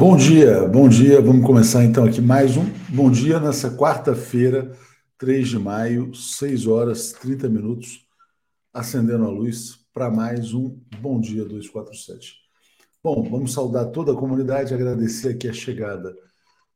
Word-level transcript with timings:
Bom 0.00 0.16
dia, 0.16 0.66
bom 0.66 0.88
dia. 0.88 1.20
Vamos 1.20 1.44
começar 1.44 1.84
então 1.84 2.04
aqui 2.04 2.22
mais 2.22 2.56
um 2.56 2.64
Bom 2.88 3.10
Dia 3.10 3.38
nessa 3.38 3.70
quarta-feira, 3.76 4.74
3 5.18 5.46
de 5.46 5.58
maio, 5.58 6.14
6 6.14 6.66
horas 6.66 7.12
30 7.12 7.50
minutos, 7.50 8.06
acendendo 8.72 9.26
a 9.26 9.28
luz 9.28 9.78
para 9.92 10.10
mais 10.10 10.54
um 10.54 10.74
Bom 11.02 11.20
Dia 11.20 11.44
247. 11.44 12.36
Bom, 13.04 13.28
vamos 13.28 13.52
saudar 13.52 13.90
toda 13.90 14.12
a 14.12 14.16
comunidade, 14.16 14.72
agradecer 14.72 15.34
aqui 15.34 15.46
a 15.46 15.52
chegada 15.52 16.16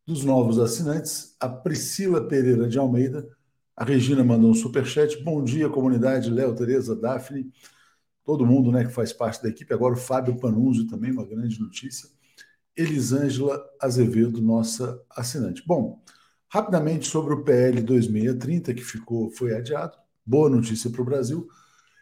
dos 0.06 0.23
novos 0.23 0.59
assinantes, 0.59 1.35
a 1.41 1.49
Priscila 1.49 2.29
Pereira 2.29 2.69
de 2.69 2.79
Almeida, 2.79 3.27
a 3.75 3.85
Regina 3.85 4.23
mandou 4.23 4.50
um 4.50 4.55
superchat. 4.55 5.17
Bom 5.25 5.43
dia, 5.43 5.70
comunidade, 5.70 6.29
Léo, 6.29 6.55
Tereza, 6.55 6.94
Daphne, 6.94 7.50
todo 8.23 8.44
mundo 8.44 8.70
né, 8.70 8.85
que 8.85 8.93
faz 8.93 9.15
parte 9.15 9.43
da 9.43 9.49
equipe. 9.49 9.73
Agora 9.73 9.94
o 9.94 9.97
Fábio 9.97 10.38
Panunzio 10.38 10.87
também, 10.87 11.11
uma 11.11 11.25
grande 11.25 11.59
notícia. 11.59 12.14
Elisângela 12.76 13.65
Azevedo, 13.81 14.41
nossa 14.41 15.00
assinante. 15.11 15.62
Bom, 15.67 16.03
rapidamente 16.49 17.06
sobre 17.06 17.35
o 17.35 17.44
PL 17.44 17.81
2630, 17.82 18.75
que 18.75 18.82
ficou, 18.82 19.31
foi 19.31 19.55
adiado. 19.55 19.97
Boa 20.26 20.49
notícia 20.49 20.91
para 20.91 21.03
o 21.03 21.05
Brasil. 21.05 21.49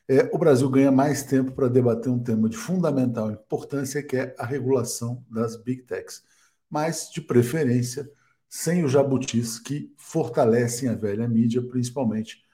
É, 0.09 0.29
o 0.33 0.39
Brasil 0.39 0.69
ganha 0.69 0.91
mais 0.91 1.23
tempo 1.23 1.53
para 1.53 1.69
debater 1.69 2.11
um 2.11 2.23
tema 2.23 2.49
de 2.49 2.57
fundamental 2.57 3.31
importância, 3.31 4.03
que 4.03 4.17
é 4.17 4.35
a 4.39 4.45
regulação 4.45 5.25
das 5.31 5.57
big 5.57 5.83
techs. 5.83 6.23
Mas, 6.69 7.11
de 7.11 7.21
preferência, 7.21 8.11
sem 8.49 8.85
os 8.85 8.93
jabutis 8.93 9.59
que 9.59 9.95
fortalecem 9.97 10.89
a 10.89 10.95
velha 10.95 11.29
mídia, 11.29 11.63
principalmente 11.63 12.45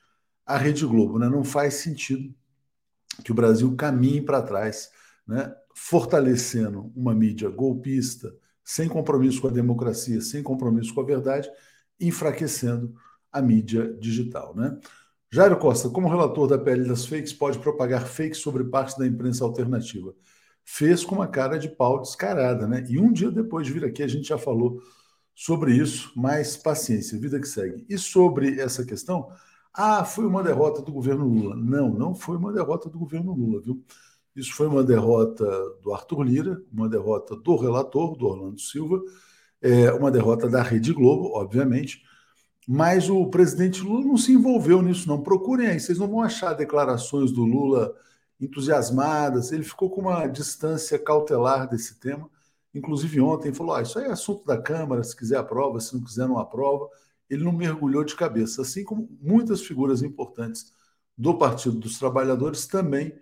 a 0.47 0.57
Rede 0.57 0.87
Globo. 0.87 1.19
Né? 1.19 1.29
Não 1.29 1.45
faz 1.45 1.75
sentido 1.75 2.35
que 3.25 3.33
o 3.33 3.35
Brasil 3.35 3.75
caminhe 3.77 4.23
para 4.23 4.43
trás, 4.43 4.91
né? 5.27 5.55
Fortalecendo 5.79 6.93
uma 6.95 7.15
mídia 7.15 7.49
golpista, 7.49 8.35
sem 8.65 8.89
compromisso 8.89 9.41
com 9.41 9.47
a 9.47 9.51
democracia, 9.51 10.21
sem 10.21 10.43
compromisso 10.43 10.93
com 10.93 11.01
a 11.01 11.05
verdade, 11.05 11.49
enfraquecendo 12.01 12.93
a 13.33 13.41
mídia 13.41 13.97
digital. 13.99 14.55
Né? 14.57 14.77
Jairo 15.31 15.57
Costa, 15.57 15.89
como 15.89 16.09
relator 16.09 16.49
da 16.49 16.59
PL 16.59 16.87
das 16.87 17.07
fakes, 17.07 17.33
pode 17.33 17.59
propagar 17.61 18.07
fakes 18.07 18.39
sobre 18.39 18.65
parte 18.65 18.99
da 18.99 19.07
imprensa 19.07 19.45
alternativa. 19.45 20.13
Fez 20.65 21.05
com 21.05 21.15
uma 21.15 21.29
cara 21.29 21.59
de 21.59 21.69
pau 21.69 22.03
descarada, 22.03 22.67
né? 22.67 22.85
E 22.89 22.99
um 22.99 23.11
dia 23.11 23.31
depois 23.31 23.67
de 23.67 23.73
vir 23.73 23.85
aqui, 23.85 24.03
a 24.03 24.09
gente 24.09 24.29
já 24.29 24.37
falou 24.37 24.83
sobre 25.35 25.75
isso, 25.75 26.13
mais 26.15 26.57
paciência, 26.57 27.19
vida 27.19 27.41
que 27.41 27.49
segue. 27.49 27.87
E 27.89 27.97
sobre 27.97 28.61
essa 28.61 28.85
questão, 28.85 29.31
ah, 29.73 30.05
foi 30.05 30.27
uma 30.27 30.43
derrota 30.43 30.83
do 30.83 30.93
governo 30.93 31.27
Lula. 31.27 31.57
Não, 31.57 31.89
não 31.89 32.15
foi 32.15 32.37
uma 32.37 32.53
derrota 32.53 32.91
do 32.91 32.99
governo 32.99 33.33
Lula, 33.33 33.63
viu? 33.63 33.83
Isso 34.39 34.55
foi 34.55 34.69
uma 34.69 34.85
derrota 34.85 35.45
do 35.83 35.93
Arthur 35.93 36.23
Lira, 36.23 36.63
uma 36.73 36.89
derrota 36.89 37.35
do 37.35 37.57
relator, 37.57 38.17
do 38.17 38.25
Orlando 38.25 38.61
Silva, 38.61 39.03
é, 39.61 39.93
uma 39.93 40.13
derrota 40.13 40.49
da 40.49 40.63
Rede 40.63 40.93
Globo, 40.93 41.33
obviamente, 41.35 42.05
mas 42.69 43.11
o 43.11 43.27
presidente 43.27 43.83
Lula 43.83 44.05
não 44.05 44.17
se 44.17 44.31
envolveu 44.33 44.81
nisso, 44.81 45.09
não. 45.09 45.21
Procurem 45.21 45.67
aí, 45.67 45.81
vocês 45.81 45.99
não 45.99 46.07
vão 46.07 46.23
achar 46.23 46.53
declarações 46.55 47.33
do 47.33 47.43
Lula 47.45 47.93
entusiasmadas, 48.41 49.51
ele 49.51 49.65
ficou 49.65 49.91
com 49.91 50.03
uma 50.03 50.25
distância 50.29 50.97
cautelar 51.01 51.69
desse 51.69 51.99
tema. 51.99 52.31
Inclusive, 52.73 53.21
ontem 53.21 53.53
falou: 53.53 53.75
ah, 53.75 53.83
Isso 53.83 53.99
aí 53.99 54.05
é 54.05 54.13
assunto 54.13 54.45
da 54.47 54.57
Câmara, 54.57 55.03
se 55.03 55.17
quiser 55.17 55.39
aprova, 55.39 55.81
se 55.81 55.95
não 55.95 56.05
quiser, 56.05 56.29
não 56.29 56.39
aprova. 56.39 56.89
Ele 57.29 57.43
não 57.43 57.53
mergulhou 57.53 58.05
de 58.05 58.15
cabeça, 58.15 58.63
assim 58.63 58.85
como 58.85 59.09
muitas 59.21 59.63
figuras 59.63 60.01
importantes 60.01 60.73
do 61.17 61.37
Partido 61.37 61.77
dos 61.77 61.99
Trabalhadores 61.99 62.67
também 62.67 63.13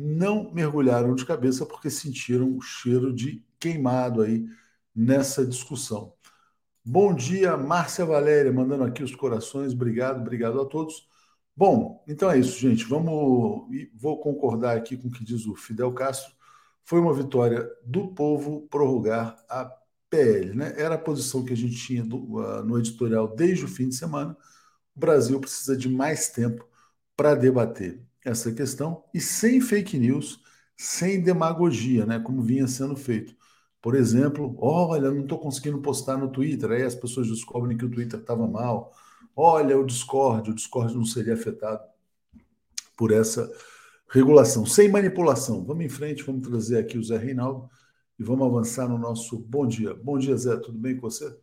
não 0.00 0.50
mergulharam 0.50 1.14
de 1.14 1.26
cabeça 1.26 1.66
porque 1.66 1.90
sentiram 1.90 2.56
o 2.56 2.62
cheiro 2.62 3.12
de 3.12 3.44
queimado 3.58 4.22
aí 4.22 4.46
nessa 4.96 5.44
discussão. 5.44 6.14
Bom 6.82 7.14
dia, 7.14 7.56
Márcia 7.56 8.06
Valéria, 8.06 8.50
mandando 8.50 8.84
aqui 8.84 9.02
os 9.02 9.14
corações. 9.14 9.74
Obrigado, 9.74 10.20
obrigado 10.20 10.58
a 10.60 10.64
todos. 10.64 11.06
Bom, 11.54 12.02
então 12.08 12.30
é 12.30 12.38
isso, 12.38 12.58
gente. 12.58 12.84
Vamos. 12.86 13.68
Vou 13.94 14.18
concordar 14.20 14.76
aqui 14.76 14.96
com 14.96 15.08
o 15.08 15.10
que 15.10 15.22
diz 15.22 15.44
o 15.46 15.54
Fidel 15.54 15.92
Castro. 15.92 16.34
Foi 16.84 16.98
uma 16.98 17.12
vitória 17.12 17.68
do 17.84 18.08
povo 18.08 18.62
prorrogar 18.70 19.36
a 19.50 19.70
PL, 20.08 20.54
né? 20.54 20.74
Era 20.78 20.94
a 20.94 20.98
posição 20.98 21.44
que 21.44 21.52
a 21.52 21.56
gente 21.56 21.76
tinha 21.76 22.02
uh, 22.02 22.64
no 22.64 22.78
editorial 22.78 23.28
desde 23.28 23.66
o 23.66 23.68
fim 23.68 23.88
de 23.88 23.96
semana. 23.96 24.36
O 24.96 25.00
Brasil 25.00 25.38
precisa 25.40 25.76
de 25.76 25.88
mais 25.88 26.30
tempo 26.30 26.66
para 27.16 27.34
debater 27.34 28.00
essa 28.24 28.52
questão 28.52 29.04
e 29.14 29.20
sem 29.20 29.60
fake 29.60 29.98
news, 29.98 30.40
sem 30.76 31.22
demagogia, 31.22 32.06
né, 32.06 32.18
como 32.18 32.42
vinha 32.42 32.66
sendo 32.66 32.96
feito. 32.96 33.34
Por 33.80 33.94
exemplo, 33.94 34.56
olha, 34.60 35.10
não 35.10 35.22
estou 35.22 35.38
conseguindo 35.38 35.80
postar 35.80 36.18
no 36.18 36.30
Twitter, 36.30 36.70
aí 36.70 36.82
as 36.82 36.94
pessoas 36.94 37.28
descobrem 37.28 37.76
que 37.76 37.84
o 37.84 37.90
Twitter 37.90 38.20
estava 38.20 38.46
mal. 38.46 38.92
Olha, 39.34 39.78
o 39.78 39.86
Discord, 39.86 40.50
o 40.50 40.54
Discord 40.54 40.94
não 40.94 41.04
seria 41.04 41.34
afetado 41.34 41.82
por 42.96 43.10
essa 43.10 43.50
regulação, 44.10 44.66
sem 44.66 44.90
manipulação. 44.90 45.64
Vamos 45.64 45.84
em 45.84 45.88
frente, 45.88 46.22
vamos 46.22 46.46
trazer 46.46 46.78
aqui 46.78 46.98
o 46.98 47.02
Zé 47.02 47.16
Reinaldo 47.16 47.70
e 48.18 48.22
vamos 48.22 48.46
avançar 48.46 48.86
no 48.86 48.98
nosso 48.98 49.38
bom 49.38 49.66
dia. 49.66 49.94
Bom 49.94 50.18
dia, 50.18 50.36
Zé, 50.36 50.56
tudo 50.56 50.78
bem 50.78 50.96
com 50.96 51.08
você? 51.08 51.34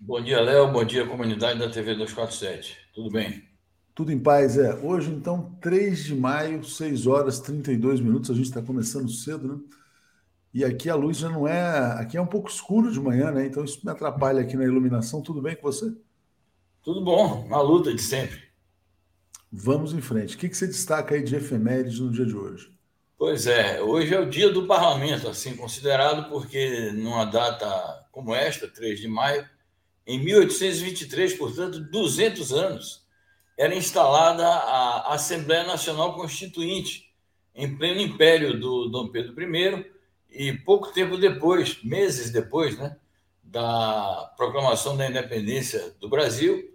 Bom 0.00 0.20
dia, 0.20 0.40
Léo. 0.40 0.72
Bom 0.72 0.84
dia, 0.84 1.06
comunidade 1.06 1.60
da 1.60 1.70
TV 1.70 1.94
247. 1.94 2.76
Tudo 2.92 3.08
bem? 3.08 3.51
Tudo 3.94 4.10
em 4.10 4.18
paz, 4.18 4.56
é. 4.56 4.74
Hoje, 4.74 5.10
então, 5.10 5.56
3 5.60 6.04
de 6.04 6.14
maio, 6.14 6.64
6 6.64 7.06
horas 7.06 7.40
32 7.40 8.00
minutos. 8.00 8.30
A 8.30 8.34
gente 8.34 8.46
está 8.46 8.62
começando 8.62 9.10
cedo, 9.10 9.48
né? 9.48 9.60
E 10.54 10.64
aqui 10.64 10.90
a 10.90 10.94
luz 10.94 11.18
já 11.18 11.28
não 11.28 11.46
é. 11.48 11.92
Aqui 12.00 12.16
é 12.16 12.20
um 12.20 12.26
pouco 12.26 12.48
escuro 12.48 12.92
de 12.92 13.00
manhã, 13.00 13.30
né? 13.30 13.46
Então 13.46 13.64
isso 13.64 13.80
me 13.84 13.90
atrapalha 13.90 14.40
aqui 14.40 14.56
na 14.56 14.64
iluminação. 14.64 15.22
Tudo 15.22 15.40
bem 15.40 15.56
com 15.56 15.62
você? 15.62 15.92
Tudo 16.82 17.02
bom, 17.02 17.46
na 17.48 17.60
luta 17.60 17.94
de 17.94 18.02
sempre. 18.02 18.40
Vamos 19.50 19.92
em 19.92 20.00
frente. 20.00 20.34
O 20.36 20.38
que, 20.38 20.48
que 20.48 20.56
você 20.56 20.66
destaca 20.66 21.14
aí 21.14 21.22
de 21.22 21.36
efemérides 21.36 22.00
no 22.00 22.10
dia 22.10 22.26
de 22.26 22.34
hoje? 22.34 22.72
Pois 23.16 23.46
é, 23.46 23.80
hoje 23.80 24.12
é 24.12 24.18
o 24.18 24.28
dia 24.28 24.50
do 24.50 24.66
parlamento, 24.66 25.28
assim 25.28 25.54
considerado, 25.54 26.28
porque 26.28 26.90
numa 26.92 27.24
data 27.24 28.04
como 28.10 28.34
esta, 28.34 28.66
3 28.66 28.98
de 28.98 29.06
maio, 29.06 29.48
em 30.06 30.22
1823, 30.24 31.34
portanto, 31.34 31.78
200 31.80 32.52
anos, 32.52 33.01
era 33.56 33.74
instalada 33.74 34.46
a 34.46 35.14
Assembleia 35.14 35.64
Nacional 35.64 36.14
Constituinte, 36.14 37.12
em 37.54 37.76
pleno 37.76 38.00
império 38.00 38.58
do 38.58 38.88
Dom 38.88 39.08
Pedro 39.08 39.34
I, 39.40 39.86
e 40.30 40.52
pouco 40.52 40.92
tempo 40.92 41.18
depois, 41.18 41.82
meses 41.82 42.30
depois, 42.30 42.78
né, 42.78 42.96
da 43.42 44.32
proclamação 44.36 44.96
da 44.96 45.06
independência 45.06 45.94
do 46.00 46.08
Brasil, 46.08 46.70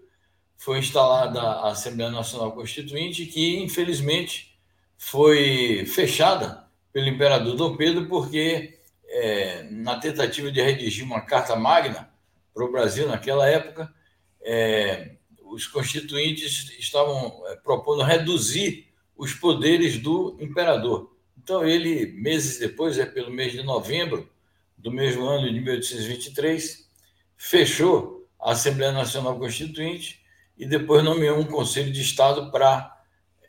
foi 0.56 0.80
instalada 0.80 1.42
a 1.42 1.72
Assembleia 1.72 2.12
Nacional 2.12 2.52
Constituinte, 2.52 3.26
que 3.26 3.58
infelizmente 3.58 4.58
foi 4.98 5.86
fechada 5.86 6.68
pelo 6.92 7.08
imperador 7.08 7.56
Dom 7.56 7.76
Pedro, 7.76 8.08
porque 8.08 8.80
é, 9.08 9.64
na 9.72 10.00
tentativa 10.00 10.52
de 10.52 10.62
redigir 10.62 11.06
uma 11.06 11.22
carta 11.22 11.56
magna 11.56 12.10
para 12.54 12.66
o 12.66 12.72
Brasil 12.72 13.08
naquela 13.08 13.48
época, 13.48 13.94
é, 14.42 15.17
os 15.52 15.68
constituintes 15.68 16.70
estavam 16.78 17.44
eh, 17.48 17.56
propondo 17.64 18.04
reduzir 18.04 18.88
os 19.16 19.34
poderes 19.34 19.98
do 19.98 20.38
imperador. 20.40 21.16
Então, 21.38 21.66
ele, 21.66 22.12
meses 22.14 22.60
depois, 22.60 22.98
é 23.00 23.06
pelo 23.06 23.32
mês 23.32 23.52
de 23.52 23.64
novembro 23.64 24.30
do 24.78 24.92
mesmo 24.92 25.26
ano 25.26 25.52
de 25.52 25.60
1823, 25.60 26.90
fechou 27.36 28.28
a 28.40 28.52
Assembleia 28.52 28.92
Nacional 28.92 29.38
Constituinte 29.40 30.22
e 30.58 30.66
depois 30.66 31.04
nomeou 31.04 31.40
um 31.40 31.46
Conselho 31.46 31.92
de 31.92 32.02
Estado 32.02 32.52
para 32.52 32.96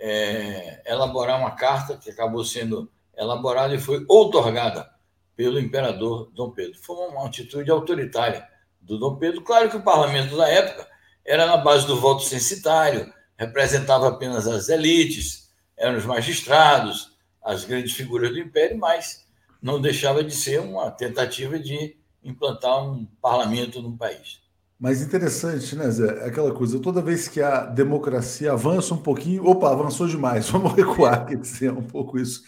é, 0.01 0.83
elaborar 0.87 1.39
uma 1.39 1.53
carta 1.53 1.97
que 1.97 2.11
acabou 2.11 2.45
sendo 2.45 2.91
elaborada 3.17 3.75
e 3.75 3.79
foi 3.79 4.05
outorgada 4.09 4.89
pelo 5.37 5.59
imperador 5.59 6.31
Dom 6.35 6.51
Pedro. 6.51 6.79
Foi 6.81 6.97
uma 7.09 7.27
atitude 7.27 7.71
autoritária 7.71 8.47
do 8.81 8.99
Dom 8.99 9.17
Pedro. 9.17 9.43
Claro 9.43 9.69
que 9.71 9.77
o 9.77 9.83
parlamento 9.83 10.37
da 10.37 10.49
época 10.49 10.89
era 11.29 11.47
na 11.47 11.59
base 11.59 11.87
do 11.87 12.01
voto 12.01 12.23
censitário, 12.25 13.13
representava 13.37 14.09
apenas 14.09 14.47
as 14.47 14.71
elites, 14.71 15.51
eram 15.77 15.99
os 15.99 16.07
magistrados, 16.07 17.13
as 17.45 17.65
grandes 17.65 17.93
figuras 17.93 18.31
do 18.31 18.39
império, 18.39 18.79
mas 18.79 19.27
não 19.61 19.81
deixava 19.81 20.25
de 20.25 20.35
ser 20.35 20.61
uma 20.61 20.91
tentativa 20.91 21.59
de 21.59 21.97
implantar 22.25 22.83
um 22.83 23.05
parlamento 23.21 23.83
no 23.83 23.97
país. 23.97 24.41
Mas 24.81 25.03
interessante, 25.03 25.77
né, 25.77 25.91
Zé? 25.91 26.25
É 26.25 26.29
aquela 26.29 26.55
coisa, 26.55 26.81
toda 26.81 27.03
vez 27.03 27.29
que 27.29 27.43
a 27.43 27.67
democracia 27.67 28.53
avança 28.53 28.95
um 28.95 29.03
pouquinho, 29.03 29.45
opa, 29.45 29.71
avançou 29.71 30.07
demais, 30.07 30.49
vamos 30.51 30.73
recuar, 30.73 31.27
quer 31.27 31.37
dizer, 31.37 31.67
é 31.67 31.73
um 31.73 31.83
pouco 31.83 32.19
isso 32.19 32.43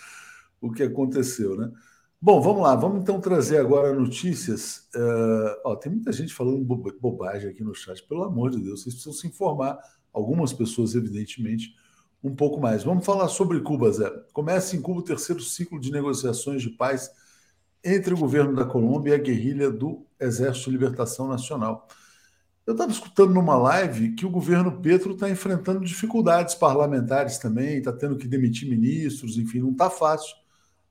o 0.60 0.70
que 0.72 0.82
aconteceu, 0.82 1.56
né? 1.56 1.70
Bom, 2.22 2.38
vamos 2.38 2.62
lá, 2.62 2.76
vamos 2.76 3.00
então 3.00 3.18
trazer 3.18 3.56
agora 3.56 3.94
notícias. 3.94 4.86
Uh, 4.94 5.56
ó, 5.64 5.74
tem 5.74 5.90
muita 5.90 6.12
gente 6.12 6.34
falando 6.34 6.62
bobagem 7.00 7.48
aqui 7.48 7.64
no 7.64 7.74
chat, 7.74 8.02
pelo 8.06 8.24
amor 8.24 8.50
de 8.50 8.60
Deus, 8.60 8.82
vocês 8.82 8.94
precisam 8.94 9.14
se 9.14 9.26
informar, 9.26 9.78
algumas 10.12 10.52
pessoas, 10.52 10.94
evidentemente, 10.94 11.74
um 12.22 12.36
pouco 12.36 12.60
mais. 12.60 12.84
Vamos 12.84 13.06
falar 13.06 13.26
sobre 13.28 13.58
Cuba, 13.60 13.90
Zé. 13.90 14.10
Começa 14.34 14.76
em 14.76 14.82
Cuba 14.82 15.00
o 15.00 15.02
terceiro 15.02 15.40
ciclo 15.40 15.80
de 15.80 15.90
negociações 15.90 16.60
de 16.60 16.68
paz 16.68 17.10
entre 17.82 18.12
o 18.12 18.18
governo 18.18 18.54
da 18.54 18.66
Colômbia 18.66 19.12
e 19.12 19.14
a 19.14 19.18
guerrilha 19.18 19.70
do 19.70 20.04
Exército 20.20 20.66
de 20.66 20.76
Libertação 20.76 21.26
Nacional. 21.26 21.88
Eu 22.66 22.72
estava 22.72 22.92
escutando 22.92 23.32
numa 23.32 23.56
live 23.56 24.12
que 24.12 24.26
o 24.26 24.30
governo 24.30 24.82
Petro 24.82 25.14
está 25.14 25.30
enfrentando 25.30 25.80
dificuldades 25.86 26.54
parlamentares 26.54 27.38
também, 27.38 27.78
está 27.78 27.94
tendo 27.94 28.18
que 28.18 28.28
demitir 28.28 28.68
ministros, 28.68 29.38
enfim, 29.38 29.60
não 29.60 29.70
está 29.70 29.88
fácil 29.88 30.36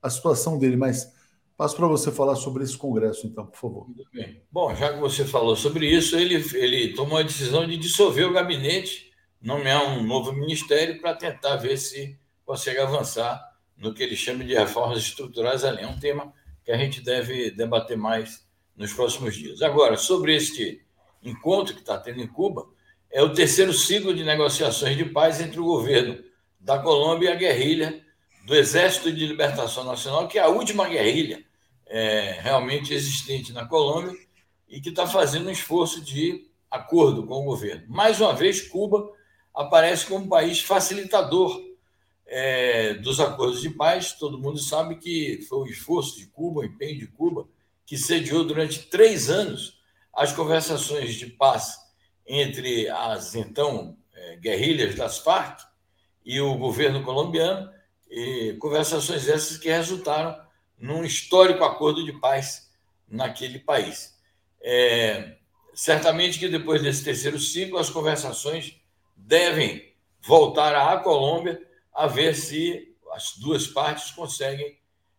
a 0.01 0.09
situação 0.09 0.57
dele, 0.57 0.75
mas 0.75 1.18
passo 1.59 1.75
para 1.75 1.87
você 1.87 2.09
falar 2.09 2.37
sobre 2.37 2.63
esse 2.63 2.77
congresso, 2.77 3.27
então, 3.27 3.45
por 3.45 3.57
favor. 3.57 3.85
Muito 3.89 4.09
bem. 4.13 4.41
Bom, 4.49 4.73
já 4.73 4.93
que 4.93 4.99
você 5.01 5.25
falou 5.25 5.57
sobre 5.57 5.93
isso, 5.93 6.15
ele, 6.17 6.35
ele 6.53 6.93
tomou 6.93 7.17
a 7.17 7.21
decisão 7.21 7.67
de 7.67 7.75
dissolver 7.75 8.25
o 8.25 8.31
gabinete, 8.31 9.11
nomear 9.41 9.83
um 9.89 10.01
novo 10.01 10.31
ministério 10.31 11.01
para 11.01 11.13
tentar 11.13 11.57
ver 11.57 11.75
se 11.75 12.17
consegue 12.45 12.79
avançar 12.79 13.45
no 13.75 13.93
que 13.93 14.01
ele 14.01 14.15
chama 14.15 14.45
de 14.45 14.53
reformas 14.53 14.99
estruturais 14.99 15.65
ali. 15.65 15.81
É 15.81 15.87
um 15.87 15.99
tema 15.99 16.33
que 16.63 16.71
a 16.71 16.77
gente 16.77 17.01
deve 17.01 17.51
debater 17.51 17.97
mais 17.97 18.47
nos 18.73 18.93
próximos 18.93 19.35
dias. 19.35 19.61
Agora, 19.61 19.97
sobre 19.97 20.33
este 20.33 20.81
encontro 21.21 21.73
que 21.73 21.81
está 21.81 21.97
tendo 21.97 22.21
em 22.21 22.27
Cuba, 22.27 22.69
é 23.11 23.21
o 23.21 23.33
terceiro 23.33 23.73
ciclo 23.73 24.13
de 24.13 24.23
negociações 24.23 24.95
de 24.95 25.03
paz 25.03 25.41
entre 25.41 25.59
o 25.59 25.65
governo 25.65 26.23
da 26.57 26.79
Colômbia 26.79 27.31
e 27.31 27.33
a 27.33 27.35
guerrilha 27.35 28.01
do 28.45 28.55
Exército 28.55 29.11
de 29.11 29.27
Libertação 29.27 29.83
Nacional, 29.83 30.25
que 30.29 30.39
é 30.39 30.41
a 30.41 30.47
última 30.47 30.87
guerrilha 30.87 31.48
é, 31.89 32.39
realmente 32.39 32.93
existente 32.93 33.51
na 33.51 33.65
Colômbia 33.65 34.15
e 34.69 34.79
que 34.79 34.89
está 34.89 35.07
fazendo 35.07 35.47
um 35.47 35.51
esforço 35.51 35.99
de 36.01 36.47
acordo 36.69 37.25
com 37.25 37.41
o 37.41 37.45
governo. 37.45 37.83
Mais 37.87 38.21
uma 38.21 38.33
vez, 38.33 38.61
Cuba 38.61 39.11
aparece 39.53 40.05
como 40.05 40.25
um 40.25 40.29
país 40.29 40.61
facilitador 40.61 41.59
é, 42.27 42.93
dos 42.93 43.19
acordos 43.19 43.61
de 43.61 43.71
paz. 43.71 44.13
Todo 44.13 44.39
mundo 44.39 44.59
sabe 44.59 44.97
que 44.97 45.41
foi 45.49 45.59
o 45.59 45.71
esforço 45.71 46.17
de 46.17 46.27
Cuba, 46.27 46.61
o 46.61 46.63
empenho 46.63 46.99
de 46.99 47.07
Cuba, 47.07 47.47
que 47.85 47.97
sediou 47.97 48.45
durante 48.45 48.83
três 48.83 49.29
anos 49.29 49.79
as 50.13 50.31
conversações 50.31 51.15
de 51.15 51.25
paz 51.25 51.75
entre 52.27 52.87
as 52.89 53.33
então 53.33 53.97
é, 54.13 54.35
guerrilhas 54.35 54.93
das 54.93 55.17
Farc 55.17 55.61
e 56.23 56.39
o 56.39 56.55
governo 56.55 57.01
colombiano, 57.03 57.71
e 58.07 58.55
conversações 58.59 59.27
essas 59.27 59.57
que 59.57 59.69
resultaram 59.69 60.35
num 60.79 61.03
histórico 61.03 61.63
acordo 61.63 62.03
de 62.03 62.13
paz 62.13 62.71
naquele 63.07 63.59
país. 63.59 64.17
É, 64.61 65.35
certamente 65.73 66.39
que 66.39 66.47
depois 66.47 66.81
desse 66.81 67.03
terceiro 67.03 67.39
ciclo, 67.39 67.77
as 67.77 67.89
conversações 67.89 68.79
devem 69.15 69.93
voltar 70.21 70.75
à 70.75 70.97
Colômbia 70.97 71.61
a 71.93 72.07
ver 72.07 72.35
se 72.35 72.95
as 73.11 73.37
duas 73.37 73.67
partes 73.67 74.11
conseguem 74.11 74.77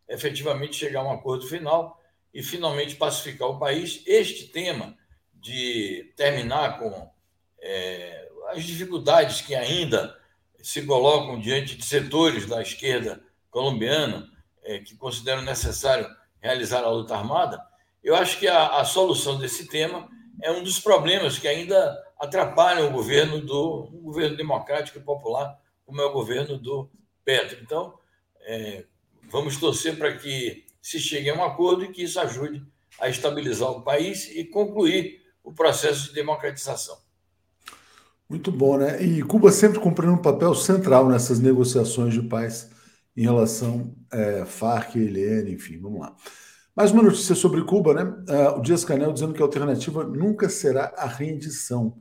efetivamente 0.09 0.77
chegar 0.77 1.01
a 1.01 1.05
um 1.05 1.13
acordo 1.13 1.47
final 1.47 2.01
e 2.33 2.43
finalmente 2.43 2.97
pacificar 2.97 3.49
o 3.49 3.59
país. 3.59 4.03
Este 4.07 4.49
tema 4.49 4.97
de 5.35 6.13
terminar 6.17 6.79
com 6.79 7.11
é, 7.61 8.29
as 8.49 8.65
dificuldades 8.65 9.41
que 9.41 9.55
ainda 9.55 10.19
se 10.63 10.85
colocam 10.85 11.41
diante 11.41 11.77
de 11.77 11.85
setores 11.85 12.47
da 12.47 12.61
esquerda 12.61 13.23
colombiana 13.51 14.31
é, 14.63 14.79
que 14.79 14.97
consideram 14.97 15.43
necessário 15.43 16.09
realizar 16.41 16.83
a 16.83 16.91
luta 16.91 17.15
armada, 17.15 17.61
eu 18.03 18.15
acho 18.15 18.39
que 18.39 18.49
a, 18.49 18.81
a, 18.81 18.85
solução 18.85 19.39
desse 19.39 19.67
tema 19.67 20.09
é 20.43 20.51
um 20.51 20.63
dos 20.63 20.79
problemas 20.79 21.39
que 21.39 21.47
ainda 21.47 21.97
atrapalham 22.19 22.89
o 22.89 22.93
governo 22.93 23.41
do 23.41 23.91
governo 24.03 24.37
democrático 24.37 24.99
e 24.99 25.03
popular, 25.03 25.59
como 25.85 26.01
é 26.01 26.05
o 26.05 26.13
governo 26.13 26.59
do 26.59 26.89
Petro. 27.25 27.59
Então, 27.63 27.95
é, 28.43 28.85
vamos 29.29 29.59
torcer 29.59 29.99
para 29.99 30.17
que 30.17 30.65
se 30.81 30.99
chegue 30.99 31.29
a 31.29 31.35
um 31.35 31.45
acordo 31.45 31.85
e 31.85 31.93
que 31.93 32.03
isso 32.03 32.19
ajude 32.19 32.65
a 32.99 33.09
estabilizar 33.09 33.71
o 33.71 33.83
país 33.83 34.31
e 34.35 34.45
concluir 34.45 35.21
o 35.45 35.53
processo 35.53 36.09
de 36.09 36.15
democratização. 36.15 36.97
Muito 38.29 38.53
bom, 38.53 38.79
né? 38.79 39.03
E 39.03 39.23
Cuba 39.23 39.51
sempre 39.51 39.81
cumprindo 39.81 40.13
um 40.13 40.23
papel 40.23 40.55
central 40.55 41.09
nessas 41.09 41.41
negociações 41.41 42.15
de 42.15 42.23
paz 42.23 42.71
em 43.21 43.23
relação 43.23 43.95
é, 44.11 44.47
Farc, 44.47 44.97
ELN, 44.97 45.53
enfim, 45.53 45.79
vamos 45.79 46.01
lá. 46.01 46.17
Mais 46.75 46.91
uma 46.91 47.03
notícia 47.03 47.35
sobre 47.35 47.63
Cuba, 47.65 47.93
né? 47.93 48.03
Uh, 48.03 48.59
o 48.59 48.63
Dias 48.63 48.83
Canel 48.83 49.13
dizendo 49.13 49.35
que 49.35 49.43
a 49.43 49.45
alternativa 49.45 50.03
nunca 50.05 50.49
será 50.49 50.95
a 50.97 51.07
rendição. 51.07 51.99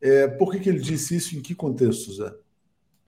É, 0.00 0.28
por 0.28 0.52
que, 0.52 0.60
que 0.60 0.68
ele 0.68 0.78
disse 0.78 1.16
isso? 1.16 1.36
Em 1.36 1.42
que 1.42 1.56
contexto, 1.56 2.12
Zé? 2.12 2.32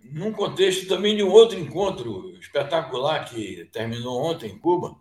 Num 0.02 0.32
contexto 0.32 0.88
também 0.88 1.16
de 1.16 1.22
um 1.22 1.30
outro 1.30 1.56
encontro 1.56 2.36
espetacular 2.40 3.26
que 3.26 3.68
terminou 3.72 4.20
ontem 4.20 4.50
em 4.50 4.58
Cuba, 4.58 4.96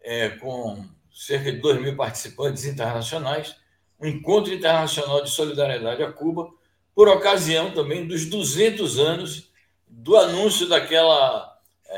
é, 0.00 0.28
com 0.28 0.84
cerca 1.12 1.50
de 1.50 1.58
2 1.58 1.82
mil 1.82 1.96
participantes 1.96 2.64
internacionais, 2.64 3.56
um 4.00 4.06
encontro 4.06 4.54
internacional 4.54 5.20
de 5.20 5.30
solidariedade 5.30 6.00
a 6.04 6.12
Cuba, 6.12 6.48
por 6.94 7.08
ocasião 7.08 7.72
também 7.74 8.06
dos 8.06 8.24
200 8.26 9.00
anos 9.00 9.50
do 9.88 10.16
anúncio 10.16 10.68
daquela 10.68 11.53
é, 11.53 11.53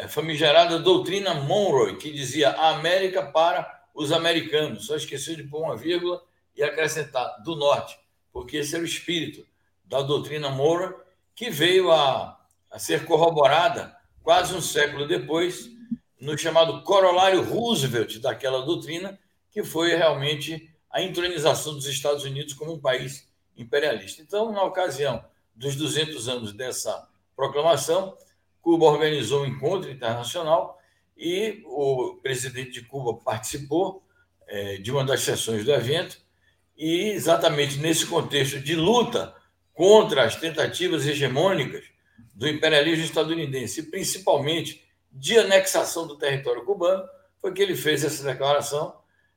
famigerada 0.09 0.79
doutrina 0.79 1.35
Monroe, 1.35 1.97
que 1.97 2.13
dizia 2.13 2.51
a 2.51 2.71
América 2.71 3.23
para 3.23 3.85
os 3.95 4.13
americanos. 4.13 4.87
Só 4.87 4.97
esqueceu 4.97 5.35
de 5.35 5.45
pôr 5.45 5.63
uma 5.63 5.77
vírgula 5.77 6.23
e 6.55 6.63
acrescentar 6.63 7.43
do 7.43 7.57
norte, 7.57 7.99
porque 8.33 8.59
esse 8.59 8.75
era 8.75 8.83
o 8.83 8.87
espírito 8.87 9.47
da 9.85 10.03
doutrina 10.03 10.51
Monroe, 10.51 10.95
que 11.35 11.51
veio 11.51 11.91
a, 11.91 12.39
a 12.71 12.79
ser 12.79 13.05
corroborada 13.05 13.97
quase 14.23 14.55
um 14.55 14.61
século 14.61 15.07
depois 15.07 15.71
no 16.21 16.37
chamado 16.37 16.83
corolário 16.83 17.43
Roosevelt 17.43 18.19
daquela 18.19 18.65
doutrina, 18.65 19.19
que 19.51 19.63
foi 19.63 19.95
realmente 19.95 20.71
a 20.91 21.03
entronização 21.03 21.75
dos 21.75 21.87
Estados 21.87 22.25
Unidos 22.25 22.55
como 22.55 22.73
um 22.73 22.81
país 22.81 23.29
imperialista. 23.57 24.23
Então, 24.23 24.51
na 24.53 24.63
ocasião 24.63 25.25
dos 25.55 25.77
200 25.77 26.29
anos 26.29 26.53
dessa 26.53 27.09
proclamação, 27.35 28.17
Cuba 28.67 28.87
organizou 28.87 29.45
um 29.45 29.47
encontro 29.47 29.89
internacional 29.89 30.77
e 31.17 31.63
o 31.67 32.19
presidente 32.21 32.73
de 32.73 32.83
Cuba 32.83 33.15
participou 33.15 34.03
é, 34.45 34.79
de 34.79 34.91
uma 34.91 35.05
das 35.05 35.21
sessões 35.21 35.65
do 35.65 35.71
evento. 35.71 36.19
E 36.77 37.11
exatamente 37.11 37.79
nesse 37.79 38.05
contexto 38.07 38.59
de 38.59 38.75
luta 38.75 39.33
contra 39.73 40.25
as 40.25 40.35
tentativas 40.35 41.07
hegemônicas 41.07 41.85
do 42.35 42.49
imperialismo 42.49 43.05
estadunidense, 43.05 43.79
e 43.79 43.83
principalmente 43.85 44.85
de 45.13 45.39
anexação 45.39 46.05
do 46.05 46.19
território 46.19 46.65
cubano, 46.65 47.09
foi 47.41 47.53
que 47.53 47.63
ele 47.63 47.77
fez 47.77 48.03
essa 48.03 48.25
declaração, 48.25 48.97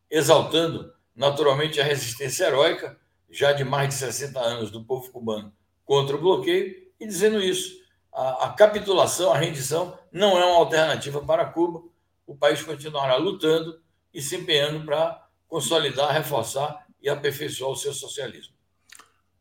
exaltando 0.09 0.91
naturalmente 1.15 1.79
a 1.79 1.83
resistência 1.83 2.45
heróica, 2.45 2.99
já 3.29 3.53
de 3.53 3.63
mais 3.63 3.89
de 3.89 3.93
60 3.93 4.39
anos, 4.39 4.71
do 4.71 4.83
povo 4.83 5.11
cubano 5.11 5.53
contra 5.85 6.15
o 6.15 6.19
bloqueio, 6.19 6.75
e 6.99 7.05
dizendo 7.05 7.39
isso, 7.39 7.77
a, 8.19 8.47
a 8.47 8.49
capitulação, 8.49 9.31
a 9.31 9.37
rendição, 9.37 9.97
não 10.11 10.37
é 10.37 10.43
uma 10.43 10.57
alternativa 10.57 11.21
para 11.21 11.45
Cuba. 11.45 11.81
O 12.27 12.35
país 12.35 12.61
continuará 12.61 13.15
lutando 13.15 13.79
e 14.13 14.21
se 14.21 14.35
empenhando 14.35 14.85
para 14.85 15.25
consolidar, 15.47 16.11
reforçar 16.11 16.85
e 17.01 17.07
aperfeiçoar 17.07 17.71
o 17.71 17.75
seu 17.77 17.93
socialismo. 17.93 18.53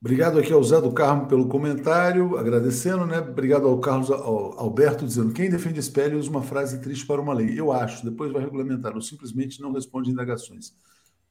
Obrigado 0.00 0.38
aqui 0.38 0.52
ao 0.52 0.62
Zé 0.62 0.80
do 0.80 0.92
Carmo 0.92 1.26
pelo 1.26 1.48
comentário, 1.48 2.38
agradecendo, 2.38 3.04
né? 3.04 3.18
Obrigado 3.18 3.66
ao 3.66 3.80
Carlos 3.80 4.12
ao 4.12 4.56
Alberto 4.56 5.04
dizendo 5.04 5.32
quem 5.34 5.50
defende 5.50 5.80
espelho 5.80 6.16
usa 6.16 6.30
uma 6.30 6.42
frase 6.42 6.80
triste 6.80 7.04
para 7.04 7.20
uma 7.20 7.34
lei. 7.34 7.58
Eu 7.58 7.72
acho, 7.72 8.04
depois 8.04 8.32
vai 8.32 8.42
regulamentar, 8.44 8.94
ou 8.94 9.02
simplesmente 9.02 9.60
não 9.60 9.72
responde 9.72 10.12
indagações. 10.12 10.72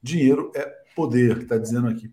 Dinheiro 0.04 0.52
é 0.54 0.66
poder, 0.94 1.44
está 1.44 1.58
dizendo 1.58 1.88
aqui. 1.88 2.12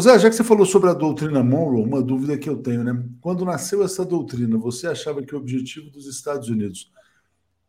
Zé, 0.00 0.18
já 0.18 0.28
que 0.28 0.36
você 0.36 0.44
falou 0.44 0.66
sobre 0.66 0.90
a 0.90 0.94
doutrina 0.94 1.42
Monroe, 1.42 1.82
uma 1.82 2.02
dúvida 2.02 2.36
que 2.36 2.48
eu 2.48 2.58
tenho, 2.58 2.84
né? 2.84 3.04
Quando 3.20 3.44
nasceu 3.44 3.82
essa 3.82 4.04
doutrina, 4.04 4.58
você 4.58 4.86
achava 4.86 5.22
que 5.22 5.34
o 5.34 5.38
objetivo 5.38 5.90
dos 5.90 6.06
Estados 6.06 6.48
Unidos 6.48 6.92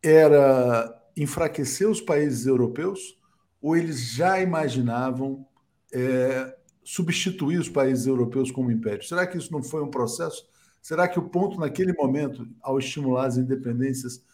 era 0.02 0.96
enfraquecer 1.16 1.88
os 1.88 2.00
países 2.00 2.46
europeus 2.46 3.18
ou 3.60 3.76
eles 3.76 4.12
já 4.12 4.40
imaginavam 4.40 5.46
é, 5.92 6.56
substituir 6.82 7.58
os 7.58 7.68
países 7.68 8.06
europeus 8.06 8.50
como 8.50 8.70
império? 8.70 9.04
Será 9.04 9.26
que 9.26 9.36
isso 9.36 9.52
não 9.52 9.62
foi 9.62 9.82
um 9.82 9.90
processo? 9.90 10.48
Será 10.80 11.06
que 11.06 11.18
o 11.18 11.28
ponto 11.28 11.60
naquele 11.60 11.92
momento, 11.92 12.48
ao 12.62 12.78
estimular 12.78 13.26
as 13.26 13.36
independências, 13.36 14.24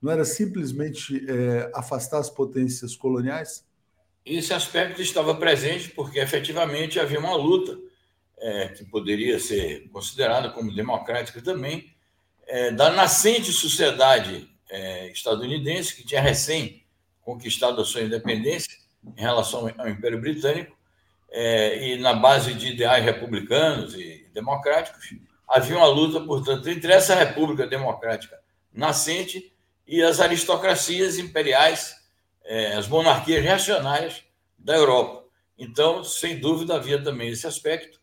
não 0.00 0.12
era 0.12 0.24
simplesmente 0.24 1.24
é, 1.28 1.70
afastar 1.74 2.18
as 2.18 2.30
potências 2.30 2.94
coloniais? 2.94 3.65
Esse 4.26 4.52
aspecto 4.52 5.00
estava 5.00 5.34
presente 5.36 5.90
porque 5.90 6.18
efetivamente 6.18 6.98
havia 6.98 7.20
uma 7.20 7.36
luta 7.36 7.78
é, 8.38 8.68
que 8.68 8.84
poderia 8.84 9.38
ser 9.38 9.88
considerada 9.90 10.50
como 10.50 10.74
democrática 10.74 11.40
também 11.40 11.94
é, 12.46 12.72
da 12.72 12.90
nascente 12.90 13.52
sociedade 13.52 14.50
é, 14.68 15.08
estadunidense 15.10 15.94
que 15.94 16.04
tinha 16.04 16.20
recém 16.20 16.84
conquistado 17.22 17.80
a 17.80 17.84
sua 17.84 18.02
independência 18.02 18.76
em 19.16 19.20
relação 19.20 19.72
ao 19.78 19.88
Império 19.88 20.20
Britânico 20.20 20.76
é, 21.30 21.88
e 21.88 21.98
na 21.98 22.12
base 22.12 22.52
de 22.54 22.68
ideais 22.68 23.04
republicanos 23.04 23.94
e 23.94 24.28
democráticos 24.34 25.14
havia 25.48 25.76
uma 25.76 25.86
luta 25.86 26.20
portanto 26.20 26.68
entre 26.68 26.92
essa 26.92 27.14
República 27.14 27.64
democrática 27.64 28.40
nascente 28.72 29.52
e 29.86 30.02
as 30.02 30.18
aristocracias 30.18 31.16
imperiais 31.16 31.94
é, 32.46 32.74
as 32.74 32.88
monarquias 32.88 33.42
reacionárias 33.42 34.22
da 34.58 34.74
Europa. 34.74 35.24
Então, 35.58 36.02
sem 36.04 36.38
dúvida, 36.38 36.74
havia 36.74 37.02
também 37.02 37.28
esse 37.28 37.46
aspecto, 37.46 38.00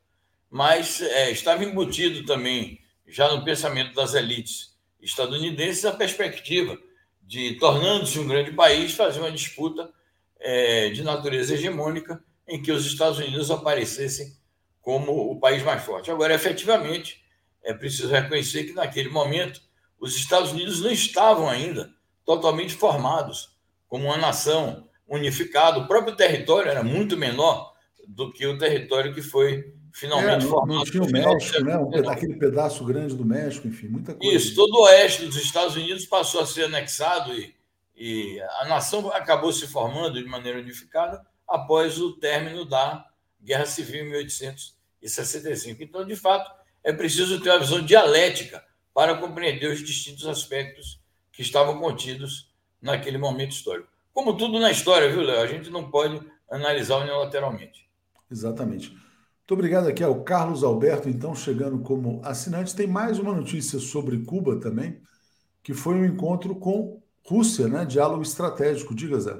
mas 0.49 1.01
é, 1.01 1.31
estava 1.31 1.63
embutido 1.63 2.25
também, 2.25 2.79
já 3.07 3.33
no 3.33 3.43
pensamento 3.43 3.93
das 3.93 4.13
elites 4.13 4.73
estadunidenses, 5.01 5.85
a 5.85 5.91
perspectiva 5.91 6.77
de, 7.21 7.55
tornando-se 7.55 8.19
um 8.19 8.27
grande 8.27 8.51
país, 8.51 8.93
fazer 8.93 9.19
uma 9.19 9.31
disputa 9.31 9.91
é, 10.39 10.89
de 10.89 11.03
natureza 11.03 11.53
hegemônica 11.53 12.23
em 12.47 12.61
que 12.61 12.71
os 12.71 12.85
Estados 12.85 13.19
Unidos 13.19 13.49
aparecessem 13.49 14.35
como 14.81 15.31
o 15.31 15.39
país 15.39 15.63
mais 15.63 15.83
forte. 15.83 16.11
Agora, 16.11 16.33
efetivamente, 16.33 17.23
é 17.63 17.73
preciso 17.73 18.09
reconhecer 18.09 18.65
que 18.65 18.73
naquele 18.73 19.09
momento 19.09 19.61
os 19.99 20.15
Estados 20.15 20.51
Unidos 20.51 20.81
não 20.81 20.91
estavam 20.91 21.49
ainda 21.49 21.93
totalmente 22.25 22.73
formados 22.73 23.52
como 23.93 24.05
uma 24.05 24.17
nação 24.17 24.89
unificada. 25.07 25.77
O 25.77 25.87
próprio 25.87 26.15
território 26.15 26.67
era 26.67 26.81
muito 26.81 27.15
menor 27.15 27.75
do 28.07 28.33
que 28.33 28.43
o 28.47 28.57
território 28.57 29.13
que 29.13 29.21
foi 29.21 29.71
finalmente 29.91 30.47
é, 30.47 30.49
formado. 30.49 30.79
Não 30.79 30.83
tinha 30.83 31.03
o 31.03 31.11
México, 31.11 31.63
né? 31.63 31.77
Um, 31.77 32.09
aquele 32.09 32.35
pedaço 32.37 32.83
grande 32.85 33.15
do 33.15 33.23
México, 33.23 33.67
enfim, 33.67 33.89
muita 33.89 34.15
coisa. 34.15 34.35
Isso, 34.35 34.55
todo 34.55 34.73
o 34.73 34.85
oeste 34.85 35.27
dos 35.27 35.35
Estados 35.35 35.75
Unidos 35.75 36.07
passou 36.07 36.41
a 36.41 36.45
ser 36.47 36.63
anexado 36.63 37.35
e, 37.35 37.53
e 37.95 38.41
a 38.61 38.65
nação 38.65 39.11
acabou 39.11 39.53
se 39.53 39.67
formando 39.67 40.19
de 40.19 40.27
maneira 40.27 40.57
unificada 40.57 41.23
após 41.47 42.01
o 42.01 42.13
término 42.13 42.65
da 42.65 43.05
Guerra 43.39 43.67
Civil 43.67 44.05
em 44.05 44.09
1865. 44.09 45.83
Então, 45.83 46.03
de 46.03 46.15
fato, 46.15 46.49
é 46.83 46.91
preciso 46.91 47.39
ter 47.41 47.51
uma 47.51 47.59
visão 47.59 47.79
dialética 47.85 48.65
para 48.91 49.15
compreender 49.17 49.67
os 49.67 49.85
distintos 49.85 50.25
aspectos 50.25 50.99
que 51.31 51.43
estavam 51.43 51.79
contidos 51.79 52.51
naquele 52.83 53.17
momento 53.17 53.51
histórico. 53.51 53.87
Como 54.13 54.37
tudo 54.37 54.59
na 54.59 54.69
história, 54.69 55.09
viu, 55.09 55.23
Léo? 55.23 55.41
A 55.41 55.47
gente 55.47 55.71
não 55.71 55.89
pode 55.89 56.21
analisar 56.51 56.97
unilateralmente. 56.97 57.89
Exatamente. 58.29 58.89
Muito 58.91 59.53
obrigado 59.53 59.87
aqui 59.87 60.03
ao 60.03 60.23
Carlos 60.23 60.63
Alberto, 60.63 61.09
então, 61.09 61.33
chegando 61.33 61.79
como 61.79 62.21
assinante. 62.23 62.75
Tem 62.75 62.85
mais 62.85 63.17
uma 63.17 63.33
notícia 63.33 63.79
sobre 63.79 64.23
Cuba 64.23 64.59
também, 64.59 65.01
que 65.63 65.73
foi 65.73 65.95
um 65.95 66.05
encontro 66.05 66.55
com 66.55 67.01
Rússia, 67.25 67.67
né? 67.67 67.85
Diálogo 67.85 68.21
estratégico. 68.21 68.93
Diga, 68.93 69.19
Zé. 69.19 69.35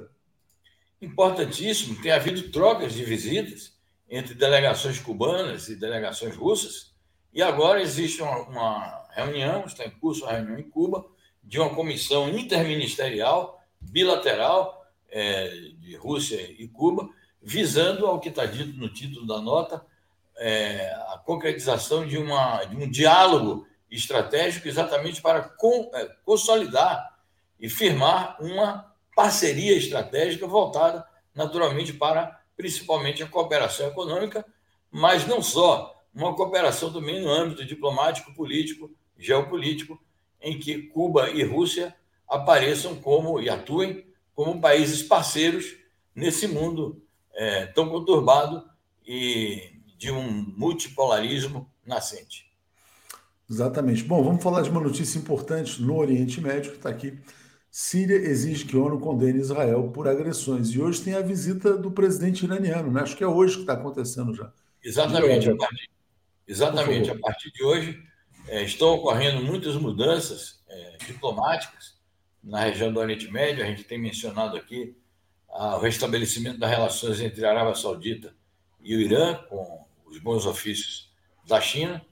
Importantíssimo. 1.00 2.00
Tem 2.02 2.12
havido 2.12 2.50
trocas 2.50 2.94
de 2.94 3.04
visitas 3.04 3.74
entre 4.08 4.34
delegações 4.34 4.98
cubanas 4.98 5.68
e 5.68 5.76
delegações 5.76 6.34
russas. 6.34 6.94
E 7.32 7.42
agora 7.42 7.82
existe 7.82 8.22
uma, 8.22 8.38
uma 8.48 9.04
reunião, 9.10 9.64
está 9.66 9.84
em 9.84 9.90
curso 9.90 10.24
a 10.24 10.32
reunião 10.32 10.58
em 10.58 10.68
Cuba, 10.68 11.04
de 11.44 11.60
uma 11.60 11.74
comissão 11.74 12.28
interministerial, 12.28 13.60
bilateral, 13.80 14.84
é, 15.10 15.48
de 15.78 15.94
Rússia 15.96 16.40
e 16.58 16.66
Cuba, 16.66 17.08
visando, 17.40 18.06
ao 18.06 18.18
que 18.18 18.30
está 18.30 18.46
dito 18.46 18.76
no 18.78 18.88
título 18.88 19.26
da 19.26 19.40
nota, 19.40 19.84
é, 20.36 20.92
a 21.08 21.22
concretização 21.24 22.06
de, 22.06 22.18
uma, 22.18 22.64
de 22.64 22.76
um 22.76 22.90
diálogo 22.90 23.66
estratégico 23.90 24.66
exatamente 24.66 25.22
para 25.22 25.54
é, 25.94 26.10
consolidar 26.24 27.16
e 27.60 27.68
firmar 27.68 28.36
uma 28.40 28.92
parceria 29.14 29.76
estratégica 29.76 30.46
voltada, 30.46 31.06
naturalmente, 31.34 31.92
para 31.92 32.40
principalmente 32.56 33.22
a 33.22 33.28
cooperação 33.28 33.86
econômica, 33.86 34.44
mas 34.90 35.26
não 35.26 35.42
só, 35.42 36.02
uma 36.14 36.34
cooperação 36.34 36.92
também 36.92 37.20
no 37.20 37.30
âmbito 37.30 37.64
diplomático, 37.64 38.34
político, 38.34 38.90
geopolítico, 39.18 40.00
em 40.44 40.58
que 40.58 40.82
Cuba 40.82 41.30
e 41.30 41.42
Rússia 41.42 41.96
apareçam 42.28 42.94
como 42.94 43.40
e 43.40 43.48
atuem 43.48 44.06
como 44.34 44.60
países 44.60 45.02
parceiros 45.02 45.76
nesse 46.14 46.46
mundo 46.46 47.02
é, 47.32 47.66
tão 47.66 47.88
conturbado 47.88 48.62
e 49.06 49.72
de 49.96 50.10
um 50.10 50.44
multipolarismo 50.56 51.70
nascente. 51.84 52.52
Exatamente. 53.50 54.04
Bom, 54.04 54.22
vamos 54.22 54.42
falar 54.42 54.62
de 54.62 54.70
uma 54.70 54.80
notícia 54.80 55.18
importante 55.18 55.80
no 55.82 55.96
Oriente 55.96 56.40
Médio, 56.40 56.72
que 56.72 56.76
está 56.76 56.90
aqui. 56.90 57.18
Síria 57.70 58.16
exige 58.16 58.64
que 58.66 58.76
a 58.76 58.80
ONU 58.80 59.00
condene 59.00 59.40
Israel 59.40 59.90
por 59.92 60.06
agressões. 60.06 60.68
E 60.70 60.80
hoje 60.80 61.02
tem 61.02 61.14
a 61.14 61.20
visita 61.20 61.76
do 61.76 61.90
presidente 61.90 62.44
iraniano, 62.44 62.90
né? 62.90 63.02
Acho 63.02 63.16
que 63.16 63.24
é 63.24 63.26
hoje 63.26 63.56
que 63.56 63.60
está 63.62 63.72
acontecendo 63.72 64.34
já. 64.34 64.52
Exatamente. 64.82 65.50
A 65.50 65.56
partir, 65.56 65.90
exatamente. 66.46 67.10
A 67.10 67.18
partir 67.18 67.50
de 67.50 67.64
hoje, 67.64 68.02
é, 68.48 68.62
estão 68.62 68.88
ocorrendo 68.94 69.42
muitas 69.42 69.74
mudanças 69.76 70.62
é, 70.68 70.96
diplomáticas 71.06 71.94
na 72.42 72.60
região 72.60 72.92
do 72.92 73.00
Oriente 73.00 73.30
Médio. 73.30 73.64
A 73.64 73.66
gente 73.66 73.84
tem 73.84 73.98
mencionado 73.98 74.56
aqui 74.56 74.94
o 75.48 75.78
restabelecimento 75.78 76.58
das 76.58 76.70
relações 76.70 77.20
entre 77.20 77.44
a 77.44 77.50
Arábia 77.50 77.74
Saudita 77.74 78.34
e 78.82 78.94
o 78.96 79.00
Irã, 79.00 79.34
com 79.48 79.84
os 80.06 80.18
bons 80.18 80.46
ofícios 80.46 81.10
da 81.46 81.60
China. 81.60 82.04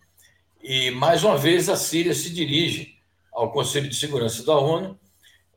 E, 0.63 0.91
mais 0.93 1.25
uma 1.25 1.37
vez, 1.37 1.69
a 1.69 1.77
Síria 1.77 2.15
se 2.15 2.33
dirige 2.33 2.97
ao 3.33 3.51
Conselho 3.51 3.89
de 3.89 3.97
Segurança 3.97 4.45
da 4.45 4.57
ONU. 4.57 4.99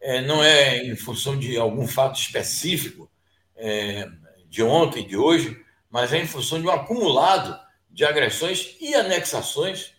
É, 0.02 0.22
não 0.22 0.44
é 0.44 0.84
em 0.84 0.96
função 0.96 1.38
de 1.38 1.58
algum 1.58 1.88
fato 1.88 2.20
específico 2.20 3.10
é, 3.56 4.10
de 4.50 4.64
ontem, 4.64 5.08
de 5.08 5.16
hoje, 5.16 5.64
mas 5.90 6.12
é 6.12 6.18
em 6.18 6.28
função 6.28 6.60
de 6.60 6.68
um 6.68 6.72
acumulado 6.72 7.60
de 7.90 8.04
agressões 8.04 8.76
e 8.82 8.94
anexações 8.94 9.95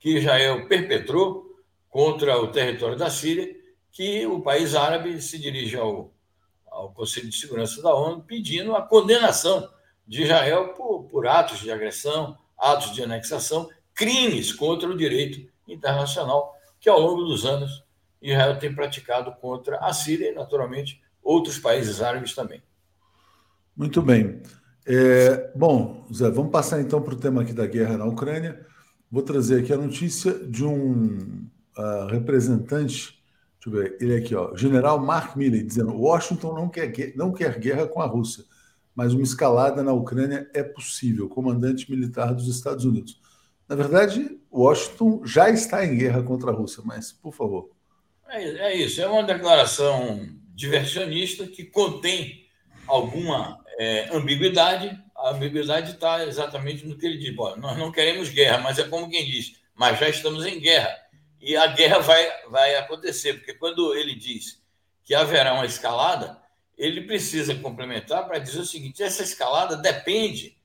que 0.00 0.16
Israel 0.16 0.66
perpetrou 0.66 1.46
contra 1.88 2.36
o 2.38 2.48
território 2.48 2.96
da 2.96 3.10
Síria, 3.10 3.54
que 3.92 4.26
o 4.26 4.40
país 4.40 4.74
árabe 4.74 5.20
se 5.20 5.38
dirige 5.38 5.76
ao, 5.76 6.12
ao 6.66 6.90
Conselho 6.92 7.28
de 7.28 7.36
Segurança 7.36 7.82
da 7.82 7.94
ONU 7.94 8.22
pedindo 8.22 8.74
a 8.74 8.82
condenação 8.82 9.68
de 10.06 10.22
Israel 10.22 10.68
por, 10.68 11.04
por 11.04 11.26
atos 11.26 11.60
de 11.60 11.70
agressão, 11.70 12.36
atos 12.58 12.92
de 12.92 13.02
anexação, 13.02 13.68
crimes 13.94 14.52
contra 14.52 14.88
o 14.88 14.96
direito 14.96 15.48
internacional 15.68 16.56
que 16.80 16.88
ao 16.88 16.98
longo 16.98 17.24
dos 17.24 17.44
anos 17.44 17.84
Israel 18.22 18.58
tem 18.58 18.74
praticado 18.74 19.32
contra 19.40 19.78
a 19.78 19.92
Síria 19.92 20.30
e, 20.30 20.34
naturalmente, 20.34 21.00
outros 21.22 21.58
países 21.58 22.00
árabes 22.00 22.34
também. 22.34 22.62
Muito 23.76 24.00
bem. 24.02 24.42
É, 24.86 25.52
bom, 25.54 26.06
Zé, 26.12 26.30
vamos 26.30 26.50
passar 26.50 26.80
então 26.80 27.00
para 27.00 27.14
o 27.14 27.18
tema 27.18 27.42
aqui 27.42 27.52
da 27.52 27.66
guerra 27.66 27.96
na 27.96 28.06
Ucrânia. 28.06 28.66
Vou 29.10 29.22
trazer 29.22 29.60
aqui 29.60 29.72
a 29.72 29.76
notícia 29.76 30.32
de 30.32 30.64
um 30.64 31.44
uh, 31.76 32.06
representante, 32.06 33.20
deixa 33.54 33.66
eu 33.66 33.72
ver, 33.72 33.96
ele 34.00 34.14
aqui, 34.14 34.34
ó, 34.34 34.54
General 34.54 35.00
Mark 35.00 35.36
Milley, 35.36 35.64
dizendo: 35.64 35.96
Washington 35.96 36.54
não 36.54 36.68
quer, 36.68 36.92
não 37.16 37.32
quer 37.32 37.58
guerra 37.58 37.88
com 37.88 38.00
a 38.00 38.06
Rússia, 38.06 38.44
mas 38.94 39.12
uma 39.12 39.22
escalada 39.22 39.82
na 39.82 39.92
Ucrânia 39.92 40.48
é 40.54 40.62
possível. 40.62 41.28
Comandante 41.28 41.90
militar 41.90 42.32
dos 42.32 42.46
Estados 42.46 42.84
Unidos. 42.84 43.20
Na 43.68 43.74
verdade, 43.74 44.38
Washington 44.52 45.22
já 45.24 45.50
está 45.50 45.84
em 45.84 45.96
guerra 45.96 46.22
contra 46.22 46.50
a 46.50 46.54
Rússia, 46.54 46.82
mas, 46.84 47.12
por 47.12 47.32
favor. 47.32 47.70
É, 48.28 48.42
é 48.42 48.76
isso, 48.76 49.00
é 49.00 49.08
uma 49.08 49.24
declaração 49.24 50.28
diversionista 50.54 51.46
que 51.46 51.64
contém 51.64 52.46
alguma 52.86 53.58
é, 53.82 54.14
ambiguidade, 54.14 55.02
a 55.16 55.30
ambiguidade 55.30 55.92
está 55.92 56.22
exatamente 56.26 56.86
no 56.86 56.98
que 56.98 57.06
ele 57.06 57.16
diz. 57.16 57.34
Bom, 57.34 57.56
nós 57.56 57.78
não 57.78 57.90
queremos 57.90 58.28
guerra, 58.28 58.58
mas 58.58 58.78
é 58.78 58.86
como 58.86 59.08
quem 59.08 59.24
diz, 59.24 59.54
mas 59.74 59.98
já 59.98 60.06
estamos 60.06 60.44
em 60.44 60.60
guerra. 60.60 60.94
E 61.40 61.56
a 61.56 61.66
guerra 61.68 61.98
vai, 62.00 62.30
vai 62.50 62.74
acontecer, 62.76 63.32
porque 63.32 63.54
quando 63.54 63.94
ele 63.94 64.14
diz 64.14 64.62
que 65.02 65.14
haverá 65.14 65.54
uma 65.54 65.64
escalada, 65.64 66.38
ele 66.76 67.00
precisa 67.06 67.54
complementar 67.54 68.26
para 68.26 68.38
dizer 68.38 68.60
o 68.60 68.66
seguinte: 68.66 69.02
essa 69.02 69.22
escalada 69.22 69.78
depende 69.78 70.58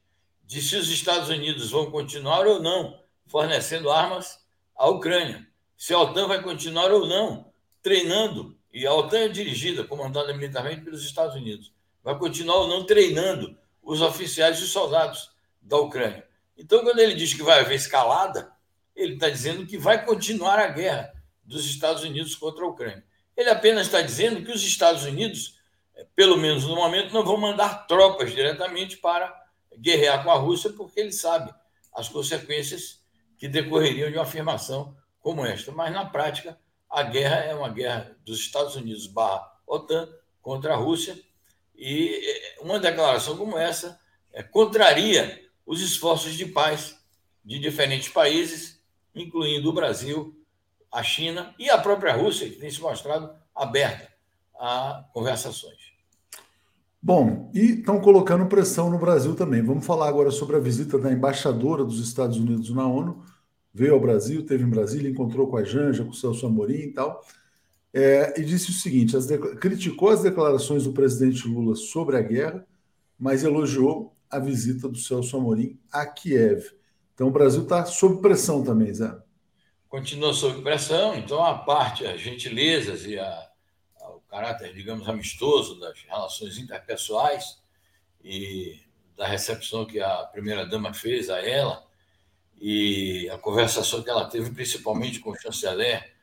de 0.44 0.62
se 0.62 0.76
os 0.76 0.90
Estados 0.90 1.30
Unidos 1.30 1.72
vão 1.72 1.90
continuar 1.90 2.46
ou 2.46 2.62
não 2.62 3.00
fornecendo 3.28 3.90
armas 3.90 4.46
à 4.76 4.90
Ucrânia, 4.90 5.48
se 5.78 5.94
a 5.94 6.00
OTAN 6.00 6.28
vai 6.28 6.44
continuar 6.44 6.92
ou 6.92 7.08
não 7.08 7.50
treinando, 7.82 8.58
e 8.74 8.86
a 8.86 8.94
OTAN 8.94 9.20
é 9.20 9.28
dirigida, 9.30 9.86
comandada 9.86 10.34
militarmente 10.34 10.82
pelos 10.82 11.06
Estados 11.06 11.34
Unidos, 11.34 11.74
vai 12.06 12.16
continuar 12.20 12.58
ou 12.58 12.68
não 12.68 12.86
treinando 12.86 13.58
os 13.82 14.00
oficiais 14.00 14.60
e 14.60 14.68
soldados 14.68 15.32
da 15.60 15.78
Ucrânia. 15.78 16.24
Então, 16.56 16.84
quando 16.84 17.00
ele 17.00 17.16
diz 17.16 17.34
que 17.34 17.42
vai 17.42 17.60
haver 17.62 17.74
escalada, 17.74 18.54
ele 18.96 19.16
está 19.16 19.28
dizendo 19.28 19.66
que 19.66 19.76
vai 19.76 20.06
continuar 20.06 20.60
a 20.60 20.68
guerra 20.68 21.12
dos 21.44 21.66
Estados 21.66 22.04
Unidos 22.04 22.36
contra 22.36 22.64
a 22.64 22.68
Ucrânia. 22.68 23.04
Ele 23.36 23.50
apenas 23.50 23.88
está 23.88 24.02
dizendo 24.02 24.46
que 24.46 24.52
os 24.52 24.64
Estados 24.64 25.04
Unidos, 25.04 25.60
eh, 25.96 26.06
pelo 26.16 26.38
menos 26.38 26.64
no 26.66 26.76
momento, 26.76 27.12
não 27.12 27.26
vão 27.26 27.38
mandar 27.38 27.88
tropas 27.88 28.32
diretamente 28.32 28.98
para 28.98 29.36
guerrear 29.76 30.24
com 30.24 30.30
a 30.30 30.36
Rússia, 30.36 30.72
porque 30.74 31.00
ele 31.00 31.12
sabe 31.12 31.52
as 31.92 32.08
consequências 32.08 33.02
que 33.36 33.48
decorreriam 33.48 34.12
de 34.12 34.18
uma 34.18 34.24
afirmação 34.24 34.96
como 35.20 35.44
esta. 35.44 35.72
Mas, 35.72 35.92
na 35.92 36.06
prática, 36.06 36.58
a 36.88 37.02
guerra 37.02 37.38
é 37.38 37.56
uma 37.56 37.70
guerra 37.70 38.16
dos 38.24 38.40
Estados 38.40 38.76
Unidos 38.76 39.08
barra 39.08 39.52
OTAN 39.66 40.08
contra 40.40 40.74
a 40.74 40.78
Rússia, 40.78 41.20
e 41.78 42.10
eh, 42.10 42.56
uma 42.62 42.80
declaração 42.80 43.38
como 43.38 43.58
essa 43.58 44.00
é, 44.34 44.44
contraria 44.44 45.42
os 45.66 45.82
esforços 45.82 46.34
de 46.34 46.46
paz 46.46 46.96
de 47.44 47.60
diferentes 47.60 48.10
países, 48.10 48.80
incluindo 49.14 49.70
o 49.70 49.74
Brasil, 49.74 50.36
a 50.92 51.04
China 51.04 51.54
e 51.60 51.70
a 51.70 51.78
própria 51.78 52.14
Rússia, 52.14 52.50
que 52.50 52.58
tem 52.58 52.70
se 52.70 52.82
mostrado 52.82 53.30
aberta 53.54 54.10
a 54.60 55.06
conversações. 55.14 55.96
Bom, 57.02 57.52
e 57.54 57.80
estão 57.80 58.02
colocando 58.02 58.48
pressão 58.48 58.90
no 58.90 58.98
Brasil 58.98 59.36
também. 59.36 59.62
Vamos 59.62 59.86
falar 59.86 60.08
agora 60.08 60.32
sobre 60.32 60.56
a 60.56 60.60
visita 60.60 60.98
da 60.98 61.12
embaixadora 61.12 61.84
dos 61.84 62.00
Estados 62.00 62.38
Unidos 62.38 62.70
na 62.72 62.88
ONU. 62.88 63.24
Veio 63.72 63.94
ao 63.94 64.00
Brasil, 64.00 64.44
teve 64.46 64.64
em 64.64 64.70
Brasília, 64.70 65.12
encontrou 65.12 65.48
com 65.48 65.58
a 65.58 65.64
Janja, 65.64 66.04
com 66.04 66.10
o 66.10 66.16
Celso 66.16 66.48
Amorim 66.48 66.80
e 66.80 66.94
tal. 66.94 67.22
É, 67.98 68.38
e 68.38 68.44
disse 68.44 68.72
o 68.72 68.74
seguinte: 68.74 69.16
as 69.16 69.26
criticou 69.58 70.10
as 70.10 70.22
declarações 70.22 70.84
do 70.84 70.92
presidente 70.92 71.48
Lula 71.48 71.78
sobre 71.78 72.18
a 72.18 72.22
guerra, 72.22 72.68
mas 73.18 73.42
elogiou 73.42 74.14
a 74.30 74.38
visita 74.38 74.90
do 74.90 74.98
Celso 74.98 75.38
Amorim 75.38 75.80
a 75.90 76.06
Kiev. 76.06 76.76
Então 77.14 77.30
o 77.30 77.32
Brasil 77.32 77.64
está 77.64 77.86
sob 77.86 78.22
pressão 78.22 78.62
também, 78.62 78.94
Zé. 78.94 79.16
Continua 79.88 80.34
sob 80.34 80.62
pressão, 80.62 81.16
então 81.16 81.42
a 81.42 81.58
parte, 81.58 82.06
as 82.06 82.20
gentilezas 82.20 83.06
e 83.06 83.18
a, 83.18 83.50
o 84.10 84.20
caráter, 84.30 84.74
digamos, 84.74 85.08
amistoso 85.08 85.80
das 85.80 85.98
relações 86.02 86.58
interpessoais 86.58 87.62
e 88.22 88.78
da 89.16 89.26
recepção 89.26 89.86
que 89.86 90.02
a 90.02 90.18
primeira-dama 90.34 90.94
fez 90.94 91.30
a 91.30 91.40
ela 91.40 91.82
e 92.60 93.30
a 93.30 93.38
conversação 93.38 94.04
que 94.04 94.10
ela 94.10 94.26
teve, 94.26 94.52
principalmente 94.52 95.22
com 95.22 95.30
o 95.30 95.38
chanceler 95.38 96.15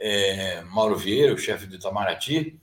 é, 0.00 0.62
Mauro 0.62 0.96
Vieira, 0.96 1.34
o 1.34 1.38
chefe 1.38 1.66
do 1.66 1.76
Itamaraty, 1.76 2.58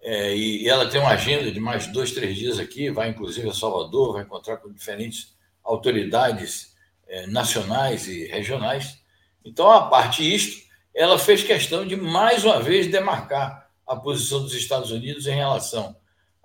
é, 0.00 0.34
e, 0.34 0.68
ela 0.68 0.88
tem 0.88 1.00
uma 1.00 1.10
agenda 1.10 1.52
de 1.52 1.60
mais 1.60 1.86
dois, 1.86 2.12
três 2.12 2.36
dias 2.36 2.58
aqui, 2.58 2.90
vai 2.90 3.10
inclusive 3.10 3.48
a 3.48 3.52
Salvador, 3.52 4.14
vai 4.14 4.22
encontrar 4.22 4.56
com 4.56 4.72
diferentes 4.72 5.36
autoridades 5.62 6.74
é, 7.06 7.26
nacionais 7.26 8.08
e 8.08 8.26
regionais. 8.26 9.00
Então, 9.44 9.70
a 9.70 9.86
parte 9.88 10.22
isto, 10.22 10.62
ela 10.94 11.18
fez 11.18 11.44
questão 11.44 11.86
de 11.86 11.94
mais 11.94 12.44
uma 12.44 12.60
vez 12.60 12.90
demarcar 12.90 13.70
a 13.86 13.94
posição 13.94 14.42
dos 14.42 14.54
Estados 14.54 14.90
Unidos 14.90 15.26
em 15.26 15.34
relação 15.34 15.94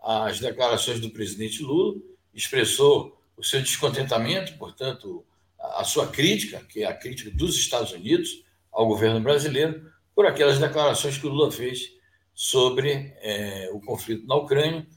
às 0.04 0.40
declarações 0.40 1.00
do 1.00 1.10
presidente 1.10 1.64
Lula, 1.64 1.96
expressou 2.34 3.20
o 3.36 3.44
seu 3.44 3.62
descontentamento, 3.62 4.58
portanto, 4.58 5.26
a 5.60 5.84
sua 5.84 6.08
crítica, 6.08 6.60
que 6.70 6.84
é 6.84 6.88
a 6.88 6.94
crítica 6.94 7.32
dos 7.32 7.58
Estados 7.58 7.92
Unidos 7.92 8.44
ao 8.72 8.88
governo 8.88 9.20
brasileiro, 9.20 9.92
por 10.18 10.26
aquelas 10.26 10.58
declarações 10.58 11.16
que 11.16 11.28
o 11.28 11.30
Lula 11.30 11.52
fez 11.52 11.92
sobre 12.34 13.14
é, 13.22 13.70
o 13.72 13.80
conflito 13.80 14.26
na 14.26 14.34
Ucrânia. 14.34 14.88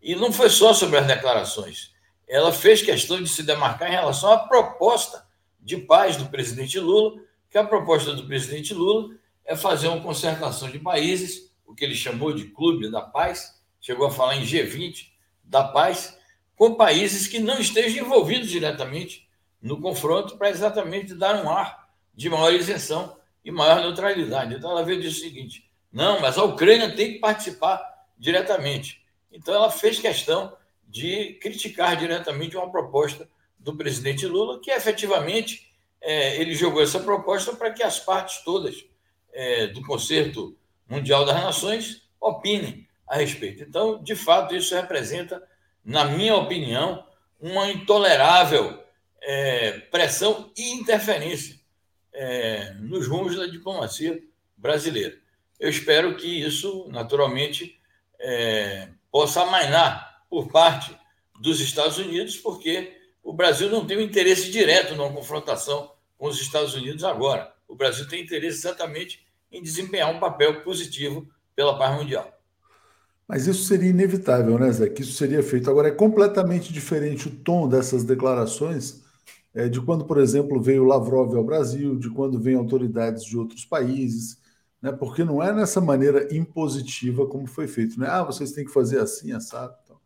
E 0.00 0.14
não 0.14 0.32
foi 0.32 0.48
só 0.48 0.72
sobre 0.72 0.98
as 0.98 1.04
declarações. 1.04 1.92
Ela 2.28 2.52
fez 2.52 2.80
questão 2.80 3.20
de 3.20 3.28
se 3.28 3.42
demarcar 3.42 3.88
em 3.88 3.96
relação 3.96 4.30
à 4.30 4.38
proposta 4.38 5.26
de 5.58 5.78
paz 5.78 6.16
do 6.16 6.26
presidente 6.26 6.78
Lula, 6.78 7.20
que 7.50 7.58
a 7.58 7.64
proposta 7.64 8.14
do 8.14 8.28
presidente 8.28 8.72
Lula 8.72 9.16
é 9.44 9.56
fazer 9.56 9.88
uma 9.88 10.00
concertação 10.00 10.70
de 10.70 10.78
países, 10.78 11.52
o 11.66 11.74
que 11.74 11.84
ele 11.84 11.96
chamou 11.96 12.32
de 12.32 12.44
Clube 12.44 12.88
da 12.88 13.00
Paz, 13.00 13.60
chegou 13.80 14.06
a 14.06 14.12
falar 14.12 14.36
em 14.36 14.44
G20 14.44 15.08
da 15.42 15.64
Paz, 15.64 16.16
com 16.54 16.76
países 16.76 17.26
que 17.26 17.40
não 17.40 17.58
estejam 17.58 18.06
envolvidos 18.06 18.48
diretamente 18.48 19.28
no 19.60 19.80
confronto, 19.80 20.38
para 20.38 20.50
exatamente 20.50 21.14
dar 21.14 21.44
um 21.44 21.50
ar 21.50 21.88
de 22.14 22.30
maior 22.30 22.54
isenção 22.54 23.18
e 23.44 23.50
maior 23.50 23.80
neutralidade. 23.80 24.54
Então, 24.54 24.70
ela 24.70 24.84
veio 24.84 25.00
dizer 25.00 25.16
o 25.16 25.20
seguinte: 25.20 25.70
não, 25.92 26.20
mas 26.20 26.36
a 26.38 26.44
Ucrânia 26.44 26.94
tem 26.94 27.14
que 27.14 27.18
participar 27.18 27.82
diretamente. 28.18 29.02
Então, 29.32 29.54
ela 29.54 29.70
fez 29.70 29.98
questão 29.98 30.56
de 30.86 31.34
criticar 31.34 31.96
diretamente 31.96 32.56
uma 32.56 32.70
proposta 32.70 33.28
do 33.58 33.76
presidente 33.76 34.26
Lula, 34.26 34.60
que 34.60 34.70
efetivamente 34.70 35.70
é, 36.00 36.40
ele 36.40 36.54
jogou 36.54 36.82
essa 36.82 37.00
proposta 37.00 37.54
para 37.54 37.72
que 37.72 37.82
as 37.82 37.98
partes 37.98 38.42
todas 38.44 38.84
é, 39.32 39.66
do 39.68 39.82
Concerto 39.82 40.56
Mundial 40.88 41.24
das 41.24 41.42
Nações 41.42 42.08
opinem 42.20 42.86
a 43.06 43.16
respeito. 43.16 43.62
Então, 43.62 44.02
de 44.02 44.14
fato, 44.14 44.54
isso 44.54 44.74
representa, 44.74 45.42
na 45.84 46.04
minha 46.04 46.34
opinião, 46.36 47.04
uma 47.40 47.70
intolerável 47.70 48.82
é, 49.22 49.72
pressão 49.90 50.50
e 50.56 50.72
interferência 50.72 51.57
é, 52.12 52.74
nos 52.80 53.06
rumos 53.06 53.36
da 53.36 53.46
diplomacia 53.46 54.22
brasileira. 54.56 55.16
Eu 55.58 55.68
espero 55.68 56.16
que 56.16 56.26
isso, 56.26 56.88
naturalmente, 56.90 57.78
é, 58.18 58.88
possa 59.10 59.42
amainar 59.42 60.24
por 60.28 60.48
parte 60.48 60.96
dos 61.40 61.60
Estados 61.60 61.98
Unidos, 61.98 62.36
porque 62.36 62.96
o 63.22 63.32
Brasil 63.32 63.70
não 63.70 63.86
tem 63.86 63.98
um 63.98 64.02
interesse 64.02 64.50
direto 64.50 64.94
numa 64.94 65.12
confrontação 65.12 65.92
com 66.16 66.26
os 66.28 66.40
Estados 66.40 66.74
Unidos 66.74 67.04
agora. 67.04 67.52
O 67.66 67.74
Brasil 67.74 68.08
tem 68.08 68.22
interesse 68.22 68.58
exatamente 68.58 69.26
em 69.50 69.62
desempenhar 69.62 70.14
um 70.14 70.20
papel 70.20 70.62
positivo 70.62 71.28
pela 71.54 71.78
paz 71.78 71.96
mundial. 71.96 72.32
Mas 73.26 73.46
isso 73.46 73.64
seria 73.64 73.90
inevitável, 73.90 74.58
né, 74.58 74.72
Zé? 74.72 74.88
Que 74.88 75.02
isso 75.02 75.12
seria 75.12 75.42
feito. 75.42 75.68
Agora, 75.68 75.88
é 75.88 75.92
completamente 75.92 76.72
diferente 76.72 77.28
o 77.28 77.30
tom 77.30 77.68
dessas 77.68 78.02
declarações 78.02 79.04
é, 79.54 79.68
de 79.68 79.80
quando, 79.80 80.04
por 80.04 80.18
exemplo, 80.18 80.60
veio 80.60 80.84
Lavrov 80.84 81.34
ao 81.36 81.44
Brasil, 81.44 81.96
de 81.96 82.10
quando 82.10 82.40
vêm 82.40 82.54
autoridades 82.54 83.24
de 83.24 83.36
outros 83.36 83.64
países 83.64 84.38
né? 84.80 84.92
porque 84.92 85.24
não 85.24 85.42
é 85.42 85.52
nessa 85.52 85.80
maneira 85.80 86.28
impositiva 86.34 87.26
como 87.26 87.46
foi 87.46 87.66
feito. 87.66 87.98
Né? 87.98 88.06
Ah, 88.08 88.22
vocês 88.22 88.52
têm 88.52 88.64
que 88.64 88.72
fazer 88.72 89.00
assim, 89.00 89.32
assado. 89.32 89.74
Então, 89.84 90.00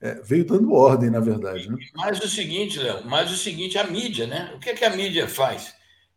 é, 0.00 0.14
veio 0.22 0.44
dando 0.44 0.72
ordem, 0.72 1.10
na 1.10 1.20
verdade. 1.20 1.70
Né? 1.70 1.76
Mas 1.94 2.18
o 2.20 2.28
seguinte, 2.28 2.78
Léo, 2.78 3.04
mas 3.06 3.30
o 3.30 3.36
seguinte, 3.36 3.78
a 3.78 3.84
mídia, 3.84 4.26
né? 4.26 4.52
O 4.54 4.58
que, 4.58 4.70
é 4.70 4.74
que 4.74 4.84
a 4.84 4.96
mídia 4.96 5.28
faz? 5.28 5.74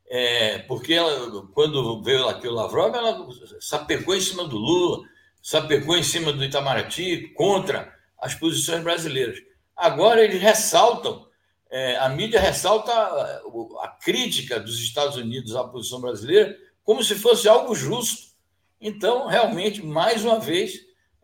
É, 0.08 0.60
porque 0.60 0.94
ela, 0.94 1.48
quando 1.54 2.02
veio 2.02 2.28
aqui 2.28 2.48
o 2.48 2.54
Lavrov, 2.54 2.96
ela 2.96 3.28
sapecou 3.60 4.16
em 4.16 4.22
cima 4.22 4.48
do 4.48 4.58
Lula, 4.58 5.04
sapecou 5.42 5.98
em 5.98 6.04
cima 6.04 6.32
do 6.32 6.44
Itamaraty 6.44 7.34
contra 7.36 7.94
as 8.22 8.36
posições 8.36 8.84
brasileiras. 8.84 9.40
Agora 9.76 10.24
eles 10.24 10.42
ressaltam, 10.42 11.26
é, 11.74 11.98
a 11.98 12.08
mídia 12.08 12.40
ressalta 12.40 12.94
a, 12.94 13.42
a 13.82 13.88
crítica 14.00 14.60
dos 14.60 14.80
Estados 14.80 15.18
Unidos 15.18 15.56
à 15.56 15.64
posição 15.64 16.00
brasileira 16.00 16.56
como 16.84 17.04
se 17.04 17.16
fosse 17.16 17.50
algo 17.50 17.74
justo. 17.74 18.32
Então, 18.80 19.26
realmente, 19.26 19.84
mais 19.84 20.24
uma 20.24 20.40
vez, 20.40 20.74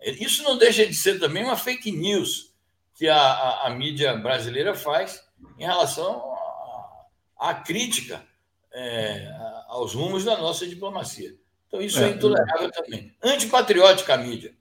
isso 0.02 0.42
não 0.42 0.58
deixa 0.58 0.88
de 0.88 0.94
ser 0.96 1.20
também 1.20 1.44
uma 1.44 1.56
fake 1.56 1.92
news 1.92 2.52
que 2.96 3.08
a, 3.08 3.16
a, 3.16 3.68
a 3.68 3.70
mídia 3.70 4.18
brasileira 4.18 4.74
faz 4.74 5.22
em 5.60 5.66
relação 5.66 6.24
à 7.38 7.54
crítica 7.54 8.26
é, 8.74 9.32
aos 9.68 9.94
rumos 9.94 10.26
da 10.26 10.36
nossa 10.36 10.66
diplomacia. 10.66 11.36
Então, 11.68 11.80
isso 11.80 12.00
é, 12.00 12.08
é 12.08 12.10
intolerável 12.10 12.72
também. 12.72 13.14
Antipatriótica 13.22 14.16
a 14.16 14.18
mídia. 14.18 14.56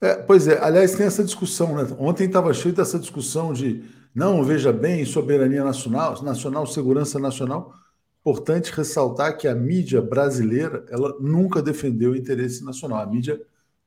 É, 0.00 0.14
pois 0.14 0.48
é, 0.48 0.58
aliás, 0.64 0.94
tem 0.94 1.04
essa 1.04 1.22
discussão, 1.22 1.76
né? 1.76 1.94
Ontem 1.98 2.26
estava 2.26 2.54
cheio 2.54 2.74
dessa 2.74 2.98
discussão 2.98 3.52
de 3.52 3.84
não, 4.14 4.42
veja 4.44 4.72
bem, 4.72 5.04
soberania 5.04 5.62
nacional, 5.62 6.22
nacional, 6.22 6.66
segurança 6.66 7.18
nacional. 7.18 7.74
Importante 8.20 8.72
ressaltar 8.72 9.36
que 9.38 9.46
a 9.46 9.54
mídia 9.54 10.02
brasileira 10.02 10.84
ela 10.90 11.16
nunca 11.20 11.62
defendeu 11.62 12.10
o 12.10 12.16
interesse 12.16 12.64
nacional, 12.64 13.00
a 13.00 13.06
mídia 13.06 13.40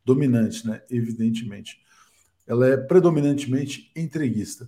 dominante, 0.04 0.66
né? 0.66 0.82
evidentemente. 0.90 1.80
Ela 2.48 2.68
é 2.70 2.78
predominantemente 2.78 3.92
entreguista. 3.96 4.68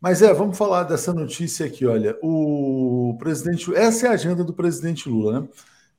Mas 0.00 0.22
é, 0.22 0.32
vamos 0.32 0.58
falar 0.58 0.84
dessa 0.84 1.12
notícia 1.12 1.66
aqui. 1.66 1.86
Olha, 1.86 2.18
o 2.22 3.16
presidente. 3.18 3.72
Essa 3.74 4.06
é 4.06 4.10
a 4.10 4.14
agenda 4.14 4.42
do 4.42 4.52
presidente 4.52 5.08
Lula, 5.08 5.40
né? 5.40 5.48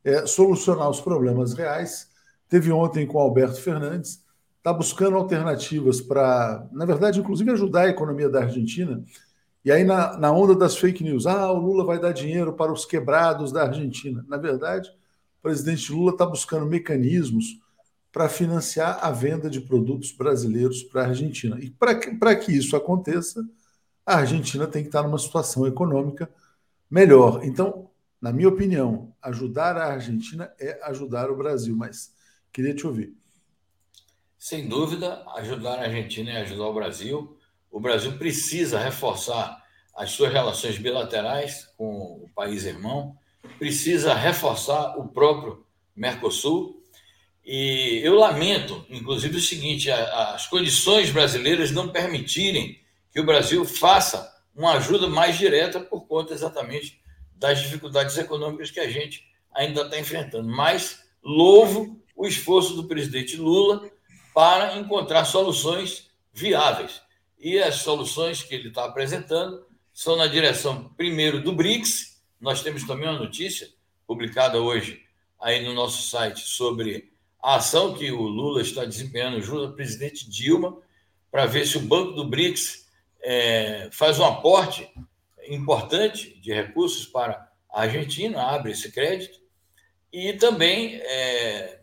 É 0.04 0.26
solucionar 0.26 0.90
os 0.90 1.00
problemas 1.00 1.54
reais. 1.54 2.10
Teve 2.50 2.72
ontem 2.72 3.08
com 3.08 3.18
Alberto 3.18 3.62
Fernandes, 3.62 4.23
está 4.64 4.72
buscando 4.72 5.18
alternativas 5.18 6.00
para, 6.00 6.66
na 6.72 6.86
verdade, 6.86 7.20
inclusive 7.20 7.52
ajudar 7.52 7.82
a 7.82 7.90
economia 7.90 8.30
da 8.30 8.42
Argentina 8.42 9.04
e 9.66 9.72
aí, 9.72 9.86
na, 9.86 10.18
na 10.18 10.32
onda 10.32 10.54
das 10.54 10.76
fake 10.76 11.04
news, 11.04 11.26
ah, 11.26 11.50
o 11.50 11.58
Lula 11.58 11.86
vai 11.86 11.98
dar 11.98 12.12
dinheiro 12.12 12.52
para 12.54 12.72
os 12.72 12.86
quebrados 12.86 13.52
da 13.52 13.64
Argentina. 13.64 14.26
Na 14.28 14.36
verdade, 14.36 14.90
o 15.40 15.42
presidente 15.42 15.92
Lula 15.92 16.12
está 16.12 16.26
buscando 16.26 16.66
mecanismos 16.66 17.62
para 18.12 18.28
financiar 18.28 19.00
a 19.02 19.10
venda 19.10 19.50
de 19.50 19.62
produtos 19.62 20.12
brasileiros 20.12 20.84
para 20.84 21.04
a 21.04 21.08
Argentina. 21.08 21.58
E 21.62 21.70
para 21.70 21.96
que, 21.96 22.46
que 22.46 22.52
isso 22.52 22.76
aconteça, 22.76 23.42
a 24.06 24.18
Argentina 24.18 24.68
tem 24.68 24.84
que 24.84 24.90
estar 24.90 25.02
numa 25.02 25.18
situação 25.18 25.66
econômica 25.66 26.30
melhor. 26.92 27.40
Então, 27.44 27.90
na 28.22 28.34
minha 28.34 28.50
opinião, 28.50 29.14
ajudar 29.22 29.78
a 29.78 29.94
Argentina 29.94 30.52
é 30.60 30.78
ajudar 30.84 31.32
o 31.32 31.38
Brasil. 31.38 31.74
Mas 31.74 32.12
queria 32.52 32.76
te 32.76 32.86
ouvir. 32.86 33.16
Sem 34.44 34.68
dúvida, 34.68 35.24
ajudar 35.38 35.80
a 35.80 35.84
Argentina 35.84 36.30
é 36.32 36.42
ajudar 36.42 36.66
o 36.66 36.74
Brasil 36.74 37.40
o 37.72 37.80
Brasil 37.80 38.18
precisa 38.18 38.78
reforçar 38.78 39.64
as 39.96 40.12
suas 40.12 40.34
relações 40.34 40.78
bilaterais 40.78 41.70
com 41.78 42.22
o 42.22 42.30
país 42.36 42.66
irmão, 42.66 43.18
precisa 43.58 44.14
reforçar 44.14 44.98
o 45.00 45.08
próprio 45.08 45.66
Mercosul. 45.96 46.84
E 47.46 48.02
eu 48.04 48.16
lamento, 48.16 48.86
inclusive, 48.90 49.38
o 49.38 49.42
seguinte: 49.42 49.90
as 49.90 50.46
condições 50.48 51.10
brasileiras 51.10 51.72
não 51.72 51.88
permitirem 51.88 52.82
que 53.14 53.22
o 53.22 53.26
Brasil 53.26 53.64
faça 53.64 54.30
uma 54.54 54.74
ajuda 54.74 55.08
mais 55.08 55.38
direta 55.38 55.80
por 55.80 56.06
conta 56.06 56.34
exatamente 56.34 57.02
das 57.34 57.62
dificuldades 57.62 58.18
econômicas 58.18 58.72
que 58.72 58.82
a 58.82 58.90
gente 58.90 59.26
ainda 59.54 59.84
está 59.84 59.98
enfrentando. 59.98 60.50
Mas 60.50 61.00
louvo 61.24 62.04
o 62.14 62.28
esforço 62.28 62.76
do 62.76 62.90
presidente 62.90 63.38
Lula 63.38 63.90
para 64.34 64.78
encontrar 64.78 65.26
soluções 65.26 66.10
viáveis. 66.34 67.02
E 67.40 67.60
as 67.60 67.76
soluções 67.76 68.42
que 68.42 68.56
ele 68.56 68.70
está 68.70 68.86
apresentando 68.86 69.66
são 69.94 70.16
na 70.16 70.28
direção, 70.28 70.90
primeiro, 70.96 71.42
do 71.42 71.54
BRICS. 71.54 72.22
Nós 72.42 72.64
temos 72.64 72.84
também 72.86 73.08
uma 73.08 73.20
notícia 73.20 73.70
publicada 74.08 74.60
hoje 74.60 75.04
aí 75.40 75.64
no 75.64 75.74
nosso 75.74 76.10
site 76.10 76.40
sobre 76.40 77.12
a 77.42 77.56
ação 77.56 77.94
que 77.94 78.12
o 78.12 78.22
Lula 78.22 78.62
está 78.62 78.86
desempenhando 78.86 79.42
junto 79.42 79.66
ao 79.66 79.74
presidente 79.74 80.30
Dilma 80.30 80.78
para 81.30 81.46
ver 81.46 81.68
se 81.68 81.78
o 81.78 81.82
Banco 81.82 82.14
do 82.14 82.26
BRICS 82.26 82.88
é, 83.22 83.90
faz 83.92 84.20
um 84.20 84.26
aporte 84.26 84.90
importante 85.48 86.40
de 86.40 86.54
recursos 86.54 87.06
para 87.06 87.52
a 87.70 87.82
Argentina, 87.82 88.42
abre 88.44 88.72
esse 88.72 88.92
crédito, 88.92 89.40
e 90.12 90.34
também 90.34 90.96
é, 91.02 91.80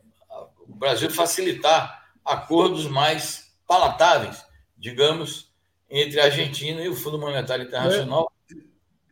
o 0.66 0.74
Brasil 0.74 1.10
facilitar 1.10 1.99
acordos 2.32 2.86
mais 2.88 3.52
palatáveis, 3.66 4.42
digamos, 4.76 5.52
entre 5.88 6.20
a 6.20 6.24
Argentina 6.24 6.80
e 6.82 6.88
o 6.88 6.94
Fundo 6.94 7.18
Monetário 7.18 7.66
Internacional. 7.66 8.32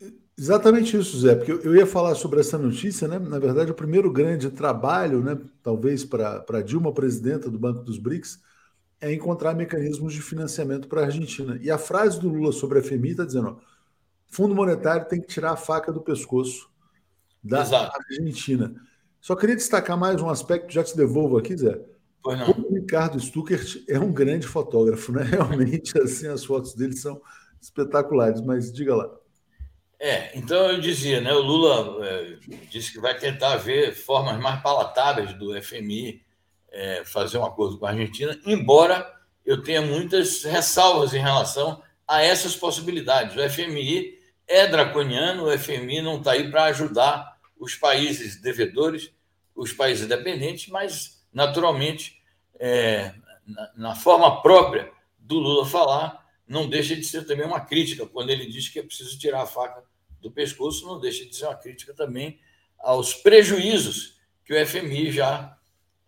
É, 0.01 0.07
exatamente 0.39 0.97
isso, 0.97 1.19
Zé, 1.19 1.35
porque 1.35 1.53
eu 1.53 1.75
ia 1.75 1.87
falar 1.87 2.15
sobre 2.15 2.41
essa 2.41 2.57
notícia, 2.57 3.09
né? 3.09 3.19
Na 3.19 3.39
verdade, 3.39 3.71
o 3.71 3.75
primeiro 3.75 4.11
grande 4.13 4.51
trabalho, 4.51 5.23
né, 5.23 5.39
talvez 5.63 6.05
para 6.05 6.63
Dilma, 6.63 6.93
presidenta 6.93 7.51
do 7.51 7.59
Banco 7.59 7.83
dos 7.83 7.99
BRICS, 7.99 8.41
é 9.01 9.13
encontrar 9.13 9.55
mecanismos 9.55 10.13
de 10.13 10.21
financiamento 10.21 10.89
para 10.89 11.03
a 11.03 11.05
Argentina. 11.05 11.59
E 11.61 11.71
a 11.71 11.79
frase 11.79 12.21
do 12.21 12.29
Lula 12.29 12.53
sobre 12.53 12.79
a 12.79 12.83
FMI 12.83 13.11
está 13.11 13.25
dizendo: 13.25 13.49
ó, 13.49 13.57
Fundo 14.29 14.55
Monetário 14.55 15.09
tem 15.09 15.21
que 15.21 15.29
tirar 15.29 15.53
a 15.53 15.57
faca 15.57 15.93
do 15.93 16.01
pescoço 16.01 16.69
da 17.43 17.63
Exato. 17.63 17.97
Argentina. 18.11 18.75
Só 19.21 19.35
queria 19.35 19.57
destacar 19.57 19.97
mais 19.97 20.21
um 20.21 20.29
aspecto, 20.29 20.73
já 20.73 20.83
te 20.83 20.97
devolvo 20.97 21.39
aqui, 21.39 21.57
Zé. 21.57 21.81
O 22.35 22.75
Ricardo 22.75 23.19
Stuckert 23.19 23.85
é 23.89 23.99
um 23.99 24.13
grande 24.13 24.47
fotógrafo, 24.47 25.13
né? 25.13 25.23
Realmente, 25.31 25.99
assim, 25.99 26.29
as 26.29 26.45
fotos 26.45 26.75
dele 26.75 26.95
são 26.95 27.21
espetaculares, 27.61 28.41
mas 28.41 28.73
diga 28.73 28.95
lá. 28.95 29.11
É, 30.01 30.37
então 30.39 30.71
eu 30.71 30.81
dizia, 30.81 31.21
né? 31.21 31.33
O 31.33 31.41
Lula 31.41 32.07
é, 32.07 32.37
disse 32.71 32.93
que 32.93 33.01
vai 33.01 33.19
tentar 33.19 33.57
ver 33.57 33.95
formas 33.95 34.39
mais 34.41 34.63
palatáveis 34.63 35.33
do 35.33 35.61
FMI 35.61 36.23
é, 36.71 37.03
fazer 37.05 37.39
um 37.39 37.45
acordo 37.45 37.79
com 37.79 37.87
a 37.87 37.91
Argentina, 37.91 38.39
embora 38.47 39.13
eu 39.45 39.63
tenha 39.63 39.81
muitas 39.81 40.45
ressalvas 40.45 41.15
em 41.15 41.21
relação 41.21 41.83
a 42.07 42.23
essas 42.23 42.55
possibilidades. 42.55 43.35
O 43.35 43.51
FMI 43.51 44.19
é 44.47 44.67
draconiano, 44.67 45.45
o 45.45 45.59
FMI 45.59 46.03
não 46.03 46.19
está 46.19 46.33
aí 46.33 46.51
para 46.51 46.65
ajudar 46.65 47.37
os 47.59 47.75
países 47.75 48.41
devedores, 48.41 49.11
os 49.55 49.73
países 49.73 50.07
dependentes, 50.07 50.69
mas, 50.69 51.25
naturalmente, 51.33 52.18
é, 52.59 53.15
na, 53.47 53.71
na, 53.77 53.95
forma 53.95 54.43
própria 54.43 54.91
do 55.19 55.39
Lula 55.39 55.67
falar, 55.67 56.27
não 56.47 56.69
deixa 56.69 56.97
de 56.97 57.05
ser 57.05 57.27
também 57.27 57.47
uma 57.47 57.61
crítica. 57.61 58.07
Quando 58.07 58.31
ele 58.31 58.47
diz 58.47 58.69
que 58.69 58.79
é 58.79 58.83
preciso 58.83 59.19
tirar 59.19 59.43
a 59.43 59.47
faca 59.47 59.83
do 60.21 60.31
pescoço, 60.31 60.87
não 60.87 61.01
deixa 61.01 61.25
de 61.25 61.35
ser 61.35 61.47
uma 61.47 61.55
crítica 61.55 61.95
também 61.95 62.39
aos 62.79 63.15
prejuízos 63.15 64.19
que 64.45 64.55
o 64.55 64.67
FMI 64.67 65.13
já 65.13 65.57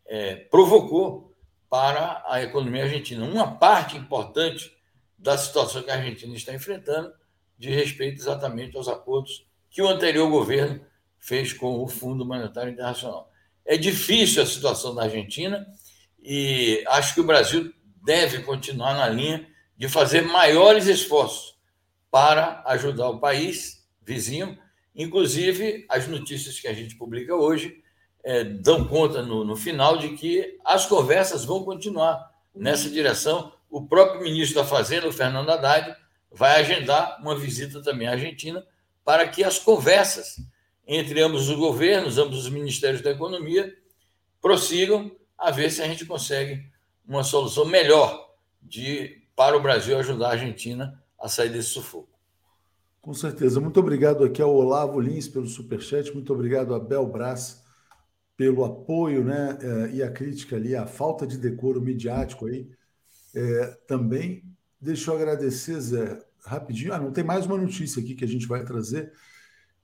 é, 0.06 0.34
provocou 0.34 1.36
para 1.68 2.22
a 2.26 2.42
economia 2.42 2.84
argentina. 2.84 3.24
Uma 3.24 3.56
parte 3.56 3.96
importante 3.96 4.74
da 5.16 5.36
situação 5.36 5.82
que 5.82 5.90
a 5.90 5.94
Argentina 5.94 6.34
está 6.34 6.52
enfrentando 6.54 7.12
de 7.58 7.70
respeito 7.70 8.18
exatamente 8.18 8.76
aos 8.76 8.88
acordos 8.88 9.46
que 9.70 9.82
o 9.82 9.88
anterior 9.88 10.28
governo 10.28 10.80
fez 11.18 11.52
com 11.52 11.84
o 11.84 11.86
Fundo 11.86 12.24
Monetário 12.24 12.72
Internacional. 12.72 13.30
É 13.64 13.76
difícil 13.76 14.42
a 14.42 14.46
situação 14.46 14.94
da 14.94 15.02
Argentina 15.02 15.66
e 16.22 16.84
acho 16.88 17.14
que 17.14 17.20
o 17.20 17.24
Brasil 17.24 17.72
deve 18.02 18.42
continuar 18.42 18.94
na 18.94 19.08
linha 19.08 19.46
de 19.76 19.88
fazer 19.88 20.22
maiores 20.22 20.86
esforços 20.86 21.54
para 22.10 22.62
ajudar 22.66 23.08
o 23.08 23.18
país 23.18 23.86
vizinho. 24.02 24.58
Inclusive, 24.94 25.86
as 25.88 26.06
notícias 26.08 26.60
que 26.60 26.68
a 26.68 26.72
gente 26.72 26.96
publica 26.96 27.34
hoje 27.34 27.82
é, 28.22 28.44
dão 28.44 28.86
conta 28.86 29.22
no, 29.22 29.44
no 29.44 29.56
final 29.56 29.96
de 29.96 30.10
que 30.10 30.58
as 30.64 30.86
conversas 30.86 31.44
vão 31.44 31.64
continuar 31.64 32.30
nessa 32.54 32.90
direção. 32.90 33.52
O 33.70 33.86
próprio 33.86 34.22
ministro 34.22 34.56
da 34.56 34.66
Fazenda, 34.66 35.08
o 35.08 35.12
Fernando 35.12 35.50
Haddad, 35.50 35.96
vai 36.30 36.60
agendar 36.60 37.18
uma 37.20 37.36
visita 37.36 37.82
também 37.82 38.08
à 38.08 38.12
Argentina 38.12 38.64
para 39.04 39.26
que 39.26 39.42
as 39.42 39.58
conversas 39.58 40.36
entre 40.92 41.22
ambos 41.22 41.48
os 41.48 41.56
governos, 41.56 42.18
ambos 42.18 42.38
os 42.38 42.50
ministérios 42.50 43.00
da 43.00 43.12
economia, 43.12 43.72
prossigam 44.42 45.12
a 45.40 45.50
ver 45.50 45.70
se 45.70 45.80
a 45.80 45.86
gente 45.86 46.04
consegue 46.04 46.70
uma 47.08 47.24
solução 47.24 47.64
melhor 47.64 48.34
de 48.62 49.18
para 49.34 49.56
o 49.56 49.62
Brasil 49.62 49.98
ajudar 49.98 50.28
a 50.28 50.32
Argentina 50.32 51.02
a 51.18 51.28
sair 51.28 51.48
desse 51.48 51.70
sufoco. 51.70 52.10
Com 53.00 53.14
certeza. 53.14 53.58
Muito 53.58 53.80
obrigado 53.80 54.22
aqui 54.22 54.42
ao 54.42 54.54
Olavo 54.54 55.00
Lins 55.00 55.26
pelo 55.26 55.46
superchat, 55.46 56.12
muito 56.12 56.32
obrigado 56.32 56.74
a 56.74 56.78
Bel 56.78 57.06
Brás 57.06 57.64
pelo 58.36 58.64
apoio 58.64 59.24
né, 59.24 59.58
eh, 59.60 59.90
e 59.94 60.02
a 60.02 60.10
crítica 60.10 60.56
ali, 60.56 60.74
a 60.74 60.86
falta 60.86 61.26
de 61.26 61.36
decoro 61.38 61.80
midiático 61.80 62.46
aí 62.46 62.70
é, 63.34 63.66
também. 63.86 64.44
Deixa 64.80 65.10
eu 65.10 65.16
agradecer, 65.16 65.80
Zé, 65.80 66.22
rapidinho. 66.44 66.92
Ah, 66.92 66.98
não 66.98 67.12
tem 67.12 67.24
mais 67.24 67.46
uma 67.46 67.56
notícia 67.56 68.02
aqui 68.02 68.14
que 68.14 68.24
a 68.24 68.28
gente 68.28 68.46
vai 68.46 68.64
trazer, 68.64 69.12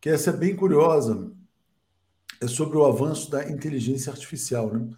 que 0.00 0.08
essa 0.08 0.30
é 0.30 0.32
bem 0.36 0.54
curiosa. 0.54 1.30
É 2.40 2.46
sobre 2.46 2.76
o 2.76 2.84
avanço 2.84 3.30
da 3.30 3.50
inteligência 3.50 4.10
artificial. 4.10 4.72
Né? 4.72 4.90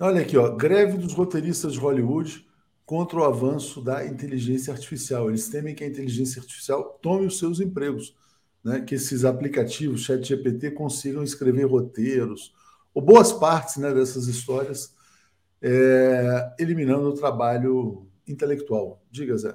Então, 0.00 0.08
olha 0.08 0.22
aqui, 0.22 0.34
ó, 0.34 0.48
greve 0.48 0.96
dos 0.96 1.12
roteiristas 1.12 1.74
de 1.74 1.78
Hollywood 1.78 2.48
contra 2.86 3.18
o 3.18 3.24
avanço 3.24 3.82
da 3.82 4.06
inteligência 4.06 4.72
artificial. 4.72 5.28
Eles 5.28 5.50
temem 5.50 5.74
que 5.74 5.84
a 5.84 5.86
inteligência 5.86 6.40
artificial 6.40 6.98
tome 7.02 7.26
os 7.26 7.38
seus 7.38 7.60
empregos, 7.60 8.16
né? 8.64 8.80
que 8.80 8.94
esses 8.94 9.26
aplicativos, 9.26 10.04
ChatGPT, 10.04 10.70
consigam 10.70 11.22
escrever 11.22 11.64
roteiros, 11.64 12.50
ou 12.94 13.02
boas 13.02 13.30
partes 13.30 13.76
né, 13.76 13.92
dessas 13.92 14.26
histórias, 14.26 14.96
é, 15.60 16.54
eliminando 16.58 17.10
o 17.10 17.14
trabalho 17.14 18.08
intelectual. 18.26 19.02
Diga, 19.10 19.36
Zé. 19.36 19.54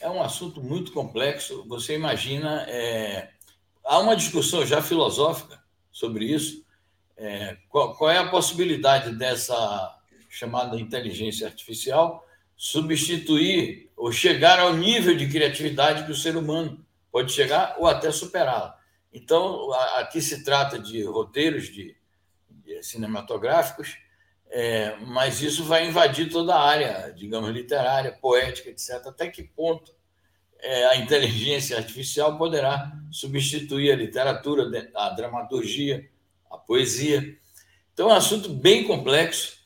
É 0.00 0.10
um 0.10 0.20
assunto 0.20 0.60
muito 0.60 0.90
complexo. 0.90 1.64
Você 1.68 1.94
imagina. 1.94 2.62
É, 2.68 3.30
há 3.84 4.00
uma 4.00 4.16
discussão 4.16 4.66
já 4.66 4.82
filosófica 4.82 5.62
sobre 5.92 6.24
isso. 6.24 6.65
É, 7.18 7.56
qual, 7.68 7.94
qual 7.96 8.10
é 8.10 8.18
a 8.18 8.28
possibilidade 8.28 9.14
dessa 9.16 9.98
chamada 10.28 10.78
inteligência 10.78 11.46
artificial 11.46 12.26
substituir 12.56 13.90
ou 13.96 14.12
chegar 14.12 14.58
ao 14.58 14.74
nível 14.74 15.16
de 15.16 15.28
criatividade 15.28 16.04
que 16.04 16.12
o 16.12 16.16
ser 16.16 16.36
humano 16.36 16.84
pode 17.10 17.32
chegar 17.32 17.76
ou 17.78 17.86
até 17.86 18.10
superá-la. 18.10 18.78
Então, 19.12 19.72
aqui 19.96 20.20
se 20.20 20.44
trata 20.44 20.78
de 20.78 21.02
roteiros 21.04 21.66
de, 21.66 21.96
de 22.50 22.82
cinematográficos 22.82 23.96
é, 24.50 24.96
mas 25.00 25.42
isso 25.42 25.64
vai 25.64 25.86
invadir 25.86 26.30
toda 26.30 26.54
a 26.54 26.62
área, 26.62 27.12
digamos, 27.14 27.50
literária, 27.50 28.12
poética, 28.12 28.70
etc. 28.70 29.06
Até 29.06 29.28
que 29.28 29.42
ponto 29.42 29.94
é, 30.58 30.86
a 30.86 30.96
inteligência 30.96 31.76
artificial 31.76 32.38
poderá 32.38 32.92
substituir 33.10 33.92
a 33.92 33.96
literatura, 33.96 34.90
a 34.94 35.10
dramaturgia, 35.10 36.08
a 36.50 36.58
poesia? 36.58 37.36
Então, 37.92 38.10
é 38.10 38.12
um 38.12 38.16
assunto 38.16 38.48
bem 38.48 38.84
complexo. 38.84 39.56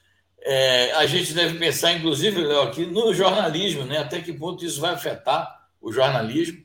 É, 0.43 0.93
a 0.93 1.07
gente 1.07 1.35
deve 1.35 1.59
pensar, 1.59 1.93
inclusive, 1.93 2.41
Léo, 2.41 2.63
aqui 2.63 2.87
no 2.87 3.13
jornalismo, 3.13 3.85
né? 3.85 3.99
até 3.99 4.21
que 4.21 4.33
ponto 4.33 4.65
isso 4.65 4.81
vai 4.81 4.95
afetar 4.95 5.69
o 5.81 5.93
jornalismo. 5.93 6.65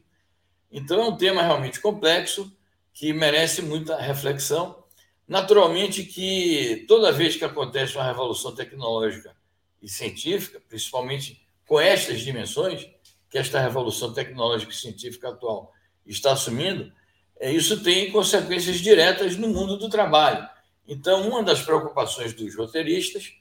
Então, 0.72 1.02
é 1.02 1.06
um 1.06 1.18
tema 1.18 1.42
realmente 1.42 1.80
complexo 1.80 2.52
que 2.94 3.12
merece 3.12 3.62
muita 3.62 3.98
reflexão. 3.98 4.84
Naturalmente 5.28 6.04
que 6.04 6.86
toda 6.88 7.12
vez 7.12 7.36
que 7.36 7.44
acontece 7.44 7.96
uma 7.96 8.06
revolução 8.06 8.54
tecnológica 8.54 9.36
e 9.82 9.90
científica, 9.90 10.62
principalmente 10.68 11.46
com 11.68 11.80
estas 11.80 12.22
dimensões 12.22 12.88
que 13.30 13.38
esta 13.38 13.60
revolução 13.60 14.14
tecnológica 14.14 14.72
e 14.72 14.76
científica 14.76 15.30
atual 15.30 15.74
está 16.06 16.32
assumindo, 16.32 16.92
isso 17.42 17.84
tem 17.84 18.12
consequências 18.12 18.78
diretas 18.78 19.36
no 19.36 19.48
mundo 19.48 19.78
do 19.78 19.90
trabalho. 19.90 20.48
Então, 20.88 21.28
uma 21.28 21.44
das 21.44 21.62
preocupações 21.62 22.34
dos 22.34 22.56
roteiristas 22.56 23.34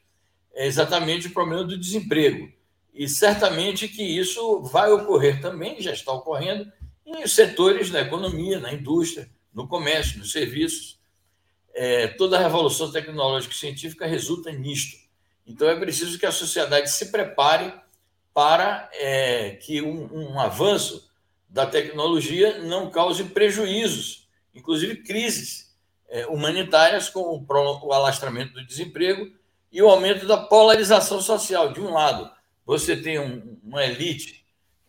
é 0.55 0.67
exatamente 0.67 1.27
o 1.27 1.33
problema 1.33 1.65
do 1.65 1.79
desemprego. 1.79 2.53
E 2.93 3.09
certamente 3.09 3.89
que 3.89 4.03
isso 4.03 4.63
vai 4.63 4.91
ocorrer 4.91 5.41
também, 5.41 5.81
já 5.81 5.93
está 5.93 6.13
ocorrendo, 6.13 6.71
em 7.05 7.27
setores 7.27 7.91
da 7.91 8.01
economia, 8.01 8.59
na 8.59 8.73
indústria, 8.73 9.29
no 9.53 9.69
comércio, 9.69 10.19
nos 10.19 10.33
serviços 10.33 10.99
é, 11.75 12.07
toda 12.07 12.39
a 12.39 12.41
revolução 12.41 12.91
tecnológica 12.91 13.53
e 13.53 13.59
científica 13.59 14.07
resulta 14.07 14.51
nisto. 14.53 14.97
Então 15.47 15.69
é 15.69 15.79
preciso 15.79 16.19
que 16.19 16.25
a 16.25 16.33
sociedade 16.33 16.91
se 16.91 17.11
prepare 17.11 17.75
para 18.33 18.89
é, 18.95 19.51
que 19.51 19.83
um, 19.83 20.09
um, 20.13 20.41
avanço 20.41 21.11
da 21.55 21.65
tecnologia 21.65 22.59
não 22.65 22.91
cause 22.91 23.23
prejuízos, 23.23 24.29
inclusive 24.53 25.05
crises 25.05 25.73
é, 26.09 26.27
humanitárias, 26.27 27.09
com 27.09 27.47
o, 27.49 27.93
alastramento 27.93 28.55
do 28.55 28.67
desemprego 28.67 29.33
e 29.71 29.81
o 29.81 29.89
aumento 29.89 30.27
da 30.27 30.37
polarização 30.37 31.23
social. 31.23 31.73
De 31.73 31.81
um 31.81 31.93
lado, 31.93 32.29
você 32.67 32.97
tem 32.97 33.21
um, 33.21 33.57
uma 33.63 33.85
elite 33.85 34.45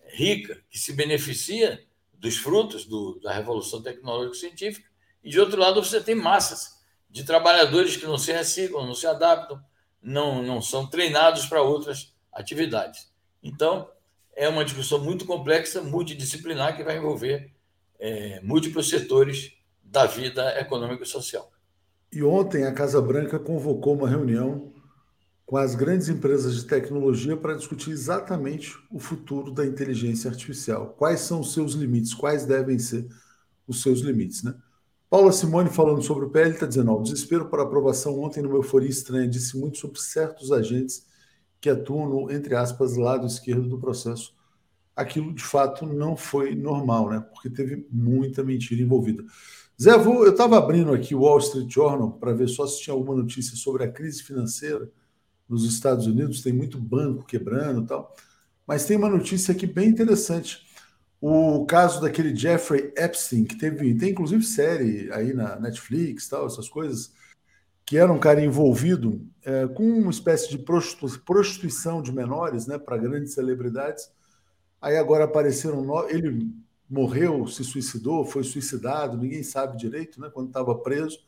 rica 0.07 0.59
que 0.67 0.79
se 0.79 0.91
beneficia 0.93 1.85
dos 2.15 2.37
frutos 2.37 2.83
do, 2.83 3.19
da 3.19 3.31
revolução 3.31 3.83
tecnológica 3.83 4.33
científica, 4.33 4.89
e 5.23 5.29
de 5.29 5.39
outro 5.39 5.61
lado 5.61 5.83
você 5.83 6.01
tem 6.01 6.15
massas 6.15 6.83
de 7.11 7.23
trabalhadores 7.23 7.95
que 7.95 8.07
não 8.07 8.17
se 8.17 8.31
reciclam, 8.31 8.87
não 8.87 8.95
se 8.95 9.05
adaptam, 9.05 9.63
não, 10.01 10.41
não 10.41 10.63
são 10.63 10.87
treinados 10.87 11.45
para 11.45 11.61
outras 11.61 12.11
atividades. 12.33 13.13
Então, 13.43 13.87
é 14.35 14.49
uma 14.49 14.65
discussão 14.65 14.99
muito 15.03 15.25
complexa, 15.25 15.81
multidisciplinar, 15.81 16.75
que 16.75 16.83
vai 16.83 16.97
envolver 16.97 17.51
é, 17.97 18.41
múltiplos 18.41 18.89
setores 18.89 19.53
da 19.83 20.05
vida 20.05 20.59
econômica 20.59 21.03
e 21.03 21.07
social. 21.07 21.49
E 22.11 22.21
ontem 22.21 22.65
a 22.65 22.73
Casa 22.73 23.01
Branca 23.01 23.39
convocou 23.39 23.95
uma 23.95 24.09
reunião 24.09 24.73
com 25.45 25.57
as 25.57 25.75
grandes 25.75 26.09
empresas 26.09 26.55
de 26.55 26.65
tecnologia 26.65 27.37
para 27.37 27.55
discutir 27.55 27.91
exatamente 27.91 28.73
o 28.91 28.99
futuro 28.99 29.51
da 29.51 29.65
inteligência 29.65 30.29
artificial. 30.29 30.95
Quais 30.97 31.21
são 31.21 31.39
os 31.39 31.53
seus 31.53 31.73
limites? 31.73 32.13
Quais 32.13 32.45
devem 32.45 32.79
ser 32.79 33.07
os 33.67 33.81
seus 33.81 33.99
limites, 33.99 34.43
né? 34.43 34.55
Paula 35.09 35.31
Simone, 35.31 35.69
falando 35.69 36.01
sobre 36.01 36.25
o 36.25 36.29
PL, 36.29 36.51
está 36.51 36.65
dizendo: 36.65 36.91
ó, 36.91 36.99
o 36.99 37.03
desespero 37.03 37.47
por 37.47 37.59
aprovação 37.59 38.19
ontem, 38.19 38.41
numa 38.41 38.55
euforia 38.55 38.89
estranha, 38.89 39.27
disse 39.27 39.57
muito 39.57 39.77
sobre 39.77 39.99
certos 39.99 40.51
agentes 40.51 41.05
que 41.65 41.69
atuam 41.71 42.07
no, 42.07 42.31
entre 42.31 42.53
aspas, 42.53 42.95
lado 42.95 43.25
esquerdo 43.25 43.67
do 43.67 43.79
processo. 43.79 44.35
Aquilo, 44.95 45.33
de 45.33 45.43
fato, 45.43 45.83
não 45.83 46.15
foi 46.15 46.53
normal, 46.53 47.09
né? 47.09 47.25
porque 47.33 47.49
teve 47.49 47.87
muita 47.91 48.43
mentira 48.43 48.83
envolvida. 48.83 49.25
Zé, 49.81 49.95
eu 49.95 50.29
estava 50.29 50.59
abrindo 50.59 50.93
aqui 50.93 51.15
o 51.15 51.21
Wall 51.21 51.39
Street 51.39 51.67
Journal 51.73 52.11
para 52.11 52.33
ver 52.33 52.47
só 52.49 52.67
se 52.67 52.83
tinha 52.83 52.93
alguma 52.93 53.15
notícia 53.15 53.57
sobre 53.57 53.83
a 53.83 53.91
crise 53.91 54.21
financeira 54.21 54.87
nos 55.49 55.65
Estados 55.65 56.05
Unidos. 56.05 56.43
Tem 56.43 56.53
muito 56.53 56.79
banco 56.79 57.25
quebrando 57.25 57.81
e 57.83 57.87
tal. 57.87 58.15
Mas 58.67 58.85
tem 58.85 58.95
uma 58.95 59.09
notícia 59.09 59.51
aqui 59.51 59.65
bem 59.65 59.89
interessante 59.89 60.67
o 61.19 61.65
caso 61.65 61.99
daquele 61.99 62.35
Jeffrey 62.35 62.93
Epstein, 62.95 63.43
que 63.43 63.57
teve, 63.57 63.95
tem 63.95 64.11
inclusive 64.11 64.43
série 64.43 65.11
aí 65.11 65.33
na 65.33 65.55
Netflix, 65.59 66.27
tal, 66.27 66.45
essas 66.45 66.69
coisas, 66.69 67.11
que 67.85 67.97
era 67.97 68.11
um 68.11 68.19
cara 68.19 68.43
envolvido 68.43 69.21
é, 69.43 69.67
com 69.67 69.83
uma 69.83 70.09
espécie 70.09 70.49
de 70.49 70.57
prostituição 70.57 72.01
de 72.01 72.11
menores, 72.11 72.65
né, 72.65 72.77
para 72.79 72.97
grandes 72.97 73.33
celebridades. 73.33 74.09
Aí 74.81 74.97
agora 74.97 75.25
apareceram, 75.25 75.83
no... 75.83 76.09
ele 76.09 76.51
morreu, 76.89 77.45
se 77.47 77.63
suicidou, 77.63 78.25
foi 78.25 78.43
suicidado, 78.43 79.17
ninguém 79.17 79.43
sabe 79.43 79.77
direito, 79.77 80.19
né, 80.19 80.29
quando 80.33 80.47
estava 80.47 80.75
preso. 80.75 81.19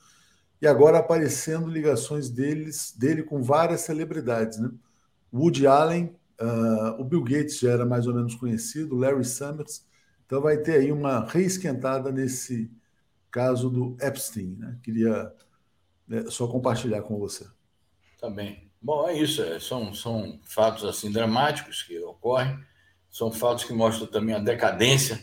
E 0.60 0.66
agora 0.66 0.98
aparecendo 0.98 1.68
ligações 1.68 2.30
deles, 2.30 2.94
dele 2.98 3.22
com 3.22 3.44
várias 3.44 3.82
celebridades, 3.82 4.58
né? 4.58 4.72
Woody 5.32 5.68
Allen, 5.68 6.16
uh, 6.42 7.00
o 7.00 7.04
Bill 7.04 7.24
Gates 7.24 7.60
já 7.60 7.72
era 7.72 7.86
mais 7.86 8.08
ou 8.08 8.16
menos 8.16 8.34
conhecido, 8.34 8.96
Larry 8.96 9.26
Summers, 9.26 9.86
então 10.26 10.42
vai 10.42 10.58
ter 10.58 10.80
aí 10.80 10.92
uma 10.92 11.26
reesquentada 11.26 12.12
nesse 12.12 12.72
caso 13.30 13.70
do 13.70 13.96
Epstein. 14.02 14.56
Né? 14.58 14.78
Queria 14.82 15.32
né, 16.08 16.26
só 16.30 16.48
compartilhar 16.48 17.02
com 17.02 17.20
você. 17.20 17.46
Tá 18.20 18.30
bem. 18.30 18.72
Bom, 18.82 19.08
é 19.08 19.18
isso. 19.18 19.42
É, 19.44 19.60
são, 19.60 19.94
são 19.94 20.40
fatos 20.44 20.84
assim 20.86 21.12
dramáticos 21.12 21.84
que 21.84 22.00
ocorrem. 22.00 22.58
São 23.10 23.32
fatos 23.32 23.64
que 23.64 23.74
mostram 23.74 24.08
também 24.08 24.36
a 24.36 24.40
decadência, 24.40 25.20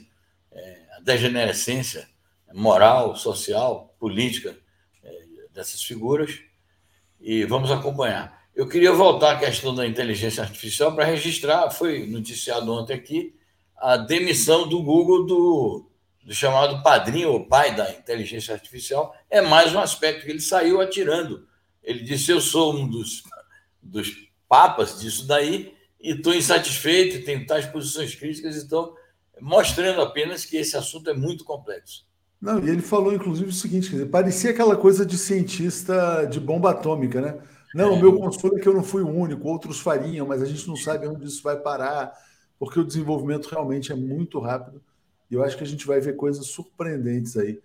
é, 0.53 0.87
a 0.97 1.01
degenerescência 1.01 2.09
moral, 2.53 3.17
social, 3.17 3.95
política 3.99 4.57
é, 5.03 5.27
dessas 5.53 5.83
figuras. 5.83 6.39
E 7.21 7.45
vamos 7.45 7.71
acompanhar. 7.71 8.45
Eu 8.55 8.69
queria 8.69 8.93
voltar 8.93 9.33
à 9.33 9.39
questão 9.39 9.75
da 9.75 9.87
inteligência 9.87 10.43
artificial 10.43 10.95
para 10.95 11.05
registrar, 11.05 11.71
foi 11.71 12.07
noticiado 12.07 12.73
ontem 12.73 12.95
aqui, 12.95 13.35
a 13.77 13.97
demissão 13.97 14.69
do 14.69 14.81
Google 14.81 15.27
do, 15.27 15.91
do 16.25 16.35
chamado 16.35 16.83
padrinho 16.83 17.31
ou 17.31 17.47
pai 17.47 17.75
da 17.77 17.91
inteligência 17.91 18.55
artificial 18.55 19.15
é 19.31 19.43
mais 19.43 19.75
um 19.75 19.79
aspecto 19.79 20.25
que 20.25 20.31
ele 20.31 20.41
saiu 20.41 20.81
atirando. 20.81 21.47
Ele 21.83 22.01
disse: 22.01 22.31
Eu 22.31 22.41
sou 22.41 22.75
um 22.75 22.89
dos, 22.89 23.23
dos 23.83 24.11
papas 24.49 24.99
disso 24.99 25.27
daí 25.27 25.75
e 26.01 26.13
estou 26.13 26.35
insatisfeito, 26.35 27.25
tenho 27.25 27.47
tais 27.47 27.67
posições 27.67 28.15
críticas, 28.15 28.57
então 28.57 28.95
mostrando 29.41 30.01
apenas 30.01 30.45
que 30.45 30.57
esse 30.57 30.77
assunto 30.77 31.11
é 31.11 31.15
muito 31.15 31.45
complexo. 31.45 32.07
Não, 32.41 32.65
e 32.65 32.71
ele 32.71 32.83
falou, 32.83 33.13
inclusive, 33.13 33.51
o 33.51 33.53
seguinte: 33.53 33.91
dizer, 33.91 34.07
parecia 34.07 34.51
aquela 34.51 34.77
coisa 34.77 35.05
de 35.05 35.19
cientista 35.19 36.25
de 36.25 36.41
bomba 36.41 36.71
atômica, 36.71 37.21
né? 37.21 37.39
Não, 37.75 37.91
é. 37.91 37.93
o 37.93 38.01
meu 38.01 38.17
consolo 38.17 38.57
é 38.57 38.61
que 38.61 38.69
eu 38.69 38.75
não 38.75 38.85
fui 38.85 39.03
o 39.03 39.09
único, 39.09 39.49
outros 39.49 39.81
fariam, 39.81 40.27
mas 40.27 40.41
a 40.41 40.47
gente 40.47 40.67
não 40.69 40.77
sabe 40.77 41.07
onde 41.07 41.27
isso 41.27 41.43
vai 41.43 41.57
parar 41.57 42.13
porque 42.59 42.79
o 42.79 42.85
desenvolvimento 42.85 43.49
realmente 43.49 43.91
é 43.91 43.97
muito 43.97 44.39
rápido 44.39 44.81
eu 45.31 45.43
acho 45.43 45.57
que 45.57 45.65
a 45.65 45.67
gente 45.67 45.87
vai 45.87 46.01
ver 46.01 46.17
coisas 46.17 46.47
surpreendentes 46.47 47.37
aí 47.37 47.61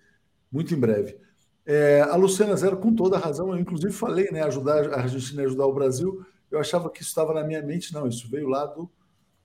muito 0.52 0.74
em 0.74 0.80
breve. 0.80 1.18
É, 1.66 2.02
a 2.02 2.16
Luciana 2.16 2.56
Zero, 2.56 2.78
com 2.78 2.96
toda 2.96 3.18
a 3.18 3.20
razão, 3.20 3.50
eu 3.54 3.60
inclusive 3.60 3.94
falei, 3.94 4.32
né, 4.32 4.42
ajudar 4.44 4.92
a 4.94 5.02
Argentina 5.02 5.44
a 5.44 5.46
ajudar 5.46 5.68
o 5.68 5.74
Brasil. 5.74 6.26
Eu 6.50 6.60
achava 6.60 6.90
que 6.90 7.02
isso 7.02 7.10
estava 7.10 7.34
na 7.34 7.44
minha 7.44 7.62
mente, 7.62 7.94
não, 7.94 8.08
isso 8.08 8.30
veio 8.30 8.48
lá 8.48 8.66
do 8.66 8.90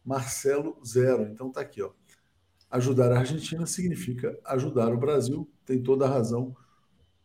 Marcelo 0.05 0.79
Zero. 0.87 1.25
Então 1.25 1.51
tá 1.51 1.61
aqui, 1.61 1.83
ó. 1.83 1.91
Ajudar 2.71 3.13
a 3.13 3.19
Argentina 3.19 3.67
significa 3.67 4.39
ajudar 4.45 4.93
o 4.93 4.97
Brasil, 4.97 5.49
tem 5.67 5.83
toda 5.83 6.07
a 6.07 6.09
razão 6.09 6.57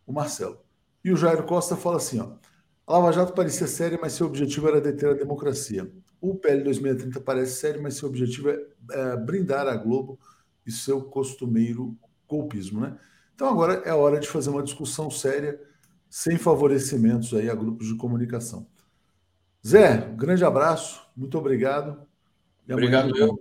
o 0.06 0.12
Marcelo. 0.12 0.60
E 1.04 1.12
o 1.12 1.16
Jairo 1.16 1.44
Costa 1.44 1.78
fala 1.78 1.98
assim, 1.98 2.20
ó. 2.20 2.34
A 2.86 2.94
Lava 2.94 3.12
Jato 3.12 3.34
parecia 3.34 3.68
séria, 3.68 4.00
mas 4.02 4.14
seu 4.14 4.26
objetivo 4.26 4.68
era 4.68 4.82
deter 4.82 5.12
a 5.12 5.14
democracia. 5.14 5.90
O 6.20 6.36
PL 6.36 6.64
2630 6.64 7.22
parece 7.22 7.60
sério, 7.60 7.82
mas 7.82 7.94
seu 7.94 8.10
objetivo 8.10 8.50
é, 8.50 8.60
é 8.92 9.16
brindar 9.16 9.68
a 9.68 9.76
Globo 9.76 10.20
e 10.70 10.72
seu 10.72 11.02
costumeiro 11.02 11.98
golpismo, 12.28 12.80
né? 12.80 12.98
Então 13.36 13.50
agora 13.50 13.82
é 13.86 13.94
hora 13.94 14.20
de 14.20 14.28
fazer 14.28 14.50
uma 14.50 14.64
discussão 14.64 15.10
séria, 15.10 15.60
sem 16.10 16.38
favorecimentos 16.38 17.34
aí 17.34 17.50
a 17.50 17.56
grupos 17.56 17.88
de 17.88 17.96
comunicação. 17.96 18.68
Zé, 19.66 20.08
um 20.12 20.16
grande 20.16 20.46
abraço, 20.46 21.02
muito 21.16 21.38
obrigado. 21.38 22.02
Obrigado, 22.70 23.18
eu. 23.18 23.40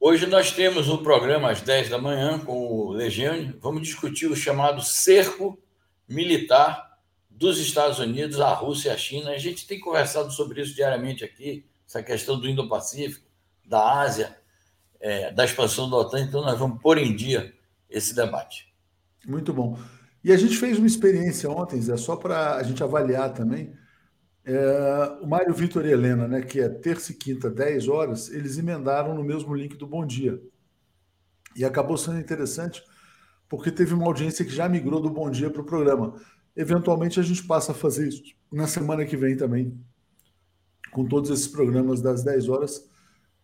Hoje 0.00 0.26
nós 0.26 0.50
temos 0.50 0.88
um 0.88 0.98
programa 0.98 1.50
às 1.50 1.62
10 1.62 1.88
da 1.88 1.98
manhã 1.98 2.38
com 2.38 2.66
o 2.66 2.92
Legiane. 2.92 3.56
Vamos 3.60 3.82
discutir 3.82 4.26
o 4.26 4.36
chamado 4.36 4.82
cerco 4.82 5.58
militar 6.08 6.98
dos 7.30 7.58
Estados 7.58 7.98
Unidos, 7.98 8.40
a 8.40 8.52
Rússia 8.52 8.90
e 8.90 8.92
a 8.92 8.98
China. 8.98 9.30
A 9.30 9.38
gente 9.38 9.66
tem 9.66 9.80
conversado 9.80 10.30
sobre 10.32 10.60
isso 10.60 10.74
diariamente 10.74 11.24
aqui 11.24 11.64
essa 11.86 12.02
questão 12.02 12.38
do 12.38 12.48
Indo-Pacífico, 12.48 13.26
da 13.64 14.00
Ásia, 14.00 14.36
é, 15.04 15.30
da 15.30 15.44
expansão 15.44 15.90
da 15.90 15.98
OTAN. 15.98 16.20
Então, 16.20 16.40
nós 16.40 16.58
vamos 16.58 16.80
pôr 16.80 16.96
em 16.96 17.14
dia 17.14 17.52
esse 17.90 18.14
debate. 18.14 18.74
Muito 19.26 19.52
bom. 19.52 19.78
E 20.24 20.32
a 20.32 20.36
gente 20.36 20.56
fez 20.56 20.78
uma 20.78 20.86
experiência 20.86 21.50
ontem, 21.50 21.80
Zé, 21.80 21.94
só 21.98 22.16
para 22.16 22.56
a 22.56 22.62
gente 22.62 22.82
avaliar 22.82 23.34
também. 23.34 23.74
É, 24.46 25.18
o 25.20 25.26
Mário 25.26 25.52
Vitor 25.52 25.84
e 25.84 25.92
Helena, 25.92 26.26
né, 26.26 26.40
que 26.40 26.58
é 26.58 26.70
terça 26.70 27.12
e 27.12 27.14
quinta, 27.14 27.50
10 27.50 27.88
horas, 27.88 28.30
eles 28.30 28.56
emendaram 28.56 29.14
no 29.14 29.22
mesmo 29.22 29.54
link 29.54 29.76
do 29.76 29.86
Bom 29.86 30.06
Dia. 30.06 30.40
E 31.54 31.66
acabou 31.66 31.98
sendo 31.98 32.18
interessante, 32.18 32.82
porque 33.46 33.70
teve 33.70 33.92
uma 33.92 34.06
audiência 34.06 34.44
que 34.44 34.54
já 34.54 34.66
migrou 34.66 35.02
do 35.02 35.10
Bom 35.10 35.30
Dia 35.30 35.50
para 35.50 35.60
o 35.60 35.66
programa. 35.66 36.14
Eventualmente 36.56 37.20
a 37.20 37.22
gente 37.22 37.42
passa 37.46 37.72
a 37.72 37.74
fazer 37.74 38.08
isso 38.08 38.22
na 38.50 38.66
semana 38.66 39.04
que 39.04 39.18
vem 39.18 39.36
também, 39.36 39.78
com 40.90 41.04
todos 41.04 41.28
esses 41.28 41.48
programas 41.48 42.00
das 42.00 42.24
10 42.24 42.48
horas, 42.48 42.88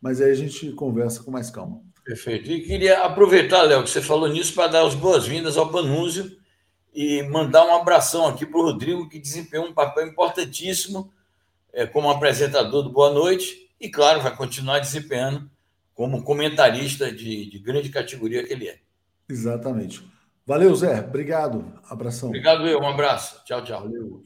mas 0.00 0.20
aí 0.20 0.30
a 0.30 0.34
gente 0.34 0.70
conversa 0.72 1.22
com 1.22 1.30
mais 1.30 1.50
calma. 1.50 1.82
Perfeito. 2.04 2.50
E 2.50 2.62
queria 2.62 3.04
aproveitar, 3.04 3.62
Léo, 3.62 3.84
que 3.84 3.90
você 3.90 4.00
falou 4.00 4.28
nisso 4.28 4.54
para 4.54 4.68
dar 4.68 4.86
as 4.86 4.94
boas-vindas 4.94 5.56
ao 5.56 5.70
Panúzio 5.70 6.36
e 6.92 7.22
mandar 7.24 7.64
um 7.66 7.74
abração 7.74 8.26
aqui 8.26 8.44
para 8.44 8.58
o 8.58 8.64
Rodrigo, 8.64 9.08
que 9.08 9.18
desempenhou 9.18 9.66
um 9.66 9.74
papel 9.74 10.06
importantíssimo 10.06 11.12
é, 11.72 11.86
como 11.86 12.10
apresentador 12.10 12.82
do 12.82 12.90
Boa 12.90 13.12
Noite 13.12 13.70
e, 13.80 13.88
claro, 13.88 14.20
vai 14.20 14.34
continuar 14.34 14.80
desempenhando 14.80 15.48
como 15.94 16.24
comentarista 16.24 17.12
de, 17.12 17.48
de 17.48 17.58
grande 17.58 17.90
categoria 17.90 18.42
que 18.42 18.52
ele 18.52 18.68
é. 18.68 18.78
Exatamente. 19.28 20.04
Valeu, 20.46 20.74
Zé. 20.74 21.00
Obrigado. 21.00 21.72
Abração. 21.88 22.30
Obrigado, 22.30 22.66
eu. 22.66 22.80
Um 22.80 22.88
abraço. 22.88 23.44
Tchau, 23.44 23.62
tchau. 23.62 23.82
Valeu. 23.82 24.22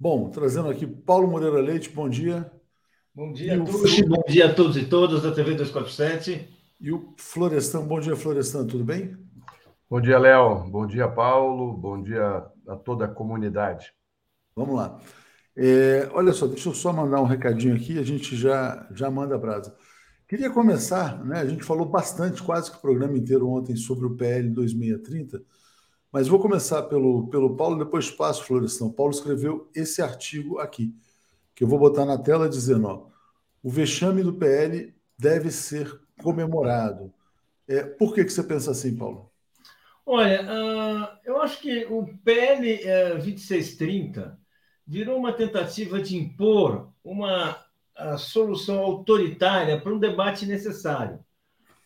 Bom, 0.00 0.30
trazendo 0.30 0.68
aqui 0.68 0.86
Paulo 0.86 1.28
Moreira 1.28 1.60
Leite, 1.60 1.90
bom 1.90 2.08
dia. 2.08 2.50
Bom 3.18 3.32
dia 3.32 3.60
a 3.60 3.64
todos. 3.64 4.00
Bom 4.02 4.22
dia 4.28 4.46
a 4.46 4.54
todos 4.54 4.76
e 4.76 4.84
todas 4.84 5.22
da 5.24 5.32
TV 5.32 5.54
247. 5.54 6.56
E 6.80 6.92
o 6.92 7.14
Florestan, 7.16 7.84
bom 7.84 7.98
dia, 7.98 8.14
Florestan, 8.14 8.64
tudo 8.64 8.84
bem? 8.84 9.18
Bom 9.90 10.00
dia, 10.00 10.16
Léo. 10.16 10.70
Bom 10.70 10.86
dia, 10.86 11.08
Paulo. 11.08 11.76
Bom 11.76 12.00
dia 12.00 12.46
a 12.68 12.76
toda 12.76 13.06
a 13.06 13.08
comunidade. 13.08 13.92
Vamos 14.54 14.76
lá. 14.76 15.00
É, 15.56 16.08
olha 16.12 16.32
só, 16.32 16.46
deixa 16.46 16.68
eu 16.68 16.74
só 16.74 16.92
mandar 16.92 17.20
um 17.20 17.24
recadinho 17.24 17.74
aqui, 17.74 17.98
a 17.98 18.04
gente 18.04 18.36
já, 18.36 18.86
já 18.94 19.10
manda 19.10 19.34
a 19.34 19.38
brasa. 19.38 19.74
Queria 20.28 20.48
começar, 20.48 21.24
né? 21.24 21.40
A 21.40 21.46
gente 21.46 21.64
falou 21.64 21.86
bastante, 21.86 22.40
quase 22.40 22.70
que 22.70 22.76
o 22.76 22.80
programa 22.80 23.18
inteiro 23.18 23.48
ontem, 23.48 23.74
sobre 23.74 24.06
o 24.06 24.14
PL 24.16 24.48
2630 24.50 25.44
mas 26.12 26.28
vou 26.28 26.38
começar 26.38 26.84
pelo, 26.84 27.26
pelo 27.28 27.56
Paulo, 27.56 27.84
depois 27.84 28.10
passo, 28.12 28.44
Florestan. 28.44 28.90
Paulo 28.90 29.12
escreveu 29.12 29.68
esse 29.74 30.00
artigo 30.00 30.58
aqui, 30.58 30.94
que 31.54 31.64
eu 31.64 31.68
vou 31.68 31.78
botar 31.78 32.06
na 32.06 32.16
tela 32.16 32.48
dizendo: 32.48 32.86
ó, 32.86 33.07
o 33.62 33.70
vexame 33.70 34.22
do 34.22 34.34
PL 34.34 34.94
deve 35.18 35.50
ser 35.50 36.00
comemorado. 36.22 37.12
É, 37.66 37.82
por 37.82 38.14
que, 38.14 38.24
que 38.24 38.32
você 38.32 38.42
pensa 38.42 38.70
assim, 38.70 38.96
Paulo? 38.96 39.30
Olha, 40.06 40.42
uh, 40.42 41.18
eu 41.24 41.42
acho 41.42 41.60
que 41.60 41.84
o 41.86 42.06
PL 42.24 42.74
uh, 42.74 43.14
2630 43.16 44.38
virou 44.86 45.18
uma 45.18 45.32
tentativa 45.32 46.00
de 46.00 46.16
impor 46.16 46.90
uma 47.04 47.62
solução 48.16 48.78
autoritária 48.78 49.80
para 49.80 49.92
um 49.92 49.98
debate 49.98 50.46
necessário. 50.46 51.18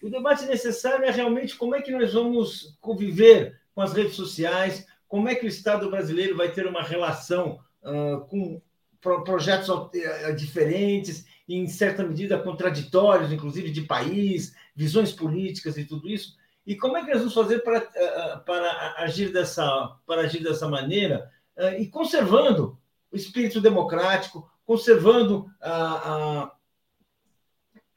O 0.02 0.10
debate 0.10 0.44
necessário 0.46 1.04
é 1.04 1.10
realmente 1.10 1.56
como 1.56 1.74
é 1.74 1.80
que 1.80 1.90
nós 1.90 2.12
vamos 2.12 2.76
conviver 2.80 3.58
com 3.74 3.80
as 3.80 3.92
redes 3.92 4.14
sociais, 4.14 4.86
como 5.08 5.28
é 5.28 5.34
que 5.34 5.46
o 5.46 5.48
Estado 5.48 5.90
brasileiro 5.90 6.36
vai 6.36 6.50
ter 6.50 6.66
uma 6.66 6.82
relação 6.82 7.60
uh, 7.82 8.20
com 8.26 8.60
projetos 9.00 9.68
eh, 9.94 10.32
diferentes, 10.32 11.26
em 11.56 11.66
certa 11.68 12.02
medida 12.02 12.38
contraditórios, 12.38 13.32
inclusive 13.32 13.70
de 13.70 13.82
país, 13.82 14.54
visões 14.74 15.12
políticas 15.12 15.76
e 15.76 15.84
tudo 15.84 16.08
isso. 16.08 16.36
E 16.66 16.76
como 16.76 16.96
é 16.96 17.04
que 17.04 17.10
nós 17.10 17.18
vamos 17.18 17.34
fazer 17.34 17.60
para, 17.60 17.78
eh, 17.94 18.36
para, 18.46 18.94
agir, 18.98 19.32
dessa, 19.32 19.96
para 20.06 20.22
agir 20.22 20.42
dessa 20.42 20.68
maneira 20.68 21.30
eh, 21.56 21.82
e 21.82 21.88
conservando 21.88 22.78
o 23.10 23.16
espírito 23.16 23.60
democrático, 23.60 24.48
conservando 24.64 25.50
a, 25.60 26.52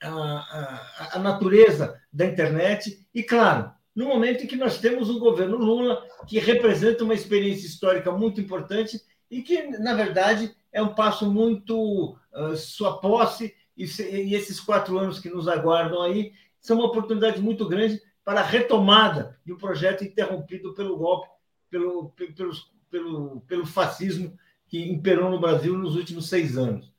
a, 0.01 0.10
a, 0.10 1.10
a 1.14 1.20
natureza 1.20 2.01
da 2.12 2.26
internet 2.26 3.08
e, 3.14 3.24
claro, 3.24 3.72
no 3.95 4.06
momento 4.06 4.43
em 4.43 4.47
que 4.47 4.58
nós 4.58 4.80
temos 4.80 5.10
um 5.10 5.20
governo 5.20 5.58
Lula 5.58 6.03
que 6.28 6.39
representa 6.39 7.03
uma 7.03 7.14
experiência 7.14 7.66
histórica 7.66 8.12
muito 8.12 8.41
importante 8.41 8.99
e 9.32 9.41
que, 9.41 9.64
na 9.80 9.93
verdade, 9.93 10.53
é 10.72 10.82
um 10.82 10.93
passo 10.93 11.32
muito 11.32 12.18
sua 12.58 13.00
posse 13.00 13.56
e, 13.78 13.84
e, 13.84 14.36
esses 14.36 14.60
quatro 14.60 14.98
anos 14.98 15.20
que 15.20 15.30
nos 15.30 15.48
aguardam 15.48 16.02
aí 16.02 16.34
são 16.60 16.78
uma 16.78 16.88
oportunidade 16.88 17.42
muito 17.42 17.68
grande 17.68 18.02
para 18.24 18.42
a 18.42 18.46
retomada 18.46 19.40
de 19.46 19.54
um 19.54 19.58
projeto 19.58 20.04
interrompido 20.04 20.74
pelo 20.74 20.98
golpe, 20.98 21.30
pelo, 21.70 22.10
pelo, 22.10 22.54
pelo, 22.90 23.42
pelo 23.42 23.66
fascismo 23.66 24.38
que 24.68 24.90
imperou 24.90 25.30
no 25.30 25.40
Brasil 25.40 25.78
nos 25.78 25.96
últimos 25.96 26.28
seis 26.28 26.58
anos. 26.58 26.92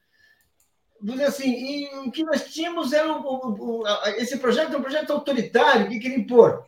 Assim, 1.26 1.50
e 1.50 1.88
o 2.06 2.10
que 2.10 2.24
nós 2.24 2.52
tínhamos 2.52 2.92
era 2.92 3.12
o, 3.12 3.20
o, 3.20 3.82
o, 3.82 3.86
esse 4.16 4.38
projeto 4.38 4.74
é 4.74 4.78
um 4.78 4.82
projeto 4.82 5.12
autoritário 5.12 5.88
que 5.88 5.98
queria 5.98 6.16
impor 6.16 6.66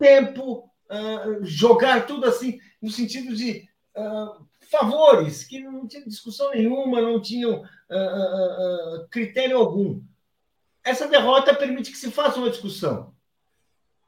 tempo, 0.00 0.70
uh, 0.90 1.44
jogar 1.44 2.06
tudo 2.06 2.26
assim 2.26 2.58
no 2.80 2.90
sentido 2.90 3.36
de 3.36 3.68
uh, 3.94 4.46
favores 4.70 5.42
que 5.44 5.60
não 5.60 5.86
tinham 5.86 6.06
discussão 6.06 6.50
nenhuma, 6.50 7.00
não 7.00 7.20
tinham 7.20 7.62
uh, 7.62 9.08
critério 9.10 9.58
algum. 9.58 10.00
Essa 10.84 11.08
derrota 11.08 11.54
permite 11.54 11.90
que 11.90 11.98
se 11.98 12.10
faça 12.10 12.38
uma 12.38 12.50
discussão. 12.50 13.12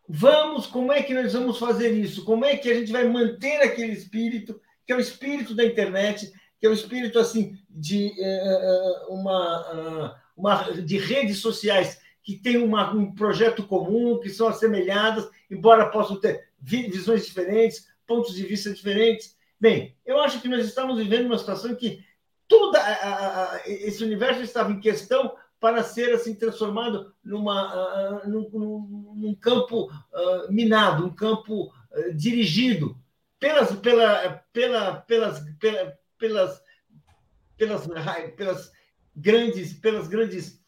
Vamos, 0.08 0.66
como 0.66 0.92
é 0.92 1.02
que 1.02 1.14
nós 1.14 1.32
vamos 1.32 1.58
fazer 1.58 1.90
isso? 1.90 2.24
Como 2.24 2.44
é 2.44 2.56
que 2.56 2.70
a 2.70 2.74
gente 2.74 2.92
vai 2.92 3.08
manter 3.08 3.60
aquele 3.62 3.92
espírito, 3.92 4.60
que 4.86 4.92
é 4.92 4.96
o 4.96 5.00
espírito 5.00 5.54
da 5.54 5.64
internet, 5.64 6.32
que 6.60 6.66
é 6.66 6.68
o 6.70 6.74
espírito 6.74 7.18
assim 7.18 7.58
de 7.68 8.12
uh, 8.18 9.14
uma, 9.14 9.72
uh, 9.72 10.14
uma 10.36 10.70
de 10.70 10.96
redes 10.96 11.38
sociais 11.38 12.00
que 12.22 12.36
tem 12.36 12.56
uma, 12.56 12.92
um 12.92 13.12
projeto 13.12 13.64
comum, 13.64 14.20
que 14.20 14.30
são 14.30 14.46
assemelhadas, 14.46 15.28
embora 15.50 15.90
possam 15.90 16.20
ter 16.20 16.48
visões 16.60 17.26
diferentes, 17.26 17.88
pontos 18.06 18.34
de 18.34 18.44
vista 18.44 18.72
diferentes, 18.72 19.36
Bem, 19.62 19.96
eu 20.04 20.20
acho 20.20 20.40
que 20.40 20.48
nós 20.48 20.64
estamos 20.64 20.98
vivendo 20.98 21.26
uma 21.26 21.38
situação 21.38 21.70
em 21.70 21.76
que 21.76 22.04
todo 22.48 22.76
esse 23.64 24.02
universo 24.02 24.42
estava 24.42 24.72
em 24.72 24.80
questão 24.80 25.36
para 25.60 25.84
ser 25.84 26.12
assim 26.12 26.34
transformado 26.34 27.14
numa, 27.22 28.24
uh, 28.24 28.28
num, 28.28 29.14
num, 29.14 29.34
campo 29.36 29.84
uh, 29.84 30.52
minado, 30.52 31.06
um 31.06 31.14
campo 31.14 31.66
uh, 31.66 32.12
dirigido 32.12 32.98
pelas, 33.38 33.72
pela, 33.76 34.42
pela, 34.52 34.96
pelas, 34.96 35.38
pela, 35.60 35.96
pelas, 36.18 36.62
pelas, 37.56 37.86
pelas 38.34 38.72
grandes, 39.14 39.74
pelas 39.74 40.08
grandes 40.08 40.60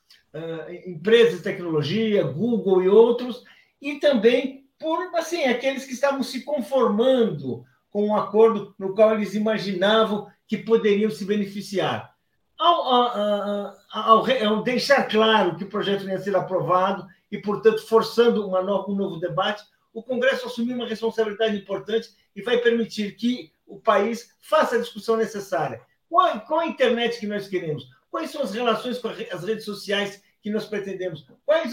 empresas 0.87 1.39
de 1.39 1.43
tecnologia, 1.43 2.23
Google 2.23 2.85
e 2.85 2.89
outros, 2.89 3.43
e 3.83 3.99
também 3.99 4.69
por 4.79 5.13
assim 5.17 5.47
aqueles 5.47 5.85
que 5.85 5.95
estavam 5.95 6.23
se 6.23 6.45
conformando 6.45 7.65
com 7.95 8.09
um 8.09 8.17
acordo 8.17 8.75
no 8.77 8.93
qual 8.93 9.15
eles 9.15 9.35
imaginavam 9.35 10.27
que 10.49 10.59
poderiam 10.59 11.13
se 11.13 11.25
beneficiar. 11.25 12.13
Ao, 12.59 12.83
ao, 12.83 13.77
ao, 13.93 14.27
ao 14.49 14.63
deixar 14.65 15.05
claro 15.05 15.55
que 15.55 15.63
o 15.63 15.69
projeto 15.69 16.05
ia 16.09 16.19
ser 16.19 16.35
aprovado 16.35 17.07
e, 17.31 17.39
portanto, 17.39 17.87
forçando 17.87 18.49
no, 18.49 18.91
um 18.91 18.97
novo 18.97 19.21
debate, 19.21 19.63
o 19.93 20.03
Congresso 20.03 20.47
assumiu 20.47 20.75
uma 20.75 20.89
responsabilidade 20.89 21.57
importante 21.57 22.09
e 22.35 22.43
vai 22.43 22.59
permitir 22.59 23.13
que 23.15 23.53
o 23.65 23.79
país 23.79 24.35
faça 24.41 24.75
a 24.75 24.81
discussão 24.81 25.17
necessária. 25.17 25.81
Qual, 26.09 26.41
qual 26.41 26.61
a 26.61 26.67
internet 26.67 27.21
que 27.21 27.29
nós 27.29 27.47
queremos? 27.47 27.89
Quais 28.11 28.29
são 28.29 28.43
as 28.43 28.53
relações 28.53 28.99
com 28.99 29.07
as 29.07 29.45
redes 29.45 29.65
sociais 29.65 30.21
que 30.43 30.51
nós 30.51 30.67
pretendemos? 30.67 31.29
Quais 31.47 31.73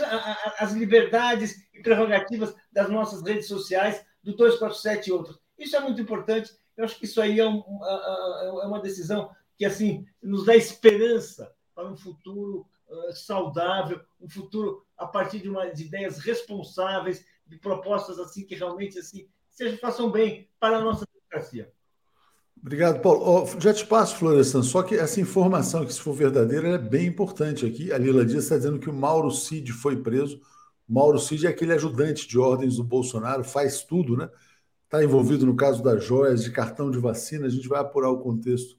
as 0.60 0.72
liberdades 0.74 1.68
e 1.74 1.82
prerrogativas 1.82 2.56
das 2.72 2.92
nossas 2.92 3.24
redes 3.24 3.48
sociais, 3.48 4.06
do 4.24 4.34
247 4.34 5.10
e 5.10 5.14
outros? 5.14 5.41
Isso 5.62 5.76
é 5.76 5.80
muito 5.80 6.02
importante. 6.02 6.52
Eu 6.76 6.86
acho 6.86 6.98
que 6.98 7.06
isso 7.06 7.22
aí 7.22 7.40
é, 7.40 7.48
um, 7.48 7.64
é 8.62 8.66
uma 8.66 8.82
decisão 8.82 9.30
que 9.58 9.66
assim 9.66 10.06
nos 10.22 10.46
dá 10.46 10.56
esperança 10.56 11.54
para 11.76 11.88
um 11.88 11.96
futuro 11.96 12.66
uh, 12.90 13.14
saudável, 13.14 14.02
um 14.20 14.28
futuro 14.28 14.84
a 14.98 15.06
partir 15.06 15.40
de 15.40 15.84
ideias 15.84 16.18
responsáveis, 16.18 17.24
de 17.46 17.58
propostas 17.58 18.18
assim 18.18 18.44
que 18.44 18.56
realmente 18.56 18.98
assim 18.98 19.28
sejam 19.50 19.78
façam 19.78 20.10
bem 20.10 20.50
para 20.60 20.78
a 20.78 20.82
nossa 20.82 21.06
democracia. 21.14 21.72
Obrigado, 22.60 23.02
Paulo. 23.02 23.22
Oh, 23.24 23.60
já 23.60 23.74
te 23.74 23.86
passo, 23.86 24.16
Florestan, 24.16 24.62
só 24.62 24.84
que 24.84 24.96
essa 24.96 25.20
informação, 25.20 25.86
que 25.86 25.94
se 25.94 26.00
for 26.00 26.14
verdadeira, 26.14 26.70
é 26.70 26.78
bem 26.78 27.08
importante 27.08 27.66
aqui. 27.66 27.92
A 27.92 27.98
Lila 27.98 28.24
Dias 28.24 28.44
está 28.44 28.56
dizendo 28.56 28.80
que 28.80 28.90
o 28.90 28.94
Mauro 28.94 29.32
Cid 29.32 29.74
foi 29.74 29.98
preso. 29.98 30.40
O 30.88 30.94
Mauro 30.94 31.20
Cid 31.20 31.48
é 31.48 31.50
aquele 31.50 31.74
ajudante 31.74 32.28
de 32.28 32.38
ordens 32.38 32.78
do 32.78 32.84
Bolsonaro, 32.84 33.44
faz 33.44 33.84
tudo, 33.84 34.16
né? 34.16 34.30
Está 34.92 35.02
envolvido 35.02 35.46
no 35.46 35.56
caso 35.56 35.82
das 35.82 36.04
joias, 36.04 36.44
de 36.44 36.52
cartão 36.52 36.92
de 36.92 37.00
vacina. 37.00 37.48
A 37.48 37.50
gente 37.50 37.68
vai 37.70 37.80
apurar 37.80 38.10
o 38.10 38.20
contexto 38.20 38.76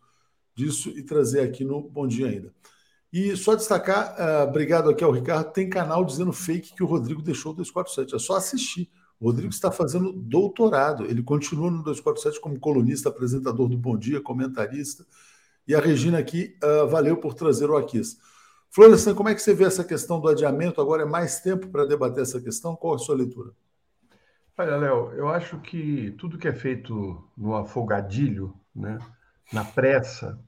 disso 0.55 0.91
e 0.91 1.03
trazer 1.03 1.41
aqui 1.41 1.65
no 1.65 1.81
Bom 1.81 2.07
Dia 2.07 2.29
ainda. 2.29 2.53
E 3.11 3.35
só 3.35 3.55
destacar, 3.55 4.15
uh, 4.19 4.47
obrigado 4.47 4.91
aqui 4.91 5.03
ao 5.03 5.11
Ricardo, 5.11 5.53
tem 5.53 5.71
canal 5.71 6.05
dizendo 6.05 6.33
fake 6.33 6.75
que 6.75 6.83
o 6.83 6.87
Rodrigo 6.87 7.23
deixou 7.23 7.53
o 7.53 7.55
247. 7.55 8.15
É 8.15 8.19
só 8.19 8.37
assistir. 8.37 8.91
O 9.19 9.27
Rodrigo 9.27 9.53
está 9.53 9.71
fazendo 9.71 10.13
doutorado. 10.13 11.07
Ele 11.07 11.23
continua 11.23 11.71
no 11.71 11.83
247 11.83 12.41
como 12.41 12.61
colunista, 12.61 13.09
apresentador 13.09 13.67
do 13.69 13.79
Bom 13.79 13.97
Dia, 13.97 14.21
comentarista. 14.21 15.07
E 15.67 15.75
a 15.75 15.81
Regina 15.81 16.19
aqui, 16.19 16.59
uh, 16.63 16.89
valeu 16.89 17.17
por 17.17 17.33
trazer 17.33 17.71
o 17.71 17.77
Aquis. 17.77 18.19
Florestan, 18.71 19.15
como 19.15 19.31
é 19.31 19.35
que 19.35 19.41
você 19.41 19.55
vê 19.55 19.65
essa 19.65 19.85
questão 19.85 20.21
do 20.21 20.29
adiamento? 20.29 20.81
Agora 20.81 21.03
é 21.03 21.07
mais 21.07 21.41
tempo 21.41 21.69
para 21.69 21.87
debater 21.87 22.23
essa 22.23 22.41
questão? 22.41 22.77
Qual 22.77 22.95
a 22.95 22.99
sua 22.99 23.15
leitura? 23.15 23.53
Olha, 24.59 24.77
Léo, 24.77 25.13
eu 25.15 25.29
acho 25.31 25.59
que 25.61 26.11
tudo 26.19 26.37
que 26.37 26.47
é 26.47 26.53
feito 26.53 27.27
no 27.35 27.57
afogadilho, 27.57 28.55
né, 28.75 28.99
na 29.51 29.65
pressa, 29.65 30.39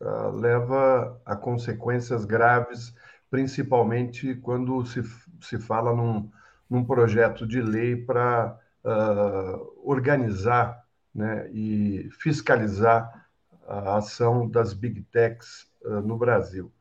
uh, 0.00 0.30
leva 0.30 1.20
a 1.26 1.34
consequências 1.34 2.24
graves, 2.24 2.94
principalmente 3.28 4.36
quando 4.36 4.86
se, 4.86 5.02
se 5.40 5.58
fala 5.58 5.92
num, 5.92 6.30
num 6.70 6.84
projeto 6.84 7.44
de 7.44 7.60
lei 7.60 7.96
para 7.96 8.56
uh, 8.84 9.72
organizar 9.84 10.80
né, 11.12 11.50
e 11.50 12.08
fiscalizar 12.12 13.26
a 13.66 13.96
ação 13.96 14.48
das 14.48 14.72
big 14.72 15.02
techs 15.10 15.66
uh, 15.84 16.00
no 16.00 16.16
Brasil. 16.16 16.72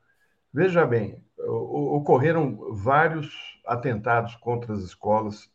Veja 0.53 0.85
bem, 0.85 1.23
ocorreram 1.39 2.71
vários 2.71 3.59
atentados 3.65 4.35
contra 4.35 4.73
as 4.73 4.81
escolas 4.81 5.49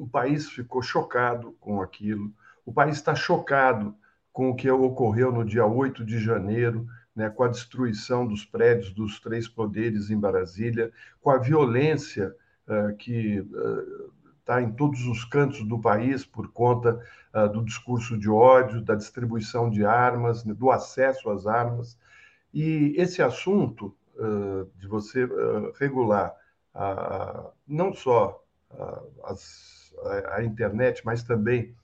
o 0.00 0.08
país 0.08 0.48
ficou 0.48 0.80
chocado 0.80 1.52
com 1.60 1.82
aquilo. 1.82 2.32
O 2.64 2.72
país 2.72 2.96
está 2.96 3.14
chocado 3.14 3.94
com 4.32 4.48
o 4.48 4.56
que 4.56 4.70
ocorreu 4.70 5.30
no 5.30 5.44
dia 5.44 5.66
8 5.66 6.02
de 6.06 6.18
janeiro, 6.18 6.86
né, 7.14 7.28
com 7.28 7.44
a 7.44 7.48
destruição 7.48 8.26
dos 8.26 8.42
prédios 8.42 8.94
dos 8.94 9.20
três 9.20 9.46
poderes 9.46 10.08
em 10.08 10.18
Brasília, 10.18 10.90
com 11.20 11.28
a 11.28 11.36
violência 11.36 12.34
uh, 12.66 12.96
que 12.96 13.46
está 14.38 14.56
uh, 14.56 14.60
em 14.60 14.72
todos 14.72 15.06
os 15.06 15.22
cantos 15.26 15.62
do 15.68 15.78
país 15.78 16.24
por 16.24 16.50
conta 16.50 16.98
uh, 17.34 17.46
do 17.52 17.62
discurso 17.62 18.16
de 18.16 18.30
ódio, 18.30 18.80
da 18.80 18.94
distribuição 18.94 19.68
de 19.68 19.84
armas, 19.84 20.46
né, 20.46 20.54
do 20.54 20.70
acesso 20.70 21.28
às 21.28 21.46
armas. 21.46 21.98
E 22.54 22.94
esse 22.96 23.22
assunto 23.22 23.94
de 24.76 24.86
você 24.86 25.26
regular 25.78 26.34
não 27.66 27.94
só 27.94 28.44
as 29.24 29.79
a, 30.28 30.42
internet, 30.42 31.02
mas 31.04 31.22
também 31.22 31.74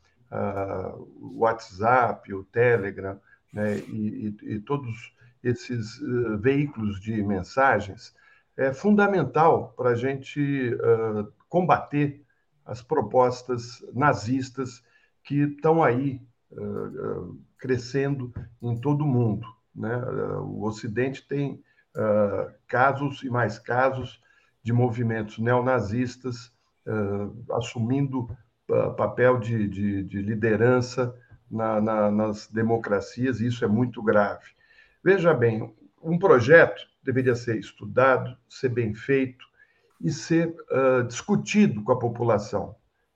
o 1.20 1.38
WhatsApp, 1.38 2.32
o 2.34 2.44
Telegram, 2.44 3.18
né, 3.52 3.78
e, 3.78 4.34
e, 4.42 4.54
e 4.54 4.60
todos 4.60 5.14
esses 5.42 6.00
uh, 6.00 6.36
veículos 6.38 7.00
de 7.00 7.22
mensagens, 7.22 8.14
é 8.56 8.72
fundamental 8.72 9.72
para 9.76 9.90
a 9.90 9.94
gente 9.94 10.74
uh, 10.74 11.32
combater 11.48 12.24
as 12.64 12.82
propostas 12.82 13.84
nazistas 13.94 14.82
que 15.22 15.42
estão 15.42 15.84
aí 15.84 16.20
uh, 16.52 17.38
crescendo 17.58 18.32
em 18.60 18.78
todo 18.80 19.02
o 19.02 19.08
mundo. 19.08 19.46
Né? 19.74 19.94
o 20.40 20.64
Ocidente 20.64 21.28
tem 21.28 21.62
casos 22.66 23.22
e 23.22 23.28
mais 23.28 23.58
casos 23.58 24.22
de 24.62 24.72
movimentos 24.72 25.38
neonazistas 25.38 26.50
assumindo 27.53 28.28
papel 28.97 29.39
de, 29.39 29.68
de, 29.68 30.03
de 30.03 30.22
liderança 30.22 31.14
na, 31.51 31.80
na, 31.80 32.11
nas 32.11 32.47
democracias, 32.49 33.41
e 33.41 33.47
isso 33.47 33.64
é 33.64 33.68
muito 33.68 34.03
grave. 34.03 34.45
Veja 35.03 35.32
bem, 35.32 35.72
um 36.03 36.18
projeto 36.18 36.82
deveria 37.03 37.34
ser 37.34 37.59
estudado, 37.59 38.37
ser 38.49 38.68
bem 38.68 38.95
feito 38.95 39.45
e 40.01 40.11
ser 40.11 40.49
uh, 40.49 41.05
discutido 41.05 41.82
com 41.82 41.93
a 41.93 41.99
população. 41.99 42.74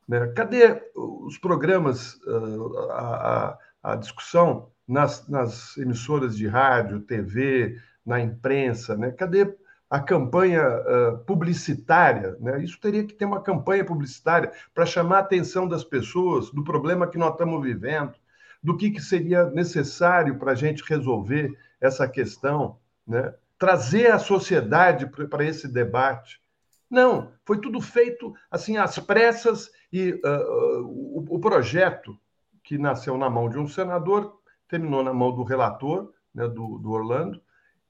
Né? 0.09 0.29
Cadê 0.29 0.83
os 0.95 1.37
programas, 1.39 2.15
uh, 2.27 2.91
a, 2.91 3.59
a, 3.83 3.97
discussão 3.97 4.71
nas, 4.87 5.29
nas, 5.29 5.77
emissoras 5.77 6.37
de 6.37 6.47
rádio, 6.47 7.01
TV, 7.01 7.79
na 8.07 8.21
imprensa? 8.21 8.97
Né? 8.97 9.11
Cadê 9.11 9.55
a 9.91 9.99
campanha 9.99 10.63
uh, 10.63 11.19
publicitária? 11.25 12.37
Né? 12.39 12.63
Isso 12.63 12.79
teria 12.81 13.05
que 13.05 13.13
ter 13.13 13.25
uma 13.25 13.43
campanha 13.43 13.85
publicitária 13.85 14.53
para 14.73 14.87
chamar 14.87 15.17
a 15.17 15.21
atenção 15.21 15.67
das 15.67 15.83
pessoas 15.83 16.51
do 16.51 16.63
problema 16.63 17.09
que 17.09 17.19
nós 17.19 17.33
estamos 17.33 17.61
vivendo, 17.61 18.15
do 18.63 18.77
que, 18.77 18.91
que 18.93 19.01
seria 19.01 19.47
necessário 19.47 20.39
para 20.39 20.53
a 20.53 20.55
gente 20.55 20.85
resolver 20.87 21.59
essa 21.81 22.07
questão, 22.07 22.79
né? 23.05 23.35
trazer 23.59 24.13
a 24.13 24.19
sociedade 24.19 25.07
para 25.07 25.45
esse 25.45 25.67
debate. 25.67 26.41
Não, 26.89 27.33
foi 27.45 27.61
tudo 27.61 27.81
feito 27.81 28.33
assim 28.51 28.77
às 28.77 28.99
pressas 28.99 29.71
e 29.93 30.13
uh, 30.13 30.83
o, 30.85 31.37
o, 31.37 31.39
projeto 31.41 32.19
que 32.63 32.79
nasceu 32.79 33.17
na 33.19 33.29
mão 33.29 33.49
de 33.49 33.59
um 33.59 33.67
senador 33.67 34.41
terminou 34.69 35.03
na 35.03 35.13
mão 35.13 35.33
do 35.35 35.43
relator, 35.43 36.13
né, 36.35 36.47
do, 36.49 36.79
do 36.79 36.91
Orlando, 36.91 37.41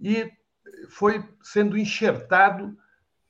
e 0.01 0.31
foi 0.89 1.25
sendo 1.43 1.77
enxertado 1.77 2.77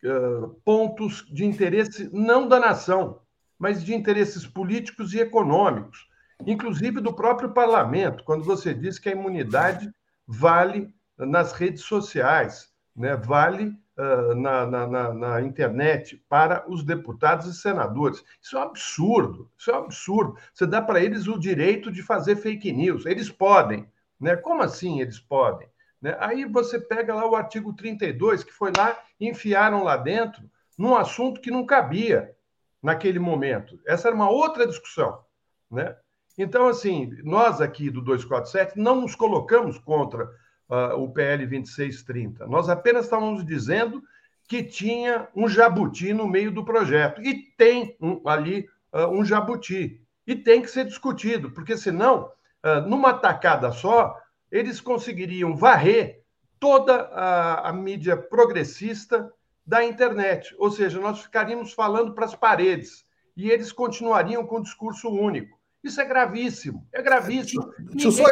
uh, 0.04 0.48
pontos 0.64 1.26
de 1.32 1.44
interesse 1.44 2.08
não 2.12 2.48
da 2.48 2.58
nação, 2.58 3.20
mas 3.58 3.84
de 3.84 3.94
interesses 3.94 4.46
políticos 4.46 5.12
e 5.14 5.20
econômicos 5.20 6.10
inclusive 6.46 7.00
do 7.00 7.12
próprio 7.12 7.50
parlamento, 7.50 8.24
quando 8.24 8.44
você 8.44 8.72
diz 8.74 8.98
que 8.98 9.08
a 9.08 9.12
imunidade 9.12 9.90
vale 10.26 10.94
nas 11.18 11.52
redes 11.52 11.82
sociais, 11.82 12.70
né? 12.96 13.16
vale 13.16 13.72
uh, 13.98 14.34
na, 14.34 14.66
na, 14.66 15.14
na, 15.14 15.42
internet 15.42 16.22
para 16.28 16.64
os 16.68 16.82
deputados 16.82 17.46
e 17.46 17.54
senadores. 17.54 18.24
Isso 18.40 18.56
é 18.56 18.60
um 18.60 18.64
absurdo, 18.64 19.50
isso 19.56 19.70
é 19.70 19.74
um 19.74 19.84
absurdo. 19.84 20.36
Você 20.54 20.66
dá 20.66 20.80
para 20.80 21.00
eles 21.00 21.26
o 21.26 21.38
direito 21.38 21.90
de 21.90 22.02
fazer 22.02 22.36
fake 22.36 22.72
news. 22.72 23.04
Eles 23.04 23.30
podem. 23.30 23.86
Né? 24.18 24.36
Como 24.36 24.62
assim 24.62 25.00
eles 25.00 25.18
podem? 25.18 25.68
Né? 26.00 26.16
Aí 26.18 26.44
você 26.44 26.78
pega 26.78 27.14
lá 27.14 27.28
o 27.28 27.36
artigo 27.36 27.72
32, 27.72 28.44
que 28.44 28.52
foi 28.52 28.72
lá, 28.76 28.98
enfiaram 29.20 29.82
lá 29.84 29.96
dentro, 29.96 30.42
num 30.78 30.96
assunto 30.96 31.40
que 31.40 31.50
não 31.50 31.66
cabia 31.66 32.34
naquele 32.82 33.18
momento. 33.18 33.78
Essa 33.86 34.08
era 34.08 34.14
uma 34.14 34.30
outra 34.30 34.66
discussão. 34.66 35.22
Né? 35.70 35.94
Então, 36.38 36.68
assim, 36.68 37.10
nós 37.22 37.60
aqui 37.60 37.90
do 37.90 38.00
247 38.00 38.78
não 38.78 39.02
nos 39.02 39.14
colocamos 39.14 39.78
contra 39.78 40.24
uh, 40.68 40.94
o 40.96 41.10
PL 41.10 41.46
2630. 41.46 42.46
Nós 42.46 42.68
apenas 42.68 43.04
estávamos 43.04 43.44
dizendo 43.44 44.02
que 44.48 44.62
tinha 44.62 45.28
um 45.36 45.48
jabuti 45.48 46.12
no 46.12 46.26
meio 46.26 46.50
do 46.50 46.64
projeto. 46.64 47.22
E 47.22 47.52
tem 47.56 47.96
um, 48.00 48.26
ali 48.26 48.68
uh, 48.92 49.06
um 49.06 49.24
jabuti. 49.24 50.00
E 50.26 50.34
tem 50.34 50.62
que 50.62 50.70
ser 50.70 50.84
discutido, 50.84 51.50
porque 51.50 51.76
senão, 51.76 52.32
uh, 52.64 52.80
numa 52.88 53.12
tacada 53.12 53.70
só, 53.70 54.16
eles 54.50 54.80
conseguiriam 54.80 55.56
varrer 55.56 56.22
toda 56.58 56.94
a, 56.94 57.70
a 57.70 57.72
mídia 57.72 58.16
progressista 58.16 59.32
da 59.66 59.84
internet. 59.84 60.54
Ou 60.58 60.70
seja, 60.70 61.00
nós 61.00 61.20
ficaríamos 61.20 61.72
falando 61.72 62.14
para 62.14 62.26
as 62.26 62.34
paredes 62.34 63.04
e 63.36 63.50
eles 63.50 63.72
continuariam 63.72 64.44
com 64.44 64.56
o 64.56 64.62
discurso 64.62 65.08
único. 65.08 65.58
Isso 65.82 66.00
é 66.00 66.04
gravíssimo, 66.04 66.86
é 66.92 67.00
gravíssimo. 67.00 67.72
Só, 67.98 68.24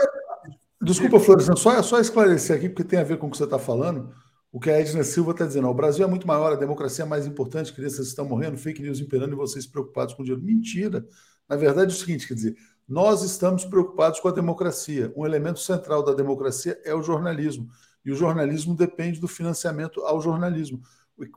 desculpa, 0.83 1.19
Florestan, 1.19 1.57
só, 1.57 1.83
só 1.83 1.99
esclarecer 1.99 2.57
aqui, 2.57 2.69
porque 2.69 2.85
tem 2.85 2.99
a 2.99 3.05
ver 3.05 3.17
com 3.17 3.27
o 3.27 3.31
que 3.31 3.39
você 3.39 3.45
está 3.45 3.59
falando. 3.59 4.13
O 4.51 4.59
que 4.59 4.71
a 4.71 4.81
Edna 4.81 5.05
Silva 5.05 5.33
está 5.33 5.47
dizendo, 5.47 5.69
o 5.69 5.75
Brasil 5.75 6.05
é 6.05 6.09
muito 6.09 6.27
maior, 6.27 6.53
a 6.53 6.57
democracia 6.57 7.05
é 7.05 7.09
mais 7.09 7.27
importante, 7.27 7.73
crianças 7.73 8.09
estão 8.09 8.27
morrendo, 8.27 8.57
fake 8.57 8.83
news 8.83 8.99
imperando 8.99 9.33
e 9.33 9.37
vocês 9.37 9.67
preocupados 9.67 10.15
com 10.15 10.23
o 10.23 10.25
dinheiro. 10.25 10.45
Mentira. 10.45 11.07
Na 11.49 11.57
verdade, 11.57 11.93
é 11.93 11.95
o 11.95 11.99
seguinte, 11.99 12.27
quer 12.27 12.35
dizer, 12.35 12.57
nós 12.89 13.23
estamos 13.23 13.65
preocupados 13.67 14.19
com 14.19 14.29
a 14.29 14.33
democracia. 14.33 15.13
Um 15.15 15.27
elemento 15.27 15.61
central 15.61 16.03
da 16.03 16.15
democracia 16.15 16.81
é 16.85 16.95
o 16.95 17.03
jornalismo. 17.03 17.69
E 18.05 18.11
o 18.11 18.17
jornalismo 18.17 18.75
depende 18.75 19.21
do 19.21 19.29
financiamento 19.29 20.01
ao 20.01 20.21
jornalismo. 20.23 20.81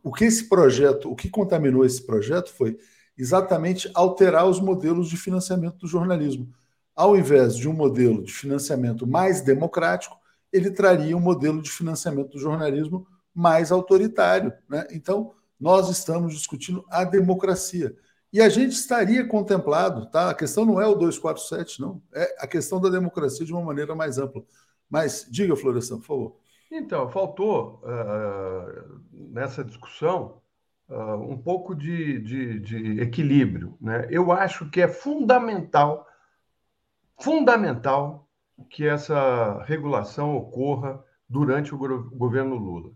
O 0.01 0.13
que 0.13 0.25
esse 0.25 0.47
projeto, 0.47 1.11
o 1.11 1.15
que 1.15 1.29
contaminou 1.29 1.83
esse 1.83 2.05
projeto 2.05 2.53
foi 2.53 2.77
exatamente 3.17 3.91
alterar 3.93 4.47
os 4.47 4.61
modelos 4.61 5.09
de 5.09 5.17
financiamento 5.17 5.77
do 5.79 5.87
jornalismo. 5.87 6.49
Ao 6.95 7.17
invés 7.17 7.57
de 7.57 7.67
um 7.67 7.73
modelo 7.73 8.23
de 8.23 8.31
financiamento 8.31 9.05
mais 9.05 9.41
democrático, 9.41 10.15
ele 10.53 10.71
traria 10.71 11.17
um 11.17 11.21
modelo 11.21 11.61
de 11.61 11.69
financiamento 11.69 12.31
do 12.31 12.39
jornalismo 12.39 13.05
mais 13.33 13.71
autoritário. 13.71 14.53
Né? 14.69 14.87
Então, 14.91 15.33
nós 15.59 15.89
estamos 15.89 16.33
discutindo 16.33 16.85
a 16.89 17.03
democracia. 17.03 17.95
E 18.33 18.41
a 18.41 18.47
gente 18.47 18.71
estaria 18.71 19.27
contemplado, 19.27 20.05
tá? 20.05 20.29
A 20.29 20.33
questão 20.33 20.65
não 20.65 20.79
é 20.79 20.87
o 20.87 20.95
247, 20.95 21.81
não. 21.81 22.01
É 22.13 22.35
a 22.39 22.47
questão 22.47 22.79
da 22.79 22.89
democracia 22.89 23.45
de 23.45 23.51
uma 23.51 23.61
maneira 23.61 23.93
mais 23.93 24.17
ampla. 24.17 24.43
Mas 24.89 25.27
diga, 25.29 25.55
Florestan, 25.55 25.97
por 25.97 26.05
favor. 26.05 26.41
Então, 26.71 27.09
faltou 27.09 27.81
uh, 27.83 29.01
nessa 29.11 29.63
discussão 29.63 30.41
uh, 30.87 31.15
um 31.15 31.37
pouco 31.37 31.75
de, 31.75 32.19
de, 32.19 32.59
de 32.61 33.01
equilíbrio. 33.01 33.77
Né? 33.81 34.07
Eu 34.09 34.31
acho 34.31 34.69
que 34.69 34.79
é 34.79 34.87
fundamental, 34.87 36.07
fundamental 37.19 38.29
que 38.69 38.87
essa 38.87 39.61
regulação 39.63 40.37
ocorra 40.37 41.03
durante 41.27 41.73
o 41.73 41.77
governo 41.77 42.55
Lula, 42.55 42.91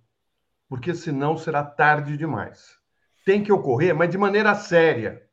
porque 0.70 0.94
senão 0.94 1.38
será 1.38 1.64
tarde 1.64 2.18
demais. 2.18 2.78
Tem 3.26 3.44
que 3.44 3.52
ocorrer, 3.52 3.96
mas 3.96 4.10
de 4.10 4.18
maneira 4.18 4.54
séria, 4.56 5.24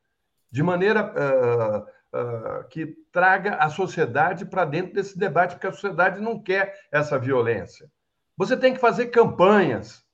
de 0.53 0.63
maneira 0.63 1.03
uh, 1.03 2.19
uh, 2.19 2.69
que 2.69 2.95
traga 3.11 3.57
a 3.57 3.71
sociedade 3.71 4.45
para 4.45 4.67
dentro 4.67 4.93
desse 4.93 5.19
debate, 5.19 5.55
porque 5.55 5.67
a 5.67 5.73
sociedade 5.73 6.21
não 6.21 6.41
quer 6.41 6.79
essa 6.93 7.19
violência. 7.19 7.91
Você 8.37 8.55
tem 8.55 8.75
que 8.75 8.81
fazer 8.81 9.07
campanhas, 9.07 10.05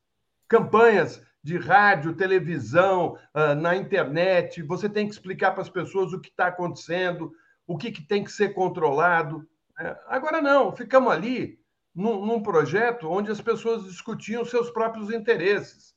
campanhas 0.46 1.20
de 1.42 1.58
rádio, 1.58 2.14
televisão, 2.14 3.18
uh, 3.34 3.54
na 3.56 3.74
internet. 3.74 4.62
Você 4.62 4.88
tem 4.88 5.08
que 5.08 5.12
explicar 5.12 5.50
para 5.50 5.62
as 5.62 5.68
pessoas 5.68 6.12
o 6.12 6.20
que 6.20 6.28
está 6.28 6.46
acontecendo, 6.46 7.32
o 7.66 7.76
que, 7.76 7.90
que, 7.90 8.02
tem 8.02 8.22
que 8.22 8.30
ser 8.30 8.50
controlado. 8.50 9.44
Né? 9.76 9.96
Agora, 10.06 10.40
não, 10.40 10.74
ficamos 10.74 11.12
ali 11.12 11.58
num, 11.92 12.24
num, 12.24 12.40
projeto 12.40 13.10
onde 13.10 13.30
as 13.30 13.40
pessoas 13.40 13.84
discutiam 13.84 14.44
seus 14.44 14.70
próprios 14.70 15.10
interesses. 15.10 15.96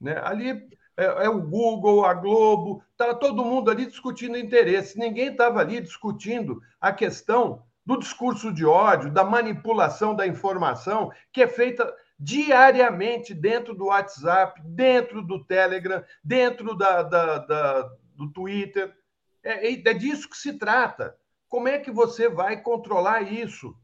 Né? 0.00 0.20
Ali 0.22 0.68
é, 1.00 1.24
é 1.24 1.28
o 1.28 1.40
Google, 1.40 2.04
a 2.04 2.14
Globo, 2.14 2.82
estava 2.92 3.14
todo 3.14 3.44
mundo 3.44 3.70
ali 3.70 3.86
discutindo 3.86 4.36
interesses. 4.36 4.96
Ninguém 4.96 5.28
estava 5.28 5.60
ali 5.60 5.80
discutindo 5.80 6.62
a 6.80 6.92
questão 6.92 7.62
do 7.84 7.98
discurso 7.98 8.52
de 8.52 8.64
ódio, 8.64 9.10
da 9.10 9.24
manipulação 9.24 10.14
da 10.14 10.26
informação, 10.26 11.10
que 11.32 11.42
é 11.42 11.48
feita 11.48 11.92
diariamente 12.18 13.32
dentro 13.32 13.74
do 13.74 13.86
WhatsApp, 13.86 14.60
dentro 14.64 15.22
do 15.22 15.42
Telegram, 15.44 16.04
dentro 16.22 16.76
da, 16.76 17.02
da, 17.02 17.38
da 17.38 17.90
do 18.14 18.30
Twitter. 18.30 18.94
É, 19.42 19.72
é, 19.72 19.94
disso 19.94 20.28
que 20.28 20.36
se 20.36 20.52
trata. 20.52 21.16
Como 21.48 21.66
é 21.66 21.78
que 21.78 21.90
você 21.90 22.28
vai 22.28 22.60
controlar 22.60 23.22
isso? 23.22 23.74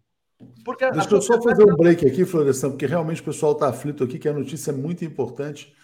Porque 0.64 0.88
Deixa 0.90 1.14
eu 1.14 1.22
só 1.22 1.40
fazer 1.40 1.64
um 1.64 1.74
break 1.74 2.06
aqui, 2.06 2.26
Florestan, 2.26 2.70
porque 2.70 2.84
realmente 2.84 3.22
o 3.22 3.24
pessoal 3.24 3.52
está 3.52 3.68
aflito 3.68 4.04
aqui, 4.04 4.18
que 4.18 4.28
a 4.28 4.34
notícia 4.34 4.70
é 4.70 4.74
muito 4.74 5.02
importante. 5.02 5.74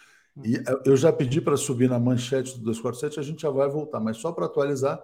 E 0.44 0.62
eu 0.86 0.96
já 0.96 1.12
pedi 1.12 1.40
para 1.40 1.56
subir 1.56 1.90
na 1.90 1.98
manchete 1.98 2.58
do 2.58 2.64
247, 2.64 3.20
a 3.20 3.22
gente 3.22 3.42
já 3.42 3.50
vai 3.50 3.68
voltar, 3.68 4.00
mas 4.00 4.16
só 4.16 4.32
para 4.32 4.46
atualizar, 4.46 5.02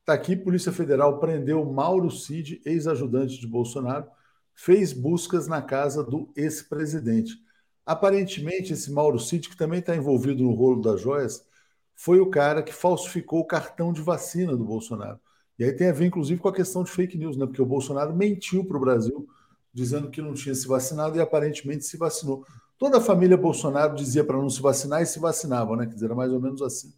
está 0.00 0.12
aqui: 0.12 0.34
Polícia 0.34 0.72
Federal 0.72 1.20
prendeu 1.20 1.64
Mauro 1.64 2.10
Cid, 2.10 2.60
ex-ajudante 2.64 3.38
de 3.38 3.46
Bolsonaro, 3.46 4.06
fez 4.54 4.92
buscas 4.92 5.46
na 5.46 5.62
casa 5.62 6.02
do 6.02 6.32
ex-presidente. 6.36 7.34
Aparentemente, 7.84 8.72
esse 8.72 8.90
Mauro 8.90 9.18
Cid, 9.20 9.48
que 9.48 9.56
também 9.56 9.78
está 9.78 9.94
envolvido 9.94 10.42
no 10.42 10.52
rolo 10.52 10.80
das 10.80 11.00
joias, 11.00 11.44
foi 11.94 12.18
o 12.18 12.28
cara 12.28 12.62
que 12.62 12.72
falsificou 12.72 13.40
o 13.40 13.46
cartão 13.46 13.92
de 13.92 14.02
vacina 14.02 14.56
do 14.56 14.64
Bolsonaro. 14.64 15.20
E 15.58 15.64
aí 15.64 15.72
tem 15.72 15.88
a 15.88 15.92
ver, 15.92 16.06
inclusive, 16.06 16.40
com 16.40 16.48
a 16.48 16.52
questão 16.52 16.82
de 16.82 16.90
fake 16.90 17.16
news, 17.16 17.36
né? 17.36 17.46
Porque 17.46 17.62
o 17.62 17.66
Bolsonaro 17.66 18.14
mentiu 18.14 18.64
para 18.64 18.76
o 18.76 18.80
Brasil, 18.80 19.28
dizendo 19.72 20.10
que 20.10 20.20
não 20.20 20.34
tinha 20.34 20.54
se 20.54 20.66
vacinado 20.66 21.16
e 21.16 21.20
aparentemente 21.20 21.84
se 21.84 21.96
vacinou. 21.96 22.44
Toda 22.78 22.98
a 22.98 23.00
família 23.00 23.36
Bolsonaro 23.36 23.94
dizia 23.94 24.22
para 24.24 24.36
não 24.36 24.50
se 24.50 24.60
vacinar 24.60 25.00
e 25.00 25.06
se 25.06 25.18
vacinavam, 25.18 25.76
né? 25.76 25.86
Quer 25.86 25.94
dizer, 25.94 26.06
era 26.06 26.14
mais 26.14 26.32
ou 26.32 26.40
menos 26.40 26.60
assim 26.60 26.92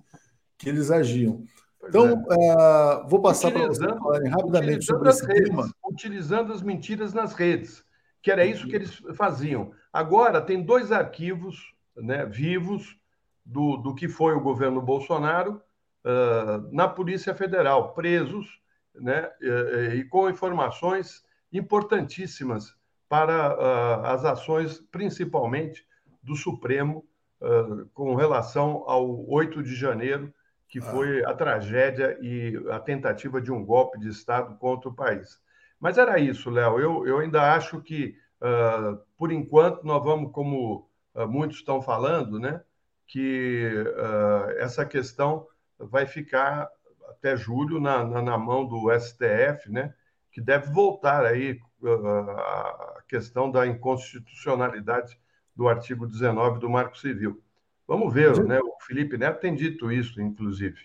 que 0.59 0.69
eles 0.69 0.91
agiam. 0.91 1.45
Pois 1.79 1.95
então, 1.95 2.25
é. 2.31 3.03
uh, 3.05 3.09
vou 3.09 3.23
passar 3.23 3.53
para 3.53 3.67
vocês 3.69 3.97
falarem 3.97 4.29
rapidamente 4.29 4.85
sobre 4.85 5.09
esse 5.09 5.25
redes, 5.25 5.49
tema. 5.49 5.73
Utilizando 5.85 6.53
as 6.53 6.61
mentiras 6.61 7.15
nas 7.15 7.33
redes, 7.33 7.85
que 8.21 8.31
era 8.31 8.45
isso 8.45 8.67
que 8.67 8.75
eles 8.75 9.01
faziam. 9.15 9.71
Agora, 9.93 10.41
tem 10.41 10.63
dois 10.63 10.91
arquivos 10.91 11.73
né, 11.97 12.27
vivos 12.27 12.99
do, 13.47 13.77
do 13.77 13.95
que 13.95 14.09
foi 14.09 14.35
o 14.35 14.41
governo 14.41 14.83
Bolsonaro 14.83 15.63
uh, 16.05 16.75
na 16.75 16.89
Polícia 16.89 17.35
Federal, 17.35 17.95
presos 17.95 18.61
né, 18.95 19.31
e, 19.41 19.99
e 19.99 20.05
com 20.05 20.29
informações 20.29 21.23
importantíssimas 21.53 22.75
para 23.09 23.55
uh, 23.57 24.07
as 24.07 24.25
ações, 24.25 24.81
principalmente 24.93 25.87
do 26.23 26.37
Supremo, 26.37 27.05
uh, 27.41 27.87
com 27.95 28.15
relação 28.15 28.85
ao 28.87 29.27
8 29.29 29.63
de 29.63 29.75
janeiro, 29.75 30.33
que 30.69 30.79
ah. 30.79 30.83
foi 30.83 31.25
a 31.25 31.33
tragédia 31.33 32.19
e 32.21 32.55
a 32.71 32.79
tentativa 32.79 33.41
de 33.41 33.51
um 33.51 33.65
golpe 33.65 33.99
de 33.99 34.09
Estado 34.09 34.57
contra 34.59 34.91
o 34.91 34.95
país. 34.95 35.41
Mas 35.81 35.97
era 35.97 36.19
isso, 36.19 36.51
Léo. 36.51 36.79
Eu, 36.79 37.07
eu 37.07 37.19
ainda 37.19 37.55
acho 37.55 37.81
que, 37.81 38.15
uh, 38.43 38.99
por 39.17 39.33
enquanto, 39.33 39.85
nós 39.85 40.03
vamos, 40.03 40.33
como 40.33 40.87
muitos 41.29 41.57
estão 41.57 41.83
falando, 41.83 42.39
né, 42.39 42.63
que 43.09 43.73
essa 44.59 44.87
questão 44.87 45.49
vai 45.77 46.07
ficar 46.07 46.69
até 47.09 47.37
julho 47.37 47.81
na, 47.81 48.05
na, 48.05 48.23
na 48.23 48.39
mão 48.39 48.65
do 48.65 48.89
STF, 48.97 49.69
né, 49.69 49.93
que 50.31 50.41
deve 50.41 50.71
voltar 50.71 51.25
aí 51.25 51.59
a 51.85 53.03
questão 53.09 53.51
da 53.51 53.67
inconstitucionalidade 53.67 55.19
do 55.55 55.69
artigo 55.69 56.07
19 56.07 56.59
do 56.59 56.71
Marco 56.71 56.99
Civil. 56.99 57.41
Vamos 57.87 58.13
ver, 58.13 58.45
né? 58.45 58.61
O 58.61 58.77
Felipe 58.87 59.17
Neto 59.17 59.41
tem 59.41 59.55
dito 59.55 59.91
isso, 59.91 60.21
inclusive. 60.21 60.77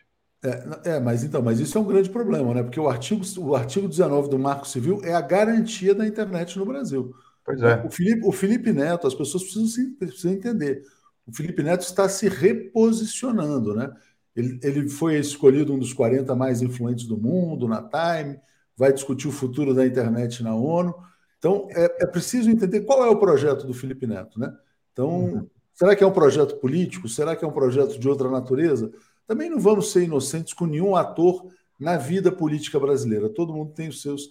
É, 0.44 0.96
é, 0.96 1.00
mas 1.00 1.24
então, 1.24 1.42
mas 1.42 1.60
isso 1.60 1.78
é 1.78 1.82
um 1.82 1.86
grande 1.86 2.10
problema, 2.10 2.54
né? 2.54 2.64
Porque 2.64 2.80
o 2.80 2.90
artigo, 2.90 3.24
o 3.40 3.56
artigo 3.56 3.88
19 3.88 4.30
do 4.30 4.38
Marco 4.38 4.68
Civil 4.68 5.02
é 5.04 5.14
a 5.14 5.22
garantia 5.22 5.96
da 5.96 6.06
internet 6.06 6.58
no 6.58 6.66
Brasil. 6.66 7.14
Pois 7.46 7.62
é. 7.62 7.84
O 7.86 7.90
Felipe, 7.90 8.22
o 8.26 8.32
Felipe 8.32 8.72
Neto, 8.72 9.08
as 9.08 9.14
pessoas 9.14 9.44
precisam, 9.44 9.68
se, 9.68 9.92
precisam 9.92 10.32
entender. 10.32 10.84
O 11.26 11.34
Felipe 11.34 11.64
Neto 11.64 11.82
está 11.82 12.10
se 12.10 12.28
reposicionando, 12.28 13.74
né? 13.74 13.94
Ele, 14.36 14.60
ele 14.64 14.90
foi 14.90 15.18
escolhido 15.18 15.74
um 15.74 15.80
dos 15.80 15.94
40 15.94 16.36
mais 16.36 16.62
influentes 16.62 17.06
do 17.06 17.18
mundo 17.18 17.68
na 17.68 17.82
Time, 17.82 18.40
vai 18.76 18.92
discutir 18.92 19.28
o 19.28 19.32
futuro 19.32 19.74
da 19.74 19.86
internet 19.86 20.44
na 20.44 20.56
ONU. 20.56 20.94
Então, 21.38 21.68
é, 21.72 22.04
é 22.04 22.08
preciso 22.08 22.50
entender 22.50 22.82
qual 22.82 23.04
é 23.06 23.10
o 23.10 23.20
projeto 23.20 23.68
do 23.68 23.74
Felipe 23.74 24.08
Neto, 24.08 24.40
né? 24.40 24.56
Então, 24.92 25.10
uhum. 25.10 25.50
será 25.74 25.96
que 25.96 26.04
é 26.04 26.08
um 26.08 26.14
projeto 26.14 26.58
político? 26.58 27.10
Será 27.10 27.36
que 27.36 27.44
é 27.44 27.48
um 27.48 27.52
projeto 27.52 28.00
de 28.00 28.08
outra 28.08 28.30
natureza? 28.30 28.92
Também 29.28 29.50
não 29.50 29.60
vamos 29.60 29.92
ser 29.92 30.04
inocentes 30.04 30.54
com 30.54 30.66
nenhum 30.66 30.96
ator 30.96 31.48
na 31.80 31.98
vida 31.98 32.32
política 32.32 32.80
brasileira. 32.80 33.30
Todo 33.30 33.54
mundo 33.54 33.74
tem 33.74 33.90
os 33.90 34.02
seus 34.02 34.30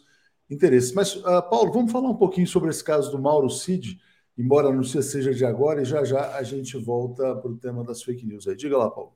interesses. 0.48 0.92
Mas, 0.92 1.16
uh, 1.16 1.42
Paulo, 1.50 1.72
vamos 1.72 1.92
falar 1.92 2.08
um 2.08 2.16
pouquinho 2.16 2.46
sobre 2.46 2.70
esse 2.70 2.82
caso 2.82 3.10
do 3.10 3.20
Mauro 3.20 3.50
Cid, 3.50 4.00
embora 4.36 4.68
a 4.68 4.72
notícia 4.72 5.02
seja 5.02 5.34
de 5.34 5.44
agora, 5.44 5.82
e 5.82 5.84
já 5.84 6.04
já 6.04 6.36
a 6.36 6.42
gente 6.42 6.76
volta 6.76 7.34
para 7.36 7.50
o 7.50 7.56
tema 7.56 7.84
das 7.84 8.02
fake 8.02 8.26
news. 8.26 8.46
Aí. 8.46 8.56
Diga 8.56 8.76
lá, 8.78 8.90
Paulo. 8.90 9.12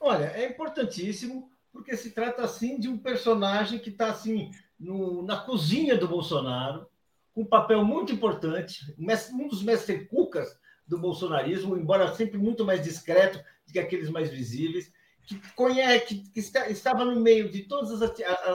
Olha, 0.00 0.26
é 0.26 0.48
importantíssimo 0.48 1.48
porque 1.72 1.96
se 1.96 2.10
trata 2.10 2.42
assim 2.42 2.78
de 2.78 2.88
um 2.88 2.98
personagem 2.98 3.78
que 3.78 3.90
está 3.90 4.10
assim 4.10 4.50
no, 4.78 5.22
na 5.22 5.38
cozinha 5.38 5.96
do 5.96 6.06
Bolsonaro, 6.06 6.86
com 7.32 7.42
um 7.42 7.46
papel 7.46 7.84
muito 7.84 8.12
importante, 8.12 8.94
um 8.98 9.48
dos 9.48 9.62
mestres 9.62 10.06
cucas 10.08 10.54
do 10.86 10.98
bolsonarismo, 10.98 11.76
embora 11.76 12.14
sempre 12.14 12.36
muito 12.36 12.64
mais 12.64 12.82
discreto 12.82 13.38
do 13.66 13.72
que 13.72 13.78
aqueles 13.78 14.10
mais 14.10 14.28
visíveis, 14.28 14.92
que 15.26 15.40
conhece, 15.54 16.06
que, 16.06 16.30
que 16.30 16.40
está, 16.40 16.68
estava 16.68 17.04
no 17.04 17.20
meio 17.20 17.48
de 17.48 17.62
todas 17.62 18.02
as, 18.02 18.12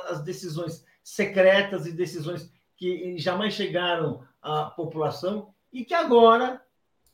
as 0.09 0.21
decisões 0.23 0.85
secretas 1.03 1.87
e 1.87 1.91
decisões 1.91 2.51
que 2.75 3.17
jamais 3.17 3.53
chegaram 3.53 4.23
à 4.41 4.65
população 4.65 5.53
e 5.71 5.83
que 5.83 5.93
agora, 5.93 6.61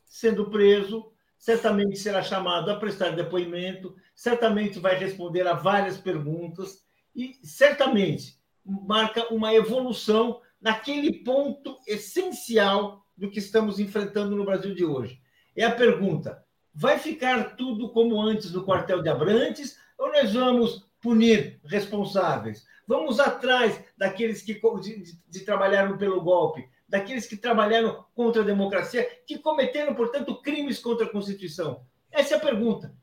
sendo 0.04 0.49
preso, 0.49 1.12
certamente 1.43 1.99
será 1.99 2.23
chamado 2.23 2.71
a 2.71 2.77
prestar 2.77 3.09
depoimento, 3.09 3.93
certamente 4.15 4.79
vai 4.79 4.95
responder 4.95 5.45
a 5.45 5.53
várias 5.53 5.97
perguntas 5.97 6.85
e 7.13 7.37
certamente 7.43 8.39
marca 8.63 9.27
uma 9.27 9.53
evolução 9.53 10.39
naquele 10.61 11.21
ponto 11.21 11.77
essencial 11.85 13.05
do 13.17 13.29
que 13.29 13.39
estamos 13.39 13.77
enfrentando 13.77 14.37
no 14.37 14.45
Brasil 14.45 14.73
de 14.73 14.85
hoje. 14.85 15.19
É 15.53 15.65
a 15.65 15.75
pergunta: 15.75 16.41
vai 16.73 16.97
ficar 16.97 17.57
tudo 17.57 17.91
como 17.91 18.21
antes 18.21 18.53
no 18.53 18.63
quartel 18.63 19.01
de 19.01 19.09
Abrantes 19.09 19.77
ou 19.97 20.13
nós 20.13 20.33
vamos 20.33 20.87
punir 21.01 21.59
responsáveis? 21.65 22.65
Vamos 22.87 23.19
atrás 23.19 23.83
daqueles 23.97 24.41
que 24.41 24.61
de, 24.79 25.19
de, 25.27 25.39
trabalharam 25.41 25.97
pelo 25.97 26.21
golpe, 26.21 26.69
daqueles 26.93 27.25
que 27.25 27.35
trabalharam 27.35 28.05
contra 28.13 28.43
a 28.43 28.45
democracia, 28.45 29.03
que 29.25 29.39
cometeram, 29.39 29.95
portanto, 29.95 30.39
crimes 30.43 30.77
contra 30.77 31.07
a 31.07 31.09
Constituição? 31.09 31.81
Essa 32.11 32.35
é 32.35 32.37
a 32.37 32.39
pergunta. 32.39 32.93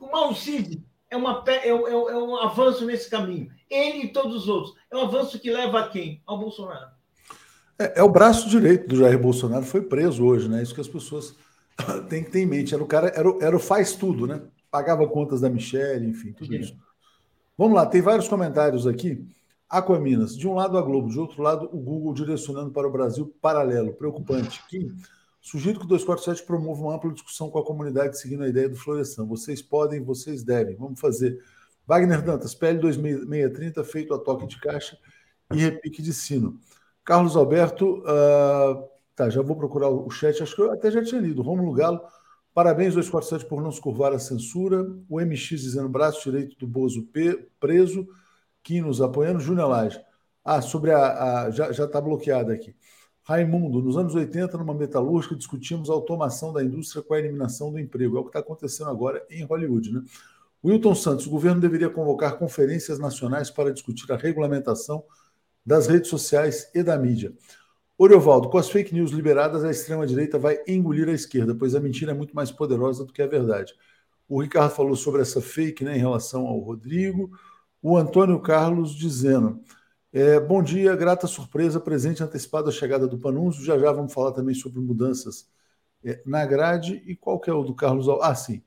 O 0.00 0.10
Mauro 0.10 0.34
Cid 0.34 0.84
é, 1.08 1.16
uma, 1.16 1.44
é, 1.46 1.72
um, 1.72 2.08
é 2.10 2.18
um 2.18 2.36
avanço 2.38 2.84
nesse 2.84 3.08
caminho. 3.08 3.52
Ele 3.70 4.06
e 4.06 4.12
todos 4.12 4.34
os 4.34 4.48
outros. 4.48 4.74
É 4.90 4.96
um 4.96 5.02
avanço 5.02 5.38
que 5.38 5.48
leva 5.48 5.78
a 5.78 5.88
quem? 5.88 6.20
Ao 6.26 6.36
Bolsonaro. 6.36 6.90
É, 7.78 8.00
é, 8.00 8.02
o 8.02 8.08
braço 8.08 8.48
direito 8.48 8.88
do 8.88 8.96
Jair 8.96 9.16
Bolsonaro, 9.16 9.64
foi 9.64 9.82
preso 9.82 10.24
hoje, 10.24 10.48
né? 10.48 10.60
Isso 10.60 10.74
que 10.74 10.80
as 10.80 10.88
pessoas 10.88 11.36
têm 12.10 12.24
que 12.24 12.32
ter 12.32 12.40
em 12.40 12.46
mente. 12.46 12.74
Era 12.74 12.82
o 12.82 12.86
cara, 12.86 13.12
era, 13.14 13.30
o, 13.30 13.40
era 13.40 13.56
o 13.56 13.60
faz 13.60 13.94
tudo, 13.94 14.26
né? 14.26 14.42
Pagava 14.72 15.06
contas 15.06 15.40
da 15.40 15.48
Michelle, 15.48 16.04
enfim, 16.04 16.32
tudo 16.32 16.52
Sim. 16.52 16.58
isso. 16.58 16.76
Vamos 17.56 17.76
lá, 17.76 17.86
tem 17.86 18.02
vários 18.02 18.26
comentários 18.26 18.88
aqui. 18.88 19.24
Aquaminas, 19.68 20.36
de 20.36 20.46
um 20.46 20.54
lado 20.54 20.78
a 20.78 20.82
Globo, 20.82 21.08
de 21.08 21.18
outro 21.18 21.42
lado 21.42 21.68
o 21.72 21.80
Google 21.80 22.14
direcionando 22.14 22.70
para 22.70 22.86
o 22.86 22.92
Brasil 22.92 23.34
paralelo, 23.40 23.94
preocupante. 23.94 24.62
Kim, 24.68 24.94
Sugiro 25.44 25.78
que 25.78 25.84
o 25.84 25.88
247 25.88 26.46
promova 26.46 26.80
uma 26.80 26.94
ampla 26.94 27.12
discussão 27.12 27.50
com 27.50 27.58
a 27.58 27.64
comunidade 27.64 28.18
seguindo 28.18 28.44
a 28.44 28.48
ideia 28.48 28.66
do 28.66 28.76
Florestan. 28.76 29.26
Vocês 29.26 29.60
podem, 29.60 30.02
vocês 30.02 30.42
devem. 30.42 30.74
Vamos 30.74 30.98
fazer. 30.98 31.38
Wagner 31.86 32.22
Dantas, 32.22 32.54
PL 32.54 32.78
2630, 32.78 33.84
feito 33.84 34.14
a 34.14 34.18
toque 34.18 34.46
de 34.46 34.58
caixa 34.58 34.96
e 35.52 35.58
repique 35.58 36.00
de 36.00 36.14
sino. 36.14 36.58
Carlos 37.04 37.36
Alberto, 37.36 37.98
uh, 37.98 38.88
tá, 39.14 39.28
já 39.28 39.42
vou 39.42 39.54
procurar 39.54 39.90
o 39.90 40.08
chat, 40.08 40.42
acho 40.42 40.56
que 40.56 40.62
eu 40.62 40.72
até 40.72 40.90
já 40.90 41.04
tinha 41.04 41.20
lido. 41.20 41.42
Romulo 41.42 41.74
Galo, 41.74 42.00
parabéns 42.54 42.94
247 42.94 43.46
por 43.46 43.60
não 43.60 43.70
se 43.70 43.82
curvar 43.82 44.14
a 44.14 44.18
censura. 44.18 44.82
O 45.10 45.20
MX 45.20 45.60
dizendo 45.60 45.90
braço 45.90 46.22
direito 46.22 46.56
do 46.56 46.66
Bozo 46.66 47.06
preso. 47.60 48.08
Quinos 48.64 49.00
apoiando. 49.00 49.38
Júnior 49.38 49.68
Lage. 49.68 50.00
Ah, 50.44 50.60
sobre 50.60 50.90
a. 50.90 51.44
a 51.44 51.50
já 51.50 51.70
está 51.70 52.00
bloqueada 52.00 52.52
aqui. 52.52 52.74
Raimundo, 53.22 53.80
nos 53.80 53.96
anos 53.96 54.14
80, 54.14 54.58
numa 54.58 54.74
metalúrgica, 54.74 55.34
discutimos 55.34 55.88
a 55.88 55.94
automação 55.94 56.52
da 56.52 56.62
indústria 56.62 57.02
com 57.02 57.14
a 57.14 57.18
eliminação 57.18 57.70
do 57.72 57.78
emprego. 57.78 58.16
É 58.16 58.20
o 58.20 58.24
que 58.24 58.28
está 58.28 58.40
acontecendo 58.40 58.90
agora 58.90 59.24
em 59.30 59.44
Hollywood. 59.44 59.92
Né? 59.92 60.02
Wilton 60.62 60.94
Santos, 60.94 61.26
o 61.26 61.30
governo 61.30 61.60
deveria 61.60 61.88
convocar 61.88 62.36
conferências 62.38 62.98
nacionais 62.98 63.50
para 63.50 63.72
discutir 63.72 64.10
a 64.12 64.16
regulamentação 64.16 65.04
das 65.64 65.86
redes 65.86 66.10
sociais 66.10 66.70
e 66.74 66.82
da 66.82 66.98
mídia. 66.98 67.32
Oriovaldo, 67.96 68.50
com 68.50 68.58
as 68.58 68.68
fake 68.68 68.92
news 68.92 69.10
liberadas, 69.10 69.64
a 69.64 69.70
extrema-direita 69.70 70.38
vai 70.38 70.58
engolir 70.66 71.08
a 71.08 71.12
esquerda, 71.12 71.54
pois 71.54 71.74
a 71.74 71.80
mentira 71.80 72.10
é 72.10 72.14
muito 72.14 72.34
mais 72.34 72.50
poderosa 72.50 73.06
do 73.06 73.12
que 73.12 73.22
a 73.22 73.26
verdade. 73.26 73.72
O 74.28 74.42
Ricardo 74.42 74.74
falou 74.74 74.96
sobre 74.96 75.22
essa 75.22 75.40
fake 75.40 75.84
né, 75.84 75.96
em 75.96 76.00
relação 76.00 76.46
ao 76.46 76.58
Rodrigo. 76.58 77.30
O 77.86 77.98
Antônio 77.98 78.40
Carlos 78.40 78.94
dizendo. 78.94 79.60
É, 80.10 80.40
bom 80.40 80.62
dia, 80.62 80.96
grata 80.96 81.26
surpresa, 81.26 81.78
presente 81.78 82.22
antecipado 82.22 82.70
a 82.70 82.72
chegada 82.72 83.06
do 83.06 83.18
Panunzio. 83.18 83.62
Já 83.62 83.78
já 83.78 83.92
vamos 83.92 84.10
falar 84.10 84.32
também 84.32 84.54
sobre 84.54 84.80
mudanças 84.80 85.50
é, 86.02 86.18
na 86.24 86.46
grade. 86.46 87.02
E 87.04 87.14
qual 87.14 87.38
que 87.38 87.50
é 87.50 87.52
o 87.52 87.62
do 87.62 87.74
Carlos? 87.74 88.08
Ah, 88.22 88.34
sim. 88.34 88.62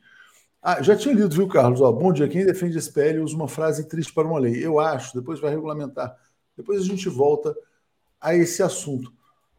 Ah, 0.62 0.84
já 0.84 0.96
tinha 0.96 1.16
lido, 1.16 1.34
viu, 1.34 1.48
Carlos? 1.48 1.82
Ó, 1.82 1.92
bom 1.92 2.14
dia. 2.14 2.28
Quem 2.28 2.46
defende 2.46 2.78
esse 2.78 2.94
PL 2.94 3.22
usa 3.22 3.36
uma 3.36 3.48
frase 3.48 3.88
triste 3.88 4.14
para 4.14 4.28
uma 4.28 4.38
lei. 4.38 4.64
Eu 4.64 4.80
acho, 4.80 5.16
depois 5.16 5.40
vai 5.40 5.50
regulamentar. 5.50 6.16
Depois 6.56 6.80
a 6.80 6.86
gente 6.86 7.10
volta 7.10 7.56
a 8.22 8.36
esse 8.36 8.62
assunto. 8.62 9.12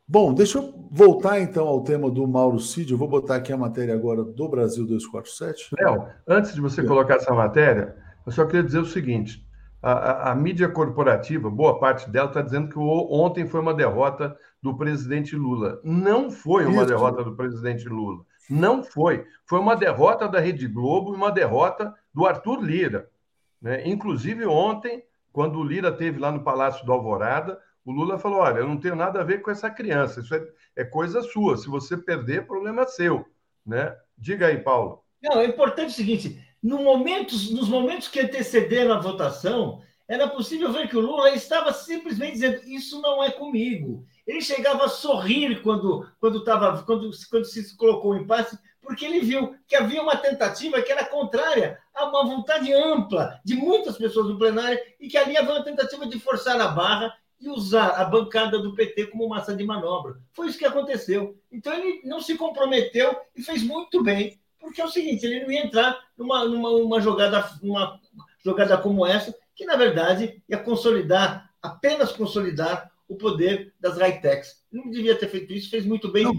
Bom, 0.07 0.33
deixa 0.33 0.59
eu 0.59 0.73
voltar 0.89 1.41
então 1.41 1.67
ao 1.67 1.83
tema 1.83 2.09
do 2.09 2.25
Mauro 2.29 2.61
Cid. 2.61 2.93
Eu 2.93 2.99
vou 2.99 3.09
botar 3.09 3.35
aqui 3.35 3.53
a 3.53 3.57
matéria 3.57 3.93
agora 3.93 4.23
do 4.23 4.49
Brasil 4.49 4.87
247. 4.87 5.75
Léo, 5.77 6.07
antes 6.29 6.55
de 6.55 6.61
você 6.61 6.81
é. 6.81 6.85
colocar 6.85 7.17
essa 7.17 7.35
matéria, 7.35 7.97
eu 8.25 8.31
só 8.31 8.47
queria 8.47 8.63
dizer 8.63 8.79
o 8.79 8.87
seguinte: 8.87 9.48
a, 9.83 9.93
a, 9.93 10.33
a, 10.33 10.35
mídia 10.35 10.69
corporativa, 10.69 11.49
boa 11.49 11.79
parte 11.79 12.11
dela, 12.11 12.29
está 12.29 12.43
dizendo 12.43 12.69
que 12.69 12.79
o, 12.79 13.13
ontem 13.13 13.47
foi 13.47 13.61
uma 13.61 13.75
derrota 13.75 14.37
do 14.63 14.77
presidente 14.77 15.37
Lula. 15.37 15.81
Não 15.85 16.31
foi 16.31 16.65
uma 16.67 16.83
Isso. 16.83 16.87
derrota 16.87 17.23
do 17.23 17.37
presidente 17.37 17.89
Lula. 17.89 18.25
Não 18.51 18.83
foi. 18.83 19.27
Foi 19.45 19.59
uma 19.59 19.77
derrota 19.77 20.29
da 20.29 20.41
Rede 20.41 20.67
Globo 20.67 21.13
e 21.13 21.17
uma 21.17 21.31
derrota 21.31 21.95
do 22.13 22.27
Arthur 22.27 22.61
Lira. 22.61 23.09
Né? 23.61 23.87
Inclusive, 23.87 24.47
ontem, 24.47 25.05
quando 25.33 25.59
o 25.59 25.65
Lira 25.65 25.93
teve 25.93 26.19
lá 26.19 26.33
no 26.33 26.43
Palácio 26.43 26.85
do 26.85 26.93
Alvorada, 26.93 27.61
O 27.85 27.93
Lula 27.93 28.19
falou: 28.19 28.41
olha, 28.41 28.59
eu 28.59 28.69
não 28.69 28.77
tenho 28.77 28.97
nada 28.97 29.21
a 29.21 29.25
ver 29.25 29.43
com 29.43 29.51
essa 29.51 29.71
criança, 29.71 30.21
isso 30.21 30.35
é, 30.35 30.47
é 30.77 30.85
coisa 30.85 31.23
sua. 31.23 31.57
Se 31.57 31.69
você 31.69 31.97
perder, 31.97 32.47
problema 32.47 32.87
seu. 32.87 33.25
Né? 33.65 33.97
Diga 34.17 34.47
aí, 34.47 34.59
Paulo. 34.59 35.05
Não, 35.23 35.41
é 35.41 35.47
importante 35.47 35.91
o 35.91 35.97
seguinte: 35.97 36.43
no 36.63 36.83
momentos, 36.83 37.51
nos 37.51 37.69
momentos 37.69 38.09
que 38.09 38.21
antecederam 38.21 38.95
a 38.95 39.01
votação, 39.01 39.83
era 40.09 40.27
possível 40.27 40.73
ver 40.73 40.89
que 40.89 40.97
o 40.97 41.01
Lula 41.01 41.31
estava 41.31 41.73
simplesmente 41.73 42.33
dizendo: 42.33 42.63
Isso 42.67 43.01
não 43.01 43.23
é 43.23 43.31
comigo. 43.31 44.07
Ele 44.27 44.41
chegava 44.41 44.87
a 44.87 44.89
sorrir 44.89 45.63
quando, 45.63 46.09
quando, 46.19 46.43
tava, 46.43 46.83
quando, 46.83 47.11
quando 47.31 47.45
se 47.45 47.77
colocou 47.77 48.13
o 48.13 48.17
impasse, 48.17 48.59
porque 48.81 49.05
ele 49.05 49.21
viu 49.21 49.55
que 49.67 49.77
havia 49.77 50.03
uma 50.03 50.17
tentativa 50.17 50.81
que 50.81 50.91
era 50.91 51.05
contrária 51.05 51.79
a 51.95 52.07
uma 52.07 52.25
vontade 52.25 52.73
ampla 52.73 53.39
de 53.45 53.55
muitas 53.55 53.99
pessoas 53.99 54.29
do 54.29 54.39
plenário 54.39 54.79
e 54.99 55.09
que 55.09 55.19
ali 55.19 55.37
havia 55.37 55.53
uma 55.53 55.65
tentativa 55.65 56.07
de 56.07 56.19
forçar 56.19 56.59
a 56.59 56.69
barra 56.69 57.15
e 57.41 57.49
usar 57.51 57.91
a 57.91 58.05
bancada 58.05 58.59
do 58.59 58.75
PT 58.75 59.09
como 59.09 59.29
massa 59.29 59.55
de 59.55 59.65
manobra. 59.65 60.17
Foi 60.33 60.49
isso 60.49 60.59
que 60.59 60.65
aconteceu. 60.65 61.39
Então 61.53 61.73
ele 61.73 62.01
não 62.05 62.21
se 62.21 62.35
comprometeu 62.37 63.15
e 63.37 63.43
fez 63.43 63.63
muito 63.63 64.03
bem, 64.03 64.41
porque 64.61 64.81
é 64.81 64.85
o 64.85 64.91
seguinte, 64.91 65.25
ele 65.25 65.45
não 65.45 65.51
ia 65.51 65.65
entrar 65.65 65.99
numa, 66.17 66.45
numa 66.45 66.71
uma 66.71 67.01
jogada, 67.01 67.49
uma 67.63 68.01
jogada 68.45 68.77
como 68.79 69.07
essa, 69.07 69.35
que 69.55 69.65
na 69.65 69.77
verdade 69.77 70.43
ia 70.49 70.59
consolidar, 70.59 71.51
apenas 71.63 72.13
consolidar 72.13 72.91
o 73.09 73.17
poder 73.17 73.73
das 73.81 73.97
high-techs. 73.97 74.59
Não 74.71 74.91
devia 74.91 75.17
ter 75.17 75.29
feito 75.29 75.53
isso, 75.53 75.71
fez 75.71 75.87
muito 75.87 76.13
bem. 76.13 76.25
Não, 76.25 76.35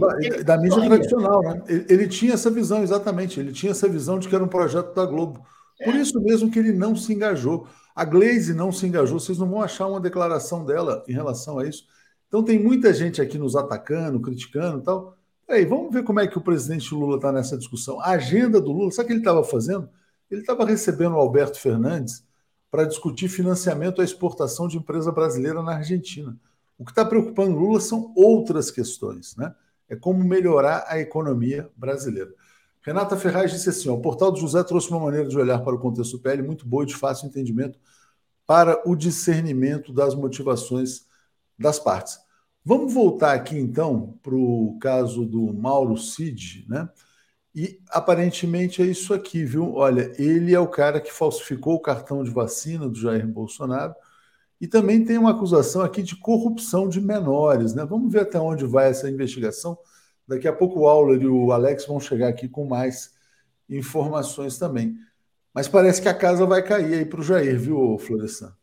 da 0.46 0.58
mídia 0.58 0.86
tradicional, 0.86 1.42
né? 1.42 1.64
Ele, 1.68 1.86
ele, 1.90 2.08
tinha 2.08 2.34
essa 2.34 2.52
visão, 2.52 2.84
exatamente. 2.84 3.40
Ele 3.40 3.52
tinha 3.52 3.72
essa 3.72 3.90
visão 3.90 4.20
de 4.20 4.30
que 4.30 4.36
era 4.36 4.44
um 4.44 4.48
projeto 4.48 4.94
da 4.94 5.06
Globo. 5.06 5.44
Por 5.84 5.96
é. 5.96 5.98
isso 5.98 6.22
mesmo 6.22 6.52
que 6.52 6.60
ele 6.60 6.72
não 6.72 6.96
se 6.96 7.12
engajou. 7.12 7.68
A 7.96 8.06
Glaze 8.06 8.54
não 8.54 8.72
se 8.72 8.86
engajou, 8.86 9.20
vocês 9.20 9.38
não 9.38 9.50
vão 9.50 9.62
achar 9.62 9.88
uma 9.88 10.00
declaração 10.00 10.64
dela 10.64 11.04
em 11.08 11.12
relação 11.12 11.58
a 11.58 11.66
isso. 11.66 11.86
Então 12.28 12.44
tem 12.44 12.60
muita 12.60 12.94
gente 12.94 13.22
aqui 13.22 13.38
nos 13.38 13.56
atacando, 13.56 14.22
criticando 14.22 14.80
e 14.80 14.84
tal. 14.84 15.18
Aí, 15.50 15.66
vamos 15.66 15.92
ver 15.92 16.04
como 16.04 16.20
é 16.20 16.28
que 16.28 16.38
o 16.38 16.42
presidente 16.42 16.94
Lula 16.94 17.16
está 17.16 17.32
nessa 17.32 17.58
discussão. 17.58 18.00
A 18.00 18.12
agenda 18.12 18.62
do 18.62 18.72
Lula, 18.72 18.92
sabe 18.92 19.06
o 19.06 19.08
que 19.08 19.14
ele 19.14 19.22
estava 19.22 19.44
fazendo? 19.44 19.90
Ele 20.30 20.42
estava 20.42 20.64
recebendo 20.64 21.14
o 21.14 21.18
Alberto 21.18 21.60
Fernandes 21.60 22.24
para 22.70 22.86
discutir 22.86 23.28
financiamento 23.30 24.00
à 24.00 24.04
exportação 24.04 24.68
de 24.68 24.78
empresa 24.78 25.12
brasileira 25.12 25.64
na 25.64 25.78
Argentina. 25.78 26.38
O 26.78 26.86
que 26.86 26.92
está 26.92 27.04
preocupando 27.04 27.58
Lula 27.58 27.82
são 27.82 28.14
outras 28.16 28.70
questões, 28.70 29.36
né? 29.36 29.56
É 29.90 29.96
como 29.96 30.24
melhorar 30.24 30.86
a 30.88 31.00
economia 31.00 31.68
brasileira. 31.76 32.32
Renata 32.84 33.18
Ferraz 33.18 33.52
disse 33.52 33.70
assim: 33.70 33.90
ó, 33.90 33.96
o 33.96 34.02
portal 34.02 34.32
do 34.32 34.40
José 34.40 34.64
trouxe 34.64 34.92
uma 34.92 35.00
maneira 35.00 35.28
de 35.28 35.36
olhar 35.36 35.60
para 35.64 35.74
o 35.74 35.80
contexto 35.80 36.20
PL 36.20 36.44
muito 36.44 36.68
boa 36.68 36.84
e 36.84 36.86
de 36.86 36.96
fácil 36.96 37.28
entendimento 37.28 37.80
para 38.46 38.80
o 38.88 38.96
discernimento 38.96 39.92
das 39.92 40.14
motivações 40.14 41.08
das 41.58 41.80
partes. 41.80 42.20
Vamos 42.64 42.94
voltar 42.94 43.34
aqui 43.34 43.58
então 43.58 44.20
para 44.22 44.36
o 44.36 44.78
caso 44.80 45.26
do 45.26 45.54
Mauro 45.54 45.98
Cid, 45.98 46.66
né? 46.68 46.90
E 47.56 47.80
aparentemente 47.90 48.82
é 48.82 48.86
isso 48.86 49.14
aqui, 49.14 49.44
viu? 49.44 49.74
Olha, 49.74 50.14
ele 50.22 50.54
é 50.54 50.60
o 50.60 50.68
cara 50.68 51.02
que 51.02 51.12
falsificou 51.12 51.76
o 51.76 51.82
cartão 51.82 52.24
de 52.24 52.30
vacina 52.30 52.88
do 52.88 53.00
Jair 53.00 53.28
Bolsonaro 53.28 53.96
e 54.62 54.68
também 54.68 55.04
tem 55.04 55.18
uma 55.18 55.32
acusação 55.32 55.82
aqui 55.82 56.04
de 56.04 56.16
corrupção 56.18 56.88
de 56.88 57.02
menores, 57.02 57.74
né? 57.74 57.86
Vamos 57.86 58.12
ver 58.12 58.22
até 58.22 58.40
onde 58.40 58.66
vai 58.66 58.90
essa 58.90 59.10
investigação. 59.10 59.78
Daqui 60.28 60.48
a 60.48 60.54
pouco 60.54 60.82
o 60.82 60.88
Auler 60.88 61.22
e 61.22 61.28
o 61.28 61.52
Alex 61.52 61.86
vão 61.86 62.00
chegar 62.00 62.28
aqui 62.28 62.48
com 62.48 62.66
mais 62.66 63.14
informações 63.70 64.58
também. 64.60 64.96
Mas 65.54 65.68
parece 65.68 66.02
que 66.02 66.10
a 66.10 66.14
casa 66.14 66.46
vai 66.46 66.62
cair 66.62 66.94
aí 66.94 67.06
para 67.06 67.20
o 67.20 67.24
Jair, 67.24 67.58
viu, 67.58 67.98
Florestan? 67.98 68.54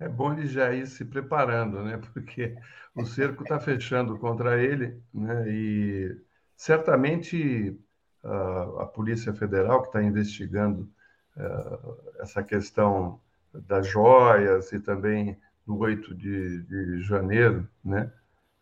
É 0.00 0.08
bom 0.08 0.32
ele 0.32 0.46
já 0.46 0.72
ir 0.72 0.86
se 0.86 1.04
preparando, 1.04 1.82
né? 1.82 2.00
Porque 2.12 2.56
o 2.94 3.04
cerco 3.04 3.42
está 3.42 3.60
fechando 3.60 4.18
contra 4.18 4.60
ele, 4.60 4.98
né? 5.12 5.44
E 5.46 6.16
certamente 6.56 7.78
a, 8.24 8.82
a 8.82 8.86
Polícia 8.86 9.32
Federal, 9.34 9.82
que 9.82 9.88
está 9.88 10.02
investigando 10.02 10.90
uh, 11.36 11.98
essa 12.20 12.42
questão 12.42 13.20
das 13.52 13.86
joias 13.86 14.72
e 14.72 14.80
também 14.80 15.38
do 15.66 15.76
8 15.78 16.14
de, 16.14 16.62
de 16.62 17.02
janeiro, 17.02 17.68
né? 17.84 18.10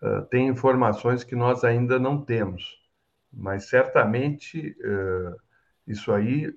uh, 0.02 0.22
tem 0.26 0.48
informações 0.48 1.22
que 1.22 1.36
nós 1.36 1.62
ainda 1.62 1.98
não 1.98 2.20
temos, 2.20 2.82
mas 3.32 3.68
certamente 3.68 4.76
uh, 4.80 5.36
isso 5.86 6.12
aí 6.12 6.54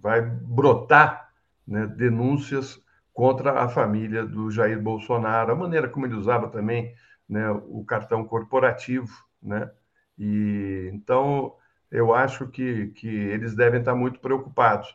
vai 0.00 0.22
brotar 0.22 1.30
né, 1.66 1.86
denúncias 1.86 2.82
contra 3.14 3.62
a 3.62 3.68
família 3.68 4.26
do 4.26 4.50
Jair 4.50 4.82
Bolsonaro, 4.82 5.52
a 5.52 5.56
maneira 5.56 5.88
como 5.88 6.04
ele 6.04 6.16
usava 6.16 6.48
também 6.48 6.92
né, 7.28 7.48
o 7.50 7.84
cartão 7.84 8.24
corporativo, 8.24 9.14
né? 9.40 9.70
E 10.18 10.90
então 10.92 11.54
eu 11.90 12.12
acho 12.12 12.48
que, 12.48 12.88
que 12.88 13.08
eles 13.08 13.54
devem 13.54 13.80
estar 13.80 13.94
muito 13.94 14.18
preocupados. 14.20 14.94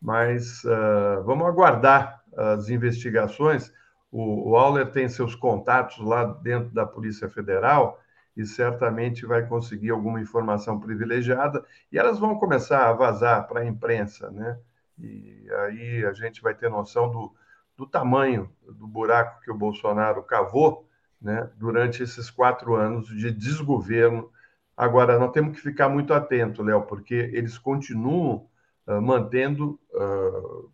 Mas 0.00 0.62
uh, 0.64 1.24
vamos 1.24 1.46
aguardar 1.46 2.22
as 2.36 2.68
investigações. 2.68 3.72
O, 4.12 4.50
o 4.50 4.56
Auler 4.56 4.90
tem 4.92 5.08
seus 5.08 5.34
contatos 5.34 5.98
lá 5.98 6.24
dentro 6.24 6.68
da 6.74 6.84
Polícia 6.84 7.30
Federal 7.30 7.98
e 8.36 8.44
certamente 8.44 9.24
vai 9.24 9.46
conseguir 9.46 9.90
alguma 9.90 10.20
informação 10.20 10.78
privilegiada 10.78 11.64
e 11.90 11.98
elas 11.98 12.18
vão 12.18 12.38
começar 12.38 12.88
a 12.88 12.92
vazar 12.92 13.46
para 13.48 13.60
a 13.60 13.64
imprensa, 13.64 14.30
né? 14.30 14.58
E 14.98 15.48
aí 15.66 16.04
a 16.04 16.12
gente 16.12 16.42
vai 16.42 16.54
ter 16.54 16.68
noção 16.68 17.10
do, 17.10 17.34
do 17.76 17.86
tamanho 17.86 18.50
do 18.62 18.86
buraco 18.86 19.40
que 19.42 19.50
o 19.50 19.56
Bolsonaro 19.56 20.22
cavou, 20.22 20.88
né? 21.20 21.50
Durante 21.56 22.02
esses 22.02 22.30
quatro 22.30 22.74
anos 22.74 23.08
de 23.08 23.30
desgoverno. 23.30 24.30
Agora, 24.76 25.18
nós 25.18 25.32
temos 25.32 25.56
que 25.56 25.62
ficar 25.62 25.88
muito 25.88 26.12
atento, 26.12 26.62
Léo, 26.62 26.82
porque 26.82 27.14
eles 27.14 27.56
continuam 27.58 28.46
uh, 28.86 29.00
mantendo 29.00 29.78
uh, 29.92 30.70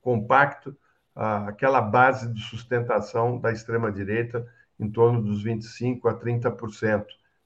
compacto 0.00 0.76
aquela 1.14 1.82
base 1.82 2.32
de 2.32 2.40
sustentação 2.40 3.38
da 3.38 3.52
extrema-direita 3.52 4.46
em 4.80 4.90
torno 4.90 5.22
dos 5.22 5.44
25% 5.44 6.06
a 6.06 6.14
30%. 6.14 7.04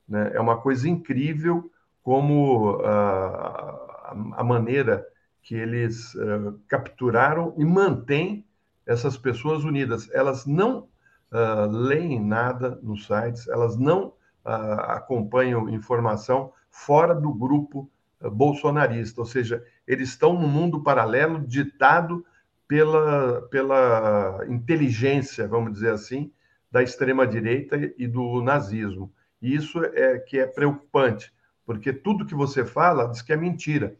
Né? 0.08 0.30
É 0.34 0.40
uma 0.40 0.56
coisa 0.56 0.88
incrível 0.88 1.68
como 2.00 2.80
a, 2.84 4.44
maneira 4.44 5.04
que 5.42 5.56
eles 5.56 6.14
uh, 6.14 6.60
capturaram 6.68 7.52
e 7.58 7.64
mantêm 7.64 8.45
essas 8.86 9.18
pessoas 9.18 9.64
unidas. 9.64 10.08
Elas 10.12 10.46
não 10.46 10.88
uh, 11.32 11.70
leem 11.70 12.24
nada 12.24 12.78
nos 12.82 13.06
sites, 13.06 13.48
elas 13.48 13.76
não 13.76 14.08
uh, 14.44 14.80
acompanham 14.88 15.68
informação 15.68 16.52
fora 16.70 17.14
do 17.14 17.32
grupo 17.32 17.90
bolsonarista, 18.32 19.20
ou 19.20 19.26
seja, 19.26 19.62
eles 19.86 20.10
estão 20.10 20.32
num 20.32 20.48
mundo 20.48 20.82
paralelo 20.82 21.38
ditado 21.46 22.24
pela, 22.66 23.42
pela 23.50 24.40
inteligência, 24.48 25.46
vamos 25.46 25.72
dizer 25.72 25.92
assim, 25.92 26.32
da 26.70 26.82
extrema-direita 26.82 27.76
e 27.96 28.06
do 28.06 28.42
nazismo. 28.42 29.12
E 29.40 29.54
isso 29.54 29.84
é 29.84 30.18
que 30.18 30.38
é 30.38 30.46
preocupante, 30.46 31.32
porque 31.64 31.92
tudo 31.92 32.26
que 32.26 32.34
você 32.34 32.64
fala 32.64 33.08
diz 33.08 33.22
que 33.22 33.32
é 33.32 33.36
mentira. 33.36 33.96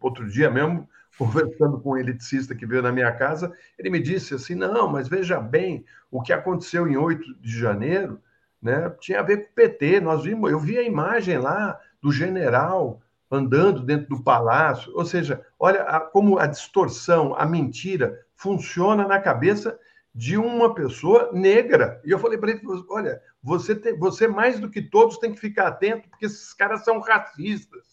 Outro 0.00 0.28
dia 0.28 0.50
mesmo, 0.50 0.88
conversando 1.20 1.78
com 1.78 1.90
um 1.90 1.98
eletricista 1.98 2.54
que 2.54 2.64
veio 2.64 2.80
na 2.80 2.90
minha 2.90 3.12
casa, 3.12 3.52
ele 3.78 3.90
me 3.90 4.00
disse 4.00 4.32
assim: 4.32 4.54
não, 4.54 4.88
mas 4.88 5.06
veja 5.06 5.38
bem, 5.38 5.84
o 6.10 6.22
que 6.22 6.32
aconteceu 6.32 6.88
em 6.88 6.96
8 6.96 7.34
de 7.38 7.58
janeiro 7.58 8.18
né, 8.60 8.88
tinha 8.98 9.20
a 9.20 9.22
ver 9.22 9.36
com 9.44 9.50
o 9.50 9.54
PT. 9.54 10.00
Nós 10.00 10.24
vimos, 10.24 10.50
eu 10.50 10.58
vi 10.58 10.78
a 10.78 10.82
imagem 10.82 11.36
lá 11.36 11.78
do 12.00 12.10
general 12.10 13.02
andando 13.30 13.82
dentro 13.82 14.16
do 14.16 14.22
palácio. 14.22 14.90
Ou 14.96 15.04
seja, 15.04 15.44
olha 15.58 15.82
a, 15.82 16.00
como 16.00 16.38
a 16.38 16.46
distorção, 16.46 17.34
a 17.34 17.44
mentira 17.44 18.18
funciona 18.34 19.06
na 19.06 19.20
cabeça 19.20 19.78
de 20.14 20.38
uma 20.38 20.74
pessoa 20.74 21.30
negra. 21.34 22.00
E 22.02 22.10
eu 22.10 22.18
falei 22.18 22.38
para 22.38 22.52
ele: 22.52 22.62
olha, 22.88 23.20
você, 23.42 23.74
tem, 23.74 23.94
você 23.98 24.26
mais 24.26 24.58
do 24.58 24.70
que 24.70 24.80
todos 24.80 25.18
tem 25.18 25.34
que 25.34 25.40
ficar 25.40 25.68
atento, 25.68 26.08
porque 26.08 26.24
esses 26.24 26.54
caras 26.54 26.82
são 26.82 26.98
racistas. 26.98 27.89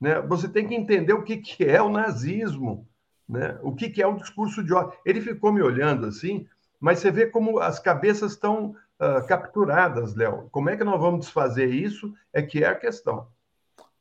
Né? 0.00 0.20
Você 0.22 0.48
tem 0.48 0.66
que 0.66 0.74
entender 0.74 1.12
o 1.12 1.22
que, 1.22 1.36
que 1.36 1.64
é 1.64 1.82
o 1.82 1.90
nazismo, 1.90 2.88
né? 3.28 3.58
o 3.62 3.74
que, 3.74 3.90
que 3.90 4.02
é 4.02 4.06
o 4.06 4.16
discurso 4.16 4.62
de 4.62 4.72
ódio. 4.72 4.92
Ele 5.04 5.20
ficou 5.20 5.52
me 5.52 5.62
olhando 5.62 6.06
assim, 6.06 6.46
mas 6.80 6.98
você 6.98 7.10
vê 7.10 7.26
como 7.26 7.58
as 7.58 7.78
cabeças 7.78 8.32
estão 8.32 8.74
uh, 8.98 9.26
capturadas, 9.26 10.14
Léo. 10.14 10.48
Como 10.50 10.70
é 10.70 10.76
que 10.76 10.84
nós 10.84 11.00
vamos 11.00 11.20
desfazer 11.20 11.66
isso? 11.66 12.12
É 12.32 12.40
que 12.40 12.64
é 12.64 12.68
a 12.68 12.74
questão. 12.74 13.26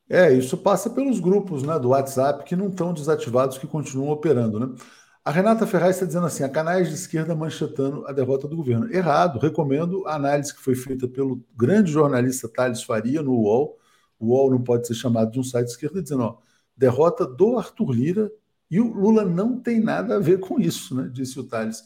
É, 0.09 0.31
isso 0.31 0.57
passa 0.57 0.89
pelos 0.89 1.19
grupos 1.19 1.61
né, 1.61 1.77
do 1.77 1.89
WhatsApp 1.89 2.43
que 2.43 2.55
não 2.55 2.69
estão 2.69 2.93
desativados, 2.93 3.59
que 3.59 3.67
continuam 3.67 4.09
operando. 4.09 4.59
Né? 4.59 4.75
A 5.23 5.31
Renata 5.31 5.67
Ferraz 5.67 5.97
está 5.97 6.05
dizendo 6.05 6.25
assim: 6.25 6.43
a 6.43 6.49
canais 6.49 6.87
de 6.87 6.95
esquerda 6.95 7.35
manchetando 7.35 8.07
a 8.07 8.11
derrota 8.11 8.47
do 8.47 8.55
governo. 8.55 8.91
Errado, 8.91 9.37
recomendo 9.37 10.07
a 10.07 10.15
análise 10.15 10.55
que 10.55 10.61
foi 10.61 10.73
feita 10.73 11.07
pelo 11.07 11.43
grande 11.55 11.91
jornalista 11.91 12.49
Thales 12.49 12.81
Faria 12.81 13.21
no 13.21 13.33
UOL. 13.33 13.77
O 14.19 14.27
UOL 14.27 14.51
não 14.51 14.61
pode 14.61 14.85
ser 14.85 14.93
chamado 14.93 15.31
de 15.31 15.39
um 15.39 15.43
site 15.43 15.67
de 15.67 15.71
esquerda, 15.71 16.01
dizendo: 16.01 16.23
ó, 16.23 16.37
derrota 16.75 17.25
do 17.25 17.57
Arthur 17.57 17.91
Lira 17.91 18.31
e 18.69 18.79
o 18.79 18.93
Lula 18.93 19.25
não 19.25 19.59
tem 19.59 19.79
nada 19.79 20.17
a 20.17 20.19
ver 20.19 20.39
com 20.39 20.59
isso, 20.59 20.93
né? 20.93 21.09
disse 21.11 21.39
o 21.39 21.43
Thales. 21.43 21.83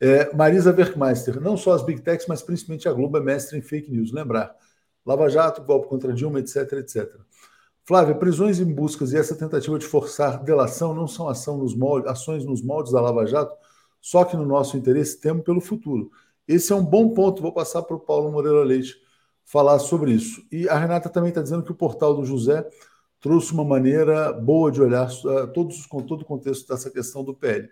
É, 0.00 0.34
Marisa 0.34 0.74
Werkmeister, 0.74 1.40
não 1.40 1.56
só 1.56 1.72
as 1.72 1.82
Big 1.84 2.00
Techs, 2.00 2.26
mas 2.26 2.42
principalmente 2.42 2.88
a 2.88 2.92
Globo 2.92 3.18
é 3.18 3.20
mestre 3.20 3.58
em 3.58 3.62
fake 3.62 3.90
news. 3.90 4.12
Lembrar, 4.12 4.54
Lava 5.04 5.28
Jato, 5.28 5.62
golpe 5.62 5.88
contra 5.88 6.12
Dilma, 6.12 6.40
etc, 6.40 6.72
etc. 6.72 7.20
Flávia, 7.84 8.14
prisões 8.14 8.60
em 8.60 8.72
buscas 8.72 9.12
e 9.12 9.16
essa 9.16 9.34
tentativa 9.34 9.78
de 9.78 9.86
forçar 9.86 10.42
delação 10.42 10.94
não 10.94 11.06
são 11.06 11.28
ação 11.28 11.58
nos 11.58 11.74
moldes, 11.74 12.10
ações 12.10 12.44
nos 12.44 12.62
moldes 12.62 12.92
da 12.92 13.00
Lava 13.00 13.26
Jato, 13.26 13.54
só 14.00 14.24
que 14.24 14.36
no 14.36 14.46
nosso 14.46 14.76
interesse 14.76 15.20
temos 15.20 15.44
pelo 15.44 15.60
futuro. 15.60 16.10
Esse 16.46 16.72
é 16.72 16.76
um 16.76 16.84
bom 16.84 17.12
ponto, 17.12 17.42
vou 17.42 17.52
passar 17.52 17.82
para 17.82 17.96
o 17.96 18.00
Paulo 18.00 18.30
Moreira 18.30 18.62
Leite 18.62 19.01
falar 19.52 19.78
sobre 19.80 20.12
isso. 20.12 20.42
E 20.50 20.66
a 20.66 20.78
Renata 20.78 21.10
também 21.10 21.28
está 21.28 21.42
dizendo 21.42 21.62
que 21.62 21.70
o 21.70 21.74
portal 21.74 22.14
do 22.14 22.24
José 22.24 22.66
trouxe 23.20 23.52
uma 23.52 23.62
maneira 23.62 24.32
boa 24.32 24.72
de 24.72 24.80
olhar 24.80 25.06
uh, 25.06 25.46
todos, 25.52 25.84
com 25.84 26.00
todo 26.00 26.22
o 26.22 26.24
contexto 26.24 26.66
dessa 26.66 26.90
questão 26.90 27.22
do 27.22 27.34
PL. 27.34 27.68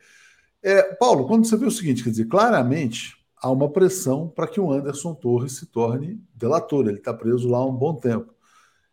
É, 0.62 0.94
Paulo, 0.96 1.26
quando 1.26 1.46
você 1.46 1.56
vê 1.56 1.64
o 1.64 1.70
seguinte, 1.70 2.04
quer 2.04 2.10
dizer, 2.10 2.26
claramente 2.26 3.16
há 3.34 3.50
uma 3.50 3.66
pressão 3.72 4.28
para 4.28 4.46
que 4.46 4.60
o 4.60 4.70
Anderson 4.70 5.14
Torres 5.14 5.56
se 5.56 5.64
torne 5.64 6.22
delator. 6.34 6.86
Ele 6.86 6.98
está 6.98 7.14
preso 7.14 7.48
lá 7.48 7.56
há 7.56 7.66
um 7.66 7.74
bom 7.74 7.94
tempo. 7.94 8.34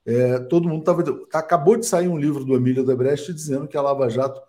É, 0.05 0.39
todo 0.39 0.69
mundo 0.69 0.79
estava. 0.79 1.03
Acabou 1.33 1.75
de 1.75 1.85
sair 1.85 2.07
um 2.07 2.17
livro 2.17 2.45
do 2.45 2.55
Emílio 2.55 2.85
Debrecht 2.85 3.33
dizendo 3.33 3.67
que 3.67 3.75
a 3.75 3.81
Lava 3.81 4.09
Jato 4.09 4.41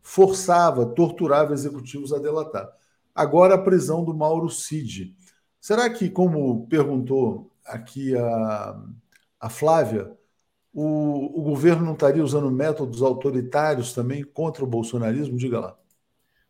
forçava, 0.00 0.86
torturava 0.86 1.52
executivos 1.52 2.10
a 2.10 2.18
delatar. 2.18 2.72
Agora 3.14 3.56
a 3.56 3.58
prisão 3.58 4.02
do 4.02 4.14
Mauro 4.14 4.48
Cid. 4.48 5.14
Será 5.60 5.90
que, 5.90 6.08
como 6.08 6.66
perguntou 6.68 7.51
aqui 7.66 8.16
a, 8.16 8.82
a 9.40 9.48
Flávia, 9.48 10.10
o, 10.72 11.40
o 11.40 11.42
governo 11.42 11.84
não 11.84 11.92
estaria 11.94 12.24
usando 12.24 12.50
métodos 12.50 13.02
autoritários 13.02 13.92
também 13.92 14.22
contra 14.22 14.64
o 14.64 14.66
bolsonarismo? 14.66 15.36
Diga 15.36 15.60
lá. 15.60 15.78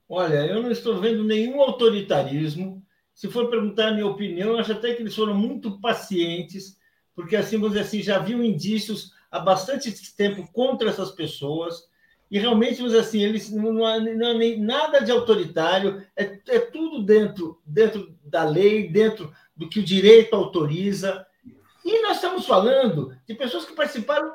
Olha, 0.08 0.46
eu 0.46 0.62
não 0.62 0.70
estou 0.70 1.00
vendo 1.00 1.24
nenhum 1.24 1.60
autoritarismo. 1.60 2.84
Se 3.14 3.28
for 3.28 3.50
perguntar 3.50 3.88
a 3.88 3.92
minha 3.92 4.06
opinião, 4.06 4.50
eu 4.50 4.58
acho 4.58 4.72
até 4.72 4.94
que 4.94 5.02
eles 5.02 5.14
foram 5.14 5.34
muito 5.34 5.80
pacientes 5.80 6.80
porque 7.14 7.36
assim, 7.36 7.56
vamos 7.56 7.72
dizer 7.72 7.84
assim, 7.84 8.02
já 8.02 8.18
viu 8.18 8.42
indícios 8.42 9.12
há 9.30 9.38
bastante 9.38 9.92
tempo 10.14 10.48
contra 10.52 10.88
essas 10.88 11.10
pessoas, 11.10 11.90
e 12.30 12.38
realmente, 12.38 12.76
vamos 12.76 12.92
dizer 12.92 13.04
assim, 13.04 13.22
eles 13.22 13.50
não 13.50 13.72
não 13.72 13.84
há 13.84 14.00
nem 14.00 14.58
nada 14.58 15.00
de 15.00 15.10
autoritário, 15.10 16.02
é, 16.16 16.38
é 16.48 16.58
tudo 16.58 17.02
dentro, 17.02 17.60
dentro 17.64 18.16
da 18.24 18.44
lei, 18.44 18.90
dentro 18.90 19.32
do 19.62 19.68
que 19.68 19.80
o 19.80 19.84
direito 19.84 20.34
autoriza. 20.34 21.24
E 21.84 22.02
nós 22.02 22.16
estamos 22.16 22.46
falando 22.46 23.16
de 23.26 23.34
pessoas 23.34 23.64
que 23.64 23.74
participaram 23.74 24.32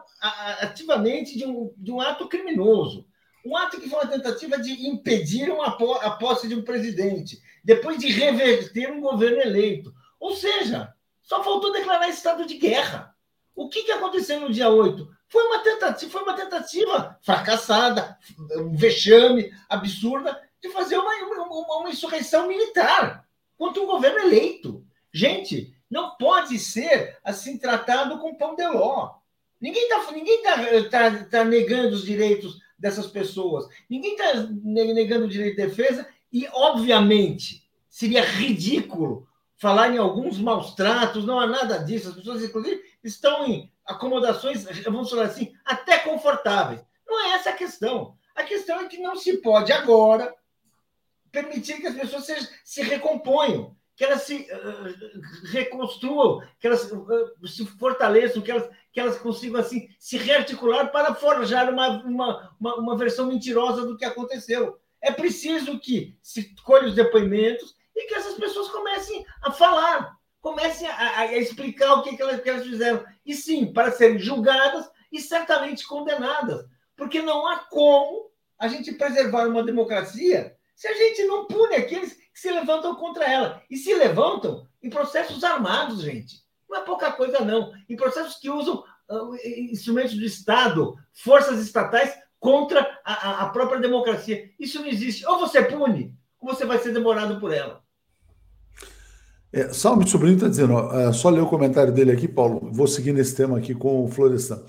ativamente 0.62 1.38
de 1.38 1.46
um, 1.46 1.74
de 1.78 1.92
um 1.92 2.02
ato 2.02 2.28
criminoso. 2.28 3.06
Um 3.46 3.56
ato 3.56 3.80
que 3.80 3.90
foi 3.90 4.00
uma 4.00 4.12
tentativa 4.12 4.60
de 4.60 4.88
impedir 4.88 5.50
uma, 5.50 5.68
a 5.68 6.12
posse 6.12 6.48
de 6.48 6.56
um 6.56 6.64
presidente, 6.64 7.42
depois 7.64 7.98
de 7.98 8.10
reverter 8.10 8.92
um 8.92 9.00
governo 9.00 9.42
eleito. 9.42 9.94
Ou 10.20 10.36
seja, 10.36 10.94
só 11.22 11.44
faltou 11.44 11.72
declarar 11.72 12.10
estado 12.10 12.46
de 12.46 12.58
guerra. 12.58 13.14
O 13.56 13.70
que, 13.70 13.84
que 13.84 13.92
aconteceu 13.92 14.40
no 14.40 14.52
dia 14.52 14.70
8? 14.70 15.08
Foi 15.30 15.44
uma 15.44 15.60
tentativa, 15.60 16.12
foi 16.12 16.24
uma 16.24 16.36
tentativa 16.36 17.18
fracassada, 17.22 18.18
um 18.58 18.76
vexame 18.76 19.52
absurda 19.70 20.42
de 20.62 20.70
fazer 20.70 20.98
uma, 20.98 21.14
uma, 21.14 21.78
uma 21.80 21.90
insurreição 21.90 22.48
militar 22.48 23.26
contra 23.58 23.82
um 23.82 23.88
governo 23.88 24.20
eleito. 24.20 24.86
Gente, 25.14 25.74
não 25.90 26.16
pode 26.18 26.60
ser 26.60 27.18
assim 27.24 27.58
tratado 27.58 28.20
com 28.20 28.36
pão 28.36 28.56
de 28.56 28.68
ló. 28.68 29.16
Ninguém 29.60 29.84
está 29.84 30.12
ninguém 30.12 30.44
tá, 30.44 30.90
tá, 30.90 31.24
tá 31.26 31.44
negando 31.44 31.96
os 31.96 32.04
direitos 32.04 32.60
dessas 32.78 33.08
pessoas. 33.08 33.68
Ninguém 33.90 34.14
está 34.14 34.34
negando 34.64 35.26
o 35.26 35.30
direito 35.30 35.56
de 35.56 35.68
defesa 35.68 36.08
e, 36.32 36.48
obviamente, 36.52 37.68
seria 37.90 38.24
ridículo 38.24 39.28
falar 39.58 39.94
em 39.94 39.98
alguns 39.98 40.38
maus 40.38 40.76
tratos, 40.76 41.26
não 41.26 41.40
há 41.40 41.48
nada 41.48 41.80
disso. 41.80 42.10
As 42.10 42.16
pessoas, 42.16 42.44
inclusive, 42.44 42.82
estão 43.04 43.46
em 43.46 43.72
acomodações, 43.86 44.66
vamos 44.84 45.10
falar 45.10 45.26
assim, 45.26 45.54
até 45.66 46.00
confortáveis. 46.00 46.82
Não 47.08 47.26
é 47.26 47.36
essa 47.36 47.50
a 47.50 47.54
questão. 47.54 48.16
A 48.36 48.44
questão 48.44 48.82
é 48.82 48.88
que 48.88 49.00
não 49.00 49.16
se 49.16 49.38
pode 49.38 49.72
agora 49.72 50.36
permitir 51.32 51.80
que 51.80 51.88
as 51.88 51.96
pessoas 51.96 52.26
se, 52.26 52.50
se 52.64 52.82
recomponham, 52.84 53.76
que 53.98 54.06
elas 54.06 54.22
se 54.22 54.48
uh, 54.52 55.48
reconstruam, 55.52 56.42
que 56.60 56.68
elas 56.68 56.90
uh, 56.92 57.48
se 57.48 57.66
fortaleçam, 57.66 58.44
que 58.44 58.52
elas, 58.52 58.70
que 58.94 59.00
elas 59.00 59.18
consigam 59.18 59.60
assim 59.60 59.90
se 60.00 60.18
rearticular 60.18 60.92
para 60.92 61.16
forjar 61.16 61.74
uma, 61.74 62.04
uma, 62.04 62.56
uma, 62.60 62.76
uma 62.76 62.98
versão 62.98 63.26
mentirosa 63.26 63.86
do 63.88 63.98
que 63.98 64.06
aconteceu. 64.06 64.80
É 65.02 65.12
preciso 65.12 65.80
que 65.80 66.16
se 66.22 66.56
colhe 66.64 66.90
os 66.90 66.96
depoimentos, 66.96 67.76
e 67.96 68.06
que 68.06 68.14
essas 68.14 68.36
pessoas 68.36 68.70
comecem 68.70 69.26
a 69.42 69.52
falar, 69.52 70.16
comecem 70.40 70.88
a, 70.88 71.22
a 71.22 71.36
explicar 71.36 71.96
o 71.96 72.04
que, 72.04 72.16
que, 72.16 72.22
elas, 72.22 72.40
que 72.40 72.50
elas 72.50 72.64
fizeram. 72.64 73.04
E 73.26 73.34
sim, 73.34 73.74
para 73.74 73.92
serem 73.92 74.20
julgadas 74.20 74.88
e 75.12 75.20
certamente 75.20 75.88
condenadas. 75.88 76.64
Porque 76.96 77.24
não 77.24 77.48
há 77.48 77.58
como 77.58 78.30
a 78.60 78.68
gente 78.68 78.92
preservar 78.94 79.48
uma 79.48 79.64
democracia 79.64 80.56
se 80.76 80.88
a 80.88 80.94
gente 80.94 81.24
não 81.26 81.48
pune 81.48 81.76
aqueles 81.76 82.14
que 82.14 82.27
se 82.38 82.52
levantam 82.52 82.94
contra 82.94 83.26
ela. 83.26 83.64
E 83.68 83.76
se 83.76 83.92
levantam 83.96 84.68
em 84.82 84.92
processos 84.92 85.44
armados, 85.44 86.02
gente. 86.04 86.44
Não 86.70 86.78
é 86.78 86.82
pouca 86.82 87.12
coisa, 87.12 87.40
não. 87.40 87.74
Em 87.90 87.96
processos 87.96 88.36
que 88.36 88.48
usam 88.48 88.84
uh, 89.10 89.36
instrumentos 89.72 90.14
do 90.14 90.24
Estado, 90.24 90.96
forças 91.12 91.60
estatais 91.60 92.14
contra 92.40 93.00
a, 93.04 93.46
a, 93.46 93.50
própria 93.50 93.80
democracia. 93.80 94.52
Isso 94.60 94.80
não 94.80 94.88
existe. 94.88 95.26
Ou 95.26 95.40
você 95.40 95.64
pune, 95.64 96.14
ou 96.40 96.54
você 96.54 96.64
vai 96.64 96.78
ser 96.78 96.94
demorado 96.94 97.40
por 97.40 97.52
ela. 97.52 97.82
É, 99.52 99.74
Salme 99.74 100.08
Sobrinho 100.08 100.36
está 100.36 100.48
dizendo, 100.48 100.74
ó, 100.74 100.94
é, 100.94 101.12
só 101.14 101.32
ler 101.32 101.42
o 101.42 101.50
comentário 101.50 101.92
dele 101.92 102.12
aqui, 102.12 102.28
Paulo, 102.28 102.70
vou 102.72 102.86
seguir 102.86 103.14
nesse 103.14 103.36
tema 103.36 103.58
aqui 103.58 103.74
com 103.74 104.06
o 104.06 104.08
Florestan. 104.08 104.64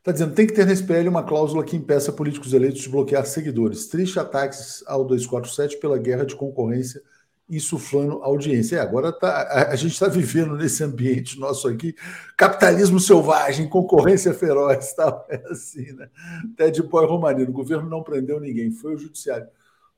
Está 0.00 0.12
dizendo, 0.12 0.34
tem 0.34 0.46
que 0.46 0.54
ter 0.54 0.66
na 0.66 0.72
SPL 0.72 1.08
uma 1.08 1.22
cláusula 1.22 1.62
que 1.62 1.76
impeça 1.76 2.10
políticos 2.10 2.54
eleitos 2.54 2.80
de 2.80 2.88
bloquear 2.88 3.24
seguidores. 3.26 3.86
Triste 3.86 4.18
ataques 4.18 4.82
ao 4.86 5.04
247 5.04 5.76
pela 5.78 5.98
guerra 5.98 6.24
de 6.24 6.34
concorrência 6.34 7.02
insuflando 7.50 8.22
audiência. 8.22 8.76
É, 8.76 8.80
agora 8.80 9.12
tá, 9.12 9.42
a, 9.42 9.72
a 9.72 9.76
gente 9.76 9.92
está 9.92 10.06
vivendo 10.06 10.56
nesse 10.56 10.84
ambiente 10.84 11.38
nosso 11.38 11.66
aqui, 11.66 11.94
capitalismo 12.36 13.00
selvagem, 13.00 13.68
concorrência 13.68 14.32
feroz, 14.32 14.94
tal, 14.96 15.26
é 15.28 15.42
assim, 15.50 15.92
né? 15.92 16.08
Ted 16.56 16.80
Boy 16.84 17.06
Romanino, 17.06 17.50
o 17.50 17.52
governo 17.52 17.88
não 17.88 18.02
prendeu 18.02 18.38
ninguém, 18.38 18.70
foi 18.70 18.94
o 18.94 18.98
judiciário. 18.98 19.48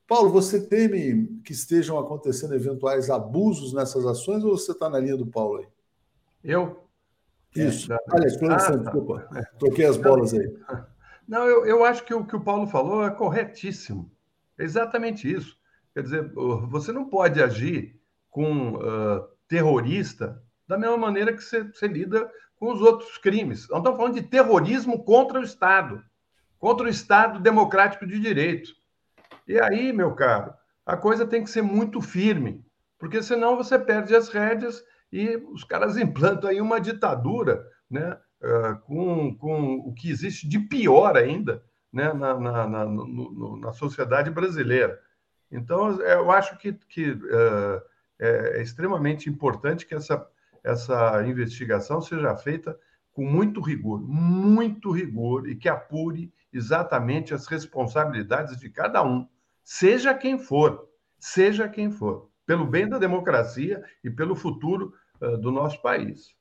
Paulo, 0.07 0.29
você 0.29 0.59
teme 0.59 1.39
que 1.45 1.53
estejam 1.53 1.97
acontecendo 1.97 2.55
eventuais 2.55 3.09
abusos 3.09 3.73
nessas 3.73 4.05
ações 4.05 4.43
ou 4.43 4.57
você 4.57 4.71
está 4.71 4.89
na 4.89 4.99
linha 4.99 5.15
do 5.15 5.25
Paulo 5.25 5.59
aí? 5.59 5.67
Eu? 6.43 6.82
Isso. 7.55 7.93
É, 7.93 7.97
Alex, 8.09 8.41
ah, 8.43 8.57
tá. 8.57 8.75
desculpa. 8.75 9.27
É. 9.35 9.41
Troquei 9.59 9.85
as 9.85 9.97
bolas 9.97 10.33
aí. 10.33 10.47
Não, 11.27 11.45
eu, 11.45 11.65
eu 11.65 11.85
acho 11.85 12.03
que 12.03 12.13
o 12.13 12.25
que 12.25 12.35
o 12.35 12.41
Paulo 12.41 12.67
falou 12.67 13.05
é 13.05 13.09
corretíssimo. 13.09 14.11
É 14.57 14.63
exatamente 14.63 15.31
isso. 15.31 15.57
Quer 15.93 16.03
dizer, 16.03 16.31
você 16.67 16.91
não 16.91 17.07
pode 17.07 17.41
agir 17.41 17.99
com 18.29 18.73
uh, 18.73 19.27
terrorista 19.47 20.43
da 20.67 20.77
mesma 20.77 20.97
maneira 20.97 21.31
que 21.31 21.41
você, 21.41 21.63
você 21.63 21.87
lida 21.87 22.29
com 22.55 22.71
os 22.71 22.81
outros 22.81 23.17
crimes. 23.17 23.69
Nós 23.69 23.79
estamos 23.79 23.97
falando 23.97 24.15
de 24.15 24.23
terrorismo 24.23 25.03
contra 25.03 25.39
o 25.39 25.43
Estado, 25.43 26.03
contra 26.57 26.87
o 26.87 26.89
Estado 26.89 27.39
democrático 27.39 28.07
de 28.07 28.19
direito. 28.19 28.71
E 29.47 29.59
aí, 29.59 29.93
meu 29.93 30.15
caro, 30.15 30.53
a 30.85 30.97
coisa 30.97 31.27
tem 31.27 31.43
que 31.43 31.49
ser 31.49 31.61
muito 31.61 32.01
firme, 32.01 32.65
porque 32.97 33.21
senão 33.21 33.55
você 33.55 33.77
perde 33.77 34.15
as 34.15 34.29
rédeas 34.29 34.83
e 35.13 35.37
os 35.53 35.63
caras 35.63 35.95
implantam 35.95 36.49
aí 36.49 36.59
uma 36.59 36.81
ditadura, 36.81 37.63
né? 37.89 38.17
Uh, 38.41 38.77
com, 38.79 39.37
com 39.37 39.75
o 39.75 39.93
que 39.93 40.09
existe 40.09 40.49
de 40.49 40.59
pior 40.59 41.15
ainda 41.15 41.63
né? 41.93 42.11
na, 42.11 42.37
na, 42.37 42.67
na, 42.67 42.85
no, 42.85 43.57
na 43.57 43.71
sociedade 43.71 44.31
brasileira. 44.31 44.99
Então, 45.51 46.01
eu 46.01 46.31
acho 46.31 46.57
que, 46.57 46.73
que 46.73 47.11
uh, 47.11 47.81
é, 48.19 48.61
extremamente 48.61 49.29
importante 49.29 49.85
que 49.85 49.93
essa, 49.93 50.27
essa 50.63 51.23
investigação 51.25 52.01
seja 52.01 52.35
feita 52.35 52.77
com 53.13 53.23
muito 53.23 53.61
rigor, 53.61 54.01
muito 54.01 54.91
rigor, 54.91 55.47
e 55.47 55.55
que 55.55 55.69
apure 55.69 56.33
exatamente 56.51 57.33
as 57.33 57.45
responsabilidades 57.45 58.59
de 58.59 58.69
cada 58.69 59.03
um 59.03 59.27
seja 59.63 60.13
quem 60.13 60.39
for, 60.39 60.89
seja 61.19 61.69
quem 61.69 61.91
for, 61.91 62.29
pelo 62.45 62.65
bem 62.65 62.89
da 62.89 62.97
democracia 62.97 63.83
e 64.03 64.09
pelo 64.09 64.35
futuro 64.35 64.93
do 65.31 65.51
nosso 65.51 65.81
país. 65.81 66.33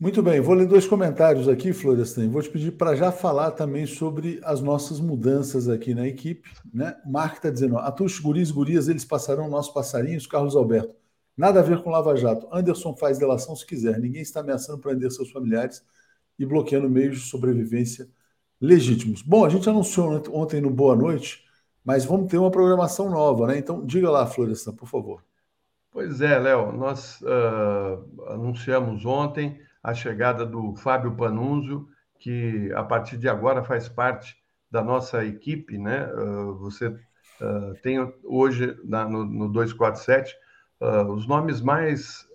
Muito 0.00 0.22
bem, 0.22 0.40
vou 0.40 0.54
ler 0.54 0.66
dois 0.66 0.86
comentários 0.86 1.48
aqui, 1.48 1.72
Florestan. 1.72 2.28
Vou 2.28 2.40
te 2.40 2.48
pedir 2.48 2.72
para 2.72 2.94
já 2.94 3.10
falar 3.10 3.50
também 3.50 3.84
sobre 3.84 4.40
as 4.44 4.60
nossas 4.60 5.00
mudanças 5.00 5.68
aqui 5.68 5.92
na 5.94 6.06
equipe. 6.06 6.48
Né? 6.72 6.96
Mark 7.04 7.36
está 7.36 7.50
dizendo: 7.50 7.78
Atush, 7.78 8.20
guris, 8.20 8.50
gurias, 8.50 8.88
eles 8.88 9.04
passarão 9.04 9.48
nossos 9.48 9.72
passarinhos. 9.72 10.26
Carlos 10.26 10.54
Alberto, 10.54 10.94
nada 11.36 11.58
a 11.58 11.62
ver 11.62 11.82
com 11.82 11.90
Lava 11.90 12.14
Jato. 12.14 12.48
Anderson 12.52 12.94
faz 12.94 13.18
delação 13.18 13.56
se 13.56 13.66
quiser. 13.66 13.98
Ninguém 13.98 14.22
está 14.22 14.40
ameaçando 14.40 14.78
prender 14.78 15.10
seus 15.10 15.32
familiares 15.32 15.82
e 16.38 16.46
bloqueando 16.46 16.88
meios 16.88 17.18
de 17.18 17.24
sobrevivência 17.24 18.08
legítimos. 18.60 19.22
Bom, 19.22 19.44
a 19.44 19.48
gente 19.48 19.68
anunciou 19.68 20.22
ontem 20.32 20.60
no 20.60 20.70
Boa 20.70 20.94
Noite 20.94 21.48
mas 21.88 22.04
vamos 22.04 22.30
ter 22.30 22.36
uma 22.36 22.50
programação 22.50 23.08
nova, 23.08 23.46
né? 23.46 23.56
Então, 23.56 23.82
diga 23.82 24.10
lá, 24.10 24.26
Florestan, 24.26 24.74
por 24.74 24.86
favor. 24.86 25.24
Pois 25.98 26.20
é, 26.20 26.38
Léo, 26.38 26.70
nós 26.70 27.20
uh, 27.22 28.30
anunciamos 28.30 29.04
ontem 29.04 29.60
a 29.82 29.92
chegada 29.92 30.46
do 30.46 30.76
Fábio 30.76 31.16
Panunzio, 31.16 31.88
que 32.20 32.72
a 32.72 32.84
partir 32.84 33.16
de 33.16 33.28
agora 33.28 33.64
faz 33.64 33.88
parte 33.88 34.36
da 34.70 34.80
nossa 34.80 35.24
equipe, 35.24 35.76
né? 35.76 36.06
Uh, 36.14 36.54
você 36.54 36.86
uh, 36.86 37.74
tem 37.82 37.98
hoje 38.22 38.78
na, 38.84 39.08
no, 39.08 39.24
no 39.24 39.48
247 39.48 40.36
os 41.08 41.26
nomes 41.26 41.60
mais 41.60 42.28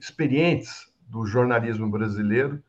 experientes 0.00 0.92
do 1.06 1.24
jornalismo 1.24 1.88
brasileiro 1.88 2.60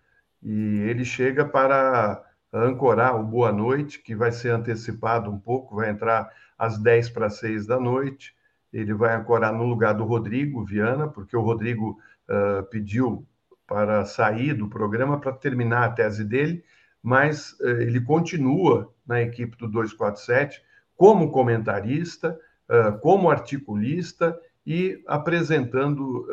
e 0.44 0.82
ele 0.82 1.04
chega 1.04 1.44
para 1.44 2.24
ancorar 2.54 3.20
o 3.20 3.24
Boa 3.24 3.52
Noite, 3.52 3.98
que 3.98 4.16
vai 4.16 4.32
ser 4.32 4.52
antecipado 4.52 5.32
um 5.32 5.40
pouco, 5.40 5.78
vai 5.78 5.90
entrar 5.90 6.30
às 6.56 6.78
10 6.78 7.10
para 7.10 7.32
6 7.32 7.66
da 7.66 7.80
noite. 7.80 8.40
Ele 8.72 8.94
vai 8.94 9.16
ancorar 9.16 9.54
no 9.54 9.66
lugar 9.66 9.94
do 9.94 10.06
Rodrigo 10.06 10.64
Viana, 10.64 11.08
porque 11.08 11.36
o 11.36 11.42
Rodrigo 11.42 11.98
uh, 12.30 12.64
pediu 12.70 13.28
para 13.68 14.06
sair 14.06 14.54
do 14.54 14.68
programa 14.68 15.20
para 15.20 15.34
terminar 15.34 15.86
a 15.86 15.92
tese 15.92 16.24
dele, 16.24 16.64
mas 17.02 17.54
uh, 17.60 17.82
ele 17.82 18.02
continua 18.02 18.94
na 19.06 19.22
equipe 19.22 19.58
do 19.58 19.68
247 19.68 20.62
como 20.96 21.32
comentarista, 21.32 22.40
uh, 22.70 22.98
como 23.00 23.30
articulista 23.30 24.38
e 24.66 25.04
apresentando 25.08 26.28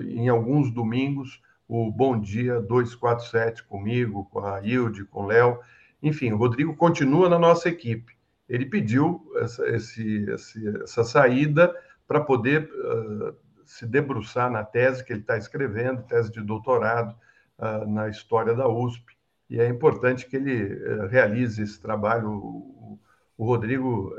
em 0.00 0.26
alguns 0.26 0.70
domingos 0.72 1.42
o 1.68 1.90
Bom 1.90 2.20
Dia 2.20 2.60
247 2.60 3.62
comigo, 3.64 4.28
com 4.30 4.40
a 4.40 4.60
Hilde, 4.60 5.04
com 5.04 5.24
o 5.24 5.26
Léo. 5.26 5.58
Enfim, 6.02 6.32
o 6.32 6.36
Rodrigo 6.36 6.76
continua 6.76 7.28
na 7.28 7.38
nossa 7.38 7.68
equipe. 7.68 8.14
Ele 8.52 8.66
pediu 8.66 9.32
essa, 9.36 9.66
esse, 9.70 10.26
essa 10.82 11.02
saída 11.02 11.74
para 12.06 12.20
poder 12.20 12.70
uh, 12.70 13.34
se 13.64 13.86
debruçar 13.86 14.50
na 14.50 14.62
tese 14.62 15.02
que 15.02 15.10
ele 15.10 15.22
está 15.22 15.38
escrevendo, 15.38 16.02
tese 16.02 16.30
de 16.30 16.42
doutorado 16.42 17.16
uh, 17.58 17.88
na 17.88 18.10
história 18.10 18.54
da 18.54 18.68
USP. 18.68 19.16
E 19.48 19.58
é 19.58 19.66
importante 19.66 20.26
que 20.26 20.36
ele 20.36 20.74
uh, 20.74 21.06
realize 21.06 21.62
esse 21.62 21.80
trabalho. 21.80 22.30
O, 22.30 23.00
o 23.38 23.46
Rodrigo 23.46 24.14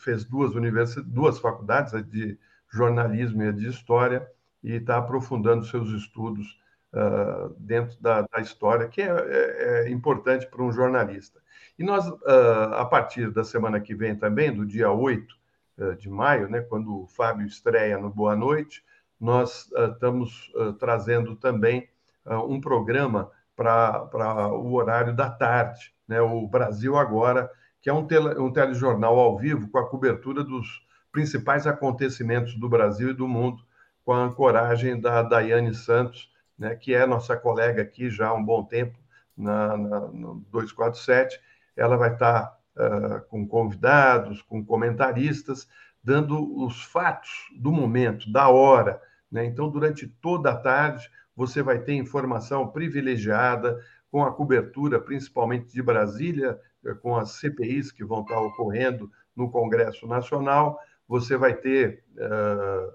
fez 0.00 0.24
duas 0.24 0.56
universidades, 0.56 1.08
duas 1.08 1.38
faculdades, 1.38 1.94
a 1.94 2.00
de 2.00 2.36
jornalismo 2.68 3.44
e 3.44 3.48
a 3.48 3.52
de 3.52 3.68
história, 3.68 4.28
e 4.62 4.72
está 4.72 4.98
aprofundando 4.98 5.64
seus 5.64 5.88
estudos 5.90 6.60
uh, 6.92 7.54
dentro 7.58 7.96
da, 8.00 8.22
da, 8.22 8.40
história, 8.40 8.88
que 8.88 9.00
é, 9.00 9.06
é, 9.06 9.84
é 9.84 9.90
importante 9.90 10.46
para 10.48 10.62
um 10.62 10.72
jornalista. 10.72 11.40
E 11.78 11.84
nós, 11.84 12.08
uh, 12.08 12.74
a 12.74 12.84
partir 12.84 13.30
da 13.30 13.44
semana 13.44 13.80
que 13.80 13.94
vem 13.94 14.16
também, 14.16 14.52
do 14.52 14.66
dia 14.66 14.90
8 14.90 15.34
uh, 15.78 15.94
de 15.96 16.10
maio, 16.10 16.48
né, 16.48 16.60
quando 16.60 17.02
o 17.02 17.06
Fábio 17.06 17.46
estreia 17.46 17.96
no 17.96 18.10
Boa 18.10 18.34
Noite, 18.34 18.82
nós 19.20 19.68
estamos 19.90 20.52
trazendo 20.78 21.34
também 21.34 21.88
um 22.24 22.60
programa 22.60 23.32
para 23.56 24.48
o 24.52 24.74
horário 24.74 25.12
da 25.12 25.28
tarde, 25.28 25.92
né, 26.06 26.20
o 26.20 26.46
Brasil 26.46 26.96
Agora, 26.96 27.50
que 27.80 27.90
é 27.90 27.92
um, 27.92 28.06
tele, 28.06 28.38
um 28.38 28.52
telejornal 28.52 29.18
ao 29.18 29.36
vivo 29.36 29.68
com 29.68 29.78
a 29.78 29.88
cobertura 29.88 30.44
dos 30.44 30.86
principais 31.10 31.66
acontecimentos 31.66 32.54
do 32.54 32.68
Brasil 32.68 33.10
e 33.10 33.14
do 33.14 33.26
mundo 33.26 33.60
com 34.04 34.12
a 34.12 34.22
ancoragem 34.22 35.00
da 35.00 35.22
Daiane 35.22 35.74
Santos, 35.74 36.32
né, 36.56 36.76
que 36.76 36.94
é 36.94 37.04
nossa 37.04 37.36
colega 37.36 37.82
aqui 37.82 38.08
já 38.08 38.28
há 38.28 38.34
um 38.34 38.44
bom 38.44 38.64
tempo 38.64 38.96
na, 39.36 39.76
na 39.76 40.00
no 40.00 40.36
247. 40.50 41.40
Ela 41.78 41.96
vai 41.96 42.12
estar 42.12 42.58
uh, 42.76 43.20
com 43.28 43.46
convidados, 43.46 44.42
com 44.42 44.64
comentaristas, 44.64 45.68
dando 46.02 46.62
os 46.62 46.82
fatos 46.82 47.30
do 47.56 47.72
momento, 47.72 48.30
da 48.32 48.48
hora. 48.48 49.00
Né? 49.30 49.44
Então, 49.44 49.70
durante 49.70 50.06
toda 50.06 50.50
a 50.50 50.56
tarde, 50.56 51.08
você 51.34 51.62
vai 51.62 51.78
ter 51.78 51.94
informação 51.94 52.66
privilegiada, 52.68 53.78
com 54.10 54.24
a 54.24 54.32
cobertura, 54.32 55.00
principalmente 55.00 55.72
de 55.72 55.82
Brasília, 55.82 56.58
eh, 56.84 56.94
com 56.94 57.16
as 57.16 57.32
CPIs 57.32 57.92
que 57.92 58.04
vão 58.04 58.22
estar 58.22 58.40
ocorrendo 58.40 59.10
no 59.36 59.50
Congresso 59.50 60.06
Nacional. 60.06 60.78
Você 61.06 61.36
vai 61.36 61.54
ter 61.54 62.04
uh, 62.16 62.92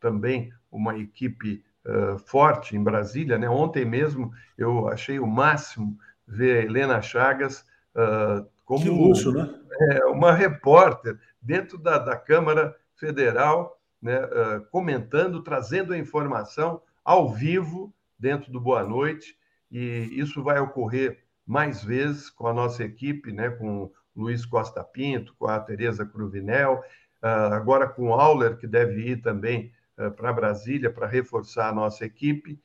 também 0.00 0.52
uma 0.70 0.96
equipe 0.96 1.64
uh, 1.84 2.18
forte 2.18 2.76
em 2.76 2.82
Brasília. 2.82 3.38
Né? 3.38 3.48
Ontem 3.48 3.84
mesmo 3.84 4.32
eu 4.56 4.88
achei 4.88 5.18
o 5.18 5.26
máximo 5.26 5.98
ver 6.26 6.58
a 6.58 6.62
Helena 6.62 7.02
Chagas 7.02 7.64
uh, 7.94 8.46
como 8.64 8.90
luxo, 8.92 9.32
né? 9.32 9.54
é, 9.80 10.04
uma 10.06 10.32
repórter 10.32 11.18
dentro 11.40 11.78
da, 11.78 11.98
da 11.98 12.16
Câmara 12.16 12.76
Federal, 12.96 13.78
né, 14.00 14.18
uh, 14.24 14.64
comentando, 14.70 15.42
trazendo 15.42 15.92
a 15.92 15.98
informação 15.98 16.80
ao 17.04 17.30
vivo 17.32 17.92
dentro 18.18 18.50
do 18.50 18.60
Boa 18.60 18.84
Noite. 18.84 19.36
E 19.70 20.08
isso 20.12 20.42
vai 20.42 20.58
ocorrer 20.58 21.24
mais 21.46 21.82
vezes 21.82 22.30
com 22.30 22.46
a 22.46 22.52
nossa 22.52 22.84
equipe, 22.84 23.32
né, 23.32 23.50
com 23.50 23.90
Luiz 24.16 24.46
Costa 24.46 24.82
Pinto, 24.82 25.34
com 25.38 25.46
a 25.46 25.58
Tereza 25.58 26.06
Cruvinel, 26.06 26.82
uh, 27.22 27.54
agora 27.54 27.88
com 27.88 28.08
o 28.08 28.14
Auler, 28.14 28.56
que 28.56 28.66
deve 28.66 29.00
ir 29.00 29.16
também 29.20 29.72
para 30.16 30.32
Brasília 30.32 30.90
para 30.90 31.06
reforçar 31.06 31.68
a 31.68 31.72
nossa 31.72 32.04
equipe. 32.04 32.60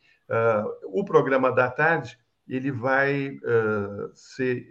O 0.86 1.06
programa 1.06 1.52
da 1.52 1.70
tarde 1.70 2.18
ele 2.50 2.72
vai 2.72 3.30
uh, 3.30 4.12
ser 4.14 4.68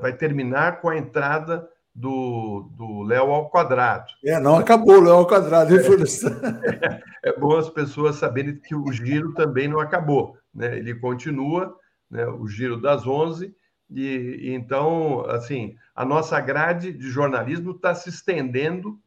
vai 0.00 0.12
terminar 0.12 0.80
com 0.80 0.88
a 0.88 0.96
entrada 0.96 1.68
do, 1.98 2.70
do 2.76 3.02
Léo 3.02 3.32
ao 3.32 3.50
quadrado. 3.50 4.06
É, 4.24 4.38
não 4.38 4.56
acabou 4.56 4.98
o 4.98 5.00
Léo 5.00 5.14
ao 5.14 5.26
quadrado. 5.26 5.76
É, 5.76 5.82
é 7.30 7.38
bom 7.38 7.56
as 7.56 7.68
pessoas 7.68 8.16
saberem 8.16 8.56
que 8.56 8.74
o 8.74 8.92
giro 8.92 9.34
também 9.34 9.66
não 9.66 9.80
acabou. 9.80 10.36
Né? 10.54 10.78
Ele 10.78 10.94
continua, 10.94 11.76
né? 12.08 12.24
o 12.26 12.46
giro 12.46 12.80
das 12.80 13.06
11, 13.06 13.52
e, 13.90 14.02
e 14.02 14.54
então, 14.54 15.24
assim, 15.28 15.74
a 15.94 16.04
nossa 16.04 16.40
grade 16.40 16.92
de 16.92 17.08
jornalismo 17.08 17.72
está 17.72 17.94
se 17.94 18.10
estendendo 18.10 18.98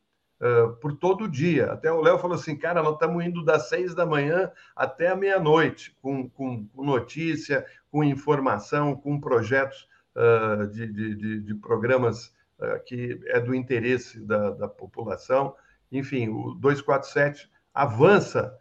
por 0.81 0.93
todo 0.93 1.29
dia. 1.29 1.71
Até 1.71 1.91
o 1.91 2.01
Léo 2.01 2.17
falou 2.17 2.35
assim, 2.35 2.55
cara, 2.55 2.81
nós 2.81 2.93
estamos 2.93 3.23
indo 3.23 3.45
das 3.45 3.69
seis 3.69 3.93
da 3.93 4.05
manhã 4.05 4.51
até 4.75 5.09
a 5.09 5.15
meia-noite, 5.15 5.95
com, 6.01 6.27
com, 6.29 6.65
com, 6.65 6.83
notícia, 6.83 7.65
com 7.91 8.03
informação, 8.03 8.95
com 8.95 9.19
projetos 9.19 9.87
uh, 10.15 10.65
de, 10.67 10.87
de, 10.87 11.15
de, 11.15 11.41
de, 11.41 11.55
programas 11.55 12.33
uh, 12.59 12.83
que 12.85 13.21
é 13.27 13.39
do 13.39 13.53
interesse 13.53 14.19
da, 14.19 14.49
da, 14.49 14.67
população. 14.67 15.55
Enfim, 15.91 16.29
o 16.29 16.55
247 16.55 17.49
avança 17.73 18.57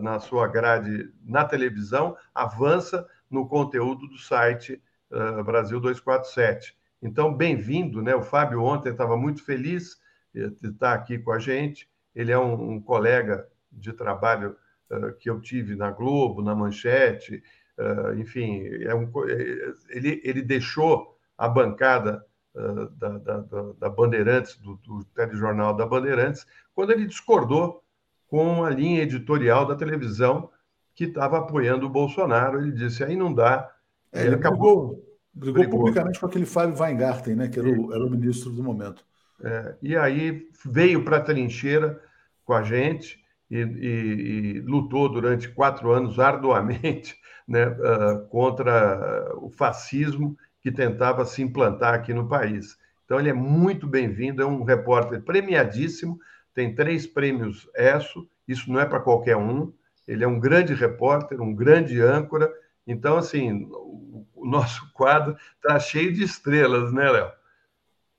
na 0.00 0.20
sua 0.20 0.46
grade 0.46 1.10
na 1.24 1.44
televisão, 1.44 2.16
avança 2.32 3.08
no 3.28 3.48
conteúdo 3.48 4.06
do 4.06 4.16
site 4.18 4.80
Brasil 5.44 5.80
247. 5.80 6.76
Então, 7.02 7.34
bem-vindo, 7.34 8.00
né? 8.00 8.14
O 8.14 8.22
Fábio 8.22 8.62
ontem 8.62 8.90
estava 8.90 9.16
muito 9.16 9.44
feliz 9.44 9.98
está 10.34 10.92
aqui 10.92 11.18
com 11.18 11.32
a 11.32 11.38
gente. 11.38 11.88
Ele 12.14 12.32
é 12.32 12.38
um, 12.38 12.72
um 12.72 12.80
colega 12.80 13.46
de 13.70 13.92
trabalho 13.92 14.56
uh, 14.90 15.12
que 15.18 15.28
eu 15.28 15.40
tive 15.40 15.76
na 15.76 15.90
Globo, 15.90 16.42
na 16.42 16.54
Manchete, 16.54 17.42
uh, 17.78 18.14
enfim, 18.18 18.62
é 18.82 18.94
um, 18.94 19.10
ele, 19.88 20.20
ele 20.24 20.42
deixou 20.42 21.16
a 21.36 21.48
bancada 21.48 22.24
uh, 22.54 22.88
da, 22.90 23.18
da, 23.18 23.44
da, 23.78 23.88
Bandeirantes, 23.90 24.56
do, 24.56 24.76
do 24.76 25.04
telejornal 25.14 25.74
da 25.74 25.86
Bandeirantes, 25.86 26.46
quando 26.74 26.92
ele 26.92 27.06
discordou 27.06 27.82
com 28.26 28.64
a 28.64 28.70
linha 28.70 29.02
editorial 29.02 29.66
da 29.66 29.76
televisão 29.76 30.50
que 30.94 31.04
estava 31.04 31.38
apoiando 31.38 31.86
o 31.86 31.90
Bolsonaro. 31.90 32.60
Ele 32.60 32.72
disse: 32.72 33.02
aí 33.04 33.16
não 33.16 33.32
dá. 33.32 33.70
É, 34.12 34.20
ele, 34.20 34.28
ele 34.28 34.36
acabou. 34.36 35.02
Brigou, 35.32 35.54
brigou, 35.54 35.54
brigou, 35.54 35.78
publicamente 35.80 36.20
com 36.20 36.26
aquele 36.26 36.46
Fábio 36.46 36.80
Weingarten, 36.80 37.34
né, 37.34 37.48
que 37.48 37.58
era 37.58 37.68
o, 37.68 37.92
era 37.92 38.04
o 38.04 38.10
ministro 38.10 38.52
do 38.52 38.62
momento. 38.62 39.04
É, 39.42 39.74
e 39.82 39.96
aí 39.96 40.48
veio 40.64 41.04
para 41.04 41.16
a 41.16 41.20
trincheira 41.20 42.00
com 42.44 42.52
a 42.52 42.62
gente 42.62 43.18
e, 43.50 43.58
e, 43.58 44.56
e, 44.56 44.60
lutou 44.60 45.08
durante 45.08 45.48
quatro 45.48 45.90
anos 45.92 46.18
arduamente 46.18 47.16
né, 47.46 47.66
uh, 47.66 48.26
contra 48.28 49.34
o 49.36 49.50
fascismo 49.50 50.36
que 50.60 50.72
tentava 50.72 51.24
se 51.24 51.42
implantar 51.42 51.94
aqui 51.94 52.14
no 52.14 52.28
país. 52.28 52.78
Então, 53.04 53.20
ele 53.20 53.28
é 53.28 53.34
muito 53.34 53.86
bem-vindo, 53.86 54.42
é 54.42 54.46
um 54.46 54.64
repórter 54.64 55.20
premiadíssimo, 55.22 56.18
tem 56.54 56.74
três 56.74 57.06
prêmios 57.06 57.68
ESSO, 57.76 58.26
isso 58.48 58.72
não 58.72 58.80
é 58.80 58.86
para 58.86 59.00
qualquer 59.00 59.36
um. 59.36 59.72
Ele 60.06 60.24
é 60.24 60.28
um 60.28 60.38
grande 60.38 60.72
repórter, 60.74 61.40
um 61.40 61.54
grande 61.54 62.00
âncora. 62.00 62.50
Então, 62.86 63.16
assim, 63.16 63.68
o, 63.70 64.46
nosso 64.46 64.90
quadro 64.92 65.36
está 65.56 65.78
cheio 65.78 66.12
de 66.12 66.22
estrelas, 66.22 66.92
né, 66.92 67.10
Léo? 67.10 67.32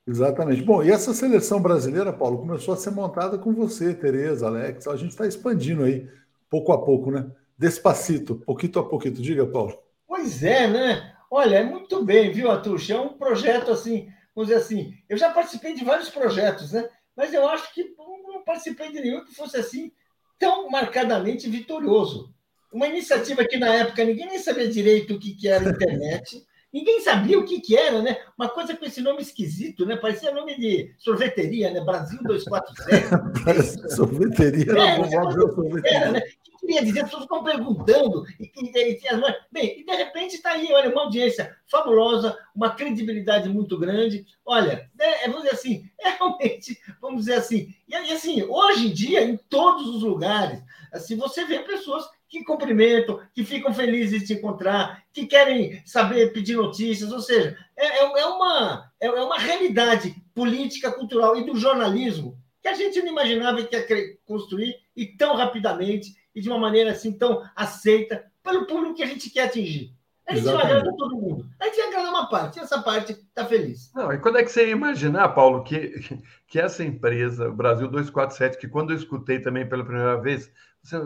Exatamente. 0.08 0.62
Bom, 0.62 0.84
e 0.84 0.91
essa 0.91 1.14
seleção 1.14 1.60
brasileira, 1.60 2.14
Paulo, 2.14 2.38
começou 2.38 2.74
a 2.74 2.78
ser 2.78 2.91
montada 2.91 3.38
com 3.38 3.53
você, 3.53 3.93
Tereza, 3.93 4.47
Alex. 4.47 4.88
A 4.88 4.95
gente 4.95 5.12
está 5.12 5.26
expandindo 5.26 5.84
aí, 5.84 6.08
pouco 6.49 6.72
a 6.72 6.84
pouco, 6.84 7.10
né? 7.10 7.26
Despacito, 7.58 8.36
pouquinho 8.36 8.80
a 8.80 8.84
pouquinho. 8.88 9.16
Diga, 9.16 9.47
Paulo. 9.47 9.82
Pois 10.08 10.43
é, 10.43 10.68
né? 10.68 11.16
Olha, 11.32 11.56
é 11.56 11.64
muito 11.64 12.03
bem, 12.06 12.32
viu, 12.32 12.51
Atush? 12.51 12.91
É 12.91 12.99
um 12.99 13.18
projeto 13.18 13.72
assim, 13.72 14.08
vamos 14.36 14.49
dizer 14.49 14.62
assim. 14.62 14.93
Eu 15.10 15.18
já 15.18 15.32
participei 15.32 15.74
de 15.74 15.84
vários 15.84 16.10
projetos, 16.10 16.72
né? 16.72 16.88
Mas 17.16 17.34
eu 17.34 17.47
acho 17.47 17.74
que 17.74 17.95
não 17.97 18.43
participei 18.43 18.91
de 18.91 19.01
nenhum 19.01 19.26
que 19.26 19.34
fosse 19.34 19.58
assim 19.58 19.91
tão 20.38 20.70
marcadamente 20.70 21.49
vitorioso. 21.49 22.34
Uma 22.72 22.88
iniciativa 22.88 23.45
que 23.45 23.58
na 23.58 23.74
época 23.74 24.03
ninguém 24.03 24.28
nem 24.28 24.39
sabia 24.39 24.68
direito 24.70 25.16
o 25.16 25.20
que, 25.20 25.34
que 25.34 25.47
era 25.47 25.70
internet. 25.70 26.45
Ninguém 26.76 26.99
sabia 26.99 27.39
o 27.39 27.45
que, 27.45 27.61
que 27.61 27.78
era, 27.78 28.01
né? 28.01 28.17
Uma 28.38 28.49
coisa 28.49 28.76
com 28.76 28.84
esse 28.84 28.99
nome 28.99 29.21
esquisito, 29.21 29.86
né? 29.86 29.95
Parecia 29.95 30.34
nome 30.34 30.59
de 30.59 30.93
sorveteria, 30.97 31.71
né? 31.71 31.80
Brasil 31.80 32.19
247. 32.21 33.88
sorveteria, 33.95 34.73
é, 34.73 34.97
não, 34.97 35.32
sorveteria. 35.32 35.97
Era, 35.97 36.11
né? 36.11 36.21
queria 36.59 36.84
dizer, 36.84 36.99
as 36.99 37.05
pessoas 37.05 37.23
ficam 37.23 37.43
perguntando. 37.45 38.26
E, 38.38 38.51
e, 38.57 38.91
e, 38.93 38.99
bem, 39.51 39.80
e 39.80 39.86
de 39.86 39.95
repente 39.95 40.36
está 40.36 40.51
aí, 40.51 40.67
olha, 40.73 40.89
uma 40.89 41.03
audiência 41.03 41.55
fabulosa, 41.65 42.38
uma 42.53 42.71
credibilidade 42.76 43.47
muito 43.47 43.78
grande. 43.78 44.26
Olha, 44.45 44.89
é, 44.99 45.28
vamos 45.28 45.43
dizer 45.43 45.55
assim, 45.55 45.89
é 45.97 46.09
realmente, 46.09 46.78
vamos 46.99 47.21
dizer 47.21 47.36
assim, 47.36 47.73
e 47.88 47.95
assim, 47.95 48.43
hoje 48.43 48.88
em 48.88 48.93
dia, 48.93 49.23
em 49.23 49.38
todos 49.38 49.88
os 49.88 50.03
lugares, 50.03 50.61
assim, 50.91 51.15
você 51.15 51.45
vê 51.45 51.59
pessoas 51.59 52.05
que 52.28 52.43
cumprimentam, 52.43 53.19
que 53.34 53.43
ficam 53.43 53.73
felizes 53.73 54.21
de 54.21 54.28
te 54.28 54.34
encontrar, 54.34 55.03
que 55.13 55.26
querem 55.26 55.82
saber, 55.86 56.34
pedir 56.34 56.55
notícias, 56.55 57.11
ou 57.11 57.19
seja, 57.19 57.57
é, 57.78 57.86
é, 57.86 58.19
é 58.21 58.26
uma, 58.26 58.91
é, 58.99 59.07
é 59.07 59.21
uma 59.21 59.38
realidade 59.38 60.15
política, 60.34 60.91
cultural 60.91 61.38
e 61.38 61.45
do 61.45 61.55
jornalismo 61.55 62.38
que 62.61 62.69
a 62.69 62.73
gente 62.73 62.99
não 63.01 63.11
imaginava 63.11 63.63
que 63.63 63.76
ia 63.76 64.17
construir 64.26 64.76
e 64.95 65.05
tão 65.05 65.36
rapidamente 65.36 66.15
e 66.34 66.41
de 66.41 66.49
uma 66.49 66.57
maneira 66.57 66.91
assim 66.91 67.13
tão 67.13 67.43
aceita 67.55 68.26
pelo 68.43 68.65
público 68.65 68.95
que 68.95 69.03
a 69.03 69.07
gente 69.07 69.30
quer 69.30 69.43
atingir. 69.43 69.93
A 70.28 70.34
gente 70.34 70.41
Exatamente. 70.41 70.67
não 70.67 70.78
agrada 70.78 70.97
todo 70.97 71.15
mundo. 71.15 71.45
A 71.59 71.65
gente 71.65 71.82
agrada 71.82 72.09
uma 72.09 72.28
parte, 72.28 72.57
e 72.57 72.61
essa 72.63 72.82
parte 72.82 73.11
está 73.11 73.45
feliz. 73.45 73.91
Não, 73.93 74.11
e 74.11 74.17
quando 74.17 74.39
é 74.39 74.43
que 74.43 74.51
você 74.51 74.65
ia 74.65 74.71
imaginar, 74.71 75.30
Paulo, 75.30 75.63
que, 75.63 76.19
que 76.47 76.59
essa 76.59 76.84
empresa, 76.84 77.47
o 77.47 77.53
Brasil 77.53 77.88
247, 77.88 78.57
que 78.57 78.67
quando 78.67 78.91
eu 78.91 78.97
escutei 78.97 79.39
também 79.39 79.69
pela 79.69 79.86
primeira 79.86 80.19
vez, 80.19 80.51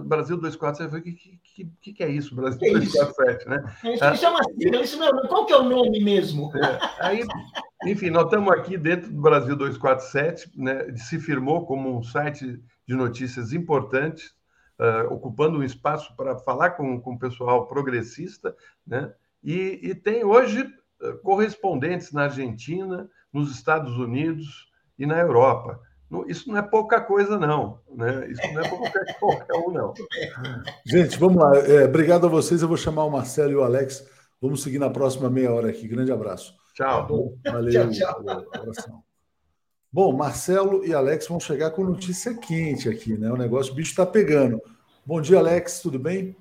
Brasil 0.06 0.38
247, 0.38 0.82
eu 0.84 0.90
falei, 0.90 1.02
o 1.02 1.16
que, 1.16 1.72
que, 1.82 1.94
que, 1.94 2.04
é 2.04 2.10
isso, 2.10 2.36
Brasil 2.36 2.60
que 2.60 2.72
247, 2.72 3.40
isso? 3.40 3.50
né? 3.50 3.76
Isso 3.94 4.04
ah, 4.04 4.16
chama 4.16 4.40
sigla, 4.44 4.82
isso 4.82 4.98
não, 4.98 5.28
qual 5.28 5.46
que 5.46 5.54
é 5.54 5.58
o 5.58 5.64
nome 5.64 6.04
mesmo? 6.04 6.52
É, 6.58 6.80
aí, 7.00 7.24
enfim, 7.86 8.10
nós 8.10 8.26
estamos 8.26 8.52
aqui 8.52 8.78
dentro 8.78 9.10
do 9.12 9.22
Brasil 9.22 9.56
247, 9.56 10.52
né, 10.56 10.94
se 10.96 11.20
firmou 11.20 11.66
como 11.66 11.98
um 11.98 12.04
site 12.04 12.62
de 12.88 12.96
notícias 12.96 13.54
importantes, 13.54 14.34
uh, 14.80 15.14
ocupando 15.14 15.60
um 15.60 15.64
espaço 15.64 16.16
para 16.16 16.38
falar 16.38 16.72
com, 16.72 17.00
com 17.00 17.14
o 17.14 17.20
pessoal 17.20 17.68
progressista, 17.68 18.56
né? 18.86 19.14
E, 19.44 19.80
e 19.84 19.96
tem 19.96 20.24
hoje 20.24 20.64
uh, 21.02 21.18
correspondentes 21.20 22.12
na 22.12 22.24
Argentina, 22.24 23.10
nos 23.32 23.52
Estados 23.52 23.96
Unidos 23.98 24.70
e 24.98 25.06
na 25.06 25.20
Europa. 25.20 25.80
Isso 26.28 26.50
não 26.50 26.58
é 26.58 26.62
pouca 26.62 27.00
coisa, 27.00 27.38
não. 27.38 27.80
Né? 27.96 28.32
Isso 28.32 28.42
não 28.54 28.62
é 28.62 28.70
qualquer, 28.70 29.20
qualquer 29.20 29.56
um, 29.56 29.72
não. 29.72 29.94
Gente, 30.86 31.18
vamos 31.20 31.38
lá. 31.38 31.56
É, 31.60 31.86
obrigado 31.86 32.26
a 32.26 32.30
vocês. 32.30 32.62
Eu 32.62 32.68
vou 32.68 32.78
chamar 32.78 33.04
o 33.04 33.12
Marcelo 33.12 33.52
e 33.52 33.56
o 33.56 33.64
Alex. 33.64 34.08
Vamos 34.42 34.64
seguir 34.64 34.80
na 34.80 34.90
próxima 34.90 35.30
meia 35.30 35.52
hora 35.52 35.70
aqui. 35.70 35.88
Grande 35.88 36.12
abraço. 36.12 36.56
Tchau. 36.74 37.38
Valeu. 37.46 37.92
tchau, 37.92 38.14
tchau. 38.74 39.04
Bom, 39.92 40.16
Marcelo 40.16 40.86
e 40.86 40.94
Alex 40.94 41.28
vão 41.28 41.40
chegar 41.40 41.72
com 41.72 41.84
notícia 41.84 42.34
quente 42.36 42.88
aqui, 42.90 43.18
né? 43.18 43.32
O 43.32 43.38
negócio, 43.38 43.74
o 43.74 43.76
bicho 43.76 43.92
está 43.92 44.06
pegando. 44.06 44.62
Bom 45.06 45.22
dia, 45.22 45.38
Alex. 45.38 45.80
Tudo 45.80 46.00
bem? 46.00 46.36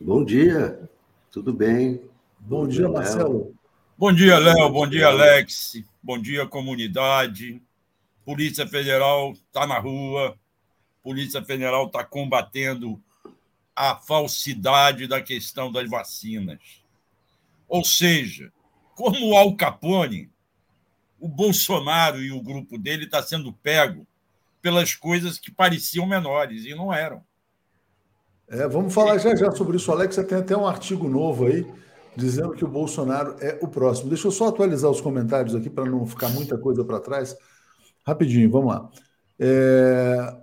Bom 0.00 0.24
dia. 0.24 0.88
Tudo 1.30 1.52
bem. 1.52 2.02
Bom, 2.38 2.62
Bom 2.62 2.68
dia, 2.68 2.80
dia, 2.80 2.88
Marcelo. 2.88 3.54
Bom 3.96 4.12
dia, 4.12 4.38
Léo. 4.38 4.70
Bom 4.70 4.86
dia, 4.86 5.06
Alex. 5.06 5.82
Bom 6.02 6.20
dia, 6.20 6.46
comunidade. 6.46 7.62
Polícia 8.26 8.66
Federal 8.66 9.34
está 9.34 9.64
na 9.68 9.78
rua, 9.78 10.36
Polícia 11.00 11.44
Federal 11.44 11.86
está 11.86 12.02
combatendo 12.02 13.00
a 13.74 13.94
falsidade 13.94 15.06
da 15.06 15.22
questão 15.22 15.70
das 15.70 15.88
vacinas. 15.88 16.58
Ou 17.68 17.84
seja, 17.84 18.52
como 18.96 19.28
o 19.28 19.36
Al 19.36 19.54
Capone, 19.54 20.28
o 21.20 21.28
Bolsonaro 21.28 22.20
e 22.20 22.32
o 22.32 22.42
grupo 22.42 22.76
dele 22.76 23.04
está 23.04 23.22
sendo 23.22 23.52
pego 23.52 24.04
pelas 24.60 24.92
coisas 24.92 25.38
que 25.38 25.52
pareciam 25.52 26.04
menores 26.04 26.64
e 26.64 26.74
não 26.74 26.92
eram. 26.92 27.22
É, 28.48 28.66
vamos 28.66 28.92
falar 28.92 29.18
já 29.18 29.36
já 29.36 29.52
sobre 29.52 29.76
isso, 29.76 29.92
Alex. 29.92 30.16
Você 30.16 30.24
tem 30.24 30.38
até 30.38 30.56
um 30.56 30.66
artigo 30.66 31.08
novo 31.08 31.46
aí 31.46 31.64
dizendo 32.16 32.54
que 32.54 32.64
o 32.64 32.68
Bolsonaro 32.68 33.36
é 33.38 33.56
o 33.62 33.68
próximo. 33.68 34.08
Deixa 34.08 34.26
eu 34.26 34.32
só 34.32 34.48
atualizar 34.48 34.90
os 34.90 35.00
comentários 35.00 35.54
aqui 35.54 35.70
para 35.70 35.84
não 35.84 36.04
ficar 36.04 36.28
muita 36.30 36.58
coisa 36.58 36.84
para 36.84 36.98
trás. 36.98 37.36
Rapidinho, 38.06 38.50
vamos 38.50 38.72
lá. 38.72 38.90
É... 39.38 40.36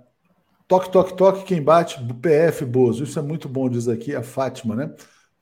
Toque, 0.68 0.90
toque, 0.90 1.16
toque, 1.16 1.44
quem 1.44 1.62
bate, 1.62 1.98
PF 2.20 2.64
Bozo. 2.64 3.04
Isso 3.04 3.18
é 3.18 3.22
muito 3.22 3.48
bom, 3.48 3.68
diz 3.68 3.88
aqui 3.88 4.14
a 4.14 4.22
Fátima, 4.22 4.74
né? 4.74 4.94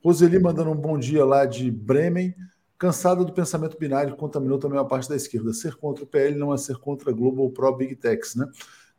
Roseli 0.03 0.39
mandando 0.39 0.71
um 0.71 0.75
bom 0.75 0.97
dia 0.97 1.25
lá 1.25 1.45
de 1.45 1.69
Bremen. 1.71 2.35
Cansada 2.77 3.23
do 3.23 3.31
pensamento 3.31 3.77
binário 3.77 4.15
contaminou 4.15 4.57
também 4.57 4.79
a 4.79 4.83
parte 4.83 5.07
da 5.07 5.15
esquerda. 5.15 5.53
Ser 5.53 5.75
contra 5.75 6.03
o 6.03 6.07
PL 6.07 6.37
não 6.37 6.53
é 6.53 6.57
ser 6.57 6.77
contra 6.77 7.09
a 7.09 7.13
Global 7.13 7.49
Pro 7.49 7.75
Big 7.75 7.95
Techs, 7.95 8.35
né? 8.35 8.45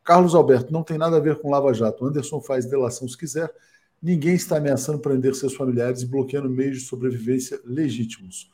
Carlos 0.02 0.34
Alberto, 0.34 0.72
não 0.72 0.82
tem 0.82 0.98
nada 0.98 1.16
a 1.16 1.20
ver 1.20 1.38
com 1.40 1.50
Lava 1.50 1.72
Jato. 1.72 2.06
Anderson 2.06 2.40
faz 2.40 2.66
delação 2.66 3.06
se 3.08 3.16
quiser. 3.16 3.50
Ninguém 4.02 4.34
está 4.34 4.58
ameaçando 4.58 4.98
prender 4.98 5.34
seus 5.34 5.54
familiares 5.54 6.02
e 6.02 6.06
bloqueando 6.06 6.48
meios 6.48 6.78
de 6.78 6.84
sobrevivência 6.84 7.58
legítimos. 7.64 8.50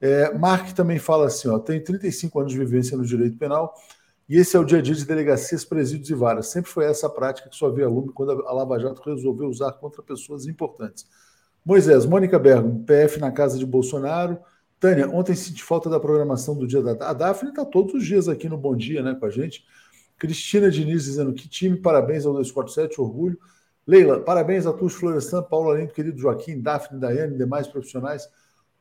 É, 0.00 0.32
Mark 0.36 0.72
também 0.72 0.98
fala 0.98 1.26
assim: 1.26 1.48
ó, 1.48 1.58
tenho 1.58 1.82
35 1.82 2.40
anos 2.40 2.52
de 2.52 2.58
vivência 2.58 2.96
no 2.96 3.04
direito 3.04 3.36
penal 3.36 3.74
e 4.28 4.36
esse 4.36 4.56
é 4.56 4.60
o 4.60 4.64
dia 4.64 4.78
a 4.78 4.82
dia 4.82 4.94
de 4.94 5.06
delegacias, 5.06 5.64
presídios 5.64 6.10
e 6.10 6.14
varas. 6.14 6.48
Sempre 6.48 6.70
foi 6.70 6.84
essa 6.84 7.08
prática 7.08 7.48
que 7.48 7.56
só 7.56 7.68
havia 7.68 7.88
lume 7.88 8.12
quando 8.12 8.32
a 8.46 8.52
Lava 8.52 8.78
Jato 8.78 9.00
resolveu 9.02 9.48
usar 9.48 9.72
contra 9.72 10.02
pessoas 10.02 10.46
importantes. 10.46 11.06
Moisés, 11.64 12.04
Mônica 12.04 12.38
Bergo, 12.38 12.84
PF 12.84 13.18
na 13.20 13.32
casa 13.32 13.58
de 13.58 13.64
Bolsonaro. 13.64 14.38
Tânia, 14.78 15.08
ontem 15.08 15.34
senti 15.34 15.62
falta 15.62 15.88
da 15.88 15.98
programação 15.98 16.56
do 16.56 16.66
dia 16.66 16.82
da 16.82 17.08
A 17.08 17.12
Daphne 17.12 17.50
está 17.50 17.64
todos 17.64 17.94
os 17.94 18.04
dias 18.04 18.28
aqui 18.28 18.48
no 18.48 18.56
Bom 18.56 18.76
Dia 18.76 19.02
né, 19.02 19.14
com 19.14 19.26
a 19.26 19.30
gente. 19.30 19.64
Cristina 20.18 20.70
Diniz 20.70 21.04
dizendo 21.04 21.32
que 21.32 21.48
time, 21.48 21.76
parabéns 21.76 22.26
ao 22.26 22.32
247, 22.32 23.00
orgulho. 23.00 23.38
Leila, 23.86 24.20
parabéns 24.20 24.66
a 24.66 24.72
todos, 24.72 24.94
Florestan, 24.94 25.42
Paulo 25.42 25.70
Alento, 25.70 25.94
querido 25.94 26.18
Joaquim, 26.18 26.60
Daphne, 26.60 27.00
Daiane 27.00 27.34
e 27.34 27.38
demais 27.38 27.66
profissionais. 27.66 28.28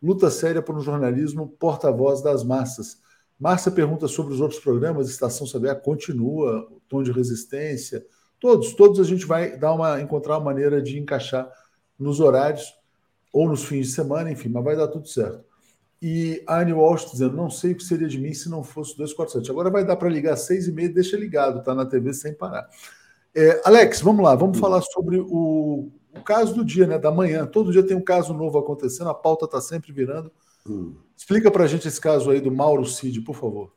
Luta 0.04 0.30
séria 0.30 0.62
por 0.62 0.76
um 0.76 0.82
jornalismo 0.82 1.48
porta-voz 1.60 2.22
das 2.22 2.44
massas. 2.44 2.98
Márcia 3.40 3.72
pergunta 3.72 4.08
sobre 4.08 4.34
os 4.34 4.42
outros 4.42 4.60
programas, 4.60 5.10
Estação 5.10 5.46
Saber 5.46 5.80
continua, 5.82 6.68
Tom 6.90 7.04
de 7.04 7.12
Resistência, 7.12 8.06
todos, 8.40 8.74
todos 8.74 9.00
a 9.00 9.04
gente 9.04 9.26
vai 9.26 9.58
dar 9.58 9.74
uma, 9.74 10.02
encontrar 10.02 10.38
uma 10.38 10.46
maneira 10.46 10.82
de 10.82 10.98
encaixar 10.98 11.48
nos 12.00 12.20
horários 12.20 12.74
ou 13.32 13.48
nos 13.48 13.64
fins 13.64 13.88
de 13.88 13.94
semana, 13.94 14.32
enfim, 14.32 14.50
mas 14.50 14.64
vai 14.64 14.76
dar 14.76 14.88
tudo 14.88 15.08
certo. 15.08 15.46
E 16.02 16.44
a 16.48 16.60
Annie 16.62 16.74
Walsh 16.74 17.12
dizendo, 17.12 17.36
não 17.36 17.50
sei 17.50 17.72
o 17.72 17.76
que 17.76 17.84
seria 17.84 18.08
de 18.08 18.20
mim 18.20 18.34
se 18.34 18.50
não 18.50 18.64
fosse 18.64 18.96
247. 18.98 19.50
Agora 19.50 19.70
vai 19.70 19.84
dar 19.84 19.96
para 19.96 20.10
ligar 20.10 20.34
às 20.34 20.42
seis 20.42 20.68
e 20.68 20.72
meia, 20.72 20.90
deixa 20.90 21.18
ligado, 21.18 21.64
tá 21.64 21.74
na 21.74 21.86
TV 21.86 22.14
sem 22.14 22.34
parar. 22.34 22.68
É, 23.36 23.62
Alex, 23.66 24.02
vamos 24.02 24.24
lá, 24.24 24.36
vamos 24.36 24.60
falar 24.60 24.82
sobre 24.82 25.20
o, 25.20 25.92
o 26.16 26.24
caso 26.24 26.54
do 26.54 26.66
dia, 26.66 26.86
né, 26.86 27.00
da 27.00 27.12
manhã. 27.12 27.46
Todo 27.46 27.72
dia 27.72 27.86
tem 27.86 27.98
um 27.98 28.04
caso 28.04 28.34
novo 28.34 28.58
acontecendo, 28.58 29.10
a 29.10 29.14
pauta 29.14 29.46
está 29.46 29.60
sempre 29.60 29.92
virando. 29.92 30.32
Explica 31.16 31.50
para 31.50 31.64
a 31.64 31.68
gente 31.68 31.88
esse 31.88 32.00
caso 32.00 32.30
aí 32.30 32.40
do 32.40 32.52
Mauro 32.52 32.86
Cid, 32.86 33.22
por 33.22 33.36
favor. 33.36 33.74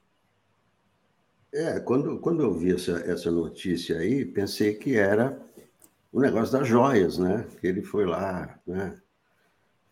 É, 1.52 1.80
quando, 1.80 2.20
quando 2.20 2.42
eu 2.42 2.52
vi 2.52 2.74
essa, 2.74 2.92
essa 3.00 3.30
notícia 3.30 3.98
aí, 3.98 4.24
pensei 4.24 4.74
que 4.74 4.96
era 4.96 5.40
o 6.12 6.20
negócio 6.20 6.52
das 6.56 6.68
joias, 6.68 7.18
né? 7.18 7.46
Que 7.60 7.66
ele 7.66 7.82
foi 7.82 8.06
lá, 8.06 8.58
né? 8.66 9.00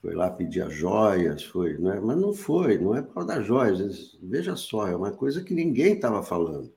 Foi 0.00 0.14
lá 0.14 0.30
pedir 0.30 0.62
as 0.62 0.72
joias, 0.72 1.42
foi, 1.42 1.76
né? 1.78 1.98
Mas 2.00 2.16
não 2.16 2.32
foi, 2.32 2.78
não 2.78 2.94
é 2.94 3.02
por 3.02 3.14
causa 3.14 3.28
das 3.28 3.46
joias. 3.46 4.16
Veja 4.22 4.54
só, 4.54 4.86
é 4.86 4.94
uma 4.94 5.10
coisa 5.10 5.42
que 5.42 5.52
ninguém 5.52 5.94
estava 5.94 6.22
falando. 6.22 6.72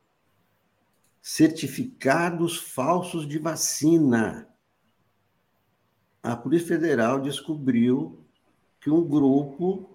Certificados 1.22 2.58
falsos 2.58 3.28
de 3.28 3.38
vacina. 3.38 4.48
A 6.24 6.36
Polícia 6.36 6.70
Federal 6.70 7.20
descobriu 7.20 8.26
que 8.80 8.90
um 8.90 9.08
grupo 9.08 9.91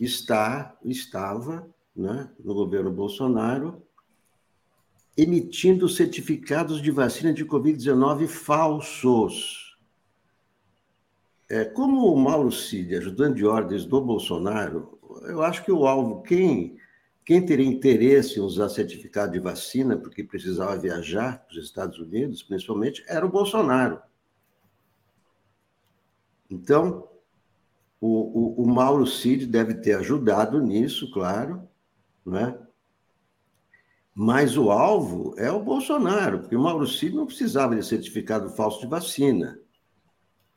está, 0.00 0.76
estava 0.84 1.68
né, 1.94 2.30
no 2.42 2.54
governo 2.54 2.90
Bolsonaro 2.90 3.82
emitindo 5.16 5.88
certificados 5.88 6.80
de 6.80 6.90
vacina 6.90 7.32
de 7.32 7.44
Covid-19 7.44 8.26
falsos. 8.26 9.76
É, 11.48 11.64
como 11.64 12.06
o 12.12 12.18
Mauro 12.18 12.50
Cid, 12.50 12.96
ajudante 12.96 13.36
de 13.36 13.44
ordens 13.44 13.84
do 13.84 14.00
Bolsonaro, 14.00 14.98
eu 15.24 15.42
acho 15.42 15.62
que 15.64 15.72
o 15.72 15.86
alvo, 15.86 16.22
quem, 16.22 16.78
quem 17.24 17.44
teria 17.44 17.66
interesse 17.66 18.38
em 18.38 18.42
usar 18.42 18.68
certificado 18.68 19.32
de 19.32 19.40
vacina, 19.40 19.96
porque 19.96 20.24
precisava 20.24 20.78
viajar 20.78 21.44
para 21.44 21.58
os 21.58 21.64
Estados 21.64 21.98
Unidos, 21.98 22.42
principalmente, 22.42 23.04
era 23.06 23.26
o 23.26 23.30
Bolsonaro. 23.30 24.00
Então, 26.48 27.09
O, 28.00 28.62
o, 28.62 28.64
o 28.64 28.66
Mauro 28.66 29.06
Cid 29.06 29.46
deve 29.46 29.74
ter 29.74 29.94
ajudado 29.94 30.60
nisso, 30.60 31.10
claro, 31.12 31.68
né? 32.24 32.58
Mas 34.14 34.56
o 34.56 34.70
alvo 34.70 35.34
é 35.38 35.50
o 35.50 35.62
Bolsonaro, 35.62 36.40
porque 36.40 36.56
o 36.56 36.60
Mauro 36.60 36.86
Cid 36.86 37.14
não 37.14 37.26
precisava 37.26 37.76
de 37.76 37.84
certificado 37.84 38.50
falso 38.50 38.80
de 38.80 38.86
vacina. 38.86 39.58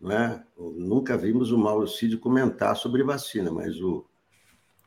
Né? 0.02 0.44
Nunca 0.58 1.18
vimos 1.18 1.52
o 1.52 1.58
Mauro 1.58 1.88
Cid 1.88 2.18
comentar 2.18 2.76
sobre 2.76 3.04
vacina, 3.04 3.52
mas 3.52 3.80
o, 3.80 4.06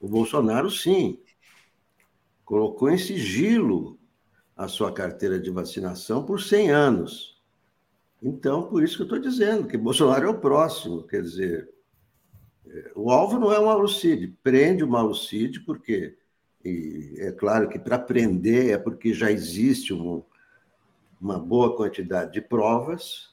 o 0.00 0.08
Bolsonaro, 0.08 0.70
sim, 0.70 1.18
colocou 2.44 2.90
em 2.90 2.98
sigilo 2.98 3.98
a 4.56 4.68
sua 4.68 4.92
carteira 4.92 5.38
de 5.38 5.50
vacinação 5.50 6.24
por 6.24 6.40
100 6.40 6.70
anos. 6.70 7.42
Então, 8.22 8.68
por 8.68 8.82
isso 8.82 8.96
que 8.96 9.02
eu 9.02 9.06
estou 9.06 9.18
dizendo 9.18 9.66
que 9.66 9.76
Bolsonaro 9.76 10.26
é 10.26 10.30
o 10.30 10.40
próximo. 10.40 11.02
Quer 11.04 11.22
dizer, 11.22 11.70
o 12.94 13.10
alvo 13.10 13.38
não 13.38 13.52
é 13.52 13.58
Mauro 13.58 13.88
Cid. 13.88 14.36
Prende 14.42 14.84
o 14.84 14.88
Mauro 14.88 15.14
Cid, 15.14 15.60
porque 15.60 16.16
e 16.66 17.14
é 17.18 17.30
claro 17.30 17.68
que 17.68 17.78
para 17.78 17.96
prender 17.96 18.70
é 18.70 18.78
porque 18.78 19.14
já 19.14 19.30
existe 19.30 19.94
um, 19.94 20.24
uma 21.20 21.38
boa 21.38 21.76
quantidade 21.76 22.32
de 22.32 22.40
provas, 22.40 23.30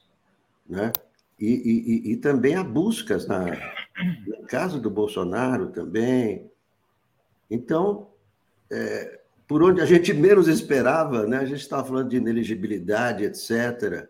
né? 0.70 0.94
E, 1.40 2.06
e, 2.06 2.12
e 2.12 2.18
também 2.18 2.54
há 2.54 2.64
buscas 2.64 3.26
na, 3.26 3.46
na 3.46 4.48
casa 4.48 4.80
do 4.80 4.90
Bolsonaro 4.90 5.72
também. 5.72 6.52
Então, 7.50 8.08
é, 8.72 9.20
por 9.48 9.64
onde 9.64 9.82
a 9.82 9.86
gente 9.86 10.14
menos 10.14 10.48
esperava, 10.48 11.26
né? 11.26 11.38
A 11.38 11.46
gente 11.46 11.62
estava 11.62 11.88
falando 11.88 12.10
de 12.10 12.18
ineligibilidade, 12.18 13.24
etc. 13.24 14.08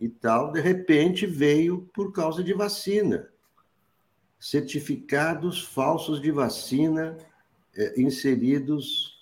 E 0.00 0.08
tal, 0.08 0.52
de 0.52 0.60
repente 0.60 1.26
veio 1.26 1.90
por 1.92 2.12
causa 2.12 2.44
de 2.44 2.54
vacina. 2.54 3.28
Certificados 4.38 5.64
falsos 5.64 6.20
de 6.20 6.30
vacina 6.30 7.16
é, 7.76 8.00
inseridos. 8.00 9.18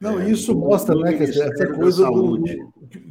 Não, 0.00 0.20
é, 0.20 0.30
isso 0.30 0.54
mostra, 0.54 0.94
né, 0.94 1.14
que 1.14 1.24
essa 1.24 1.66
coisa 1.74 2.06
do, 2.06 2.42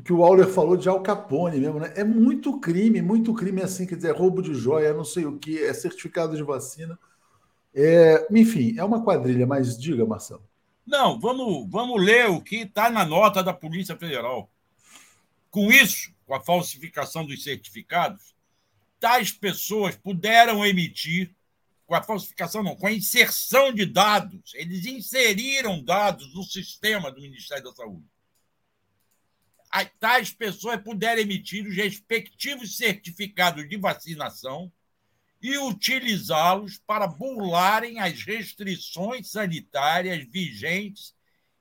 que 0.03 0.14
o 0.14 0.23
Auler 0.23 0.48
falou 0.48 0.77
de 0.77 0.88
Al 0.88 1.02
Capone 1.02 1.60
mesmo, 1.60 1.80
né? 1.80 1.91
É 1.95 2.03
muito 2.03 2.60
crime, 2.60 3.02
muito 3.02 3.34
crime 3.34 3.61
assim, 3.61 3.85
quer 3.85 3.95
dizer, 3.95 4.15
roubo 4.15 4.41
de 4.41 4.53
joia, 4.53 4.94
não 4.94 5.03
sei 5.03 5.26
o 5.26 5.38
que, 5.38 5.60
é 5.60 5.73
certificado 5.73 6.35
de 6.35 6.44
vacina. 6.44 6.98
É, 7.73 8.26
enfim, 8.31 8.76
é 8.77 8.84
uma 8.84 9.03
quadrilha, 9.03 9.45
mas 9.45 9.77
diga, 9.77 10.06
Marcelo. 10.06 10.44
Não, 10.85 11.19
vamos, 11.19 11.69
vamos 11.69 12.02
ler 12.02 12.30
o 12.30 12.41
que 12.41 12.61
está 12.61 12.89
na 12.89 13.06
nota 13.06 13.44
da 13.44 13.53
Polícia 13.53 13.98
Federal. 13.98 14.49
Com 15.52 15.69
isso, 15.72 16.11
com 16.26 16.34
a 16.34 16.39
falsificação 16.39 17.26
dos 17.26 17.44
certificados, 17.44 18.34
tais 18.99 19.32
pessoas 19.32 19.95
puderam 19.95 20.65
emitir 20.65 21.36
com 21.86 21.95
a 21.95 22.03
falsificação, 22.03 22.61
não, 22.61 22.76
com 22.76 22.88
a 22.88 22.91
inserção 22.91 23.74
de 23.74 23.86
dados. 23.86 24.53
Eles 24.56 24.86
inseriram 24.86 25.82
dados 25.82 26.34
no 26.34 26.44
sistema 26.44 27.11
do 27.11 27.22
Ministério 27.22 27.64
da 27.64 27.74
Saúde. 27.74 28.06
Tais 29.99 30.32
pessoas 30.32 30.82
puderam 30.82 31.22
emitir 31.22 31.65
os 31.65 31.76
respectivos 31.76 32.78
certificados 32.78 33.68
de 33.68 33.78
vacinação 33.78 34.72
e 35.41 35.57
utilizá-los 35.57 36.78
para 36.80 37.07
burlarem 37.07 37.99
as 37.99 38.24
restrições 38.24 39.30
sanitárias 39.30 40.26
vigentes 40.28 41.15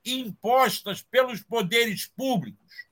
impostas 0.04 1.02
pelos 1.02 1.42
poderes 1.42 2.06
públicos 2.06 2.86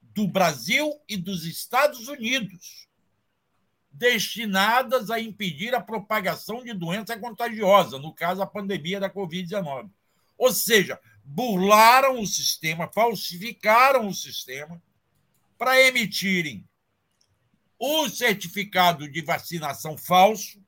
do 0.00 0.26
Brasil 0.26 0.92
e 1.08 1.16
dos 1.16 1.44
Estados 1.44 2.08
Unidos 2.08 2.86
destinadas 3.96 5.10
a 5.10 5.18
impedir 5.18 5.74
a 5.74 5.80
propagação 5.80 6.62
de 6.62 6.74
doença 6.74 7.18
contagiosa, 7.18 7.98
no 7.98 8.12
caso, 8.12 8.42
a 8.42 8.46
pandemia 8.46 9.00
da 9.00 9.10
Covid-19. 9.10 9.90
Ou 10.36 10.52
seja, 10.52 11.00
burlaram 11.24 12.20
o 12.20 12.26
sistema, 12.26 12.90
falsificaram 12.92 14.06
o 14.06 14.14
sistema 14.14 14.80
para 15.56 15.80
emitirem 15.80 16.68
o 17.78 18.08
certificado 18.08 19.10
de 19.10 19.22
vacinação 19.22 19.96
falso 19.96 20.60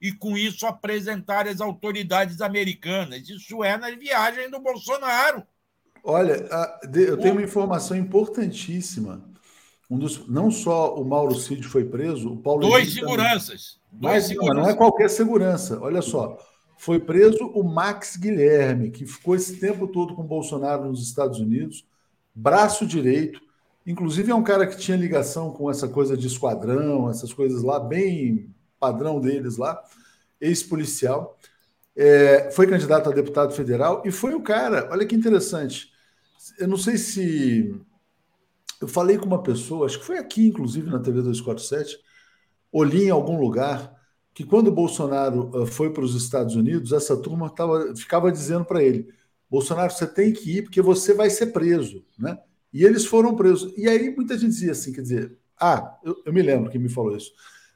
e, 0.00 0.12
com 0.12 0.36
isso, 0.36 0.66
apresentar 0.66 1.46
às 1.46 1.60
autoridades 1.60 2.40
americanas. 2.40 3.28
Isso 3.28 3.62
é 3.62 3.76
na 3.76 3.90
viagem 3.90 4.50
do 4.50 4.58
Bolsonaro. 4.60 5.46
Olha, 6.02 6.48
eu 6.94 7.16
tenho 7.18 7.34
uma 7.34 7.42
informação 7.42 7.96
importantíssima 7.96 9.29
um 9.90 9.98
dos, 9.98 10.28
não 10.28 10.52
só 10.52 10.94
o 10.94 11.04
Mauro 11.04 11.34
Cid 11.34 11.66
foi 11.66 11.84
preso, 11.84 12.32
o 12.32 12.36
Paulo. 12.36 12.60
Dois 12.60 12.94
seguranças. 12.94 13.80
Dois 13.90 14.14
Mas 14.14 14.24
seguranças. 14.26 14.62
não 14.62 14.70
é 14.70 14.74
qualquer 14.74 15.10
segurança. 15.10 15.80
Olha 15.82 16.00
só. 16.00 16.38
Foi 16.78 17.00
preso 17.00 17.44
o 17.48 17.62
Max 17.64 18.16
Guilherme, 18.16 18.90
que 18.90 19.04
ficou 19.04 19.34
esse 19.34 19.58
tempo 19.58 19.88
todo 19.88 20.14
com 20.14 20.22
o 20.22 20.26
Bolsonaro 20.26 20.86
nos 20.86 21.02
Estados 21.02 21.40
Unidos, 21.40 21.84
braço 22.34 22.86
direito. 22.86 23.40
Inclusive, 23.84 24.30
é 24.30 24.34
um 24.34 24.44
cara 24.44 24.66
que 24.66 24.78
tinha 24.78 24.96
ligação 24.96 25.50
com 25.50 25.68
essa 25.68 25.88
coisa 25.88 26.16
de 26.16 26.28
esquadrão, 26.28 27.10
essas 27.10 27.32
coisas 27.32 27.62
lá, 27.62 27.80
bem 27.80 28.48
padrão 28.78 29.20
deles 29.20 29.56
lá, 29.56 29.82
ex-policial. 30.40 31.36
É, 31.96 32.50
foi 32.52 32.66
candidato 32.66 33.10
a 33.10 33.12
deputado 33.12 33.52
federal 33.52 34.02
e 34.06 34.10
foi 34.12 34.34
o 34.34 34.40
cara, 34.40 34.88
olha 34.90 35.04
que 35.04 35.16
interessante. 35.16 35.90
Eu 36.58 36.68
não 36.68 36.76
sei 36.76 36.96
se 36.96 37.74
eu 38.80 38.88
falei 38.88 39.18
com 39.18 39.26
uma 39.26 39.42
pessoa, 39.42 39.86
acho 39.86 39.98
que 39.98 40.06
foi 40.06 40.18
aqui, 40.18 40.46
inclusive, 40.46 40.90
na 40.90 40.98
TV 40.98 41.22
247, 41.22 41.98
ou 42.72 42.82
li 42.82 43.04
em 43.04 43.10
algum 43.10 43.38
lugar, 43.38 43.94
que 44.32 44.44
quando 44.44 44.68
o 44.68 44.72
Bolsonaro 44.72 45.50
uh, 45.54 45.66
foi 45.66 45.92
para 45.92 46.04
os 46.04 46.14
Estados 46.14 46.54
Unidos, 46.54 46.92
essa 46.92 47.16
turma 47.16 47.50
tava, 47.50 47.94
ficava 47.94 48.32
dizendo 48.32 48.64
para 48.64 48.82
ele: 48.82 49.08
Bolsonaro, 49.50 49.92
você 49.92 50.06
tem 50.06 50.32
que 50.32 50.58
ir 50.58 50.62
porque 50.62 50.80
você 50.80 51.12
vai 51.12 51.28
ser 51.28 51.48
preso. 51.48 52.04
Né? 52.18 52.38
E 52.72 52.84
eles 52.84 53.04
foram 53.04 53.34
presos. 53.34 53.72
E 53.76 53.88
aí 53.88 54.14
muita 54.14 54.38
gente 54.38 54.50
dizia 54.50 54.72
assim: 54.72 54.92
quer 54.92 55.02
dizer, 55.02 55.36
ah, 55.60 55.98
eu, 56.04 56.22
eu 56.24 56.32
me 56.32 56.40
lembro 56.40 56.70
que 56.70 56.78
me 56.78 56.88
falou 56.88 57.16
isso. 57.16 57.32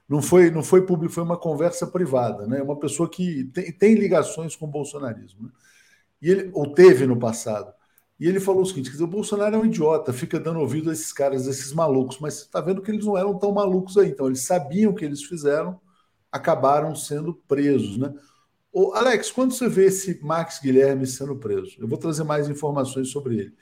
Não 0.09 0.23
foi, 0.23 0.51
não 0.51 0.63
foi 0.63 0.87
público, 0.87 1.13
foi 1.15 1.25
uma 1.25 1.39
conversa 1.39 1.87
privada, 1.87 2.47
né? 2.47 2.63
Uma 2.63 2.79
pessoa 2.79 3.09
que 3.09 3.45
tem, 3.53 3.73
tem 3.73 3.95
ligações 3.95 4.55
com 4.55 4.67
o 4.67 4.71
bolsonarismo. 4.71 5.45
Né? 5.45 5.51
E 6.23 6.31
ele, 6.31 6.51
ou 6.53 6.73
teve 6.73 7.07
no 7.07 7.19
passado. 7.19 7.73
E 8.19 8.29
ele 8.29 8.41
falou 8.41 8.63
o 8.63 8.67
seguinte: 8.67 8.91
dizer, 8.91 9.05
o 9.05 9.09
Bolsonaro 9.09 9.57
é 9.57 9.59
um 9.59 9.67
idiota, 9.67 10.13
fica 10.13 10.39
dando 10.39 10.61
ouvido 10.61 10.91
a 10.91 10.93
esses 10.93 11.13
caras, 11.13 11.47
a 11.47 11.51
esses 11.51 11.73
malucos, 11.73 12.19
mas 12.21 12.41
está 12.41 12.61
vendo 12.61 12.83
que 12.83 12.91
eles 12.91 13.05
não 13.05 13.19
eram 13.19 13.39
tão 13.39 13.53
malucos 13.53 13.99
aí. 13.99 14.11
Então, 14.11 14.27
eles 14.27 14.43
sabiam 14.43 14.93
o 14.93 14.95
que 14.95 15.05
eles 15.05 15.23
fizeram, 15.23 15.81
acabaram 16.31 16.95
sendo 16.95 17.35
presos. 17.49 17.97
Né? 17.97 18.15
Ô, 18.73 18.93
Alex, 18.95 19.31
quando 19.31 19.53
você 19.53 19.69
vê 19.69 19.87
esse 19.87 20.21
Max 20.23 20.61
Guilherme 20.63 21.07
sendo 21.07 21.37
preso, 21.37 21.77
eu 21.79 21.89
vou 21.89 21.99
trazer 21.99 22.25
mais 22.25 22.49
informações 22.49 23.09
sobre 23.09 23.39
ele. 23.39 23.55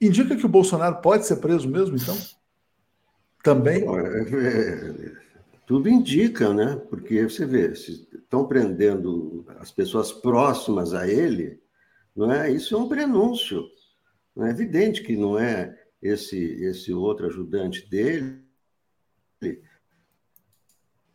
Indica 0.00 0.34
que 0.34 0.46
o 0.46 0.48
Bolsonaro 0.48 1.00
pode 1.00 1.26
ser 1.26 1.36
preso 1.36 1.68
mesmo, 1.68 1.96
então? 1.96 2.16
Também? 3.42 3.84
É, 3.84 5.12
tudo 5.66 5.88
indica, 5.88 6.52
né? 6.52 6.76
Porque 6.90 7.22
você 7.22 7.46
vê, 7.46 7.74
se 7.74 8.08
estão 8.12 8.46
prendendo 8.46 9.44
as 9.60 9.70
pessoas 9.70 10.10
próximas 10.10 10.92
a 10.92 11.06
ele 11.06 11.61
não 12.14 12.30
é? 12.30 12.50
Isso 12.50 12.74
é 12.74 12.78
um 12.78 12.88
prenúncio. 12.88 13.68
É 14.38 14.48
evidente 14.48 15.02
que 15.02 15.16
não 15.16 15.38
é 15.38 15.78
esse 16.00 16.36
esse 16.36 16.92
outro 16.92 17.26
ajudante 17.26 17.88
dele. 17.88 18.42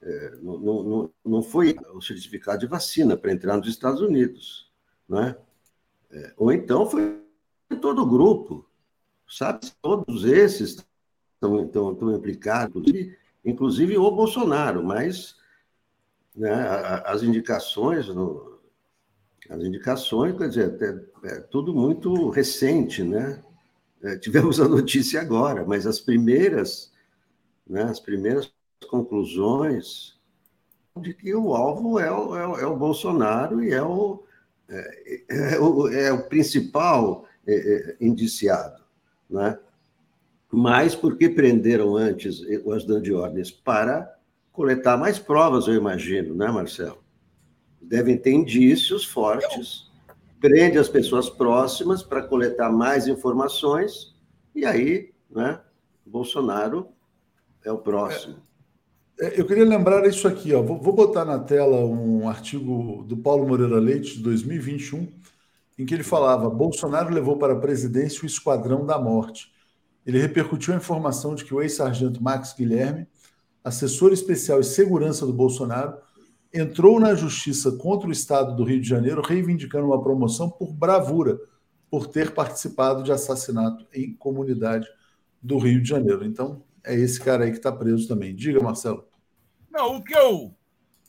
É, 0.01 0.35
não, 0.41 0.59
não, 0.59 1.13
não 1.25 1.41
foi 1.41 1.75
o 1.93 2.01
certificado 2.01 2.59
de 2.59 2.67
vacina 2.67 3.17
para 3.17 3.31
entrar 3.31 3.57
nos 3.57 3.67
Estados 3.67 3.99
Unidos, 3.99 4.71
não 5.09 5.23
é? 5.23 5.37
é 6.11 6.33
ou 6.37 6.51
então 6.51 6.89
foi 6.89 7.19
todo 7.81 8.03
o 8.03 8.05
grupo, 8.05 8.69
sabe? 9.27 9.71
Todos 9.81 10.23
esses 10.23 10.85
estão, 11.33 11.65
estão, 11.65 11.93
estão 11.93 12.15
implicados, 12.15 12.85
inclusive 13.43 13.97
o 13.97 14.11
Bolsonaro, 14.11 14.83
mas 14.83 15.35
né, 16.35 16.53
as 17.03 17.23
indicações 17.23 18.07
no, 18.07 18.46
as 19.49 19.63
indicações, 19.63 20.37
quer 20.37 20.49
dizer, 20.49 21.03
é, 21.23 21.27
é 21.27 21.39
tudo 21.41 21.73
muito 21.73 22.29
recente, 22.29 23.03
né? 23.03 23.41
É, 24.03 24.17
tivemos 24.17 24.59
a 24.59 24.67
notícia 24.67 25.21
agora, 25.21 25.65
mas 25.65 25.87
as 25.87 25.99
primeiras, 25.99 26.91
né, 27.67 27.83
as 27.83 27.99
primeiras 27.99 28.51
conclusões 28.89 30.15
de 31.01 31.13
que 31.13 31.33
o 31.33 31.53
alvo 31.53 31.99
é 31.99 32.11
o, 32.11 32.35
é 32.35 32.47
o, 32.47 32.55
é 32.57 32.65
o 32.65 32.75
Bolsonaro 32.75 33.63
e 33.63 33.71
é 33.71 33.81
o, 33.81 34.23
é, 34.69 35.53
é 35.53 35.59
o, 35.59 35.87
é 35.87 36.11
o 36.11 36.27
principal 36.27 37.25
é, 37.47 37.95
indiciado, 38.01 38.83
né? 39.29 39.57
Mas 40.49 40.95
porque 40.95 41.27
prenderam 41.27 41.97
antes 41.97 42.41
o 42.63 42.71
ajudante 42.71 43.03
de 43.03 43.13
ordens 43.13 43.51
para 43.51 44.17
coletar 44.53 44.97
mais 44.97 45.19
provas, 45.19 45.67
eu 45.67 45.73
imagino, 45.73 46.33
né, 46.33 46.47
Marcelo? 46.47 47.03
Devem 47.87 48.17
ter 48.17 48.31
indícios 48.31 49.05
fortes, 49.05 49.89
prende 50.39 50.77
as 50.77 50.89
pessoas 50.89 51.29
próximas 51.29 52.03
para 52.03 52.21
coletar 52.21 52.71
mais 52.71 53.07
informações, 53.07 54.15
e 54.53 54.65
aí, 54.65 55.11
né, 55.29 55.59
Bolsonaro 56.05 56.87
é 57.63 57.71
o 57.71 57.77
próximo. 57.77 58.35
É, 59.19 59.39
eu 59.39 59.45
queria 59.45 59.65
lembrar 59.65 60.05
isso 60.05 60.27
aqui, 60.27 60.53
ó. 60.53 60.61
Vou, 60.61 60.79
vou 60.79 60.93
botar 60.93 61.25
na 61.25 61.39
tela 61.39 61.85
um 61.85 62.29
artigo 62.29 63.03
do 63.03 63.17
Paulo 63.17 63.47
Moreira 63.47 63.79
Leite, 63.79 64.17
de 64.17 64.23
2021, 64.23 65.07
em 65.79 65.85
que 65.85 65.93
ele 65.93 66.03
falava: 66.03 66.49
Bolsonaro 66.49 67.13
levou 67.13 67.37
para 67.37 67.53
a 67.53 67.59
presidência 67.59 68.23
o 68.23 68.27
Esquadrão 68.27 68.85
da 68.85 68.99
Morte. 68.99 69.51
Ele 70.05 70.19
repercutiu 70.19 70.73
a 70.73 70.77
informação 70.77 71.35
de 71.35 71.43
que 71.43 71.53
o 71.53 71.61
ex-sargento 71.61 72.23
Max 72.23 72.53
Guilherme, 72.57 73.07
assessor 73.63 74.13
especial 74.13 74.59
e 74.59 74.63
segurança 74.63 75.25
do 75.25 75.33
Bolsonaro, 75.33 75.97
entrou 76.59 76.99
na 76.99 77.13
justiça 77.15 77.71
contra 77.73 78.09
o 78.09 78.11
Estado 78.11 78.55
do 78.55 78.63
Rio 78.63 78.81
de 78.81 78.87
Janeiro, 78.87 79.21
reivindicando 79.21 79.87
uma 79.87 80.01
promoção 80.01 80.49
por 80.49 80.73
bravura, 80.73 81.39
por 81.89 82.07
ter 82.07 82.33
participado 82.33 83.03
de 83.03 83.11
assassinato 83.11 83.87
em 83.93 84.13
comunidade 84.13 84.87
do 85.41 85.57
Rio 85.57 85.81
de 85.81 85.89
Janeiro. 85.89 86.25
Então, 86.25 86.63
é 86.83 86.95
esse 86.95 87.19
cara 87.19 87.45
aí 87.45 87.51
que 87.51 87.57
está 87.57 87.71
preso 87.71 88.07
também. 88.07 88.35
Diga, 88.35 88.61
Marcelo. 88.61 89.07
Não, 89.71 89.97
o 89.97 90.03
que 90.03 90.15
eu, 90.15 90.53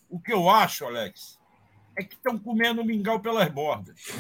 o 0.09 0.21
que 0.21 0.33
eu 0.33 0.49
acho, 0.49 0.85
Alex, 0.85 1.39
é 1.97 2.05
que 2.05 2.15
estão 2.15 2.39
comendo 2.39 2.85
mingau 2.85 3.21
pelas 3.21 3.49
bordas. 3.51 4.13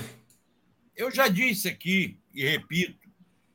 Eu 0.96 1.10
já 1.10 1.28
disse 1.28 1.68
aqui, 1.68 2.18
e 2.34 2.44
repito, 2.44 3.08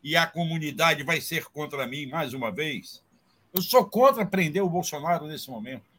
e 0.04 0.16
a 0.16 0.28
comunidade 0.28 1.04
vai 1.04 1.20
ser 1.20 1.46
contra 1.46 1.88
mim 1.88 2.06
mais 2.06 2.34
uma 2.34 2.52
vez, 2.52 3.04
eu 3.54 3.62
sou 3.62 3.86
contra 3.86 4.26
prender 4.26 4.64
o 4.64 4.70
Bolsonaro 4.70 5.28
nesse 5.28 5.50
momento. 5.50 5.93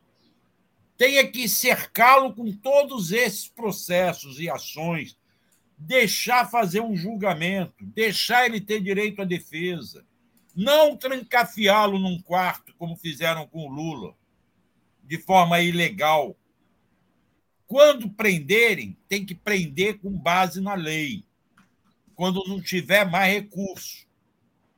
Tenha 0.97 1.27
que 1.27 1.49
cercá-lo 1.49 2.35
com 2.35 2.53
todos 2.53 3.11
esses 3.11 3.49
processos 3.49 4.39
e 4.39 4.49
ações, 4.49 5.19
deixar 5.77 6.49
fazer 6.49 6.81
um 6.81 6.97
julgamento, 6.97 7.85
deixar 7.85 8.47
ele 8.47 8.61
ter 8.61 8.81
direito 8.81 9.21
à 9.21 9.25
defesa, 9.25 10.07
não 10.55 10.97
trancafiá-lo 10.97 11.99
num 11.99 12.21
quarto, 12.23 12.75
como 12.77 12.97
fizeram 12.97 13.47
com 13.47 13.66
o 13.66 13.71
Lula, 13.71 14.15
de 15.03 15.19
forma 15.19 15.61
ilegal. 15.61 16.37
Quando 17.66 18.09
prenderem, 18.09 18.97
tem 19.09 19.27
que 19.27 19.35
prender 19.35 19.99
com 19.99 20.11
base 20.11 20.61
na 20.61 20.75
lei 20.75 21.25
quando 22.15 22.47
não 22.47 22.62
tiver 22.62 23.05
mais 23.11 23.35
recurso. 23.35 24.07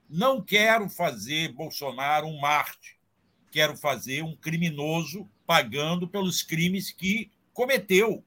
Não 0.09 0.41
quero 0.41 0.89
fazer 0.89 1.53
Bolsonaro 1.53 2.27
um 2.27 2.41
Marte. 2.41 2.97
Quero 3.51 3.77
fazer 3.77 4.23
um 4.23 4.35
criminoso 4.35 5.29
pagando 5.47 6.09
pelos 6.09 6.43
crimes 6.43 6.90
que 6.90 7.31
cometeu, 7.52 8.23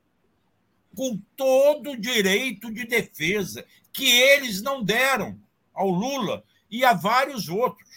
com 0.96 1.20
todo 1.36 1.92
o 1.92 2.00
direito 2.00 2.74
de 2.74 2.86
defesa 2.86 3.64
que 3.94 4.10
eles 4.10 4.62
não 4.62 4.84
deram 4.84 5.38
ao 5.74 5.90
Lula 5.90 6.44
e 6.70 6.84
a 6.84 6.94
vários 6.94 7.48
outros. 7.48 7.88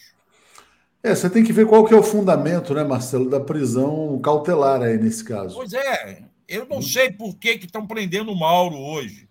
É, 1.03 1.15
você 1.15 1.29
tem 1.29 1.43
que 1.43 1.53
ver 1.53 1.67
qual 1.67 1.85
que 1.85 1.95
é 1.95 1.97
o 1.97 2.03
fundamento, 2.03 2.75
né, 2.75 2.85
Marcelo, 2.85 3.29
da 3.29 3.41
prisão 3.41 4.21
cautelar 4.21 4.83
aí 4.83 4.99
nesse 4.99 5.25
caso. 5.25 5.55
Pois 5.55 5.73
é, 5.73 6.23
eu 6.47 6.67
não 6.67 6.83
sei 6.83 7.11
por 7.11 7.37
que 7.37 7.51
estão 7.51 7.87
prendendo 7.87 8.31
o 8.31 8.39
Mauro 8.39 8.77
hoje 8.77 9.29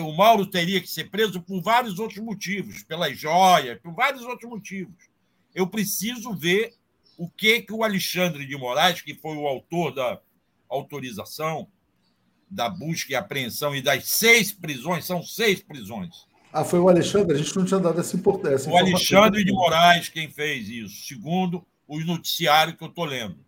o 0.00 0.12
Mauro 0.12 0.46
teria 0.46 0.80
que 0.80 0.88
ser 0.88 1.10
preso 1.10 1.40
por 1.40 1.60
vários 1.60 1.98
outros 1.98 2.22
motivos, 2.22 2.82
pelas 2.82 3.16
joias, 3.16 3.78
por 3.80 3.92
vários 3.92 4.22
outros 4.22 4.50
motivos. 4.50 4.94
Eu 5.54 5.66
preciso 5.66 6.34
ver 6.34 6.74
o 7.16 7.28
que, 7.28 7.62
que 7.62 7.72
o 7.72 7.82
Alexandre 7.82 8.46
de 8.46 8.56
Moraes, 8.56 9.00
que 9.00 9.14
foi 9.14 9.36
o 9.36 9.46
autor 9.46 9.94
da 9.94 10.20
autorização 10.68 11.68
da 12.48 12.68
busca 12.68 13.12
e 13.12 13.16
apreensão 13.16 13.74
e 13.74 13.82
das 13.82 14.06
seis 14.08 14.52
prisões, 14.52 15.04
são 15.04 15.22
seis 15.22 15.60
prisões. 15.60 16.26
Ah, 16.52 16.64
foi 16.64 16.78
o 16.78 16.88
Alexandre? 16.88 17.34
A 17.34 17.38
gente 17.38 17.56
não 17.56 17.64
tinha 17.64 17.80
dado 17.80 18.00
essa 18.00 18.16
importância. 18.16 18.70
O 18.70 18.76
Alexandre 18.76 19.44
de 19.44 19.52
Moraes 19.52 20.08
quem 20.08 20.30
fez 20.30 20.68
isso, 20.68 21.06
segundo 21.06 21.66
o 21.86 21.98
noticiário 22.00 22.76
que 22.76 22.82
eu 22.82 22.88
estou 22.88 23.04
lendo. 23.04 23.38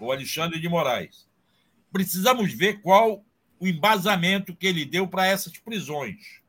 O 0.00 0.10
Alexandre 0.10 0.60
de 0.60 0.68
Moraes. 0.68 1.26
Precisamos 1.92 2.52
ver 2.52 2.80
qual 2.80 3.24
o 3.60 3.66
embasamento 3.66 4.56
que 4.56 4.66
ele 4.66 4.84
deu 4.84 5.06
para 5.06 5.26
essas 5.26 5.56
prisões. 5.58 6.40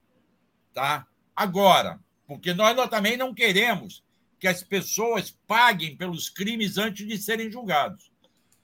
Tá? 0.74 1.06
Agora, 1.36 2.00
porque 2.28 2.54
nós, 2.54 2.76
nós 2.76 2.90
também 2.90 3.16
não 3.16 3.34
queremos 3.34 4.04
que 4.44 4.48
as 4.50 4.62
pessoas 4.62 5.32
paguem 5.48 5.96
pelos 5.96 6.30
crimes 6.30 6.78
antes 6.78 7.08
de 7.08 7.18
serem 7.18 7.50
julgados. 7.50 8.12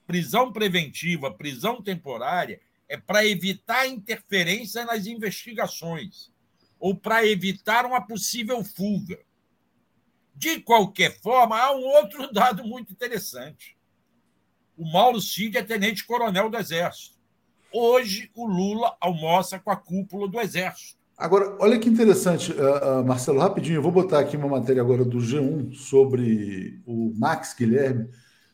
Prisão 0.05 0.51
preventiva, 0.51 1.33
prisão 1.33 1.81
temporária 1.81 2.59
é 2.89 2.97
para 2.97 3.25
evitar 3.25 3.87
interferência 3.87 4.83
nas 4.83 5.05
investigações 5.05 6.33
ou 6.77 6.93
para 6.93 7.25
evitar 7.25 7.85
uma 7.85 8.05
possível 8.05 8.61
fuga. 8.61 9.21
De 10.35 10.59
qualquer 10.59 11.17
forma, 11.21 11.57
há 11.57 11.71
um 11.73 11.85
outro 11.85 12.27
dado 12.33 12.65
muito 12.65 12.91
interessante. 12.91 13.77
O 14.75 14.83
Mauro 14.83 15.21
Cid 15.21 15.57
é 15.57 15.63
tenente-coronel 15.63 16.49
do 16.49 16.57
Exército. 16.57 17.17
Hoje, 17.71 18.29
o 18.35 18.45
Lula 18.45 18.97
almoça 18.99 19.57
com 19.57 19.71
a 19.71 19.77
cúpula 19.77 20.27
do 20.27 20.41
Exército. 20.41 20.98
Agora, 21.19 21.53
olha 21.59 21.77
que 21.77 21.89
interessante, 21.89 22.53
uh, 22.53 23.01
uh, 23.01 23.05
Marcelo, 23.05 23.39
rapidinho, 23.39 23.75
eu 23.75 23.81
vou 23.81 23.91
botar 23.91 24.19
aqui 24.19 24.37
uma 24.37 24.47
matéria 24.47 24.81
agora 24.81 25.03
do 25.03 25.17
G1 25.17 25.73
sobre 25.73 26.81
o 26.85 27.11
Max 27.13 27.53
Guilherme, 27.53 28.07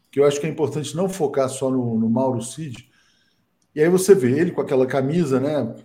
que 0.10 0.20
eu 0.20 0.26
acho 0.26 0.40
que 0.40 0.48
é 0.48 0.50
importante 0.50 0.96
não 0.96 1.08
focar 1.08 1.48
só 1.48 1.70
no, 1.70 2.00
no 2.00 2.10
Mauro 2.10 2.42
Cid. 2.42 2.90
E 3.76 3.84
aí 3.84 3.88
você 3.88 4.16
vê 4.16 4.40
ele 4.40 4.50
com 4.50 4.62
aquela 4.62 4.88
camisa 4.88 5.40
né, 5.40 5.76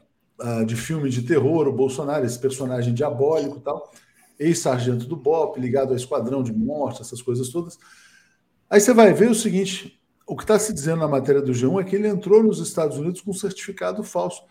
uh, 0.41 0.65
de 0.65 0.75
filme 0.75 1.11
de 1.11 1.21
terror, 1.21 1.69
o 1.69 1.73
Bolsonaro, 1.73 2.25
esse 2.25 2.39
personagem 2.39 2.95
diabólico 2.95 3.59
e 3.59 3.61
tal, 3.61 3.93
ex-sargento 4.39 5.05
do 5.05 5.17
BOP, 5.17 5.61
ligado 5.61 5.91
ao 5.91 5.97
esquadrão 5.97 6.43
de 6.43 6.51
morte, 6.55 7.03
essas 7.03 7.21
coisas 7.21 7.51
todas. 7.51 7.79
Aí 8.71 8.81
você 8.81 8.95
vai 8.95 9.13
ver 9.13 9.31
o 9.31 9.35
seguinte: 9.35 10.01
o 10.27 10.35
que 10.35 10.45
está 10.45 10.59
se 10.59 10.73
dizendo 10.73 11.01
na 11.01 11.09
matéria 11.09 11.43
do 11.43 11.53
G1 11.53 11.83
é 11.83 11.85
que 11.85 11.95
ele 11.95 12.09
entrou 12.09 12.43
nos 12.43 12.59
Estados 12.59 12.97
Unidos 12.97 13.21
com 13.21 13.33
um 13.33 13.35
certificado 13.35 14.03
falso. 14.03 14.43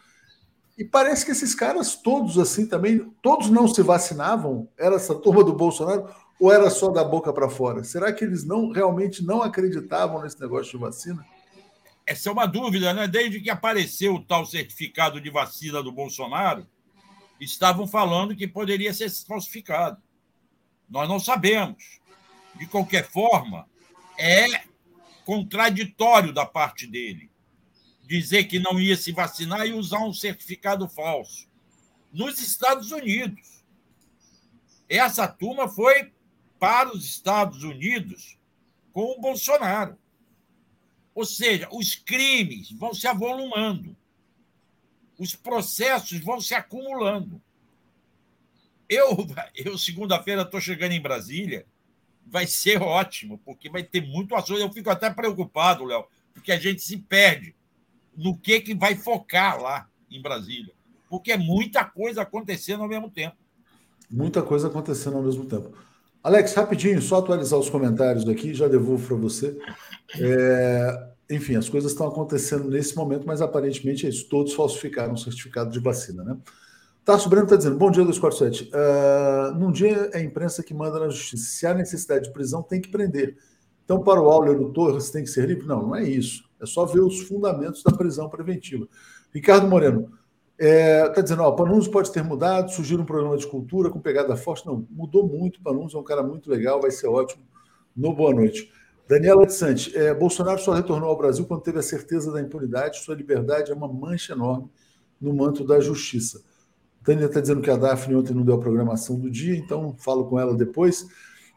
E 0.80 0.86
parece 0.86 1.26
que 1.26 1.32
esses 1.32 1.54
caras 1.54 1.98
todos 1.98 2.40
assim 2.40 2.66
também, 2.66 3.00
todos 3.22 3.50
não 3.50 3.68
se 3.68 3.84
vacinavam? 3.84 4.70
Era 4.78 4.96
essa 4.96 5.14
turma 5.14 5.44
do 5.44 5.52
Bolsonaro 5.52 6.10
ou 6.40 6.54
era 6.54 6.70
só 6.70 6.90
da 6.90 7.04
boca 7.04 7.34
para 7.34 7.50
fora? 7.50 7.84
Será 7.84 8.14
que 8.14 8.24
eles 8.24 8.46
não 8.46 8.72
realmente 8.72 9.22
não 9.22 9.44
acreditavam 9.44 10.22
nesse 10.22 10.40
negócio 10.40 10.72
de 10.72 10.78
vacina? 10.78 11.26
Essa 12.06 12.30
é 12.30 12.32
uma 12.32 12.46
dúvida, 12.46 12.94
né? 12.94 13.10
Desde 13.10 13.42
que 13.42 13.50
apareceu 13.50 14.16
o 14.16 14.24
tal 14.24 14.46
certificado 14.46 15.20
de 15.20 15.30
vacina 15.30 15.84
do 15.84 15.92
Bolsonaro, 15.92 16.66
estavam 17.42 17.86
falando 17.86 18.34
que 18.34 18.48
poderia 18.48 18.94
ser 18.94 19.12
falsificado. 19.28 20.02
Nós 20.90 21.10
não 21.10 21.20
sabemos. 21.20 22.00
De 22.56 22.66
qualquer 22.66 23.06
forma, 23.06 23.68
é 24.18 24.62
contraditório 25.26 26.34
da 26.34 26.46
parte 26.46 26.88
dele. 26.88 27.29
Dizer 28.10 28.46
que 28.46 28.58
não 28.58 28.80
ia 28.80 28.98
se 28.98 29.12
vacinar 29.12 29.68
e 29.68 29.74
usar 29.74 30.00
um 30.00 30.12
certificado 30.12 30.90
falso. 30.90 31.48
Nos 32.12 32.40
Estados 32.40 32.92
Unidos. 32.92 33.64
Essa 34.90 35.28
turma 35.28 35.70
foi 35.70 36.12
para 36.58 36.92
os 36.92 37.06
Estados 37.06 37.62
Unidos 37.62 38.40
com 38.92 39.12
o 39.12 39.22
Bolsonaro. 39.22 39.96
Ou 41.14 41.24
seja, 41.24 41.70
os 41.72 41.94
crimes 41.94 42.72
vão 42.72 42.96
se 42.96 43.08
avolumando, 43.08 43.96
os 45.16 45.36
processos 45.36 46.20
vão 46.20 46.42
se 46.42 46.56
acumulando. 46.56 47.40
Eu, 48.90 49.28
eu 49.54 49.78
segunda-feira, 49.78 50.42
estou 50.42 50.60
chegando 50.60 50.94
em 50.94 51.02
Brasília 51.02 51.64
vai 52.26 52.48
ser 52.48 52.82
ótimo, 52.82 53.38
porque 53.40 53.70
vai 53.70 53.84
ter 53.84 54.02
muito 54.02 54.36
assunto. 54.36 54.60
Eu 54.60 54.72
fico 54.72 54.90
até 54.90 55.12
preocupado, 55.12 55.84
Léo, 55.84 56.08
porque 56.34 56.52
a 56.52 56.60
gente 56.60 56.82
se 56.82 56.98
perde 56.98 57.56
no 58.20 58.38
que, 58.38 58.60
que 58.60 58.76
vai 58.76 58.96
focar 58.96 59.62
lá 59.62 59.88
em 60.12 60.22
Brasília, 60.22 60.74
porque 61.10 61.32
é 61.32 61.38
muita 61.38 61.86
coisa 61.86 62.22
acontecendo 62.22 62.84
ao 62.84 62.90
mesmo 62.90 63.10
tempo. 63.10 63.38
Muita 64.12 64.42
coisa 64.42 64.68
acontecendo 64.68 65.16
ao 65.16 65.24
mesmo 65.24 65.46
tempo. 65.46 65.72
Alex, 66.22 66.54
rapidinho, 66.54 67.02
só 67.02 67.20
atualizar 67.20 67.58
os 67.58 67.70
comentários 67.70 68.26
daqui, 68.26 68.54
já 68.54 68.68
devolvo 68.68 69.08
para 69.08 69.16
você. 69.16 69.58
É, 70.20 71.08
enfim, 71.30 71.56
as 71.56 71.70
coisas 71.70 71.92
estão 71.92 72.08
acontecendo 72.08 72.70
nesse 72.70 72.94
momento, 72.96 73.26
mas 73.26 73.42
aparentemente 73.42 74.06
é 74.06 74.10
isso. 74.10 74.28
Todos 74.28 74.54
falsificaram 74.54 75.14
o 75.14 75.18
certificado 75.18 75.72
de 75.72 75.80
vacina, 75.80 76.24
né? 76.24 76.38
Tarso 77.06 77.30
Breno 77.30 77.46
está 77.46 77.56
dizendo, 77.56 77.78
bom 77.78 77.90
dia, 77.90 78.04
247. 78.04 78.70
Uh, 78.70 79.58
num 79.58 79.72
dia 79.72 80.10
é 80.14 80.18
a 80.18 80.22
imprensa 80.22 80.62
que 80.62 80.74
manda 80.74 81.00
na 81.00 81.08
justiça. 81.08 81.44
Se 81.46 81.66
há 81.66 81.74
necessidade 81.74 82.26
de 82.26 82.34
prisão, 82.34 82.62
tem 82.62 82.82
que 82.82 82.90
prender. 82.90 83.38
Então, 83.86 84.04
para 84.04 84.22
o 84.22 84.54
do 84.54 84.74
Torres, 84.74 85.10
tem 85.10 85.24
que 85.24 85.30
ser 85.30 85.48
livre? 85.48 85.66
Não, 85.66 85.88
não 85.88 85.96
é 85.96 86.04
isso. 86.04 86.49
É 86.62 86.66
só 86.66 86.86
ver 86.86 87.02
os 87.02 87.22
fundamentos 87.22 87.84
da 87.84 87.92
prisão 87.92 88.30
preventiva. 88.30 88.88
Ricardo 89.34 89.68
Moreno 89.68 90.12
está 90.60 90.66
é, 90.66 91.10
tá 91.10 91.22
dizendo, 91.22 91.44
ó, 91.44 91.52
Panunzio 91.52 91.92
pode 91.92 92.12
ter 92.12 92.24
mudado, 92.24 92.72
surgiu 92.72 93.00
um 93.00 93.06
programa 93.06 93.38
de 93.38 93.48
cultura 93.48 93.90
com 93.90 94.00
pegada 94.00 94.36
forte. 94.36 94.66
Não, 94.66 94.86
mudou 94.90 95.28
muito. 95.28 95.62
Panunzio 95.62 95.98
é 95.98 96.02
um 96.02 96.04
cara 96.04 96.22
muito 96.22 96.50
legal, 96.50 96.82
vai 96.82 96.92
ser 96.92 97.08
ótimo. 97.08 97.44
No 97.96 98.14
Boa 98.14 98.34
Noite. 98.34 98.72
Daniela 99.08 99.46
de 99.46 99.54
Santos, 99.54 99.92
é, 99.96 100.14
Bolsonaro 100.14 100.60
só 100.60 100.72
retornou 100.72 101.10
ao 101.10 101.18
Brasil 101.18 101.44
quando 101.46 101.62
teve 101.62 101.80
a 101.80 101.82
certeza 101.84 102.32
da 102.32 102.40
impunidade. 102.40 103.00
Sua 103.00 103.16
liberdade 103.16 103.72
é 103.72 103.74
uma 103.74 103.92
mancha 103.92 104.34
enorme 104.34 104.70
no 105.20 105.34
manto 105.34 105.66
da 105.66 105.80
justiça. 105.80 106.42
Tânia 107.04 107.26
está 107.26 107.40
dizendo 107.40 107.62
que 107.62 107.72
a 107.72 107.76
Daphne 107.76 108.16
ontem 108.16 108.34
não 108.34 108.44
deu 108.44 108.56
a 108.56 108.60
programação 108.60 109.18
do 109.20 109.32
dia, 109.32 109.56
então 109.56 109.96
falo 109.98 110.26
com 110.26 110.40
ela 110.40 110.54
depois. 110.54 111.08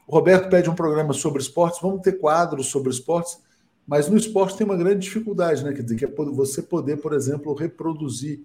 O 0.06 0.12
Roberto 0.14 0.48
pede 0.48 0.70
um 0.70 0.74
programa 0.74 1.12
sobre 1.12 1.42
esportes. 1.42 1.80
Vamos 1.82 2.00
ter 2.00 2.12
quadros 2.12 2.68
sobre 2.68 2.90
esportes. 2.90 3.38
Mas 3.86 4.08
no 4.08 4.16
esporte 4.16 4.56
tem 4.56 4.64
uma 4.64 4.76
grande 4.76 5.00
dificuldade, 5.00 5.64
né? 5.64 5.72
Quer 5.72 5.82
dizer, 5.82 5.96
que 5.96 6.04
é 6.04 6.08
você 6.08 6.62
poder, 6.62 6.98
por 6.98 7.12
exemplo, 7.12 7.52
reproduzir 7.54 8.44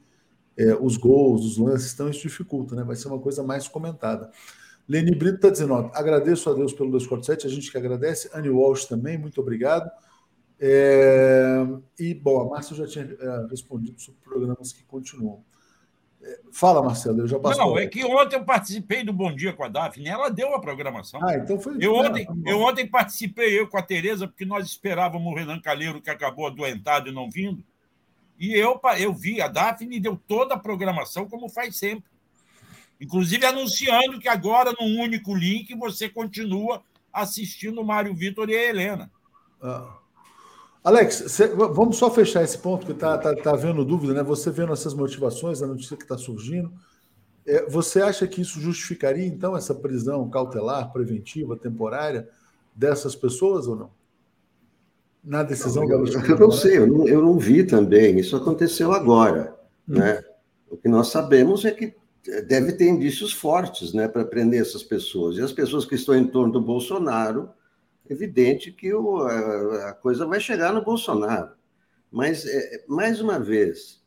é, 0.58 0.76
os 0.76 0.98
gols, 0.98 1.46
os 1.46 1.58
lances, 1.58 1.94
então 1.94 2.10
isso 2.10 2.22
dificulta, 2.22 2.76
né? 2.76 2.84
Vai 2.84 2.96
ser 2.96 3.08
uma 3.08 3.20
coisa 3.20 3.44
mais 3.44 3.68
comentada. 3.68 4.32
Leni 4.88 5.16
Brito 5.16 5.36
está 5.36 5.50
dizendo: 5.50 5.74
ó, 5.74 5.92
agradeço 5.94 6.50
a 6.50 6.54
Deus 6.54 6.74
pelo 6.74 6.92
247, 6.92 7.46
a 7.46 7.50
gente 7.50 7.72
que 7.72 7.78
agradece. 7.78 8.30
Annie 8.34 8.50
Walsh 8.50 8.86
também, 8.86 9.18
muito 9.18 9.40
obrigado. 9.40 9.90
É, 10.60 11.64
e, 12.00 12.16
bom, 12.16 12.42
a 12.42 12.50
Márcia 12.50 12.76
já 12.76 12.88
tinha 12.88 13.06
é, 13.06 13.48
respondido 13.50 14.02
sobre 14.02 14.20
programas 14.22 14.74
que 14.74 14.84
continuam. 14.86 15.44
Fala, 16.52 16.82
Marcelo, 16.82 17.20
eu 17.20 17.28
já 17.28 17.40
passei. 17.40 17.64
Não, 17.64 17.78
é 17.78 17.86
que 17.86 18.04
ontem 18.04 18.36
eu 18.36 18.44
participei 18.44 19.04
do 19.04 19.14
Bom 19.14 19.34
Dia 19.34 19.54
com 19.54 19.64
a 19.64 19.68
Daphne, 19.68 20.08
ela 20.08 20.30
deu 20.30 20.56
a 20.56 20.60
programação. 20.60 21.20
Ah, 21.24 21.36
então 21.36 21.60
foi. 21.60 21.78
Eu 21.80 21.96
ontem, 21.96 22.28
eu 22.46 22.60
ontem 22.62 22.88
participei, 22.88 23.60
eu 23.60 23.68
com 23.68 23.78
a 23.78 23.82
Tereza, 23.82 24.28
porque 24.28 24.46
nós 24.46 24.66
esperávamos 24.66 25.32
o 25.32 25.36
Renan 25.36 25.60
Calheiro, 25.60 26.02
que 26.02 26.10
acabou 26.10 26.48
adoentado 26.48 27.10
e 27.10 27.12
não 27.12 27.30
vindo. 27.30 27.64
E 28.40 28.54
eu, 28.54 28.80
eu 29.00 29.14
vi, 29.14 29.42
a 29.42 29.48
Daphne 29.48 30.00
deu 30.00 30.20
toda 30.28 30.56
a 30.56 30.60
programação, 30.60 31.28
como 31.28 31.50
faz 31.50 31.78
sempre. 31.78 32.06
Inclusive 33.00 33.46
anunciando 33.46 34.20
que 34.20 34.28
agora, 34.28 34.74
num 34.80 35.00
único 35.00 35.36
link, 35.36 35.74
você 35.76 36.10
continua 36.10 36.82
assistindo 37.14 37.82
o 37.82 37.86
Mário 37.86 38.14
Vitor 38.14 38.50
e 38.50 38.56
a 38.56 38.64
Helena. 38.64 39.12
Ah. 39.62 39.97
Alex, 40.84 41.24
cê, 41.28 41.48
vamos 41.48 41.98
só 41.98 42.10
fechar 42.10 42.44
esse 42.44 42.58
ponto, 42.58 42.86
que 42.86 42.92
está 42.94 43.18
tá, 43.18 43.36
tá 43.36 43.52
havendo 43.52 43.84
dúvida, 43.84 44.14
né? 44.14 44.24
Você 44.24 44.50
vendo 44.52 44.72
essas 44.72 44.94
motivações, 44.94 45.62
a 45.62 45.68
notícia 45.68 45.98
que 45.98 46.04
está 46.04 46.18
surgindo. 46.18 46.72
É, 47.46 47.70
você 47.70 48.02
acha 48.02 48.28
que 48.28 48.42
isso 48.42 48.60
justificaria, 48.60 49.26
então, 49.26 49.56
essa 49.56 49.74
prisão 49.74 50.30
cautelar, 50.30 50.92
preventiva, 50.92 51.58
temporária 51.58 52.28
dessas 52.76 53.16
pessoas 53.16 53.68
ou 53.68 53.76
não? 53.76 53.90
Na 55.24 55.44
decisão 55.44 55.86
não, 55.86 56.06
eu, 56.06 56.22
eu 56.22 56.40
não 56.40 56.52
sei, 56.52 56.78
eu 56.78 56.88
não, 56.88 57.08
eu 57.08 57.22
não 57.22 57.38
vi 57.38 57.64
também. 57.64 58.18
Isso 58.20 58.36
aconteceu 58.36 58.94
agora. 58.94 59.56
Hum. 59.88 59.96
Né? 59.96 60.24
O 60.70 60.78
que 60.78 60.88
nós 60.88 61.08
sabemos 61.08 61.66
é 61.66 61.72
que 61.72 61.94
deve 62.48 62.74
ter 62.74 62.88
indícios 62.88 63.32
fortes 63.32 63.94
né, 63.94 64.08
para 64.08 64.26
prender 64.26 64.62
essas 64.62 64.84
pessoas. 64.84 65.38
E 65.38 65.42
as 65.42 65.52
pessoas 65.52 65.86
que 65.86 65.96
estão 65.96 66.16
em 66.16 66.28
torno 66.28 66.54
do 66.54 66.62
Bolsonaro, 66.62 67.50
evidente 68.14 68.72
que 68.72 68.94
o, 68.94 69.22
a, 69.22 69.90
a, 69.90 69.94
coisa 69.94 70.26
vai 70.26 70.40
chegar 70.40 70.74
no 70.74 70.84
Bolsonaro. 70.84 71.52
Mas, 72.12 72.46
é, 72.46 72.86
mais 72.88 73.20
uma 73.22 73.40
vez, 73.40 74.04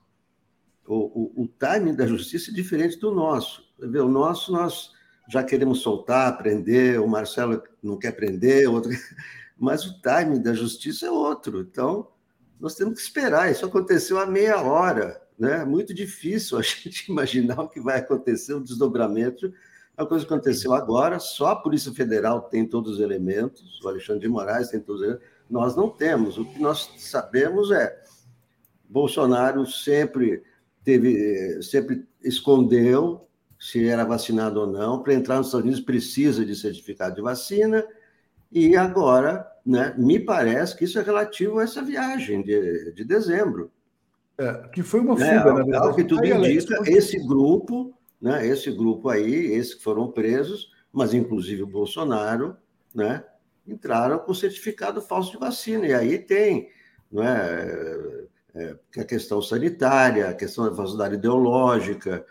o, 0.86 0.94
o, 0.96 1.42
o, 1.44 1.48
timing 1.48 1.94
da 1.94 2.06
justiça 2.06 2.50
é 2.50 2.54
diferente 2.54 2.98
do 2.98 3.10
nosso. 3.12 3.62
O 3.78 4.08
nosso, 4.08 4.52
nós 4.52 4.92
já 5.28 5.44
queremos 5.44 5.80
soltar, 5.80 6.36
prender, 6.38 7.00
o 7.00 7.06
Marcelo 7.06 7.62
não 7.82 7.98
quer 7.98 8.12
prender, 8.12 8.68
outro... 8.68 8.90
mas 9.58 9.84
o 9.84 10.00
timing 10.00 10.42
da 10.42 10.54
justiça 10.54 11.06
é 11.06 11.10
outro. 11.10 11.60
Então, 11.60 12.08
nós 12.58 12.74
temos 12.74 12.94
que 12.94 13.00
esperar. 13.00 13.50
Isso 13.50 13.64
aconteceu 13.64 14.18
há 14.18 14.26
meia 14.26 14.60
hora. 14.60 15.20
Né? 15.38 15.64
Muito 15.64 15.94
difícil 15.94 16.58
a 16.58 16.62
gente 16.62 17.10
imaginar 17.10 17.60
o 17.60 17.68
que 17.68 17.80
vai 17.80 17.98
acontecer, 17.98 18.54
o 18.54 18.60
desdobramento. 18.62 19.52
A 20.00 20.06
coisa 20.06 20.24
aconteceu 20.24 20.72
agora, 20.72 21.18
só 21.18 21.48
a 21.48 21.56
Polícia 21.56 21.92
Federal 21.92 22.40
tem 22.40 22.66
todos 22.66 22.94
os 22.94 23.00
elementos, 23.00 23.78
o 23.84 23.88
Alexandre 23.88 24.22
de 24.22 24.28
Moraes 24.28 24.70
tem 24.70 24.80
todos 24.80 25.02
os 25.02 25.06
elementos. 25.06 25.28
Nós 25.50 25.76
não 25.76 25.90
temos. 25.90 26.38
O 26.38 26.44
que 26.46 26.58
nós 26.58 26.90
sabemos 26.96 27.70
é 27.70 28.02
Bolsonaro 28.88 29.66
sempre 29.66 30.42
teve, 30.82 31.62
sempre 31.62 32.08
escondeu 32.24 33.28
se 33.58 33.86
era 33.86 34.02
vacinado 34.02 34.60
ou 34.60 34.66
não. 34.66 35.02
Para 35.02 35.12
entrar 35.12 35.36
nos 35.36 35.48
Estados 35.48 35.66
Unidos 35.66 35.84
precisa 35.84 36.46
de 36.46 36.56
certificado 36.56 37.16
de 37.16 37.20
vacina. 37.20 37.84
E 38.50 38.74
agora, 38.78 39.46
né, 39.66 39.94
me 39.98 40.18
parece 40.18 40.78
que 40.78 40.86
isso 40.86 40.98
é 40.98 41.02
relativo 41.02 41.58
a 41.58 41.64
essa 41.64 41.82
viagem 41.82 42.42
de, 42.42 42.90
de 42.92 43.04
dezembro. 43.04 43.70
É, 44.38 44.66
que 44.72 44.82
foi 44.82 45.00
uma 45.00 45.12
é, 45.12 45.16
fuga, 45.16 45.26
é, 45.26 45.44
na 45.44 45.52
verdade. 45.52 45.86
Ao 45.86 45.94
que 45.94 46.04
tudo 46.04 46.24
indica, 46.24 46.36
Alex, 46.36 46.88
esse 46.88 47.18
grupo, 47.18 47.94
né, 48.20 48.46
esse 48.46 48.70
grupo 48.70 49.08
aí, 49.08 49.52
esses 49.52 49.74
que 49.74 49.82
foram 49.82 50.10
presos, 50.10 50.70
mas 50.92 51.14
inclusive 51.14 51.62
o 51.62 51.66
Bolsonaro, 51.66 52.56
né, 52.94 53.24
entraram 53.66 54.18
com 54.18 54.34
certificado 54.34 55.00
falso 55.00 55.32
de 55.32 55.38
vacina. 55.38 55.86
E 55.86 55.94
aí 55.94 56.18
tem 56.18 56.68
não 57.10 57.22
é, 57.22 58.26
é, 58.54 58.76
a 58.98 59.04
questão 59.04 59.42
sanitária, 59.42 60.28
a 60.28 60.34
questão 60.34 60.64
da 60.68 60.74
falsidade 60.74 61.14
ideológica, 61.14 62.24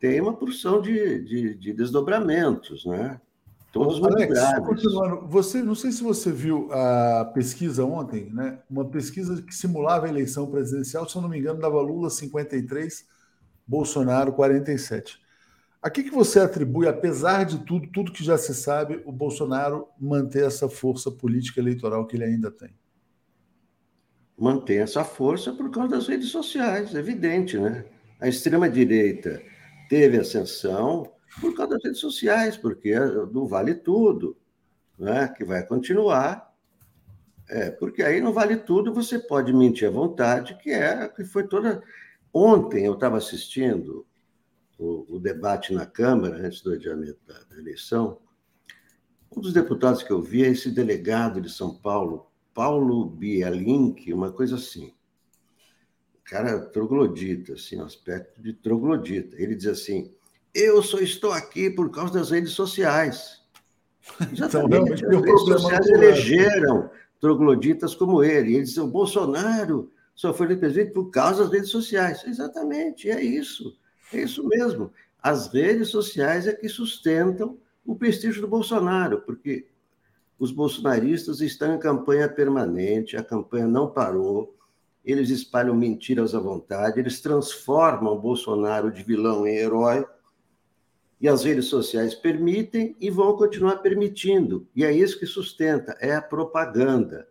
tem 0.00 0.20
uma 0.20 0.34
porção 0.34 0.80
de, 0.80 1.20
de, 1.20 1.54
de 1.54 1.72
desdobramentos, 1.72 2.84
né? 2.84 3.20
Todos 3.72 3.98
muito 3.98 4.14
Alex, 4.14 4.32
graves. 4.32 4.66
Continuando, 4.66 5.26
você, 5.26 5.60
não 5.62 5.74
sei 5.74 5.90
se 5.90 6.02
você 6.02 6.30
viu 6.30 6.68
a 6.72 7.24
pesquisa 7.34 7.84
ontem, 7.84 8.30
né? 8.32 8.60
Uma 8.70 8.84
pesquisa 8.84 9.42
que 9.42 9.54
simulava 9.54 10.06
a 10.06 10.08
eleição 10.08 10.48
presidencial, 10.48 11.08
se 11.08 11.16
eu 11.16 11.22
não 11.22 11.28
me 11.28 11.38
engano, 11.38 11.60
dava 11.60 11.80
Lula 11.80 12.08
53, 12.08 13.04
Bolsonaro 13.66 14.32
47. 14.32 15.18
A 15.84 15.90
que, 15.90 16.02
que 16.02 16.10
você 16.10 16.40
atribui, 16.40 16.88
apesar 16.88 17.44
de 17.44 17.58
tudo, 17.58 17.86
tudo 17.88 18.10
que 18.10 18.24
já 18.24 18.38
se 18.38 18.54
sabe, 18.54 19.02
o 19.04 19.12
Bolsonaro 19.12 19.86
manter 20.00 20.46
essa 20.46 20.66
força 20.66 21.10
política 21.10 21.60
eleitoral 21.60 22.06
que 22.06 22.16
ele 22.16 22.24
ainda 22.24 22.50
tem? 22.50 22.74
Mantém 24.34 24.78
essa 24.78 25.04
força 25.04 25.52
por 25.52 25.70
causa 25.70 25.90
das 25.90 26.08
redes 26.08 26.30
sociais, 26.30 26.94
evidente, 26.94 27.58
né? 27.58 27.84
A 28.18 28.26
extrema-direita 28.26 29.42
teve 29.90 30.18
ascensão, 30.18 31.12
por 31.38 31.54
causa 31.54 31.74
das 31.74 31.84
redes 31.84 32.00
sociais, 32.00 32.56
porque 32.56 32.98
não 33.30 33.46
vale 33.46 33.74
tudo, 33.74 34.38
né? 34.98 35.28
que 35.36 35.44
vai 35.44 35.66
continuar. 35.66 36.50
É, 37.46 37.70
porque 37.70 38.02
aí 38.02 38.22
não 38.22 38.32
vale 38.32 38.56
tudo, 38.56 38.94
você 38.94 39.18
pode 39.18 39.52
mentir 39.52 39.86
à 39.86 39.90
vontade, 39.90 40.56
que 40.62 40.70
é 40.70 41.06
que 41.08 41.24
foi 41.24 41.46
toda. 41.46 41.82
Ontem 42.32 42.86
eu 42.86 42.94
estava 42.94 43.18
assistindo 43.18 44.06
o, 44.78 45.16
o, 45.16 45.18
debate 45.18 45.72
na 45.72 45.86
Câmara, 45.86 46.36
antes 46.46 46.60
do 46.60 46.72
adiamento 46.72 47.18
da, 47.26 47.38
da, 47.44 47.58
eleição. 47.58 48.18
Um 49.34 49.40
dos 49.40 49.52
deputados 49.52 50.02
que 50.02 50.10
eu 50.10 50.22
vi 50.22 50.44
é 50.44 50.48
esse 50.48 50.70
delegado 50.70 51.40
de 51.40 51.50
São 51.50 51.74
Paulo, 51.74 52.30
Paulo 52.52 53.06
Bialink, 53.06 54.12
uma 54.12 54.32
coisa 54.32 54.56
assim. 54.56 54.92
cara 56.24 56.58
troglodita, 56.58 57.54
assim, 57.54 57.80
um 57.80 57.84
aspecto 57.84 58.40
de 58.42 58.52
troglodita. 58.52 59.36
Ele 59.40 59.54
diz 59.54 59.66
assim: 59.66 60.14
eu 60.54 60.80
só 60.82 61.00
estou 61.00 61.32
aqui 61.32 61.68
por 61.68 61.90
causa 61.90 62.14
das 62.14 62.30
redes 62.30 62.52
sociais. 62.52 63.42
Exatamente. 64.32 65.04
Então, 65.04 65.18
as 65.18 65.24
redes 65.24 65.40
sociais 65.40 65.86
elegeram 65.88 66.90
trogloditas 67.20 67.94
como 67.94 68.22
ele. 68.22 68.54
Ele 68.54 68.62
disse, 68.62 68.80
o 68.80 68.86
Bolsonaro 68.86 69.90
só 70.14 70.32
foi 70.32 70.56
presidente 70.56 70.92
por 70.92 71.10
causa 71.10 71.42
das 71.42 71.52
redes 71.52 71.70
sociais. 71.70 72.22
Exatamente, 72.24 73.10
é 73.10 73.20
isso. 73.20 73.76
É 74.14 74.22
isso 74.22 74.46
mesmo. 74.46 74.92
As 75.20 75.52
redes 75.52 75.88
sociais 75.88 76.46
é 76.46 76.52
que 76.52 76.68
sustentam 76.68 77.58
o 77.84 77.96
prestígio 77.96 78.40
do 78.40 78.48
Bolsonaro, 78.48 79.22
porque 79.22 79.66
os 80.38 80.52
bolsonaristas 80.52 81.40
estão 81.40 81.74
em 81.74 81.78
campanha 81.78 82.28
permanente, 82.28 83.16
a 83.16 83.24
campanha 83.24 83.66
não 83.66 83.90
parou, 83.90 84.56
eles 85.04 85.30
espalham 85.30 85.74
mentiras 85.74 86.34
à 86.34 86.40
vontade, 86.40 87.00
eles 87.00 87.20
transformam 87.20 88.14
o 88.14 88.20
Bolsonaro 88.20 88.90
de 88.90 89.02
vilão 89.02 89.46
em 89.46 89.56
herói, 89.56 90.06
e 91.20 91.28
as 91.28 91.44
redes 91.44 91.66
sociais 91.66 92.14
permitem 92.14 92.94
e 93.00 93.10
vão 93.10 93.36
continuar 93.36 93.78
permitindo. 93.78 94.68
E 94.76 94.84
é 94.84 94.92
isso 94.92 95.18
que 95.18 95.26
sustenta, 95.26 95.96
é 96.00 96.14
a 96.14 96.22
propaganda. 96.22 97.26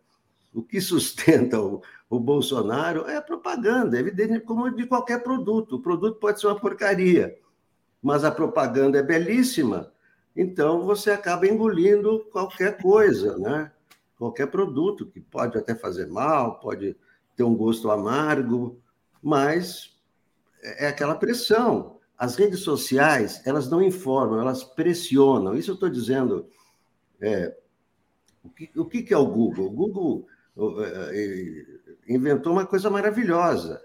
O 0.54 0.62
que 0.62 0.82
sustenta 0.82 1.62
o, 1.62 1.82
o 2.16 2.20
Bolsonaro 2.20 3.10
é 3.10 3.20
propaganda, 3.20 3.98
é 3.98 4.00
evidente, 4.00 4.40
como 4.42 4.70
de 4.70 4.86
qualquer 4.86 5.24
produto. 5.24 5.78
O 5.78 5.82
produto 5.82 6.20
pode 6.20 6.40
ser 6.40 6.46
uma 6.46 6.60
porcaria, 6.60 7.36
mas 8.04 8.24
a 8.24 8.32
propaganda 8.32 9.00
é 9.00 9.02
belíssima, 9.02 9.92
então 10.36 10.86
você 10.86 11.10
acaba 11.10 11.48
engolindo 11.48 12.20
qualquer 12.32 12.80
coisa, 12.80 13.36
né? 13.40 13.72
qualquer 14.16 14.46
produto, 14.46 15.08
que 15.08 15.20
pode 15.20 15.58
até 15.58 15.74
fazer 15.74 16.06
mal, 16.06 16.60
pode 16.60 16.96
ter 17.36 17.44
um 17.44 17.56
gosto 17.56 17.90
amargo, 17.90 18.80
mas 19.22 19.98
é 20.62 20.88
aquela 20.88 21.16
pressão. 21.16 21.98
As 22.16 22.36
redes 22.36 22.60
sociais, 22.60 23.42
elas 23.44 23.68
não 23.72 23.82
informam, 23.82 24.40
elas 24.40 24.64
pressionam. 24.64 25.56
Isso 25.56 25.72
eu 25.72 25.76
estou 25.76 25.90
dizendo. 25.90 26.48
É, 27.20 27.58
o, 28.44 28.50
que, 28.50 28.70
o 28.76 28.86
que 28.86 29.12
é 29.12 29.18
o 29.18 29.26
Google? 29.26 29.66
O 29.66 29.72
Google 29.72 30.28
é, 31.12 31.66
inventou 32.08 32.54
uma 32.54 32.66
coisa 32.66 32.90
maravilhosa. 32.90 33.82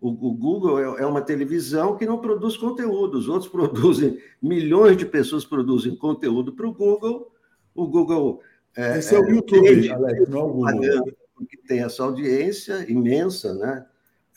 O, 0.00 0.08
o 0.08 0.34
Google 0.34 0.78
é, 0.80 1.02
é 1.02 1.06
uma 1.06 1.22
televisão 1.22 1.96
que 1.96 2.04
não 2.04 2.18
produz 2.18 2.56
conteúdo. 2.56 3.18
Os 3.18 3.28
outros 3.28 3.50
produzem, 3.52 4.18
milhões 4.40 4.96
de 4.96 5.06
pessoas 5.06 5.44
produzem 5.44 5.96
conteúdo 5.96 6.52
para 6.52 6.66
o 6.66 6.74
Google. 6.74 7.32
O 7.74 7.86
Google. 7.86 8.40
É, 8.76 8.98
Esse 8.98 9.14
é 9.14 9.20
o 9.20 9.28
YouTube, 9.28 9.90
Alex, 9.90 10.28
não 10.28 10.40
é 10.40 10.44
o 10.44 10.48
Google. 10.48 11.12
Porque 11.34 11.56
tem 11.56 11.82
essa 11.82 12.02
audiência 12.02 12.90
imensa, 12.90 13.54
né? 13.54 13.86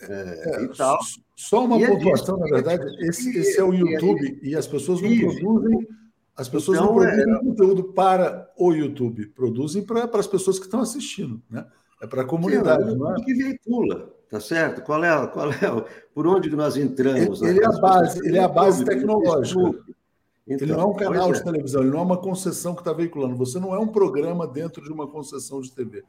É, 0.01 0.63
e 0.63 0.67
tal. 0.69 0.99
Só 1.35 1.65
uma 1.65 1.79
e 1.79 1.87
pontuação, 1.87 2.37
na 2.37 2.47
verdade, 2.47 2.83
esse, 3.07 3.37
esse, 3.37 3.59
é 3.59 3.63
o 3.63 3.73
YouTube 3.73 4.39
e 4.41 4.55
as 4.55 4.67
pessoas 4.67 5.01
não 5.01 5.17
produzem, 5.17 5.87
as 6.35 6.49
pessoas 6.49 6.77
então, 6.77 6.93
não 6.93 7.01
produzem 7.01 7.33
é... 7.33 7.39
conteúdo 7.39 7.83
para 7.93 8.51
o 8.57 8.73
YouTube, 8.73 9.27
produzem 9.27 9.83
para, 9.83 10.07
para 10.07 10.19
as 10.19 10.27
pessoas 10.27 10.59
que 10.59 10.65
estão 10.65 10.81
assistindo, 10.81 11.41
né? 11.49 11.65
É 12.05 12.07
para 12.07 12.21
a 12.21 12.25
comunidade, 12.25 12.91
Sim, 12.91 12.97
não 12.97 13.15
é? 13.15 13.15
que 13.15 13.33
veicula, 13.33 14.13
tá 14.29 14.39
certo? 14.39 14.83
Qual 14.83 15.03
é, 15.03 15.27
qual 15.27 15.51
é, 15.51 15.85
por 16.13 16.27
onde 16.27 16.51
que 16.51 16.55
nós 16.55 16.77
entramos? 16.77 17.41
Ele, 17.41 17.59
é 17.59 17.65
a 17.65 17.71
base, 17.71 18.19
ele 18.25 18.37
é 18.37 18.43
a 18.43 18.47
base 18.47 18.85
tecnológica. 18.85 19.59
Então, 20.47 20.67
ele 20.67 20.73
não 20.73 20.81
é 20.81 20.85
um 20.85 20.93
canal 20.93 21.31
de 21.31 21.39
é. 21.39 21.43
televisão, 21.43 21.81
ele 21.81 21.89
não 21.89 21.99
é 21.99 22.03
uma 22.03 22.21
concessão 22.21 22.75
que 22.75 22.81
está 22.81 22.93
veiculando. 22.93 23.35
Você 23.37 23.59
não 23.59 23.73
é 23.73 23.79
um 23.79 23.87
programa 23.87 24.47
dentro 24.47 24.83
de 24.83 24.91
uma 24.91 25.07
concessão 25.07 25.59
de 25.59 25.71
TV. 25.71 26.03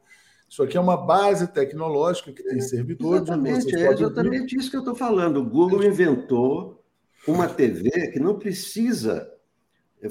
Isso 0.47 0.61
aqui 0.61 0.77
é 0.77 0.79
uma 0.79 0.95
base 0.95 1.47
tecnológica 1.47 2.31
que 2.31 2.43
tem 2.43 2.61
servidores. 2.61 3.23
Exatamente, 3.23 3.75
é 3.75 3.91
exatamente 3.91 4.55
isso 4.55 4.69
que 4.69 4.77
eu 4.77 4.81
estou 4.81 4.95
falando. 4.95 5.37
O 5.37 5.45
Google 5.45 5.83
inventou 5.83 6.83
uma 7.27 7.47
TV 7.49 8.11
que 8.11 8.19
não 8.19 8.37
precisa 8.37 9.27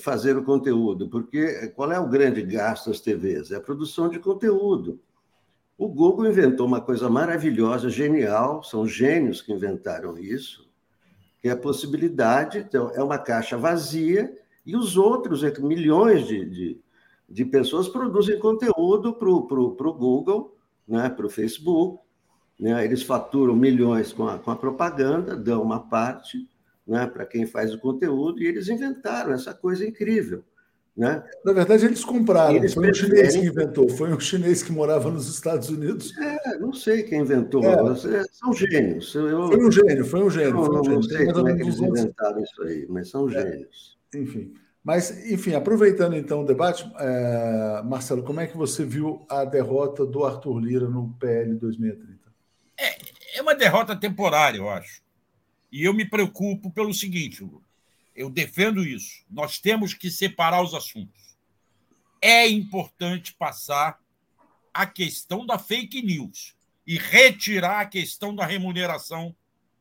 fazer 0.00 0.36
o 0.36 0.42
conteúdo, 0.42 1.08
porque 1.08 1.68
qual 1.68 1.92
é 1.92 2.00
o 2.00 2.08
grande 2.08 2.42
gasto 2.42 2.90
das 2.90 3.00
TVs? 3.00 3.52
É 3.52 3.56
a 3.56 3.60
produção 3.60 4.08
de 4.08 4.18
conteúdo. 4.18 5.00
O 5.78 5.88
Google 5.88 6.26
inventou 6.26 6.66
uma 6.66 6.80
coisa 6.80 7.10
maravilhosa, 7.10 7.90
genial, 7.90 8.62
são 8.62 8.86
gênios 8.86 9.42
que 9.42 9.52
inventaram 9.52 10.18
isso, 10.18 10.66
que 11.38 11.48
é 11.48 11.52
a 11.52 11.56
possibilidade, 11.56 12.58
então, 12.58 12.90
é 12.94 13.02
uma 13.02 13.18
caixa 13.18 13.58
vazia, 13.58 14.34
e 14.64 14.74
os 14.74 14.96
outros, 14.96 15.44
é 15.44 15.52
milhões 15.60 16.26
de, 16.26 16.44
de, 16.46 16.80
de 17.28 17.44
pessoas 17.44 17.88
produzem 17.88 18.38
conteúdo 18.38 19.12
para 19.12 19.28
o 19.28 19.92
Google, 19.92 20.56
né, 20.88 21.10
para 21.10 21.26
o 21.26 21.30
Facebook, 21.30 22.02
né, 22.58 22.82
eles 22.82 23.02
faturam 23.02 23.54
milhões 23.54 24.14
com 24.14 24.26
a, 24.26 24.38
com 24.38 24.50
a 24.50 24.56
propaganda, 24.56 25.36
dão 25.36 25.62
uma 25.62 25.80
parte, 25.80 26.48
né, 26.86 27.06
para 27.06 27.26
quem 27.26 27.44
faz 27.44 27.74
o 27.74 27.78
conteúdo, 27.78 28.42
e 28.42 28.46
eles 28.46 28.68
inventaram 28.68 29.32
essa 29.32 29.52
coisa 29.52 29.86
incrível. 29.86 30.42
Né? 30.96 31.22
Na 31.44 31.52
verdade, 31.52 31.84
eles 31.84 32.02
compraram. 32.02 32.56
Eles 32.56 32.72
foi 32.72 32.90
um 32.90 32.94
chinês 32.94 33.36
que 33.36 33.44
inventou. 33.44 33.88
Foi 33.90 34.14
um 34.14 34.18
chinês 34.18 34.62
que 34.62 34.72
morava 34.72 35.10
nos 35.10 35.28
Estados 35.28 35.68
Unidos. 35.68 36.16
É, 36.16 36.58
não 36.58 36.72
sei 36.72 37.02
quem 37.02 37.20
inventou. 37.20 37.62
É. 37.62 38.24
São 38.32 38.52
gênios. 38.54 39.14
Eu, 39.14 39.48
foi 39.48 39.66
um 39.66 39.70
gênio, 39.70 40.04
foi 40.06 40.22
um 40.22 40.30
gênio. 40.30 40.64
Foi 40.64 40.80
um 40.80 40.84
gênio. 40.84 40.96
Não, 40.96 41.02
sei 41.02 41.32
como 41.32 41.48
é 41.48 41.54
que 41.54 41.62
eles 41.62 41.78
inventaram 41.78 42.42
isso 42.42 42.62
aí, 42.62 42.86
mas 42.88 43.10
são 43.10 43.28
é. 43.28 43.32
gênios. 43.32 43.98
Enfim. 44.14 44.54
Mas, 44.82 45.30
enfim, 45.30 45.54
aproveitando 45.54 46.16
então 46.16 46.42
o 46.42 46.46
debate, 46.46 46.90
é, 46.98 47.82
Marcelo, 47.84 48.22
como 48.22 48.40
é 48.40 48.46
que 48.46 48.56
você 48.56 48.84
viu 48.84 49.26
a 49.28 49.44
derrota 49.44 50.06
do 50.06 50.24
Arthur 50.24 50.60
Lira 50.60 50.88
no 50.88 51.12
PL 51.18 51.56
2030? 51.56 52.20
É, 52.78 53.38
é 53.38 53.42
uma 53.42 53.54
derrota 53.54 53.94
temporária, 53.94 54.58
eu 54.58 54.70
acho. 54.70 55.02
E 55.70 55.84
eu 55.84 55.92
me 55.92 56.08
preocupo 56.08 56.70
pelo 56.70 56.94
seguinte, 56.94 57.44
Hugo. 57.44 57.65
Eu 58.16 58.30
defendo 58.30 58.82
isso. 58.82 59.24
Nós 59.30 59.58
temos 59.58 59.94
que 59.94 60.10
separar 60.10 60.62
os 60.62 60.74
assuntos. 60.74 61.36
É 62.20 62.48
importante 62.48 63.34
passar 63.34 64.00
a 64.72 64.86
questão 64.86 65.44
da 65.44 65.58
fake 65.58 66.02
news 66.02 66.56
e 66.86 66.98
retirar 66.98 67.80
a 67.80 67.86
questão 67.86 68.34
da 68.34 68.46
remuneração 68.46 69.34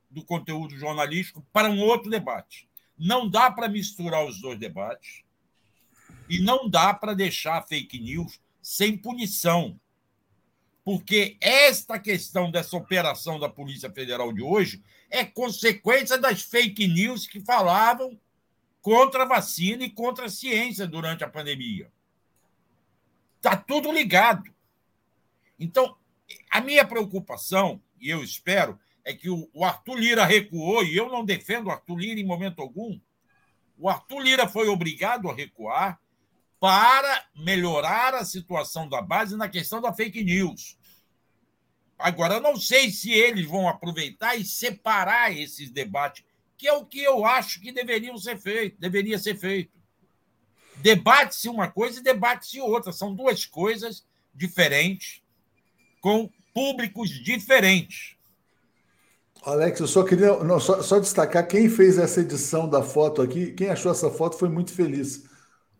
do 0.09 0.23
conteúdo 0.23 0.77
jornalístico 0.77 1.45
para 1.51 1.69
um 1.69 1.79
outro 1.79 2.09
debate. 2.09 2.69
Não 2.97 3.29
dá 3.29 3.49
para 3.49 3.69
misturar 3.69 4.25
os 4.25 4.39
dois 4.39 4.59
debates 4.59 5.23
e 6.29 6.39
não 6.39 6.69
dá 6.69 6.93
para 6.93 7.13
deixar 7.13 7.57
a 7.57 7.61
fake 7.61 7.99
news 7.99 8.39
sem 8.61 8.97
punição 8.97 9.79
porque 10.85 11.35
esta 11.41 11.97
questão 11.97 12.51
dessa 12.51 12.77
operação 12.77 13.39
da 13.39 13.49
Polícia 13.49 13.91
Federal 13.91 14.31
de 14.31 14.43
hoje 14.43 14.83
é 15.09 15.25
consequência 15.25 16.15
das 16.15 16.43
fake 16.43 16.87
news 16.87 17.25
que 17.25 17.39
falavam 17.39 18.15
contra 18.85 19.23
a 19.23 19.27
vacina 19.27 19.83
e 19.83 19.89
contra 19.89 20.27
a 20.27 20.29
ciência 20.29 20.85
durante 20.85 21.23
a 21.23 21.27
pandemia. 21.27 21.91
Está 23.37 23.57
tudo 23.57 23.91
ligado. 23.91 24.53
Então, 25.59 25.97
a 26.51 26.61
minha 26.61 26.85
preocupação, 26.85 27.81
e 27.99 28.11
eu 28.11 28.23
espero, 28.23 28.79
é 29.03 29.11
que 29.11 29.27
o 29.27 29.63
Arthur 29.63 29.95
Lira 29.95 30.23
recuou, 30.23 30.83
e 30.83 30.95
eu 30.95 31.09
não 31.09 31.25
defendo 31.25 31.65
o 31.65 31.71
Arthur 31.71 31.97
Lira 31.97 32.19
em 32.19 32.25
momento 32.27 32.61
algum. 32.61 32.99
O 33.75 33.89
Arthur 33.89 34.19
Lira 34.19 34.47
foi 34.47 34.67
obrigado 34.67 35.31
a 35.31 35.33
recuar 35.33 35.99
para 36.59 37.25
melhorar 37.35 38.13
a 38.13 38.23
situação 38.23 38.87
da 38.87 39.01
base 39.01 39.35
na 39.35 39.49
questão 39.49 39.81
da 39.81 39.91
fake 39.93 40.23
news. 40.23 40.77
Agora, 41.97 42.35
eu 42.35 42.41
não 42.41 42.55
sei 42.55 42.91
se 42.91 43.11
eles 43.11 43.47
vão 43.47 43.67
aproveitar 43.67 44.35
e 44.35 44.45
separar 44.45 45.35
esses 45.35 45.71
debates, 45.71 46.23
que 46.57 46.67
é 46.67 46.73
o 46.73 46.85
que 46.85 47.01
eu 47.01 47.25
acho 47.25 47.61
que 47.61 47.71
deveriam 47.71 48.17
ser 48.17 48.37
feito, 48.37 48.79
deveria 48.79 49.19
ser 49.19 49.35
feito. 49.35 49.71
Debate-se 50.77 51.49
uma 51.49 51.69
coisa 51.69 51.99
e 51.99 52.03
debate-se 52.03 52.59
outra. 52.59 52.91
São 52.91 53.13
duas 53.13 53.45
coisas 53.45 54.05
diferentes, 54.33 55.21
com 56.01 56.29
públicos 56.53 57.09
diferentes. 57.09 58.15
Alex, 59.43 59.79
eu 59.79 59.87
só 59.87 60.03
queria 60.03 60.43
não, 60.43 60.59
só, 60.59 60.81
só, 60.81 60.99
destacar 60.99 61.47
quem 61.47 61.69
fez 61.69 61.99
essa 61.99 62.21
edição 62.21 62.67
da 62.67 62.81
foto 62.81 63.21
aqui, 63.21 63.51
quem 63.51 63.69
achou 63.69 63.91
essa 63.91 64.09
foto 64.09 64.37
foi 64.37 64.49
muito 64.49 64.73
feliz 64.73 65.23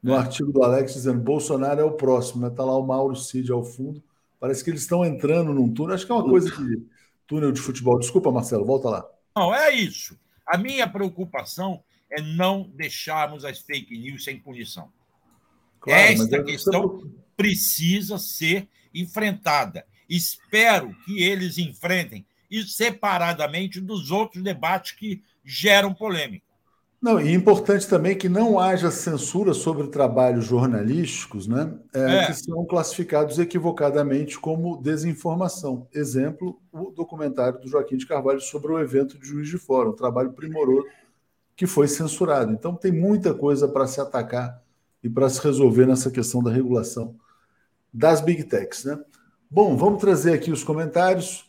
no 0.03 0.14
é. 0.14 0.18
artigo 0.18 0.52
do 0.52 0.64
Alex 0.64 0.93
dizendo 0.93 1.19
Bolsonaro 1.19 1.81
é 1.81 1.84
o 1.84 1.93
próximo, 1.93 2.45
está 2.45 2.64
né? 2.64 2.69
lá 2.69 2.77
o 2.77 2.85
Mauro 2.85 3.15
Cid 3.15 3.52
ao 3.52 3.64
fundo. 3.64 4.03
Parece 4.39 4.64
que 4.64 4.69
eles 4.69 4.81
estão 4.81 5.03
entrando 5.03 5.52
num 5.52 5.73
túnel. 5.73 5.95
Acho 5.95 6.06
que 6.06 6.11
é 6.11 6.15
uma 6.15 6.30
coisa 6.30 6.52
de 6.52 6.85
túnel 7.26 7.52
de 7.52 7.60
futebol. 7.60 7.97
Desculpa, 7.97 8.31
Marcelo, 8.31 8.64
volta 8.64 8.89
lá. 8.89 9.06
Não, 9.35 9.53
é 9.53 9.72
isso. 9.72 10.15
A 10.45 10.57
minha 10.57 10.88
preocupação 10.88 11.84
é 12.09 12.22
não 12.22 12.69
deixarmos 12.76 13.43
as 13.43 13.59
fake 13.59 13.97
news 13.97 14.23
sem 14.23 14.39
punição. 14.39 14.91
Claro, 15.80 16.13
Esta 16.13 16.43
questão 16.43 17.11
precisa 17.35 18.17
ser 18.17 18.67
enfrentada. 18.93 19.85
Espero 20.09 20.95
que 21.03 21.22
eles 21.22 21.57
enfrentem 21.57 22.26
e 22.49 22.63
separadamente 22.63 23.81
dos 23.81 24.11
outros 24.11 24.43
debates 24.43 24.91
que 24.91 25.22
geram 25.43 25.93
polêmica. 25.93 26.45
Não, 27.06 27.22
e 27.22 27.27
é 27.27 27.34
importante 27.34 27.88
também 27.88 28.18
que 28.18 28.27
não 28.27 28.60
haja 28.60 28.90
censura 28.90 29.53
sobre 29.53 29.86
trabalhos 29.90 30.44
jornalísticos 30.44 31.45
né, 31.45 31.72
é, 31.94 31.99
é. 31.99 32.26
que 32.26 32.34
são 32.34 32.65
classificados 32.65 33.38
equivocadamente 33.38 34.40
como 34.40 34.82
desinformação. 34.82 35.88
Exemplo, 35.94 36.60
o 36.73 36.90
documentário 36.90 37.61
do 37.61 37.68
Joaquim 37.68 37.95
de 37.95 38.07
Carvalho 38.07 38.41
sobre 38.41 38.72
o 38.72 38.80
evento 38.80 39.19
de 39.19 39.27
Juiz 39.27 39.48
de 39.48 39.60
Fora, 39.60 39.90
um 39.90 39.95
trabalho 39.95 40.34
primoroso 40.34 40.88
que 41.56 41.68
foi 41.68 41.88
censurado. 41.88 42.52
Então, 42.52 42.73
tem 42.73 42.91
muita 42.91 43.36
coisa 43.36 43.68
para 43.68 43.86
se 43.86 44.02
atacar 44.02 44.60
e 45.03 45.07
para 45.07 45.30
se 45.30 45.40
resolver 45.44 45.86
nessa 45.86 46.10
questão 46.10 46.41
da 46.41 46.49
regulação 46.49 47.15
das 47.94 48.19
big 48.19 48.45
techs. 48.45 48.84
Né? 48.84 48.98
Bom, 49.48 49.77
vamos 49.77 50.02
trazer 50.02 50.34
aqui 50.34 50.52
os 50.52 50.64
comentários. 50.64 51.44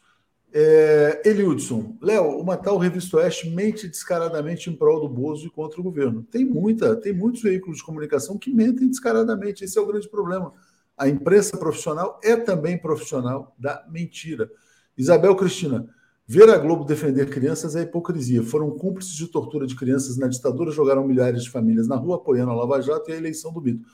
É, 0.59 1.21
Eliudson, 1.23 1.99
Léo, 2.01 2.41
uma 2.41 2.57
tal 2.57 2.79
revista 2.79 3.19
Oeste 3.19 3.51
mente 3.51 3.87
descaradamente 3.87 4.71
em 4.71 4.73
prol 4.73 4.99
do 5.01 5.07
Bozo 5.07 5.47
e 5.47 5.51
contra 5.51 5.79
o 5.79 5.85
governo. 5.85 6.23
Tem 6.23 6.47
muita, 6.47 6.97
tem 6.97 7.13
muitos 7.13 7.43
veículos 7.43 7.77
de 7.77 7.85
comunicação 7.85 8.39
que 8.39 8.51
mentem 8.51 8.89
descaradamente. 8.89 9.65
Esse 9.65 9.79
é 9.79 9.83
o 9.83 9.87
grande 9.87 10.09
problema. 10.09 10.55
A 10.97 11.11
imprensa 11.11 11.59
profissional 11.59 12.19
é 12.25 12.37
também 12.37 12.79
profissional 12.79 13.55
da 13.59 13.85
mentira. 13.91 14.51
Isabel 14.97 15.37
Cristina, 15.37 15.87
ver 16.27 16.49
a 16.49 16.57
Globo 16.57 16.87
defender 16.87 17.29
crianças 17.29 17.77
é 17.77 17.83
hipocrisia. 17.83 18.43
Foram 18.43 18.71
cúmplices 18.71 19.13
de 19.13 19.29
tortura 19.29 19.67
de 19.67 19.77
crianças 19.77 20.17
na 20.17 20.27
ditadura, 20.27 20.71
jogaram 20.71 21.07
milhares 21.07 21.43
de 21.43 21.51
famílias 21.51 21.87
na 21.87 21.97
rua 21.97 22.17
apoiando 22.17 22.53
a 22.53 22.55
Lava 22.55 22.81
Jato 22.81 23.11
e 23.11 23.13
a 23.13 23.19
eleição 23.19 23.53
do 23.53 23.61
Bito. 23.61 23.85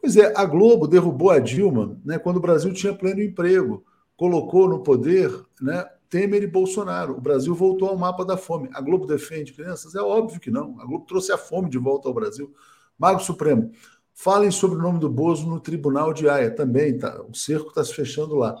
Pois 0.00 0.16
é, 0.16 0.36
a 0.36 0.44
Globo 0.44 0.88
derrubou 0.88 1.30
a 1.30 1.38
Dilma 1.38 1.96
né, 2.04 2.18
quando 2.18 2.38
o 2.38 2.40
Brasil 2.40 2.72
tinha 2.72 2.92
pleno 2.92 3.22
emprego, 3.22 3.84
colocou 4.16 4.68
no 4.68 4.82
poder 4.82 5.30
né, 5.62 5.86
Temer 6.10 6.42
e 6.42 6.46
Bolsonaro. 6.48 7.16
O 7.16 7.20
Brasil 7.20 7.54
voltou 7.54 7.88
ao 7.88 7.96
mapa 7.96 8.24
da 8.24 8.36
fome. 8.36 8.68
A 8.74 8.80
Globo 8.80 9.06
defende 9.06 9.52
crianças? 9.52 9.94
É 9.94 10.02
óbvio 10.02 10.40
que 10.40 10.50
não. 10.50 10.78
A 10.80 10.84
Globo 10.84 11.06
trouxe 11.06 11.30
a 11.30 11.38
fome 11.38 11.70
de 11.70 11.78
volta 11.78 12.08
ao 12.08 12.14
Brasil. 12.14 12.52
Mago 12.98 13.20
Supremo, 13.20 13.70
falem 14.12 14.50
sobre 14.50 14.76
o 14.76 14.82
nome 14.82 14.98
do 14.98 15.08
Bozo 15.08 15.48
no 15.48 15.60
Tribunal 15.60 16.12
de 16.12 16.28
Haia. 16.28 16.50
Também, 16.50 16.98
tá, 16.98 17.22
o 17.22 17.34
cerco 17.34 17.68
está 17.68 17.84
se 17.84 17.94
fechando 17.94 18.34
lá. 18.34 18.56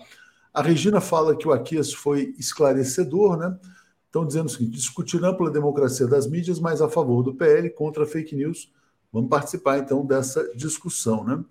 A 0.54 0.62
Regina 0.62 1.00
fala 1.00 1.36
que 1.36 1.46
o 1.46 1.52
Aquias 1.52 1.92
foi 1.92 2.34
esclarecedor, 2.38 3.36
né? 3.36 3.58
Estão 4.06 4.24
dizendo 4.24 4.46
o 4.46 4.48
seguinte: 4.48 4.76
discutir 4.76 5.22
ampla 5.24 5.50
democracia 5.50 6.06
das 6.06 6.26
mídias, 6.26 6.60
mas 6.60 6.80
a 6.80 6.88
favor 6.88 7.22
do 7.22 7.34
PL 7.34 7.68
contra 7.70 8.06
fake 8.06 8.34
news. 8.34 8.72
Vamos 9.12 9.28
participar 9.28 9.78
então 9.78 10.06
dessa 10.06 10.54
discussão, 10.54 11.24
né? 11.24 11.44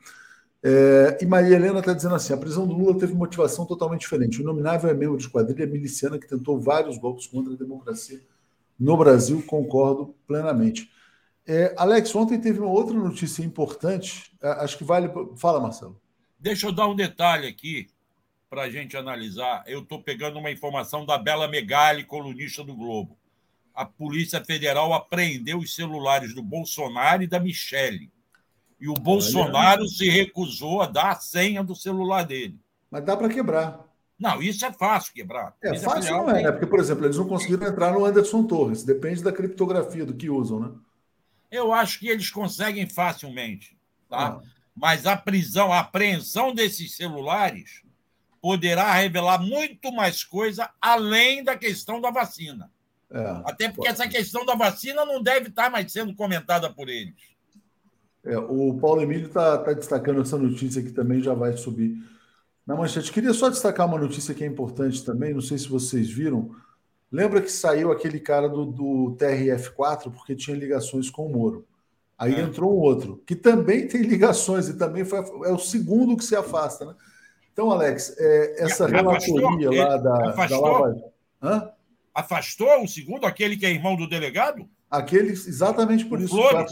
É, 0.61 1.17
e 1.21 1.25
Maria 1.25 1.55
Helena 1.55 1.79
está 1.79 1.93
dizendo 1.93 2.15
assim: 2.15 2.33
a 2.33 2.37
prisão 2.37 2.67
do 2.67 2.73
Lula 2.73 2.99
teve 2.99 3.13
motivação 3.13 3.65
totalmente 3.65 4.01
diferente. 4.01 4.41
O 4.41 4.45
nominável 4.45 4.89
é 4.89 4.93
membro 4.93 5.17
de 5.17 5.29
quadrilha 5.29 5.65
miliciana 5.65 6.19
que 6.19 6.27
tentou 6.27 6.59
vários 6.59 6.97
golpes 6.97 7.27
contra 7.27 7.53
a 7.53 7.57
democracia 7.57 8.21
no 8.77 8.97
Brasil, 8.97 9.41
concordo 9.45 10.15
plenamente. 10.27 10.89
É, 11.45 11.73
Alex, 11.77 12.13
ontem 12.15 12.39
teve 12.39 12.59
uma 12.59 12.69
outra 12.69 12.93
notícia 12.93 13.43
importante, 13.43 14.31
acho 14.41 14.77
que 14.77 14.83
vale. 14.83 15.09
Fala, 15.37 15.59
Marcelo. 15.59 15.99
Deixa 16.39 16.67
eu 16.67 16.71
dar 16.71 16.87
um 16.87 16.95
detalhe 16.95 17.47
aqui 17.47 17.87
para 18.49 18.63
a 18.63 18.69
gente 18.69 18.95
analisar. 18.95 19.63
Eu 19.67 19.81
estou 19.81 20.01
pegando 20.01 20.39
uma 20.39 20.51
informação 20.51 21.05
da 21.05 21.17
Bela 21.17 21.47
Megali, 21.47 22.03
colunista 22.03 22.63
do 22.63 22.75
Globo. 22.75 23.17
A 23.73 23.85
Polícia 23.85 24.43
Federal 24.43 24.93
apreendeu 24.93 25.59
os 25.59 25.75
celulares 25.75 26.33
do 26.33 26.43
Bolsonaro 26.43 27.23
e 27.23 27.27
da 27.27 27.39
Michele 27.39 28.11
e 28.79 28.87
o 28.87 28.93
Bolsonaro 28.93 29.81
Olha. 29.81 29.89
se 29.89 30.09
recusou 30.09 30.81
a 30.81 30.85
dar 30.85 31.11
a 31.11 31.19
senha 31.19 31.63
do 31.63 31.75
celular 31.75 32.23
dele. 32.23 32.57
Mas 32.89 33.03
dá 33.03 33.15
para 33.17 33.29
quebrar. 33.29 33.85
Não, 34.17 34.41
isso 34.41 34.65
é 34.65 34.71
fácil 34.71 35.13
quebrar. 35.13 35.55
É 35.61 35.77
fácil 35.77 36.17
não 36.17 36.29
é, 36.29 36.43
né? 36.43 36.51
Porque, 36.51 36.65
por 36.65 36.79
exemplo, 36.79 37.05
eles 37.05 37.17
não 37.17 37.27
conseguiram 37.27 37.67
entrar 37.67 37.93
no 37.93 38.03
Anderson 38.03 38.43
Torres. 38.43 38.83
Depende 38.83 39.23
da 39.23 39.31
criptografia 39.31 40.05
do 40.05 40.13
que 40.13 40.29
usam, 40.29 40.59
né? 40.59 40.71
Eu 41.49 41.73
acho 41.73 41.99
que 41.99 42.07
eles 42.07 42.29
conseguem 42.29 42.87
facilmente, 42.87 43.77
tá? 44.09 44.39
Ah. 44.39 44.41
Mas 44.75 45.05
a 45.05 45.15
prisão, 45.15 45.71
a 45.71 45.79
apreensão 45.79 46.53
desses 46.53 46.95
celulares 46.95 47.81
poderá 48.41 48.93
revelar 48.93 49.39
muito 49.39 49.91
mais 49.91 50.23
coisa 50.23 50.69
além 50.81 51.43
da 51.43 51.57
questão 51.57 51.99
da 51.99 52.11
vacina. 52.11 52.71
É, 53.11 53.41
Até 53.45 53.67
porque 53.69 53.87
pode. 53.87 53.89
essa 53.89 54.07
questão 54.07 54.45
da 54.45 54.53
vacina 54.53 55.03
não 55.05 55.21
deve 55.21 55.49
estar 55.49 55.69
mais 55.69 55.91
sendo 55.91 56.13
comentada 56.15 56.71
por 56.71 56.87
eles. 56.89 57.15
É, 58.29 58.37
o 58.37 58.77
Paulo 58.79 59.01
Emílio 59.01 59.25
está 59.25 59.57
tá 59.57 59.73
destacando 59.73 60.21
essa 60.21 60.37
notícia 60.37 60.83
que 60.83 60.91
também 60.91 61.19
já 61.19 61.33
vai 61.33 61.57
subir 61.57 61.97
na 62.65 62.75
manchete. 62.75 63.11
Queria 63.11 63.33
só 63.33 63.49
destacar 63.49 63.87
uma 63.87 63.97
notícia 63.97 64.35
que 64.35 64.43
é 64.43 64.47
importante 64.47 65.03
também, 65.03 65.33
não 65.33 65.41
sei 65.41 65.57
se 65.57 65.67
vocês 65.67 66.09
viram. 66.09 66.51
Lembra 67.11 67.41
que 67.41 67.51
saiu 67.51 67.91
aquele 67.91 68.19
cara 68.19 68.47
do, 68.47 68.65
do 68.65 69.17
TRF4 69.17 70.11
porque 70.11 70.35
tinha 70.35 70.55
ligações 70.55 71.09
com 71.09 71.25
o 71.25 71.29
Moro. 71.29 71.65
Aí 72.15 72.35
é. 72.35 72.41
entrou 72.41 72.71
um 72.71 72.79
outro, 72.79 73.23
que 73.25 73.35
também 73.35 73.87
tem 73.87 74.01
ligações 74.03 74.69
e 74.69 74.77
também 74.77 75.03
foi, 75.03 75.19
é 75.45 75.51
o 75.51 75.57
segundo 75.57 76.15
que 76.15 76.23
se 76.23 76.35
afasta, 76.35 76.85
né? 76.85 76.95
Então, 77.51 77.71
Alex, 77.71 78.15
é, 78.19 78.63
essa 78.63 78.85
relatoria 78.87 79.71
lá 79.71 79.97
da, 79.97 80.29
afastou, 80.29 80.61
da 80.61 80.69
Lava 80.69 81.11
Hã? 81.41 81.71
Afastou 82.13 82.83
o 82.83 82.87
segundo, 82.87 83.25
aquele 83.25 83.57
que 83.57 83.65
é 83.65 83.71
irmão 83.71 83.95
do 83.95 84.07
delegado? 84.07 84.69
Aquele, 84.91 85.31
exatamente 85.31 86.05
por 86.05 86.19
o 86.19 86.23
isso. 86.23 86.35
Flores. 86.35 86.71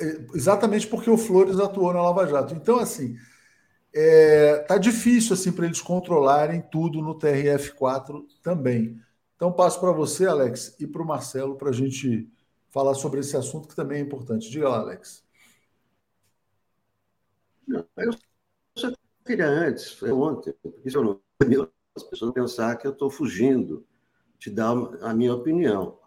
É, 0.00 0.36
exatamente 0.36 0.86
porque 0.86 1.10
o 1.10 1.16
Flores 1.18 1.58
atuou 1.58 1.92
na 1.92 2.02
Lava 2.02 2.26
Jato. 2.26 2.54
Então, 2.54 2.78
assim, 2.78 3.16
é, 3.94 4.58
tá 4.60 4.78
difícil 4.78 5.34
assim 5.34 5.52
para 5.52 5.66
eles 5.66 5.80
controlarem 5.80 6.62
tudo 6.62 7.02
no 7.02 7.18
TRF4 7.18 8.24
também. 8.42 9.00
Então 9.36 9.52
passo 9.52 9.80
para 9.80 9.92
você, 9.92 10.26
Alex, 10.26 10.76
e 10.78 10.86
para 10.86 11.02
o 11.02 11.06
Marcelo 11.06 11.56
para 11.56 11.70
a 11.70 11.72
gente 11.72 12.30
falar 12.70 12.94
sobre 12.94 13.20
esse 13.20 13.36
assunto 13.36 13.68
que 13.68 13.76
também 13.76 13.98
é 13.98 14.02
importante. 14.02 14.50
Diga 14.50 14.68
lá, 14.68 14.78
Alex. 14.78 15.24
Não, 17.66 17.84
eu 17.96 18.12
só 18.76 18.92
queria 19.26 19.46
antes, 19.46 19.92
foi 19.92 20.10
ontem, 20.10 20.54
porque 20.62 20.88
isso 20.88 21.02
não 21.02 21.20
as 21.94 22.02
pessoas 22.04 22.32
pensar 22.32 22.76
que 22.76 22.86
eu 22.86 22.92
estou 22.92 23.10
fugindo 23.10 23.84
de 24.38 24.50
dar 24.50 24.72
a 25.02 25.12
minha 25.12 25.34
opinião. 25.34 25.98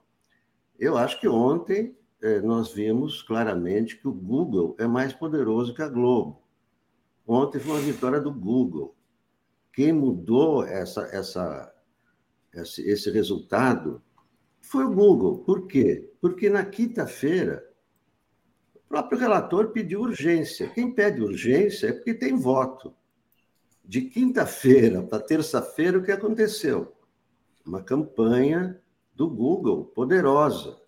Eu 0.79 0.97
acho 0.97 1.19
que 1.19 1.27
ontem 1.27 1.95
é, 1.95 2.04
nós 2.43 2.73
vimos 2.73 3.21
claramente 3.21 3.97
que 3.97 4.07
o 4.07 4.13
Google 4.13 4.75
é 4.79 4.87
mais 4.87 5.13
poderoso 5.13 5.73
que 5.73 5.81
a 5.81 5.89
Globo. 5.89 6.41
Ontem 7.27 7.59
foi 7.59 7.73
uma 7.73 7.81
vitória 7.81 8.19
do 8.19 8.31
Google. 8.31 8.95
Quem 9.73 9.91
mudou 9.91 10.63
essa, 10.63 11.01
essa, 11.11 11.73
esse, 12.53 12.81
esse 12.87 13.11
resultado 13.11 14.01
foi 14.61 14.85
o 14.85 14.93
Google. 14.93 15.39
Por 15.39 15.67
quê? 15.67 16.11
Porque 16.21 16.49
na 16.49 16.63
quinta-feira, 16.65 17.67
o 18.73 18.79
próprio 18.87 19.19
relator 19.19 19.69
pediu 19.71 20.01
urgência. 20.01 20.69
Quem 20.69 20.93
pede 20.93 21.21
urgência 21.21 21.87
é 21.87 21.93
porque 21.93 22.13
tem 22.13 22.35
voto. 22.35 22.95
De 23.83 24.01
quinta-feira 24.01 25.03
para 25.03 25.19
terça-feira, 25.21 25.97
o 25.97 26.03
que 26.03 26.11
aconteceu? 26.11 26.95
Uma 27.65 27.83
campanha 27.83 28.79
do 29.13 29.29
Google 29.29 29.85
poderosa 29.85 30.84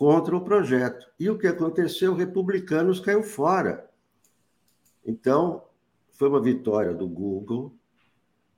contra 0.00 0.34
o 0.34 0.40
projeto. 0.40 1.06
E 1.20 1.28
o 1.28 1.36
que 1.36 1.46
aconteceu? 1.46 2.14
Republicanos 2.14 3.00
caiu 3.00 3.22
fora. 3.22 3.86
Então, 5.04 5.62
foi 6.12 6.26
uma 6.26 6.40
vitória 6.40 6.94
do 6.94 7.06
Google. 7.06 7.74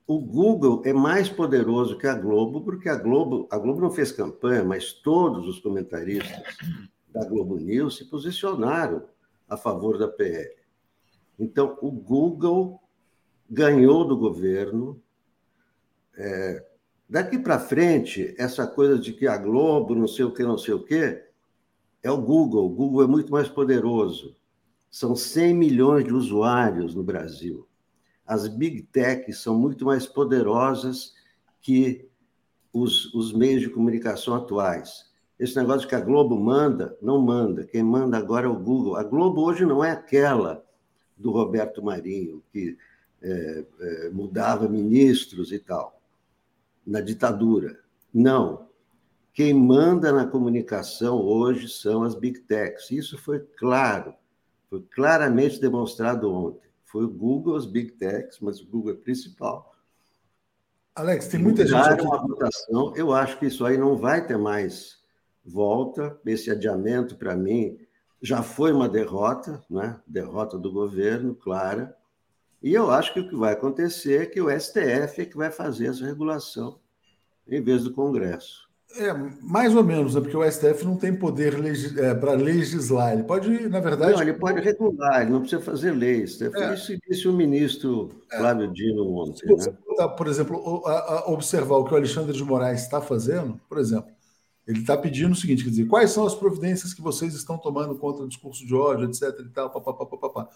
O 0.07 0.19
Google 0.19 0.81
é 0.85 0.93
mais 0.93 1.27
poderoso 1.27 1.97
que 1.97 2.07
a 2.07 2.15
Globo, 2.15 2.61
porque 2.61 2.87
a 2.87 2.95
Globo, 2.95 3.45
a 3.51 3.57
Globo 3.57 3.81
não 3.81 3.91
fez 3.91 4.09
campanha, 4.09 4.63
mas 4.63 4.93
todos 4.93 5.45
os 5.45 5.59
comentaristas 5.59 6.31
da 7.09 7.25
Globo 7.25 7.57
News 7.57 7.97
se 7.97 8.05
posicionaram 8.05 9.03
a 9.49 9.57
favor 9.57 9.97
da 9.97 10.07
PL. 10.07 10.55
Então, 11.37 11.77
o 11.81 11.91
Google 11.91 12.79
ganhou 13.49 14.07
do 14.07 14.15
governo. 14.15 14.97
É, 16.15 16.65
daqui 17.09 17.37
para 17.37 17.59
frente, 17.59 18.33
essa 18.37 18.65
coisa 18.65 18.97
de 18.97 19.11
que 19.11 19.27
a 19.27 19.35
Globo, 19.37 19.93
não 19.93 20.07
sei 20.07 20.23
o 20.23 20.31
que, 20.31 20.43
não 20.43 20.57
sei 20.57 20.73
o 20.73 20.81
que, 20.81 21.32
é 22.03 22.11
o 22.11 22.21
Google. 22.21 22.65
O 22.65 22.69
Google 22.69 23.03
é 23.03 23.07
muito 23.07 23.31
mais 23.31 23.47
poderoso. 23.47 24.35
São 24.91 25.15
100 25.15 25.53
milhões 25.55 26.05
de 26.05 26.13
usuários 26.13 26.93
no 26.93 27.01
Brasil. 27.01 27.67
As 28.25 28.47
big 28.47 28.83
techs 28.83 29.39
são 29.39 29.57
muito 29.57 29.85
mais 29.85 30.05
poderosas 30.05 31.13
que 31.61 32.07
os, 32.71 33.13
os 33.13 33.33
meios 33.33 33.61
de 33.61 33.69
comunicação 33.69 34.35
atuais. 34.35 35.11
Esse 35.39 35.55
negócio 35.55 35.87
que 35.87 35.95
a 35.95 35.99
Globo 35.99 36.39
manda, 36.39 36.97
não 37.01 37.21
manda. 37.21 37.65
Quem 37.65 37.83
manda 37.83 38.17
agora 38.17 38.45
é 38.45 38.49
o 38.49 38.59
Google. 38.59 38.95
A 38.95 39.03
Globo 39.03 39.41
hoje 39.41 39.65
não 39.65 39.83
é 39.83 39.91
aquela 39.91 40.63
do 41.17 41.31
Roberto 41.31 41.83
Marinho, 41.83 42.43
que 42.51 42.77
é, 43.21 43.65
é, 43.79 44.09
mudava 44.09 44.67
ministros 44.67 45.51
e 45.51 45.59
tal, 45.59 45.99
na 46.85 47.01
ditadura. 47.01 47.79
Não. 48.13 48.67
Quem 49.33 49.53
manda 49.53 50.11
na 50.11 50.27
comunicação 50.27 51.19
hoje 51.19 51.67
são 51.67 52.03
as 52.03 52.15
big 52.15 52.39
techs. 52.41 52.91
Isso 52.91 53.17
foi 53.17 53.39
claro 53.39 54.13
foi 54.73 54.81
claramente 54.91 55.61
demonstrado 55.61 56.33
ontem. 56.33 56.67
Foi 56.85 57.03
o 57.05 57.09
Google, 57.09 57.55
as 57.55 57.67
Big 57.67 57.91
Techs, 57.91 58.39
mas 58.39 58.59
o 58.59 58.65
Google 58.65 58.93
é 58.93 58.95
principal. 58.95 59.75
Alex, 60.95 61.27
tem 61.27 61.39
muita 61.39 61.63
gente 61.63 61.77
aqui. 61.79 62.01
Uma 62.01 62.17
votação. 62.17 62.91
Eu 62.95 63.13
acho 63.13 63.37
que 63.37 63.45
isso 63.45 63.63
aí 63.63 63.77
não 63.77 63.95
vai 63.95 64.25
ter 64.25 64.35
mais 64.35 64.97
volta. 65.45 66.19
Esse 66.25 66.49
adiamento, 66.49 67.15
para 67.15 67.35
mim, 67.35 67.77
já 68.19 68.41
foi 68.41 68.71
uma 68.73 68.89
derrota, 68.89 69.63
né? 69.69 70.01
derrota 70.07 70.57
do 70.57 70.71
governo, 70.71 71.35
clara. 71.35 71.95
E 72.59 72.73
eu 72.73 72.89
acho 72.89 73.13
que 73.13 73.19
o 73.19 73.29
que 73.29 73.35
vai 73.35 73.53
acontecer 73.53 74.23
é 74.23 74.25
que 74.25 74.41
o 74.41 74.49
STF 74.49 75.21
é 75.21 75.25
que 75.25 75.37
vai 75.37 75.51
fazer 75.51 75.85
essa 75.89 76.03
regulação, 76.03 76.79
em 77.47 77.61
vez 77.61 77.83
do 77.83 77.93
Congresso. 77.93 78.67
É, 78.95 79.11
mais 79.41 79.75
ou 79.75 79.83
menos, 79.83 80.13
né? 80.13 80.21
porque 80.21 80.37
o 80.37 80.49
STF 80.49 80.85
não 80.85 80.95
tem 80.95 81.15
poder 81.15 81.59
legis, 81.59 81.97
é, 81.97 82.13
para 82.13 82.33
legislar. 82.33 83.13
Ele 83.13 83.23
pode, 83.23 83.67
na 83.67 83.79
verdade. 83.79 84.13
Não, 84.13 84.21
ele 84.21 84.33
pode 84.33 84.61
regular, 84.61 85.21
ele 85.21 85.31
não 85.31 85.39
precisa 85.39 85.61
fazer 85.61 85.91
leis. 85.91 86.37
Foi 86.37 86.63
é. 86.63 86.73
isso 86.73 86.87
que 86.87 87.09
disse 87.09 87.27
o 87.27 87.33
ministro 87.33 88.11
é. 88.31 88.37
Flávio 88.37 88.71
Dino 88.71 89.11
ontem. 89.15 89.37
Se 89.37 89.47
você, 89.47 89.71
né? 89.71 90.07
por 90.15 90.27
exemplo, 90.27 90.83
a, 90.85 90.91
a 90.91 91.31
observar 91.31 91.77
o 91.77 91.85
que 91.85 91.93
o 91.93 91.97
Alexandre 91.97 92.33
de 92.33 92.43
Moraes 92.43 92.81
está 92.81 93.01
fazendo, 93.01 93.59
por 93.67 93.79
exemplo, 93.79 94.11
ele 94.67 94.79
está 94.79 94.95
pedindo 94.95 95.31
o 95.31 95.35
seguinte: 95.35 95.63
quer 95.63 95.71
dizer, 95.71 95.87
quais 95.87 96.11
são 96.11 96.25
as 96.25 96.35
providências 96.35 96.93
que 96.93 97.01
vocês 97.01 97.33
estão 97.33 97.57
tomando 97.57 97.95
contra 97.95 98.23
o 98.23 98.27
discurso 98.27 98.65
de 98.65 98.75
ódio, 98.75 99.09
etc. 99.09 99.39
e 99.39 99.49
tal, 99.49 99.71
papapá. 99.71 100.47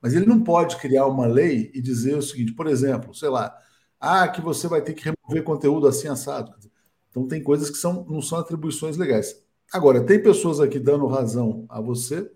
Mas 0.00 0.14
ele 0.14 0.26
não 0.26 0.42
pode 0.42 0.76
criar 0.76 1.06
uma 1.06 1.26
lei 1.26 1.70
e 1.74 1.80
dizer 1.80 2.16
o 2.16 2.22
seguinte, 2.22 2.52
por 2.52 2.66
exemplo, 2.66 3.14
sei 3.14 3.30
lá, 3.30 3.56
ah, 3.98 4.28
que 4.28 4.42
você 4.42 4.68
vai 4.68 4.82
ter 4.82 4.92
que 4.92 5.04
remover 5.04 5.42
conteúdo 5.42 5.88
assim 5.88 6.08
assado. 6.08 6.52
Quer 6.52 6.58
dizer, 6.58 6.72
então 7.16 7.26
tem 7.26 7.42
coisas 7.42 7.70
que 7.70 7.78
são, 7.78 8.04
não 8.06 8.20
são 8.20 8.36
atribuições 8.36 8.98
legais. 8.98 9.42
Agora, 9.72 10.04
tem 10.04 10.22
pessoas 10.22 10.60
aqui 10.60 10.78
dando 10.78 11.06
razão 11.06 11.64
a 11.66 11.80
você, 11.80 12.30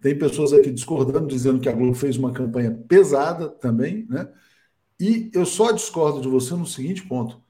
tem 0.00 0.18
pessoas 0.18 0.52
aqui 0.52 0.72
discordando, 0.72 1.28
dizendo 1.28 1.60
que 1.60 1.68
a 1.68 1.72
Globo 1.72 1.94
fez 1.94 2.16
uma 2.16 2.32
campanha 2.32 2.72
pesada 2.88 3.48
também, 3.48 4.06
né? 4.10 4.28
E 4.98 5.30
eu 5.32 5.46
só 5.46 5.70
discordo 5.70 6.20
de 6.20 6.26
você 6.26 6.52
no 6.54 6.66
seguinte 6.66 7.06
ponto. 7.06 7.40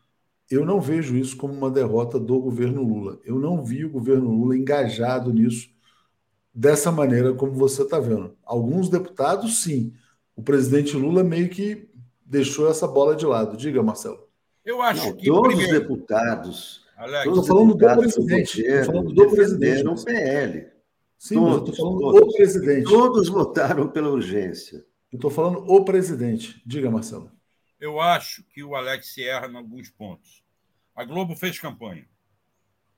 Eu 0.50 0.66
não 0.66 0.78
vejo 0.78 1.16
isso 1.16 1.38
como 1.38 1.54
uma 1.54 1.70
derrota 1.70 2.20
do 2.20 2.38
governo 2.38 2.82
Lula. 2.82 3.18
Eu 3.24 3.38
não 3.38 3.64
vi 3.64 3.86
o 3.86 3.90
governo 3.90 4.30
Lula 4.30 4.54
engajado 4.54 5.32
nisso 5.32 5.70
dessa 6.54 6.92
maneira 6.92 7.32
como 7.32 7.52
você 7.52 7.82
está 7.82 7.98
vendo. 7.98 8.36
Alguns 8.44 8.90
deputados, 8.90 9.62
sim. 9.62 9.94
O 10.36 10.42
presidente 10.42 10.94
Lula 10.96 11.24
meio 11.24 11.48
que 11.48 11.88
deixou 12.24 12.68
essa 12.68 12.86
bola 12.86 13.16
de 13.16 13.24
lado. 13.24 13.56
Diga, 13.56 13.82
Marcelo. 13.82 14.27
Eu 14.68 14.82
acho 14.82 15.06
não, 15.06 15.16
que. 15.16 15.24
Todos 15.24 15.54
primeiro... 15.54 15.72
os 15.72 15.80
deputados. 15.80 16.86
Estou 17.24 17.42
falando 17.42 17.74
do 17.74 17.86
presidente. 17.96 18.60
Estou 18.60 18.84
falando 18.84 19.14
do 19.14 19.30
presidente. 19.30 19.88
o 19.88 20.04
PL. 20.04 20.72
Sim, 21.16 21.34
todos, 21.36 21.76
falando 21.78 21.98
todos, 22.00 22.20
do 22.20 22.32
presidente. 22.34 22.84
Todos 22.84 23.28
votaram 23.30 23.88
pela 23.88 24.10
urgência. 24.10 24.84
Eu 25.10 25.16
estou 25.16 25.30
falando 25.30 25.64
o 25.66 25.84
presidente. 25.86 26.62
Diga, 26.66 26.90
Marcelo. 26.90 27.32
Eu 27.80 27.98
acho 27.98 28.44
que 28.44 28.62
o 28.62 28.76
Alex 28.76 29.16
erra 29.16 29.46
em 29.46 29.56
alguns 29.56 29.88
pontos. 29.88 30.44
A 30.94 31.02
Globo 31.02 31.34
fez 31.34 31.58
campanha, 31.58 32.06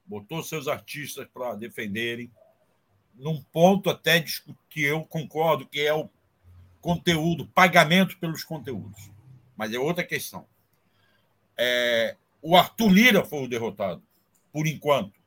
botou 0.05 0.42
seus 0.42 0.66
artistas 0.66 1.28
para 1.32 1.55
defenderem, 1.55 2.32
num 3.14 3.40
ponto 3.52 3.88
até 3.88 4.24
que 4.68 4.82
eu 4.82 5.05
concordo 5.05 5.68
que 5.68 5.80
é 5.82 5.94
o 5.94 6.09
conteúdo, 6.80 7.47
pagamento 7.47 8.18
pelos 8.18 8.42
conteúdos. 8.42 9.12
Mas 9.56 9.72
é 9.72 9.78
outra 9.78 10.02
questão. 10.02 10.48
É, 11.62 12.16
o 12.41 12.57
Arthur 12.57 12.89
Lira 12.89 13.23
foi 13.23 13.45
o 13.45 13.49
derrotado, 13.49 14.03
por 14.51 14.66
enquanto. 14.66 15.20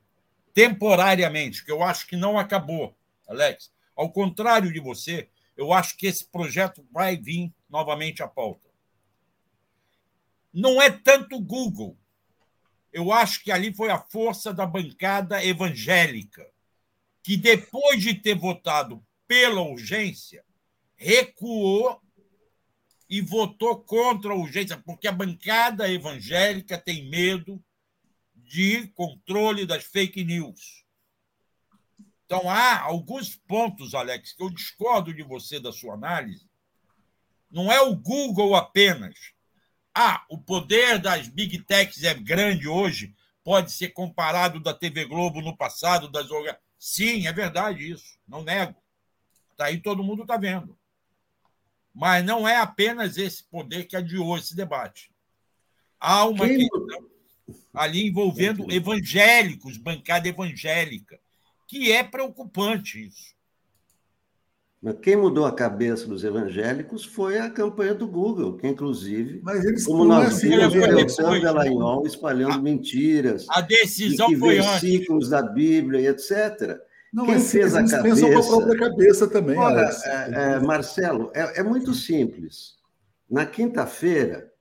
Temporariamente, 0.52 1.64
que 1.64 1.70
eu 1.70 1.80
acho 1.80 2.08
que 2.08 2.16
não 2.16 2.36
acabou, 2.36 2.92
Alex. 3.28 3.72
Ao 3.94 4.10
contrário 4.10 4.72
de 4.72 4.80
você, 4.80 5.28
eu 5.56 5.72
acho 5.72 5.96
que 5.96 6.08
esse 6.08 6.24
projeto 6.24 6.84
vai 6.90 7.16
vir 7.16 7.52
novamente 7.70 8.20
à 8.20 8.26
pauta. 8.26 8.68
não 10.52 10.82
é 10.82 10.90
tanto 10.90 11.40
Google. 11.40 11.96
Eu 12.92 13.12
acho 13.12 13.42
que 13.44 13.52
ali 13.52 13.72
foi 13.72 13.90
a 13.90 13.98
força 13.98 14.52
da 14.52 14.66
bancada 14.66 15.44
evangélica, 15.44 16.48
que 17.22 17.36
depois 17.36 18.02
de 18.02 18.14
ter 18.14 18.36
votado 18.36 19.04
pela 19.26 19.60
urgência, 19.60 20.44
recuou 20.96 22.00
e 23.08 23.20
votou 23.20 23.78
contra 23.80 24.32
a 24.32 24.36
urgência, 24.36 24.76
porque 24.78 25.06
a 25.06 25.12
bancada 25.12 25.90
evangélica 25.90 26.78
tem 26.78 27.08
medo 27.08 27.62
de 28.34 28.88
controle 28.88 29.66
das 29.66 29.84
fake 29.84 30.24
news. 30.24 30.84
Então, 32.24 32.48
há 32.48 32.80
alguns 32.80 33.36
pontos, 33.36 33.94
Alex, 33.94 34.32
que 34.32 34.42
eu 34.42 34.50
discordo 34.50 35.12
de 35.12 35.22
você 35.22 35.60
da 35.60 35.72
sua 35.72 35.94
análise. 35.94 36.48
Não 37.50 37.70
é 37.70 37.80
o 37.80 37.94
Google 37.94 38.56
apenas. 38.56 39.14
Ah, 39.94 40.24
o 40.28 40.38
poder 40.38 40.98
das 40.98 41.28
big 41.28 41.62
techs 41.62 42.02
é 42.02 42.14
grande 42.14 42.66
hoje, 42.66 43.14
pode 43.44 43.70
ser 43.70 43.90
comparado 43.90 44.58
da 44.58 44.74
TV 44.74 45.04
Globo 45.04 45.40
no 45.40 45.56
passado, 45.56 46.10
das 46.10 46.26
Sim, 46.78 47.26
é 47.26 47.32
verdade 47.32 47.90
isso, 47.90 48.18
não 48.26 48.42
nego. 48.42 48.74
Está 49.52 49.66
aí, 49.66 49.80
todo 49.80 50.02
mundo 50.02 50.22
está 50.22 50.36
vendo. 50.36 50.76
Mas 51.94 52.24
não 52.24 52.48
é 52.48 52.56
apenas 52.56 53.16
esse 53.16 53.44
poder 53.44 53.84
que 53.84 53.96
adiou 53.96 54.36
esse 54.36 54.56
debate. 54.56 55.10
Há 56.00 56.26
uma 56.26 56.46
Quem... 56.46 56.58
questão 56.58 57.14
ali 57.72 58.06
envolvendo 58.06 58.70
evangélicos, 58.72 59.76
bancada 59.76 60.28
evangélica, 60.28 61.18
que 61.66 61.92
é 61.92 62.02
preocupante 62.02 63.06
isso. 63.06 63.34
Mas 64.80 64.98
quem 65.00 65.16
mudou 65.16 65.46
a 65.46 65.52
cabeça 65.52 66.06
dos 66.06 66.24
evangélicos 66.24 67.06
foi 67.06 67.38
a 67.38 67.48
campanha 67.48 67.94
do 67.94 68.06
Google, 68.06 68.58
que 68.58 68.66
inclusive, 68.66 69.40
Mas 69.42 69.64
eles 69.64 69.86
como 69.86 70.04
nós 70.04 70.42
vimos, 70.42 70.74
o 71.18 71.40
Dallagnol 71.40 72.06
espalhando 72.06 72.52
a, 72.52 72.58
mentiras, 72.58 73.46
a 73.48 73.62
decisão 73.62 74.30
e, 74.30 74.34
e 74.34 74.36
foi 74.36 74.54
versículos 74.56 75.32
antes. 75.32 75.42
da 75.42 75.42
Bíblia 75.42 76.00
e 76.00 76.06
etc. 76.08 76.78
Não, 77.14 77.26
quem 77.26 77.38
fez 77.38 77.74
a 77.74 77.86
cabeça... 77.86 78.28
com 78.28 78.38
a 78.38 78.42
própria 78.42 78.78
cabeça 78.78 79.28
também, 79.28 79.56
Ora, 79.56 79.90
é, 80.04 80.30
é, 80.32 80.60
Marcelo, 80.60 81.30
é, 81.34 81.60
é 81.60 81.62
muito 81.62 81.94
simples. 81.94 82.74
Na 83.30 83.46
quinta-feira, 83.46 84.52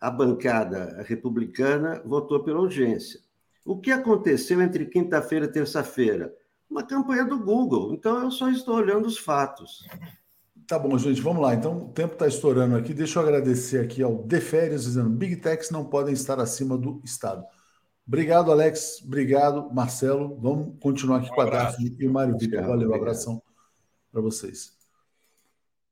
a 0.00 0.10
bancada 0.10 1.02
republicana 1.06 2.02
votou 2.04 2.44
pela 2.44 2.60
urgência. 2.60 3.18
O 3.64 3.80
que 3.80 3.90
aconteceu 3.90 4.60
entre 4.60 4.84
quinta-feira 4.86 5.46
e 5.46 5.52
terça-feira? 5.52 6.32
uma 6.74 6.82
campanha 6.82 7.24
do 7.24 7.38
Google. 7.38 7.94
Então, 7.94 8.24
eu 8.24 8.30
só 8.30 8.48
estou 8.50 8.74
olhando 8.74 9.06
os 9.06 9.16
fatos. 9.16 9.86
Tá 10.66 10.78
bom, 10.78 10.96
gente, 10.98 11.20
vamos 11.20 11.40
lá. 11.40 11.54
Então, 11.54 11.78
o 11.78 11.92
tempo 11.92 12.14
está 12.14 12.26
estourando 12.26 12.76
aqui. 12.76 12.92
Deixa 12.92 13.18
eu 13.18 13.22
agradecer 13.22 13.78
aqui 13.78 14.02
ao 14.02 14.24
Deférias, 14.24 14.84
dizendo 14.84 15.10
Big 15.10 15.36
Techs 15.36 15.70
não 15.70 15.84
podem 15.84 16.12
estar 16.12 16.40
acima 16.40 16.76
do 16.76 17.00
Estado. 17.04 17.44
Obrigado, 18.06 18.52
Alex. 18.52 19.02
Obrigado, 19.04 19.70
Marcelo. 19.72 20.38
Vamos 20.40 20.74
continuar 20.80 21.18
aqui 21.18 21.30
um 21.30 21.34
com 21.34 21.40
a 21.40 21.50
Daphne 21.50 21.96
e 21.98 22.06
o 22.06 22.12
Mário 22.12 22.36
Vitor. 22.36 22.62
Valeu, 22.62 22.90
um 22.90 22.94
abração 22.94 23.42
para 24.12 24.20
vocês. 24.20 24.72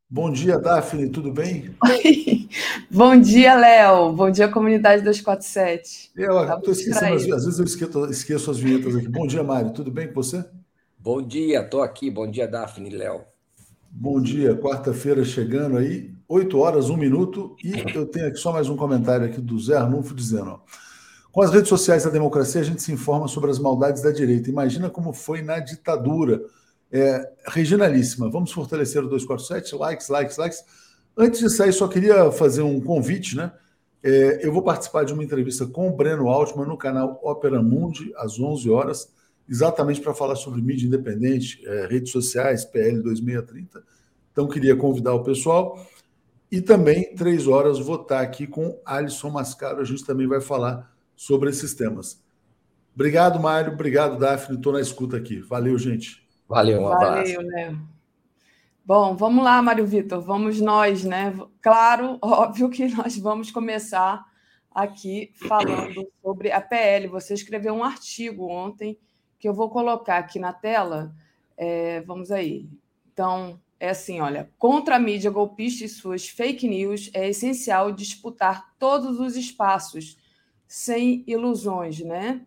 Bom 0.08 0.30
dia, 0.30 0.58
Daphne, 0.58 1.08
tudo 1.08 1.32
bem? 1.32 1.74
Oi. 1.82 2.46
Bom 2.90 3.18
dia, 3.18 3.54
Léo. 3.54 4.12
Bom 4.12 4.30
dia, 4.30 4.46
comunidade 4.46 5.02
247. 5.02 6.10
Eu 6.14 6.44
estou 6.44 6.72
esquecendo, 6.72 7.34
às 7.34 7.44
vezes 7.46 7.58
eu 7.58 7.64
esqueço, 7.64 8.04
esqueço 8.10 8.50
as 8.50 8.58
vinhetas 8.58 8.94
aqui. 8.94 9.08
Bom 9.08 9.26
dia, 9.26 9.42
Mário, 9.42 9.72
tudo 9.72 9.90
bem 9.90 10.08
com 10.08 10.14
você? 10.14 10.44
Bom 10.98 11.22
dia, 11.22 11.62
estou 11.62 11.82
aqui. 11.82 12.10
Bom 12.10 12.30
dia, 12.30 12.46
Daphne 12.46 12.90
e 12.90 12.94
Léo. 12.94 13.22
Bom 13.90 14.20
dia, 14.20 14.54
quarta-feira 14.54 15.24
chegando 15.24 15.78
aí, 15.78 16.12
8 16.28 16.58
horas, 16.58 16.90
1 16.90 16.96
minuto, 16.96 17.56
e 17.64 17.72
eu 17.94 18.06
tenho 18.06 18.28
aqui 18.28 18.36
só 18.36 18.52
mais 18.52 18.68
um 18.68 18.76
comentário 18.76 19.24
aqui 19.24 19.40
do 19.40 19.58
Zé 19.58 19.76
Arnulfo 19.76 20.14
dizendo: 20.14 20.50
ó, 20.50 20.58
com 21.32 21.42
as 21.42 21.50
redes 21.50 21.68
sociais 21.68 22.04
da 22.04 22.10
democracia, 22.10 22.60
a 22.60 22.64
gente 22.64 22.82
se 22.82 22.92
informa 22.92 23.26
sobre 23.26 23.50
as 23.50 23.58
maldades 23.58 24.02
da 24.02 24.12
direita. 24.12 24.50
Imagina 24.50 24.90
como 24.90 25.12
foi 25.12 25.42
na 25.42 25.58
ditadura. 25.58 26.42
É, 26.94 27.26
regionalíssima. 27.48 28.30
Vamos 28.30 28.52
fortalecer 28.52 29.02
o 29.02 29.08
247, 29.08 29.74
likes, 29.76 30.08
likes, 30.10 30.36
likes. 30.36 30.62
Antes 31.16 31.40
de 31.40 31.48
sair, 31.48 31.72
só 31.72 31.88
queria 31.88 32.30
fazer 32.30 32.60
um 32.60 32.78
convite, 32.78 33.34
né? 33.34 33.50
É, 34.02 34.46
eu 34.46 34.52
vou 34.52 34.62
participar 34.62 35.04
de 35.04 35.14
uma 35.14 35.24
entrevista 35.24 35.64
com 35.64 35.88
o 35.88 35.96
Breno 35.96 36.28
Altman 36.28 36.66
no 36.66 36.76
canal 36.76 37.18
Opera 37.22 37.62
Mundi, 37.62 38.12
às 38.16 38.38
11 38.38 38.68
horas 38.68 39.08
exatamente 39.48 40.00
para 40.00 40.14
falar 40.14 40.36
sobre 40.36 40.62
mídia 40.62 40.86
independente, 40.86 41.62
é, 41.66 41.86
redes 41.86 42.10
sociais, 42.12 42.64
PL 42.64 43.02
2630. 43.02 43.82
Então, 44.32 44.48
queria 44.48 44.74
convidar 44.76 45.14
o 45.14 45.22
pessoal. 45.22 45.86
E 46.50 46.60
também, 46.60 47.14
três 47.14 47.46
horas, 47.46 47.78
vou 47.78 48.00
estar 48.00 48.20
aqui 48.20 48.46
com 48.46 48.80
Alisson 48.84 49.30
Mascaro. 49.30 49.80
A 49.80 49.84
gente 49.84 50.04
também 50.04 50.26
vai 50.26 50.40
falar 50.40 50.91
sobre 51.22 51.50
esses 51.50 51.72
temas. 51.72 52.20
Obrigado, 52.92 53.38
Mário. 53.38 53.72
Obrigado, 53.72 54.18
Daphne. 54.18 54.56
Estou 54.56 54.72
na 54.72 54.80
escuta 54.80 55.16
aqui. 55.16 55.38
Valeu, 55.38 55.78
gente. 55.78 56.26
Valeu, 56.48 56.82
um 56.82 56.88
abraço. 56.88 57.34
Valeu, 57.34 57.48
Léo. 57.48 57.88
Bom, 58.84 59.14
vamos 59.14 59.44
lá, 59.44 59.62
Mário 59.62 59.86
Vitor. 59.86 60.20
Vamos 60.20 60.60
nós, 60.60 61.04
né? 61.04 61.32
Claro, 61.60 62.18
óbvio 62.20 62.68
que 62.68 62.88
nós 62.88 63.16
vamos 63.16 63.52
começar 63.52 64.24
aqui 64.68 65.32
falando 65.48 66.10
sobre 66.20 66.50
a 66.50 66.60
PL. 66.60 67.06
Você 67.06 67.34
escreveu 67.34 67.72
um 67.72 67.84
artigo 67.84 68.48
ontem 68.48 68.98
que 69.38 69.48
eu 69.48 69.54
vou 69.54 69.70
colocar 69.70 70.18
aqui 70.18 70.40
na 70.40 70.52
tela. 70.52 71.14
É, 71.56 72.00
vamos 72.00 72.32
aí. 72.32 72.68
Então, 73.12 73.60
é 73.78 73.90
assim: 73.90 74.20
olha, 74.20 74.50
contra 74.58 74.96
a 74.96 74.98
mídia 74.98 75.30
golpista 75.30 75.84
e 75.84 75.88
suas 75.88 76.28
fake 76.28 76.66
news, 76.66 77.10
é 77.14 77.28
essencial 77.28 77.92
disputar 77.92 78.74
todos 78.76 79.20
os 79.20 79.36
espaços, 79.36 80.20
sem 80.72 81.22
ilusões, 81.26 82.00
né? 82.00 82.40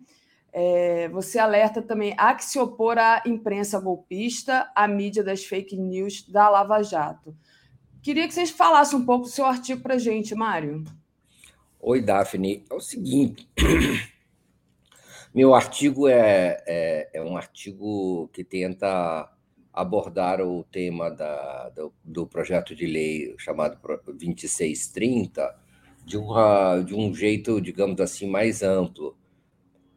É, 0.52 1.08
você 1.10 1.38
alerta 1.38 1.80
também 1.80 2.16
a 2.18 2.34
que 2.34 2.44
se 2.44 2.58
opor 2.58 2.98
à 2.98 3.22
imprensa 3.24 3.80
golpista, 3.80 4.68
à 4.74 4.88
mídia 4.88 5.24
das 5.24 5.46
fake 5.46 5.78
news 5.78 6.28
da 6.28 6.50
Lava 6.50 6.82
Jato. 6.82 7.38
Queria 8.02 8.28
que 8.28 8.34
vocês 8.34 8.50
falassem 8.50 8.98
um 8.98 9.06
pouco 9.06 9.26
do 9.26 9.30
seu 9.30 9.46
artigo 9.46 9.80
para 9.84 9.94
a 9.94 10.00
gente, 10.00 10.34
Mário. 10.34 10.84
Oi, 11.80 12.02
Daphne. 12.02 12.66
É 12.68 12.74
o 12.74 12.80
seguinte. 12.80 13.48
Meu 15.32 15.54
artigo 15.54 16.08
é, 16.08 16.64
é, 16.66 17.10
é, 17.14 17.22
um 17.22 17.38
artigo 17.38 18.28
que 18.34 18.44
tenta 18.44 19.32
abordar 19.72 20.42
o 20.42 20.64
tema 20.64 21.12
da, 21.12 21.70
do, 21.70 21.94
do, 22.04 22.26
projeto 22.26 22.74
de 22.74 22.88
lei 22.88 23.36
chamado 23.38 23.78
2630 24.04 25.65
de, 26.06 26.18
uma, 26.18 26.82
de 26.82 26.94
um 26.94 27.14
jeito, 27.14 27.60
digamos 27.60 28.00
assim, 28.00 28.30
mais 28.30 28.62
amplo. 28.62 29.18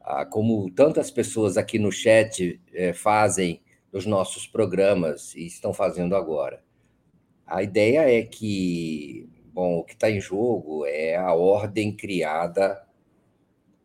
Ah, 0.01 0.25
como 0.25 0.71
tantas 0.71 1.11
pessoas 1.11 1.59
aqui 1.59 1.79
no 1.79 1.93
chat 1.93 2.59
é, 2.73 2.95
fazem 2.95 3.61
nos 3.93 4.07
nossos 4.07 4.47
programas 4.47 5.35
e 5.35 5.47
estão 5.47 5.73
fazendo 5.75 6.17
agora. 6.17 6.63
A 7.47 7.63
ideia 7.63 8.11
é 8.11 8.23
que, 8.23 9.29
bom, 9.53 9.79
o 9.79 9.85
que 9.85 9.93
está 9.93 10.11
em 10.11 10.21
jogo 10.21 10.87
é 10.87 11.17
a 11.17 11.35
ordem 11.35 11.95
criada 11.95 12.83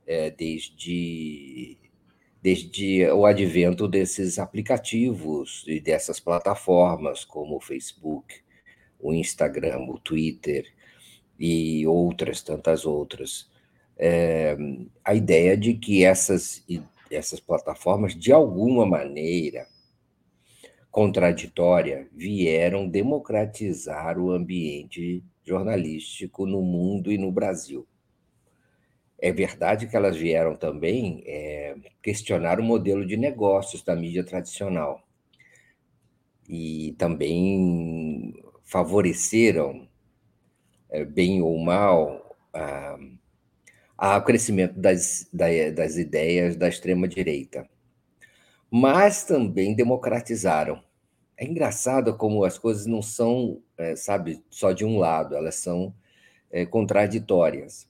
é, 0.07 0.31
desde, 0.31 1.77
desde 2.41 3.05
o 3.11 3.25
advento 3.25 3.87
desses 3.87 4.39
aplicativos 4.39 5.65
e 5.67 5.79
dessas 5.79 6.19
plataformas, 6.19 7.25
como 7.25 7.57
o 7.57 7.61
Facebook, 7.61 8.35
o 8.99 9.13
Instagram, 9.13 9.79
o 9.89 9.99
Twitter 9.99 10.72
e 11.45 11.86
outras, 11.86 12.41
tantas 12.41 12.86
outras. 12.86 13.52
É, 13.98 14.56
a 15.03 15.14
ideia 15.14 15.57
de 15.57 15.74
que 15.74 16.02
essas, 16.06 16.65
essas 17.11 17.41
plataformas, 17.41 18.15
de 18.15 18.32
alguma 18.32 18.86
maneira 18.86 19.68
contraditória, 20.90 22.07
vieram 22.14 22.88
democratizar 22.88 24.18
o 24.18 24.32
ambiente 24.32 25.22
jornalístico 25.44 26.45
no 26.45 26.61
mundo 26.61 27.11
e 27.11 27.18
no 27.18 27.30
Brasil. 27.30 27.86
É 29.20 29.34
verdade 29.34 29.88
que 29.88 29.98
elas 29.98 30.15
vieram 30.15 30.56
também 30.56 31.24
é, 31.26 31.76
questionar 32.02 32.57
o 32.57 32.64
modelo 32.64 33.06
de 33.06 33.18
negócios 33.18 33.84
da 33.84 33.94
mídia 33.98 34.24
tradicional 34.24 35.06
e 36.48 36.95
também 36.98 38.34
favoreceram, 38.64 39.90
bem 41.06 41.41
ou 41.41 41.57
mal, 41.57 42.36
a, 43.98 44.22
crescimento 44.22 44.80
das, 44.80 45.28
das 45.32 45.98
ideias 45.98 46.56
da 46.56 46.68
extrema-direita. 46.68 47.68
Mas 48.70 49.24
também 49.24 49.76
democratizaram. 49.76 50.84
É 51.38 51.45
engraçado 51.45 52.15
como 52.15 52.44
as 52.44 52.57
coisas 52.57 52.86
não 52.86 53.02
são, 53.02 53.61
é, 53.78 53.95
sabe, 53.95 54.44
só 54.49 54.72
de 54.72 54.86
um 54.86 54.98
lado, 54.98 55.36
elas 55.36 55.56
são 55.56 55.94
é, 56.52 56.65
contraditórias 56.65 57.88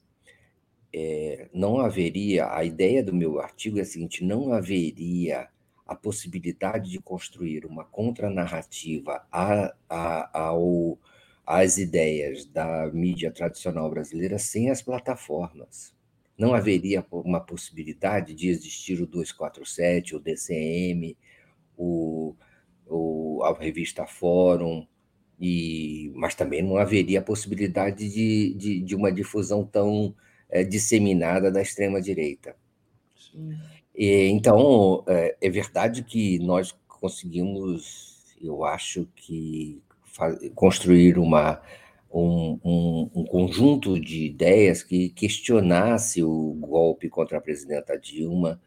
é, 0.94 1.48
não 1.52 1.80
haveria, 1.80 2.54
a 2.54 2.64
ideia 2.64 3.02
do 3.02 3.12
meu 3.12 3.40
artigo 3.40 3.78
é 3.78 3.82
a 3.82 3.84
seguinte: 3.84 4.24
não 4.24 4.52
haveria 4.52 5.48
a 5.84 5.94
possibilidade 5.96 6.88
de 6.90 7.00
construir 7.00 7.66
uma 7.66 7.84
contranarrativa 7.84 9.26
a, 9.30 9.74
a, 9.88 10.38
ao, 10.38 10.96
as 11.46 11.78
ideias 11.78 12.44
da 12.46 12.90
mídia 12.92 13.30
tradicional 13.30 13.90
brasileira 13.90 14.38
sem 14.38 14.70
as 14.70 14.82
plataformas. 14.82 15.94
Não 16.36 16.54
haveria 16.54 17.04
uma 17.10 17.40
possibilidade 17.40 18.34
de 18.34 18.48
existir 18.48 19.00
o 19.00 19.06
247, 19.06 20.16
o 20.16 20.20
DCM, 20.20 21.16
o, 21.76 22.34
o, 22.86 23.42
a 23.44 23.56
revista 23.56 24.06
Fórum, 24.06 24.86
e, 25.40 26.10
mas 26.14 26.34
também 26.34 26.62
não 26.62 26.76
haveria 26.76 27.20
a 27.20 27.22
possibilidade 27.22 28.08
de, 28.08 28.54
de, 28.54 28.80
de 28.80 28.96
uma 28.96 29.12
difusão 29.12 29.64
tão 29.64 30.14
é, 30.48 30.64
disseminada 30.64 31.50
da 31.50 31.60
extrema-direita. 31.60 32.56
Então, 33.96 35.04
é, 35.06 35.36
é 35.40 35.50
verdade 35.50 36.02
que 36.02 36.38
nós 36.40 36.74
conseguimos, 36.88 38.34
eu 38.40 38.64
acho 38.64 39.06
que, 39.14 39.82
construir 40.54 41.18
uma, 41.18 41.60
um, 42.12 42.58
um, 42.64 43.10
um, 43.14 43.24
conjunto 43.24 44.00
de 44.00 44.26
ideias 44.26 44.82
que 44.82 45.08
questionasse 45.08 46.22
o 46.22 46.54
golpe 46.60 47.08
contra 47.08 47.38
a 47.38 47.40
presidenta 47.40 47.98
Dilma, 47.98 48.60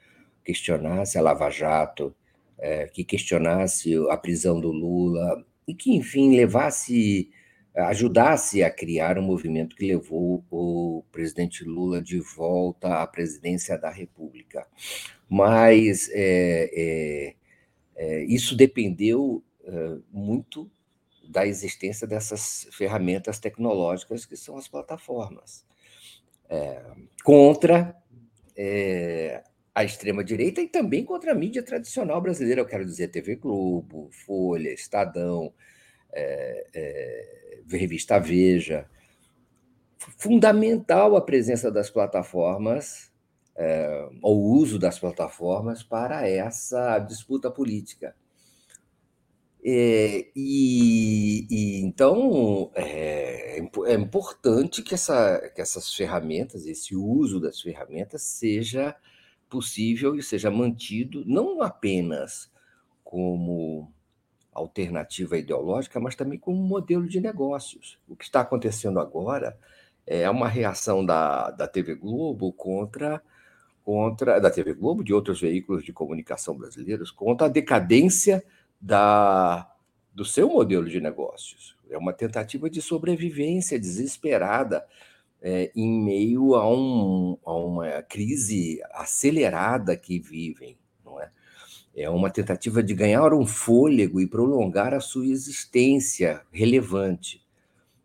questionasse 0.43 1.17
a 1.17 1.21
Lava 1.21 1.49
Jato, 1.49 2.13
é, 2.57 2.87
que 2.87 3.03
questionasse 3.03 3.95
a 4.09 4.17
prisão 4.17 4.59
do 4.59 4.71
Lula 4.71 5.45
e 5.67 5.73
que, 5.73 5.95
enfim, 5.95 6.35
levasse, 6.35 7.29
ajudasse 7.75 8.63
a 8.63 8.69
criar 8.69 9.17
um 9.17 9.23
movimento 9.23 9.75
que 9.75 9.85
levou 9.85 10.43
o 10.49 11.03
presidente 11.11 11.63
Lula 11.63 12.01
de 12.01 12.19
volta 12.19 13.01
à 13.01 13.07
presidência 13.07 13.77
da 13.77 13.89
República. 13.89 14.67
Mas 15.29 16.09
é, 16.11 16.69
é, 16.73 17.35
é 17.95 18.23
isso 18.25 18.55
dependeu 18.55 19.43
é, 19.63 19.97
muito 20.11 20.69
da 21.27 21.45
existência 21.45 22.07
dessas 22.07 22.67
ferramentas 22.71 23.39
tecnológicas 23.39 24.25
que 24.25 24.37
são 24.37 24.57
as 24.57 24.67
plataformas. 24.67 25.65
É, 26.49 26.81
contra 27.23 27.95
é, 28.55 29.43
a 29.75 29.83
extrema-direita 29.83 30.61
e 30.61 30.67
também 30.67 31.05
contra 31.05 31.33
a 31.33 31.35
mídia 31.35 31.61
tradicional 31.61 32.19
brasileira, 32.21 32.61
eu 32.61 32.65
quero 32.65 32.85
dizer 32.85 33.09
TV 33.09 33.35
Globo, 33.35 34.09
Folha, 34.11 34.73
Estadão, 34.73 35.53
é, 36.11 36.67
é, 36.73 37.59
Revista 37.69 38.19
Veja. 38.19 38.89
Fundamental 40.17 41.15
a 41.15 41.21
presença 41.21 41.69
das 41.69 41.89
plataformas, 41.89 43.11
é, 43.55 44.09
o 44.23 44.53
uso 44.53 44.79
das 44.79 44.97
plataformas 44.97 45.83
para 45.83 46.27
essa 46.27 46.97
disputa 46.99 47.51
política. 47.51 48.15
É, 49.69 50.31
e, 50.33 51.45
e, 51.51 51.81
então 51.81 52.71
é, 52.73 53.59
é, 53.59 53.93
importante 53.95 54.81
que, 54.81 54.93
essa, 54.93 55.39
que 55.53 55.59
essas 55.59 55.93
ferramentas, 55.93 56.65
esse 56.65 56.95
uso 56.95 57.37
das 57.37 57.59
ferramentas, 57.59 58.21
seja 58.21 58.95
possível 59.49 60.15
e 60.15 60.23
seja 60.23 60.49
mantido 60.49 61.25
não 61.25 61.61
apenas 61.61 62.49
como 63.03 63.91
alternativa 64.53 65.37
ideológica, 65.37 65.99
mas 65.99 66.15
também 66.15 66.39
como 66.39 66.63
modelo 66.63 67.05
de 67.05 67.19
negócios. 67.19 67.99
O 68.07 68.15
que 68.15 68.23
está 68.23 68.39
acontecendo 68.39 69.01
agora 69.01 69.59
é 70.05 70.29
uma 70.29 70.47
reação 70.47 71.05
da, 71.05 71.51
da 71.51 71.67
TV 71.67 71.95
Globo 71.95 72.53
contra 72.53 73.21
contra 73.83 74.39
da 74.39 74.49
TV 74.49 74.73
Globo, 74.73 75.03
de 75.03 75.13
outros 75.13 75.41
veículos 75.41 75.83
de 75.83 75.91
comunicação 75.91 76.57
brasileiros, 76.57 77.11
contra 77.11 77.47
a 77.47 77.49
decadência 77.49 78.43
da, 78.79 79.69
do 80.13 80.25
seu 80.25 80.49
modelo 80.49 80.89
de 80.89 80.99
negócios. 80.99 81.75
É 81.89 81.97
uma 81.97 82.13
tentativa 82.13 82.69
de 82.69 82.81
sobrevivência 82.81 83.79
desesperada 83.79 84.85
é, 85.41 85.71
em 85.75 86.03
meio 86.03 86.55
a, 86.55 86.69
um, 86.69 87.37
a 87.45 87.53
uma 87.53 88.01
crise 88.03 88.81
acelerada 88.91 89.95
que 89.95 90.19
vivem. 90.19 90.77
Não 91.05 91.21
é? 91.21 91.29
é 91.95 92.09
uma 92.09 92.29
tentativa 92.29 92.83
de 92.83 92.93
ganhar 92.93 93.33
um 93.33 93.45
fôlego 93.45 94.19
e 94.19 94.27
prolongar 94.27 94.93
a 94.93 94.99
sua 94.99 95.27
existência 95.27 96.41
relevante. 96.51 97.45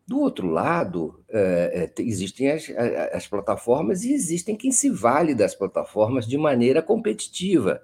Do 0.05 0.19
outro 0.19 0.47
lado, 0.47 1.23
é, 1.29 1.89
é 1.97 2.01
existem 2.01 2.51
as, 2.51 2.69
as, 3.13 3.25
plataformas 3.25 4.03
e 4.03 4.13
existem 4.13 4.55
quem 4.55 4.71
se 4.71 4.89
vale 4.89 5.33
das 5.33 5.55
plataformas 5.55 6.27
de 6.27 6.37
maneira 6.37 6.81
competitiva. 6.81 7.81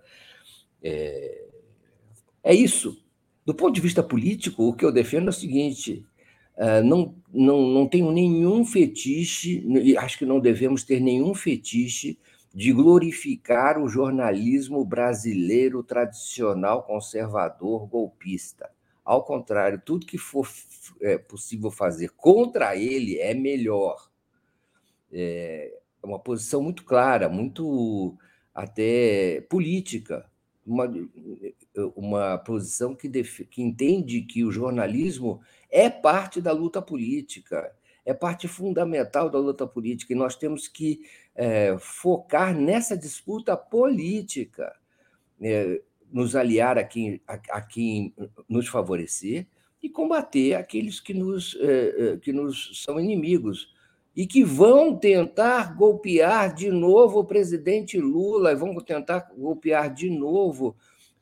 É, 0.83 1.48
é 2.43 2.53
isso. 2.53 3.03
Do 3.45 3.53
ponto 3.53 3.73
de 3.73 3.81
vista 3.81 4.03
político, 4.03 4.63
o 4.63 4.73
que 4.73 4.85
eu 4.85 4.91
defendo 4.91 5.27
é 5.27 5.29
o 5.29 5.33
seguinte: 5.33 6.05
uh, 6.57 6.83
não, 6.83 7.15
não, 7.33 7.67
não 7.67 7.87
tenho 7.87 8.11
nenhum 8.11 8.65
fetiche, 8.65 9.63
e 9.67 9.97
acho 9.97 10.17
que 10.17 10.25
não 10.25 10.39
devemos 10.39 10.83
ter 10.83 10.99
nenhum 10.99 11.33
fetiche 11.33 12.17
de 12.53 12.73
glorificar 12.73 13.81
o 13.81 13.87
jornalismo 13.87 14.83
brasileiro 14.83 15.83
tradicional, 15.83 16.83
conservador, 16.83 17.87
golpista. 17.87 18.69
Ao 19.03 19.23
contrário, 19.23 19.81
tudo 19.83 20.05
que 20.05 20.17
for 20.17 20.47
é, 21.01 21.17
possível 21.17 21.71
fazer 21.71 22.11
contra 22.11 22.75
ele 22.75 23.17
é 23.17 23.33
melhor. 23.33 24.09
É 25.11 25.79
uma 26.03 26.19
posição 26.19 26.61
muito 26.61 26.83
clara, 26.83 27.27
muito 27.27 28.15
até 28.53 29.41
política 29.49 30.29
uma, 30.69 30.87
uma 31.95 32.37
posição 32.37 32.95
que, 32.95 33.09
que 33.09 33.61
entende 33.61 34.21
que 34.21 34.43
o 34.43 34.51
jornalismo 34.51 35.41
é 35.69 35.89
parte 35.89 36.41
da 36.41 36.51
luta 36.51 36.81
política, 36.81 37.71
é 38.05 38.13
parte 38.13 38.47
fundamental 38.47 39.29
da 39.29 39.37
luta 39.37 39.67
política, 39.67 40.13
e 40.13 40.15
nós 40.15 40.35
temos 40.35 40.67
que 40.67 41.01
é, 41.35 41.77
focar 41.79 42.55
nessa 42.55 42.97
disputa 42.97 43.55
política, 43.55 44.75
é, 45.41 45.81
nos 46.11 46.35
aliar 46.35 46.77
a 46.77 46.83
quem, 46.83 47.21
a, 47.27 47.33
a, 47.51 47.61
quem 47.61 48.13
nos 48.47 48.67
favorecer 48.67 49.45
e 49.81 49.89
combater 49.89 50.55
aqueles 50.55 50.99
que 50.99 51.13
nos, 51.13 51.55
é, 51.61 52.13
é 52.13 52.17
que 52.17 52.33
nos 52.33 52.83
são 52.83 52.99
inimigos 52.99 53.73
e 54.15 54.25
que 54.25 54.43
vão 54.43 54.97
tentar 54.97 55.75
golpear 55.75 56.53
de 56.53 56.69
novo 56.69 57.19
o 57.19 57.25
presidente 57.25 57.97
Lula, 57.99 58.55
vão 58.55 58.75
tentar 58.81 59.31
golpear 59.37 59.93
de 59.93 60.09
novo 60.09 60.75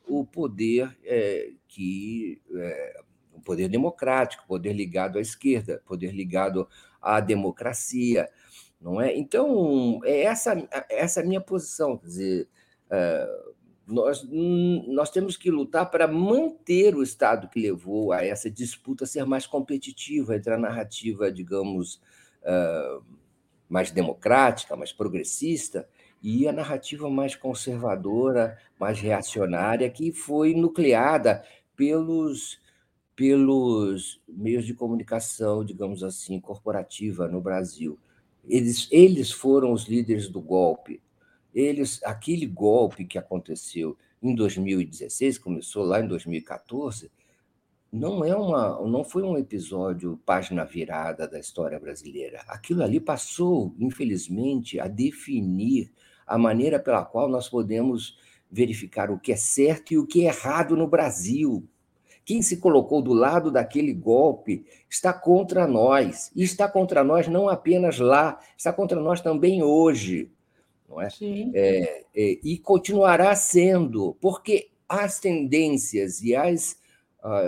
o 0.07 0.25
poder 0.25 0.97
é, 1.03 1.51
que 1.67 2.41
é, 2.55 3.01
o 3.34 3.41
poder 3.41 3.69
democrático, 3.69 4.47
poder 4.47 4.73
ligado 4.73 5.17
à 5.17 5.21
esquerda, 5.21 5.81
poder 5.85 6.11
ligado 6.13 6.67
à 7.01 7.19
democracia, 7.19 8.29
não 8.79 9.01
é? 9.01 9.15
Então 9.15 9.99
é 10.03 10.21
essa 10.23 10.67
essa 10.89 11.23
minha 11.23 11.41
posição, 11.41 11.97
quer 11.97 12.07
dizer, 12.07 12.49
é, 12.89 13.27
nós, 13.88 14.27
nós 14.29 15.09
temos 15.09 15.38
que 15.38 15.49
lutar 15.49 15.89
para 15.89 16.07
manter 16.07 16.93
o 16.93 17.01
Estado 17.01 17.47
que 17.47 17.59
levou 17.59 18.11
a 18.11 18.23
essa 18.23 18.51
disputa 18.51 19.05
ser 19.05 19.25
mais 19.25 19.47
competitiva 19.47 20.35
entre 20.35 20.53
a 20.53 20.57
narrativa, 20.57 21.31
digamos, 21.31 22.01
mais 23.69 23.89
democrática, 23.89 24.75
mais 24.75 24.91
progressista, 24.91 25.88
e 26.22 26.48
a 26.48 26.52
narrativa 26.52 27.10
mais 27.10 27.35
conservadora, 27.35 28.57
mais 28.80 28.99
reacionária, 28.99 29.89
que 29.89 30.11
foi 30.11 30.53
nucleada 30.53 31.44
pelos, 31.76 32.60
pelos 33.15 34.22
meios 34.27 34.65
de 34.65 34.73
comunicação, 34.73 35.64
digamos 35.64 36.03
assim, 36.03 36.39
corporativa 36.39 37.27
no 37.27 37.39
Brasil. 37.39 37.98
Eles, 38.48 38.88
eles 38.91 39.31
foram 39.31 39.72
os 39.72 39.85
líderes 39.85 40.30
do 40.30 40.41
golpe. 40.41 41.02
Eles, 41.53 42.02
aquele 42.03 42.45
golpe 42.45 43.06
que 43.06 43.18
aconteceu 43.18 43.98
em 44.22 44.34
2016, 44.34 45.38
começou 45.38 45.84
lá 45.84 45.99
em 45.99 46.07
2014, 46.07 47.11
não 47.91 48.23
é 48.23 48.35
uma, 48.35 48.81
não 48.88 49.03
foi 49.03 49.23
um 49.23 49.38
episódio 49.38 50.19
página 50.26 50.65
virada 50.65 51.27
da 51.27 51.39
história 51.39 51.80
brasileira. 51.80 52.44
Aquilo 52.48 52.84
ali 52.84 52.99
passou, 52.99 53.73
infelizmente, 53.80 54.80
a 54.80 54.88
definir 54.88 55.91
a 56.28 56.38
maneira 56.38 56.78
pela 56.78 57.06
qual 57.06 57.30
nós 57.30 57.48
podemos 57.48 58.18
verificar 58.52 59.10
o 59.10 59.20
que 59.20 59.32
é 59.32 59.36
certo 59.36 59.94
e 59.94 59.98
o 59.98 60.06
que 60.06 60.26
é 60.26 60.30
errado 60.30 60.76
no 60.76 60.88
Brasil. 60.88 61.64
Quem 62.26 62.41
se 62.41 62.58
colocou 62.58 63.02
do 63.02 63.14
lado 63.14 63.49
daquele 63.49 63.94
golpe 63.94 64.66
está 64.90 65.14
contra 65.14 65.66
nós. 65.66 66.30
E 66.36 66.44
está 66.44 66.68
contra 66.68 67.02
nós 67.02 67.28
não 67.28 67.48
apenas 67.48 67.99
lá, 67.99 68.38
está 68.58 68.74
contra 68.74 68.99
nós 68.99 69.22
também 69.22 69.64
hoje. 69.64 70.30
Não 70.90 71.02
é? 71.02 71.10
Sim. 71.10 71.52
É, 71.56 72.04
é, 72.14 72.40
e 72.44 72.58
continuará 72.58 73.34
sendo, 73.36 74.18
porque 74.20 74.70
as 74.90 75.20
tendências 75.20 76.22
e 76.22 76.36
as 76.36 76.78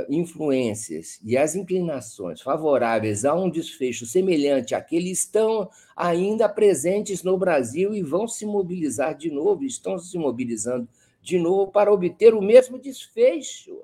influências 0.10 1.20
e 1.24 1.38
as 1.38 1.56
inclinações 1.56 2.41
favoráveis 2.41 3.24
a 3.24 3.34
um 3.34 3.50
desfecho 3.50 4.06
semelhante 4.06 4.76
àquele 4.76 5.12
estão 5.12 5.70
ainda 5.96 6.50
presentes 6.50 7.24
no 7.24 7.38
Brasil 7.38 7.94
e 7.94 8.02
vão 8.02 8.28
se 8.28 8.46
mobilizar 8.46 9.16
de 9.16 9.30
novo, 9.30 9.64
estão 9.64 9.98
se 9.98 10.18
mobilizando 10.18 10.88
de 11.22 11.38
novo 11.38 11.72
para 11.72 11.91
obter 11.91 12.34
o 12.34 12.41
mesmo 12.41 12.80
desfecho. 12.80 13.84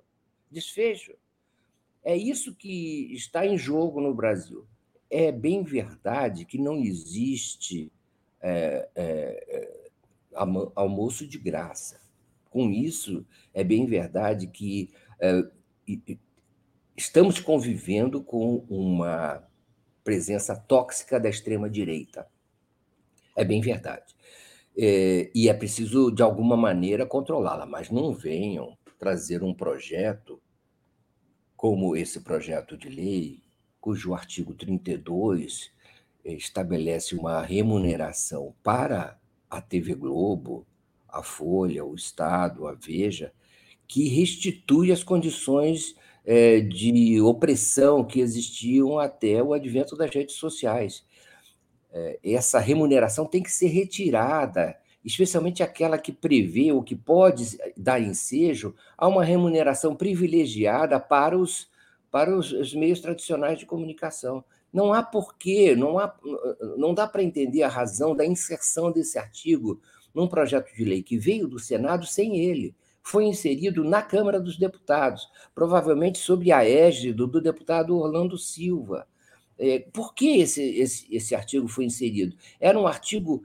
Desfecho. 0.50 1.14
É 2.04 2.16
isso 2.16 2.54
que 2.54 3.14
está 3.14 3.46
em 3.46 3.58
jogo 3.58 4.00
no 4.02 4.14
Brasil. 4.14 4.66
É 5.10 5.32
bem 5.32 5.64
verdade 5.64 6.46
que 6.46 6.58
não 6.58 6.78
existe 6.78 7.92
é, 8.42 8.88
é, 8.96 9.90
almoço 10.76 11.28
de 11.28 11.38
graça. 11.38 12.00
Com 12.50 12.72
isso, 12.72 13.26
é 13.54 13.64
bem 13.64 13.86
verdade 13.86 14.48
que 14.48 14.90
é, 15.20 15.44
estamos 16.96 17.40
convivendo 17.40 18.24
com 18.24 18.66
uma 18.70 19.44
presença 20.04 20.56
tóxica 20.56 21.20
da 21.20 21.30
extrema-direita. 21.30 22.28
É 23.36 23.44
bem 23.44 23.62
verdade. 23.62 24.16
É, 24.78 25.30
e 25.34 25.50
é 25.50 25.54
preciso, 25.54 26.12
de 26.12 26.22
alguma 26.22 26.56
maneira, 26.56 27.06
controlá-la, 27.06 27.66
mas 27.66 27.90
não 27.90 28.14
venham 28.14 28.78
trazer 29.00 29.44
um 29.44 29.54
projeto 29.54 30.42
como 31.56 31.96
esse 31.96 32.22
projeto 32.22 32.78
de 32.78 32.90
lei, 32.90 33.42
cujo 33.80 34.14
artigo 34.14 34.54
32 34.54 35.72
estabelece 36.24 37.16
uma 37.16 37.42
remuneração 37.42 38.54
para 38.64 39.20
a 39.50 39.62
TV 39.62 39.94
Globo, 39.94 40.66
a 41.08 41.22
Folha, 41.22 41.86
o 41.86 41.96
Estado, 41.96 42.68
a 42.68 42.74
Veja, 42.74 43.32
que 43.88 44.08
restitui 44.08 44.92
as 44.92 45.04
condições 45.04 45.96
é, 46.26 46.60
de 46.60 47.22
opressão 47.22 48.04
que 48.04 48.20
existiam 48.20 48.98
até 49.00 49.42
o 49.44 49.54
advento 49.54 49.96
das 49.96 50.14
redes 50.14 50.36
sociais. 50.36 51.04
É, 51.94 52.20
essa 52.24 52.60
remuneração 52.60 53.26
tem 53.26 53.44
que 53.44 53.52
ser 53.52 53.68
retirada, 53.68 54.76
especialmente 55.04 55.62
aquela 55.62 55.98
que 55.98 56.12
prevê 56.12 56.72
ou 56.72 56.84
que 56.84 56.96
pode 56.96 57.58
dar 57.78 58.02
ensejo 58.02 58.76
a 58.98 59.08
uma 59.08 59.24
remuneração 59.24 59.96
privilegiada 59.96 61.00
para 61.00 61.38
os, 61.38 61.70
para 62.10 62.36
os, 62.36 62.52
os 62.52 62.74
meios 62.74 63.00
tradicionais 63.00 63.60
de 63.60 63.66
comunicação. 63.66 64.44
Não 64.74 64.92
há 64.92 65.04
porquê, 65.04 65.76
não, 65.76 66.00
há, 66.00 66.14
não 66.76 66.94
dá 66.94 67.08
para 67.08 67.24
entender 67.24 67.64
a 67.64 67.70
razão 67.70 68.16
da 68.16 68.26
inserção 68.26 68.92
desse 68.92 69.18
artigo 69.18 69.80
num 70.14 70.28
projeto 70.28 70.76
de 70.76 70.84
lei 70.84 71.04
que 71.04 71.18
veio 71.18 71.48
do 71.48 71.60
Senado 71.60 72.06
sem 72.06 72.40
ele 72.40 72.76
foi 73.06 73.26
inserido 73.26 73.84
na 73.84 74.02
Câmara 74.02 74.40
dos 74.40 74.58
Deputados, 74.58 75.30
provavelmente 75.54 76.18
sob 76.18 76.52
a 76.52 76.68
égide 76.68 77.14
do, 77.14 77.28
do 77.28 77.40
deputado 77.40 77.96
Orlando 77.96 78.36
Silva. 78.36 79.08
É, 79.60 79.86
por 79.94 80.16
que 80.16 80.40
esse, 80.40 80.64
esse, 80.80 81.16
esse 81.16 81.36
artigo 81.36 81.68
foi 81.68 81.86
inserido? 81.86 82.36
Era 82.60 82.80
um 82.80 82.88
artigo, 82.88 83.44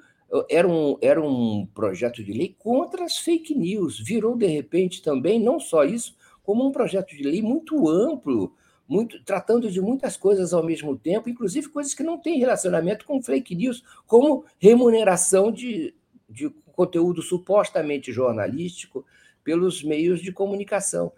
era 0.48 0.66
um, 0.66 0.96
era 1.02 1.20
um 1.20 1.68
projeto 1.74 2.24
de 2.24 2.32
lei 2.32 2.56
contra 2.58 3.04
as 3.04 3.18
fake 3.18 3.54
news. 3.54 4.00
Virou, 4.00 4.34
de 4.34 4.46
repente, 4.46 5.02
também, 5.02 5.38
não 5.38 5.60
só 5.60 5.84
isso, 5.84 6.16
como 6.42 6.66
um 6.66 6.72
projeto 6.72 7.14
de 7.14 7.22
lei 7.22 7.42
muito 7.42 7.86
amplo, 7.86 8.54
muito, 8.88 9.22
tratando 9.24 9.70
de 9.70 9.78
muitas 9.78 10.16
coisas 10.16 10.54
ao 10.54 10.64
mesmo 10.64 10.96
tempo, 10.96 11.28
inclusive 11.28 11.68
coisas 11.68 11.92
que 11.92 12.02
não 12.02 12.16
têm 12.18 12.38
relacionamento 12.38 13.04
com 13.04 13.22
fake 13.22 13.54
news, 13.54 13.84
como 14.06 14.42
remuneração 14.58 15.52
de, 15.52 15.94
de 16.26 16.48
conteúdo 16.72 17.20
supostamente 17.20 18.10
jornalístico, 18.10 19.04
pelos 19.44 19.82
meios 19.82 20.20
de 20.20 20.32
comunicação. 20.32 21.12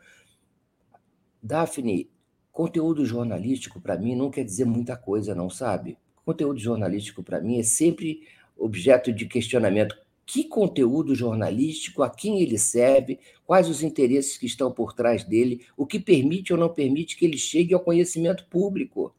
Daphne, 1.42 2.08
conteúdo 2.52 3.04
jornalístico 3.04 3.80
para 3.80 3.98
mim 3.98 4.14
não 4.14 4.30
quer 4.30 4.44
dizer 4.44 4.64
muita 4.64 4.96
coisa, 4.96 5.34
não 5.34 5.50
sabe? 5.50 5.98
Conteúdo 6.24 6.58
jornalístico 6.58 7.22
para 7.22 7.40
mim 7.40 7.58
é 7.58 7.62
sempre 7.62 8.22
objeto 8.56 9.12
de 9.12 9.26
questionamento. 9.26 9.96
Que 10.24 10.44
conteúdo 10.44 11.14
jornalístico, 11.14 12.02
a 12.02 12.08
quem 12.08 12.40
ele 12.40 12.56
serve, 12.56 13.18
quais 13.44 13.68
os 13.68 13.82
interesses 13.82 14.38
que 14.38 14.46
estão 14.46 14.70
por 14.70 14.92
trás 14.92 15.24
dele, 15.24 15.66
o 15.76 15.84
que 15.84 15.98
permite 15.98 16.52
ou 16.52 16.58
não 16.58 16.68
permite 16.68 17.16
que 17.16 17.24
ele 17.24 17.36
chegue 17.36 17.74
ao 17.74 17.80
conhecimento 17.80 18.46
público. 18.46 19.12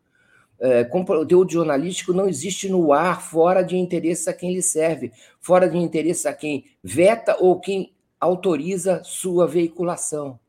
É, 0.59 0.85
conteúdo 0.85 1.51
jornalístico 1.51 2.13
não 2.13 2.30
existe 2.30 2.69
no 2.69 2.93
ar 2.93 3.21
fora 3.21 3.61
de 3.61 3.75
interesse 3.75 4.30
a 4.30 4.34
quem 4.34 4.53
lhe 4.53 4.61
serve, 4.61 5.11
fora 5.41 5.67
de 5.67 5.77
interesse 5.77 6.25
a 6.25 6.34
quem 6.34 6.63
veta 6.81 7.35
ou 7.38 7.59
quem 7.59 7.91
autoriza 8.23 9.03
sua 9.03 9.47
veiculação. 9.47 10.39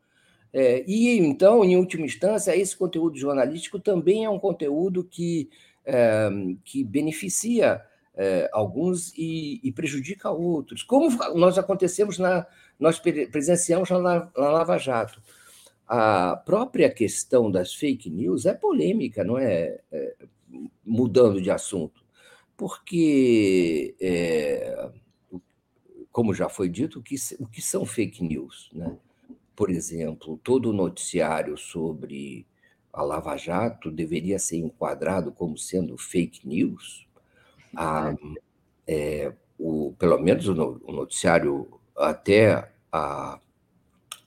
É, 0.52 0.84
e, 0.86 1.18
então, 1.18 1.64
em 1.64 1.76
última 1.76 2.06
instância, 2.06 2.56
esse 2.56 2.76
conteúdo 2.76 3.18
jornalístico 3.18 3.80
também 3.80 4.24
é 4.24 4.30
um 4.30 4.38
conteúdo 4.38 5.02
que, 5.02 5.50
é, 5.84 6.30
que 6.64 6.84
beneficia 6.84 7.82
é, 8.14 8.48
alguns 8.52 9.12
e, 9.18 9.60
e, 9.64 9.72
prejudica 9.72 10.30
outros. 10.30 10.82
Como 10.82 11.08
nós 11.34 11.58
acontecemos 11.58 12.18
na, 12.18 12.46
nós 12.78 13.00
presenciamos 13.00 13.90
na, 13.90 14.00
na 14.00 14.30
Lava 14.36 14.78
Jato. 14.78 15.20
A 15.86 16.36
própria 16.46 16.88
questão 16.88 17.50
das 17.50 17.74
fake 17.74 18.08
news 18.08 18.46
é 18.46 18.54
polêmica, 18.54 19.24
não 19.24 19.36
é? 19.36 19.80
é 19.92 20.14
mudando 20.84 21.40
de 21.40 21.50
assunto, 21.50 22.04
porque 22.56 23.94
é, 24.00 24.90
como 26.14 26.32
já 26.32 26.48
foi 26.48 26.68
dito, 26.68 27.00
o 27.00 27.02
que, 27.02 27.16
o 27.40 27.46
que 27.48 27.60
são 27.60 27.84
fake 27.84 28.22
news. 28.22 28.70
Né? 28.72 28.96
Por 29.56 29.68
exemplo, 29.68 30.38
todo 30.44 30.72
noticiário 30.72 31.58
sobre 31.58 32.46
a 32.92 33.02
Lava 33.02 33.36
Jato 33.36 33.90
deveria 33.90 34.38
ser 34.38 34.58
enquadrado 34.58 35.32
como 35.32 35.58
sendo 35.58 35.98
fake 35.98 36.46
news. 36.46 37.04
A, 37.76 38.14
é, 38.86 39.32
o, 39.58 39.92
pelo 39.98 40.16
menos 40.20 40.46
o, 40.46 40.54
noticiário 40.54 41.80
até, 41.96 42.72
a, 42.92 43.40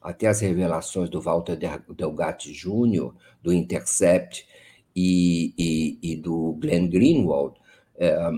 até 0.02 0.28
as 0.28 0.42
revelações 0.42 1.10
do 1.10 1.22
Walter 1.22 1.58
Delgatti 1.96 2.52
Jr., 2.52 3.14
do 3.42 3.54
Intercept 3.54 4.46
e, 4.94 5.54
e, 5.58 6.00
e 6.02 6.16
do 6.18 6.52
Glenn 6.60 6.90
Greenwald, 6.90 7.58
é, 7.96 8.30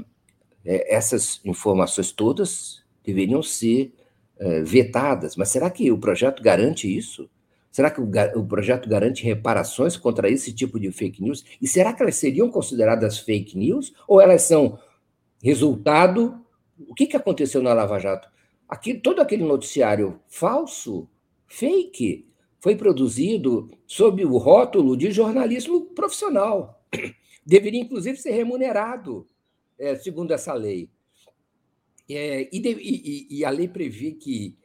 é, 0.64 0.96
essas 0.96 1.42
informações 1.44 2.12
todas 2.12 2.88
deveriam 3.04 3.42
ser 3.42 3.94
é, 4.38 4.62
vetadas. 4.62 5.36
Mas 5.36 5.50
será 5.50 5.70
que 5.70 5.92
o 5.92 5.98
projeto 5.98 6.42
garante 6.42 6.88
isso? 6.88 7.30
Será 7.72 7.92
que 7.92 8.02
o, 8.02 8.10
o, 8.36 8.46
projeto 8.48 8.90
garante 8.90 9.24
reparações 9.24 9.96
contra 9.96 10.30
esse 10.30 10.54
tipo 10.54 10.80
de 10.80 10.92
fake 10.92 11.22
news? 11.22 11.46
E 11.62 11.68
será 11.68 11.94
que 11.94 12.02
elas 12.02 12.16
seriam 12.16 12.50
consideradas 12.50 13.20
fake 13.20 13.58
news? 13.58 13.94
Ou 14.08 14.20
elas 14.20 14.42
são 14.44 14.80
resultado. 15.44 16.44
O 16.88 16.96
que, 16.96 17.06
que 17.06 17.18
aconteceu 17.18 17.62
na 17.62 17.74
Lava 17.74 18.00
Jato? 18.00 18.28
Aqui, 18.68 18.94
todo 18.94 19.22
aquele 19.22 19.44
noticiário 19.44 20.20
falso, 20.28 21.08
fake, 21.48 22.28
foi 22.60 22.76
produzido 22.76 23.70
sob 23.88 24.24
o 24.26 24.38
rótulo 24.38 24.96
de 24.98 25.12
jornalismo 25.12 25.86
profissional. 25.88 26.84
Deveria, 27.46 27.82
inclusive, 27.82 28.18
ser 28.18 28.32
remunerado, 28.32 29.28
é, 29.78 29.96
segundo 29.96 30.32
essa 30.32 30.54
lei. 30.54 30.90
É, 32.10 32.49
e, 32.52 32.60
de, 32.60 32.69
e, 32.72 33.27
e, 33.40 33.45
a 33.45 33.49
lei 33.52 33.68
prevê 33.68 34.11
que, 34.11 34.57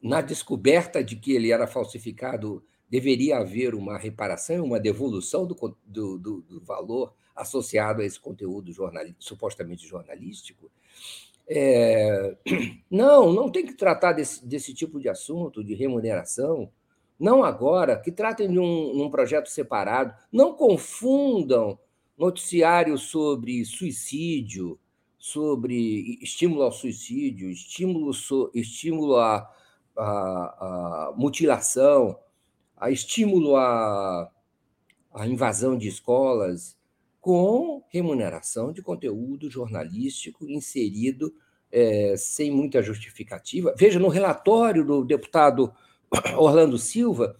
na 0.00 0.20
descoberta 0.20 1.02
de 1.02 1.16
que 1.16 1.32
ele 1.32 1.50
era 1.50 1.66
falsificado, 1.66 2.62
deveria 2.88 3.38
haver 3.38 3.74
uma 3.74 3.98
reparação, 3.98 4.64
uma 4.64 4.78
devolução 4.78 5.46
do, 5.46 5.76
do, 5.84 6.18
do, 6.18 6.40
do 6.42 6.60
valor 6.60 7.12
associado 7.34 8.02
a 8.02 8.04
esse 8.04 8.18
conteúdo 8.18 8.72
supostamente 9.18 9.86
jornalístico. 9.86 10.70
É, 11.48 12.36
não, 12.90 13.32
não 13.32 13.50
tem 13.50 13.66
que 13.66 13.74
tratar 13.74 14.12
desse, 14.12 14.46
desse 14.46 14.74
tipo 14.74 15.00
de 15.00 15.08
assunto, 15.08 15.64
de 15.64 15.74
remuneração. 15.74 16.70
Não 17.18 17.42
agora, 17.42 17.98
que 17.98 18.12
tratem 18.12 18.50
de 18.50 18.58
um, 18.58 19.02
um 19.02 19.10
projeto 19.10 19.48
separado. 19.48 20.14
Não 20.30 20.54
confundam 20.54 21.78
noticiário 22.16 22.98
sobre 22.98 23.64
suicídio, 23.64 24.78
sobre 25.18 26.18
estímulo 26.22 26.62
ao 26.62 26.72
suicídio, 26.72 27.50
estímulo, 27.50 28.12
estímulo 28.54 29.16
à, 29.16 29.50
à, 29.96 30.02
à 30.02 31.14
mutilação, 31.16 32.18
a 32.76 32.90
estímulo 32.90 33.56
à, 33.56 34.30
à 35.12 35.26
invasão 35.26 35.76
de 35.76 35.88
escolas, 35.88 36.78
com 37.20 37.82
remuneração 37.88 38.72
de 38.72 38.80
conteúdo 38.80 39.50
jornalístico 39.50 40.48
inserido 40.48 41.34
é, 41.70 42.14
sem 42.16 42.50
muita 42.50 42.82
justificativa. 42.82 43.74
Veja, 43.76 43.98
no 43.98 44.08
relatório 44.08 44.84
do 44.84 45.04
deputado 45.04 45.72
Orlando 46.38 46.78
Silva, 46.78 47.36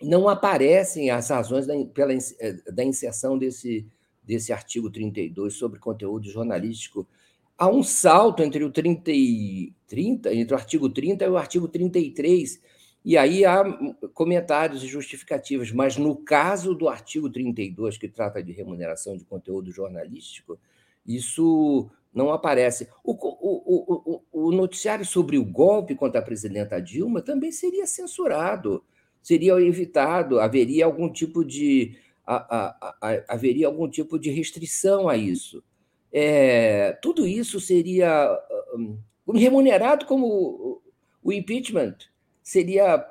não 0.00 0.28
aparecem 0.28 1.10
as 1.10 1.28
razões 1.28 1.66
da, 1.66 1.74
pela, 1.92 2.12
é, 2.14 2.52
da 2.72 2.84
inserção 2.84 3.36
desse, 3.36 3.86
desse 4.28 4.52
artigo 4.52 4.90
32 4.90 5.54
sobre 5.54 5.80
conteúdo 5.80 6.30
jornalístico, 6.30 7.08
há 7.56 7.66
um 7.66 7.82
salto 7.82 8.42
entre 8.42 8.62
o 8.62 8.70
30 8.70 9.10
e 9.10 9.72
30, 9.86 10.34
entre 10.34 10.54
o 10.54 10.58
artigo 10.58 10.90
30 10.90 11.24
e 11.24 11.28
o 11.30 11.38
artigo 11.38 11.66
33, 11.66 12.60
e 13.02 13.16
aí 13.16 13.46
há 13.46 13.64
comentários 14.12 14.84
e 14.84 14.86
justificativas, 14.86 15.72
mas 15.72 15.96
no 15.96 16.14
caso 16.14 16.74
do 16.74 16.90
artigo 16.90 17.30
32, 17.30 17.96
que 17.96 18.06
trata 18.06 18.42
de 18.42 18.52
remuneração 18.52 19.16
de 19.16 19.24
conteúdo 19.24 19.72
jornalístico, 19.72 20.58
isso 21.06 21.88
não 22.12 22.30
aparece. 22.30 22.86
O, 23.02 23.12
o, 23.12 24.20
o, 24.30 24.48
o 24.48 24.52
noticiário 24.52 25.06
sobre 25.06 25.38
o 25.38 25.44
golpe 25.44 25.94
contra 25.94 26.20
a 26.20 26.24
presidenta 26.24 26.82
Dilma 26.82 27.22
também 27.22 27.50
seria 27.50 27.86
censurado 27.86 28.84
seria 29.28 29.60
evitado, 29.60 30.40
haveria 30.40 30.86
algum 30.86 31.12
tipo 31.12 31.44
de 31.44 31.96
a, 32.28 32.36
a, 32.58 32.96
a, 33.00 33.24
haveria 33.34 33.66
algum 33.66 33.88
tipo 33.88 34.18
de 34.18 34.30
restrição 34.30 35.08
a 35.08 35.16
isso. 35.16 35.64
É, 36.12 36.92
tudo 37.02 37.26
isso 37.26 37.58
seria 37.58 38.38
um, 38.74 38.98
remunerado 39.34 40.04
como 40.04 40.82
o 41.22 41.32
impeachment 41.32 41.96
seria 42.42 43.04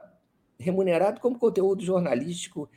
remunerado 0.60 1.20
como 1.20 1.38
conteúdo 1.38 1.84
jornalístico 1.84 2.70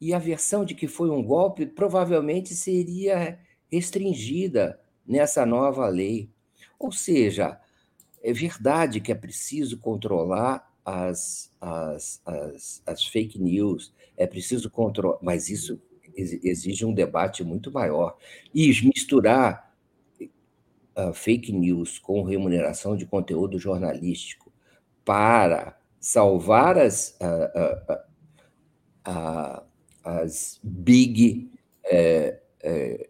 e 0.00 0.12
a 0.12 0.18
versão 0.18 0.64
de 0.64 0.74
que 0.74 0.88
foi 0.88 1.08
um 1.10 1.22
golpe 1.22 1.66
provavelmente 1.66 2.54
seria 2.54 3.38
restringida 3.70 4.80
nessa 5.06 5.46
nova 5.46 5.88
lei. 5.88 6.30
Ou 6.78 6.90
seja, 6.90 7.60
é 8.22 8.32
verdade 8.32 9.00
que 9.00 9.12
é 9.12 9.14
preciso 9.14 9.78
controlar 9.78 10.68
as, 10.86 11.52
as, 11.60 12.22
as, 12.24 12.82
as 12.86 13.04
fake 13.04 13.40
news, 13.40 13.92
é 14.16 14.24
preciso 14.24 14.70
controlar, 14.70 15.18
mas 15.20 15.50
isso 15.50 15.82
exige 16.16 16.84
um 16.84 16.94
debate 16.94 17.42
muito 17.42 17.72
maior. 17.72 18.16
E 18.54 18.68
misturar 18.84 19.76
uh, 20.96 21.12
fake 21.12 21.52
news 21.52 21.98
com 21.98 22.22
remuneração 22.22 22.96
de 22.96 23.04
conteúdo 23.04 23.58
jornalístico 23.58 24.52
para 25.04 25.76
salvar 26.00 26.78
as, 26.78 27.18
uh, 27.20 28.02
uh, 29.10 29.62
as 30.04 30.60
big 30.62 31.50
é, 31.84 32.40
é, 32.62 33.08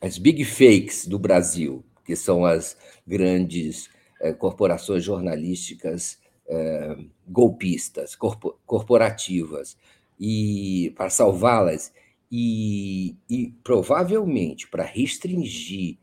as 0.00 0.16
big 0.16 0.44
fakes 0.44 1.06
do 1.06 1.18
Brasil, 1.18 1.84
que 2.04 2.16
são 2.16 2.44
as 2.44 2.76
grandes 3.06 3.90
é, 4.20 4.32
corporações 4.32 5.04
jornalísticas 5.04 6.19
é, 6.50 6.96
golpistas, 7.26 8.16
corpo, 8.16 8.58
corporativas, 8.66 9.76
e 10.18 10.92
para 10.96 11.08
salvá-las 11.08 11.92
e, 12.30 13.16
e 13.28 13.54
provavelmente 13.64 14.68
para 14.68 14.84
restringir 14.84 15.96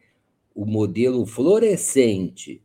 o 0.56 0.66
modelo 0.66 1.26
florescente 1.26 2.64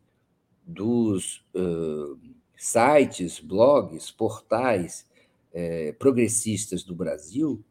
dos 0.65 1.45
uh, 1.53 2.17
sites, 2.55 3.39
blogs, 3.39 4.09
portais 4.09 5.05
é, 5.53 5.91
progressistas 5.91 6.83
do 6.83 6.95
Brasil, 6.95 7.63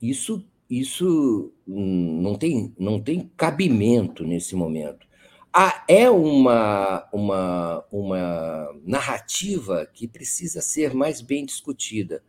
isso, 0.00 0.44
isso 0.68 1.52
não, 1.66 2.34
tem, 2.34 2.74
não 2.78 3.00
tem 3.00 3.30
cabimento 3.36 4.24
nesse 4.24 4.56
momento. 4.56 5.06
Ah, 5.54 5.84
é 5.86 6.08
uma, 6.08 7.06
uma, 7.12 7.84
uma 7.92 8.80
narrativa 8.84 9.86
que 9.92 10.08
precisa 10.08 10.62
ser 10.62 10.94
mais 10.94 11.20
bem 11.20 11.44
discutida. 11.44 12.22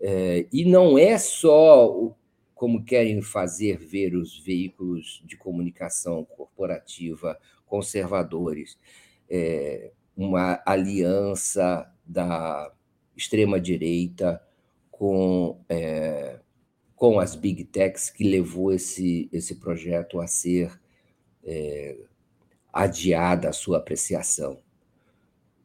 É, 0.00 0.46
e 0.52 0.64
não 0.64 0.98
é 0.98 1.18
só 1.18 2.12
como 2.54 2.84
querem 2.84 3.22
fazer 3.22 3.78
ver 3.78 4.16
os 4.16 4.36
veículos 4.40 5.22
de 5.24 5.36
comunicação 5.36 6.24
corporativa 6.24 7.38
conservadores, 7.64 8.76
é, 9.30 9.92
uma 10.16 10.60
aliança 10.66 11.88
da 12.04 12.72
extrema-direita 13.16 14.42
com, 14.90 15.60
é, 15.68 16.40
com 16.96 17.20
as 17.20 17.36
big 17.36 17.64
techs 17.66 18.10
que 18.10 18.24
levou 18.24 18.72
esse, 18.72 19.28
esse 19.32 19.56
projeto 19.56 20.18
a 20.20 20.26
ser 20.26 20.80
é, 21.44 21.96
adiada 22.72 23.48
a 23.48 23.52
sua 23.52 23.78
apreciação. 23.78 24.58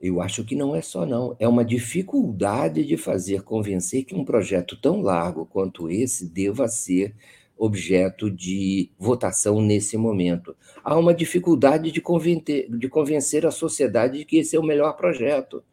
Eu 0.01 0.21
acho 0.21 0.43
que 0.43 0.55
não 0.55 0.75
é 0.75 0.81
só 0.81 1.05
não, 1.05 1.35
é 1.39 1.47
uma 1.47 1.63
dificuldade 1.63 2.85
de 2.85 2.97
fazer 2.97 3.43
convencer 3.43 4.03
que 4.03 4.13
um 4.13 4.25
projeto 4.25 4.75
tão 4.75 5.01
largo 5.01 5.45
quanto 5.45 5.89
esse 5.89 6.27
deva 6.27 6.67
ser 6.67 7.15
objeto 7.57 8.29
de 8.29 8.89
votação 8.99 9.61
nesse 9.61 9.95
momento. 9.95 10.55
Há 10.83 10.97
uma 10.97 11.13
dificuldade 11.13 11.91
de 11.91 12.01
convencer, 12.01 12.69
de 12.69 12.89
convencer 12.89 13.45
a 13.45 13.51
sociedade 13.51 14.17
de 14.17 14.25
que 14.25 14.37
esse 14.37 14.55
é 14.55 14.59
o 14.59 14.63
melhor 14.63 14.97
projeto. 14.97 15.63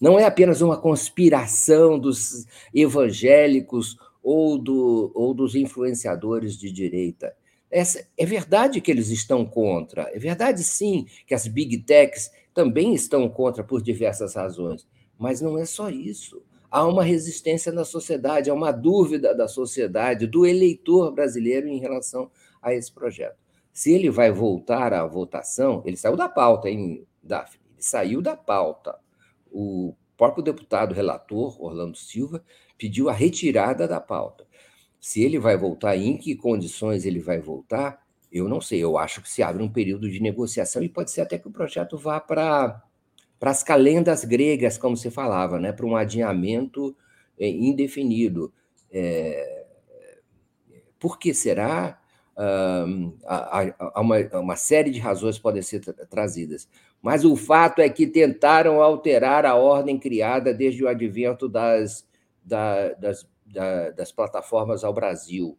Não 0.00 0.18
é 0.18 0.24
apenas 0.24 0.62
uma 0.62 0.76
conspiração 0.76 1.98
dos 1.98 2.46
evangélicos 2.72 3.96
ou, 4.22 4.56
do, 4.56 5.12
ou 5.14 5.34
dos 5.34 5.54
influenciadores 5.54 6.56
de 6.56 6.70
direita. 6.70 7.34
É 8.16 8.24
verdade 8.24 8.80
que 8.80 8.90
eles 8.90 9.08
estão 9.08 9.44
contra, 9.44 10.02
é 10.14 10.18
verdade 10.18 10.62
sim 10.62 11.06
que 11.26 11.34
as 11.34 11.48
big 11.48 11.78
techs 11.78 12.30
também 12.54 12.94
estão 12.94 13.28
contra 13.28 13.64
por 13.64 13.82
diversas 13.82 14.34
razões. 14.34 14.86
Mas 15.18 15.40
não 15.40 15.58
é 15.58 15.64
só 15.64 15.90
isso. 15.90 16.40
Há 16.70 16.86
uma 16.86 17.02
resistência 17.02 17.72
na 17.72 17.84
sociedade, 17.84 18.48
há 18.48 18.54
uma 18.54 18.70
dúvida 18.70 19.34
da 19.34 19.48
sociedade, 19.48 20.26
do 20.26 20.46
eleitor 20.46 21.12
brasileiro 21.12 21.66
em 21.66 21.78
relação 21.78 22.30
a 22.62 22.72
esse 22.72 22.92
projeto. 22.92 23.36
Se 23.72 23.92
ele 23.92 24.08
vai 24.08 24.30
voltar 24.30 24.92
à 24.92 25.04
votação, 25.04 25.82
ele 25.84 25.96
saiu 25.96 26.16
da 26.16 26.28
pauta, 26.28 26.70
hein, 26.70 27.04
Daphne? 27.22 27.60
Ele 27.72 27.82
saiu 27.82 28.22
da 28.22 28.36
pauta. 28.36 28.96
O 29.50 29.94
próprio 30.16 30.44
deputado 30.44 30.94
relator, 30.94 31.60
Orlando 31.60 31.96
Silva, 31.96 32.44
pediu 32.78 33.08
a 33.08 33.12
retirada 33.12 33.88
da 33.88 34.00
pauta. 34.00 34.46
Se 35.04 35.22
ele 35.22 35.38
vai 35.38 35.54
voltar, 35.54 35.98
em 35.98 36.16
que 36.16 36.34
condições 36.34 37.04
ele 37.04 37.20
vai 37.20 37.38
voltar, 37.38 38.02
eu 38.32 38.48
não 38.48 38.58
sei, 38.58 38.82
eu 38.82 38.96
acho 38.96 39.20
que 39.20 39.28
se 39.28 39.42
abre 39.42 39.62
um 39.62 39.68
período 39.68 40.10
de 40.10 40.18
negociação 40.18 40.82
e 40.82 40.88
pode 40.88 41.10
ser 41.10 41.20
até 41.20 41.38
que 41.38 41.46
o 41.46 41.50
projeto 41.50 41.98
vá 41.98 42.18
para 42.18 42.82
as 43.42 43.62
calendas 43.62 44.24
gregas, 44.24 44.78
como 44.78 44.96
se 44.96 45.10
falava, 45.10 45.60
né? 45.60 45.72
para 45.72 45.84
um 45.84 45.94
adiamento 45.94 46.96
é, 47.38 47.46
indefinido. 47.46 48.50
É, 48.90 49.66
por 50.98 51.18
que 51.18 51.34
será? 51.34 52.00
há, 52.34 54.00
uma, 54.00 54.16
uma, 54.40 54.56
série 54.56 54.90
de 54.90 55.00
razões 55.00 55.38
podem 55.38 55.60
ser 55.60 55.80
tra 55.80 55.92
trazidas. 56.06 56.66
Mas 57.02 57.26
o 57.26 57.36
fato 57.36 57.82
é 57.82 57.90
que 57.90 58.06
tentaram 58.06 58.80
alterar 58.80 59.44
a 59.44 59.54
ordem 59.54 59.98
criada 59.98 60.54
desde 60.54 60.82
o 60.82 60.88
advento 60.88 61.46
das, 61.46 62.08
da, 62.42 62.94
das, 62.94 63.28
da, 63.54 63.90
das 63.90 64.12
plataformas 64.12 64.84
ao 64.84 64.92
Brasil 64.92 65.56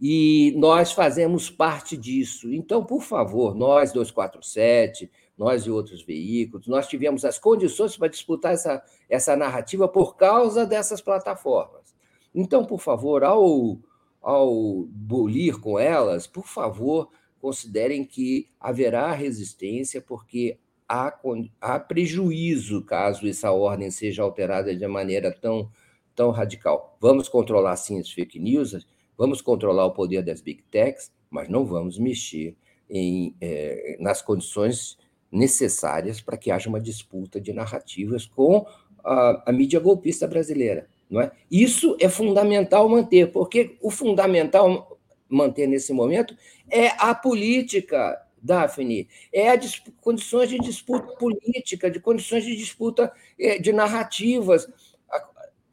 e 0.00 0.54
nós 0.56 0.92
fazemos 0.92 1.48
parte 1.48 1.96
disso. 1.96 2.52
Então, 2.52 2.84
por 2.84 3.02
favor, 3.02 3.54
nós 3.54 3.92
247, 3.92 5.10
nós 5.36 5.62
e 5.62 5.70
outros 5.70 6.02
veículos, 6.02 6.66
nós 6.66 6.86
tivemos 6.86 7.24
as 7.24 7.38
condições 7.38 7.96
para 7.96 8.08
disputar 8.08 8.52
essa, 8.52 8.82
essa 9.08 9.36
narrativa 9.36 9.88
por 9.88 10.16
causa 10.16 10.66
dessas 10.66 11.00
plataformas. 11.00 11.94
Então, 12.34 12.64
por 12.64 12.80
favor, 12.80 13.24
ao, 13.24 13.78
ao 14.20 14.86
bolir 14.90 15.58
com 15.60 15.78
elas, 15.78 16.26
por 16.26 16.46
favor, 16.46 17.08
considerem 17.40 18.04
que 18.04 18.48
haverá 18.60 19.12
resistência, 19.12 20.02
porque 20.02 20.58
há, 20.86 21.18
há 21.60 21.80
prejuízo 21.80 22.82
caso 22.82 23.26
essa 23.26 23.50
ordem 23.50 23.90
seja 23.90 24.22
alterada 24.22 24.74
de 24.74 24.86
maneira 24.86 25.32
tão, 25.32 25.70
tão 26.16 26.30
radical. 26.30 26.96
Vamos 27.00 27.28
controlar, 27.28 27.76
sim, 27.76 28.00
as 28.00 28.10
fake 28.10 28.40
news, 28.40 28.74
Vamos 29.16 29.40
controlar 29.40 29.86
o 29.86 29.92
poder 29.92 30.22
das 30.22 30.40
big 30.40 30.62
techs, 30.70 31.10
mas 31.30 31.48
não 31.48 31.64
vamos 31.64 31.98
mexer 31.98 32.54
em, 32.88 33.34
é, 33.40 33.96
nas 33.98 34.20
condições 34.20 34.98
necessárias 35.32 36.20
para 36.20 36.36
que 36.36 36.50
haja 36.50 36.68
uma 36.68 36.80
disputa 36.80 37.40
de 37.40 37.52
narrativas 37.52 38.26
com 38.26 38.66
a, 39.02 39.50
a, 39.50 39.52
mídia 39.52 39.80
golpista 39.80 40.26
brasileira. 40.26 40.86
Não 41.08 41.20
é? 41.20 41.32
Isso 41.50 41.96
é 42.00 42.08
fundamental 42.08 42.88
manter, 42.88 43.32
porque 43.32 43.76
o 43.80 43.90
fundamental 43.90 44.98
manter 45.28 45.66
nesse 45.66 45.92
momento 45.92 46.36
é 46.70 46.88
a 46.98 47.14
política, 47.14 48.20
Daphne, 48.42 49.08
é 49.32 49.50
a 49.50 49.58
condições 50.00 50.50
de 50.50 50.58
disputa 50.58 51.14
política, 51.14 51.90
de 51.90 52.00
condições 52.00 52.44
de 52.44 52.54
disputa 52.54 53.12
é, 53.38 53.58
de 53.58 53.72
narrativas. 53.72 54.68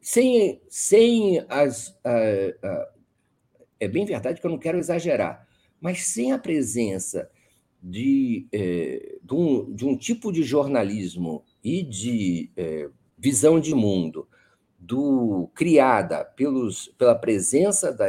Sem, 0.06 0.60
sem 0.68 1.42
as, 1.48 1.98
é 3.80 3.88
bem 3.88 4.04
verdade 4.04 4.38
que 4.38 4.46
eu 4.46 4.50
não 4.50 4.58
quero 4.58 4.76
exagerar, 4.76 5.48
mas 5.80 6.04
sem 6.06 6.30
a 6.30 6.38
presença 6.38 7.30
de, 7.82 8.46
é, 8.52 9.16
de, 9.22 9.34
um, 9.34 9.74
de 9.74 9.86
um, 9.86 9.96
tipo 9.96 10.30
de 10.30 10.42
jornalismo 10.42 11.42
e 11.64 11.82
de 11.82 12.50
é, 12.54 12.90
visão 13.16 13.58
de 13.58 13.74
mundo 13.74 14.28
do 14.78 15.50
criada 15.54 16.22
pelos, 16.22 16.88
pela 16.98 17.14
presença 17.14 17.90
da, 17.90 18.06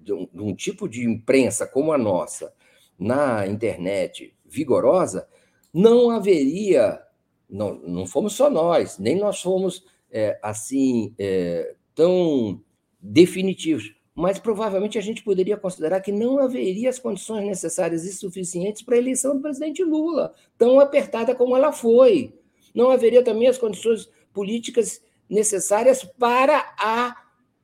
de, 0.00 0.12
um, 0.12 0.28
de 0.34 0.42
um 0.42 0.52
tipo 0.52 0.88
de 0.88 1.08
imprensa 1.08 1.64
como 1.64 1.92
a 1.92 1.98
nossa 1.98 2.52
na 2.98 3.46
internet 3.46 4.34
vigorosa, 4.44 5.28
não 5.72 6.10
haveria, 6.10 7.00
não, 7.48 7.74
não 7.74 8.04
fomos 8.04 8.32
só 8.32 8.50
nós, 8.50 8.98
nem 8.98 9.14
nós 9.14 9.40
fomos 9.40 9.84
é, 10.10 10.38
assim 10.42 11.14
é, 11.18 11.74
tão 11.94 12.62
definitivos 13.00 13.98
mas 14.18 14.36
provavelmente 14.36 14.98
a 14.98 15.00
gente 15.00 15.22
poderia 15.22 15.56
considerar 15.56 16.00
que 16.00 16.10
não 16.10 16.40
haveria 16.40 16.90
as 16.90 16.98
condições 16.98 17.46
necessárias 17.46 18.04
e 18.04 18.12
suficientes 18.12 18.82
para 18.82 18.96
a 18.96 18.98
eleição 18.98 19.36
do 19.36 19.40
presidente 19.40 19.84
Lula, 19.84 20.34
tão 20.58 20.80
apertada 20.80 21.36
como 21.36 21.56
ela 21.56 21.70
foi. 21.70 22.34
Não 22.74 22.90
haveria 22.90 23.22
também 23.22 23.46
as 23.46 23.56
condições 23.56 24.10
políticas 24.32 25.00
necessárias 25.30 26.02
para 26.02 26.74
a 26.80 27.16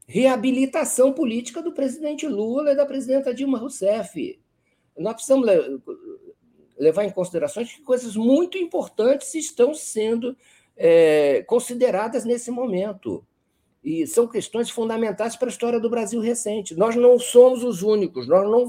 reabilitação 0.07 1.13
política 1.13 1.61
do 1.61 1.73
presidente 1.73 2.25
Lula 2.29 2.71
e 2.71 2.77
da 2.77 2.87
presidenta 2.87 3.35
Dilma 3.35 3.59
Rousseff. 3.59 4.39
Nós 4.97 5.15
precisamos 5.15 5.49
levar 6.79 7.05
em 7.05 7.11
consideração 7.11 7.65
que 7.65 7.83
coisas 7.83 8.15
muito 8.15 8.57
importantes 8.57 9.35
estão 9.35 9.75
sendo 9.75 10.37
é, 10.77 11.43
consideradas 11.47 12.25
nesse 12.25 12.51
momento. 12.51 13.25
E 13.83 14.07
são 14.07 14.27
questões 14.27 14.71
fundamentais 14.71 15.37
para 15.37 15.49
a 15.49 15.51
história 15.51 15.79
do 15.79 15.91
Brasil 15.91 16.21
recente. 16.21 16.75
Nós 16.75 16.97
não 16.97 17.19
somos 17.19 17.63
os 17.63 17.83
únicos, 17.83 18.27
nós 18.27 18.49
não 18.49 18.69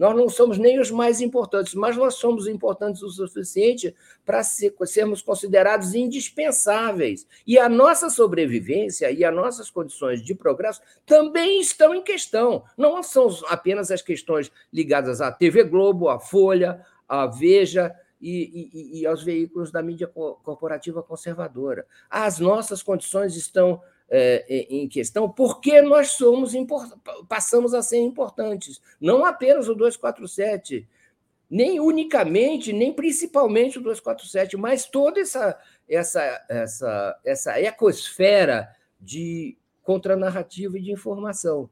nós 0.00 0.16
não 0.16 0.30
somos 0.30 0.56
nem 0.56 0.80
os 0.80 0.90
mais 0.90 1.20
importantes, 1.20 1.74
mas 1.74 1.94
nós 1.94 2.14
somos 2.14 2.48
importantes 2.48 3.02
o 3.02 3.10
suficiente 3.10 3.94
para 4.24 4.42
ser, 4.42 4.74
sermos 4.86 5.20
considerados 5.20 5.94
indispensáveis. 5.94 7.26
E 7.46 7.58
a 7.58 7.68
nossa 7.68 8.08
sobrevivência 8.08 9.10
e 9.10 9.22
as 9.22 9.34
nossas 9.34 9.68
condições 9.68 10.22
de 10.22 10.34
progresso 10.34 10.80
também 11.04 11.60
estão 11.60 11.94
em 11.94 12.00
questão. 12.00 12.64
Não 12.78 13.02
são 13.02 13.28
apenas 13.48 13.90
as 13.90 14.00
questões 14.00 14.50
ligadas 14.72 15.20
à 15.20 15.30
TV 15.30 15.64
Globo, 15.64 16.08
à 16.08 16.18
Folha, 16.18 16.80
à 17.06 17.26
Veja 17.26 17.94
e, 18.20 18.70
e, 18.72 19.00
e 19.00 19.06
aos 19.06 19.22
veículos 19.22 19.70
da 19.70 19.82
mídia 19.82 20.06
corporativa 20.06 21.02
conservadora. 21.02 21.86
As 22.08 22.38
nossas 22.38 22.82
condições 22.82 23.34
estão 23.36 23.80
é, 24.08 24.44
é, 24.48 24.74
em 24.74 24.88
questão, 24.88 25.30
porque 25.30 25.80
nós 25.80 26.12
somos 26.12 26.52
passamos 27.28 27.72
a 27.74 27.82
ser 27.82 27.98
importantes. 27.98 28.80
Não 29.00 29.24
apenas 29.24 29.68
o 29.68 29.74
247, 29.74 30.86
nem 31.48 31.80
unicamente, 31.80 32.72
nem 32.72 32.92
principalmente 32.92 33.78
o 33.78 33.82
247, 33.82 34.56
mas 34.56 34.86
toda 34.86 35.20
essa, 35.20 35.58
essa, 35.88 36.44
essa, 36.48 37.20
essa 37.24 37.60
ecosfera 37.60 38.68
de 39.00 39.56
contranarrativa 39.82 40.76
e 40.78 40.82
de 40.82 40.92
informação. 40.92 41.70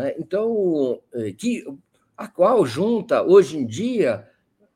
É? 0.00 0.14
Então, 0.18 1.02
é, 1.12 1.32
que, 1.32 1.64
a 2.16 2.28
qual 2.28 2.64
junta, 2.64 3.22
hoje 3.22 3.58
em 3.58 3.66
dia, 3.66 4.28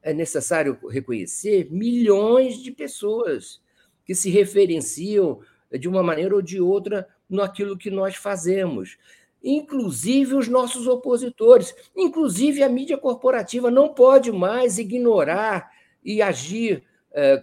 é 0.07 0.15
necessário 0.15 0.79
reconhecer, 0.89 1.67
milhões 1.69 2.63
de 2.63 2.71
pessoas 2.71 3.61
que 4.05 4.15
se 4.15 4.31
referenciam 4.31 5.41
de 5.73 5.89
uma 5.89 6.01
maneira 6.01 6.33
ou 6.33 6.41
de 6.41 6.61
outra 6.61 7.09
naquilo 7.29 7.77
que 7.77 7.91
nós 7.91 8.15
fazemos. 8.15 8.97
Inclusive 9.43 10.37
os 10.37 10.47
nossos 10.47 10.87
opositores, 10.87 11.75
inclusive 11.97 12.63
a 12.63 12.69
mídia 12.69 12.97
corporativa 12.97 13.69
não 13.69 13.93
pode 13.93 14.31
mais 14.31 14.79
ignorar 14.79 15.73
e 16.05 16.23
agir 16.23 16.85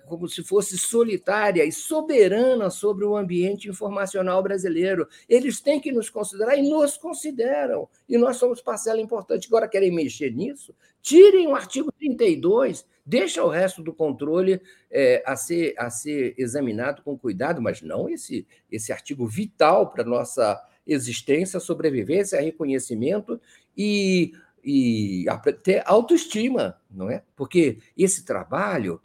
como 0.05 0.27
se 0.27 0.43
fosse 0.43 0.77
solitária 0.77 1.65
e 1.65 1.71
soberana 1.71 2.69
sobre 2.69 3.05
o 3.05 3.17
ambiente 3.17 3.67
informacional 3.67 4.41
brasileiro. 4.43 5.07
Eles 5.27 5.59
têm 5.59 5.79
que 5.79 5.91
nos 5.91 6.09
considerar 6.09 6.57
e 6.57 6.61
nos 6.61 6.97
consideram. 6.97 7.87
E 8.07 8.17
nós 8.17 8.37
somos 8.37 8.61
parcela 8.61 9.01
importante. 9.01 9.47
Agora 9.47 9.67
querem 9.67 9.91
mexer 9.91 10.31
nisso? 10.31 10.75
Tirem 11.01 11.47
o 11.47 11.55
artigo 11.55 11.91
32 11.91 12.85
deixa 13.05 13.43
o 13.43 13.49
resto 13.49 13.83
do 13.83 13.93
controle 13.93 14.61
é, 14.89 15.21
a, 15.25 15.35
ser, 15.35 15.73
a 15.77 15.89
ser 15.89 16.33
examinado 16.37 17.01
com 17.01 17.17
cuidado, 17.17 17.61
mas 17.61 17.81
não 17.81 18.09
esse, 18.09 18.47
esse 18.71 18.91
artigo 18.91 19.27
vital 19.27 19.91
para 19.91 20.03
a 20.03 20.07
nossa 20.07 20.61
existência, 20.85 21.59
sobrevivência, 21.59 22.41
reconhecimento 22.41 23.39
e, 23.77 24.33
e 24.63 25.25
ter 25.63 25.83
autoestima, 25.85 26.79
não 26.89 27.09
é? 27.09 27.23
Porque 27.35 27.79
esse 27.97 28.25
trabalho 28.25 29.01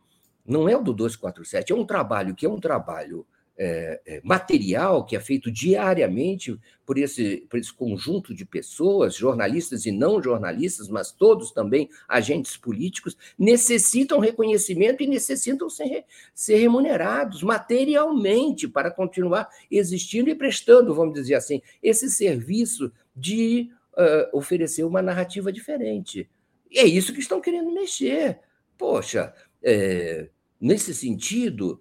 não 0.49 0.69
é 0.69 0.77
o 0.77 0.83
do 0.83 0.93
247, 0.93 1.73
é 1.73 1.77
um 1.77 1.85
trabalho 1.85 2.35
que 2.35 2.47
é 2.47 2.49
um 2.49 2.59
trabalho 2.59 3.27
é, 3.61 4.01
é, 4.07 4.21
material 4.23 5.05
que 5.05 5.17
é 5.17 5.21
feito 5.21 5.51
diariamente 5.51 6.57
por 6.87 6.97
esse, 6.97 7.39
por 7.51 7.59
esse 7.59 7.73
conjunto 7.73 8.33
de 8.33 8.45
pessoas, 8.45 9.17
jornalistas 9.17 9.85
e 9.85 9.91
não 9.91 10.23
jornalistas, 10.23 10.89
mas 10.89 11.11
todos 11.11 11.51
também 11.51 11.91
agentes 12.09 12.57
políticos, 12.57 13.17
necessitam 13.37 14.21
reconhecimento 14.21 15.03
e 15.03 15.09
necessitam 15.09 15.69
ser, 15.69 16.05
ser 16.33 16.59
remunerados 16.59 17.43
materialmente 17.43 18.69
para 18.69 18.93
continuar 18.93 19.49
existindo 19.69 20.31
e 20.31 20.37
prestando, 20.37 20.95
vamos 20.95 21.15
dizer 21.15 21.35
assim, 21.35 21.61
esse 21.83 22.09
serviço 22.09 22.93
de 23.15 23.71
uh, 23.95 24.39
oferecer 24.39 24.85
uma 24.85 25.03
narrativa 25.03 25.53
diferente. 25.53 26.31
E 26.71 26.79
é 26.79 26.87
isso 26.87 27.13
que 27.13 27.21
estão 27.21 27.41
querendo 27.41 27.73
mexer. 27.73 28.39
Poxa, 28.79 29.35
é, 29.61 30.29
nesse 30.61 30.95
sentido. 30.95 31.81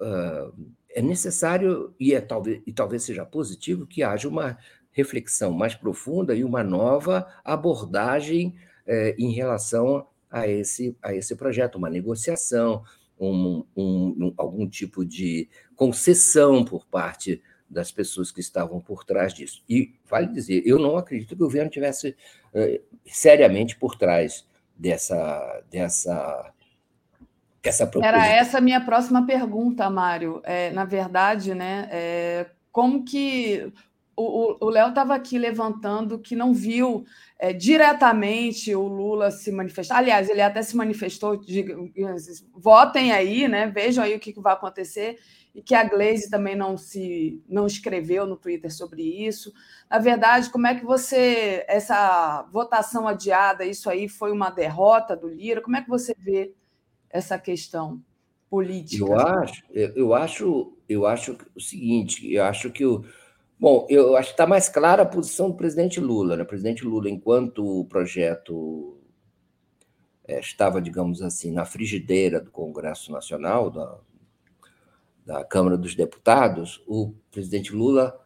Uh, 0.00 0.76
é 0.90 1.02
necessário, 1.02 1.94
e, 2.00 2.14
é, 2.14 2.20
talvez, 2.20 2.62
e 2.66 2.72
talvez 2.72 3.04
seja 3.04 3.24
positivo, 3.24 3.86
que 3.86 4.02
haja 4.02 4.28
uma 4.28 4.58
reflexão 4.90 5.52
mais 5.52 5.74
profunda 5.74 6.34
e 6.34 6.42
uma 6.42 6.64
nova 6.64 7.26
abordagem 7.44 8.56
é, 8.84 9.14
em 9.18 9.30
relação 9.30 10.08
a 10.30 10.48
esse, 10.48 10.96
a 11.02 11.14
esse 11.14 11.36
projeto, 11.36 11.76
uma 11.76 11.88
negociação, 11.88 12.82
um, 13.18 13.64
um, 13.76 14.16
um, 14.18 14.34
algum 14.36 14.68
tipo 14.68 15.04
de 15.04 15.48
concessão 15.76 16.64
por 16.64 16.86
parte 16.86 17.40
das 17.70 17.92
pessoas 17.92 18.32
que 18.32 18.40
estavam 18.40 18.80
por 18.80 19.04
trás 19.04 19.32
disso. 19.32 19.62
E 19.68 19.94
vale 20.08 20.26
dizer, 20.28 20.62
eu 20.66 20.78
não 20.78 20.96
acredito 20.96 21.28
que 21.28 21.34
o 21.34 21.38
governo 21.38 21.70
tivesse 21.70 22.16
é, 22.52 22.80
seriamente 23.06 23.76
por 23.76 23.96
trás 23.96 24.46
dessa, 24.76 25.62
dessa 25.70 26.52
essa 27.68 27.90
Era 28.02 28.26
essa 28.26 28.58
a 28.58 28.60
minha 28.60 28.80
próxima 28.80 29.24
pergunta, 29.26 29.88
Mário. 29.88 30.40
É, 30.44 30.70
na 30.72 30.84
verdade, 30.84 31.54
né, 31.54 31.88
é, 31.90 32.46
como 32.72 33.04
que 33.04 33.72
o 34.20 34.68
Léo 34.68 34.88
estava 34.88 35.14
aqui 35.14 35.38
levantando 35.38 36.18
que 36.18 36.34
não 36.34 36.52
viu 36.52 37.04
é, 37.38 37.52
diretamente 37.52 38.74
o 38.74 38.88
Lula 38.88 39.30
se 39.30 39.52
manifestar. 39.52 39.98
Aliás, 39.98 40.28
ele 40.28 40.42
até 40.42 40.60
se 40.60 40.76
manifestou, 40.76 41.36
de, 41.36 41.64
votem 42.52 43.12
aí, 43.12 43.46
né? 43.46 43.68
Vejam 43.68 44.02
aí 44.02 44.16
o 44.16 44.18
que, 44.18 44.32
que 44.32 44.40
vai 44.40 44.54
acontecer 44.54 45.18
e 45.54 45.62
que 45.62 45.74
a 45.74 45.84
Glaze 45.84 46.28
também 46.28 46.56
não 46.56 46.76
se 46.76 47.42
não 47.48 47.66
escreveu 47.66 48.26
no 48.26 48.36
Twitter 48.36 48.74
sobre 48.74 49.02
isso. 49.02 49.52
Na 49.88 49.98
verdade, 49.98 50.50
como 50.50 50.66
é 50.66 50.74
que 50.74 50.84
você 50.84 51.64
essa 51.68 52.42
votação 52.52 53.06
adiada, 53.06 53.64
isso 53.64 53.88
aí 53.88 54.08
foi 54.08 54.32
uma 54.32 54.50
derrota 54.50 55.16
do 55.16 55.28
Lira? 55.28 55.62
Como 55.62 55.76
é 55.76 55.82
que 55.82 55.88
você 55.88 56.14
vê 56.18 56.52
essa 57.10 57.38
questão 57.38 58.02
política? 58.48 59.04
Eu 59.04 59.18
acho, 59.18 59.62
eu 59.72 60.14
acho, 60.14 60.76
eu 60.88 61.06
acho 61.06 61.36
o 61.54 61.60
seguinte, 61.60 62.32
eu 62.32 62.44
acho 62.44 62.70
que 62.70 62.84
o 62.84 63.04
Bom, 63.60 63.88
eu 63.90 64.16
acho 64.16 64.28
que 64.28 64.34
está 64.34 64.46
mais 64.46 64.68
clara 64.68 65.02
a 65.02 65.06
posição 65.06 65.50
do 65.50 65.56
presidente 65.56 65.98
Lula. 65.98 66.36
Né? 66.36 66.44
O 66.44 66.46
presidente 66.46 66.84
Lula, 66.84 67.10
enquanto 67.10 67.80
o 67.80 67.84
projeto 67.86 68.96
é, 70.24 70.38
estava, 70.38 70.80
digamos 70.80 71.20
assim, 71.22 71.50
na 71.50 71.64
frigideira 71.64 72.40
do 72.40 72.52
Congresso 72.52 73.10
Nacional, 73.10 73.68
da, 73.68 73.98
da 75.26 75.44
Câmara 75.44 75.76
dos 75.76 75.96
Deputados, 75.96 76.84
o 76.86 77.14
presidente 77.32 77.74
Lula 77.74 78.16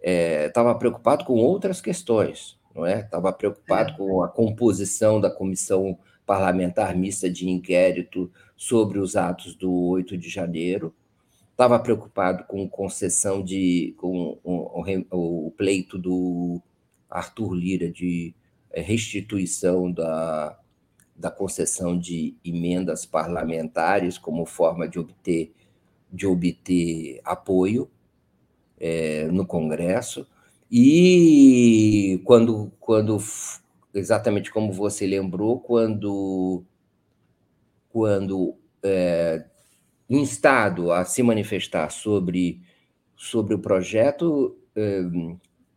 estava 0.00 0.70
é, 0.70 0.74
preocupado 0.74 1.24
com 1.26 1.34
outras 1.34 1.82
questões, 1.82 2.58
não 2.74 2.86
é? 2.86 3.00
Estava 3.00 3.30
preocupado 3.30 3.90
é. 3.90 3.96
com 3.96 4.22
a 4.22 4.28
composição 4.28 5.20
da 5.20 5.30
comissão 5.30 5.98
parlamentar 6.28 6.94
mista 6.94 7.30
de 7.30 7.48
inquérito 7.48 8.30
sobre 8.54 8.98
os 8.98 9.16
atos 9.16 9.54
do 9.54 9.72
8 9.72 10.18
de 10.18 10.28
janeiro. 10.28 10.94
Estava 11.50 11.78
preocupado 11.78 12.44
com 12.44 12.68
concessão 12.68 13.42
de. 13.42 13.94
com 13.96 14.38
o, 14.44 14.82
o, 15.10 15.46
o 15.46 15.50
pleito 15.52 15.96
do 15.96 16.60
Arthur 17.08 17.54
Lira 17.54 17.90
de 17.90 18.34
eh, 18.70 18.82
restituição 18.82 19.90
da, 19.90 20.58
da 21.16 21.30
concessão 21.30 21.98
de 21.98 22.36
emendas 22.44 23.06
parlamentares 23.06 24.18
como 24.18 24.44
forma 24.44 24.86
de 24.86 24.98
obter, 24.98 25.54
de 26.12 26.26
obter 26.26 27.22
apoio 27.24 27.90
é, 28.78 29.28
no 29.28 29.46
Congresso. 29.46 30.26
E 30.70 32.20
quando, 32.24 32.70
quando 32.78 33.18
exatamente 33.98 34.50
como 34.50 34.72
você 34.72 35.06
lembrou, 35.06 35.60
quando, 35.60 36.64
quando 37.88 38.56
é, 38.82 39.44
instado 40.08 40.92
a 40.92 41.04
se 41.04 41.22
manifestar 41.22 41.90
sobre, 41.90 42.62
sobre 43.16 43.54
o 43.54 43.58
projeto, 43.58 44.56
é, 44.74 45.02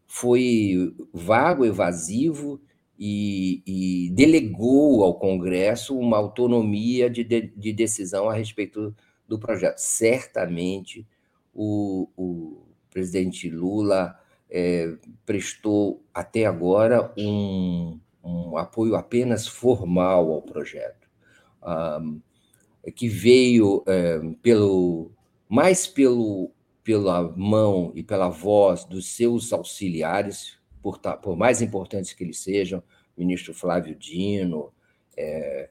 foi 0.07 0.93
vago, 1.14 1.65
evasivo 1.65 2.61
e, 2.99 3.64
e, 3.65 4.11
delegou 4.11 5.03
ao 5.03 5.15
Congresso 5.15 5.98
uma 5.98 6.18
autonomia 6.18 7.10
de, 7.10 7.23
de, 7.23 7.48
de, 7.48 7.73
decisão 7.73 8.30
a 8.30 8.34
respeito 8.34 8.95
do 9.27 9.39
projeto. 9.39 9.77
Certamente 9.80 11.07
o, 11.53 12.10
o 12.15 12.68
presidente 12.91 13.49
Lula 13.49 14.15
é, 14.49 14.93
prestou 15.26 16.03
até 16.14 16.45
agora 16.45 17.11
um, 17.18 17.98
um 18.23 18.57
apoio 18.57 18.95
apenas 18.95 19.48
formal 19.48 20.31
ao 20.31 20.41
projeto, 20.41 21.07
um, 22.02 22.22
que 22.95 23.07
veio 23.07 23.84
é, 23.88 24.19
pelo 24.41 25.11
mais 25.48 25.85
pelo, 25.85 26.52
pela 26.84 27.23
mão 27.35 27.91
e 27.93 28.02
pela 28.02 28.30
voz 28.30 28.85
dos 28.85 29.07
seus 29.07 29.52
auxiliares, 29.52 30.57
por, 30.81 30.98
por 30.99 31.35
mais 31.35 31.61
importantes 31.61 32.14
que 32.14 32.23
eles 32.23 32.39
sejam, 32.39 32.81
ministro 33.18 33.53
Flávio 33.53 33.95
Dino, 33.95 34.72
é, 35.18 35.69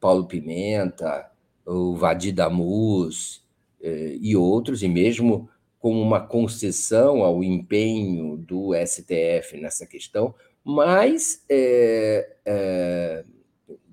Paulo 0.00 0.26
Pimenta, 0.26 1.30
o 1.64 1.94
Vadir 1.94 2.34
Damus 2.34 3.44
é, 3.80 4.16
e 4.20 4.36
outros, 4.36 4.82
e 4.82 4.88
mesmo 4.88 5.48
como 5.78 6.00
uma 6.00 6.20
concessão 6.20 7.22
ao 7.22 7.44
empenho 7.44 8.36
do 8.36 8.72
STF 8.74 9.56
nessa 9.60 9.86
questão, 9.86 10.34
mas 10.68 11.44
é, 11.48 12.28
é, 12.44 13.24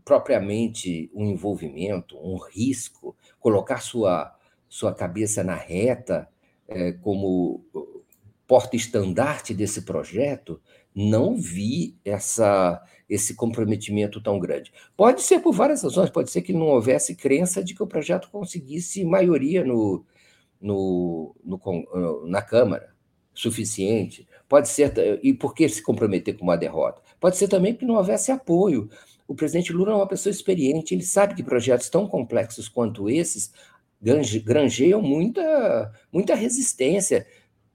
propriamente 0.04 1.12
um 1.14 1.28
envolvimento, 1.28 2.18
um 2.18 2.36
risco, 2.36 3.16
colocar 3.40 3.80
sua, 3.80 4.36
sua 4.68 4.92
cabeça 4.92 5.44
na 5.44 5.54
reta 5.54 6.28
é, 6.68 6.94
como 6.94 7.64
porta-estandarte 8.48 9.54
desse 9.54 9.84
projeto, 9.84 10.60
não 10.96 11.36
vi 11.36 11.96
essa, 12.04 12.84
esse 13.08 13.36
comprometimento 13.36 14.20
tão 14.20 14.40
grande. 14.40 14.74
Pode 14.98 15.22
ser 15.22 15.42
por 15.42 15.54
várias 15.54 15.84
razões, 15.84 16.10
pode 16.10 16.32
ser 16.32 16.42
que 16.42 16.54
não 16.54 16.70
houvesse 16.70 17.14
crença 17.14 17.64
de 17.64 17.76
que 17.76 17.84
o 17.84 17.88
projeto 17.88 18.32
conseguisse 18.32 19.06
maioria 19.06 19.64
no, 19.64 20.04
no, 20.60 21.36
no, 21.46 22.26
na 22.26 22.42
Câmara, 22.42 22.96
suficiente. 23.32 24.28
Pode 24.48 24.70
ser, 24.70 25.20
e 25.24 25.34
por 25.34 25.54
que 25.54 25.68
se 25.68 25.82
comprometer 25.82 26.38
com 26.38 26.44
uma 26.44 26.58
derrota? 26.58 27.02
Pode 27.20 27.38
ser 27.38 27.48
também 27.48 27.74
que 27.74 27.86
não 27.86 27.96
houvesse 27.96 28.32
apoio. 28.32 28.90
O 29.28 29.34
presidente 29.34 29.74
Lula 29.74 29.94
é 29.94 29.96
uma 29.96 30.08
pessoa 30.08 30.32
experiente, 30.32 30.94
ele 30.94 31.04
sabe 31.04 31.34
que 31.34 31.44
projetos 31.44 31.90
tão 31.90 32.08
complexos 32.08 32.68
quanto 32.68 33.10
esses 33.10 33.52
granjeiam 34.44 35.02
muita, 35.02 35.92
muita 36.12 36.36
resistência. 36.36 37.26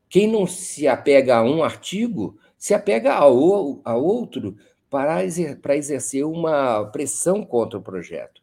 Quem 0.08 0.30
não 0.30 0.46
se 0.46 0.86
apega 0.86 1.36
a 1.36 1.42
um 1.42 1.62
artigo 1.62 2.38
se 2.58 2.74
apega 2.74 3.12
a, 3.14 3.22
a 3.22 3.96
outro 3.96 4.56
para, 4.90 5.24
exer, 5.24 5.60
para 5.60 5.76
exercer 5.76 6.24
uma 6.24 6.84
pressão 6.86 7.44
contra 7.44 7.78
o 7.78 7.82
projeto. 7.82 8.42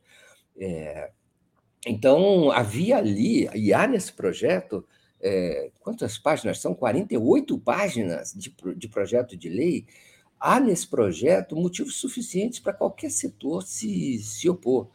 É, 0.57 1.11
então, 1.85 2.49
havia 2.51 2.97
ali, 2.97 3.47
e 3.53 3.73
há 3.73 3.85
nesse 3.85 4.13
projeto, 4.13 4.85
é, 5.25 5.71
quantas 5.79 6.17
páginas? 6.17 6.59
São 6.59 6.75
48 6.75 7.57
páginas 7.59 8.33
de, 8.33 8.55
de 8.75 8.87
projeto 8.87 9.35
de 9.35 9.49
lei. 9.49 9.85
Há 10.39 10.59
nesse 10.59 10.87
projeto 10.87 11.55
motivos 11.55 11.95
suficientes 11.95 12.59
para 12.59 12.73
qualquer 12.73 13.09
setor 13.09 13.63
se, 13.63 14.19
se 14.19 14.47
opor. 14.47 14.89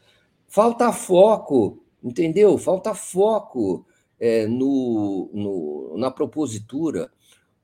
Falta 0.47 0.93
foco, 0.93 1.83
entendeu? 2.03 2.57
Falta 2.59 2.95
foco 2.95 3.85
é, 4.19 4.47
no, 4.47 5.31
no, 5.33 5.99
na 5.99 6.11
propositura 6.11 7.11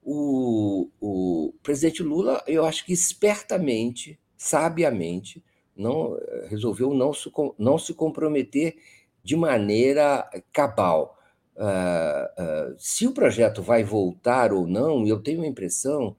o, 0.09 0.89
o 1.01 1.53
presidente 1.65 2.01
Lula, 2.01 2.41
eu 2.47 2.65
acho 2.65 2.87
que 2.87 2.93
espertamente, 2.93 4.19
sabiamente, 4.37 5.45
não 5.77 6.17
resolveu 6.49 6.95
não 6.95 7.13
se, 7.13 7.31
não 7.59 7.77
se 7.77 7.93
comprometer 7.93 8.77
de 9.25 9.35
maneira 9.35 10.29
cabal. 10.53 11.16
Uh, 11.57 12.71
uh, 12.73 12.75
se 12.79 13.07
o 13.07 13.13
projeto 13.13 13.63
vai 13.63 13.83
voltar 13.83 14.53
ou 14.53 14.67
não, 14.67 15.07
eu 15.07 15.21
tenho 15.21 15.43
a 15.43 15.47
impressão 15.47 16.15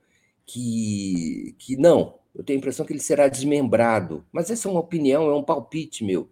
que, 0.45 1.55
que 1.59 1.77
não. 1.77 2.15
Eu 2.33 2.43
tenho 2.43 2.57
a 2.57 2.61
impressão 2.61 2.85
que 2.85 2.93
ele 2.93 2.99
será 2.99 3.27
desmembrado. 3.27 4.25
Mas 4.31 4.49
essa 4.49 4.67
é 4.67 4.71
uma 4.71 4.79
opinião, 4.79 5.29
é 5.29 5.35
um 5.35 5.43
palpite 5.43 6.03
meu. 6.03 6.29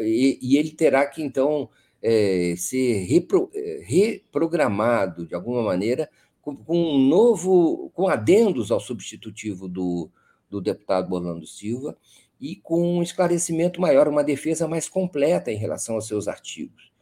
E, 0.00 0.38
e 0.42 0.56
ele 0.56 0.70
terá 0.70 1.06
que, 1.06 1.22
então, 1.22 1.68
é, 2.02 2.54
ser 2.56 3.04
repro, 3.04 3.50
é, 3.54 3.82
reprogramado 3.84 5.26
de 5.26 5.34
alguma 5.34 5.62
maneira 5.62 6.08
com, 6.40 6.56
com 6.56 6.78
um 6.78 6.98
novo, 6.98 7.90
com 7.94 8.08
adendos 8.08 8.70
ao 8.70 8.80
substitutivo 8.80 9.68
do, 9.68 10.08
do 10.48 10.60
deputado 10.60 11.12
Orlando 11.12 11.46
Silva 11.46 11.96
e 12.40 12.54
com 12.56 12.98
um 12.98 13.02
esclarecimento 13.02 13.80
maior, 13.80 14.06
uma 14.08 14.22
defesa 14.22 14.68
mais 14.68 14.88
completa 14.88 15.50
em 15.50 15.56
relação 15.56 15.96
aos 15.96 16.06
seus 16.06 16.28
artigos, 16.28 16.92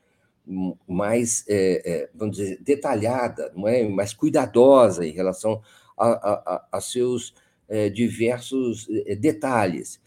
mais, 0.86 1.44
é, 1.48 1.82
é, 1.84 2.10
vamos 2.14 2.36
dizer, 2.36 2.60
detalhada, 2.62 3.52
não 3.56 3.66
é? 3.66 3.88
mais 3.88 4.12
cuidadosa 4.12 5.06
em 5.06 5.12
relação 5.12 5.62
a, 5.96 6.06
a, 6.06 6.68
a 6.72 6.80
seus 6.80 7.34
é, 7.68 7.88
diversos 7.88 8.86
é, 9.06 9.14
detalhes. 9.14 10.00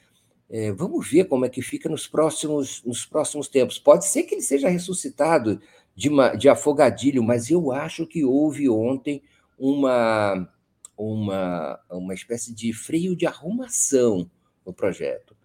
É, 0.49 0.71
vamos 0.71 1.09
ver 1.09 1.25
como 1.25 1.45
é 1.45 1.49
que 1.49 1.61
fica 1.61 1.89
nos 1.89 2.07
próximos, 2.07 2.83
nos 2.83 3.05
próximos 3.05 3.47
tempos. 3.47 3.79
Pode 3.79 4.05
ser 4.05 4.23
que 4.23 4.35
ele 4.35 4.41
seja 4.41 4.69
ressuscitado 4.69 5.59
de, 5.95 6.09
uma, 6.09 6.35
de 6.35 6.47
afogadilho, 6.47 7.23
mas 7.23 7.49
eu 7.49 7.71
acho 7.71 8.05
que 8.05 8.23
houve 8.23 8.69
ontem 8.69 9.21
uma, 9.57 10.47
uma, 10.95 11.79
uma 11.89 12.13
espécie 12.13 12.53
de 12.53 12.71
freio 12.71 13.15
de 13.15 13.25
arrumação 13.25 14.29
no 14.65 14.71
projeto. 14.71 15.35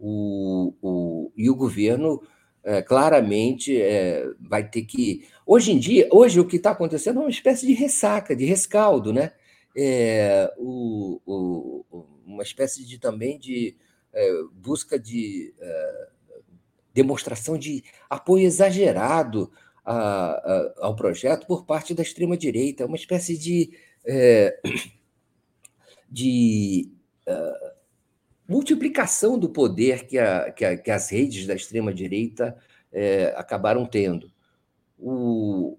O, 0.00 0.74
o, 0.80 1.32
e 1.36 1.50
o 1.50 1.54
governo 1.54 2.22
é, 2.64 2.82
claramente 2.82 3.80
é, 3.80 4.26
vai 4.40 4.68
ter 4.68 4.82
que. 4.82 5.26
Hoje 5.46 5.72
em 5.72 5.78
dia, 5.78 6.08
hoje 6.10 6.40
o 6.40 6.46
que 6.46 6.56
está 6.56 6.70
acontecendo 6.70 7.18
é 7.18 7.22
uma 7.22 7.30
espécie 7.30 7.66
de 7.66 7.72
ressaca, 7.72 8.34
de 8.36 8.44
rescaldo, 8.44 9.12
né? 9.12 9.32
É, 9.76 10.52
o, 10.58 11.20
o, 11.24 12.04
uma 12.26 12.42
espécie 12.42 12.84
de 12.84 12.98
também 12.98 13.38
de 13.38 13.76
é, 14.12 14.42
busca 14.52 14.98
de 14.98 15.54
é, 15.60 16.08
demonstração 16.92 17.56
de 17.56 17.84
apoio 18.10 18.44
exagerado 18.44 19.50
a, 19.84 19.94
a, 19.94 20.74
ao 20.80 20.96
projeto 20.96 21.46
por 21.46 21.64
parte 21.64 21.94
da 21.94 22.02
extrema-direita, 22.02 22.86
uma 22.86 22.96
espécie 22.96 23.38
de, 23.38 23.70
é, 24.04 24.60
de 26.10 26.90
multiplicação 28.48 29.38
do 29.38 29.48
poder 29.48 30.06
que, 30.06 30.18
a, 30.18 30.50
que, 30.50 30.76
que 30.78 30.90
as 30.90 31.10
redes 31.10 31.46
da 31.46 31.54
extrema-direita 31.54 32.56
é, 32.90 33.34
acabaram 33.36 33.84
tendo. 33.84 34.30
O, 34.98 35.76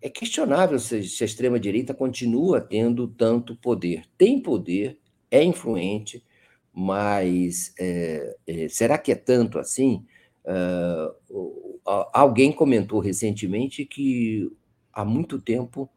é 0.00 0.08
questionável 0.08 0.78
se, 0.78 1.02
se 1.04 1.22
a 1.22 1.26
extrema-direita 1.26 1.92
continua 1.92 2.60
tendo 2.60 3.06
tanto 3.06 3.54
poder. 3.56 4.04
Tem 4.16 4.40
poder, 4.40 4.98
é 5.30 5.42
influente, 5.44 6.24
mas 6.72 7.74
é, 7.78 8.36
é, 8.46 8.68
será 8.68 8.96
que 8.98 9.12
é 9.12 9.14
tanto 9.14 9.58
assim? 9.58 10.04
Uh, 10.44 11.76
Alguém 12.12 12.52
comentou 12.52 12.98
recentemente 12.98 13.84
que 13.84 14.50
há 14.92 15.04
muito 15.04 15.40
tempo 15.40 15.88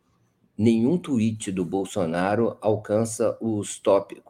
nenhum 0.59 0.97
tweet 0.97 1.53
do 1.53 1.63
Bolsonaro 1.63 2.57
alcança 2.59 3.37
os, 3.39 3.79
top, 3.79 4.21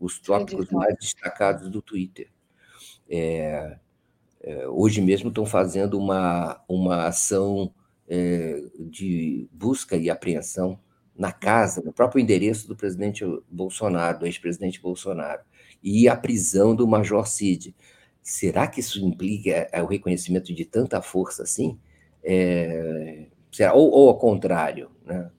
os 0.00 0.18
tópicos 0.18 0.68
mais 0.72 0.96
destacados 0.98 1.70
do 1.70 1.80
Twitter. 1.80 2.28
É, 3.08 3.78
é, 4.40 4.66
hoje 4.66 5.00
mesmo 5.00 5.28
estão 5.28 5.46
fazendo 5.46 5.96
uma, 5.96 6.60
uma 6.68 7.06
ação 7.06 7.72
é, 8.08 8.60
de 8.80 9.48
busca 9.52 9.96
e 9.96 10.10
apreensão 10.10 10.80
na 11.16 11.30
casa, 11.30 11.80
no 11.80 11.92
próprio 11.92 12.20
endereço 12.20 12.66
do 12.66 12.74
presidente 12.74 13.24
Bolsonaro, 13.48 14.18
do 14.18 14.26
ex-presidente 14.26 14.82
Bolsonaro, 14.82 15.42
e 15.80 16.08
a 16.08 16.16
prisão 16.16 16.74
do 16.74 16.88
Major 16.88 17.24
Cid. 17.28 17.72
Será 18.20 18.66
que 18.66 18.80
isso 18.80 18.98
implica 18.98 19.68
é, 19.70 19.80
o 19.80 19.86
reconhecimento 19.86 20.52
de 20.52 20.64
tanta 20.64 21.00
força 21.00 21.44
assim? 21.44 21.78
É, 22.24 23.26
será, 23.52 23.74
ou, 23.74 23.92
ou 23.92 24.08
ao 24.08 24.18
contrário? 24.18 24.90
Né? 25.04 25.30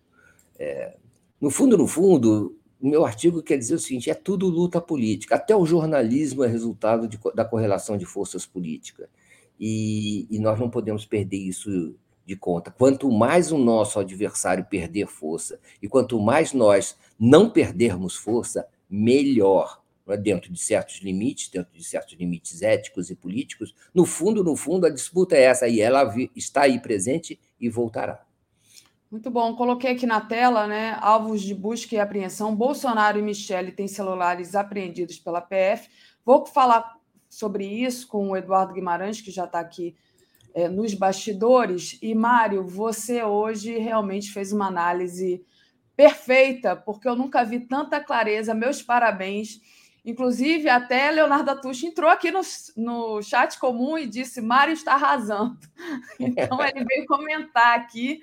É, 0.64 0.95
no 1.41 1.49
fundo, 1.49 1.77
no 1.77 1.88
fundo, 1.88 2.57
o 2.81 2.88
meu 2.88 3.06
artigo 3.06 3.44
quer 3.44 3.57
dizer 3.57 3.76
o 3.76 3.80
seguinte: 3.80 4.10
é 4.10 4.14
tudo 4.14 4.48
luta 4.48 4.80
política. 4.80 5.35
Até 5.35 5.56
o 5.56 5.65
jornalismo 5.65 6.44
é 6.44 6.48
resultado 6.48 7.07
de, 7.07 7.19
da 7.35 7.44
correlação 7.44 7.98
de 7.98 8.06
forças 8.06 8.45
políticas. 8.45 9.10
E, 9.60 10.26
e 10.30 10.40
nós 10.40 10.60
não 10.60 10.69
podemos 10.69 11.06
perder 11.06 11.38
isso 11.38 11.95
de 12.26 12.35
conta. 12.35 12.72
Quanto 12.72 13.11
mais 13.11 13.52
o 13.52 13.57
nosso 13.57 13.99
adversário 13.99 14.65
perder 14.65 15.07
força 15.07 15.60
e 15.81 15.88
quanto 15.88 16.19
mais 16.19 16.53
nós 16.53 16.98
não 17.19 17.49
perdermos 17.49 18.15
força, 18.15 18.65
melhor 18.90 19.81
é? 20.07 20.18
dentro 20.18 20.52
de 20.52 20.60
certos 20.60 21.02
limites, 21.02 21.49
dentro 21.49 21.73
de 21.73 21.84
certos 21.84 22.14
limites 22.18 22.61
éticos 22.61 23.10
e 23.10 23.15
políticos. 23.15 23.76
No 23.94 24.06
fundo, 24.06 24.44
no 24.44 24.56
fundo, 24.56 24.85
a 24.85 24.90
disputa 24.90 25.35
é 25.35 25.44
essa 25.44 25.68
e 25.68 25.81
ela 25.81 26.14
está 26.35 26.61
aí 26.61 26.80
presente 26.80 27.40
e 27.60 27.69
voltará. 27.69 28.26
Muito 29.14 29.30
bom. 29.30 29.56
Coloquei 29.56 29.91
aqui 29.91 30.07
na 30.07 30.19
tela, 30.19 30.65
né? 30.65 30.98
Alvos 30.99 31.44
de 31.44 31.53
busca 31.53 31.94
e 31.94 31.99
apreensão. 31.99 32.56
Bolsonaro 32.56 33.19
e 33.19 33.22
Michele 33.22 33.72
têm 33.72 33.88
celulares 33.88 34.56
apreendidos 34.56 35.19
pela 35.19 35.40
PF. 35.40 35.88
Vou 36.26 36.48
falar 36.48 36.95
sobre 37.30 37.64
isso 37.64 38.07
com 38.07 38.30
o 38.30 38.35
Eduardo 38.35 38.73
Guimarães, 38.73 39.22
que 39.22 39.30
já 39.30 39.44
está 39.45 39.60
aqui 39.60 39.95
é, 40.52 40.68
nos 40.68 40.95
bastidores. 40.95 41.99
E, 42.02 42.15
Mário, 42.15 42.65
você 42.65 43.22
hoje 43.23 43.77
realmente 43.77 44.31
fez 44.31 44.52
uma 44.52 44.65
análise 44.65 45.45
perfeita, 45.95 46.76
porque 46.76 47.07
eu 47.07 47.15
nunca 47.15 47.44
vi 47.44 47.60
tanta 47.60 47.99
clareza. 47.99 48.56
Meus 48.56 48.81
parabéns 48.81 49.60
Inclusive, 50.06 50.68
até 50.68 51.10
Leonardo 51.11 51.49
Atucho 51.52 51.85
entrou 51.85 52.10
aqui 52.10 52.30
no, 52.30 52.41
no 52.76 53.22
chat 53.22 53.57
comum 53.57 53.98
e 53.98 54.06
disse: 54.06 54.41
Mário 54.41 54.73
está 54.73 54.95
arrasando. 54.95 55.57
Então, 56.19 56.60
ele 56.61 56.84
veio 56.84 57.06
comentar 57.06 57.77
aqui 57.77 58.22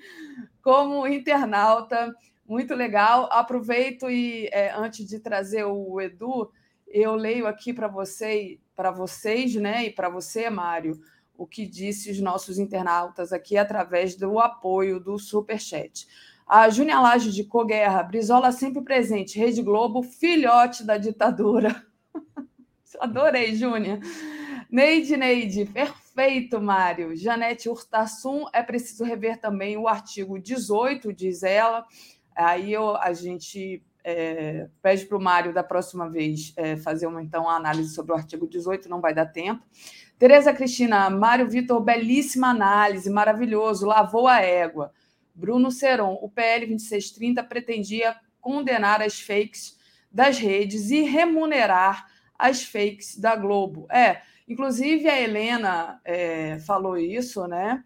como 0.61 1.07
internauta. 1.07 2.13
Muito 2.45 2.73
legal. 2.73 3.29
Aproveito 3.31 4.09
e, 4.09 4.47
é, 4.51 4.71
antes 4.75 5.07
de 5.07 5.19
trazer 5.19 5.65
o 5.65 5.99
Edu, 6.01 6.51
eu 6.87 7.15
leio 7.15 7.47
aqui 7.47 7.73
para 7.73 7.87
você, 7.87 8.59
para 8.75 8.91
vocês, 8.91 9.55
né, 9.55 9.85
e 9.85 9.89
para 9.89 10.09
você, 10.09 10.49
Mário, 10.49 10.99
o 11.37 11.47
que 11.47 11.65
disse 11.65 12.11
os 12.11 12.19
nossos 12.19 12.59
internautas 12.59 13.31
aqui 13.31 13.57
através 13.57 14.15
do 14.15 14.39
apoio 14.39 14.99
do 14.99 15.17
Superchat. 15.17 16.07
A 16.45 16.69
Júnia 16.69 16.99
Laje 16.99 17.31
de 17.31 17.45
Coguerra, 17.45 18.03
Brizola 18.03 18.51
sempre 18.51 18.81
presente, 18.83 19.39
Rede 19.39 19.61
Globo, 19.61 20.03
filhote 20.03 20.83
da 20.83 20.97
ditadura. 20.97 21.83
Adorei, 22.99 23.55
Júnia. 23.55 23.99
Neide, 24.69 25.15
Neide, 25.15 25.65
perfeito, 25.65 26.00
Mário. 26.61 27.15
Janete 27.15 27.69
Urtasun, 27.69 28.45
é 28.53 28.61
preciso 28.61 29.03
rever 29.03 29.39
também 29.39 29.77
o 29.77 29.87
artigo 29.87 30.39
18, 30.39 31.13
diz 31.13 31.43
ela. 31.43 31.85
Aí 32.35 32.73
eu, 32.73 32.95
a 32.95 33.13
gente 33.13 33.83
é, 34.03 34.67
pede 34.81 35.05
para 35.05 35.17
o 35.17 35.21
Mário 35.21 35.53
da 35.53 35.63
próxima 35.63 36.09
vez 36.09 36.53
é, 36.55 36.75
fazer 36.77 37.07
uma 37.07 37.21
então 37.21 37.43
uma 37.43 37.55
análise 37.55 37.93
sobre 37.93 38.13
o 38.13 38.15
artigo 38.15 38.47
18, 38.47 38.89
não 38.89 39.01
vai 39.01 39.13
dar 39.13 39.25
tempo. 39.25 39.63
Tereza 40.17 40.53
Cristina, 40.53 41.09
Mário 41.09 41.49
Vitor, 41.49 41.81
belíssima 41.81 42.49
análise, 42.49 43.09
maravilhoso, 43.09 43.85
lavou 43.85 44.27
a 44.27 44.39
égua. 44.39 44.91
Bruno 45.33 45.71
Seron, 45.71 46.17
o 46.21 46.29
PL 46.29 46.67
2630 46.67 47.43
pretendia 47.43 48.15
condenar 48.39 49.01
as 49.01 49.19
fakes 49.19 49.79
das 50.11 50.37
redes 50.37 50.91
e 50.91 51.01
remunerar 51.01 52.05
as 52.37 52.63
fakes 52.63 53.17
da 53.17 53.35
Globo. 53.35 53.87
É, 53.89 54.21
inclusive 54.51 55.09
a 55.09 55.19
Helena 55.19 55.99
é, 56.03 56.59
falou 56.59 56.97
isso, 56.97 57.47
né? 57.47 57.83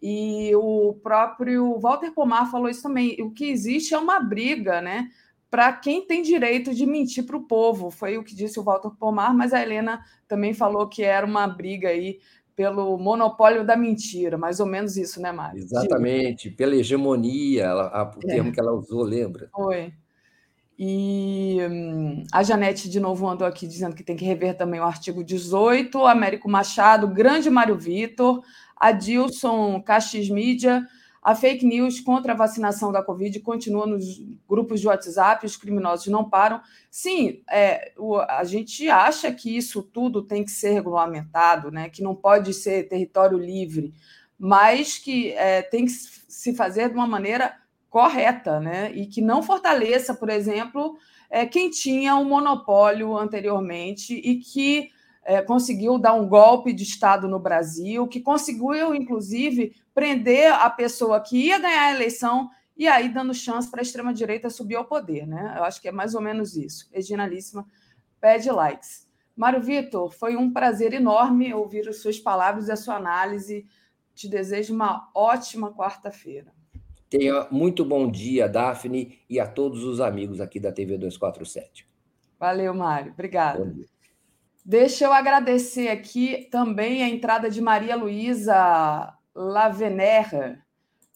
E 0.00 0.54
o 0.54 0.94
próprio 1.02 1.78
Walter 1.78 2.12
Pomar 2.12 2.50
falou 2.50 2.68
isso 2.68 2.82
também. 2.82 3.16
O 3.20 3.30
que 3.30 3.46
existe 3.46 3.94
é 3.94 3.98
uma 3.98 4.20
briga, 4.20 4.80
né? 4.80 5.08
Para 5.50 5.72
quem 5.72 6.06
tem 6.06 6.22
direito 6.22 6.74
de 6.74 6.86
mentir 6.86 7.24
para 7.24 7.36
o 7.36 7.46
povo. 7.46 7.90
Foi 7.90 8.18
o 8.18 8.22
que 8.22 8.34
disse 8.34 8.60
o 8.60 8.62
Walter 8.62 8.90
Pomar, 8.90 9.34
mas 9.34 9.52
a 9.52 9.60
Helena 9.60 10.00
também 10.28 10.54
falou 10.54 10.88
que 10.88 11.02
era 11.02 11.26
uma 11.26 11.46
briga 11.48 11.88
aí 11.88 12.18
pelo 12.54 12.98
monopólio 12.98 13.64
da 13.64 13.76
mentira, 13.76 14.36
mais 14.36 14.58
ou 14.58 14.66
menos 14.66 14.96
isso, 14.96 15.22
né, 15.22 15.30
Mário? 15.30 15.60
Exatamente, 15.60 16.50
pela 16.50 16.74
hegemonia, 16.74 17.62
ela, 17.62 18.12
o 18.16 18.18
é. 18.28 18.34
termo 18.34 18.52
que 18.52 18.58
ela 18.58 18.72
usou, 18.72 19.04
lembra? 19.04 19.48
Foi. 19.52 19.92
E 20.78 21.58
hum, 21.68 22.22
a 22.30 22.42
Janete, 22.44 22.88
de 22.88 23.00
novo, 23.00 23.28
andou 23.28 23.46
aqui 23.46 23.66
dizendo 23.66 23.96
que 23.96 24.04
tem 24.04 24.16
que 24.16 24.24
rever 24.24 24.56
também 24.56 24.78
o 24.78 24.84
artigo 24.84 25.24
18, 25.24 26.06
Américo 26.06 26.48
Machado, 26.48 27.08
grande 27.08 27.50
Mário 27.50 27.76
Vitor, 27.76 28.44
Adilson 28.76 29.82
Castis 29.82 30.30
Mídia, 30.30 30.86
a 31.20 31.34
fake 31.34 31.66
news 31.66 31.98
contra 31.98 32.32
a 32.32 32.36
vacinação 32.36 32.92
da 32.92 33.02
Covid 33.02 33.40
continua 33.40 33.86
nos 33.86 34.22
grupos 34.48 34.80
de 34.80 34.86
WhatsApp, 34.86 35.44
os 35.44 35.56
criminosos 35.56 36.06
não 36.06 36.30
param. 36.30 36.60
Sim, 36.90 37.42
é, 37.50 37.92
o, 37.98 38.16
a 38.16 38.44
gente 38.44 38.88
acha 38.88 39.32
que 39.32 39.56
isso 39.56 39.82
tudo 39.82 40.22
tem 40.22 40.44
que 40.44 40.50
ser 40.50 40.70
regulamentado, 40.70 41.72
né? 41.72 41.90
que 41.90 42.02
não 42.02 42.14
pode 42.14 42.54
ser 42.54 42.88
território 42.88 43.36
livre, 43.36 43.92
mas 44.38 44.96
que 44.96 45.32
é, 45.32 45.60
tem 45.60 45.86
que 45.86 45.90
se 45.90 46.54
fazer 46.54 46.88
de 46.88 46.94
uma 46.94 47.06
maneira 47.06 47.52
correta, 47.88 48.60
né? 48.60 48.92
e 48.92 49.06
que 49.06 49.20
não 49.20 49.42
fortaleça, 49.42 50.14
por 50.14 50.28
exemplo, 50.28 50.96
é, 51.30 51.46
quem 51.46 51.70
tinha 51.70 52.16
um 52.16 52.24
monopólio 52.24 53.16
anteriormente 53.16 54.14
e 54.14 54.36
que 54.36 54.90
é, 55.24 55.42
conseguiu 55.42 55.98
dar 55.98 56.14
um 56.14 56.26
golpe 56.26 56.72
de 56.72 56.84
Estado 56.84 57.28
no 57.28 57.38
Brasil, 57.38 58.06
que 58.08 58.20
conseguiu, 58.20 58.94
inclusive, 58.94 59.74
prender 59.94 60.52
a 60.52 60.70
pessoa 60.70 61.20
que 61.20 61.36
ia 61.46 61.58
ganhar 61.58 61.86
a 61.86 61.94
eleição 61.94 62.48
e 62.76 62.86
aí 62.86 63.08
dando 63.08 63.34
chance 63.34 63.70
para 63.70 63.80
a 63.80 63.82
extrema-direita 63.82 64.48
subir 64.48 64.76
ao 64.76 64.84
poder. 64.84 65.26
Né? 65.26 65.54
Eu 65.56 65.64
acho 65.64 65.82
que 65.82 65.88
é 65.88 65.92
mais 65.92 66.14
ou 66.14 66.20
menos 66.20 66.56
isso. 66.56 66.88
Regina 66.92 67.26
Líssima 67.26 67.66
pede 68.20 68.50
likes. 68.50 69.06
Mário 69.36 69.60
Vitor, 69.60 70.10
foi 70.10 70.36
um 70.36 70.52
prazer 70.52 70.92
enorme 70.92 71.52
ouvir 71.52 71.88
as 71.88 72.00
suas 72.00 72.18
palavras 72.18 72.68
e 72.68 72.72
a 72.72 72.76
sua 72.76 72.96
análise. 72.96 73.66
Te 74.14 74.28
desejo 74.28 74.74
uma 74.74 75.10
ótima 75.14 75.72
quarta-feira. 75.72 76.57
Tenha 77.10 77.46
muito 77.50 77.84
bom 77.84 78.10
dia, 78.10 78.48
Daphne, 78.48 79.18
e 79.28 79.40
a 79.40 79.46
todos 79.46 79.82
os 79.84 80.00
amigos 80.00 80.40
aqui 80.40 80.60
da 80.60 80.70
TV 80.70 80.98
247. 80.98 81.86
Valeu, 82.38 82.74
Mário. 82.74 83.12
Obrigada. 83.12 83.74
Deixa 84.64 85.06
eu 85.06 85.12
agradecer 85.12 85.88
aqui 85.88 86.46
também 86.50 87.02
a 87.02 87.08
entrada 87.08 87.50
de 87.50 87.60
Maria 87.60 87.96
Luísa 87.96 89.14
Lavenerra 89.34 90.62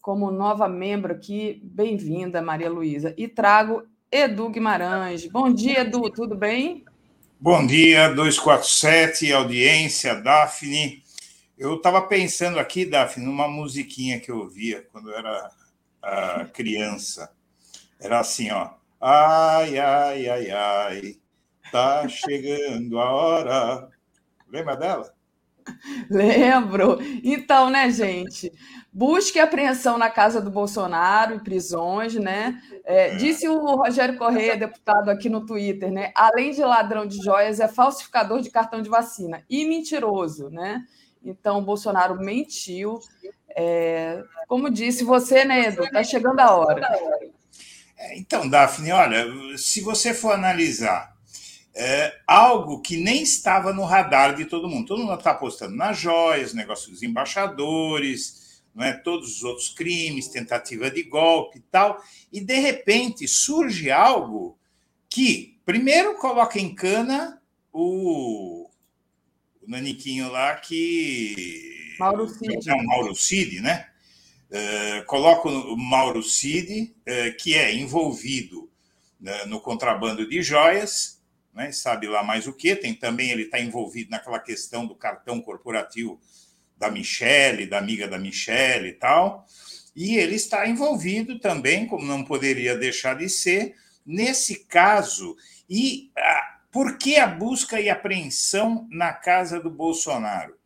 como 0.01 0.31
nova 0.31 0.67
membro 0.67 1.13
aqui. 1.13 1.61
Bem-vinda, 1.63 2.41
Maria 2.41 2.69
Luísa. 2.69 3.13
E 3.15 3.27
trago 3.27 3.83
Edu 4.11 4.49
Guimarães. 4.49 5.27
Bom 5.27 5.53
dia, 5.53 5.81
Edu, 5.81 6.09
tudo 6.09 6.35
bem? 6.35 6.83
Bom 7.39 7.65
dia, 7.65 8.09
247, 8.09 9.31
audiência, 9.31 10.15
Daphne. 10.15 11.03
Eu 11.57 11.75
estava 11.75 12.01
pensando 12.01 12.59
aqui, 12.59 12.85
Daphne, 12.85 13.25
numa 13.25 13.47
musiquinha 13.47 14.19
que 14.19 14.31
eu 14.31 14.39
ouvia 14.39 14.87
quando 14.91 15.11
eu 15.11 15.17
era 15.17 15.51
uh, 16.03 16.51
criança. 16.51 17.31
Era 17.99 18.19
assim, 18.19 18.51
ó. 18.51 18.71
Ai, 18.99 19.77
ai, 19.79 20.29
ai, 20.29 20.51
ai, 20.51 21.15
Tá 21.71 22.07
chegando 22.07 22.99
a 22.99 23.11
hora. 23.11 23.89
Lembra 24.47 24.75
dela? 24.75 25.13
Lembro. 26.09 26.99
Então, 27.23 27.69
né, 27.69 27.89
gente? 27.89 28.51
Busque 28.91 29.39
apreensão 29.39 29.97
na 29.97 30.09
casa 30.09 30.39
do 30.39 30.51
Bolsonaro, 30.51 31.33
em 31.33 31.39
prisões, 31.39 32.13
né? 32.13 32.61
É, 32.85 33.07
é. 33.07 33.15
disse 33.15 33.47
o 33.47 33.57
Rogério 33.75 34.17
Correia, 34.17 34.55
deputado 34.55 35.09
aqui 35.09 35.29
no 35.29 35.45
Twitter, 35.45 35.91
né? 35.91 36.11
Além 36.15 36.51
de 36.51 36.63
ladrão 36.63 37.07
de 37.07 37.17
joias, 37.17 37.59
é 37.59 37.67
falsificador 37.67 38.41
de 38.41 38.51
cartão 38.51 38.81
de 38.81 38.89
vacina 38.89 39.43
e 39.49 39.65
mentiroso, 39.65 40.49
né? 40.49 40.83
Então, 41.23 41.63
Bolsonaro 41.63 42.19
mentiu. 42.19 42.99
É, 43.55 44.23
como 44.47 44.69
disse 44.69 45.03
você, 45.03 45.45
né, 45.45 45.67
Edu? 45.67 45.83
Está 45.83 46.03
chegando 46.03 46.39
a 46.39 46.55
hora. 46.55 46.87
É, 47.97 48.17
então, 48.17 48.49
Daphne, 48.49 48.91
olha, 48.91 49.25
se 49.57 49.81
você 49.81 50.13
for 50.13 50.33
analisar 50.33 51.13
é, 51.75 52.13
algo 52.27 52.81
que 52.81 52.97
nem 52.97 53.23
estava 53.23 53.73
no 53.73 53.83
radar 53.83 54.35
de 54.35 54.45
todo 54.45 54.69
mundo. 54.69 54.87
Todo 54.87 55.03
mundo 55.03 55.15
está 55.15 55.31
apostando 55.31 55.75
nas 55.75 55.97
joias, 55.97 56.53
negócio 56.53 56.91
dos 56.91 57.01
embaixadores, 57.01 58.61
não 58.75 58.83
é? 58.83 58.93
todos 58.93 59.37
os 59.37 59.43
outros 59.43 59.69
crimes, 59.69 60.27
tentativa 60.27 60.89
de 60.91 61.03
golpe 61.03 61.57
e 61.57 61.61
tal. 61.61 62.01
E, 62.31 62.39
de 62.39 62.59
repente, 62.59 63.27
surge 63.27 63.89
algo 63.89 64.57
que, 65.09 65.59
primeiro, 65.65 66.15
coloca 66.15 66.59
em 66.59 66.73
cana 66.73 67.41
o, 67.71 68.62
o 69.65 69.69
naniquinho 69.69 70.31
lá 70.31 70.55
que. 70.55 71.95
Mauro 71.99 72.27
Cid. 72.27 72.69
É 72.69 72.73
o 72.73 72.83
Mauro 72.85 73.15
Cid, 73.15 73.61
né? 73.61 73.87
É, 74.51 75.01
coloca 75.01 75.49
o 75.49 75.75
Mauro 75.77 76.21
Cid, 76.21 76.95
é, 77.05 77.31
que 77.31 77.55
é 77.55 77.73
envolvido 77.73 78.69
né, 79.19 79.45
no 79.45 79.59
contrabando 79.59 80.27
de 80.27 80.43
joias, 80.43 81.21
né, 81.53 81.71
sabe 81.71 82.07
lá 82.07 82.23
mais 82.23 82.45
o 82.45 82.53
que. 82.53 82.75
Tem 82.75 82.93
também, 82.93 83.31
ele 83.31 83.43
está 83.43 83.59
envolvido 83.59 84.11
naquela 84.11 84.39
questão 84.39 84.85
do 84.85 84.95
cartão 84.95 85.41
corporativo 85.41 86.19
da 86.77 86.91
Michelle, 86.91 87.65
da 87.65 87.77
amiga 87.77 88.07
da 88.07 88.19
Michelle 88.19 88.89
e 88.89 88.93
tal. 88.93 89.45
E 89.95 90.17
ele 90.17 90.35
está 90.35 90.67
envolvido 90.67 91.39
também, 91.39 91.87
como 91.87 92.05
não 92.05 92.23
poderia 92.23 92.75
deixar 92.75 93.15
de 93.15 93.29
ser, 93.29 93.75
nesse 94.05 94.65
caso. 94.65 95.35
E 95.69 96.11
ah, 96.17 96.52
por 96.73 96.97
que 96.97 97.15
a 97.15 97.27
busca 97.27 97.79
e 97.79 97.89
apreensão 97.89 98.87
na 98.91 99.13
casa 99.13 99.59
do 99.59 99.69
Bolsonaro? 99.69 100.57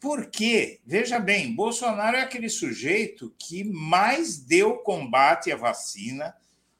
Porque, 0.00 0.80
veja 0.86 1.18
bem, 1.18 1.54
Bolsonaro 1.54 2.16
é 2.16 2.22
aquele 2.22 2.48
sujeito 2.48 3.34
que 3.38 3.64
mais 3.64 4.38
deu 4.38 4.78
combate 4.78 5.52
à 5.52 5.56
vacina 5.56 6.34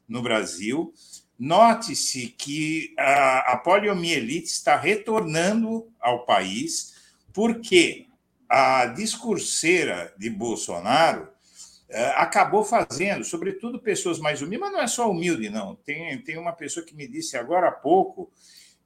no 0.09 0.23
Brasil 0.23 0.95
Note-se 1.39 2.29
que 2.29 2.95
a, 2.99 3.53
a 3.53 3.57
poliomielite 3.59 4.47
está 4.47 4.75
retornando 4.75 5.87
ao 6.01 6.25
país, 6.25 6.95
porque 7.33 8.07
a 8.49 8.87
discurseira 8.87 10.15
de 10.17 10.31
Bolsonaro 10.31 11.29
eh, 11.91 12.15
acabou 12.17 12.65
fazendo, 12.65 13.23
sobretudo 13.23 13.79
pessoas 13.79 14.19
mais 14.19 14.41
humildes, 14.41 14.61
mas 14.61 14.73
não 14.73 14.81
é 14.81 14.87
só 14.87 15.11
humilde, 15.11 15.51
não. 15.51 15.75
Tem, 15.77 16.19
tem 16.23 16.39
uma 16.39 16.53
pessoa 16.53 16.87
que 16.87 16.95
me 16.95 17.07
disse 17.07 17.37
agora 17.37 17.69
há 17.69 17.73
pouco 17.73 18.31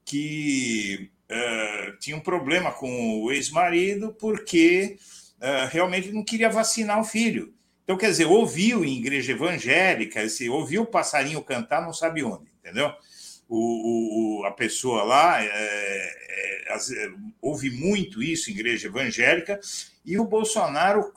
que 0.04 1.10
uh, 1.30 1.96
tinha 1.98 2.16
um 2.16 2.20
problema 2.20 2.72
com 2.72 3.22
o 3.22 3.30
ex-marido 3.30 4.14
porque 4.18 4.96
uh, 5.38 5.68
realmente 5.70 6.12
não 6.12 6.24
queria 6.24 6.50
vacinar 6.50 7.00
o 7.00 7.04
filho. 7.04 7.54
Então, 7.84 7.96
quer 7.96 8.10
dizer, 8.10 8.26
ouviu 8.26 8.84
em 8.84 8.98
igreja 8.98 9.32
evangélica, 9.32 10.28
se 10.28 10.48
ouviu 10.48 10.82
o 10.82 10.86
passarinho 10.86 11.42
cantar, 11.42 11.82
não 11.82 11.92
sabe 11.92 12.22
onde, 12.22 12.50
entendeu? 12.58 12.92
o, 13.50 14.42
o, 14.42 14.44
a 14.46 14.52
pessoa 14.52 15.02
lá, 15.02 15.42
é, 15.42 15.48
é, 15.48 16.72
é, 16.72 17.12
houve 17.42 17.68
muito 17.68 18.22
isso 18.22 18.48
em 18.48 18.54
igreja 18.54 18.86
evangélica, 18.86 19.58
e 20.06 20.16
o 20.16 20.24
Bolsonaro 20.24 21.12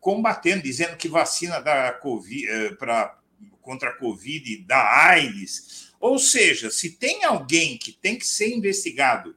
combatendo, 0.00 0.62
dizendo 0.62 0.96
que 0.96 1.08
vacina 1.08 1.60
da 1.60 1.92
COVID, 1.92 2.76
pra, 2.78 3.16
contra 3.60 3.90
a 3.90 3.92
Covid 3.92 4.64
da 4.64 5.06
AIDS. 5.08 5.93
Ou 6.04 6.18
seja, 6.18 6.70
se 6.70 6.90
tem 6.90 7.24
alguém 7.24 7.78
que 7.78 7.90
tem 7.90 8.18
que 8.18 8.26
ser 8.26 8.54
investigado, 8.54 9.34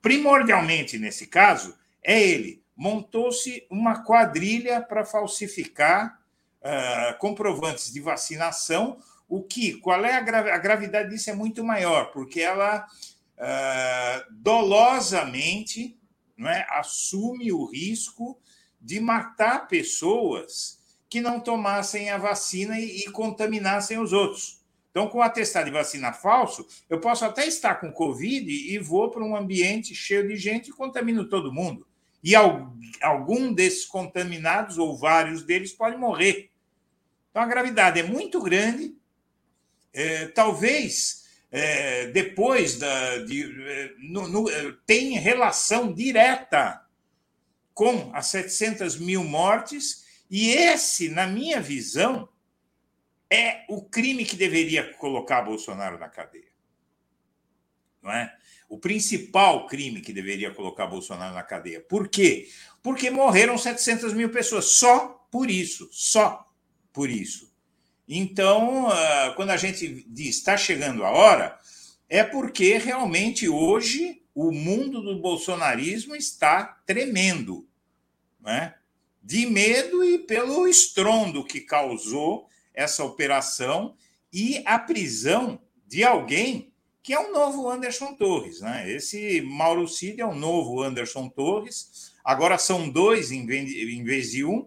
primordialmente 0.00 0.96
nesse 0.96 1.26
caso, 1.26 1.76
é 2.04 2.22
ele. 2.22 2.62
Montou-se 2.76 3.66
uma 3.68 4.04
quadrilha 4.04 4.80
para 4.80 5.04
falsificar 5.04 6.20
uh, 6.60 7.18
comprovantes 7.18 7.92
de 7.92 8.00
vacinação, 8.00 9.02
o 9.28 9.42
que, 9.42 9.80
qual 9.80 10.04
é 10.04 10.14
a, 10.14 10.20
gra 10.20 10.54
a 10.54 10.58
gravidade 10.58 11.10
disso? 11.10 11.30
É 11.30 11.34
muito 11.34 11.64
maior, 11.64 12.12
porque 12.12 12.42
ela 12.42 12.86
uh, 13.36 14.34
dolosamente 14.34 15.98
não 16.36 16.48
é, 16.48 16.64
assume 16.70 17.50
o 17.50 17.64
risco 17.64 18.40
de 18.80 19.00
matar 19.00 19.66
pessoas 19.66 20.78
que 21.08 21.20
não 21.20 21.40
tomassem 21.40 22.08
a 22.08 22.18
vacina 22.18 22.78
e, 22.78 23.00
e 23.00 23.10
contaminassem 23.10 23.98
os 23.98 24.12
outros. 24.12 24.64
Então, 24.96 25.08
com 25.08 25.18
o 25.18 25.22
atestado 25.22 25.66
de 25.66 25.70
vacina 25.70 26.10
falso, 26.10 26.66
eu 26.88 26.98
posso 26.98 27.22
até 27.22 27.46
estar 27.46 27.74
com 27.74 27.92
Covid 27.92 28.50
e 28.50 28.78
vou 28.78 29.10
para 29.10 29.22
um 29.22 29.36
ambiente 29.36 29.94
cheio 29.94 30.26
de 30.26 30.36
gente 30.36 30.70
e 30.70 30.72
contamino 30.72 31.28
todo 31.28 31.52
mundo. 31.52 31.86
E 32.24 32.34
algum 33.02 33.52
desses 33.52 33.84
contaminados, 33.84 34.78
ou 34.78 34.96
vários 34.96 35.42
deles, 35.42 35.70
pode 35.70 35.98
morrer. 35.98 36.48
Então, 37.28 37.42
a 37.42 37.46
gravidade 37.46 38.00
é 38.00 38.04
muito 38.04 38.40
grande. 38.40 38.96
É, 39.92 40.28
talvez 40.28 41.26
é, 41.52 42.06
depois 42.06 42.78
da, 42.78 43.18
de, 43.18 43.42
é, 43.68 43.92
no, 43.98 44.26
no, 44.28 44.48
é, 44.48 44.74
tem 44.86 45.18
relação 45.18 45.92
direta 45.92 46.80
com 47.74 48.12
as 48.14 48.28
700 48.28 48.98
mil 48.98 49.22
mortes, 49.22 50.06
e 50.30 50.52
esse, 50.52 51.10
na 51.10 51.26
minha 51.26 51.60
visão, 51.60 52.26
é 53.30 53.64
o 53.68 53.82
crime 53.82 54.24
que 54.24 54.36
deveria 54.36 54.92
colocar 54.94 55.42
Bolsonaro 55.42 55.98
na 55.98 56.08
cadeia. 56.08 56.50
Não 58.02 58.12
é? 58.12 58.32
O 58.68 58.78
principal 58.78 59.66
crime 59.66 60.00
que 60.00 60.12
deveria 60.12 60.52
colocar 60.52 60.86
Bolsonaro 60.86 61.34
na 61.34 61.42
cadeia. 61.42 61.80
Por 61.80 62.08
quê? 62.08 62.48
Porque 62.82 63.10
morreram 63.10 63.58
700 63.58 64.12
mil 64.12 64.30
pessoas. 64.30 64.66
Só 64.66 65.26
por 65.30 65.50
isso. 65.50 65.88
Só 65.92 66.46
por 66.92 67.10
isso. 67.10 67.52
Então, 68.08 68.88
ah, 68.88 69.32
quando 69.36 69.50
a 69.50 69.56
gente 69.56 70.04
diz 70.08 70.36
está 70.36 70.56
chegando 70.56 71.04
a 71.04 71.10
hora, 71.10 71.58
é 72.08 72.22
porque 72.22 72.78
realmente 72.78 73.48
hoje 73.48 74.22
o 74.34 74.52
mundo 74.52 75.02
do 75.02 75.18
bolsonarismo 75.20 76.14
está 76.14 76.64
tremendo. 76.86 77.66
Né? 78.40 78.74
De 79.22 79.46
medo 79.46 80.04
e 80.04 80.18
pelo 80.18 80.68
estrondo 80.68 81.44
que 81.44 81.60
causou 81.60 82.48
essa 82.76 83.02
operação 83.02 83.96
e 84.32 84.62
a 84.64 84.78
prisão 84.78 85.58
de 85.86 86.04
alguém 86.04 86.72
que 87.02 87.14
é 87.14 87.20
um 87.20 87.32
novo 87.32 87.70
Anderson 87.70 88.14
Torres. 88.14 88.60
Né? 88.60 88.92
Esse 88.92 89.40
Mauro 89.40 89.88
Cid 89.88 90.20
é 90.20 90.26
um 90.26 90.34
novo 90.34 90.82
Anderson 90.82 91.28
Torres. 91.28 92.12
Agora 92.24 92.58
são 92.58 92.88
dois 92.88 93.32
em 93.32 93.46
vez 93.46 94.32
de 94.32 94.44
um, 94.44 94.66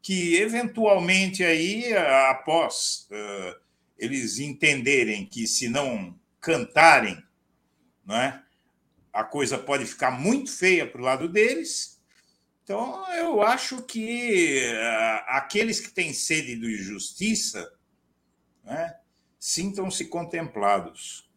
que 0.00 0.36
eventualmente 0.36 1.44
aí, 1.44 1.92
após 2.28 3.08
uh, 3.10 3.60
eles 3.98 4.38
entenderem 4.38 5.26
que 5.26 5.46
se 5.46 5.68
não 5.68 6.18
cantarem, 6.40 7.22
não 8.06 8.16
é? 8.16 8.40
a 9.12 9.24
coisa 9.24 9.58
pode 9.58 9.84
ficar 9.84 10.10
muito 10.10 10.50
feia 10.50 10.86
para 10.86 11.00
o 11.00 11.04
lado 11.04 11.28
deles, 11.28 11.99
então, 12.70 13.04
eu 13.14 13.42
acho 13.42 13.82
que 13.82 14.62
uh, 14.64 15.24
aqueles 15.26 15.80
que 15.80 15.90
têm 15.90 16.12
sede 16.12 16.54
de 16.54 16.76
justiça 16.76 17.68
né, 18.62 18.94
sintam-se 19.40 20.04
contemplados. 20.04 21.28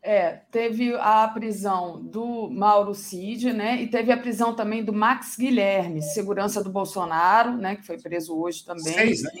É, 0.00 0.42
teve 0.52 0.94
a 0.94 1.26
prisão 1.26 2.00
do 2.00 2.48
Mauro 2.48 2.94
Cid, 2.94 3.52
né? 3.52 3.82
E 3.82 3.88
teve 3.88 4.12
a 4.12 4.16
prisão 4.16 4.54
também 4.54 4.84
do 4.84 4.92
Max 4.92 5.36
Guilherme, 5.36 6.00
segurança 6.00 6.62
do 6.62 6.70
Bolsonaro, 6.70 7.56
né? 7.56 7.74
Que 7.74 7.84
foi 7.84 7.98
preso 7.98 8.38
hoje 8.38 8.64
também. 8.64 8.84
Seis, 8.84 9.24
né? 9.24 9.32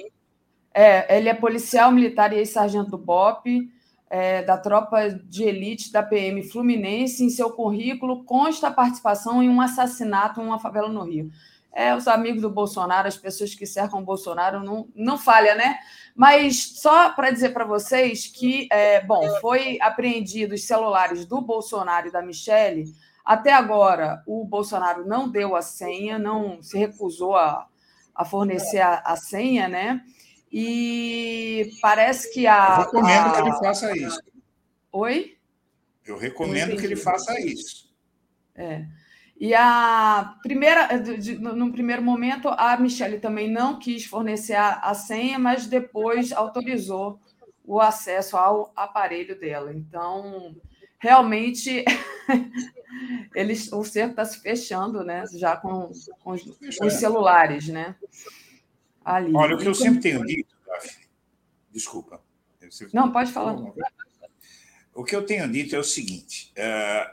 É, 0.74 1.16
ele 1.16 1.28
é 1.28 1.34
policial 1.34 1.92
militar 1.92 2.32
e 2.32 2.38
ex-sargento 2.38 2.90
do 2.90 2.98
BOP 2.98 3.70
é, 4.10 4.42
da 4.42 4.56
tropa 4.56 5.10
de 5.10 5.44
elite 5.44 5.92
da 5.92 6.02
PM 6.02 6.42
Fluminense. 6.42 7.24
Em 7.24 7.30
seu 7.30 7.50
currículo 7.50 8.24
consta 8.24 8.68
a 8.68 8.72
participação 8.72 9.42
em 9.42 9.48
um 9.48 9.60
assassinato 9.60 10.40
em 10.40 10.44
uma 10.44 10.58
favela 10.58 10.88
no 10.88 11.04
Rio. 11.04 11.30
É, 11.72 11.94
os 11.94 12.08
amigos 12.08 12.42
do 12.42 12.50
Bolsonaro, 12.50 13.06
as 13.06 13.16
pessoas 13.16 13.54
que 13.54 13.66
cercam 13.66 14.00
o 14.00 14.04
Bolsonaro, 14.04 14.60
não, 14.64 14.88
não 14.94 15.18
falha, 15.18 15.54
né? 15.54 15.78
Mas 16.14 16.80
só 16.80 17.10
para 17.10 17.30
dizer 17.30 17.50
para 17.50 17.64
vocês 17.64 18.26
que, 18.26 18.66
é, 18.72 19.00
bom, 19.04 19.22
foi 19.40 19.78
apreendido 19.80 20.54
os 20.54 20.64
celulares 20.64 21.24
do 21.24 21.40
Bolsonaro 21.40 22.08
e 22.08 22.10
da 22.10 22.22
Michelle. 22.22 22.84
Até 23.24 23.52
agora, 23.52 24.22
o 24.26 24.44
Bolsonaro 24.44 25.06
não 25.06 25.28
deu 25.28 25.54
a 25.54 25.62
senha, 25.62 26.18
não 26.18 26.60
se 26.62 26.76
recusou 26.76 27.36
a, 27.36 27.66
a 28.14 28.24
fornecer 28.24 28.80
a, 28.80 29.02
a 29.04 29.16
senha, 29.16 29.68
né? 29.68 30.00
E 30.50 31.70
parece 31.80 32.32
que 32.32 32.46
a. 32.46 32.78
Eu 32.78 32.84
recomendo 32.84 33.26
a... 33.26 33.32
que 33.32 33.40
ele 33.40 33.58
faça 33.58 33.96
isso. 33.96 34.22
Oi? 34.92 35.36
Eu 36.06 36.16
recomendo 36.16 36.76
que 36.76 36.86
ele 36.86 36.96
faça 36.96 37.38
isso. 37.40 37.92
É. 38.54 38.86
E 39.40 39.54
a 39.54 40.34
primeira, 40.42 40.88
no 41.38 41.70
primeiro 41.70 42.02
momento, 42.02 42.48
a 42.48 42.76
Michelle 42.76 43.20
também 43.20 43.48
não 43.48 43.78
quis 43.78 44.04
fornecer 44.04 44.56
a, 44.56 44.92
senha, 44.94 45.38
mas 45.38 45.66
depois 45.66 46.32
autorizou 46.32 47.20
o 47.64 47.80
acesso 47.80 48.36
ao 48.36 48.72
aparelho 48.74 49.38
dela. 49.38 49.72
Então, 49.72 50.56
realmente, 50.98 51.84
eles, 53.32 53.70
o 53.72 53.84
cerco 53.84 54.10
está 54.10 54.24
se 54.24 54.40
fechando, 54.40 55.04
né? 55.04 55.22
Já 55.34 55.56
com, 55.56 55.90
com 56.24 56.32
os, 56.32 56.44
os 56.82 56.92
celulares, 56.94 57.68
né? 57.68 57.94
Ali. 59.16 59.34
Olha, 59.34 59.56
o 59.56 59.58
que 59.58 59.66
eu 59.66 59.74
sempre 59.74 60.00
tenho 60.00 60.24
dito, 60.24 60.54
Daphne, 60.66 61.06
desculpa. 61.70 62.22
Não, 62.92 63.10
pode 63.12 63.32
falar. 63.32 63.56
O 64.94 65.04
que 65.04 65.14
eu 65.14 65.24
tenho 65.24 65.50
dito 65.50 65.76
é 65.76 65.78
o 65.78 65.84
seguinte, 65.84 66.52
é, 66.56 67.08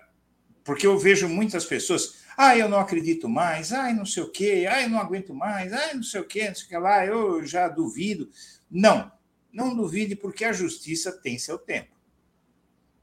porque 0.63 0.87
eu 0.87 0.97
vejo 0.97 1.29
muitas 1.29 1.65
pessoas, 1.65 2.23
ah, 2.35 2.57
eu 2.57 2.67
não 2.67 2.79
acredito 2.79 3.29
mais, 3.29 3.71
ah, 3.71 3.93
não 3.93 4.05
sei 4.05 4.23
o 4.23 4.31
quê, 4.31 4.65
ah, 4.69 4.81
eu 4.81 4.89
não 4.89 4.99
aguento 4.99 5.33
mais, 5.33 5.71
ah, 5.71 5.93
não 5.93 6.03
sei 6.03 6.19
o 6.19 6.25
quê, 6.25 6.47
não 6.47 6.55
sei 6.55 6.65
o 6.65 6.69
que 6.69 6.77
lá, 6.77 7.05
eu 7.05 7.45
já 7.45 7.67
duvido. 7.67 8.29
Não, 8.69 9.11
não 9.53 9.75
duvide, 9.75 10.15
porque 10.15 10.43
a 10.43 10.51
justiça 10.51 11.11
tem 11.11 11.37
seu 11.37 11.57
tempo. 11.57 11.95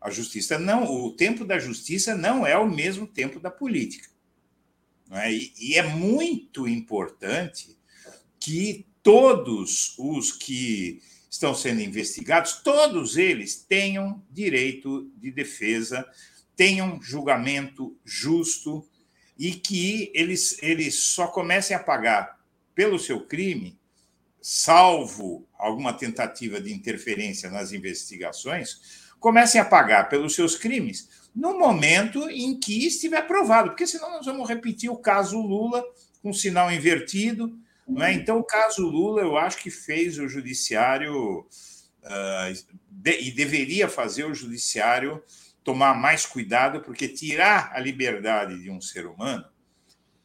A 0.01 0.11
justiça 0.11 0.59
não, 0.59 0.85
o 0.85 1.13
tempo 1.13 1.45
da 1.45 1.59
justiça 1.59 2.17
não 2.17 2.45
é 2.45 2.59
o 2.59 2.69
mesmo 2.69 3.07
tempo 3.07 3.39
da 3.39 3.51
política. 3.51 4.09
Não 5.09 5.17
é? 5.17 5.33
E, 5.33 5.53
e 5.57 5.75
é 5.77 5.83
muito 5.83 6.67
importante 6.67 7.79
que 8.43 8.85
todos 9.05 9.95
os 9.97 10.33
que 10.33 11.01
estão 11.31 11.55
sendo 11.55 11.81
investigados, 11.81 12.55
todos 12.55 13.17
eles 13.17 13.55
tenham 13.55 14.21
direito 14.29 15.09
de 15.17 15.31
defesa, 15.31 16.05
tenham 16.57 17.01
julgamento 17.01 17.97
justo 18.05 18.85
e 19.39 19.53
que 19.53 20.11
eles, 20.13 20.61
eles 20.61 20.97
só 20.97 21.29
comecem 21.29 21.77
a 21.77 21.83
pagar 21.83 22.41
pelo 22.75 22.99
seu 22.99 23.25
crime, 23.25 23.79
salvo 24.41 25.47
alguma 25.57 25.93
tentativa 25.93 26.61
de 26.61 26.73
interferência 26.73 27.49
nas 27.49 27.71
investigações, 27.71 29.09
comecem 29.21 29.61
a 29.61 29.65
pagar 29.65 30.09
pelos 30.09 30.35
seus 30.35 30.57
crimes 30.57 31.09
no 31.33 31.57
momento 31.57 32.29
em 32.29 32.59
que 32.59 32.89
estiver 32.89 33.25
provado, 33.25 33.71
porque 33.71 33.87
senão 33.87 34.11
nós 34.11 34.27
vamos 34.27 34.49
repetir 34.49 34.91
o 34.91 34.97
caso 34.97 35.41
Lula 35.41 35.85
com 36.21 36.33
sinal 36.33 36.73
invertido, 36.73 37.57
né? 37.93 38.13
Então, 38.13 38.39
o 38.39 38.45
caso 38.45 38.87
Lula, 38.87 39.23
eu 39.23 39.37
acho 39.37 39.59
que 39.59 39.71
fez 39.71 40.19
o 40.19 40.29
judiciário 40.29 41.41
uh, 41.41 42.77
de, 42.89 43.21
e 43.21 43.31
deveria 43.31 43.89
fazer 43.89 44.25
o 44.25 44.35
judiciário 44.35 45.23
tomar 45.63 45.95
mais 45.95 46.27
cuidado, 46.27 46.81
porque 46.81 47.09
tirar 47.09 47.73
a 47.73 47.81
liberdade 47.81 48.61
de 48.61 48.71
um 48.71 48.81
ser 48.81 49.07
humano 49.07 49.45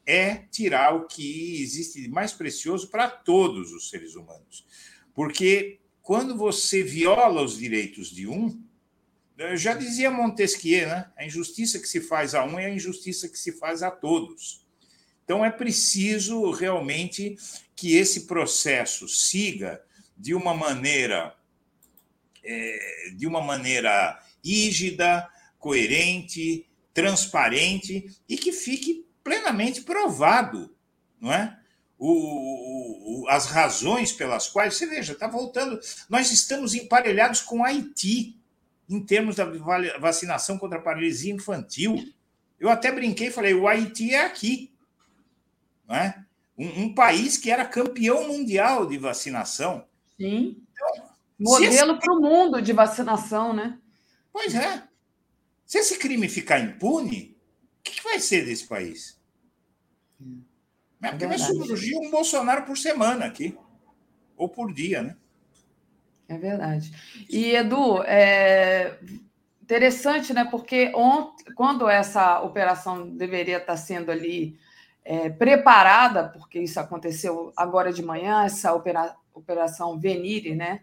é 0.05 0.35
tirar 0.35 0.95
o 0.95 1.05
que 1.05 1.61
existe 1.61 2.01
de 2.01 2.07
mais 2.07 2.31
precioso 2.31 2.89
para 2.89 3.09
todos 3.09 3.73
os 3.73 3.89
seres 3.89 4.15
humanos. 4.15 4.65
Porque 5.13 5.79
quando 6.01 6.37
você 6.37 6.81
viola 6.81 7.41
os 7.41 7.57
direitos 7.57 8.09
de 8.09 8.27
um, 8.27 8.63
já 9.55 9.73
dizia 9.73 10.09
Montesquieu, 10.09 10.87
né? 10.87 11.11
A 11.17 11.25
injustiça 11.25 11.77
que 11.79 11.87
se 11.87 12.01
faz 12.01 12.33
a 12.33 12.43
um 12.43 12.57
é 12.57 12.65
a 12.65 12.73
injustiça 12.73 13.27
que 13.27 13.37
se 13.37 13.51
faz 13.51 13.83
a 13.83 13.91
todos. 13.91 14.65
Então, 15.27 15.43
é 15.43 15.51
preciso 15.51 16.51
realmente 16.51 17.35
que 17.75 17.97
esse 17.97 18.27
processo 18.27 19.09
siga 19.09 19.83
de 20.15 20.33
uma 20.33 20.53
maneira, 20.53 21.35
é, 22.41 23.11
de 23.13 23.27
uma 23.27 23.41
maneira 23.41 24.23
rígida, 24.41 25.29
coerente, 25.59 26.65
transparente 26.93 28.09
e 28.29 28.37
que 28.37 28.53
fique 28.53 29.05
plenamente 29.21 29.81
provado, 29.81 30.73
não 31.19 31.33
é? 31.33 31.59
O, 31.99 33.23
o, 33.23 33.27
as 33.27 33.47
razões 33.47 34.13
pelas 34.13 34.47
quais, 34.47 34.75
você 34.75 34.85
veja, 34.85 35.11
está 35.11 35.27
voltando. 35.27 35.77
Nós 36.09 36.31
estamos 36.31 36.73
emparelhados 36.73 37.41
com 37.41 37.65
Haiti 37.65 38.39
em 38.87 39.03
termos 39.03 39.35
da 39.35 39.43
vacinação 39.99 40.57
contra 40.57 40.77
a 40.77 40.81
paralisia 40.81 41.33
infantil. 41.33 41.97
Eu 42.57 42.69
até 42.69 42.93
brinquei 42.93 43.29
falei: 43.29 43.53
o 43.53 43.67
Haiti 43.67 44.13
é 44.13 44.23
aqui. 44.23 44.71
Não 45.87 45.95
é? 45.95 46.27
um, 46.57 46.83
um 46.83 46.93
país 46.93 47.37
que 47.37 47.51
era 47.51 47.63
campeão 47.63 48.27
mundial 48.27 48.85
de 48.87 48.97
vacinação. 48.97 49.85
Sim. 50.17 50.57
Então, 50.71 51.07
Modelo 51.39 51.91
esse... 51.91 51.99
para 51.99 52.13
o 52.13 52.19
mundo 52.19 52.61
de 52.61 52.73
vacinação, 52.73 53.53
né? 53.53 53.77
Pois 54.33 54.55
é. 54.55 54.83
Se 55.65 55.77
esse 55.77 55.97
crime 55.97 56.27
ficar 56.27 56.59
impune, 56.59 57.37
o 57.79 57.83
que 57.83 58.01
vai 58.01 58.19
ser 58.19 58.45
desse 58.45 58.65
país? 58.65 59.19
É 61.01 61.09
porque 61.09 61.27
vai 61.27 61.37
surgir 61.37 61.95
um 61.95 62.09
Bolsonaro 62.09 62.65
por 62.65 62.77
semana 62.77 63.25
aqui. 63.25 63.55
Ou 64.35 64.49
por 64.49 64.73
dia, 64.73 65.03
né? 65.03 65.15
É 66.27 66.37
verdade. 66.37 66.91
E, 67.29 67.55
Edu, 67.55 68.01
é 68.03 68.97
interessante, 69.61 70.33
né? 70.33 70.45
Porque 70.45 70.91
ontem, 70.95 71.53
quando 71.53 71.87
essa 71.87 72.41
operação 72.41 73.09
deveria 73.09 73.57
estar 73.57 73.77
sendo 73.77 74.11
ali 74.11 74.57
é, 75.07 75.29
preparada, 75.29 76.25
porque 76.25 76.59
isso 76.59 76.77
aconteceu 76.81 77.53
agora 77.55 77.93
de 77.93 78.03
manhã, 78.03 78.43
essa 78.43 78.73
opera, 78.73 79.15
operação 79.33 79.97
Venire, 79.97 80.53
né? 80.53 80.81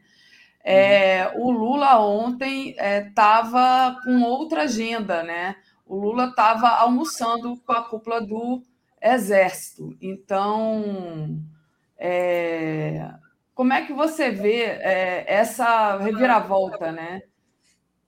É, 0.64 1.30
uhum. 1.34 1.42
O 1.42 1.50
Lula 1.50 2.00
ontem 2.00 2.74
estava 2.78 3.98
é, 4.00 4.04
com 4.04 4.22
outra 4.22 4.62
agenda, 4.62 5.22
né? 5.22 5.56
O 5.86 5.94
Lula 5.94 6.28
estava 6.28 6.68
almoçando 6.68 7.54
com 7.66 7.72
a 7.72 7.82
cúpula 7.82 8.18
do 8.22 8.62
Exército. 8.98 9.94
Então, 10.00 11.38
é, 11.98 13.10
como 13.54 13.74
é 13.74 13.84
que 13.84 13.92
você 13.92 14.30
vê 14.30 14.62
é, 14.62 15.26
essa 15.28 15.98
reviravolta, 15.98 16.90
né? 16.90 17.24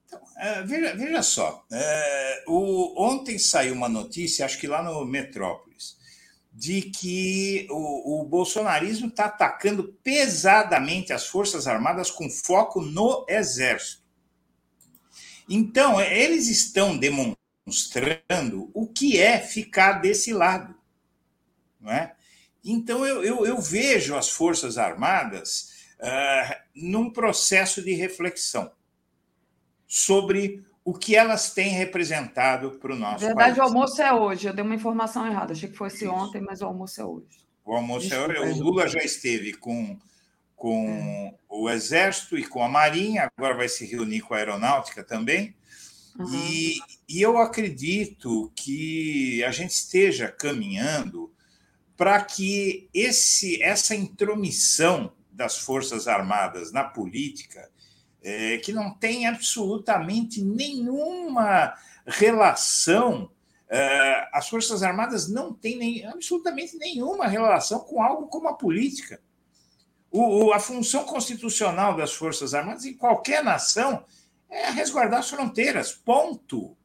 Então, 0.07 0.21
é, 0.37 0.63
veja, 0.63 0.95
veja, 0.95 1.21
só, 1.21 1.65
é, 1.69 2.43
o, 2.47 3.03
ontem 3.03 3.37
saiu 3.37 3.73
uma 3.73 3.89
notícia, 3.89 4.45
acho 4.45 4.57
que 4.57 4.65
lá 4.65 4.81
no 4.81 5.05
Metrópolis, 5.05 5.97
de 6.53 6.81
que 6.81 7.67
o, 7.69 8.21
o 8.21 8.25
bolsonarismo 8.25 9.09
está 9.09 9.25
atacando 9.25 9.93
pesadamente 10.01 11.11
as 11.11 11.27
Forças 11.27 11.67
Armadas 11.67 12.09
com 12.09 12.29
foco 12.29 12.81
no 12.81 13.25
Exército. 13.27 14.01
Então, 15.49 15.99
eles 16.01 16.47
estão 16.47 16.97
demonstrando 16.97 18.71
o 18.73 18.87
que 18.87 19.19
é 19.19 19.39
ficar 19.39 19.93
desse 19.93 20.31
lado. 20.33 20.73
Não 21.81 21.91
é? 21.91 22.15
Então, 22.63 23.05
eu, 23.05 23.23
eu, 23.23 23.45
eu 23.45 23.61
vejo 23.61 24.15
as 24.15 24.29
Forças 24.29 24.77
Armadas 24.77 25.69
uh, 25.99 26.55
num 26.73 27.11
processo 27.11 27.81
de 27.81 27.93
reflexão 27.93 28.71
sobre 29.87 30.63
o 30.83 30.93
que 30.93 31.15
elas 31.15 31.53
têm 31.53 31.69
representado 31.69 32.71
para 32.71 32.93
o 32.93 32.95
nosso 32.95 33.21
Na 33.21 33.27
verdade, 33.27 33.55
país. 33.55 33.57
o 33.57 33.61
almoço 33.61 34.01
é 34.01 34.13
hoje. 34.13 34.47
Eu 34.47 34.53
dei 34.53 34.63
uma 34.63 34.75
informação 34.75 35.27
errada. 35.27 35.53
Achei 35.53 35.69
que 35.69 35.75
fosse 35.75 36.05
Isso. 36.05 36.13
ontem, 36.13 36.41
mas 36.41 36.61
o 36.61 36.65
almoço 36.65 37.01
é 37.01 37.05
hoje. 37.05 37.47
O 37.65 37.73
almoço 37.73 38.05
é 38.05 38.09
Desculpa, 38.09 38.33
é 38.33 38.39
hoje. 38.39 38.61
O 38.61 38.63
Lula 38.63 38.87
já 38.87 38.99
esteve 38.99 39.53
com, 39.53 39.97
com 40.55 40.87
é. 40.87 41.33
o 41.49 41.69
Exército 41.69 42.37
e 42.37 42.45
com 42.45 42.63
a 42.63 42.69
Marinha, 42.69 43.29
agora 43.35 43.55
vai 43.55 43.67
se 43.67 43.85
reunir 43.85 44.21
com 44.21 44.33
a 44.33 44.37
Aeronáutica 44.37 45.03
também. 45.03 45.53
Uhum. 46.17 46.33
E, 46.33 46.79
e 47.07 47.21
eu 47.21 47.37
acredito 47.37 48.51
que 48.55 49.43
a 49.43 49.51
gente 49.51 49.71
esteja 49.71 50.29
caminhando 50.29 51.31
para 51.97 52.21
que 52.21 52.89
esse, 52.93 53.61
essa 53.61 53.95
intromissão 53.95 55.11
das 55.31 55.57
Forças 55.57 56.07
Armadas 56.07 56.71
na 56.71 56.83
política 56.83 57.69
é, 58.27 58.57
que 58.57 58.73
não 58.73 58.91
tem 58.91 59.25
absolutamente 59.25 60.43
nenhuma 60.43 61.73
relação. 62.05 63.31
É, 63.69 64.27
as 64.33 64.49
Forças 64.49 64.83
Armadas 64.83 65.29
não 65.29 65.53
têm 65.53 65.77
nem, 65.77 66.05
absolutamente 66.05 66.75
nenhuma 66.75 67.25
relação 67.25 67.79
com 67.79 68.03
algo 68.03 68.27
como 68.27 68.49
a 68.49 68.53
política. 68.53 69.21
O, 70.11 70.47
o, 70.47 70.53
a 70.53 70.59
função 70.59 71.05
constitucional 71.05 71.95
das 71.95 72.13
Forças 72.13 72.53
Armadas 72.53 72.83
em 72.83 72.93
qualquer 72.93 73.41
nação 73.41 74.03
é 74.49 74.71
resguardar 74.71 75.19
as 75.19 75.29
fronteiras, 75.29 75.93
ponto. 75.93 76.75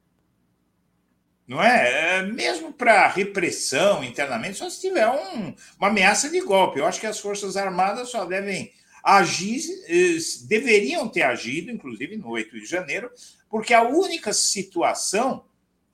Não 1.44 1.60
é? 1.60 2.18
é 2.18 2.22
mesmo 2.22 2.72
para 2.72 3.08
repressão 3.08 4.04
internamente, 4.04 4.58
só 4.58 4.70
se 4.70 4.80
tiver 4.80 5.08
um, 5.08 5.54
uma 5.76 5.88
ameaça 5.88 6.30
de 6.30 6.40
golpe. 6.40 6.78
Eu 6.78 6.86
acho 6.86 7.00
que 7.00 7.06
as 7.06 7.18
Forças 7.18 7.56
Armadas 7.56 8.10
só 8.10 8.24
devem 8.24 8.72
agir, 9.02 9.62
eh, 9.88 10.18
deveriam 10.46 11.08
ter 11.08 11.22
agido, 11.22 11.70
inclusive 11.70 12.16
no 12.16 12.28
8 12.28 12.60
de 12.60 12.66
janeiro, 12.66 13.10
porque 13.50 13.74
a 13.74 13.82
única 13.82 14.32
situação 14.32 15.44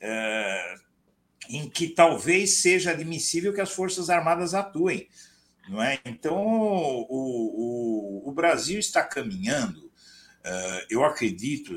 é, 0.00 0.74
em 1.48 1.68
que 1.68 1.88
talvez 1.88 2.58
seja 2.58 2.90
admissível 2.90 3.52
que 3.52 3.60
as 3.60 3.72
Forças 3.72 4.10
Armadas 4.10 4.54
atuem. 4.54 5.08
Não 5.68 5.82
é? 5.82 5.98
Então, 6.04 6.36
o, 6.36 7.06
o, 7.08 8.28
o 8.28 8.32
Brasil 8.32 8.78
está 8.78 9.02
caminhando, 9.02 9.90
é, 10.44 10.86
eu 10.90 11.04
acredito, 11.04 11.72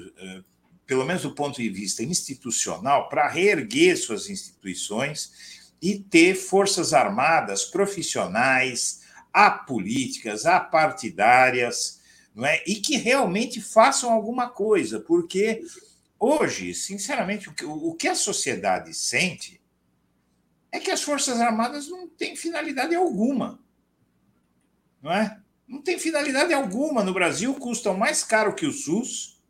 pelo 0.85 1.05
menos 1.05 1.23
do 1.23 1.33
ponto 1.33 1.61
de 1.61 1.69
vista 1.69 2.03
institucional, 2.03 3.09
para 3.09 3.27
reerguer 3.27 3.97
suas 3.97 4.29
instituições 4.29 5.31
e 5.81 5.97
ter 5.97 6.35
forças 6.35 6.93
armadas 6.93 7.65
profissionais, 7.65 9.00
apolíticas, 9.33 10.45
apartidárias, 10.45 12.01
não 12.35 12.45
é? 12.45 12.63
e 12.65 12.75
que 12.75 12.97
realmente 12.97 13.61
façam 13.61 14.11
alguma 14.11 14.49
coisa, 14.49 14.99
porque 14.99 15.61
hoje, 16.19 16.73
sinceramente, 16.73 17.49
o 17.49 17.53
que, 17.53 17.65
o 17.65 17.93
que 17.95 18.07
a 18.07 18.15
sociedade 18.15 18.93
sente 18.93 19.61
é 20.71 20.79
que 20.79 20.91
as 20.91 21.01
Forças 21.01 21.39
Armadas 21.41 21.89
não 21.89 22.07
têm 22.07 22.35
finalidade 22.35 22.95
alguma. 22.95 23.59
Não 25.01 25.11
é? 25.11 25.37
Não 25.67 25.81
tem 25.81 25.99
finalidade 25.99 26.53
alguma. 26.53 27.03
No 27.03 27.13
Brasil, 27.13 27.53
custam 27.55 27.97
mais 27.97 28.23
caro 28.23 28.55
que 28.55 28.65
o 28.65 28.71
SUS. 28.71 29.41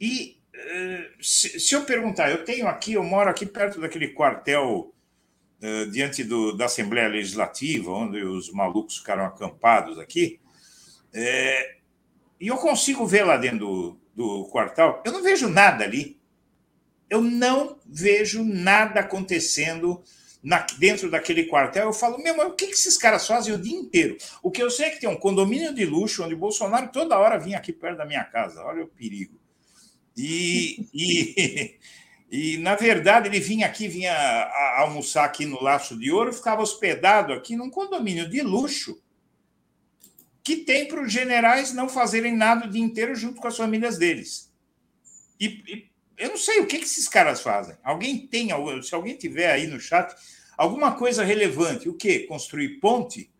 E 0.00 0.40
eh, 0.52 1.10
se 1.20 1.74
eu 1.74 1.84
perguntar, 1.84 2.30
eu 2.30 2.44
tenho 2.44 2.66
aqui, 2.66 2.94
eu 2.94 3.04
moro 3.04 3.30
aqui 3.30 3.46
perto 3.46 3.80
daquele 3.80 4.08
quartel 4.08 4.92
diante 5.90 6.22
do, 6.22 6.52
da 6.52 6.66
Assembleia 6.66 7.08
Legislativa, 7.08 7.90
onde 7.90 8.22
os 8.22 8.52
malucos 8.52 8.98
ficaram 8.98 9.24
acampados 9.24 9.98
aqui, 9.98 10.38
é, 11.12 11.76
e 12.40 12.48
eu 12.48 12.56
consigo 12.56 13.06
ver 13.06 13.24
lá 13.24 13.36
dentro 13.36 13.58
do, 13.58 14.00
do 14.14 14.50
eu 15.04 15.12
não 15.12 15.22
vejo 15.22 15.48
nada 15.48 15.84
ali. 15.84 16.20
Eu 17.08 17.22
não 17.22 17.78
vejo 17.86 18.44
nada 18.44 19.00
acontecendo 19.00 20.02
na, 20.42 20.66
dentro 20.78 21.10
daquele 21.10 21.44
quartel. 21.46 21.86
Eu 21.86 21.92
falo, 21.92 22.22
meu, 22.22 22.36
mas 22.36 22.48
o 22.48 22.54
que, 22.54 22.66
que 22.66 22.74
esses 22.74 22.98
caras 22.98 23.26
fazem 23.26 23.54
o 23.54 23.58
dia 23.58 23.76
inteiro? 23.76 24.16
O 24.42 24.50
que 24.50 24.62
eu 24.62 24.70
sei 24.70 24.86
é 24.86 24.90
que 24.90 25.00
tem 25.00 25.08
um 25.08 25.16
condomínio 25.16 25.74
de 25.74 25.84
luxo 25.84 26.24
onde 26.24 26.34
Bolsonaro 26.34 26.90
toda 26.92 27.18
hora 27.18 27.38
vinha 27.38 27.58
aqui 27.58 27.72
perto 27.72 27.98
da 27.98 28.04
minha 28.04 28.24
casa. 28.24 28.62
Olha 28.62 28.84
o 28.84 28.88
perigo. 28.88 29.40
E, 30.16 30.88
e, 30.92 31.78
E, 32.30 32.58
na 32.58 32.74
verdade, 32.74 33.28
ele 33.28 33.38
vinha 33.38 33.66
aqui, 33.66 33.86
vinha 33.86 34.12
almoçar 34.78 35.24
aqui 35.24 35.46
no 35.46 35.62
Laço 35.62 35.96
de 35.96 36.10
Ouro, 36.10 36.32
ficava 36.32 36.62
hospedado 36.62 37.32
aqui 37.32 37.54
num 37.54 37.70
condomínio 37.70 38.28
de 38.28 38.42
luxo 38.42 39.00
que 40.42 40.58
tem 40.58 40.86
para 40.86 41.02
os 41.02 41.12
generais 41.12 41.72
não 41.72 41.88
fazerem 41.88 42.36
nada 42.36 42.66
o 42.66 42.70
dia 42.70 42.82
inteiro 42.82 43.16
junto 43.16 43.40
com 43.40 43.48
as 43.48 43.56
famílias 43.56 43.98
deles. 43.98 44.52
E, 45.40 45.46
e 45.66 45.90
eu 46.16 46.30
não 46.30 46.36
sei 46.36 46.60
o 46.60 46.66
que, 46.66 46.78
que 46.78 46.84
esses 46.84 47.08
caras 47.08 47.40
fazem. 47.40 47.76
Alguém 47.82 48.26
tem, 48.26 48.50
se 48.82 48.94
alguém 48.94 49.16
tiver 49.16 49.50
aí 49.50 49.66
no 49.66 49.80
chat, 49.80 50.14
alguma 50.56 50.94
coisa 50.94 51.24
relevante. 51.24 51.88
O 51.88 51.94
que? 51.94 52.20
Construir 52.20 52.80
ponte? 52.80 53.30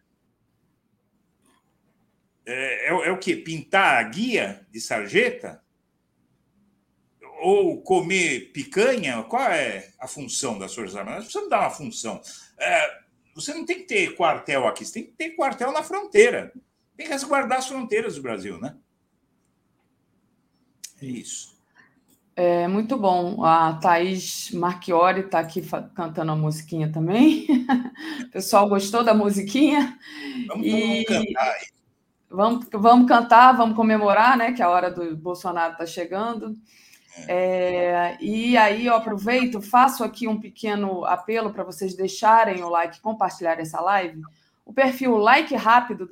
É, 2.45 2.89
é, 2.89 3.09
é 3.09 3.11
o 3.13 3.19
que? 3.19 3.37
Pintar 3.37 3.99
a 3.99 4.03
guia 4.03 4.67
de 4.71 4.81
sarjeta? 4.81 5.63
Ou 7.41 7.81
comer 7.83 8.53
picanha, 8.53 9.23
qual 9.25 9.51
é 9.51 9.91
a 10.01 10.07
função 10.07 10.59
das 10.59 10.75
Forças 10.75 10.97
Armadas? 10.97 11.25
Nós 11.25 11.25
precisamos 11.27 11.51
dar 11.51 11.61
uma 11.61 11.71
função. 11.71 12.21
É, 12.59 13.01
você 13.35 13.53
não 13.53 13.65
tem 13.65 13.79
que 13.79 13.85
ter 13.85 14.15
quartel 14.15 14.67
aqui, 14.67 14.85
você 14.85 14.95
tem 14.95 15.05
que 15.05 15.13
ter 15.13 15.31
quartel 15.31 15.73
na 15.73 15.83
fronteira. 15.83 16.53
Tem 16.97 17.07
que 17.07 17.13
resguardar 17.13 17.59
as 17.59 17.69
fronteiras 17.69 18.17
do 18.17 18.23
Brasil, 18.23 18.59
né? 18.59 18.75
É 21.03 21.07
isso. 21.07 21.55
É 22.35 22.69
muito 22.69 22.97
bom. 22.97 23.43
A 23.45 23.75
Thaís 23.75 24.51
Marchiori 24.53 25.21
está 25.21 25.41
aqui 25.41 25.63
cantando 25.95 26.33
a 26.33 26.37
musiquinha 26.37 26.91
também. 26.93 27.47
o 28.25 28.31
pessoal 28.31 28.69
gostou 28.69 29.03
da 29.03 29.15
musiquinha. 29.15 29.99
Vamos, 30.49 30.67
e... 30.67 31.05
cantar 31.05 31.53
aí. 31.53 31.67
Vamos, 32.29 32.67
vamos 32.73 33.09
cantar, 33.09 33.53
vamos 33.53 33.77
comemorar, 33.77 34.37
né? 34.37 34.53
Que 34.53 34.63
a 34.63 34.69
hora 34.69 34.91
do 34.91 35.17
Bolsonaro 35.17 35.73
está 35.73 35.87
chegando. 35.87 36.55
É, 37.27 38.17
e 38.21 38.57
aí 38.57 38.87
eu 38.87 38.95
aproveito, 38.95 39.61
faço 39.61 40.05
aqui 40.05 40.29
um 40.29 40.39
pequeno 40.39 41.05
apelo 41.05 41.51
para 41.53 41.65
vocês 41.65 41.95
deixarem 41.95 42.63
o 42.63 42.69
like, 42.69 43.01
compartilhar 43.01 43.59
essa 43.59 43.81
live. 43.81 44.21
O 44.65 44.73
perfil 44.73 45.17
Like 45.17 45.55
Rápido 45.55 46.09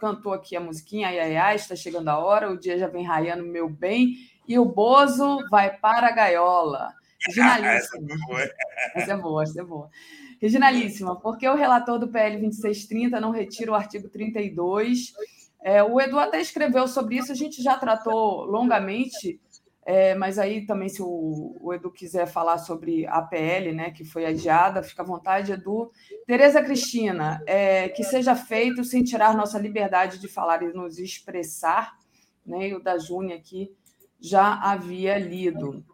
cantou 0.00 0.32
aqui 0.32 0.56
a 0.56 0.60
musiquinha, 0.60 1.08
ai, 1.08 1.20
ai, 1.20 1.36
ai, 1.36 1.56
está 1.56 1.76
chegando 1.76 2.08
a 2.08 2.18
hora, 2.18 2.50
o 2.50 2.58
dia 2.58 2.78
já 2.78 2.88
vem 2.88 3.04
raiando, 3.04 3.44
meu 3.44 3.68
bem, 3.68 4.16
e 4.48 4.58
o 4.58 4.64
Bozo 4.64 5.38
vai 5.50 5.76
para 5.76 6.08
a 6.08 6.10
gaiola. 6.10 6.94
Reginalíssima. 7.26 8.08
essa 8.96 9.12
é 9.12 9.16
boa, 9.16 9.42
essa 9.42 9.60
é 9.60 9.64
boa. 9.64 9.90
Reginalíssima, 10.40 11.16
porque 11.16 11.46
o 11.46 11.54
relator 11.54 11.98
do 11.98 12.08
PL 12.08 12.38
2630 12.38 13.20
não 13.20 13.30
retira 13.30 13.70
o 13.70 13.74
artigo 13.74 14.08
32? 14.08 15.12
É, 15.62 15.82
o 15.82 16.00
Edu 16.00 16.18
até 16.18 16.40
escreveu 16.40 16.88
sobre 16.88 17.16
isso, 17.16 17.30
a 17.30 17.34
gente 17.34 17.62
já 17.62 17.76
tratou 17.76 18.46
longamente 18.46 19.38
é, 19.84 20.14
mas 20.14 20.38
aí 20.38 20.66
também, 20.66 20.88
se 20.88 21.02
o, 21.02 21.56
o, 21.60 21.72
Edu 21.72 21.90
quiser 21.90 22.26
falar 22.26 22.58
sobre 22.58 23.06
a 23.06 23.22
PL, 23.22 23.72
né, 23.72 23.90
que 23.90 24.04
foi 24.04 24.26
adiada, 24.26 24.82
fica 24.82 25.02
à 25.02 25.06
vontade, 25.06 25.52
Edu. 25.52 25.90
Tereza 26.26 26.62
Cristina, 26.62 27.42
é, 27.46 27.88
que 27.88 28.04
seja 28.04 28.36
feito 28.36 28.84
sem 28.84 29.02
tirar 29.02 29.34
nossa 29.34 29.58
liberdade 29.58 30.18
de 30.18 30.28
falar 30.28 30.62
e 30.62 30.72
nos 30.72 30.98
expressar, 30.98 31.96
né, 32.44 32.68
e 32.68 32.74
o 32.74 32.82
da 32.82 32.98
Júnia 32.98 33.36
aqui 33.36 33.74
já 34.20 34.54
havia 34.62 35.18
lido. 35.18 35.84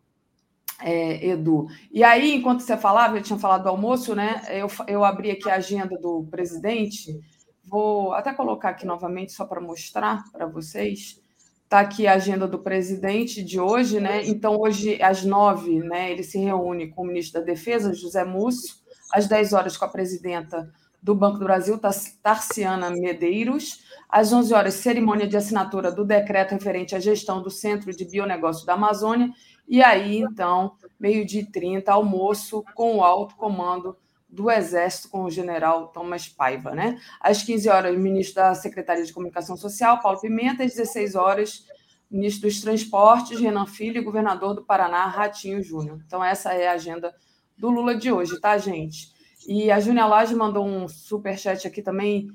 É, 0.83 1.29
Edu. 1.29 1.69
E 1.91 2.05
aí, 2.05 2.35
enquanto 2.35 2.61
você 2.61 2.77
falava, 2.77 3.17
eu 3.17 3.23
tinha 3.23 3.39
falado 3.39 3.63
do 3.63 3.71
almoço, 3.71 4.15
né? 4.15 4.43
Eu, 4.51 4.69
eu 4.87 5.05
abri 5.07 5.31
aqui 5.31 5.49
a 5.49 5.55
agenda 5.55 5.97
do 5.99 6.27
presidente, 6.31 7.19
vou 7.65 8.13
até 8.13 8.35
colocar 8.35 8.71
aqui 8.71 8.85
novamente 8.85 9.33
só 9.33 9.47
para 9.47 9.59
mostrar 9.59 10.23
para 10.31 10.45
vocês. 10.45 11.19
Está 11.67 11.81
aqui 11.81 12.07
a 12.07 12.12
agenda 12.12 12.47
do 12.47 12.61
presidente 12.61 13.43
de 13.43 13.59
hoje, 13.59 13.99
né? 13.99 14.25
Então, 14.25 14.57
hoje, 14.57 15.03
às 15.03 15.25
nove, 15.25 15.81
né, 15.81 16.12
ele 16.12 16.23
se 16.23 16.39
reúne 16.39 16.86
com 16.86 17.03
o 17.03 17.07
ministro 17.07 17.41
da 17.41 17.45
Defesa, 17.45 17.93
José 17.93 18.25
Múcio, 18.25 18.77
às 19.12 19.27
dez 19.27 19.53
horas 19.53 19.77
com 19.77 19.85
a 19.85 19.89
presidenta 19.89 20.73
do 21.03 21.12
Banco 21.12 21.41
do 21.41 21.45
Brasil, 21.45 21.77
Tarciana 22.23 22.89
Medeiros, 22.91 23.81
às 24.09 24.33
onze 24.33 24.55
horas, 24.55 24.75
cerimônia 24.75 25.27
de 25.27 25.36
assinatura 25.36 25.91
do 25.91 26.05
decreto 26.05 26.53
referente 26.53 26.95
à 26.95 27.01
gestão 27.01 27.43
do 27.43 27.51
Centro 27.51 27.91
de 27.91 28.05
Bionegócio 28.05 28.65
da 28.65 28.75
Amazônia, 28.75 29.28
e 29.67 29.83
aí, 29.83 30.20
então, 30.20 30.77
meio-dia 31.01 31.41
e 31.41 31.51
trinta, 31.51 31.93
almoço 31.93 32.62
com 32.77 32.99
o 32.99 33.03
alto 33.03 33.35
comando 33.35 33.97
do 34.29 34.51
Exército 34.51 35.09
com 35.09 35.25
o 35.25 35.31
general 35.31 35.89
Thomas 35.89 36.29
Paiva. 36.29 36.75
Né? 36.75 36.99
Às 37.21 37.43
15 37.43 37.69
horas, 37.69 37.97
o 37.97 37.99
ministro 37.99 38.37
da 38.37 38.55
Secretaria 38.55 39.05
de 39.05 39.13
Comunicação 39.13 39.57
Social, 39.57 40.01
Paulo 40.01 40.21
Pimenta, 40.21 40.65
às 40.65 40.75
16 40.75 41.15
horas, 41.15 41.65
ministro 42.11 42.49
dos 42.49 42.61
Transportes, 42.61 43.41
Renan 43.41 43.67
Filho, 43.67 43.99
e 43.99 44.05
governador 44.05 44.55
do 44.55 44.65
Paraná, 44.65 45.07
Ratinho 45.07 45.63
Júnior. 45.63 46.01
Então, 46.07 46.25
essa 46.25 46.53
é 46.53 46.69
a 46.69 46.73
agenda 46.73 47.15
do 47.57 47.71
Lula 47.71 47.95
de 47.95 48.13
hoje, 48.13 48.39
tá, 48.41 48.59
gente? 48.59 49.15
E 49.47 49.71
a 49.71 49.79
Júnia 49.81 50.07
Laje 50.07 50.35
mandou 50.35 50.67
um 50.67 50.89
super 50.89 51.39
chat 51.39 51.67
aqui 51.67 51.81
também. 51.81 52.29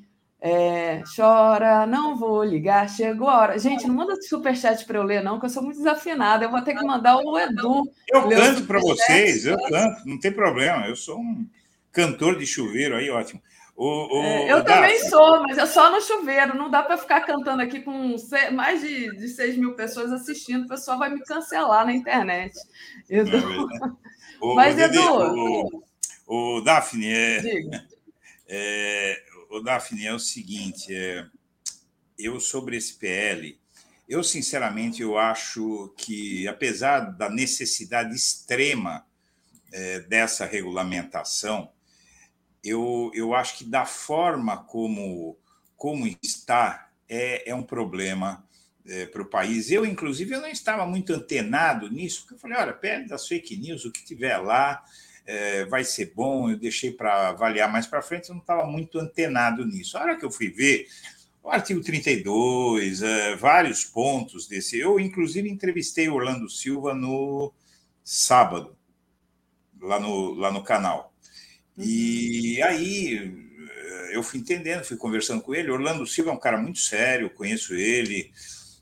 É, 0.44 1.04
chora, 1.16 1.86
não 1.86 2.18
vou 2.18 2.44
ligar, 2.44 2.90
chegou 2.90 3.30
a 3.30 3.38
hora. 3.38 3.60
Gente, 3.60 3.86
não 3.86 3.94
manda 3.94 4.20
super 4.24 4.56
chat 4.56 4.84
para 4.86 4.98
eu 4.98 5.04
ler, 5.04 5.24
não, 5.24 5.40
que 5.40 5.46
eu 5.46 5.50
sou 5.50 5.62
muito 5.62 5.78
desafinada. 5.78 6.46
Eu 6.46 6.50
vou 6.50 6.62
ter 6.64 6.74
que 6.74 6.84
mandar 6.84 7.18
o 7.18 7.38
Edu. 7.38 7.84
Eu 8.08 8.28
canto 8.28 8.66
para 8.66 8.80
vocês, 8.80 9.46
eu 9.46 9.58
canto, 9.58 10.02
não 10.06 10.20
tem 10.20 10.32
problema. 10.32 10.88
Eu 10.88 10.96
sou 10.96 11.20
um 11.20 11.48
cantor 11.92 12.38
de 12.38 12.46
chuveiro 12.46 12.96
aí, 12.96 13.10
ótimo. 13.10 13.42
O, 13.76 14.20
o, 14.20 14.24
é, 14.24 14.52
eu 14.52 14.64
também 14.64 15.00
sou, 15.10 15.42
mas 15.42 15.58
é 15.58 15.66
só 15.66 15.92
no 15.92 16.02
chuveiro. 16.02 16.56
Não 16.56 16.70
dá 16.70 16.84
para 16.84 16.98
ficar 16.98 17.22
cantando 17.22 17.62
aqui 17.62 17.82
com 17.82 18.16
mais 18.54 18.82
de, 18.82 19.16
de 19.18 19.28
6 19.28 19.58
mil 19.58 19.76
pessoas 19.76 20.12
assistindo. 20.12 20.66
O 20.66 20.68
pessoal 20.68 21.00
vai 21.00 21.10
me 21.10 21.22
cancelar 21.22 21.86
na 21.86 21.94
internet. 21.94 22.54
Edu. 23.10 23.38
É 23.38 24.56
mas, 24.56 24.78
Edu. 24.78 25.02
O, 26.28 26.58
o 26.58 26.62
Daphne, 26.62 27.08
é, 27.08 27.42
é, 28.48 29.24
o 29.50 29.60
Daphne 29.62 30.06
é 30.06 30.14
o 30.14 30.20
seguinte: 30.20 30.94
é, 30.94 31.26
eu, 32.20 32.40
sobre 32.40 32.78
esse 32.78 32.94
PL, 32.94 33.60
eu, 34.08 34.24
sinceramente, 34.24 35.02
eu 35.02 35.18
acho 35.18 35.94
que, 35.98 36.48
apesar 36.48 37.00
da 37.00 37.30
necessidade 37.30 38.14
extrema 38.14 39.06
é, 39.72 40.02
dessa 40.02 40.46
regulamentação, 40.46 41.72
eu, 42.64 43.12
eu 43.14 43.34
acho 43.34 43.58
que 43.58 43.64
da 43.64 43.86
forma 43.86 44.58
como, 44.58 45.38
como 45.76 46.08
está, 46.22 46.90
é, 47.10 47.50
é 47.50 47.56
um 47.56 47.64
problema 47.64 48.46
é, 48.86 49.06
para 49.06 49.22
o 49.22 49.30
país. 49.30 49.72
Eu, 49.72 49.86
inclusive, 49.86 50.34
eu 50.34 50.42
não 50.42 50.48
estava 50.48 50.86
muito 50.86 51.14
antenado 51.14 51.90
nisso, 51.90 52.22
porque 52.22 52.36
eu 52.36 52.40
falei, 52.40 52.58
olha, 52.58 52.74
pede 52.74 53.08
das 53.08 53.28
fake 53.28 53.58
news, 53.58 53.86
o 53.86 53.92
que 53.92 54.04
tiver 54.04 54.38
lá 54.38 54.84
é, 55.26 55.66
vai 55.66 55.84
ser 55.84 56.14
bom, 56.16 56.50
eu 56.50 56.58
deixei 56.58 56.92
para 56.92 57.30
avaliar 57.30 57.72
mais 57.72 57.88
para 57.88 58.02
frente, 58.02 58.30
eu 58.30 58.36
não 58.36 58.42
estava 58.42 58.66
muito 58.66 59.00
antenado 59.00 59.66
nisso. 59.66 59.98
A 59.98 60.02
hora 60.02 60.18
que 60.18 60.26
eu 60.26 60.32
fui 60.32 60.50
ver, 60.50 60.88
o 61.44 61.50
artigo 61.50 61.82
32, 61.82 63.02
é, 63.02 63.36
vários 63.36 63.84
pontos 63.84 64.48
desse. 64.48 64.78
Eu, 64.80 65.00
inclusive, 65.00 65.50
entrevistei 65.50 66.10
Orlando 66.10 66.50
Silva 66.50 66.94
no 66.94 67.54
sábado, 68.04 68.76
lá 69.80 70.00
no, 70.00 70.34
lá 70.34 70.52
no 70.52 70.64
canal. 70.64 71.11
E 71.78 72.62
aí 72.64 73.18
eh, 73.70 74.10
eu 74.14 74.24
fui 74.24 74.40
entendendo, 74.40 74.84
fui 74.84 74.98
conversando 74.98 75.42
com 75.42 75.56
ele. 75.56 75.72
Orlando 75.72 76.06
Silva 76.06 76.32
é 76.32 76.34
um 76.34 76.40
cara 76.40 76.58
muito 76.58 76.80
sério, 76.80 77.30
conheço 77.30 77.74
ele 77.74 78.32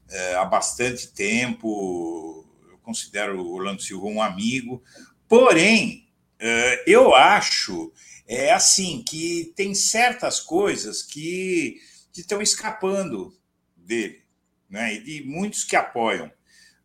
é, 0.09 0.35
há 0.35 0.45
bastante 0.45 1.07
tempo, 1.13 2.45
eu 2.69 2.77
considero 2.79 3.41
o 3.41 3.53
Orlando 3.53 3.81
Silva 3.81 4.07
um 4.07 4.21
amigo. 4.21 4.83
Porém, 5.27 6.09
é, 6.39 6.83
eu 6.87 7.13
acho 7.15 7.91
é 8.27 8.51
assim 8.51 9.03
que 9.03 9.53
tem 9.55 9.73
certas 9.73 10.39
coisas 10.39 11.01
que, 11.01 11.79
que 12.13 12.21
estão 12.21 12.41
escapando 12.41 13.35
dele, 13.75 14.23
né? 14.69 14.93
E 14.93 14.99
de 14.99 15.23
muitos 15.27 15.63
que 15.63 15.75
apoiam, 15.75 16.31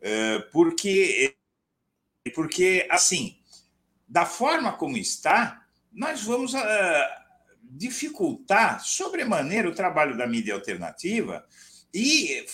é, 0.01 0.39
porque 0.51 1.35
porque 2.35 2.87
assim, 2.91 3.39
da 4.09 4.25
forma 4.25 4.73
como 4.73 4.97
está, 4.97 5.64
nós 5.95 6.23
vamos 6.23 6.53
uh, 6.55 6.59
dificultar 7.63 8.85
sobremaneira 8.85 9.69
o 9.69 9.75
trabalho 9.75 10.17
da 10.17 10.27
mídia 10.27 10.55
alternativa 10.55 11.47
e 11.93 12.45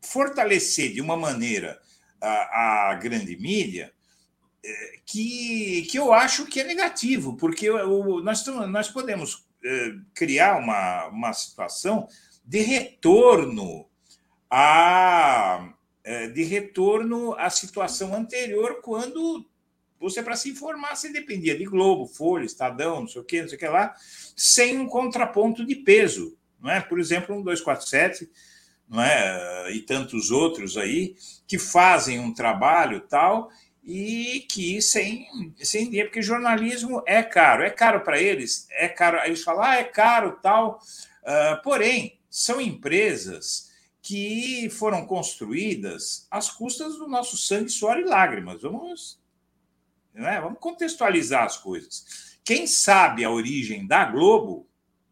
fortalecer 0.00 0.92
de 0.92 1.00
uma 1.00 1.16
maneira 1.16 1.80
a, 2.20 2.90
a 2.90 2.94
grande 2.94 3.36
mídia 3.36 3.92
eh, 4.62 5.00
que, 5.04 5.82
que 5.90 5.98
eu 5.98 6.12
acho 6.12 6.46
que 6.46 6.60
é 6.60 6.64
negativo, 6.64 7.36
porque 7.36 7.68
o, 7.68 8.20
nós, 8.20 8.46
nós 8.46 8.88
podemos 8.88 9.34
uh, 9.34 10.04
criar 10.14 10.58
uma, 10.58 11.06
uma 11.08 11.32
situação 11.32 12.06
de 12.44 12.60
retorno 12.60 13.88
a 14.50 15.72
de 16.34 16.44
retorno 16.44 17.34
à 17.38 17.48
situação 17.48 18.14
anterior, 18.14 18.82
quando 18.82 19.48
você, 20.04 20.22
para 20.22 20.36
se 20.36 20.50
informar, 20.50 20.94
você 20.94 21.10
dependia 21.10 21.56
de 21.56 21.64
Globo, 21.64 22.06
Folha, 22.06 22.44
Estadão, 22.44 23.00
não 23.00 23.08
sei 23.08 23.20
o 23.20 23.24
quê, 23.24 23.42
não 23.42 23.48
sei 23.48 23.56
o 23.56 23.58
que 23.58 23.68
lá, 23.68 23.94
sem 24.36 24.78
um 24.78 24.86
contraponto 24.86 25.64
de 25.64 25.74
peso. 25.74 26.36
Não 26.60 26.70
é? 26.70 26.80
Por 26.80 26.98
exemplo, 26.98 27.34
um 27.34 27.42
247 27.42 28.30
não 28.88 29.02
é? 29.02 29.72
e 29.72 29.80
tantos 29.80 30.30
outros 30.30 30.76
aí, 30.76 31.16
que 31.46 31.58
fazem 31.58 32.18
um 32.18 32.32
trabalho 32.32 33.00
tal 33.00 33.50
e 33.82 34.46
que 34.48 34.80
sem, 34.80 35.26
sem 35.58 35.86
dinheiro, 35.86 36.08
porque 36.08 36.22
jornalismo 36.22 37.02
é 37.06 37.22
caro, 37.22 37.62
é 37.62 37.70
caro 37.70 38.00
para 38.00 38.20
eles, 38.20 38.66
é 38.70 38.88
caro, 38.88 39.18
eles 39.24 39.42
falam, 39.42 39.62
ah, 39.62 39.76
é 39.76 39.84
caro 39.84 40.38
tal, 40.42 40.80
uh, 41.22 41.62
porém, 41.62 42.18
são 42.30 42.60
empresas 42.60 43.70
que 44.00 44.68
foram 44.70 45.06
construídas 45.06 46.26
às 46.30 46.50
custas 46.50 46.96
do 46.96 47.08
nosso 47.08 47.36
sangue, 47.36 47.70
suor 47.70 47.98
e 47.98 48.04
lágrimas. 48.04 48.60
Vamos 48.60 49.18
né? 50.14 50.40
Vamos 50.40 50.58
contextualizar 50.58 51.44
as 51.44 51.56
coisas. 51.56 52.38
Quem 52.44 52.66
sabe 52.66 53.24
a 53.24 53.30
origem 53.30 53.86
da 53.86 54.04
Globo, 54.04 54.68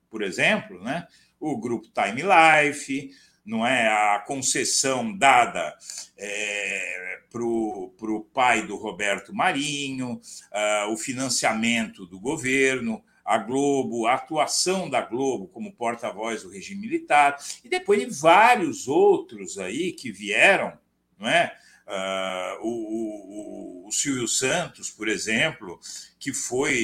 por 0.09 0.23
exemplo, 0.23 0.83
né? 0.83 1.07
o 1.41 1.59
grupo 1.59 1.89
Time 1.89 2.23
Life, 2.23 3.11
não 3.45 3.67
é 3.67 3.89
a 3.89 4.21
concessão 4.21 5.17
dada 5.17 5.77
é, 6.17 7.19
para 7.29 7.43
o 7.43 8.29
pai 8.33 8.67
do 8.67 8.77
Roberto 8.77 9.35
Marinho, 9.35 10.21
uh, 10.53 10.93
o 10.93 10.97
financiamento 10.97 12.07
do 12.07 12.21
governo, 12.21 13.03
a 13.25 13.39
Globo, 13.39 14.07
a 14.07 14.15
atuação 14.15 14.89
da 14.89 15.01
Globo 15.01 15.49
como 15.49 15.73
porta-voz 15.73 16.43
do 16.43 16.51
regime 16.51 16.83
militar, 16.83 17.37
e 17.65 17.69
depois 17.69 18.01
de 18.01 18.07
vários 18.07 18.87
outros 18.87 19.59
aí 19.59 19.93
que 19.93 20.13
vieram, 20.13 20.77
não 21.19 21.29
é? 21.29 21.57
Uh, 21.87 22.67
o, 22.67 23.85
o, 23.85 23.89
o, 23.89 23.93
Silvio 23.93 24.29
Santos, 24.29 24.91
por 24.91 25.09
exemplo, 25.09 25.79
que 26.19 26.33
foi. 26.33 26.75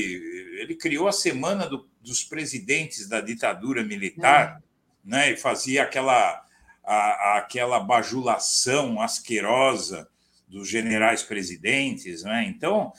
Ele 0.60 0.74
criou 0.74 1.08
a 1.08 1.12
Semana 1.12 1.66
do, 1.66 1.88
dos 2.00 2.24
Presidentes 2.24 3.08
da 3.08 3.20
Ditadura 3.20 3.84
Militar, 3.84 4.60
é. 4.60 5.08
né, 5.08 5.30
e 5.32 5.36
fazia 5.36 5.84
aquela, 5.84 6.44
a, 6.84 7.38
aquela 7.38 7.80
bajulação 7.80 9.00
asquerosa 9.00 10.08
dos 10.48 10.68
generais 10.68 11.22
presidentes. 11.22 12.22
Né? 12.22 12.46
Então, 12.48 12.92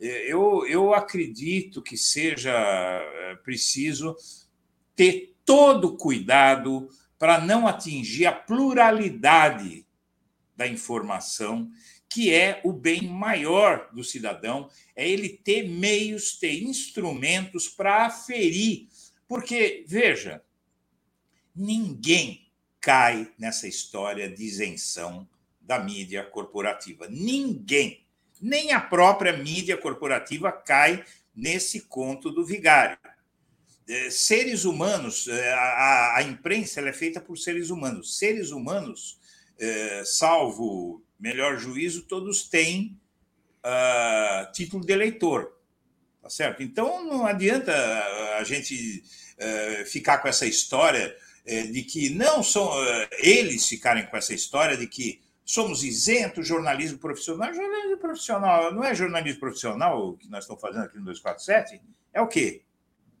eu, 0.00 0.66
eu 0.66 0.92
acredito 0.92 1.82
que 1.82 1.96
seja 1.96 2.52
eh, 2.52 3.36
preciso 3.44 4.16
ter 4.96 5.34
todo 5.44 5.96
cuidado 5.96 6.88
para 7.18 7.40
não 7.40 7.66
atingir 7.66 8.26
a 8.26 8.32
pluralidade 8.32 9.83
da 10.56 10.66
informação, 10.66 11.70
que 12.08 12.32
é 12.32 12.60
o 12.64 12.72
bem 12.72 13.08
maior 13.08 13.90
do 13.92 14.04
cidadão, 14.04 14.70
é 14.94 15.08
ele 15.08 15.28
ter 15.28 15.68
meios, 15.68 16.38
ter 16.38 16.62
instrumentos 16.62 17.68
para 17.68 18.06
aferir. 18.06 18.88
Porque, 19.26 19.84
veja, 19.86 20.42
ninguém 21.54 22.44
cai 22.80 23.32
nessa 23.38 23.66
história 23.66 24.28
de 24.28 24.44
isenção 24.44 25.28
da 25.60 25.78
mídia 25.78 26.22
corporativa. 26.22 27.08
Ninguém, 27.08 28.06
nem 28.40 28.72
a 28.72 28.80
própria 28.80 29.36
mídia 29.36 29.76
corporativa 29.76 30.52
cai 30.52 31.04
nesse 31.34 31.80
conto 31.80 32.30
do 32.30 32.44
vigário. 32.44 32.98
É, 33.88 34.10
seres 34.10 34.64
humanos, 34.64 35.26
é, 35.28 35.52
a, 35.52 36.16
a 36.16 36.22
imprensa 36.22 36.80
é 36.80 36.92
feita 36.92 37.20
por 37.20 37.36
seres 37.36 37.70
humanos. 37.70 38.18
Seres 38.18 38.50
humanos, 38.50 39.18
é, 39.58 40.02
salvo 40.04 41.02
melhor 41.18 41.58
juízo, 41.58 42.02
todos 42.02 42.48
têm 42.48 42.98
uh, 43.64 44.52
título 44.52 44.84
de 44.84 44.92
eleitor. 44.92 45.56
Tá 46.22 46.30
certo? 46.30 46.62
Então 46.62 47.04
não 47.04 47.26
adianta 47.26 47.72
a 48.38 48.44
gente 48.44 49.02
uh, 49.38 49.86
ficar 49.86 50.18
com 50.18 50.28
essa 50.28 50.46
história 50.46 51.16
uh, 51.46 51.72
de 51.72 51.82
que 51.82 52.10
não 52.10 52.42
são 52.42 52.70
eles 53.18 53.66
ficarem 53.66 54.06
com 54.06 54.16
essa 54.16 54.34
história 54.34 54.76
de 54.76 54.86
que 54.86 55.22
somos 55.44 55.84
isentos 55.84 56.46
jornalismo 56.46 56.98
profissional. 56.98 57.52
Jornalismo 57.52 57.98
profissional 57.98 58.72
não 58.72 58.82
é 58.82 58.94
jornalismo 58.94 59.40
profissional 59.40 60.08
o 60.08 60.16
que 60.16 60.28
nós 60.28 60.44
estamos 60.44 60.60
fazendo 60.60 60.84
aqui 60.84 60.98
no 60.98 61.04
247? 61.04 61.80
É 62.12 62.20
o 62.20 62.28
quê? 62.28 62.62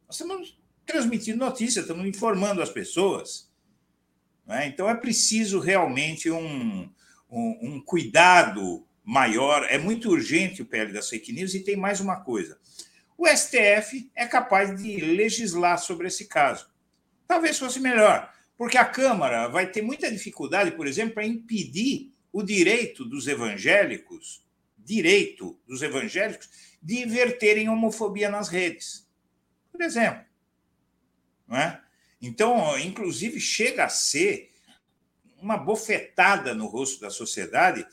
Nós 0.06 0.16
estamos 0.16 0.58
transmitindo 0.86 1.38
notícia, 1.38 1.80
estamos 1.80 2.06
informando 2.06 2.62
as 2.62 2.70
pessoas. 2.70 3.50
Né? 4.46 4.66
Então 4.66 4.88
é 4.88 4.94
preciso 4.94 5.58
realmente 5.58 6.30
um, 6.30 6.90
um, 7.30 7.58
um, 7.62 7.80
cuidado 7.80 8.86
maior. 9.02 9.66
É 9.70 9.78
muito 9.78 10.10
urgente 10.10 10.62
o 10.62 10.66
PL 10.66 10.92
das 10.92 11.08
fake 11.08 11.32
news 11.32 11.54
e 11.54 11.60
tem 11.60 11.76
mais 11.76 12.00
uma 12.00 12.20
coisa. 12.20 12.58
O 13.16 13.26
STF 13.26 14.10
é 14.14 14.26
capaz 14.26 14.80
de 14.82 14.96
legislar 14.96 15.78
sobre 15.78 16.08
esse 16.08 16.26
caso. 16.26 16.68
Talvez 17.26 17.58
fosse 17.58 17.80
melhor, 17.80 18.30
porque 18.56 18.76
a 18.76 18.84
Câmara 18.84 19.48
vai 19.48 19.70
ter 19.70 19.82
muita 19.82 20.10
dificuldade, 20.10 20.72
por 20.72 20.86
exemplo, 20.86 21.14
para 21.14 21.26
impedir 21.26 22.12
o 22.32 22.42
direito 22.42 23.04
dos 23.04 23.28
evangélicos, 23.28 24.44
direito 24.76 25.58
dos 25.66 25.80
evangélicos, 25.82 26.50
de 26.82 27.06
verterem 27.06 27.68
homofobia 27.68 28.28
nas 28.28 28.48
redes. 28.48 29.08
Por 29.72 29.80
exemplo. 29.80 30.24
Não 31.46 31.56
é? 31.56 31.83
Então, 32.26 32.78
inclusive, 32.78 33.38
chega 33.38 33.84
a 33.84 33.88
ser 33.88 34.50
uma 35.40 35.58
bofetada 35.58 36.54
no 36.54 36.66
rosto 36.66 37.00
da 37.00 37.10
sociedade 37.10 37.86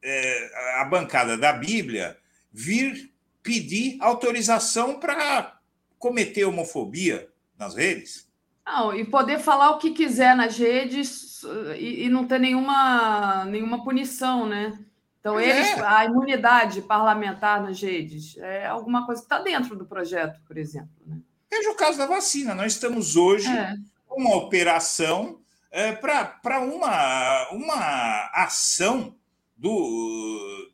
é, 0.00 0.80
a 0.80 0.84
bancada 0.84 1.36
da 1.36 1.52
Bíblia 1.52 2.16
vir 2.52 3.12
pedir 3.42 3.96
autorização 4.00 5.00
para 5.00 5.58
cometer 5.98 6.44
homofobia 6.44 7.28
nas 7.58 7.74
redes. 7.74 8.28
Não, 8.64 8.94
e 8.94 9.04
poder 9.04 9.40
falar 9.40 9.72
o 9.72 9.78
que 9.78 9.90
quiser 9.90 10.36
nas 10.36 10.56
redes 10.56 11.42
e, 11.76 12.04
e 12.04 12.08
não 12.08 12.26
ter 12.26 12.38
nenhuma, 12.38 13.44
nenhuma 13.44 13.82
punição, 13.82 14.46
né? 14.46 14.78
Então, 15.20 15.40
é. 15.40 15.48
eles, 15.48 15.82
a 15.82 16.04
imunidade 16.04 16.82
parlamentar 16.82 17.62
nas 17.62 17.80
redes 17.80 18.36
é 18.38 18.66
alguma 18.66 19.04
coisa 19.04 19.22
que 19.22 19.26
está 19.26 19.38
dentro 19.38 19.74
do 19.74 19.86
projeto, 19.86 20.38
por 20.46 20.56
exemplo. 20.56 20.90
Né? 21.06 21.18
Veja 21.56 21.70
o 21.70 21.76
caso 21.76 21.96
da 21.96 22.06
vacina. 22.06 22.52
Nós 22.52 22.72
estamos 22.72 23.14
hoje 23.14 23.46
é. 23.48 23.76
com 24.08 24.20
uma 24.20 24.34
operação 24.34 25.40
é, 25.70 25.92
para 25.92 26.58
uma, 26.58 27.48
uma 27.50 28.30
ação 28.34 29.16
do 29.56 30.72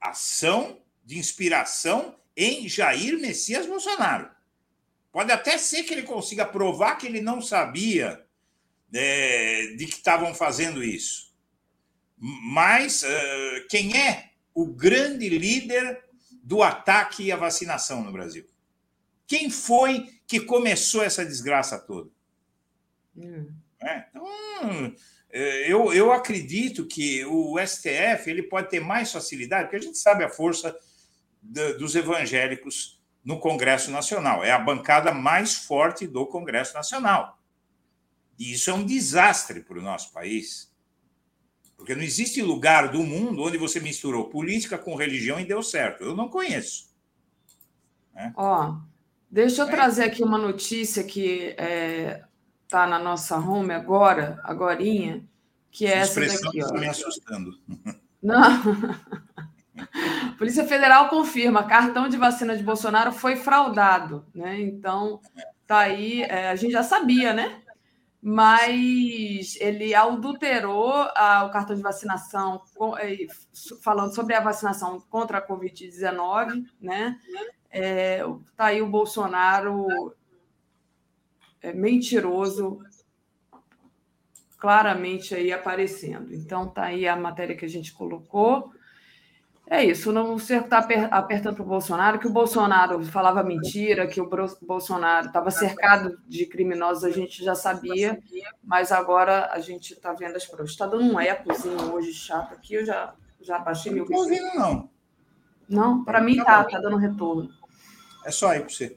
ação 0.00 0.80
de 1.04 1.18
inspiração 1.18 2.16
em 2.34 2.66
Jair 2.70 3.20
Messias 3.20 3.66
Bolsonaro. 3.66 4.30
Pode 5.12 5.30
até 5.30 5.58
ser 5.58 5.82
que 5.82 5.92
ele 5.92 6.04
consiga 6.04 6.46
provar 6.46 6.96
que 6.96 7.06
ele 7.06 7.20
não 7.20 7.42
sabia 7.42 8.24
é, 8.94 9.74
de 9.76 9.84
que 9.84 9.96
estavam 9.96 10.34
fazendo 10.34 10.82
isso. 10.82 11.34
Mas 12.16 13.02
uh, 13.02 13.68
quem 13.68 13.94
é 13.94 14.30
o 14.54 14.64
grande 14.64 15.28
líder 15.28 16.02
do 16.42 16.62
ataque 16.62 17.30
à 17.30 17.36
vacinação 17.36 18.02
no 18.02 18.10
Brasil? 18.10 18.46
Quem 19.32 19.48
foi 19.48 20.10
que 20.26 20.40
começou 20.40 21.02
essa 21.02 21.24
desgraça 21.24 21.78
toda? 21.78 22.10
Hum. 23.16 23.50
É, 23.80 24.04
então, 24.10 24.94
é, 25.30 25.72
eu, 25.72 25.90
eu 25.94 26.12
acredito 26.12 26.86
que 26.86 27.24
o 27.24 27.58
STF 27.58 28.28
ele 28.28 28.42
pode 28.42 28.68
ter 28.68 28.80
mais 28.80 29.10
facilidade, 29.10 29.64
porque 29.64 29.76
a 29.76 29.80
gente 29.80 29.96
sabe 29.96 30.22
a 30.22 30.28
força 30.28 30.78
dos 31.78 31.94
evangélicos 31.94 33.02
no 33.24 33.40
Congresso 33.40 33.90
Nacional. 33.90 34.44
É 34.44 34.50
a 34.50 34.58
bancada 34.58 35.14
mais 35.14 35.54
forte 35.54 36.06
do 36.06 36.26
Congresso 36.26 36.74
Nacional. 36.74 37.38
E 38.38 38.52
isso 38.52 38.68
é 38.68 38.74
um 38.74 38.84
desastre 38.84 39.60
para 39.60 39.78
o 39.78 39.82
nosso 39.82 40.12
país. 40.12 40.70
Porque 41.74 41.94
não 41.94 42.02
existe 42.02 42.42
lugar 42.42 42.92
do 42.92 43.02
mundo 43.02 43.42
onde 43.42 43.56
você 43.56 43.80
misturou 43.80 44.28
política 44.28 44.76
com 44.76 44.94
religião 44.94 45.40
e 45.40 45.46
deu 45.46 45.62
certo. 45.62 46.04
Eu 46.04 46.14
não 46.14 46.28
conheço. 46.28 46.92
Né? 48.12 48.30
Ó, 48.36 48.91
Deixa 49.32 49.62
eu 49.62 49.66
é. 49.66 49.70
trazer 49.70 50.04
aqui 50.04 50.22
uma 50.22 50.36
notícia 50.36 51.02
que 51.02 51.48
está 51.48 51.64
é, 51.64 52.22
tá 52.68 52.86
na 52.86 52.98
nossa 52.98 53.38
home 53.38 53.72
agora, 53.72 54.38
agorinha, 54.44 55.24
que 55.70 55.86
é 55.86 56.00
essa 56.00 56.20
daqui. 56.20 56.58
Está 56.58 56.74
me 56.74 56.86
assustando. 56.86 57.58
Não. 58.22 58.42
Polícia 60.36 60.66
Federal 60.66 61.08
confirma, 61.08 61.64
cartão 61.64 62.10
de 62.10 62.18
vacina 62.18 62.54
de 62.54 62.62
Bolsonaro 62.62 63.10
foi 63.10 63.36
fraudado, 63.36 64.26
né? 64.34 64.60
Então, 64.60 65.18
tá 65.66 65.78
aí, 65.78 66.24
é, 66.24 66.50
a 66.50 66.54
gente 66.54 66.72
já 66.72 66.82
sabia, 66.82 67.32
né? 67.32 67.62
Mas 68.20 69.56
ele 69.58 69.94
adulterou 69.94 70.92
a, 71.16 71.46
o 71.46 71.50
cartão 71.50 71.74
de 71.74 71.82
vacinação, 71.82 72.60
é, 72.98 73.26
falando 73.82 74.14
sobre 74.14 74.34
a 74.34 74.40
vacinação 74.40 75.00
contra 75.08 75.38
a 75.38 75.48
Covid-19, 75.48 76.66
né? 76.78 77.18
É, 77.72 78.22
tá 78.54 78.66
aí 78.66 78.82
o 78.82 78.86
Bolsonaro 78.86 80.14
é, 81.62 81.72
mentiroso, 81.72 82.80
claramente 84.58 85.34
aí 85.34 85.50
aparecendo. 85.50 86.34
Então, 86.34 86.68
tá 86.68 86.84
aí 86.84 87.08
a 87.08 87.16
matéria 87.16 87.56
que 87.56 87.64
a 87.64 87.68
gente 87.68 87.92
colocou. 87.92 88.70
É 89.66 89.82
isso, 89.82 90.12
não 90.12 90.38
cerco 90.38 90.64
está 90.64 90.86
apertando 91.10 91.54
para 91.54 91.62
o 91.62 91.68
Bolsonaro, 91.68 92.18
que 92.18 92.26
o 92.26 92.32
Bolsonaro 92.32 93.02
falava 93.04 93.42
mentira, 93.42 94.06
que 94.06 94.20
o 94.20 94.28
Bolsonaro 94.60 95.28
estava 95.28 95.50
cercado 95.50 96.18
de 96.28 96.44
criminosos, 96.44 97.04
a 97.04 97.10
gente 97.10 97.42
já 97.42 97.54
sabia, 97.54 98.20
mas 98.62 98.92
agora 98.92 99.50
a 99.50 99.60
gente 99.60 99.94
está 99.94 100.12
vendo 100.12 100.36
as 100.36 100.44
provas. 100.44 100.72
Está 100.72 100.86
dando 100.86 101.14
um 101.14 101.18
ecozinho 101.18 101.94
hoje 101.94 102.12
chato 102.12 102.52
aqui, 102.52 102.74
eu 102.74 102.84
já, 102.84 103.14
já 103.40 103.58
baixei 103.58 103.92
meu. 103.92 104.04
Não 104.04 104.10
estou 104.10 104.24
ouvindo, 104.24 104.58
não. 104.58 104.90
Não, 105.68 106.04
para 106.04 106.20
mim 106.20 106.36
tá, 106.36 106.64
tá 106.64 106.78
dando 106.78 106.96
retorno. 106.96 107.61
É 108.24 108.30
só 108.30 108.50
aí 108.50 108.60
para 108.60 108.68
você. 108.68 108.96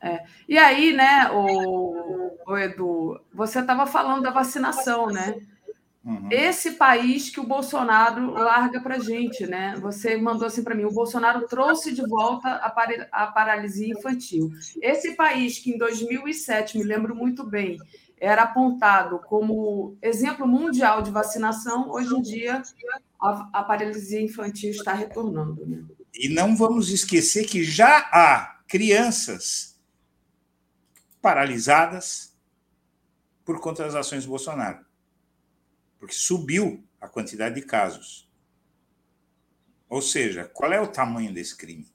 É. 0.00 0.24
E 0.48 0.58
aí, 0.58 0.92
né, 0.92 1.30
o, 1.32 2.36
o 2.46 2.58
Edu, 2.58 3.20
você 3.32 3.60
estava 3.60 3.86
falando 3.86 4.22
da 4.22 4.30
vacinação, 4.30 5.06
né? 5.06 5.36
Uhum. 6.04 6.26
Esse 6.32 6.72
país 6.72 7.30
que 7.30 7.38
o 7.38 7.46
Bolsonaro 7.46 8.32
larga 8.32 8.80
para 8.80 8.98
gente, 8.98 9.46
né? 9.46 9.76
Você 9.80 10.16
mandou 10.16 10.48
assim 10.48 10.64
para 10.64 10.74
mim: 10.74 10.84
o 10.84 10.92
Bolsonaro 10.92 11.46
trouxe 11.46 11.94
de 11.94 12.02
volta 12.02 12.48
a, 12.56 12.68
par 12.70 12.88
a 13.12 13.26
paralisia 13.28 13.92
infantil. 13.92 14.50
Esse 14.80 15.14
país 15.14 15.60
que 15.60 15.70
em 15.70 15.78
2007, 15.78 16.76
me 16.76 16.82
lembro 16.82 17.14
muito 17.14 17.44
bem, 17.44 17.78
era 18.18 18.42
apontado 18.42 19.20
como 19.20 19.96
exemplo 20.02 20.46
mundial 20.46 21.02
de 21.02 21.12
vacinação, 21.12 21.90
hoje 21.90 22.12
em 22.16 22.22
dia 22.22 22.62
a, 23.20 23.48
a 23.52 23.62
paralisia 23.62 24.20
infantil 24.20 24.70
está 24.70 24.92
retornando. 24.92 25.64
Né? 25.64 25.84
E 26.14 26.28
não 26.28 26.54
vamos 26.54 26.90
esquecer 26.90 27.46
que 27.46 27.64
já 27.64 27.98
há 28.12 28.62
crianças 28.68 29.80
paralisadas 31.20 32.36
por 33.44 33.60
conta 33.60 33.84
das 33.84 33.94
ações 33.94 34.24
do 34.24 34.30
Bolsonaro. 34.30 34.84
Porque 35.98 36.14
subiu 36.14 36.84
a 37.00 37.08
quantidade 37.08 37.54
de 37.54 37.62
casos. 37.62 38.28
Ou 39.88 40.02
seja, 40.02 40.44
qual 40.46 40.72
é 40.72 40.80
o 40.80 40.86
tamanho 40.86 41.32
desse 41.32 41.56
crime? 41.56 41.86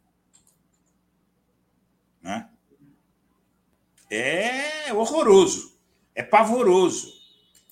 Né? 2.21 2.49
É 4.09 4.93
horroroso, 4.93 5.77
é 6.15 6.23
pavoroso, 6.23 7.11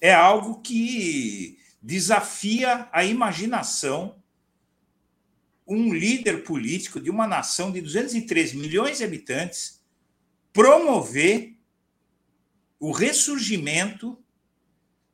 é 0.01 0.13
algo 0.13 0.61
que 0.61 1.59
desafia 1.81 2.89
a 2.91 3.05
imaginação 3.05 4.21
um 5.67 5.93
líder 5.93 6.43
político 6.43 6.99
de 6.99 7.09
uma 7.09 7.25
nação 7.25 7.71
de 7.71 7.81
203 7.81 8.53
milhões 8.53 8.99
de 8.99 9.03
habitantes 9.03 9.83
promover 10.53 11.57
o 12.79 12.91
ressurgimento 12.91 14.17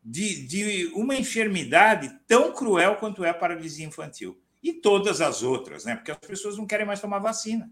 de, 0.04 0.46
de 0.46 0.86
uma 0.94 1.16
enfermidade 1.16 2.20
tão 2.28 2.54
cruel 2.54 2.98
quanto 2.98 3.24
é 3.24 3.30
a 3.30 3.34
paralisia 3.34 3.86
infantil. 3.86 4.42
E 4.62 4.74
todas 4.74 5.22
as 5.22 5.42
outras, 5.42 5.86
né? 5.86 5.96
Porque 5.96 6.12
as 6.12 6.18
pessoas 6.18 6.58
não 6.58 6.68
querem 6.68 6.86
mais 6.86 7.00
tomar 7.00 7.20
vacina. 7.20 7.72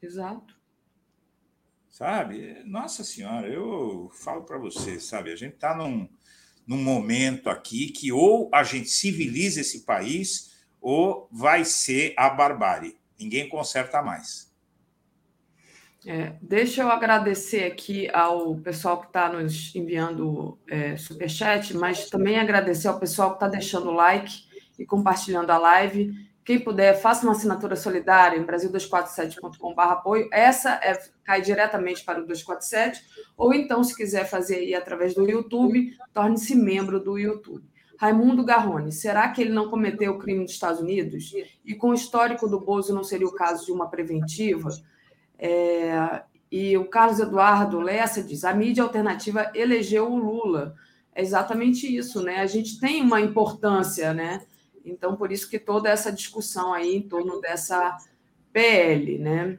Exato. 0.00 0.56
Sabe? 1.88 2.62
Nossa 2.64 3.02
Senhora, 3.02 3.48
eu 3.48 4.10
falo 4.12 4.44
para 4.44 4.58
você, 4.58 5.00
sabe? 5.00 5.32
A 5.32 5.36
gente 5.36 5.54
está 5.54 5.74
num, 5.74 6.08
num 6.66 6.82
momento 6.82 7.48
aqui 7.48 7.88
que 7.88 8.12
ou 8.12 8.50
a 8.52 8.62
gente 8.62 8.88
civiliza 8.88 9.60
esse 9.60 9.84
país 9.84 10.55
ou 10.86 11.28
vai 11.32 11.64
ser 11.64 12.14
a 12.16 12.30
barbárie. 12.30 12.96
Ninguém 13.18 13.48
conserta 13.48 14.00
mais. 14.00 14.54
É, 16.06 16.34
deixa 16.40 16.82
eu 16.82 16.92
agradecer 16.92 17.64
aqui 17.64 18.08
ao 18.12 18.54
pessoal 18.58 19.00
que 19.00 19.08
está 19.08 19.28
nos 19.28 19.74
enviando 19.74 20.56
é, 20.68 20.96
superchat, 20.96 21.76
mas 21.76 22.08
também 22.08 22.38
agradecer 22.38 22.86
ao 22.86 23.00
pessoal 23.00 23.30
que 23.30 23.36
está 23.36 23.48
deixando 23.48 23.90
like 23.90 24.44
e 24.78 24.86
compartilhando 24.86 25.50
a 25.50 25.58
live. 25.58 26.14
Quem 26.44 26.60
puder, 26.60 26.94
faça 27.00 27.26
uma 27.26 27.32
assinatura 27.32 27.74
solidária 27.74 28.38
em 28.38 28.46
brasil247.com.br 28.46 29.80
apoio. 29.80 30.28
Essa 30.30 30.74
é, 30.84 30.96
cai 31.24 31.42
diretamente 31.42 32.04
para 32.04 32.20
o 32.20 32.26
247, 32.26 33.02
ou 33.36 33.52
então, 33.52 33.82
se 33.82 33.96
quiser 33.96 34.24
fazer 34.24 34.58
aí 34.58 34.72
através 34.72 35.16
do 35.16 35.28
YouTube, 35.28 35.96
torne-se 36.14 36.54
membro 36.54 37.00
do 37.00 37.18
YouTube. 37.18 37.66
Raimundo 37.98 38.44
Garrone, 38.44 38.92
será 38.92 39.28
que 39.28 39.40
ele 39.40 39.52
não 39.52 39.70
cometeu 39.70 40.12
o 40.12 40.18
crime 40.18 40.42
nos 40.42 40.52
Estados 40.52 40.80
Unidos? 40.80 41.32
E 41.64 41.74
com 41.74 41.90
o 41.90 41.94
histórico 41.94 42.48
do 42.48 42.60
Bozo, 42.60 42.94
não 42.94 43.02
seria 43.02 43.26
o 43.26 43.34
caso 43.34 43.64
de 43.64 43.72
uma 43.72 43.88
preventiva? 43.88 44.68
É, 45.38 46.22
e 46.50 46.76
o 46.76 46.86
Carlos 46.86 47.18
Eduardo 47.18 47.80
Lessa 47.80 48.22
diz: 48.22 48.44
a 48.44 48.54
mídia 48.54 48.82
alternativa 48.82 49.50
elegeu 49.54 50.10
o 50.10 50.16
Lula. 50.16 50.74
É 51.14 51.22
exatamente 51.22 51.86
isso, 51.94 52.22
né? 52.22 52.40
A 52.40 52.46
gente 52.46 52.78
tem 52.78 53.02
uma 53.02 53.20
importância, 53.20 54.12
né? 54.12 54.42
Então, 54.84 55.16
por 55.16 55.32
isso 55.32 55.48
que 55.48 55.58
toda 55.58 55.88
essa 55.88 56.12
discussão 56.12 56.72
aí 56.72 56.94
em 56.94 57.02
torno 57.02 57.40
dessa 57.40 57.96
PL, 58.52 59.18
né? 59.18 59.58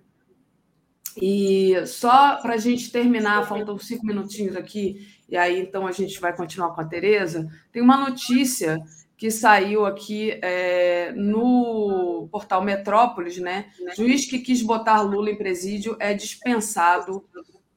E 1.20 1.74
só 1.88 2.38
para 2.38 2.54
a 2.54 2.58
gente 2.58 2.92
terminar, 2.92 3.48
faltam 3.48 3.78
cinco 3.80 4.06
minutinhos 4.06 4.56
aqui, 4.56 5.17
e 5.30 5.36
aí 5.36 5.60
então 5.60 5.86
a 5.86 5.92
gente 5.92 6.20
vai 6.20 6.36
continuar 6.36 6.72
com 6.72 6.82
a 6.82 6.86
Tereza. 6.86 7.48
Tem 7.72 7.82
uma 7.82 7.98
notícia 7.98 8.78
que 9.18 9.32
saiu 9.32 9.86
aqui 9.86 10.40
é, 10.44 11.12
no 11.14 12.30
portal 12.32 12.62
Metrópolis, 12.62 13.38
né? 13.38 13.66
Juiz 13.96 14.26
que 14.26 14.40
quis 14.40 14.62
botar 14.62 15.02
Lula 15.02 15.32
em 15.32 15.38
presídio 15.38 15.98
é 16.00 16.14
dispensado 16.14 17.26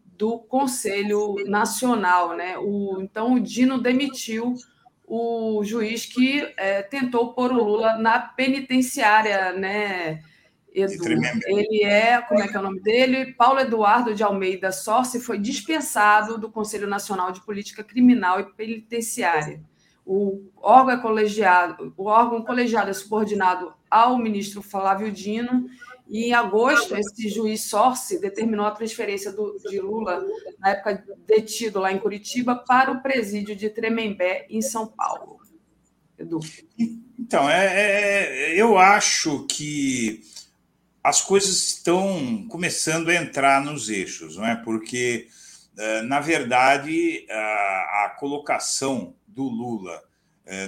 do 0.05 0.39
Conselho 0.39 1.37
Nacional, 1.47 2.37
né? 2.37 2.59
O, 2.59 3.01
então 3.01 3.35
o 3.35 3.41
Dino 3.41 3.81
demitiu 3.81 4.55
o 5.07 5.65
juiz 5.65 6.05
que 6.07 6.53
é, 6.57 6.83
tentou 6.83 7.33
pôr 7.33 7.51
o 7.51 7.65
Lula 7.65 7.97
na 7.97 8.21
penitenciária, 8.21 9.53
né? 9.53 10.23
Edu. 10.73 11.05
Ele 11.47 11.83
é, 11.85 12.21
como 12.23 12.41
é 12.41 12.49
que 12.49 12.57
é 12.57 12.61
o 12.61 12.63
nome 12.63 12.81
dele? 12.81 13.33
Paulo 13.35 13.61
Eduardo 13.61 14.15
de 14.15 14.23
Almeida 14.23 14.73
Sorce 14.73 15.21
foi 15.21 15.39
dispensado 15.39 16.39
do 16.39 16.51
Conselho 16.51 16.87
Nacional 16.87 17.33
de 17.33 17.45
Política 17.45 17.83
Criminal 17.83 18.41
e 18.41 18.53
Penitenciária. 18.53 19.63
O 20.05 20.51
órgão, 20.57 20.95
é 20.95 21.01
colegiado, 21.01 21.95
o 21.97 22.07
órgão 22.07 22.43
colegiado 22.43 22.91
é 22.91 22.93
subordinado 22.93 23.73
ao 23.91 24.19
ministro 24.19 24.63
Flávio 24.63 25.13
Dino, 25.13 25.69
e 26.11 26.25
em 26.25 26.35
agosto, 26.35 26.97
esse 26.97 27.29
juiz 27.29 27.67
Sorce 27.67 28.21
determinou 28.21 28.67
a 28.67 28.73
transferência 28.73 29.31
do, 29.31 29.57
de 29.71 29.79
Lula, 29.79 30.21
na 30.59 30.71
época 30.71 31.05
detido 31.25 31.79
lá 31.79 31.93
em 31.93 32.01
Curitiba, 32.01 32.57
para 32.57 32.91
o 32.91 33.01
presídio 33.01 33.55
de 33.55 33.71
Tremembé, 33.71 34.45
em 34.51 34.61
São 34.61 34.89
Paulo. 34.89 35.39
Edu. 36.19 36.41
Então, 37.17 37.49
é, 37.49 38.55
é, 38.55 38.61
eu 38.61 38.77
acho 38.77 39.47
que 39.47 40.21
as 41.03 41.23
coisas 41.23 41.69
estão 41.69 42.47
começando 42.49 43.09
a 43.09 43.15
entrar 43.15 43.65
nos 43.65 43.89
eixos, 43.89 44.37
não 44.37 44.47
é? 44.47 44.57
Porque, 44.57 45.29
eh, 45.79 46.03
na 46.03 46.21
verdade, 46.21 47.27
a, 47.31 48.17
colocação 48.19 49.15
do 49.27 49.45
Lula 49.45 50.03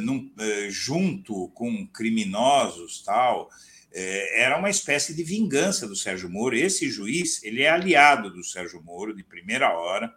num, 0.01 0.33
é, 0.39 0.71
junto 0.71 1.49
com 1.49 1.87
criminosos 1.89 3.03
tal 3.03 3.51
era 3.93 4.57
uma 4.57 4.71
espécie 4.71 5.13
de 5.13 5.23
vingança 5.23 5.87
do 5.87 5.95
Sérgio 5.95 6.31
Moro. 6.31 6.57
Esse 6.57 6.89
juiz 6.89 7.43
ele 7.43 7.63
é 7.63 7.69
aliado 7.69 8.31
do 8.31 8.43
Sérgio 8.43 8.83
Moro 8.83 9.15
de 9.15 9.23
primeira 9.23 9.71
hora, 9.77 10.15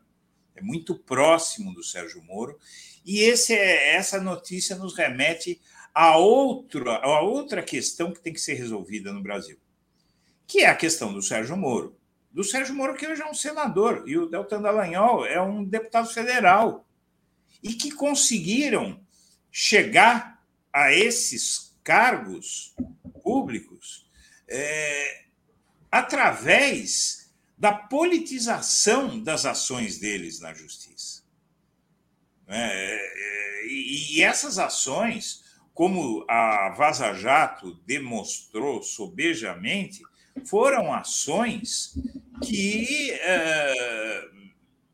é 0.55 0.61
muito 0.61 0.95
próximo 0.95 1.73
do 1.73 1.83
Sérgio 1.83 2.23
Moro 2.23 2.57
e 3.05 3.19
esse 3.19 3.53
é, 3.53 3.95
essa 3.95 4.19
notícia 4.19 4.75
nos 4.75 4.95
remete 4.95 5.61
a 5.93 6.17
outra, 6.17 6.95
a 6.95 7.21
outra 7.21 7.61
questão 7.61 8.11
que 8.11 8.19
tem 8.19 8.33
que 8.33 8.41
ser 8.41 8.55
resolvida 8.55 9.13
no 9.13 9.21
Brasil, 9.21 9.57
que 10.47 10.61
é 10.61 10.67
a 10.67 10.75
questão 10.75 11.13
do 11.13 11.21
Sérgio 11.21 11.57
Moro. 11.57 11.97
Do 12.31 12.43
Sérgio 12.43 12.75
Moro, 12.75 12.95
que 12.95 13.07
hoje 13.07 13.21
é 13.21 13.29
um 13.29 13.33
senador, 13.33 14.03
e 14.07 14.17
o 14.17 14.25
Deltan 14.25 14.61
Dallagnol 14.61 15.25
é 15.25 15.41
um 15.41 15.63
deputado 15.63 16.09
federal 16.09 16.85
e 17.63 17.73
que 17.73 17.91
conseguiram 17.91 18.99
chegar 19.51 20.43
a 20.71 20.93
esses 20.93 21.75
cargos 21.83 22.75
públicos 23.23 24.09
é, 24.47 25.25
através 25.89 27.33
da 27.57 27.71
politização 27.71 29.19
das 29.23 29.45
ações 29.45 29.97
deles 29.97 30.39
na 30.39 30.53
justiça. 30.53 31.23
É, 32.47 32.57
é, 32.57 33.67
e, 33.67 34.17
e 34.17 34.21
essas 34.21 34.59
ações, 34.59 35.43
como 35.73 36.25
a 36.29 36.69
Vaza 36.77 37.13
Jato 37.13 37.73
demonstrou 37.85 38.83
sobejamente, 38.83 40.03
foram 40.43 40.93
ações 40.93 41.97
que 42.43 43.11
é, 43.11 44.27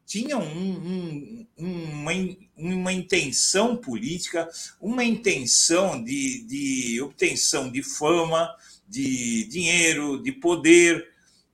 tinham 0.05 0.41
um, 0.41 1.47
um, 1.57 1.91
uma, 1.93 2.11
uma 2.57 2.93
intenção 2.93 3.77
política, 3.77 4.47
uma 4.79 5.03
intenção 5.03 6.03
de, 6.03 6.43
de 6.43 7.01
obtenção 7.01 7.71
de 7.71 7.81
fama, 7.81 8.53
de 8.87 9.45
dinheiro, 9.45 10.21
de 10.21 10.31
poder. 10.31 11.09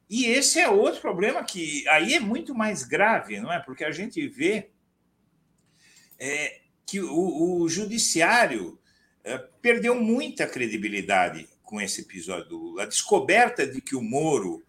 E 0.10 0.26
esse 0.26 0.60
é 0.60 0.68
outro 0.68 1.02
problema 1.02 1.44
que 1.44 1.88
aí 1.88 2.16
é 2.16 2.20
muito 2.20 2.56
mais 2.56 2.84
grave, 2.84 3.40
não 3.40 3.54
é? 3.54 3.60
Porque 3.60 3.84
a 3.84 3.92
gente 3.92 4.28
vê 4.28 4.70
é, 6.20 6.62
que 6.86 7.00
o, 7.00 7.62
o 7.62 7.70
judiciário 7.70 8.80
é, 9.24 9.38
perdeu 9.62 9.94
muita 10.02 10.48
credibilidade 10.48 11.48
com 11.68 11.82
esse 11.82 12.00
episódio 12.00 12.48
do 12.48 12.58
Lula. 12.58 12.84
A 12.84 12.86
descoberta 12.86 13.68
de 13.68 13.82
que 13.82 13.94
o 13.94 14.02
Moro 14.02 14.64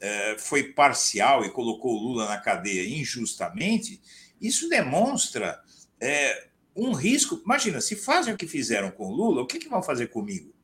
é, 0.00 0.38
foi 0.38 0.72
parcial 0.72 1.44
e 1.44 1.50
colocou 1.50 1.92
o 1.94 2.02
Lula 2.02 2.26
na 2.26 2.38
cadeia 2.38 2.88
injustamente, 2.88 4.00
isso 4.40 4.66
demonstra 4.66 5.60
é, 6.00 6.48
um 6.74 6.92
risco. 6.92 7.38
Imagina, 7.44 7.82
se 7.82 7.94
fazem 7.94 8.32
o 8.32 8.36
que 8.36 8.46
fizeram 8.46 8.90
com 8.90 9.08
o 9.08 9.14
Lula, 9.14 9.42
o 9.42 9.46
que, 9.46 9.58
que 9.58 9.68
vão 9.68 9.82
fazer 9.82 10.06
comigo? 10.06 10.54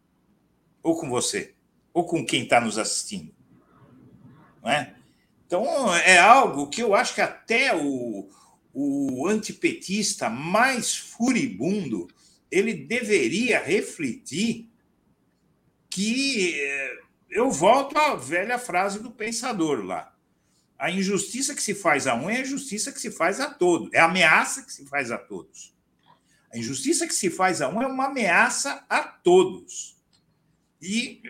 Ou 0.83 0.99
com 0.99 1.11
você? 1.11 1.55
Ou 1.93 2.07
com 2.07 2.25
quem 2.25 2.45
está 2.45 2.63
nos 2.63 2.79
assistindo? 2.79 3.35
Não 4.63 4.71
é? 4.71 4.95
Então, 5.47 5.95
é 5.97 6.19
algo 6.19 6.69
que 6.69 6.83
eu 6.83 6.95
acho 6.95 7.15
que 7.15 7.21
até 7.21 7.77
o, 7.77 8.31
o 8.73 9.29
antipetista 9.29 10.31
mais 10.31 10.97
furibundo 10.97 12.09
ele 12.51 12.73
deveria 12.73 13.63
refletir 13.63 14.73
que 15.95 16.61
é, 16.61 16.99
eu 17.31 17.53
volto 17.53 17.97
à 17.97 18.17
velha 18.17 18.59
frase 18.59 18.99
do 18.99 19.13
pensador 19.13 19.85
lá. 19.85 20.13
A 20.77 20.91
injustiça 20.91 21.55
que 21.55 21.63
se 21.63 21.73
faz 21.73 22.09
a 22.09 22.17
um 22.17 22.29
é 22.29 22.39
a 22.39 22.41
injustiça 22.41 22.91
que 22.91 23.01
se 23.01 23.13
faz 23.13 23.39
a 23.39 23.49
todos. 23.49 23.93
É 23.93 24.01
a 24.01 24.07
ameaça 24.07 24.63
que 24.63 24.73
se 24.73 24.85
faz 24.87 25.13
a 25.13 25.19
todos. 25.19 25.73
A 26.53 26.59
injustiça 26.59 27.07
que 27.07 27.15
se 27.15 27.31
faz 27.31 27.63
a 27.63 27.69
um 27.69 27.81
é 27.81 27.87
uma 27.87 28.07
ameaça 28.07 28.85
a 28.91 29.03
todos. 29.03 29.97
E 30.83 31.23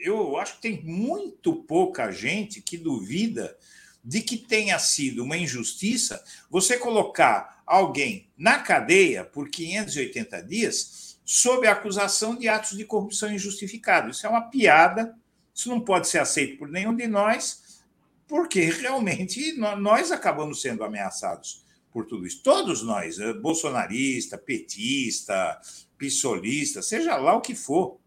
eu 0.00 0.36
acho 0.36 0.56
que 0.56 0.62
tem 0.62 0.82
muito 0.82 1.54
pouca 1.54 2.10
gente 2.10 2.60
que 2.60 2.76
duvida 2.76 3.56
de 4.02 4.20
que 4.20 4.36
tenha 4.36 4.80
sido 4.80 5.22
uma 5.22 5.36
injustiça 5.36 6.24
você 6.50 6.76
colocar 6.76 7.62
alguém 7.64 8.28
na 8.36 8.58
cadeia 8.58 9.24
por 9.24 9.48
580 9.48 10.42
dias 10.42 11.07
sob 11.30 11.66
a 11.66 11.72
acusação 11.72 12.34
de 12.34 12.48
atos 12.48 12.76
de 12.76 12.84
corrupção 12.84 13.30
injustificados. 13.30 14.16
Isso 14.16 14.26
é 14.26 14.30
uma 14.30 14.48
piada 14.48 15.14
isso 15.58 15.68
não 15.68 15.80
pode 15.80 16.06
ser 16.06 16.20
aceito 16.20 16.56
por 16.56 16.68
nenhum 16.68 16.94
de 16.94 17.08
nós, 17.08 17.82
porque 18.28 18.60
realmente 18.60 19.54
nós 19.54 20.12
acabamos 20.12 20.62
sendo 20.62 20.84
ameaçados 20.84 21.64
por 21.90 22.06
tudo 22.06 22.24
isso. 22.24 22.44
Todos 22.44 22.80
nós, 22.84 23.18
eh, 23.18 23.32
bolsonarista, 23.32 24.38
petista, 24.38 25.60
pissolista, 25.96 26.80
seja 26.80 27.16
lá 27.16 27.34
o 27.34 27.40
que 27.40 27.56
for. 27.56 27.98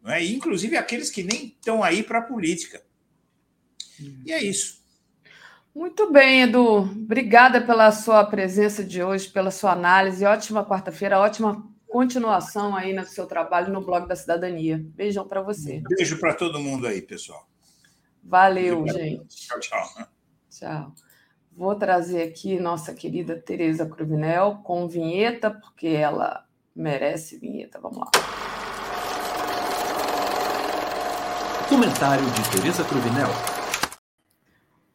Não 0.00 0.12
é? 0.12 0.24
Inclusive 0.24 0.76
aqueles 0.76 1.10
que 1.10 1.24
nem 1.24 1.46
estão 1.46 1.82
aí 1.82 2.04
para 2.04 2.20
a 2.20 2.22
política. 2.22 2.80
E 4.24 4.30
é 4.30 4.40
isso. 4.40 4.80
Muito 5.74 6.12
bem, 6.12 6.42
Edu. 6.42 6.82
Obrigada 6.82 7.60
pela 7.60 7.90
sua 7.90 8.24
presença 8.24 8.84
de 8.84 9.02
hoje, 9.02 9.28
pela 9.28 9.50
sua 9.50 9.72
análise. 9.72 10.24
Ótima 10.24 10.64
quarta-feira, 10.64 11.18
ótima 11.18 11.68
continuação 11.96 12.76
aí 12.76 12.92
no 12.92 13.06
seu 13.06 13.24
trabalho 13.24 13.72
no 13.72 13.80
blog 13.80 14.06
da 14.06 14.14
Cidadania. 14.14 14.84
Beijão 14.94 15.26
para 15.26 15.40
você. 15.40 15.82
beijo 15.88 16.20
para 16.20 16.34
todo 16.34 16.60
mundo 16.60 16.86
aí, 16.86 17.00
pessoal. 17.00 17.48
Valeu, 18.22 18.86
gente. 18.86 19.24
Tchau, 19.34 19.58
tchau. 19.60 20.08
Tchau. 20.50 20.92
Vou 21.50 21.74
trazer 21.74 22.22
aqui 22.24 22.60
nossa 22.60 22.92
querida 22.92 23.34
Tereza 23.40 23.86
Cruvinel 23.86 24.60
com 24.62 24.86
vinheta, 24.86 25.50
porque 25.50 25.86
ela 25.86 26.44
merece 26.74 27.38
vinheta. 27.38 27.80
Vamos 27.80 27.96
lá. 27.96 28.10
Comentário 31.66 32.26
de 32.26 32.50
Tereza 32.50 32.84
Cruvinel. 32.84 33.28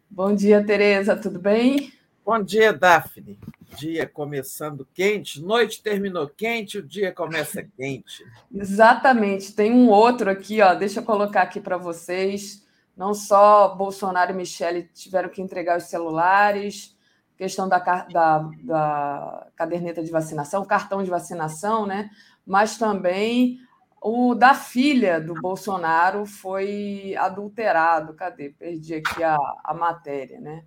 Bom 0.07 0.35
dia, 0.35 0.63
Tereza, 0.63 1.15
tudo 1.15 1.39
bem? 1.39 1.91
Bom 2.23 2.43
dia, 2.43 2.71
Daphne. 2.71 3.39
Dia 3.77 4.07
começando 4.07 4.87
quente, 4.93 5.41
noite 5.41 5.81
terminou 5.81 6.27
quente, 6.27 6.77
o 6.77 6.83
dia 6.83 7.11
começa 7.11 7.63
quente. 7.77 8.25
Exatamente. 8.53 9.53
Tem 9.53 9.71
um 9.71 9.89
outro 9.89 10.29
aqui, 10.29 10.61
ó. 10.61 10.73
Deixa 10.73 10.99
eu 10.99 11.03
colocar 11.03 11.41
aqui 11.41 11.59
para 11.59 11.77
vocês. 11.77 12.65
Não 12.95 13.13
só 13.13 13.73
Bolsonaro 13.75 14.31
e 14.31 14.35
Michele 14.35 14.89
tiveram 14.93 15.29
que 15.29 15.41
entregar 15.41 15.77
os 15.77 15.85
celulares, 15.85 16.95
questão 17.37 17.67
da, 17.67 17.79
da, 17.79 18.49
da 18.63 19.47
caderneta 19.55 20.03
de 20.03 20.11
vacinação, 20.11 20.63
cartão 20.65 21.03
de 21.03 21.09
vacinação, 21.09 21.87
né? 21.87 22.09
Mas 22.45 22.77
também 22.77 23.59
o 24.01 24.33
da 24.33 24.53
filha 24.53 25.21
do 25.21 25.33
Bolsonaro 25.35 26.25
foi 26.25 27.15
adulterado. 27.17 28.13
Cadê? 28.13 28.49
Perdi 28.49 28.95
aqui 28.95 29.23
a, 29.23 29.37
a 29.63 29.73
matéria, 29.73 30.39
né? 30.39 30.63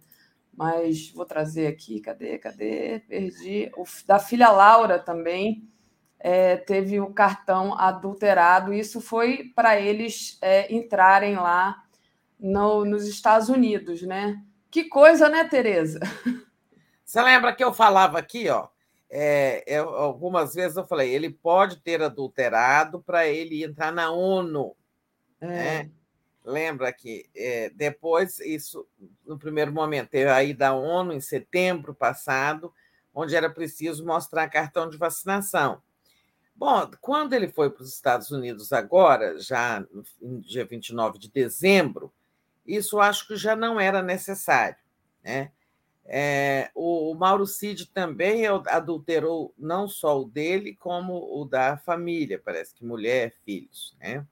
Mas 0.56 1.10
vou 1.10 1.24
trazer 1.24 1.66
aqui, 1.66 2.00
cadê? 2.00 2.38
Cadê? 2.38 3.00
Perdi. 3.08 3.70
O 3.76 3.84
da 4.06 4.18
filha 4.18 4.50
Laura 4.50 4.98
também 4.98 5.68
é, 6.20 6.56
teve 6.56 7.00
o 7.00 7.12
cartão 7.12 7.78
adulterado. 7.78 8.72
Isso 8.72 9.00
foi 9.00 9.52
para 9.54 9.80
eles 9.80 10.38
é, 10.40 10.72
entrarem 10.72 11.36
lá 11.36 11.82
no, 12.38 12.84
nos 12.84 13.06
Estados 13.06 13.48
Unidos, 13.48 14.02
né? 14.02 14.42
Que 14.70 14.84
coisa, 14.84 15.28
né, 15.28 15.44
Tereza? 15.44 16.00
Você 17.04 17.22
lembra 17.22 17.54
que 17.54 17.62
eu 17.62 17.72
falava 17.72 18.18
aqui, 18.18 18.48
ó? 18.48 18.68
É, 19.10 19.62
eu, 19.66 19.88
algumas 19.90 20.54
vezes 20.54 20.76
eu 20.76 20.84
falei, 20.84 21.14
ele 21.14 21.30
pode 21.30 21.76
ter 21.76 22.02
adulterado 22.02 23.00
para 23.00 23.26
ele 23.26 23.62
entrar 23.62 23.92
na 23.92 24.10
ONU. 24.10 24.74
É. 25.40 25.46
Né? 25.46 25.90
Lembra 26.44 26.92
que 26.92 27.28
é, 27.34 27.70
depois, 27.70 28.38
isso, 28.38 28.86
no 29.24 29.38
primeiro 29.38 29.72
momento, 29.72 30.10
teve 30.10 30.30
aí 30.30 30.52
da 30.52 30.74
ONU 30.74 31.12
em 31.12 31.20
setembro 31.20 31.94
passado, 31.94 32.72
onde 33.14 33.34
era 33.34 33.48
preciso 33.48 34.04
mostrar 34.04 34.48
cartão 34.48 34.90
de 34.90 34.98
vacinação. 34.98 35.80
Bom, 36.54 36.88
quando 37.00 37.32
ele 37.32 37.48
foi 37.48 37.70
para 37.70 37.82
os 37.82 37.92
Estados 37.92 38.30
Unidos 38.30 38.72
agora, 38.72 39.38
já 39.40 39.84
no 40.20 40.40
dia 40.40 40.64
29 40.64 41.18
de 41.18 41.30
dezembro, 41.30 42.12
isso 42.66 43.00
acho 43.00 43.26
que 43.26 43.36
já 43.36 43.56
não 43.56 43.80
era 43.80 44.02
necessário. 44.02 44.76
Né? 45.22 45.50
É, 46.04 46.70
o, 46.74 47.14
Mauro 47.14 47.46
Cid 47.46 47.86
também 47.86 48.46
adulterou 48.46 49.54
não 49.58 49.88
só 49.88 50.20
o 50.20 50.26
dele, 50.26 50.76
como 50.76 51.40
o 51.40 51.44
da 51.44 51.76
família, 51.78 52.40
parece 52.42 52.74
que 52.74 52.84
mulher, 52.84 53.34
filhos. 53.44 53.96
Né? 53.98 54.24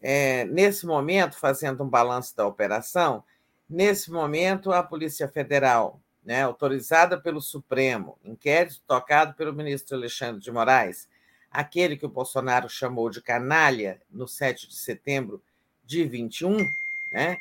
É, 0.00 0.44
nesse 0.44 0.86
momento, 0.86 1.38
fazendo 1.38 1.82
um 1.82 1.88
balanço 1.88 2.36
da 2.36 2.46
operação, 2.46 3.24
nesse 3.68 4.10
momento 4.10 4.72
a 4.72 4.82
Polícia 4.82 5.28
Federal, 5.28 6.00
né, 6.24 6.42
autorizada 6.42 7.18
pelo 7.18 7.40
Supremo, 7.40 8.18
inquérito 8.24 8.80
tocado 8.86 9.34
pelo 9.34 9.54
ministro 9.54 9.96
Alexandre 9.96 10.40
de 10.42 10.50
Moraes, 10.50 11.08
aquele 11.50 11.96
que 11.96 12.04
o 12.04 12.10
Bolsonaro 12.10 12.68
chamou 12.68 13.08
de 13.08 13.22
canalha 13.22 14.00
no 14.10 14.26
7 14.26 14.68
de 14.68 14.74
setembro 14.74 15.42
de 15.84 16.04
21, 16.04 16.56
né? 17.12 17.38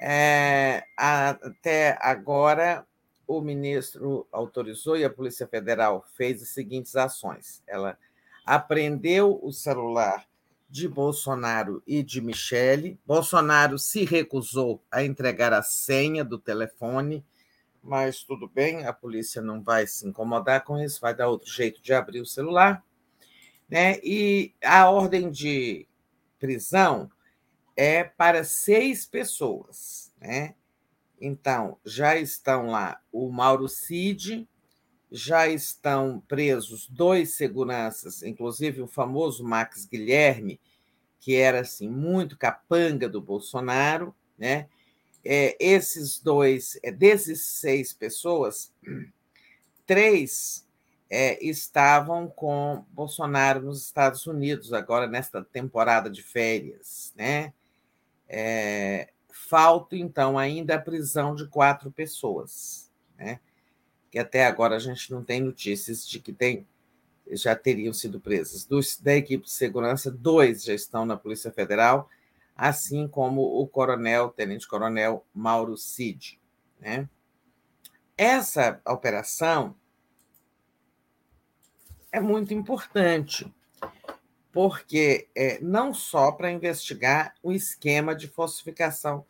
É, 0.00 0.84
até 0.96 1.98
agora, 2.00 2.86
o 3.26 3.40
ministro 3.40 4.26
autorizou 4.30 4.96
e 4.96 5.04
a 5.04 5.10
Polícia 5.10 5.46
Federal 5.46 6.04
fez 6.16 6.40
as 6.40 6.50
seguintes 6.50 6.94
ações. 6.94 7.62
Ela 7.66 7.98
apreendeu 8.46 9.40
o 9.42 9.52
celular 9.52 10.24
de 10.68 10.86
Bolsonaro 10.86 11.82
e 11.86 12.02
de 12.02 12.20
Michele. 12.20 13.00
Bolsonaro 13.06 13.78
se 13.78 14.04
recusou 14.04 14.82
a 14.90 15.02
entregar 15.02 15.52
a 15.52 15.62
senha 15.62 16.24
do 16.24 16.38
telefone, 16.38 17.24
mas 17.82 18.22
tudo 18.22 18.48
bem, 18.48 18.84
a 18.84 18.92
polícia 18.92 19.40
não 19.40 19.62
vai 19.62 19.86
se 19.86 20.06
incomodar 20.06 20.64
com 20.64 20.78
isso, 20.78 21.00
vai 21.00 21.14
dar 21.14 21.28
outro 21.28 21.50
jeito 21.50 21.80
de 21.80 21.94
abrir 21.94 22.20
o 22.20 22.26
celular. 22.26 22.84
Né? 23.68 23.98
E 24.02 24.54
a 24.62 24.90
ordem 24.90 25.30
de 25.30 25.86
prisão 26.38 27.10
é 27.76 28.04
para 28.04 28.44
seis 28.44 29.06
pessoas. 29.06 30.12
Né? 30.20 30.54
Então, 31.20 31.78
já 31.84 32.16
estão 32.16 32.66
lá 32.66 33.00
o 33.10 33.30
Mauro 33.30 33.68
Cid, 33.68 34.48
já 35.10 35.48
estão 35.48 36.22
presos 36.28 36.86
dois 36.88 37.34
seguranças, 37.34 38.22
inclusive 38.22 38.82
o 38.82 38.86
famoso 38.86 39.44
Max 39.44 39.86
Guilherme, 39.86 40.60
que 41.20 41.34
era 41.34 41.60
assim 41.60 41.88
muito 41.88 42.36
capanga 42.36 43.08
do 43.08 43.20
Bolsonaro, 43.20 44.14
né? 44.36 44.68
É, 45.24 45.56
esses 45.58 46.20
dois, 46.20 46.78
é, 46.82 46.92
desses 46.92 47.44
seis 47.44 47.92
pessoas, 47.92 48.72
três 49.86 50.66
é, 51.10 51.42
estavam 51.44 52.28
com 52.28 52.84
Bolsonaro 52.90 53.62
nos 53.62 53.84
Estados 53.84 54.26
Unidos 54.26 54.72
agora 54.72 55.06
nesta 55.06 55.42
temporada 55.42 56.08
de 56.08 56.22
férias, 56.22 57.12
né? 57.16 57.52
É, 58.28 59.08
falta, 59.32 59.96
então, 59.96 60.38
ainda 60.38 60.74
a 60.74 60.80
prisão 60.80 61.34
de 61.34 61.46
quatro 61.46 61.90
pessoas, 61.90 62.90
né? 63.16 63.40
Que 64.10 64.18
até 64.18 64.46
agora 64.46 64.76
a 64.76 64.78
gente 64.78 65.10
não 65.10 65.22
tem 65.22 65.40
notícias 65.40 66.06
de 66.06 66.20
que 66.20 66.32
tem, 66.32 66.66
já 67.30 67.54
teriam 67.54 67.92
sido 67.92 68.20
presas. 68.20 68.64
Dos, 68.64 68.98
da 68.98 69.14
equipe 69.14 69.44
de 69.44 69.50
segurança, 69.50 70.10
dois 70.10 70.64
já 70.64 70.74
estão 70.74 71.04
na 71.04 71.16
Polícia 71.16 71.52
Federal, 71.52 72.08
assim 72.56 73.06
como 73.06 73.42
o 73.42 73.66
coronel, 73.66 74.30
tenente-coronel 74.30 75.24
Mauro 75.34 75.76
Cid. 75.76 76.40
Né? 76.80 77.08
Essa 78.16 78.80
operação 78.86 79.76
é 82.10 82.20
muito 82.20 82.54
importante, 82.54 83.52
porque 84.50 85.28
é, 85.36 85.60
não 85.60 85.92
só 85.92 86.32
para 86.32 86.50
investigar 86.50 87.34
o 87.42 87.52
esquema 87.52 88.14
de 88.14 88.26
falsificação 88.26 89.24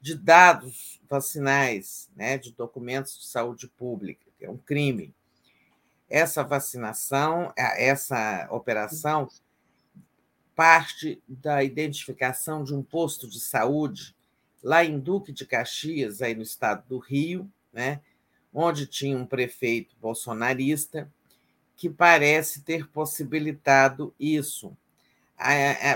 de 0.00 0.14
dados 0.14 1.00
vacinais, 1.08 2.10
né, 2.14 2.36
de 2.36 2.52
documentos 2.52 3.18
de 3.18 3.26
saúde 3.26 3.68
pública, 3.68 4.23
é 4.44 4.50
um 4.50 4.56
crime. 4.56 5.14
Essa 6.08 6.42
vacinação, 6.42 7.52
essa 7.56 8.46
operação 8.50 9.28
parte 10.54 11.20
da 11.26 11.64
identificação 11.64 12.62
de 12.62 12.74
um 12.74 12.82
posto 12.82 13.28
de 13.28 13.40
saúde 13.40 14.14
lá 14.62 14.84
em 14.84 14.98
Duque 14.98 15.32
de 15.32 15.44
Caxias, 15.44 16.22
aí 16.22 16.34
no 16.34 16.42
estado 16.42 16.86
do 16.88 16.98
Rio, 16.98 17.50
né, 17.72 18.00
onde 18.52 18.86
tinha 18.86 19.18
um 19.18 19.26
prefeito 19.26 19.96
bolsonarista 20.00 21.10
que 21.76 21.90
parece 21.90 22.62
ter 22.62 22.86
possibilitado 22.88 24.14
isso, 24.18 24.76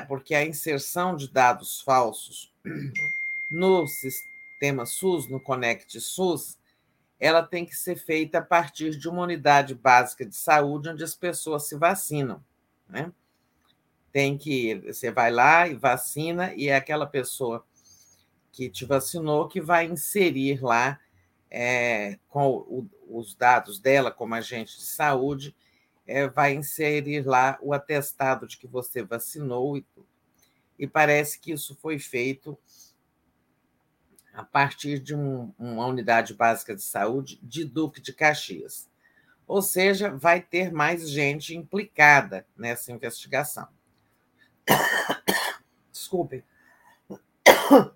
porque 0.09 0.35
a 0.35 0.45
inserção 0.45 1.15
de 1.15 1.31
dados 1.31 1.81
falsos 1.81 2.53
no 3.49 3.87
sistema 3.87 4.85
SUS, 4.85 5.29
no 5.29 5.39
Conect 5.39 6.01
SUS, 6.01 6.59
ela 7.21 7.43
tem 7.43 7.65
que 7.65 7.75
ser 7.75 7.97
feita 7.97 8.39
a 8.39 8.43
partir 8.43 8.97
de 8.97 9.09
uma 9.09 9.23
unidade 9.23 9.75
básica 9.75 10.25
de 10.25 10.37
saúde 10.37 10.91
onde 10.91 11.03
as 11.03 11.15
pessoas 11.15 11.69
se 11.69 11.77
vacinam, 11.77 12.43
né? 12.89 13.13
Tem 14.13 14.39
que 14.39 14.77
você 14.87 15.11
vai 15.11 15.31
lá 15.31 15.69
e 15.69 15.75
vacina 15.75 16.55
e 16.55 16.69
é 16.69 16.77
aquela 16.77 17.07
pessoa 17.07 17.65
que 18.53 18.71
te 18.71 18.85
vacinou 18.85 19.49
que 19.49 19.61
vai 19.61 19.87
inserir 19.87 20.63
lá 20.63 20.99
é, 21.51 22.19
com 22.29 22.49
o, 22.49 22.89
os 23.09 23.35
dados 23.35 23.79
dela 23.79 24.11
como 24.11 24.35
agente 24.35 24.77
de 24.79 24.85
saúde 24.85 25.55
é, 26.07 26.27
vai 26.27 26.55
inserir 26.55 27.27
lá 27.27 27.59
o 27.61 27.73
atestado 27.75 28.47
de 28.47 28.57
que 28.57 28.67
você 28.67 29.03
vacinou 29.03 29.77
e. 29.77 29.85
E 30.79 30.87
parece 30.87 31.41
que 31.41 31.51
isso 31.51 31.77
foi 31.83 31.99
feito 31.99 32.57
a 34.39 34.45
partir 34.45 35.01
de 35.01 35.17
um, 35.17 35.53
uma 35.59 35.85
unidade 35.87 36.33
básica 36.33 36.73
de 36.73 36.81
saúde 36.81 37.41
de 37.43 37.65
Duque 37.65 38.01
de 38.01 38.13
Caxias. 38.13 38.89
Ou 39.49 39.61
seja, 39.61 40.17
vai 40.17 40.41
ter 40.41 40.71
mais 40.71 41.11
gente 41.11 41.57
implicada 41.57 42.47
nessa 42.57 42.93
investigação. 42.93 43.67
Desculpem. 45.91 46.45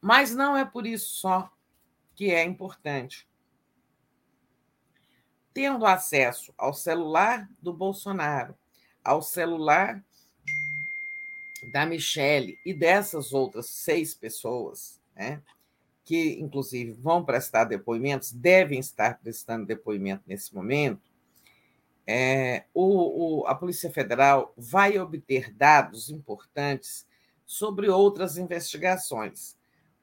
Mas 0.00 0.32
não 0.32 0.56
é 0.56 0.64
por 0.64 0.86
isso 0.86 1.16
só 1.16 1.50
que 2.14 2.30
é 2.30 2.44
importante. 2.44 3.28
Tendo 5.52 5.84
acesso 5.84 6.54
ao 6.56 6.72
celular 6.72 7.50
do 7.60 7.72
Bolsonaro, 7.72 8.56
ao 9.02 9.20
celular 9.20 10.00
da 11.70 11.86
Michelle 11.86 12.58
e 12.64 12.72
dessas 12.72 13.32
outras 13.32 13.66
seis 13.66 14.14
pessoas, 14.14 15.00
né, 15.14 15.42
que 16.04 16.38
inclusive 16.40 16.92
vão 16.92 17.24
prestar 17.24 17.64
depoimentos, 17.64 18.32
devem 18.32 18.78
estar 18.78 19.18
prestando 19.18 19.66
depoimento 19.66 20.22
nesse 20.26 20.54
momento, 20.54 21.02
é, 22.06 22.64
o, 22.72 23.40
o, 23.40 23.46
a 23.46 23.54
Polícia 23.54 23.90
Federal 23.90 24.52
vai 24.56 24.96
obter 24.98 25.52
dados 25.52 26.08
importantes 26.08 27.04
sobre 27.44 27.88
outras 27.88 28.38
investigações. 28.38 29.56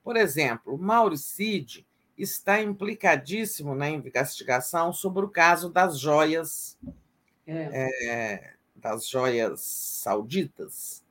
Por 0.03 0.17
exemplo, 0.17 0.77
Mauro 0.77 1.15
Cid 1.15 1.87
está 2.17 2.61
implicadíssimo 2.61 3.73
na 3.73 3.89
investigação 3.89 4.91
sobre 4.91 5.25
o 5.25 5.29
caso 5.29 5.69
das 5.69 5.97
joias, 5.97 6.77
é. 7.47 7.89
É, 8.05 8.53
das 8.75 9.07
joias 9.07 9.61
sauditas. 9.61 11.02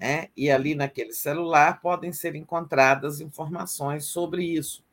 Né? 0.00 0.28
E 0.36 0.50
ali 0.50 0.74
naquele 0.74 1.12
celular 1.12 1.80
podem 1.80 2.12
ser 2.12 2.34
encontradas 2.36 3.20
informações 3.20 4.04
sobre 4.04 4.44
isso. 4.44 4.84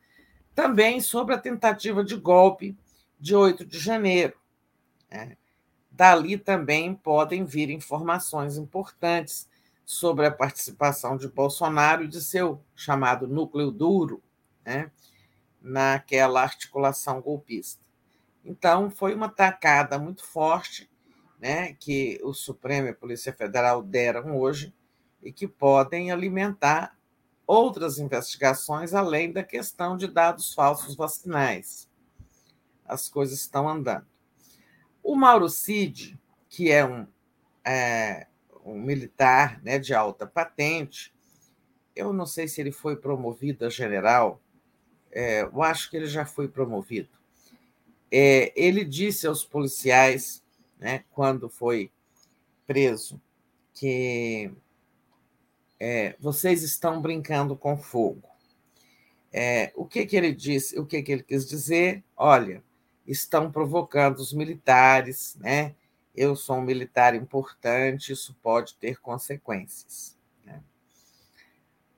Também 0.54 1.00
sobre 1.00 1.36
a 1.36 1.38
tentativa 1.38 2.04
de 2.04 2.16
golpe 2.16 2.76
de 3.20 3.36
8 3.36 3.66
de 3.66 3.78
janeiro. 3.78 4.34
Né? 5.12 5.38
Dali 5.92 6.38
também 6.38 6.96
podem 6.96 7.46
vir 7.46 7.70
informações 7.70 8.58
importantes 8.58 9.48
sobre 9.86 10.26
a 10.26 10.32
participação 10.32 11.16
de 11.16 11.28
Bolsonaro 11.28 12.04
e 12.04 12.08
de 12.08 12.22
seu 12.22 12.62
chamado 12.76 13.28
núcleo 13.28 13.70
duro 13.70 14.22
né, 14.66 14.92
naquela 15.62 16.42
articulação 16.42 17.22
golpista. 17.22 17.84
Então, 18.44 18.90
foi 18.90 19.14
uma 19.14 19.30
tacada 19.30 20.00
muito 20.00 20.26
forte 20.26 20.90
né, 21.40 21.74
que 21.74 22.20
o 22.24 22.34
Supremo 22.34 22.88
e 22.88 22.92
a 22.92 22.96
Polícia 22.96 23.32
Federal 23.32 23.84
deram 23.84 24.38
hoje 24.38 24.74
e 25.26 25.34
que 25.34 25.48
podem 25.48 26.12
alimentar 26.12 26.98
outras 27.46 27.98
investigações 27.98 28.94
além 28.94 29.32
da 29.32 29.44
questão 29.44 29.98
de 29.98 30.08
dados 30.08 30.54
falsos 30.54 30.96
vacinais. 30.96 31.90
As 32.86 33.10
coisas 33.10 33.40
estão 33.40 33.68
andando. 33.68 34.06
O 35.04 35.16
Mauro 35.16 35.50
Cid, 35.50 36.18
que 36.48 36.72
é 36.72 36.86
um 36.86 37.08
é, 37.66 38.28
um 38.64 38.80
militar 38.80 39.62
né, 39.64 39.80
de 39.80 39.94
alta 39.94 40.26
patente. 40.26 41.14
Eu 41.96 42.14
não 42.14 42.26
sei 42.26 42.48
se 42.48 42.62
ele 42.62 42.72
foi 42.72 42.96
promovido 42.96 43.66
a 43.66 43.70
general, 43.70 44.42
é, 45.12 45.44
eu 45.44 45.64
acho 45.64 45.90
que 45.90 45.98
ele 45.98 46.08
já 46.08 46.26
foi 46.26 46.48
promovido. 46.48 47.10
É, 48.12 48.54
ele 48.56 48.84
disse 48.84 49.26
aos 49.26 49.44
policiais, 49.44 50.44
né, 50.80 51.04
quando 51.12 51.50
foi 51.50 51.92
preso, 52.68 53.22
que 53.74 54.52
é, 55.80 56.16
vocês 56.20 56.64
estão 56.64 57.02
brincando 57.02 57.56
com 57.56 57.78
fogo. 57.78 58.30
É, 59.32 59.72
o 59.76 59.86
que, 59.86 60.06
que 60.06 60.16
ele 60.16 60.34
disse? 60.34 60.80
O 60.80 60.86
que, 60.86 61.02
que 61.04 61.12
ele 61.12 61.24
quis 61.24 61.48
dizer? 61.48 62.04
Olha, 62.16 62.64
estão 63.06 63.52
provocando 63.52 64.20
os 64.20 64.34
militares, 64.34 65.36
né? 65.40 65.76
eu 66.16 66.36
sou 66.36 66.58
um 66.58 66.62
militar 66.62 67.14
importante, 67.14 68.14
isso 68.14 68.36
pode 68.42 68.76
ter 68.76 69.00
consequências. 69.00 70.18
Né? 70.46 70.64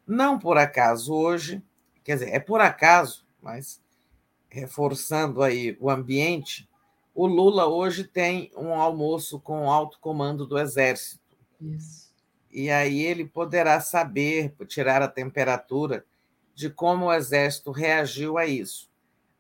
Não 0.06 0.40
por 0.40 0.58
acaso 0.58 1.14
hoje, 1.14 1.62
quer 2.04 2.16
dizer, 2.16 2.30
é 2.34 2.40
por 2.40 2.60
acaso, 2.60 3.26
mas 3.42 3.82
reforçando 4.50 5.44
aí 5.44 5.78
o 5.80 5.90
ambiente, 5.90 6.68
o 7.14 7.28
Lula 7.28 7.68
hoje 7.68 8.04
tem 8.04 8.52
um 8.56 8.74
almoço 8.74 9.40
com 9.40 9.66
o 9.66 9.72
alto 9.72 10.00
comando 10.00 10.46
do 10.46 10.58
Exército. 10.58 11.22
Isso. 11.62 12.07
E 12.52 12.70
aí 12.70 13.02
ele 13.02 13.26
poderá 13.26 13.80
saber, 13.80 14.54
tirar 14.68 15.02
a 15.02 15.08
temperatura 15.08 16.06
de 16.56 16.70
como 16.70 17.06
o 17.06 17.14
Exército 17.14 17.72
reagiu 17.72 18.38
a 18.38 18.46
isso. 18.46 18.90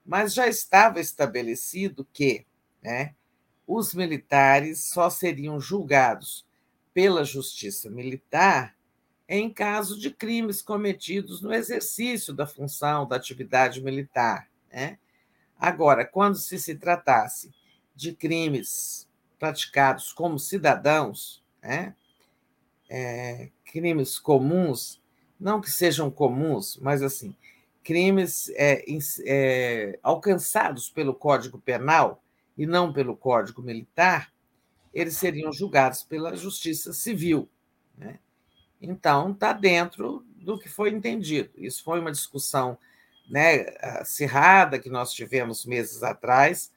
Mas 0.05 0.33
já 0.33 0.47
estava 0.47 0.99
estabelecido 0.99 2.07
que, 2.13 2.45
né, 2.81 3.15
os 3.65 3.93
militares 3.93 4.85
só 4.85 5.09
seriam 5.09 5.59
julgados 5.59 6.45
pela 6.93 7.23
justiça 7.23 7.89
militar 7.89 8.77
em 9.27 9.51
caso 9.51 9.99
de 9.99 10.09
crimes 10.09 10.61
cometidos 10.61 11.41
no 11.41 11.53
exercício 11.53 12.33
da 12.33 12.47
função, 12.47 13.05
da 13.05 13.17
atividade 13.17 13.83
militar. 13.83 14.47
Né? 14.71 14.97
Agora, 15.59 16.05
quando 16.05 16.37
se, 16.37 16.57
se 16.57 16.75
tratasse 16.75 17.51
de 17.93 18.13
crimes 18.13 19.07
praticados 19.37 20.13
como 20.13 20.39
cidadãos, 20.39 21.43
né? 21.61 21.93
É, 22.89 23.49
crimes 23.65 24.17
comuns, 24.17 25.01
não 25.39 25.59
que 25.59 25.69
sejam 25.69 26.09
comuns, 26.09 26.77
mas 26.81 27.03
assim, 27.03 27.35
crimes 27.83 28.49
é, 28.55 28.83
é, 29.25 29.99
alcançados 30.01 30.89
pelo 30.89 31.13
Código 31.13 31.59
Penal, 31.59 32.23
e 32.57 32.65
não 32.65 32.91
pelo 32.91 33.15
Código 33.15 33.61
Militar, 33.61 34.33
eles 34.93 35.15
seriam 35.15 35.53
julgados 35.53 36.01
pela 36.01 36.35
Justiça 36.35 36.91
Civil. 36.91 37.47
Né? 37.95 38.19
Então, 38.81 39.31
está 39.31 39.53
dentro 39.53 40.25
do 40.37 40.57
que 40.57 40.67
foi 40.67 40.89
entendido. 40.89 41.51
Isso 41.55 41.83
foi 41.83 41.99
uma 41.99 42.11
discussão 42.11 42.77
né, 43.29 43.67
acirrada 43.81 44.79
que 44.79 44.89
nós 44.89 45.13
tivemos 45.13 45.65
meses 45.65 46.01
atrás, 46.01 46.71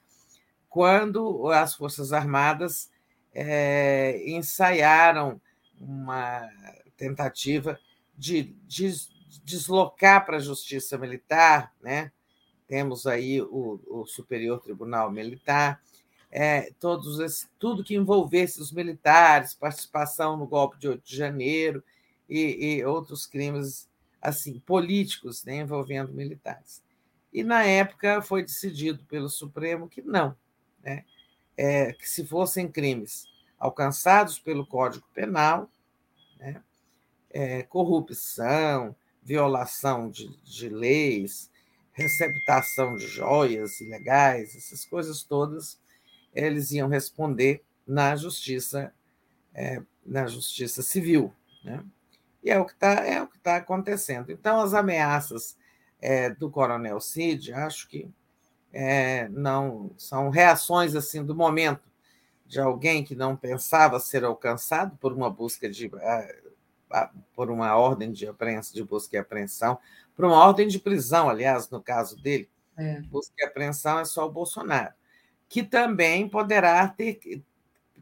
quando 0.69 1.49
as 1.49 1.73
Forças 1.73 2.13
Armadas 2.13 2.91
é, 3.33 4.21
ensaiaram 4.25 5.41
uma 5.81 6.47
tentativa 6.95 7.79
de, 8.17 8.55
de 8.67 8.93
deslocar 9.43 10.25
para 10.25 10.37
a 10.37 10.41
Justiça 10.41 10.97
Militar, 10.97 11.73
né, 11.81 12.11
temos 12.67 13.07
aí 13.07 13.41
o, 13.41 13.81
o 13.87 14.05
Superior 14.05 14.61
Tribunal 14.61 15.11
Militar, 15.11 15.81
é, 16.31 16.71
todos 16.79 17.19
esse, 17.19 17.47
tudo 17.59 17.83
que 17.83 17.95
envolvesse 17.95 18.61
os 18.61 18.71
militares, 18.71 19.53
participação 19.53 20.37
no 20.37 20.47
golpe 20.47 20.79
de 20.79 20.87
8 20.87 21.03
de 21.03 21.15
janeiro 21.15 21.83
e, 22.29 22.77
e 22.77 22.85
outros 22.85 23.25
crimes 23.25 23.89
assim 24.21 24.59
políticos 24.59 25.43
né, 25.43 25.57
envolvendo 25.57 26.13
militares. 26.13 26.81
E 27.33 27.43
na 27.43 27.63
época 27.63 28.21
foi 28.21 28.43
decidido 28.43 29.03
pelo 29.05 29.27
Supremo 29.27 29.89
que 29.89 30.01
não, 30.01 30.35
né, 30.81 31.03
é, 31.57 31.91
que 31.93 32.07
se 32.07 32.25
fossem 32.25 32.71
crimes 32.71 33.30
alcançados 33.61 34.39
pelo 34.39 34.65
Código 34.65 35.05
Penal, 35.13 35.69
né, 36.39 36.61
é, 37.29 37.61
corrupção, 37.61 38.95
violação 39.21 40.09
de, 40.09 40.27
de 40.43 40.67
leis, 40.67 41.51
receptação 41.93 42.95
de 42.95 43.05
joias 43.05 43.79
ilegais, 43.79 44.55
essas 44.55 44.83
coisas 44.83 45.21
todas, 45.21 45.79
eles 46.33 46.71
iam 46.71 46.89
responder 46.89 47.63
na 47.85 48.15
justiça, 48.15 48.91
é, 49.53 49.79
na 50.03 50.25
justiça 50.25 50.81
civil, 50.81 51.31
né? 51.63 51.83
E 52.43 52.49
é 52.49 52.59
o 52.59 52.65
que 52.65 52.73
está 52.73 52.93
é 53.05 53.27
tá 53.43 53.57
acontecendo. 53.57 54.31
Então, 54.31 54.59
as 54.61 54.73
ameaças 54.73 55.55
é, 56.01 56.31
do 56.31 56.49
Coronel 56.49 56.99
Cid, 56.99 57.53
acho 57.53 57.87
que 57.87 58.09
é, 58.73 59.29
não 59.29 59.91
são 59.95 60.29
reações 60.29 60.95
assim 60.95 61.23
do 61.23 61.35
momento 61.35 61.90
de 62.51 62.59
alguém 62.59 63.01
que 63.01 63.15
não 63.15 63.33
pensava 63.33 63.97
ser 63.97 64.25
alcançado 64.25 64.97
por 64.97 65.13
uma 65.13 65.29
busca 65.29 65.69
de 65.69 65.89
por 67.33 67.49
uma 67.49 67.77
ordem 67.77 68.11
de 68.11 68.27
apreensão, 68.27 68.73
de 68.73 68.83
busca 68.83 69.15
e 69.15 69.19
apreensão, 69.19 69.79
por 70.13 70.25
uma 70.25 70.35
ordem 70.35 70.67
de 70.67 70.77
prisão, 70.77 71.29
aliás, 71.29 71.69
no 71.69 71.81
caso 71.81 72.21
dele. 72.21 72.49
É. 72.75 72.99
Busca 73.03 73.33
e 73.39 73.45
apreensão 73.45 73.99
é 73.99 74.03
só 74.03 74.27
o 74.27 74.31
Bolsonaro, 74.31 74.93
que 75.47 75.63
também 75.63 76.27
poderá 76.27 76.85
ter, 76.89 77.41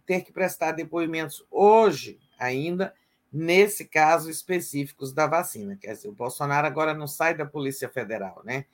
ter 0.03 0.21
que 0.21 0.31
prestar 0.31 0.71
depoimentos 0.71 1.45
hoje 1.51 2.19
ainda, 2.39 2.91
nesse 3.31 3.85
caso 3.85 4.31
específicos 4.31 5.13
da 5.13 5.27
vacina. 5.27 5.77
Quer 5.79 5.93
dizer, 5.93 6.07
o 6.07 6.13
Bolsonaro 6.13 6.65
agora 6.65 6.95
não 6.95 7.05
sai 7.05 7.35
da 7.35 7.45
Polícia 7.45 7.87
Federal, 7.87 8.41
né? 8.43 8.65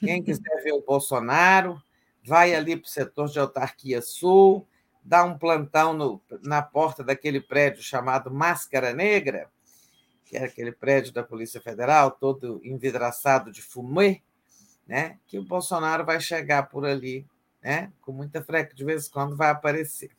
Quem 0.00 0.22
quiser 0.22 0.56
ver 0.64 0.72
o 0.72 0.80
Bolsonaro, 0.80 1.82
vai 2.24 2.54
ali 2.54 2.78
para 2.78 2.86
o 2.86 2.90
setor 2.90 3.28
de 3.28 3.38
autarquia 3.38 4.00
sul, 4.00 4.66
dá 5.08 5.24
um 5.24 5.38
plantão 5.38 5.94
no, 5.94 6.20
na 6.42 6.60
porta 6.60 7.02
daquele 7.02 7.40
prédio 7.40 7.82
chamado 7.82 8.30
Máscara 8.30 8.92
Negra, 8.92 9.48
que 10.26 10.36
é 10.36 10.44
aquele 10.44 10.70
prédio 10.70 11.14
da 11.14 11.22
Polícia 11.22 11.60
Federal, 11.62 12.10
todo 12.10 12.60
envidraçado 12.62 13.50
de 13.50 13.62
fumê, 13.62 14.20
né? 14.86 15.16
que 15.26 15.38
o 15.38 15.42
Bolsonaro 15.44 16.04
vai 16.04 16.20
chegar 16.20 16.64
por 16.64 16.84
ali, 16.84 17.26
né? 17.62 17.90
com 18.02 18.12
muita 18.12 18.42
frequência, 18.42 18.76
de 18.76 18.84
vez 18.84 19.06
em 19.06 19.10
quando 19.10 19.34
vai 19.34 19.48
aparecer. 19.48 20.10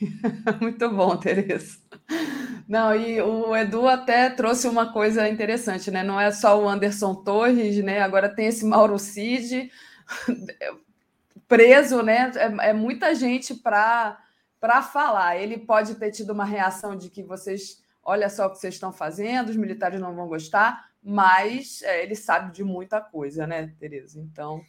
Muito 0.62 0.90
bom, 0.90 1.14
Tereza. 1.18 1.78
Não, 2.66 2.96
e 2.96 3.20
o 3.20 3.54
Edu 3.54 3.86
até 3.86 4.30
trouxe 4.30 4.66
uma 4.66 4.90
coisa 4.90 5.28
interessante, 5.28 5.90
né? 5.90 6.02
Não 6.02 6.18
é 6.18 6.32
só 6.32 6.58
o 6.58 6.66
Anderson 6.66 7.14
Torres, 7.14 7.84
né? 7.84 8.00
Agora 8.00 8.34
tem 8.34 8.46
esse 8.46 8.64
Mauro 8.64 8.98
Cid 8.98 9.70
preso, 11.48 12.02
né? 12.02 12.32
É, 12.36 12.70
é 12.70 12.72
muita 12.72 13.14
gente 13.14 13.54
para 13.54 14.18
falar. 14.92 15.36
Ele 15.36 15.58
pode 15.58 15.94
ter 15.94 16.10
tido 16.10 16.30
uma 16.30 16.44
reação 16.44 16.96
de 16.96 17.08
que 17.08 17.22
vocês, 17.22 17.82
olha 18.02 18.28
só 18.28 18.46
o 18.46 18.50
que 18.50 18.58
vocês 18.58 18.74
estão 18.74 18.92
fazendo, 18.92 19.50
os 19.50 19.56
militares 19.56 20.00
não 20.00 20.14
vão 20.14 20.28
gostar, 20.28 20.90
mas 21.02 21.82
é, 21.82 22.02
ele 22.02 22.14
sabe 22.14 22.52
de 22.52 22.64
muita 22.64 23.00
coisa, 23.00 23.46
né, 23.46 23.72
Tereza? 23.78 24.20
Então, 24.20 24.60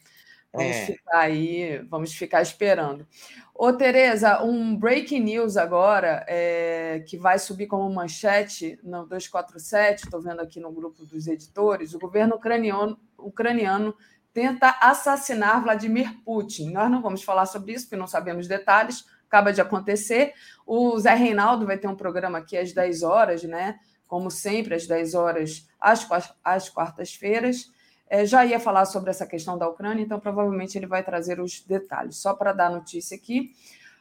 vamos 0.52 0.76
é. 0.76 0.86
ficar 0.86 1.18
aí, 1.18 1.78
vamos 1.88 2.14
ficar 2.14 2.42
esperando. 2.42 3.06
Ô, 3.54 3.72
Tereza, 3.72 4.42
um 4.44 4.76
breaking 4.76 5.20
news 5.20 5.56
agora, 5.56 6.24
é, 6.28 7.02
que 7.08 7.16
vai 7.16 7.40
subir 7.40 7.66
como 7.66 7.92
manchete 7.92 8.78
no 8.84 9.04
247, 9.04 10.04
estou 10.04 10.20
vendo 10.20 10.40
aqui 10.40 10.60
no 10.60 10.70
grupo 10.70 11.04
dos 11.04 11.26
editores, 11.26 11.92
o 11.92 11.98
governo 11.98 12.36
ucraniano, 12.36 12.96
ucraniano 13.18 13.96
tenta 14.32 14.76
assassinar 14.80 15.62
Vladimir 15.62 16.12
Putin. 16.24 16.70
Nós 16.70 16.90
não 16.90 17.02
vamos 17.02 17.22
falar 17.22 17.46
sobre 17.46 17.72
isso, 17.72 17.86
porque 17.86 17.96
não 17.96 18.06
sabemos 18.06 18.46
detalhes, 18.46 19.04
acaba 19.26 19.52
de 19.52 19.60
acontecer. 19.60 20.32
O 20.66 20.98
Zé 20.98 21.14
Reinaldo 21.14 21.66
vai 21.66 21.78
ter 21.78 21.88
um 21.88 21.96
programa 21.96 22.38
aqui 22.38 22.56
às 22.56 22.72
10 22.72 23.02
horas, 23.02 23.42
né? 23.42 23.78
Como 24.06 24.30
sempre, 24.30 24.74
às 24.74 24.86
10 24.86 25.14
horas, 25.14 25.68
às, 25.80 26.06
às 26.42 26.68
quartas-feiras. 26.68 27.70
É, 28.10 28.24
já 28.24 28.44
ia 28.44 28.58
falar 28.58 28.86
sobre 28.86 29.10
essa 29.10 29.26
questão 29.26 29.58
da 29.58 29.68
Ucrânia, 29.68 30.02
então 30.02 30.18
provavelmente 30.18 30.78
ele 30.78 30.86
vai 30.86 31.02
trazer 31.02 31.40
os 31.40 31.60
detalhes. 31.60 32.16
Só 32.16 32.32
para 32.32 32.52
dar 32.52 32.70
notícia 32.70 33.16
aqui. 33.16 33.52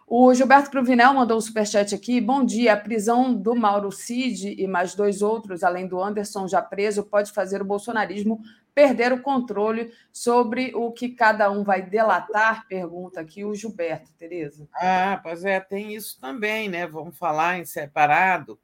O 0.09 0.33
Gilberto 0.33 0.71
Cruvinel 0.71 1.13
mandou 1.13 1.37
um 1.37 1.41
superchat 1.41 1.93
aqui. 1.93 2.21
Bom 2.21 2.45
dia. 2.45 2.71
A 2.71 2.77
prisão 2.77 3.33
do 3.33 3.53
Mauro 3.53 3.91
Cid 3.91 4.55
e 4.57 4.65
mais 4.65 4.95
dois 4.95 5.21
outros, 5.21 5.63
além 5.63 5.85
do 5.85 6.01
Anderson 6.01 6.47
já 6.47 6.61
preso, 6.61 7.03
pode 7.03 7.33
fazer 7.33 7.61
o 7.61 7.65
bolsonarismo 7.65 8.41
perder 8.77 9.11
o 9.11 9.23
controle 9.23 9.91
sobre 10.13 10.71
o 10.75 10.91
que 10.91 11.09
cada 11.09 11.49
um 11.49 11.63
vai 11.63 11.81
delatar? 11.81 12.67
Pergunta 12.67 13.19
aqui 13.19 13.43
o 13.43 13.55
Gilberto, 13.55 14.13
Tereza. 14.13 14.69
Ah, 14.71 15.19
pois 15.23 15.43
é, 15.43 15.59
tem 15.59 15.95
isso 15.95 16.21
também, 16.21 16.69
né? 16.69 16.85
Vamos 16.85 17.17
falar 17.17 17.57
em 17.57 17.65
separado, 17.65 18.59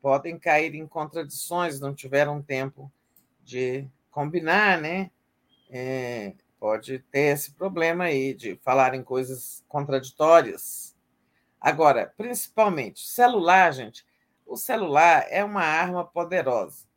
podem 0.00 0.38
cair 0.38 0.74
em 0.74 0.86
contradições, 0.86 1.78
não 1.78 1.94
tiveram 1.94 2.40
tempo 2.40 2.90
de 3.44 3.86
combinar, 4.10 4.80
né? 4.80 5.10
É, 5.68 6.32
pode 6.58 7.00
ter 7.12 7.34
esse 7.34 7.52
problema 7.52 8.04
aí 8.04 8.32
de 8.32 8.56
falar 8.64 8.94
em 8.94 9.04
coisas 9.04 9.62
contraditórias. 9.68 10.96
Agora, 11.60 12.14
principalmente, 12.16 13.06
celular, 13.06 13.70
gente, 13.74 14.06
o 14.46 14.56
celular 14.56 15.26
é 15.28 15.44
uma 15.44 15.64
arma 15.64 16.02
poderosa. 16.02 16.88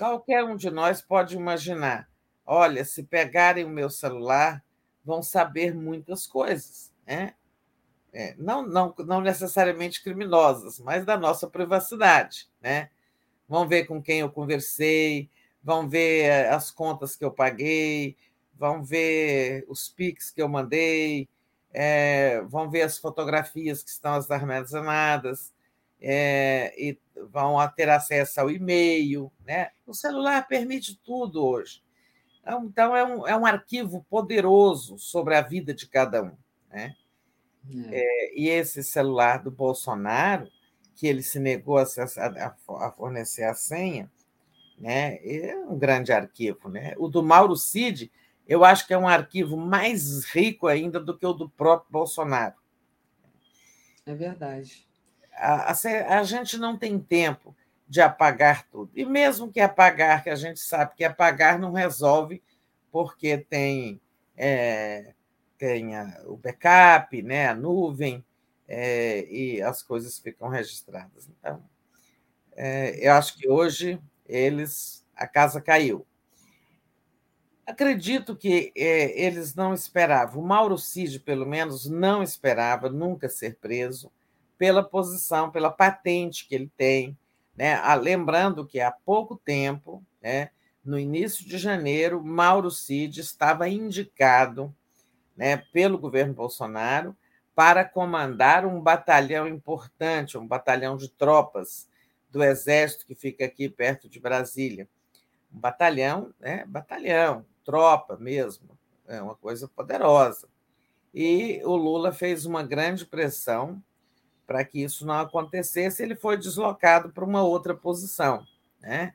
Qualquer 0.00 0.42
um 0.42 0.56
de 0.56 0.70
nós 0.70 1.02
pode 1.02 1.36
imaginar: 1.36 2.08
olha, 2.46 2.86
se 2.86 3.02
pegarem 3.02 3.66
o 3.66 3.68
meu 3.68 3.90
celular, 3.90 4.64
vão 5.04 5.22
saber 5.22 5.74
muitas 5.74 6.26
coisas, 6.26 6.90
né? 7.06 7.34
É, 8.10 8.34
não, 8.38 8.66
não, 8.66 8.94
não 9.00 9.20
necessariamente 9.20 10.02
criminosas, 10.02 10.80
mas 10.80 11.04
da 11.04 11.18
nossa 11.18 11.46
privacidade, 11.50 12.48
né? 12.62 12.88
Vão 13.46 13.68
ver 13.68 13.84
com 13.84 14.02
quem 14.02 14.20
eu 14.20 14.30
conversei, 14.30 15.28
vão 15.62 15.86
ver 15.86 16.24
eh, 16.24 16.48
as 16.48 16.70
contas 16.70 17.14
que 17.14 17.24
eu 17.24 17.30
paguei, 17.30 18.16
vão 18.54 18.82
ver 18.82 19.66
os 19.68 19.90
pics 19.90 20.30
que 20.30 20.40
eu 20.40 20.48
mandei, 20.48 21.28
é, 21.74 22.40
vão 22.48 22.70
ver 22.70 22.82
as 22.82 22.96
fotografias 22.96 23.82
que 23.82 23.90
estão 23.90 24.14
armazenadas, 24.30 25.52
é, 26.00 26.72
e 26.78 26.98
vão 27.30 27.56
ter 27.74 27.88
acesso 27.88 28.40
ao 28.40 28.50
e-mail. 28.50 29.30
Né? 29.44 29.70
O 29.86 29.94
celular 29.94 30.46
permite 30.46 30.96
tudo 31.04 31.44
hoje. 31.44 31.82
Então, 32.40 32.64
então, 32.64 32.96
é 32.96 33.04
um, 33.04 33.26
é 33.26 33.36
um 33.36 33.46
arquivo 33.46 34.04
poderoso 34.08 34.98
sobre 34.98 35.34
a 35.36 35.42
vida 35.42 35.74
de 35.74 35.86
cada 35.86 36.22
um. 36.22 36.36
Né? 36.70 36.94
É. 37.92 38.00
É, 38.00 38.38
e 38.38 38.48
esse 38.48 38.82
celular 38.82 39.42
do 39.42 39.50
Bolsonaro, 39.50 40.48
que 40.96 41.06
ele 41.06 41.22
se 41.22 41.38
negou 41.38 41.78
a, 41.78 41.84
a, 41.84 42.86
a, 42.86 42.92
fornecer 42.92 43.44
a 43.44 43.54
senha, 43.54 44.10
né? 44.78 45.16
é 45.22 45.56
um 45.56 45.78
grande 45.78 46.12
arquivo. 46.12 46.68
Né? 46.68 46.94
O 46.98 47.08
do 47.08 47.22
Mauro 47.22 47.56
Cid, 47.56 48.10
eu 48.48 48.64
acho 48.64 48.86
que 48.86 48.94
é 48.94 48.98
um 48.98 49.08
arquivo 49.08 49.56
mais 49.56 50.24
rico 50.24 50.66
ainda 50.66 50.98
do 50.98 51.16
que 51.16 51.26
o 51.26 51.32
do 51.32 51.48
próprio 51.48 51.92
Bolsonaro. 51.92 52.54
É 54.06 54.14
verdade 54.14 54.89
a, 55.40 56.18
a, 56.18 56.22
gente 56.22 56.58
não 56.58 56.76
tem 56.76 56.98
tempo 56.98 57.56
de 57.88 58.00
apagar 58.00 58.66
tudo. 58.70 58.90
E 58.94 59.04
mesmo 59.04 59.50
que 59.50 59.60
apagar, 59.60 60.22
que 60.22 60.30
a 60.30 60.36
gente 60.36 60.60
sabe 60.60 60.94
que 60.94 61.04
apagar 61.04 61.58
não 61.58 61.72
resolve, 61.72 62.42
porque 62.92 63.38
tem, 63.38 64.00
é, 64.36 65.14
tem 65.58 65.96
a, 65.96 66.22
o 66.26 66.36
backup, 66.36 67.22
né, 67.22 67.48
a 67.48 67.54
nuvem, 67.54 68.24
é, 68.68 69.26
e 69.28 69.60
as 69.62 69.82
coisas 69.82 70.18
ficam 70.18 70.48
registradas. 70.48 71.28
Então, 71.28 71.62
é, 72.54 73.06
eu 73.06 73.14
acho 73.14 73.36
que 73.36 73.48
hoje 73.48 74.00
eles 74.28 75.04
a 75.16 75.26
casa 75.26 75.60
caiu. 75.60 76.06
Acredito 77.66 78.34
que 78.34 78.72
é, 78.74 79.20
eles 79.20 79.54
não 79.54 79.74
esperavam. 79.74 80.42
O 80.42 80.46
Mauro 80.46 80.78
Cid, 80.78 81.20
pelo 81.20 81.46
menos, 81.46 81.86
não 81.86 82.22
esperava 82.22 82.88
nunca 82.88 83.28
ser 83.28 83.56
preso 83.56 84.10
pela 84.60 84.82
posição, 84.82 85.50
pela 85.50 85.70
patente 85.70 86.46
que 86.46 86.54
ele 86.54 86.70
tem. 86.76 87.16
Né? 87.56 87.76
Ah, 87.76 87.94
lembrando 87.94 88.66
que 88.66 88.78
há 88.78 88.90
pouco 88.92 89.34
tempo, 89.34 90.04
né, 90.20 90.50
no 90.84 90.98
início 90.98 91.48
de 91.48 91.56
janeiro, 91.56 92.22
Mauro 92.22 92.70
Cid 92.70 93.22
estava 93.22 93.70
indicado 93.70 94.74
né, 95.34 95.56
pelo 95.72 95.96
governo 95.96 96.34
Bolsonaro 96.34 97.16
para 97.54 97.86
comandar 97.86 98.66
um 98.66 98.82
batalhão 98.82 99.48
importante, 99.48 100.36
um 100.36 100.46
batalhão 100.46 100.94
de 100.94 101.08
tropas 101.08 101.88
do 102.28 102.44
Exército 102.44 103.06
que 103.06 103.14
fica 103.14 103.46
aqui 103.46 103.66
perto 103.66 104.10
de 104.10 104.20
Brasília. 104.20 104.86
Um 105.50 105.58
batalhão, 105.58 106.34
né? 106.38 106.66
Batalhão, 106.66 107.46
tropa 107.64 108.18
mesmo, 108.18 108.78
é 109.08 109.22
uma 109.22 109.34
coisa 109.34 109.66
poderosa. 109.68 110.48
E 111.14 111.62
o 111.64 111.74
Lula 111.76 112.12
fez 112.12 112.44
uma 112.44 112.62
grande 112.62 113.06
pressão 113.06 113.82
para 114.50 114.64
que 114.64 114.82
isso 114.82 115.06
não 115.06 115.14
acontecesse, 115.14 116.02
ele 116.02 116.16
foi 116.16 116.36
deslocado 116.36 117.10
para 117.10 117.24
uma 117.24 117.40
outra 117.40 117.72
posição. 117.72 118.44
Né? 118.80 119.14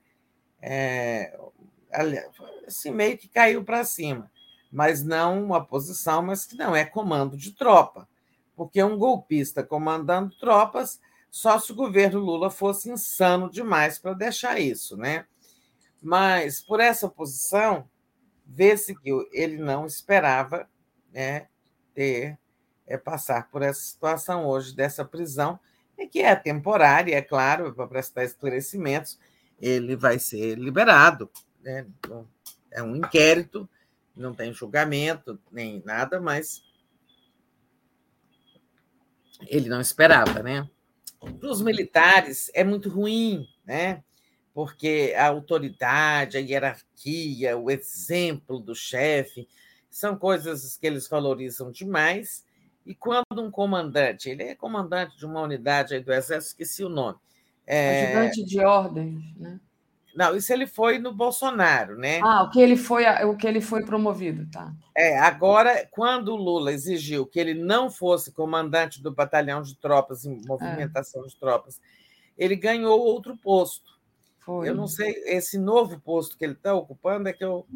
É, 0.61 1.37
assim, 2.65 2.89
meio 2.91 3.17
que 3.17 3.27
caiu 3.27 3.61
para 3.61 3.83
cima, 3.83 4.31
mas 4.71 5.03
não 5.03 5.43
uma 5.43 5.61
posição, 5.61 6.21
mas 6.21 6.45
que 6.45 6.55
não 6.55 6.73
é 6.73 6.85
comando 6.85 7.35
de 7.35 7.51
tropa, 7.51 8.07
porque 8.55 8.81
um 8.81 8.97
golpista 8.97 9.61
comandando 9.61 10.33
tropas, 10.39 11.01
só 11.29 11.59
se 11.59 11.73
o 11.73 11.75
governo 11.75 12.19
Lula 12.19 12.49
fosse 12.49 12.89
insano 12.89 13.51
demais 13.51 13.99
para 13.99 14.13
deixar 14.13 14.57
isso. 14.57 14.95
Né? 14.95 15.25
Mas, 16.01 16.61
por 16.61 16.79
essa 16.79 17.09
posição, 17.09 17.89
vê-se 18.45 18.95
que 18.95 19.11
ele 19.33 19.57
não 19.57 19.85
esperava 19.85 20.65
né, 21.11 21.49
ter 21.93 22.39
é, 22.87 22.97
passar 22.97 23.49
por 23.49 23.61
essa 23.61 23.81
situação 23.81 24.45
hoje 24.45 24.75
dessa 24.75 25.03
prisão, 25.03 25.59
e 25.97 26.07
que 26.07 26.19
é 26.19 26.35
temporária, 26.35 27.15
é 27.15 27.21
claro, 27.21 27.73
para 27.73 27.87
prestar 27.87 28.23
esclarecimentos, 28.23 29.17
ele 29.59 29.95
vai 29.95 30.19
ser 30.19 30.57
liberado. 30.57 31.29
Né? 31.61 31.85
Então, 31.99 32.27
é 32.71 32.83
um 32.83 32.95
inquérito, 32.95 33.67
não 34.15 34.33
tem 34.33 34.53
julgamento 34.53 35.39
nem 35.51 35.81
nada, 35.85 36.19
mas 36.19 36.63
ele 39.47 39.69
não 39.69 39.81
esperava, 39.81 40.41
né? 40.41 40.69
Para 41.19 41.49
os 41.49 41.61
militares 41.61 42.51
é 42.53 42.63
muito 42.63 42.89
ruim, 42.89 43.47
né? 43.65 44.03
Porque 44.53 45.13
a 45.17 45.27
autoridade, 45.27 46.37
a 46.37 46.39
hierarquia, 46.39 47.57
o 47.57 47.69
exemplo 47.69 48.59
do 48.59 48.75
chefe 48.75 49.47
são 49.89 50.17
coisas 50.17 50.77
que 50.77 50.87
eles 50.87 51.07
valorizam 51.07 51.71
demais 51.71 52.44
e 52.85 52.93
quando 52.93 53.41
um 53.41 53.49
comandante, 53.49 54.29
ele 54.29 54.43
é 54.43 54.55
comandante 54.55 55.17
de 55.17 55.25
uma 55.25 55.41
unidade 55.41 55.99
do 55.99 56.13
Exército, 56.13 56.51
esqueci 56.51 56.83
o 56.83 56.89
nome. 56.89 57.17
É... 57.65 58.05
Ajudante 58.05 58.43
de 58.43 58.59
ordens, 58.59 59.35
né? 59.37 59.59
Não, 60.15 60.33
isso 60.33 60.53
ele 60.53 60.65
foi 60.65 60.97
no 60.97 61.13
Bolsonaro, 61.13 61.97
né? 61.97 62.21
Ah, 62.23 62.43
o 62.43 62.49
que 62.49 62.61
ele 62.61 62.77
foi, 62.77 63.05
o 63.25 63.35
que 63.35 63.45
ele 63.45 63.59
foi 63.59 63.83
promovido, 63.83 64.49
tá? 64.49 64.73
É, 64.95 65.19
agora, 65.19 65.85
quando 65.91 66.29
o 66.29 66.37
Lula 66.37 66.71
exigiu 66.71 67.25
que 67.25 67.37
ele 67.37 67.53
não 67.53 67.91
fosse 67.91 68.31
comandante 68.31 69.03
do 69.03 69.11
batalhão 69.11 69.61
de 69.61 69.75
tropas 69.75 70.23
em 70.23 70.39
movimentação 70.47 71.25
é. 71.25 71.27
de 71.27 71.35
tropas, 71.37 71.81
ele 72.37 72.55
ganhou 72.55 72.97
outro 72.97 73.35
posto. 73.35 73.93
Foi. 74.39 74.69
Eu 74.69 74.75
não 74.75 74.87
sei, 74.87 75.11
esse 75.25 75.57
novo 75.57 75.99
posto 75.99 76.37
que 76.37 76.45
ele 76.45 76.53
está 76.53 76.73
ocupando 76.73 77.27
é 77.27 77.33
que 77.33 77.43
eu 77.43 77.67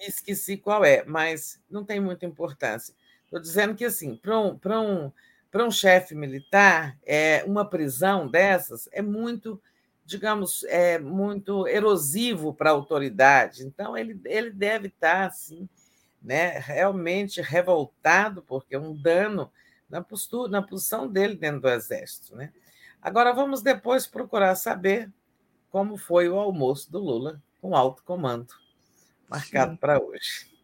esqueci 0.00 0.56
qual 0.56 0.84
é, 0.84 1.04
mas 1.04 1.60
não 1.70 1.84
tem 1.84 2.00
muita 2.00 2.26
importância. 2.26 2.94
Estou 3.26 3.40
dizendo 3.40 3.74
que, 3.74 3.84
assim, 3.84 4.16
para 4.16 4.40
um, 4.40 4.58
um, 4.64 5.12
um 5.52 5.70
chefe 5.70 6.14
militar, 6.14 6.96
é, 7.04 7.44
uma 7.44 7.68
prisão 7.68 8.28
dessas 8.28 8.88
é 8.92 9.02
muito, 9.02 9.60
digamos, 10.04 10.64
é 10.64 10.98
muito 10.98 11.66
erosivo 11.66 12.54
para 12.54 12.70
a 12.70 12.72
autoridade. 12.72 13.64
Então, 13.64 13.96
ele, 13.96 14.18
ele 14.24 14.50
deve 14.50 14.88
estar, 14.88 15.20
tá, 15.22 15.26
assim, 15.26 15.68
né, 16.22 16.58
realmente 16.58 17.40
revoltado, 17.40 18.42
porque 18.42 18.74
é 18.74 18.78
um 18.78 18.94
dano 18.94 19.50
na 19.88 20.00
postura, 20.00 20.50
na 20.50 20.62
posição 20.62 21.08
dele 21.08 21.36
dentro 21.36 21.60
do 21.60 21.68
Exército. 21.68 22.34
Né? 22.34 22.52
Agora, 23.02 23.32
vamos 23.32 23.60
depois 23.60 24.06
procurar 24.06 24.54
saber 24.54 25.10
como 25.70 25.96
foi 25.96 26.28
o 26.28 26.38
almoço 26.38 26.90
do 26.90 26.98
Lula 26.98 27.42
com 27.60 27.74
alto 27.76 28.02
comando, 28.04 28.54
marcado 29.28 29.76
para 29.76 30.00
hoje. 30.00 30.55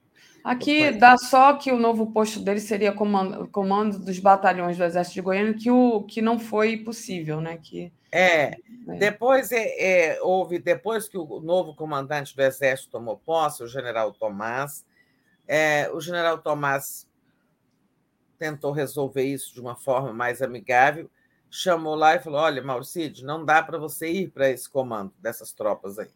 Aqui 0.44 0.90
dá 0.90 1.16
só 1.16 1.54
que 1.54 1.70
o 1.70 1.78
novo 1.78 2.12
posto 2.12 2.40
dele 2.40 2.60
seria 2.60 2.92
comando, 2.92 3.46
comando 3.48 3.98
dos 3.98 4.18
batalhões 4.18 4.76
do 4.76 4.84
Exército 4.84 5.14
de 5.14 5.20
Goiânia, 5.20 5.54
que, 5.54 5.70
o, 5.70 6.02
que 6.02 6.20
não 6.20 6.38
foi 6.38 6.76
possível, 6.78 7.40
né? 7.40 7.58
Que, 7.58 7.92
é, 8.10 8.44
é. 8.44 8.56
depois 8.98 9.52
é, 9.52 10.14
é, 10.14 10.22
houve, 10.22 10.58
depois 10.58 11.08
que 11.08 11.16
o 11.16 11.40
novo 11.40 11.74
comandante 11.74 12.34
do 12.34 12.42
Exército 12.42 12.90
tomou 12.90 13.16
posse, 13.16 13.62
o 13.62 13.68
general 13.68 14.12
Tomás, 14.12 14.84
é, 15.46 15.90
o 15.92 16.00
general 16.00 16.38
Tomás 16.38 17.08
tentou 18.38 18.72
resolver 18.72 19.22
isso 19.22 19.54
de 19.54 19.60
uma 19.60 19.76
forma 19.76 20.12
mais 20.12 20.42
amigável, 20.42 21.08
chamou 21.48 21.94
lá 21.94 22.16
e 22.16 22.20
falou: 22.20 22.40
Olha, 22.40 22.62
Mauricídio, 22.62 23.24
não 23.24 23.44
dá 23.44 23.62
para 23.62 23.78
você 23.78 24.10
ir 24.10 24.30
para 24.30 24.50
esse 24.50 24.68
comando 24.68 25.12
dessas 25.20 25.52
tropas 25.52 25.98
aí. 25.98 26.10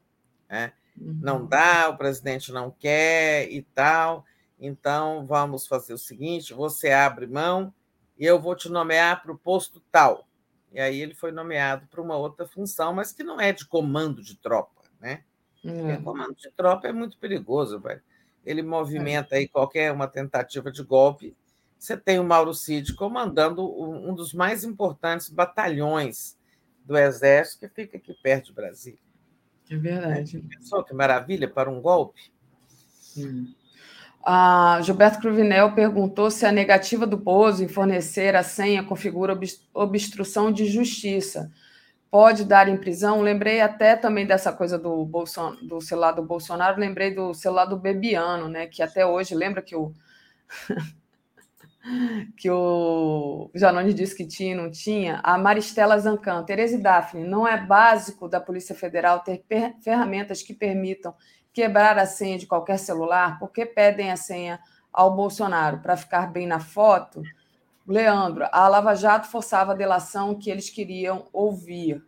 Né? 0.51 0.73
Uhum. 0.99 1.19
Não 1.23 1.47
dá, 1.47 1.89
o 1.89 1.97
presidente 1.97 2.53
não 2.53 2.71
quer 2.71 3.51
e 3.51 3.63
tal. 3.63 4.25
Então, 4.59 5.25
vamos 5.27 5.67
fazer 5.67 5.93
o 5.93 5.99
seguinte: 5.99 6.55
você 6.55 6.91
abre 6.91 7.27
mão 7.27 7.73
e 8.19 8.25
eu 8.25 8.41
vou 8.41 8.55
te 8.55 8.69
nomear 8.69 9.23
para 9.23 9.33
o 9.33 9.39
posto 9.39 9.81
tal. 9.91 10.27
E 10.73 10.81
aí 10.81 11.01
ele 11.01 11.15
foi 11.15 11.33
nomeado 11.33 11.87
para 11.89 12.01
uma 12.01 12.17
outra 12.17 12.47
função, 12.47 12.93
mas 12.93 13.13
que 13.13 13.23
não 13.23 13.41
é 13.41 13.53
de 13.53 13.67
comando 13.67 14.23
de 14.23 14.37
tropa, 14.37 14.83
né? 15.01 15.23
Uhum. 15.65 16.03
comando 16.03 16.35
de 16.35 16.51
tropa 16.53 16.87
é 16.87 16.93
muito 16.93 17.19
perigoso, 17.19 17.81
velho. 17.81 18.03
Ele 18.45 18.63
movimenta 18.63 19.35
aí 19.35 19.49
qualquer 19.49 19.91
uma 19.91 20.07
tentativa 20.07 20.71
de 20.71 20.83
golpe 20.83 21.37
você 21.79 21.97
tem 21.97 22.19
o 22.19 22.25
Mauro 22.25 22.55
Cid 22.55 22.95
comandando 22.95 23.63
um 23.63 24.15
dos 24.15 24.33
mais 24.33 24.65
importantes 24.65 25.29
batalhões 25.29 26.37
do 26.85 26.97
Exército, 26.97 27.61
que 27.61 27.69
fica 27.69 27.97
aqui 27.97 28.15
perto 28.15 28.47
de 28.47 28.55
Brasília. 28.55 28.99
É 29.71 29.77
verdade. 29.77 30.39
Pensou 30.49 30.85
que 30.85 30.95
maravilha 30.95 31.49
para 31.49 31.71
um 31.71 31.81
golpe? 31.81 32.31
Sim. 32.69 33.55
A 34.25 34.81
Gilberto 34.83 35.21
Cruvinel 35.21 35.73
perguntou 35.73 36.31
se 36.31 36.45
a 36.45 36.51
negativa 36.51 37.07
do 37.07 37.17
Bozo 37.17 37.63
em 37.63 37.69
fornecer 37.69 38.35
a 38.35 38.43
senha 38.43 38.83
configura 38.83 39.39
obstrução 39.73 40.51
de 40.51 40.67
justiça. 40.67 41.51
Pode 42.11 42.45
dar 42.45 42.69
em 42.69 42.77
prisão? 42.77 43.21
Lembrei 43.21 43.61
até 43.61 43.95
também 43.95 44.27
dessa 44.27 44.53
coisa 44.53 44.79
do, 44.79 45.05
Bolson, 45.05 45.57
do 45.63 45.81
celular 45.81 46.13
do 46.13 46.23
Bolsonaro, 46.23 46.81
lembrei 46.81 47.15
do 47.15 47.35
celular 47.35 47.67
do 47.67 47.77
Bebiano, 47.77 48.49
né? 48.49 48.67
Que 48.67 48.83
até 48.83 49.07
hoje, 49.07 49.35
lembra 49.35 49.63
que 49.63 49.77
o 49.77 49.93
que 52.37 52.51
o 52.51 53.51
Janone 53.55 53.95
disse 53.95 54.17
que 54.17 54.27
tinha 54.27 54.53
e 54.53 54.55
não 54.55 54.71
tinha, 54.71 55.21
a 55.23 55.39
Maristela 55.39 55.99
Zancan, 55.99 56.45
Tereza 56.45 56.77
e 56.77 56.83
Daphne, 56.83 57.25
não 57.25 57.47
é 57.47 57.57
básico 57.57 58.29
da 58.29 58.41
Polícia 58.41 58.75
Federal 58.75 59.21
ter 59.21 59.45
ferramentas 59.81 60.43
que 60.43 60.55
permitam 60.55 61.15
quebrar 61.53 61.99
a 61.99 62.05
senha 62.05 62.39
de 62.39 62.47
qualquer 62.47 62.79
celular? 62.79 63.39
Por 63.39 63.51
que 63.51 63.65
pedem 63.65 64.11
a 64.11 64.17
senha 64.17 64.61
ao 64.93 65.15
Bolsonaro? 65.15 65.79
Para 65.79 65.97
ficar 65.97 66.31
bem 66.31 66.47
na 66.47 66.61
foto? 66.61 67.23
Leandro, 67.87 68.47
a 68.51 68.69
Lava 68.69 68.95
Jato 68.95 69.29
forçava 69.29 69.73
a 69.73 69.77
delação 69.77 70.35
que 70.35 70.51
eles 70.51 70.69
queriam 70.69 71.29
ouvir. 71.33 72.05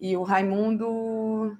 E 0.00 0.16
o 0.16 0.22
Raimundo. 0.22 1.56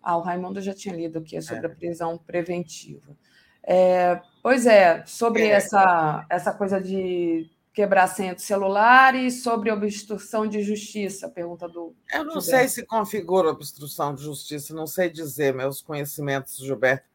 Ah, 0.00 0.16
o 0.16 0.20
Raimundo 0.20 0.60
já 0.60 0.72
tinha 0.72 0.94
lido 0.94 1.18
aqui 1.18 1.40
sobre 1.42 1.66
a 1.66 1.70
é. 1.70 1.74
prisão 1.74 2.16
preventiva. 2.16 3.16
É, 3.64 4.20
pois 4.42 4.66
é, 4.66 5.04
sobre 5.06 5.44
é. 5.44 5.50
essa, 5.50 6.26
essa 6.28 6.52
coisa 6.52 6.80
de 6.80 7.50
quebrar 7.72 8.06
senha 8.06 8.34
do 8.34 8.40
celular 8.40 9.14
e 9.14 9.30
sobre 9.30 9.70
obstrução 9.70 10.46
de 10.46 10.62
justiça, 10.62 11.28
pergunta 11.28 11.68
do. 11.68 11.94
Eu 12.12 12.24
não 12.24 12.40
Gilberto. 12.40 12.42
sei 12.42 12.68
se 12.68 12.84
configura 12.84 13.48
obstrução 13.48 14.14
de 14.14 14.22
justiça, 14.22 14.74
não 14.74 14.86
sei 14.86 15.08
dizer, 15.08 15.54
meus 15.54 15.80
conhecimentos, 15.80 16.58
Gilberto, 16.58 17.06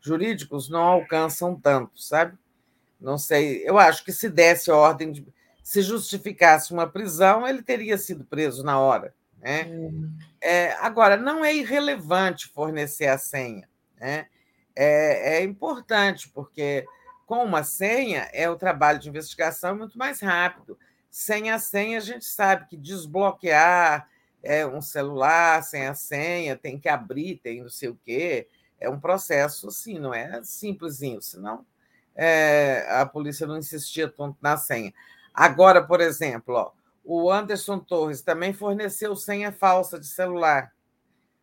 jurídicos 0.00 0.68
não 0.68 0.82
alcançam 0.82 1.54
tanto, 1.54 2.00
sabe? 2.00 2.38
Não 3.00 3.18
sei, 3.18 3.62
eu 3.68 3.78
acho 3.78 4.04
que 4.04 4.12
se 4.12 4.28
desse 4.28 4.70
ordem 4.70 5.12
de. 5.12 5.26
Se 5.62 5.82
justificasse 5.82 6.72
uma 6.72 6.86
prisão, 6.86 7.46
ele 7.46 7.60
teria 7.60 7.98
sido 7.98 8.24
preso 8.24 8.62
na 8.62 8.78
hora. 8.78 9.12
Né? 9.40 9.64
Hum. 9.64 10.12
É, 10.40 10.72
agora, 10.74 11.16
não 11.16 11.44
é 11.44 11.52
irrelevante 11.52 12.48
fornecer 12.48 13.08
a 13.08 13.18
senha. 13.18 13.68
Né? 13.98 14.26
É, 14.76 15.38
é 15.38 15.42
importante, 15.42 16.28
porque 16.28 16.86
com 17.24 17.42
uma 17.42 17.64
senha 17.64 18.28
é 18.32 18.48
o 18.48 18.56
trabalho 18.56 18.98
de 18.98 19.08
investigação 19.08 19.76
muito 19.76 19.98
mais 19.98 20.20
rápido. 20.20 20.78
Sem 21.10 21.50
a 21.50 21.58
senha, 21.58 21.98
a 21.98 22.00
gente 22.00 22.26
sabe 22.26 22.68
que 22.68 22.76
desbloquear 22.76 24.08
é, 24.42 24.66
um 24.66 24.82
celular 24.82 25.62
sem 25.64 25.86
a 25.86 25.94
senha, 25.94 26.56
tem 26.56 26.78
que 26.78 26.88
abrir, 26.88 27.40
tem 27.42 27.62
não 27.62 27.70
sei 27.70 27.88
o 27.88 27.98
quê. 28.04 28.48
É 28.78 28.88
um 28.88 29.00
processo, 29.00 29.68
assim, 29.68 29.98
não 29.98 30.12
é 30.12 30.42
simplesinho, 30.44 31.22
senão 31.22 31.64
é, 32.14 32.86
a 32.90 33.04
polícia 33.06 33.46
não 33.46 33.56
insistia 33.58 34.08
tanto 34.08 34.36
na 34.40 34.56
senha. 34.56 34.92
Agora, 35.32 35.82
por 35.82 36.00
exemplo, 36.00 36.54
ó, 36.54 36.72
o 37.04 37.30
Anderson 37.30 37.78
Torres 37.78 38.22
também 38.22 38.52
forneceu 38.52 39.14
senha 39.14 39.52
falsa 39.52 39.98
de 39.98 40.06
celular. 40.06 40.72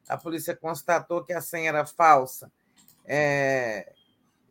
A 0.07 0.17
polícia 0.17 0.55
constatou 0.55 1.23
que 1.23 1.33
a 1.33 1.41
senha 1.41 1.69
era 1.69 1.85
falsa. 1.85 2.51
É, 3.06 3.93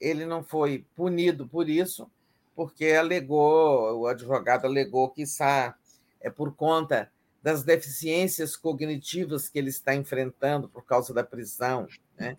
ele 0.01 0.27
não 0.27 0.43
foi 0.43 0.85
punido 0.95 1.49
por 1.49 1.69
isso, 1.69 2.11
porque 2.55 2.87
alegou, 2.87 4.01
o 4.01 4.07
advogado 4.07 4.67
alegou 4.67 5.11
que 5.11 5.23
isso 5.23 5.43
é 5.43 6.31
por 6.31 6.55
conta 6.55 7.11
das 7.43 7.65
deficiências 7.65 8.57
cognitivas 8.57 9.49
que 9.49 9.59
ele 9.59 9.71
está 9.71 9.95
enfrentando 9.95 10.69
por 10.69 10.85
causa 10.85 11.13
da 11.13 11.25
prisão. 11.25 11.89
Né? 12.17 12.37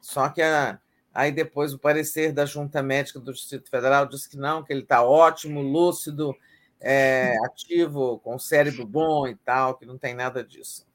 Só 0.00 0.28
que 0.28 0.40
a, 0.40 0.78
aí 1.12 1.32
depois 1.32 1.72
o 1.72 1.78
parecer 1.78 2.32
da 2.32 2.46
Junta 2.46 2.82
Médica 2.82 3.18
do 3.18 3.32
Distrito 3.32 3.68
Federal 3.68 4.06
diz 4.06 4.26
que 4.26 4.36
não, 4.36 4.62
que 4.62 4.72
ele 4.72 4.82
está 4.82 5.02
ótimo, 5.02 5.60
lúcido, 5.60 6.36
é, 6.80 7.34
ativo, 7.46 8.20
com 8.20 8.38
cérebro 8.38 8.86
bom 8.86 9.26
e 9.26 9.34
tal, 9.34 9.76
que 9.76 9.86
não 9.86 9.98
tem 9.98 10.14
nada 10.14 10.44
disso. 10.44 10.86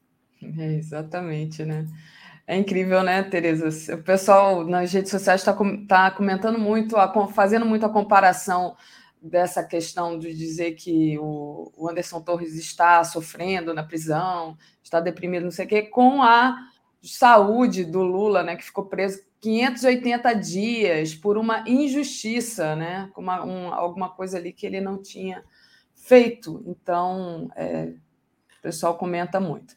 É, 0.42 0.74
exatamente, 0.74 1.64
né? 1.64 1.86
É 2.50 2.56
incrível, 2.56 3.00
né, 3.04 3.22
Tereza? 3.22 3.94
O 3.94 4.02
pessoal 4.02 4.64
nas 4.64 4.92
redes 4.92 5.12
sociais 5.12 5.40
está 5.40 5.56
tá 5.86 6.10
comentando 6.10 6.58
muito, 6.58 6.96
fazendo 7.32 7.64
muito 7.64 7.86
a 7.86 7.88
comparação 7.88 8.76
dessa 9.22 9.62
questão 9.62 10.18
de 10.18 10.34
dizer 10.34 10.72
que 10.72 11.16
o 11.20 11.86
Anderson 11.88 12.20
Torres 12.20 12.56
está 12.56 13.04
sofrendo 13.04 13.72
na 13.72 13.84
prisão, 13.84 14.58
está 14.82 14.98
deprimido, 14.98 15.44
não 15.44 15.52
sei 15.52 15.64
o 15.64 15.68
quê, 15.68 15.82
com 15.82 16.24
a 16.24 16.56
saúde 17.00 17.84
do 17.84 18.02
Lula, 18.02 18.42
né, 18.42 18.56
que 18.56 18.64
ficou 18.64 18.86
preso 18.86 19.22
580 19.40 20.32
dias 20.32 21.14
por 21.14 21.38
uma 21.38 21.62
injustiça, 21.68 22.74
né, 22.74 23.12
uma, 23.16 23.44
um, 23.44 23.72
alguma 23.72 24.08
coisa 24.08 24.38
ali 24.38 24.52
que 24.52 24.66
ele 24.66 24.80
não 24.80 25.00
tinha 25.00 25.44
feito. 25.94 26.64
Então, 26.66 27.48
é, 27.54 27.92
o 28.58 28.60
pessoal 28.60 28.98
comenta 28.98 29.38
muito. 29.38 29.76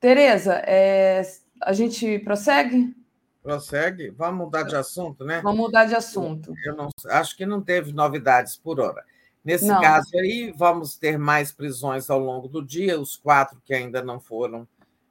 Tereza, 0.00 0.54
é, 0.64 1.22
a 1.64 1.72
gente 1.72 2.18
prossegue? 2.20 2.94
Prossegue. 3.42 4.10
Vamos 4.10 4.46
mudar 4.46 4.62
de 4.62 4.76
assunto, 4.76 5.24
né? 5.24 5.40
Vamos 5.42 5.58
mudar 5.58 5.84
de 5.84 5.94
assunto. 5.94 6.54
Eu 6.64 6.76
não, 6.76 6.88
acho 7.06 7.36
que 7.36 7.44
não 7.44 7.60
teve 7.60 7.92
novidades 7.92 8.56
por 8.56 8.80
hora. 8.80 9.04
Nesse 9.44 9.66
não. 9.66 9.80
caso 9.80 10.16
aí, 10.16 10.52
vamos 10.56 10.96
ter 10.96 11.18
mais 11.18 11.52
prisões 11.52 12.08
ao 12.08 12.18
longo 12.18 12.48
do 12.48 12.64
dia, 12.64 12.98
os 12.98 13.16
quatro 13.16 13.60
que 13.64 13.74
ainda 13.74 14.02
não 14.02 14.18
foram 14.18 14.66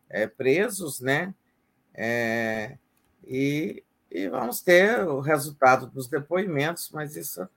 é, 0.10 0.26
presos, 0.26 1.00
né? 1.00 1.34
É, 1.94 2.78
e, 3.24 3.84
e 4.10 4.28
vamos 4.28 4.62
ter 4.62 5.08
o 5.08 5.20
resultado 5.20 5.86
dos 5.86 6.08
depoimentos, 6.08 6.90
mas 6.92 7.16
isso 7.16 7.48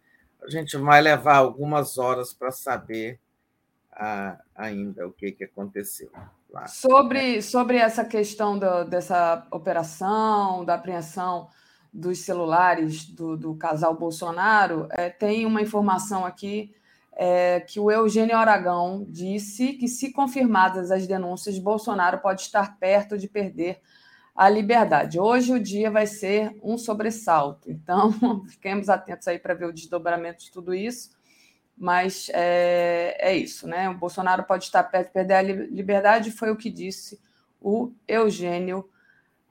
a 0.42 0.50
gente 0.50 0.76
vai 0.76 1.00
levar 1.00 1.36
algumas 1.36 1.96
horas 1.96 2.34
para 2.34 2.50
saber 2.50 3.18
ah, 3.90 4.38
ainda 4.54 5.08
o 5.08 5.12
que, 5.12 5.32
que 5.32 5.44
aconteceu. 5.44 6.10
Sobre, 6.68 7.42
sobre 7.42 7.76
essa 7.76 8.04
questão 8.04 8.58
do, 8.58 8.84
dessa 8.84 9.46
operação, 9.50 10.64
da 10.64 10.74
apreensão 10.74 11.48
dos 11.92 12.20
celulares 12.20 13.04
do, 13.06 13.36
do 13.36 13.54
casal 13.54 13.94
Bolsonaro, 13.94 14.86
é, 14.90 15.08
tem 15.08 15.46
uma 15.46 15.62
informação 15.62 16.24
aqui 16.24 16.74
é, 17.12 17.60
que 17.60 17.80
o 17.80 17.90
Eugênio 17.90 18.36
Aragão 18.36 19.06
disse 19.08 19.72
que, 19.72 19.88
se 19.88 20.12
confirmadas 20.12 20.90
as 20.90 21.06
denúncias, 21.06 21.58
Bolsonaro 21.58 22.18
pode 22.18 22.42
estar 22.42 22.78
perto 22.78 23.16
de 23.16 23.26
perder 23.26 23.80
a 24.34 24.50
liberdade. 24.50 25.18
Hoje 25.18 25.54
o 25.54 25.60
dia 25.60 25.90
vai 25.90 26.06
ser 26.06 26.54
um 26.62 26.76
sobressalto, 26.76 27.70
então 27.70 28.12
fiquemos 28.48 28.90
atentos 28.90 29.26
aí 29.26 29.38
para 29.38 29.54
ver 29.54 29.64
o 29.64 29.72
desdobramento 29.72 30.44
de 30.44 30.50
tudo 30.50 30.74
isso. 30.74 31.15
Mas 31.76 32.30
é, 32.32 33.16
é 33.18 33.36
isso, 33.36 33.66
né? 33.68 33.88
O 33.90 33.94
Bolsonaro 33.94 34.44
pode 34.44 34.64
estar 34.64 34.82
perto 34.84 35.08
de 35.08 35.12
perder 35.12 35.34
a 35.34 35.42
liberdade, 35.42 36.30
foi 36.30 36.50
o 36.50 36.56
que 36.56 36.70
disse 36.70 37.20
o 37.60 37.92
Eugênio 38.08 38.88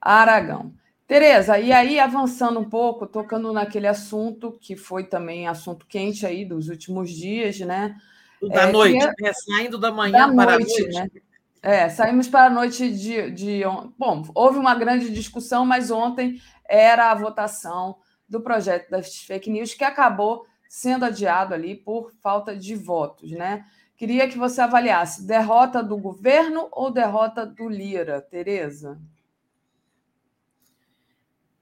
Aragão. 0.01 0.73
Tereza, 1.07 1.59
e 1.59 1.71
aí 1.71 1.99
avançando 1.99 2.59
um 2.59 2.67
pouco, 2.67 3.05
tocando 3.05 3.53
naquele 3.53 3.85
assunto 3.85 4.57
que 4.59 4.75
foi 4.75 5.03
também 5.03 5.47
assunto 5.47 5.85
quente 5.85 6.25
aí 6.25 6.43
dos 6.43 6.67
últimos 6.67 7.11
dias, 7.11 7.59
né? 7.59 7.95
Da 8.41 8.63
é, 8.63 8.71
noite, 8.71 9.05
é... 9.23 9.33
saindo 9.33 9.77
da 9.77 9.91
manhã 9.91 10.27
da 10.27 10.45
para 10.45 10.57
noite, 10.57 10.81
a 10.81 10.83
noite. 10.83 11.13
Né? 11.13 11.21
É, 11.61 11.89
saímos 11.89 12.27
para 12.27 12.45
a 12.45 12.49
noite 12.49 12.91
de, 12.91 13.31
de. 13.31 13.61
Bom, 13.97 14.23
houve 14.33 14.57
uma 14.57 14.75
grande 14.75 15.11
discussão, 15.11 15.65
mas 15.65 15.91
ontem 15.91 16.41
era 16.67 17.11
a 17.11 17.15
votação 17.15 17.97
do 18.27 18.41
projeto 18.41 18.89
das 18.89 19.15
fake 19.17 19.49
news 19.49 19.73
que 19.73 19.83
acabou 19.83 20.45
sendo 20.67 21.05
adiado 21.05 21.53
ali 21.53 21.75
por 21.75 22.11
falta 22.21 22.55
de 22.55 22.75
votos, 22.75 23.31
né? 23.31 23.65
Queria 23.97 24.27
que 24.27 24.37
você 24.37 24.61
avaliasse 24.61 25.25
derrota 25.25 25.81
do 25.81 25.97
governo 25.97 26.67
ou 26.71 26.91
derrota 26.91 27.45
do 27.45 27.69
Lira, 27.69 28.21
Tereza? 28.21 28.99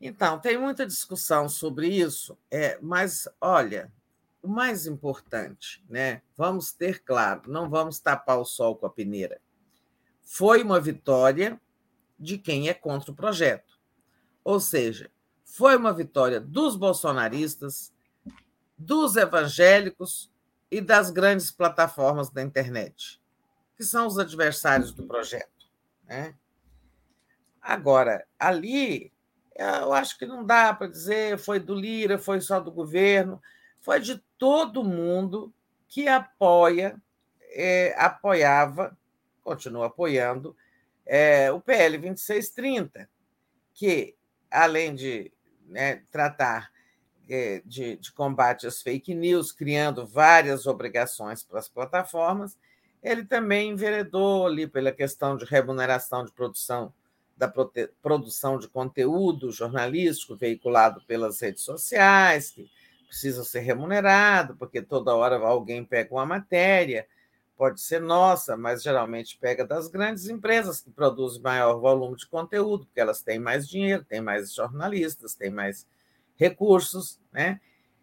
Então, 0.01 0.39
tem 0.39 0.57
muita 0.57 0.85
discussão 0.85 1.47
sobre 1.47 1.87
isso, 1.87 2.37
é, 2.51 2.77
mas 2.81 3.27
olha, 3.39 3.91
o 4.41 4.49
mais 4.49 4.85
importante, 4.85 5.81
né? 5.87 6.21
Vamos 6.35 6.73
ter 6.73 7.01
claro, 7.03 7.49
não 7.49 7.69
vamos 7.69 7.99
tapar 7.99 8.37
o 8.39 8.43
sol 8.43 8.75
com 8.75 8.85
a 8.85 8.89
peneira. 8.89 9.39
Foi 10.21 10.61
uma 10.61 10.81
vitória 10.81 11.59
de 12.19 12.37
quem 12.37 12.67
é 12.67 12.73
contra 12.73 13.11
o 13.11 13.15
projeto. 13.15 13.79
Ou 14.43 14.59
seja, 14.59 15.09
foi 15.45 15.77
uma 15.77 15.93
vitória 15.93 16.41
dos 16.41 16.75
bolsonaristas, 16.75 17.92
dos 18.77 19.15
evangélicos 19.15 20.31
e 20.69 20.81
das 20.81 21.09
grandes 21.09 21.51
plataformas 21.51 22.29
da 22.29 22.41
internet, 22.41 23.21
que 23.75 23.83
são 23.83 24.07
os 24.07 24.17
adversários 24.17 24.91
do 24.91 25.05
projeto. 25.05 25.67
Né? 26.05 26.35
Agora, 27.61 28.25
ali 28.39 29.13
eu 29.55 29.93
acho 29.93 30.17
que 30.17 30.25
não 30.25 30.43
dá 30.43 30.73
para 30.73 30.87
dizer 30.87 31.37
foi 31.37 31.59
do 31.59 31.75
Lira, 31.75 32.17
foi 32.17 32.41
só 32.41 32.59
do 32.59 32.71
governo, 32.71 33.41
foi 33.81 33.99
de 33.99 34.17
todo 34.37 34.83
mundo 34.83 35.53
que 35.87 36.07
apoia, 36.07 36.99
é, 37.51 37.93
apoiava, 37.97 38.97
continua 39.43 39.87
apoiando 39.87 40.55
é, 41.05 41.51
o 41.51 41.61
PL 41.61 41.97
2630, 41.97 43.07
que, 43.73 44.15
além 44.49 44.95
de 44.95 45.31
né, 45.67 46.01
tratar 46.09 46.71
de, 47.27 47.97
de 47.97 48.11
combate 48.11 48.67
às 48.67 48.81
fake 48.81 49.13
news, 49.13 49.51
criando 49.51 50.05
várias 50.05 50.67
obrigações 50.67 51.43
para 51.43 51.59
as 51.59 51.69
plataformas, 51.69 52.57
ele 53.01 53.25
também 53.25 53.71
enveredou 53.71 54.45
ali 54.47 54.67
pela 54.67 54.91
questão 54.91 55.35
de 55.35 55.45
remuneração 55.45 56.23
de 56.25 56.31
produção 56.31 56.93
da 57.35 57.51
produção 58.01 58.59
de 58.59 58.67
conteúdo 58.67 59.51
jornalístico 59.51 60.35
veiculado 60.35 61.01
pelas 61.07 61.41
redes 61.41 61.63
sociais, 61.63 62.51
que 62.51 62.69
precisa 63.07 63.43
ser 63.43 63.61
remunerado, 63.61 64.55
porque 64.55 64.81
toda 64.81 65.15
hora 65.15 65.37
alguém 65.39 65.83
pega 65.83 66.13
uma 66.13 66.25
matéria, 66.27 67.07
pode 67.57 67.81
ser 67.81 67.99
nossa, 67.99 68.55
mas 68.55 68.83
geralmente 68.83 69.37
pega 69.39 69.65
das 69.65 69.87
grandes 69.87 70.29
empresas 70.29 70.79
que 70.79 70.91
produzem 70.91 71.41
maior 71.41 71.79
volume 71.79 72.15
de 72.15 72.27
conteúdo, 72.27 72.85
porque 72.85 72.99
elas 72.99 73.21
têm 73.21 73.39
mais 73.39 73.67
dinheiro, 73.67 74.03
têm 74.03 74.21
mais 74.21 74.53
jornalistas, 74.53 75.33
têm 75.33 75.49
mais 75.49 75.87
recursos, 76.35 77.19
né? 77.31 77.59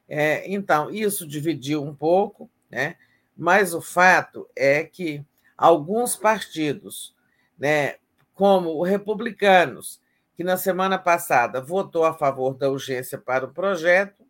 É, 0.09 0.51
então, 0.53 0.91
isso 0.91 1.27
dividiu 1.27 1.85
um 1.85 1.95
pouco, 1.95 2.51
né? 2.69 2.97
mas 3.37 3.73
o 3.73 3.81
fato 3.81 4.49
é 4.57 4.83
que 4.83 5.25
alguns 5.57 6.17
partidos 6.17 7.15
né, 7.57 7.95
como 8.35 8.71
o 8.71 8.83
Republicanos, 8.83 10.01
que 10.35 10.43
na 10.43 10.57
semana 10.57 10.99
passada 10.99 11.61
votou 11.61 12.05
a 12.05 12.13
favor 12.13 12.55
da 12.55 12.69
urgência 12.69 13.19
para 13.19 13.45
o 13.45 13.53
projeto, 13.53 14.27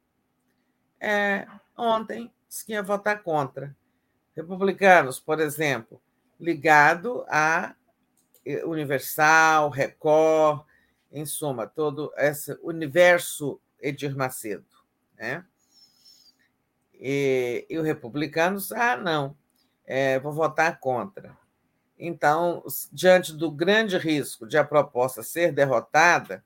é, 1.01 1.47
ontem 1.77 2.31
disse 2.47 2.67
que 2.67 2.73
ia 2.73 2.83
votar 2.83 3.23
contra. 3.23 3.75
Republicanos, 4.37 5.19
por 5.19 5.41
exemplo, 5.41 6.01
ligado 6.39 7.25
a 7.29 7.75
Universal, 8.67 9.71
Record, 9.71 10.63
em 11.11 11.25
suma, 11.25 11.67
todo 11.67 12.13
esse 12.17 12.53
universo 12.63 13.61
Edir 13.81 14.17
Macedo. 14.17 14.67
Né? 15.17 15.45
E, 16.95 17.67
e 17.69 17.79
os 17.79 17.85
republicanos, 17.85 18.73
ah, 18.73 18.97
não, 18.97 19.37
é, 19.87 20.19
vou 20.19 20.33
votar 20.33 20.79
contra. 20.79 21.37
Então, 21.99 22.65
diante 22.93 23.33
do 23.33 23.51
grande 23.51 23.99
risco 23.99 24.47
de 24.47 24.57
a 24.57 24.65
proposta 24.65 25.23
ser 25.23 25.53
derrotada, 25.53 26.45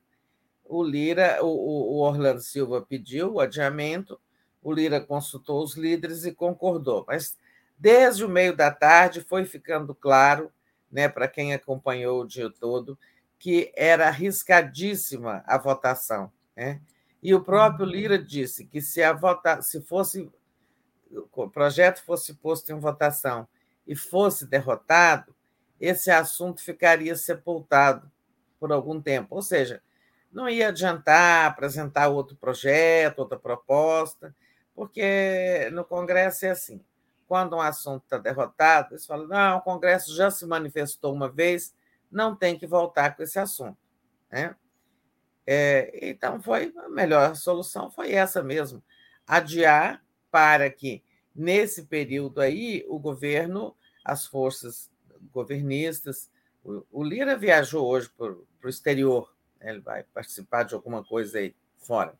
o 0.63 0.83
Lira, 0.83 1.39
o, 1.41 1.47
o 1.47 1.99
Orlando 1.99 2.41
Silva 2.41 2.81
pediu 2.81 3.33
o 3.33 3.39
adiamento, 3.39 4.19
o 4.61 4.73
Lira 4.73 4.99
consultou 4.99 5.63
os 5.63 5.75
líderes 5.75 6.25
e 6.25 6.33
concordou. 6.33 7.05
Mas 7.07 7.37
desde 7.77 8.25
o 8.25 8.29
meio 8.29 8.55
da 8.55 8.71
tarde 8.71 9.21
foi 9.21 9.45
ficando 9.45 9.93
claro, 9.93 10.51
né, 10.91 11.07
para 11.07 11.27
quem 11.27 11.53
acompanhou 11.53 12.21
o 12.21 12.27
dia 12.27 12.49
todo, 12.49 12.97
que 13.37 13.71
era 13.75 14.07
arriscadíssima 14.07 15.43
a 15.45 15.57
votação. 15.57 16.31
Né? 16.55 16.81
E 17.25 17.33
o 17.33 17.41
próprio 17.41 17.87
Lira 17.87 18.19
disse 18.19 18.65
que 18.65 18.79
se 18.79 19.01
a 19.01 19.11
vota, 19.11 19.59
se 19.59 19.81
fosse 19.81 20.31
o 21.11 21.49
projeto 21.49 22.03
fosse 22.05 22.35
posto 22.35 22.71
em 22.71 22.77
votação 22.77 23.47
e 23.87 23.95
fosse 23.95 24.45
derrotado, 24.45 25.35
esse 25.81 26.11
assunto 26.11 26.61
ficaria 26.61 27.15
sepultado 27.15 28.11
por 28.59 28.71
algum 28.71 29.01
tempo. 29.01 29.33
Ou 29.33 29.41
seja, 29.41 29.81
não 30.31 30.47
ia 30.47 30.67
adiantar 30.67 31.47
apresentar 31.47 32.09
outro 32.09 32.35
projeto, 32.35 33.17
outra 33.17 33.39
proposta, 33.39 34.35
porque 34.75 35.67
no 35.73 35.83
Congresso 35.83 36.45
é 36.45 36.51
assim: 36.51 36.79
quando 37.27 37.55
um 37.55 37.61
assunto 37.61 38.03
está 38.03 38.19
derrotado, 38.19 38.93
eles 38.93 39.03
falam, 39.07 39.25
não, 39.27 39.57
o 39.57 39.61
Congresso 39.61 40.15
já 40.15 40.29
se 40.29 40.45
manifestou 40.45 41.11
uma 41.11 41.27
vez, 41.27 41.73
não 42.11 42.35
tem 42.35 42.55
que 42.55 42.67
voltar 42.67 43.15
com 43.15 43.23
esse 43.23 43.39
assunto. 43.39 43.79
Né? 44.31 44.55
É, 45.47 46.09
então, 46.09 46.41
foi 46.41 46.73
a 46.77 46.89
melhor 46.89 47.35
solução 47.35 47.91
foi 47.91 48.11
essa 48.13 48.41
mesmo: 48.41 48.83
adiar 49.27 50.03
para 50.31 50.69
que, 50.69 51.03
nesse 51.35 51.83
período 51.83 52.41
aí, 52.41 52.83
o 52.87 52.99
governo, 52.99 53.75
as 54.03 54.25
forças 54.25 54.89
governistas. 55.31 56.29
O, 56.91 57.03
Lira 57.03 57.37
viajou 57.37 57.85
hoje 57.85 58.09
para 58.09 58.31
o 58.31 58.69
exterior, 58.69 59.31
né? 59.59 59.69
ele 59.69 59.81
vai 59.81 60.03
participar 60.03 60.63
de 60.63 60.73
alguma 60.73 61.03
coisa 61.03 61.37
aí 61.37 61.55
fora. 61.77 62.13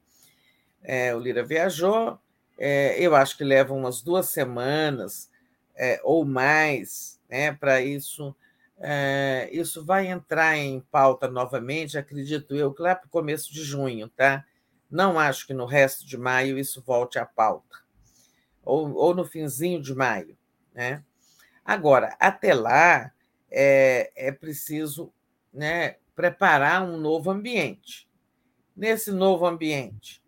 É, 0.84 1.16
o 1.16 1.20
Lira 1.20 1.44
viajou, 1.44 2.20
é, 2.58 3.00
eu 3.00 3.16
acho 3.16 3.38
que 3.38 3.44
leva 3.44 3.74
umas 3.74 4.02
duas 4.02 4.30
semanas 4.30 5.30
é, 5.76 6.00
ou 6.04 6.24
mais 6.24 7.20
né, 7.30 7.52
para 7.54 7.82
isso. 7.82 8.36
É, 8.78 9.50
isso 9.52 9.86
vai 9.86 10.08
entrar 10.08 10.58
em 10.58 10.82
pauta 10.92 11.28
novamente, 11.30 11.98
acredito 11.98 12.56
eu, 12.56 12.76
lá 12.78 12.96
para 12.96 13.08
o 13.08 13.10
começo 13.10 13.52
de 13.54 13.64
junho, 13.64 14.10
tá? 14.10 14.46
Não 14.92 15.18
acho 15.18 15.48
que 15.48 15.54
no 15.54 15.66
resto 15.66 16.06
de 16.06 16.18
maio 16.18 16.58
isso 16.58 16.82
volte 16.82 17.18
à 17.18 17.26
pauta, 17.26 17.78
ou, 18.64 18.94
ou 18.94 19.16
no 19.16 19.26
finzinho 19.26 19.82
de 19.82 19.96
maio, 19.96 20.38
né? 20.74 21.04
Agora, 21.64 22.16
até 22.20 22.54
lá, 22.54 23.12
é, 23.50 24.12
é 24.16 24.32
preciso 24.32 25.12
né, 25.54 25.96
preparar 26.14 26.84
um 26.84 26.98
novo 26.98 27.32
ambiente. 27.32 28.08
Nesse 28.76 29.12
novo 29.12 29.46
ambiente, 29.48 30.22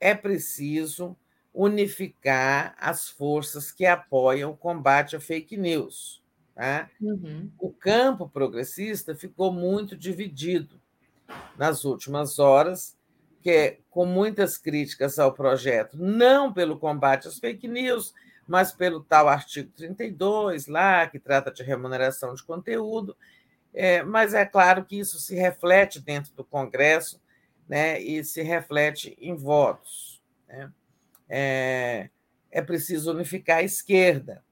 é 0.00 0.14
preciso 0.14 1.16
unificar 1.54 2.74
as 2.78 3.08
forças 3.08 3.70
que 3.70 3.86
apoiam 3.86 4.50
o 4.50 4.56
combate 4.56 5.14
à 5.14 5.20
fake 5.20 5.56
news. 5.56 6.23
Tá? 6.54 6.88
Uhum. 7.00 7.50
O 7.58 7.70
campo 7.70 8.28
progressista 8.28 9.14
ficou 9.14 9.52
muito 9.52 9.96
dividido 9.96 10.80
nas 11.56 11.84
últimas 11.84 12.38
horas, 12.38 12.96
que 13.42 13.50
é, 13.50 13.78
com 13.90 14.06
muitas 14.06 14.56
críticas 14.56 15.18
ao 15.18 15.32
projeto, 15.32 15.98
não 15.98 16.52
pelo 16.52 16.78
combate 16.78 17.28
às 17.28 17.38
fake 17.38 17.66
news, 17.66 18.14
mas 18.46 18.72
pelo 18.72 19.02
tal 19.02 19.28
artigo 19.28 19.70
32 19.76 20.66
lá, 20.66 21.06
que 21.06 21.18
trata 21.18 21.50
de 21.50 21.62
remuneração 21.62 22.34
de 22.34 22.42
conteúdo. 22.42 23.16
É, 23.72 24.02
mas 24.02 24.34
é 24.34 24.44
claro 24.44 24.84
que 24.84 24.98
isso 24.98 25.18
se 25.18 25.34
reflete 25.34 26.00
dentro 26.00 26.32
do 26.34 26.44
Congresso 26.44 27.20
né, 27.68 28.00
e 28.00 28.22
se 28.22 28.42
reflete 28.42 29.16
em 29.20 29.34
votos. 29.34 30.22
Né? 30.48 30.70
É, 31.28 32.10
é 32.50 32.62
preciso 32.62 33.10
unificar 33.10 33.58
a 33.58 33.62
esquerda. 33.62 34.44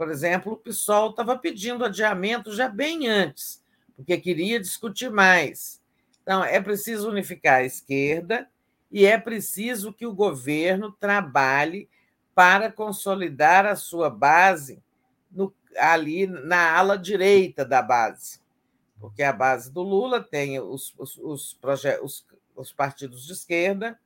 Por 0.00 0.10
exemplo, 0.10 0.54
o 0.54 0.56
PSOL 0.56 1.10
estava 1.10 1.36
pedindo 1.36 1.84
adiamento 1.84 2.54
já 2.54 2.70
bem 2.70 3.06
antes, 3.06 3.62
porque 3.94 4.16
queria 4.16 4.58
discutir 4.58 5.10
mais. 5.10 5.78
Então, 6.22 6.42
é 6.42 6.58
preciso 6.58 7.10
unificar 7.10 7.56
a 7.56 7.64
esquerda 7.64 8.48
e 8.90 9.04
é 9.04 9.18
preciso 9.18 9.92
que 9.92 10.06
o 10.06 10.14
governo 10.14 10.90
trabalhe 10.90 11.86
para 12.34 12.72
consolidar 12.72 13.66
a 13.66 13.76
sua 13.76 14.08
base 14.08 14.82
no, 15.30 15.52
ali 15.76 16.26
na 16.26 16.78
ala 16.78 16.96
direita 16.96 17.62
da 17.62 17.82
base, 17.82 18.40
porque 18.98 19.22
a 19.22 19.34
base 19.34 19.70
do 19.70 19.82
Lula 19.82 20.22
tem 20.22 20.58
os, 20.58 20.94
os, 20.96 21.18
os, 21.18 21.58
os, 22.02 22.26
os 22.56 22.72
partidos 22.72 23.26
de 23.26 23.34
esquerda 23.34 24.00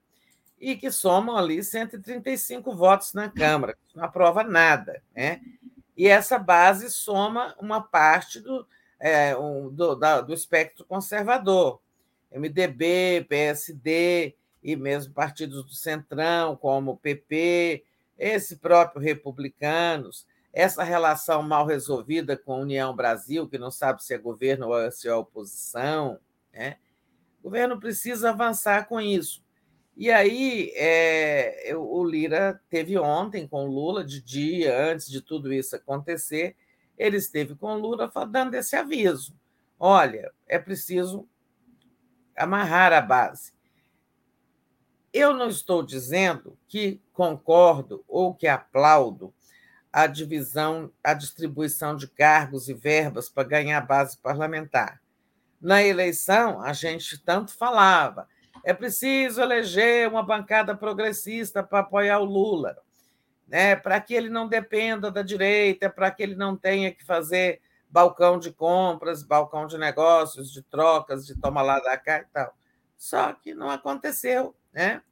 e 0.61 0.75
que 0.75 0.91
somam 0.91 1.37
ali 1.37 1.63
135 1.63 2.75
votos 2.75 3.15
na 3.15 3.29
Câmara, 3.29 3.79
não 3.95 4.03
aprova 4.03 4.43
nada. 4.43 5.01
Né? 5.15 5.41
E 5.97 6.09
essa 6.09 6.39
base 6.39 6.91
soma 6.91 7.55
uma 7.59 7.81
parte 7.81 8.41
do, 8.41 8.67
é, 8.99 9.37
um, 9.37 9.69
do, 9.69 9.95
da, 9.95 10.21
do 10.21 10.33
espectro 10.33 10.85
conservador, 10.85 11.81
MDB, 12.33 13.27
PSD 13.29 14.35
e 14.63 14.75
mesmo 14.75 15.13
partidos 15.13 15.65
do 15.65 15.73
Centrão, 15.73 16.57
como 16.57 16.93
o 16.93 16.97
PP, 16.97 17.85
esse 18.19 18.57
próprio 18.57 19.03
Republicanos, 19.03 20.27
essa 20.53 20.83
relação 20.83 21.43
mal 21.43 21.67
resolvida 21.67 22.37
com 22.37 22.55
a 22.55 22.59
União 22.59 22.95
Brasil, 22.95 23.49
que 23.49 23.59
não 23.59 23.71
sabe 23.71 24.03
se 24.03 24.15
é 24.15 24.19
governo 24.19 24.69
ou 24.69 24.91
se 24.91 25.07
é 25.07 25.15
oposição. 25.15 26.19
Né? 26.53 26.77
O 27.41 27.45
governo 27.45 27.79
precisa 27.79 28.31
avançar 28.31 28.89
com 28.89 29.01
isso. 29.01 29.44
E 29.97 30.11
aí, 30.11 30.73
é, 30.75 31.73
o 31.77 32.05
Lira 32.05 32.61
teve 32.69 32.99
ontem 32.99 33.47
com 33.47 33.67
Lula, 33.67 34.05
de 34.05 34.21
dia, 34.21 34.91
antes 34.91 35.09
de 35.09 35.21
tudo 35.21 35.53
isso 35.53 35.77
acontecer, 35.77 36.57
ele 36.99 37.17
esteve 37.17 37.55
com 37.55 37.75
Lula 37.77 38.11
dando 38.29 38.55
esse 38.55 38.75
aviso. 38.75 39.37
Olha, 39.79 40.33
é 40.49 40.59
preciso 40.59 41.29
amarrar 42.37 42.93
a 42.93 43.01
base. 43.01 43.53
Eu 45.13 45.33
não 45.33 45.49
estou 45.49 45.81
dizendo 45.81 46.59
que 46.67 47.01
concordo 47.13 48.05
ou 48.09 48.35
que 48.35 48.49
aplaudo 48.49 49.33
a 49.93 50.09
divisão, 50.09 50.91
a 51.05 51.15
distribuição 51.15 51.95
de 51.95 52.09
cargos 52.09 52.69
e 52.69 52.75
verbas 52.75 53.29
para 53.29 53.47
ganhar 53.47 53.81
base 53.83 54.19
parlamentar. 54.19 55.01
Na 55.61 55.85
eleição, 55.85 56.61
a 56.61 56.73
gente 56.73 57.17
tanto 57.17 57.53
falava, 57.53 58.29
é 58.65 58.73
preciso 58.73 59.43
eleger 59.43 60.09
uma 60.09 60.23
bancada 60.23 60.75
progressista 60.75 61.63
para 61.63 61.81
apoiar 61.81 62.19
o 62.19 62.25
Lula, 62.25 62.77
né? 63.47 63.77
para 63.77 64.01
que 64.01 64.15
ele 64.15 64.31
não 64.31 64.49
dependa 64.49 65.11
da 65.11 65.21
direita, 65.21 65.91
para 65.91 66.11
que 66.11 66.23
ele 66.23 66.35
não 66.35 66.57
tenha 66.57 66.91
que 66.91 67.05
fazer 67.05 67.61
balcão 67.91 68.39
de 68.39 68.51
compras, 68.51 69.23
balcão 69.23 69.67
de 69.67 69.77
negócios, 69.77 70.51
de 70.51 70.63
trocas, 70.63 71.27
de 71.27 71.39
toma 71.39 71.61
lá 71.61 71.79
da 71.79 71.97
cá 71.99 72.21
e 72.21 72.25
tal. 72.33 72.57
Só 72.97 73.35
que 73.35 73.55
não 73.55 73.69
aconteceu. 73.69 74.57
Né? 74.73 75.03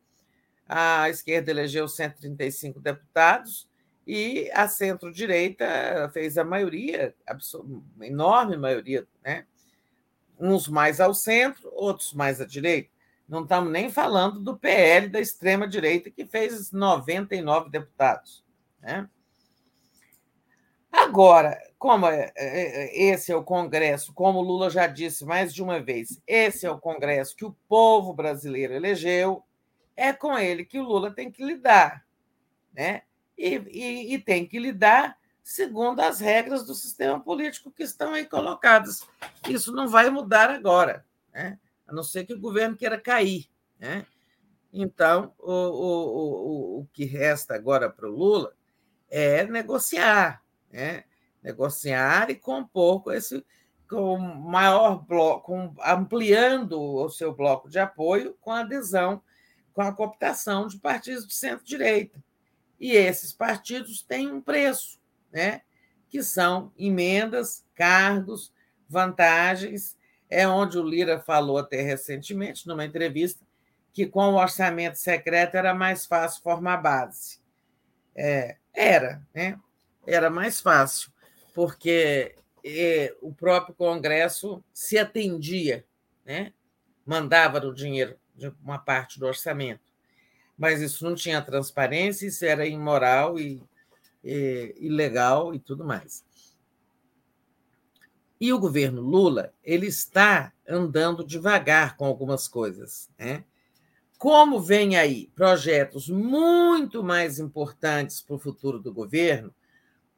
A 0.66 1.10
esquerda 1.10 1.50
elegeu 1.50 1.86
135 1.86 2.80
deputados 2.80 3.68
e 4.06 4.50
a 4.54 4.66
centro-direita 4.66 6.10
fez 6.12 6.38
a 6.38 6.44
maioria, 6.44 7.14
uma 7.54 8.06
enorme 8.06 8.56
maioria, 8.56 9.06
né? 9.22 9.46
uns 10.40 10.66
mais 10.66 11.00
ao 11.00 11.12
centro, 11.12 11.70
outros 11.74 12.14
mais 12.14 12.40
à 12.40 12.46
direita. 12.46 12.91
Não 13.32 13.42
estamos 13.42 13.72
nem 13.72 13.90
falando 13.90 14.40
do 14.40 14.58
PL 14.58 15.08
da 15.08 15.18
extrema-direita, 15.18 16.10
que 16.10 16.26
fez 16.26 16.70
99 16.70 17.70
deputados. 17.70 18.44
Né? 18.80 19.08
Agora, 20.92 21.58
como 21.78 22.06
é, 22.06 22.30
é, 22.36 22.84
é, 22.84 23.02
esse 23.10 23.32
é 23.32 23.36
o 23.36 23.42
Congresso, 23.42 24.12
como 24.12 24.38
o 24.38 24.42
Lula 24.42 24.68
já 24.68 24.86
disse 24.86 25.24
mais 25.24 25.54
de 25.54 25.62
uma 25.62 25.80
vez, 25.80 26.20
esse 26.26 26.66
é 26.66 26.70
o 26.70 26.78
Congresso 26.78 27.34
que 27.34 27.44
o 27.44 27.56
povo 27.66 28.12
brasileiro 28.12 28.74
elegeu, 28.74 29.42
é 29.96 30.12
com 30.12 30.36
ele 30.36 30.64
que 30.64 30.78
o 30.78 30.84
Lula 30.84 31.10
tem 31.10 31.30
que 31.30 31.42
lidar. 31.42 32.04
Né? 32.72 33.02
e, 33.36 33.56
e, 33.70 34.14
e 34.14 34.18
tem 34.18 34.46
que 34.46 34.58
lidar 34.58 35.16
segundo 35.42 36.00
as 36.00 36.20
regras 36.20 36.64
do 36.64 36.74
sistema 36.74 37.18
político 37.18 37.72
que 37.72 37.82
estão 37.82 38.12
aí 38.12 38.24
colocadas. 38.24 39.06
Isso 39.48 39.72
não 39.72 39.88
vai 39.88 40.08
mudar 40.10 40.50
agora, 40.50 41.04
né? 41.32 41.58
A 41.92 41.94
não 41.94 42.02
ser 42.02 42.24
que 42.24 42.32
o 42.32 42.40
governo 42.40 42.76
queira 42.76 42.98
cair. 42.98 43.48
Né? 43.78 44.06
Então, 44.72 45.34
o, 45.38 45.52
o, 45.52 46.78
o, 46.78 46.80
o 46.80 46.86
que 46.92 47.04
resta 47.04 47.54
agora 47.54 47.90
para 47.90 48.08
o 48.08 48.10
Lula 48.10 48.54
é 49.10 49.44
negociar, 49.44 50.42
né? 50.70 51.04
negociar 51.42 52.30
e 52.30 52.34
compor 52.34 53.02
com 53.02 53.12
esse 53.12 53.44
com 53.88 54.16
maior 54.16 55.04
bloco, 55.04 55.74
ampliando 55.84 56.80
o 56.80 57.10
seu 57.10 57.34
bloco 57.34 57.68
de 57.68 57.78
apoio 57.78 58.34
com 58.40 58.50
a 58.50 58.60
adesão, 58.60 59.22
com 59.74 59.82
a 59.82 59.92
cooptação 59.92 60.66
de 60.66 60.78
partidos 60.78 61.26
de 61.26 61.34
centro-direita. 61.34 62.24
E 62.80 62.92
esses 62.92 63.34
partidos 63.34 64.00
têm 64.00 64.32
um 64.32 64.40
preço, 64.40 64.98
né? 65.30 65.60
que 66.08 66.22
são 66.22 66.72
emendas, 66.78 67.66
cargos, 67.74 68.50
vantagens. 68.88 69.94
É 70.32 70.48
onde 70.48 70.78
o 70.78 70.82
Lira 70.82 71.20
falou 71.20 71.58
até 71.58 71.82
recentemente, 71.82 72.66
numa 72.66 72.84
entrevista, 72.84 73.44
que 73.92 74.06
com 74.06 74.30
o 74.30 74.40
orçamento 74.40 74.96
secreto 74.98 75.56
era 75.56 75.74
mais 75.74 76.06
fácil 76.06 76.42
formar 76.42 76.78
base. 76.78 77.38
É, 78.14 78.56
era, 78.74 79.22
né? 79.34 79.58
Era 80.06 80.30
mais 80.30 80.60
fácil, 80.60 81.12
porque 81.54 82.34
é, 82.64 83.14
o 83.20 83.32
próprio 83.32 83.74
Congresso 83.74 84.64
se 84.72 84.98
atendia, 84.98 85.84
né? 86.24 86.52
mandava 87.04 87.58
o 87.58 87.74
dinheiro 87.74 88.16
de 88.34 88.52
uma 88.62 88.78
parte 88.78 89.18
do 89.18 89.26
orçamento 89.26 89.92
mas 90.62 90.80
isso 90.80 91.04
não 91.04 91.14
tinha 91.14 91.42
transparência, 91.42 92.24
isso 92.24 92.44
era 92.44 92.64
imoral 92.64 93.36
e, 93.36 93.60
e 94.22 94.74
ilegal 94.78 95.52
e 95.52 95.58
tudo 95.58 95.84
mais. 95.84 96.24
E 98.42 98.52
o 98.52 98.58
governo 98.58 99.00
Lula 99.00 99.54
ele 99.62 99.86
está 99.86 100.52
andando 100.68 101.24
devagar 101.24 101.96
com 101.96 102.04
algumas 102.04 102.48
coisas. 102.48 103.08
Né? 103.16 103.44
Como 104.18 104.60
vem 104.60 104.96
aí 104.96 105.30
projetos 105.32 106.08
muito 106.08 107.04
mais 107.04 107.38
importantes 107.38 108.20
para 108.20 108.34
o 108.34 108.40
futuro 108.40 108.80
do 108.80 108.92
governo, 108.92 109.54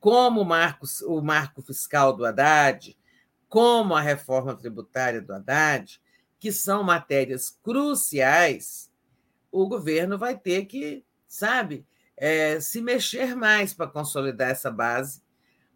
como 0.00 0.40
o 0.40 0.44
marco, 0.46 0.86
o 1.06 1.20
marco 1.20 1.60
fiscal 1.60 2.16
do 2.16 2.24
Haddad, 2.24 2.96
como 3.46 3.94
a 3.94 4.00
reforma 4.00 4.56
tributária 4.56 5.20
do 5.20 5.34
Haddad, 5.34 6.00
que 6.40 6.50
são 6.50 6.82
matérias 6.82 7.50
cruciais 7.62 8.90
o 9.52 9.68
governo 9.68 10.16
vai 10.16 10.34
ter 10.34 10.64
que, 10.64 11.04
sabe, 11.28 11.86
é, 12.16 12.58
se 12.58 12.80
mexer 12.80 13.36
mais 13.36 13.74
para 13.74 13.86
consolidar 13.86 14.50
essa 14.50 14.70
base 14.70 15.22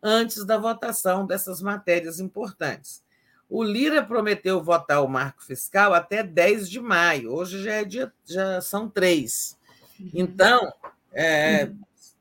antes 0.02 0.44
da 0.44 0.58
votação 0.58 1.26
dessas 1.26 1.60
matérias 1.60 2.20
importantes. 2.20 3.02
O 3.48 3.62
Lira 3.62 4.04
prometeu 4.04 4.62
votar 4.62 5.02
o 5.02 5.08
marco 5.08 5.42
fiscal 5.42 5.94
até 5.94 6.22
10 6.22 6.68
de 6.68 6.80
maio. 6.80 7.32
Hoje 7.32 7.62
já, 7.62 7.74
é 7.74 7.84
dia, 7.84 8.12
já 8.26 8.60
são 8.60 8.88
três. 8.88 9.56
Uhum. 9.98 10.10
Então, 10.14 10.72
é, 11.12 11.70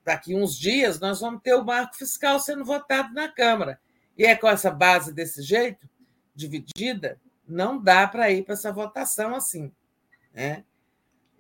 daqui 0.06 0.36
uns 0.36 0.58
dias, 0.58 1.00
nós 1.00 1.20
vamos 1.20 1.42
ter 1.42 1.54
o 1.54 1.66
marco 1.66 1.96
fiscal 1.96 2.40
sendo 2.40 2.64
votado 2.64 3.14
na 3.14 3.28
Câmara. 3.28 3.80
E 4.18 4.26
é 4.26 4.36
com 4.36 4.48
essa 4.48 4.72
base 4.72 5.14
desse 5.14 5.42
jeito, 5.42 5.88
dividida, 6.34 7.20
não 7.48 7.82
dá 7.82 8.08
para 8.08 8.32
ir 8.32 8.44
para 8.44 8.54
essa 8.54 8.72
votação 8.72 9.36
assim. 9.36 9.72
Né? 10.34 10.64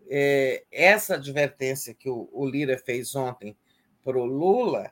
é, 0.10 0.64
essa 0.72 1.16
advertência 1.16 1.94
que 1.94 2.10
o, 2.10 2.30
o, 2.32 2.48
Lira 2.48 2.78
fez 2.78 3.16
ontem 3.16 3.56
para 4.04 4.18
o 4.18 4.26
Lula, 4.26 4.92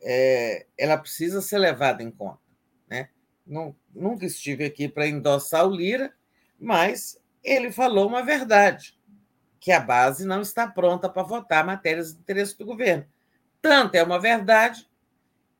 é, 0.00 0.66
ela 0.76 0.96
precisa 0.96 1.40
ser 1.40 1.58
levada 1.58 2.02
em 2.02 2.10
conta. 2.10 2.40
Né? 2.88 3.08
Nunca 3.94 4.26
estive 4.26 4.64
aqui 4.64 4.88
para 4.88 5.06
endossar 5.06 5.66
o 5.66 5.74
Lira, 5.74 6.12
mas 6.58 7.20
ele 7.42 7.72
falou 7.72 8.06
uma 8.06 8.22
verdade, 8.22 8.98
que 9.60 9.72
a 9.72 9.80
base 9.80 10.24
não 10.24 10.40
está 10.40 10.66
pronta 10.66 11.08
para 11.08 11.22
votar 11.22 11.64
matérias 11.64 12.12
de 12.12 12.20
interesse 12.20 12.56
do 12.56 12.64
governo. 12.64 13.06
Tanto 13.60 13.94
é 13.94 14.02
uma 14.02 14.20
verdade 14.20 14.88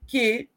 que 0.06 0.48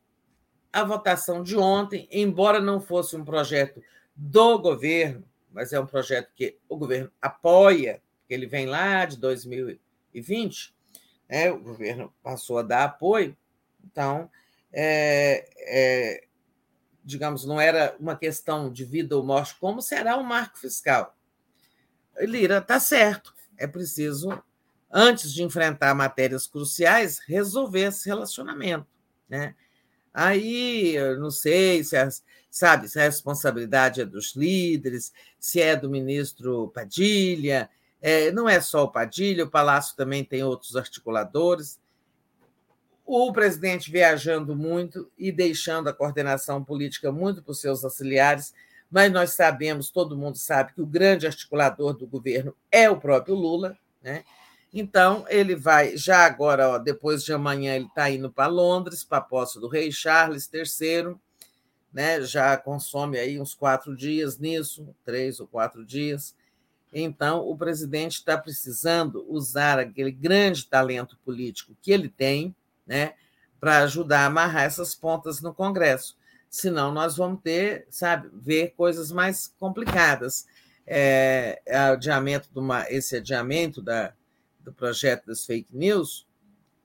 a 0.71 0.83
votação 0.83 1.43
de 1.43 1.57
ontem, 1.57 2.07
embora 2.11 2.61
não 2.61 2.79
fosse 2.79 3.15
um 3.15 3.25
projeto 3.25 3.81
do 4.15 4.59
governo, 4.59 5.23
mas 5.51 5.73
é 5.73 5.79
um 5.79 5.85
projeto 5.85 6.31
que 6.35 6.57
o 6.69 6.77
governo 6.77 7.11
apoia 7.21 8.01
que 8.27 8.33
ele 8.33 8.45
vem 8.45 8.65
lá 8.65 9.03
de 9.05 9.17
2020, 9.17 10.73
né, 11.27 11.51
o 11.51 11.59
governo 11.59 12.13
passou 12.23 12.59
a 12.59 12.63
dar 12.63 12.85
apoio, 12.85 13.35
então, 13.85 14.29
é, 14.71 15.49
é, 15.57 16.23
digamos, 17.03 17.45
não 17.45 17.59
era 17.59 17.95
uma 17.99 18.15
questão 18.15 18.71
de 18.71 18.85
vida 18.85 19.15
ou 19.15 19.23
morte, 19.23 19.55
como 19.59 19.81
será 19.81 20.17
o 20.17 20.23
marco 20.23 20.57
fiscal. 20.57 21.15
Lira 22.19 22.57
está 22.57 22.79
certo, 22.79 23.33
é 23.57 23.65
preciso 23.65 24.41
antes 24.91 25.33
de 25.33 25.43
enfrentar 25.43 25.95
matérias 25.95 26.45
cruciais, 26.45 27.19
resolver 27.19 27.87
esse 27.87 28.07
relacionamento. 28.07 28.87
Né? 29.29 29.55
Aí, 30.13 30.95
eu 30.95 31.17
não 31.19 31.31
sei 31.31 31.83
se, 31.83 31.95
sabe, 32.49 32.89
se 32.89 32.99
a 32.99 33.03
responsabilidade 33.03 34.01
é 34.01 34.05
dos 34.05 34.35
líderes, 34.35 35.13
se 35.39 35.61
é 35.61 35.75
do 35.75 35.89
ministro 35.89 36.67
Padilha, 36.69 37.69
é, 38.01 38.31
não 38.31 38.49
é 38.49 38.59
só 38.59 38.83
o 38.83 38.91
Padilha, 38.91 39.45
o 39.45 39.49
Palácio 39.49 39.95
também 39.95 40.25
tem 40.25 40.43
outros 40.43 40.75
articuladores. 40.75 41.79
O 43.13 43.33
presidente 43.33 43.91
viajando 43.91 44.55
muito 44.55 45.11
e 45.17 45.33
deixando 45.33 45.89
a 45.89 45.93
coordenação 45.93 46.63
política 46.63 47.11
muito 47.11 47.43
para 47.43 47.51
os 47.51 47.59
seus 47.59 47.83
auxiliares, 47.83 48.53
mas 48.89 49.11
nós 49.11 49.31
sabemos, 49.31 49.89
todo 49.89 50.15
mundo 50.15 50.37
sabe, 50.37 50.71
que 50.73 50.81
o 50.81 50.85
grande 50.85 51.27
articulador 51.27 51.91
do 51.91 52.07
governo 52.07 52.55
é 52.71 52.89
o 52.89 52.97
próprio 52.97 53.35
Lula, 53.35 53.77
né? 54.01 54.23
Então, 54.73 55.25
ele 55.27 55.57
vai, 55.57 55.97
já 55.97 56.19
agora, 56.25 56.69
ó, 56.69 56.77
depois 56.77 57.21
de 57.21 57.33
amanhã, 57.33 57.75
ele 57.75 57.87
está 57.87 58.09
indo 58.09 58.31
para 58.31 58.47
Londres, 58.47 59.03
para 59.03 59.17
a 59.17 59.21
posse 59.21 59.59
do 59.59 59.67
rei 59.67 59.91
Charles 59.91 60.49
III, 60.49 61.13
né? 61.91 62.21
já 62.21 62.55
consome 62.55 63.19
aí 63.19 63.41
uns 63.41 63.53
quatro 63.53 63.93
dias 63.93 64.39
nisso, 64.39 64.87
três 65.03 65.37
ou 65.41 65.47
quatro 65.47 65.85
dias. 65.85 66.33
Então, 66.93 67.45
o 67.45 67.57
presidente 67.57 68.19
está 68.19 68.37
precisando 68.37 69.25
usar 69.27 69.79
aquele 69.79 70.13
grande 70.13 70.65
talento 70.65 71.17
político 71.25 71.75
que 71.81 71.91
ele 71.91 72.07
tem 72.07 72.55
né? 72.91 73.13
para 73.57 73.83
ajudar 73.83 74.23
a 74.23 74.25
amarrar 74.25 74.63
essas 74.63 74.93
pontas 74.93 75.39
no 75.39 75.53
Congresso. 75.53 76.17
Senão, 76.49 76.91
nós 76.91 77.15
vamos 77.15 77.39
ter, 77.41 77.87
sabe, 77.89 78.29
ver 78.33 78.73
coisas 78.75 79.13
mais 79.13 79.53
complicadas. 79.57 80.45
É, 80.85 81.61
adiamento 81.71 82.49
de 82.51 82.59
uma, 82.59 82.85
esse 82.89 83.15
adiamento 83.15 83.81
da, 83.81 84.13
do 84.59 84.73
projeto 84.73 85.27
das 85.27 85.45
fake 85.45 85.73
news, 85.73 86.27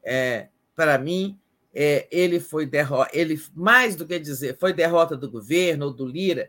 é, 0.05 0.49
para 0.77 0.97
mim, 0.97 1.37
é, 1.75 2.07
ele 2.13 2.39
foi 2.39 2.67
derrota, 2.67 3.11
ele 3.13 3.43
mais 3.53 3.97
do 3.97 4.07
que 4.07 4.19
dizer 4.19 4.57
foi 4.59 4.73
derrota 4.73 5.17
do 5.17 5.29
governo 5.29 5.87
ou 5.87 5.93
do 5.93 6.07
Lira, 6.07 6.49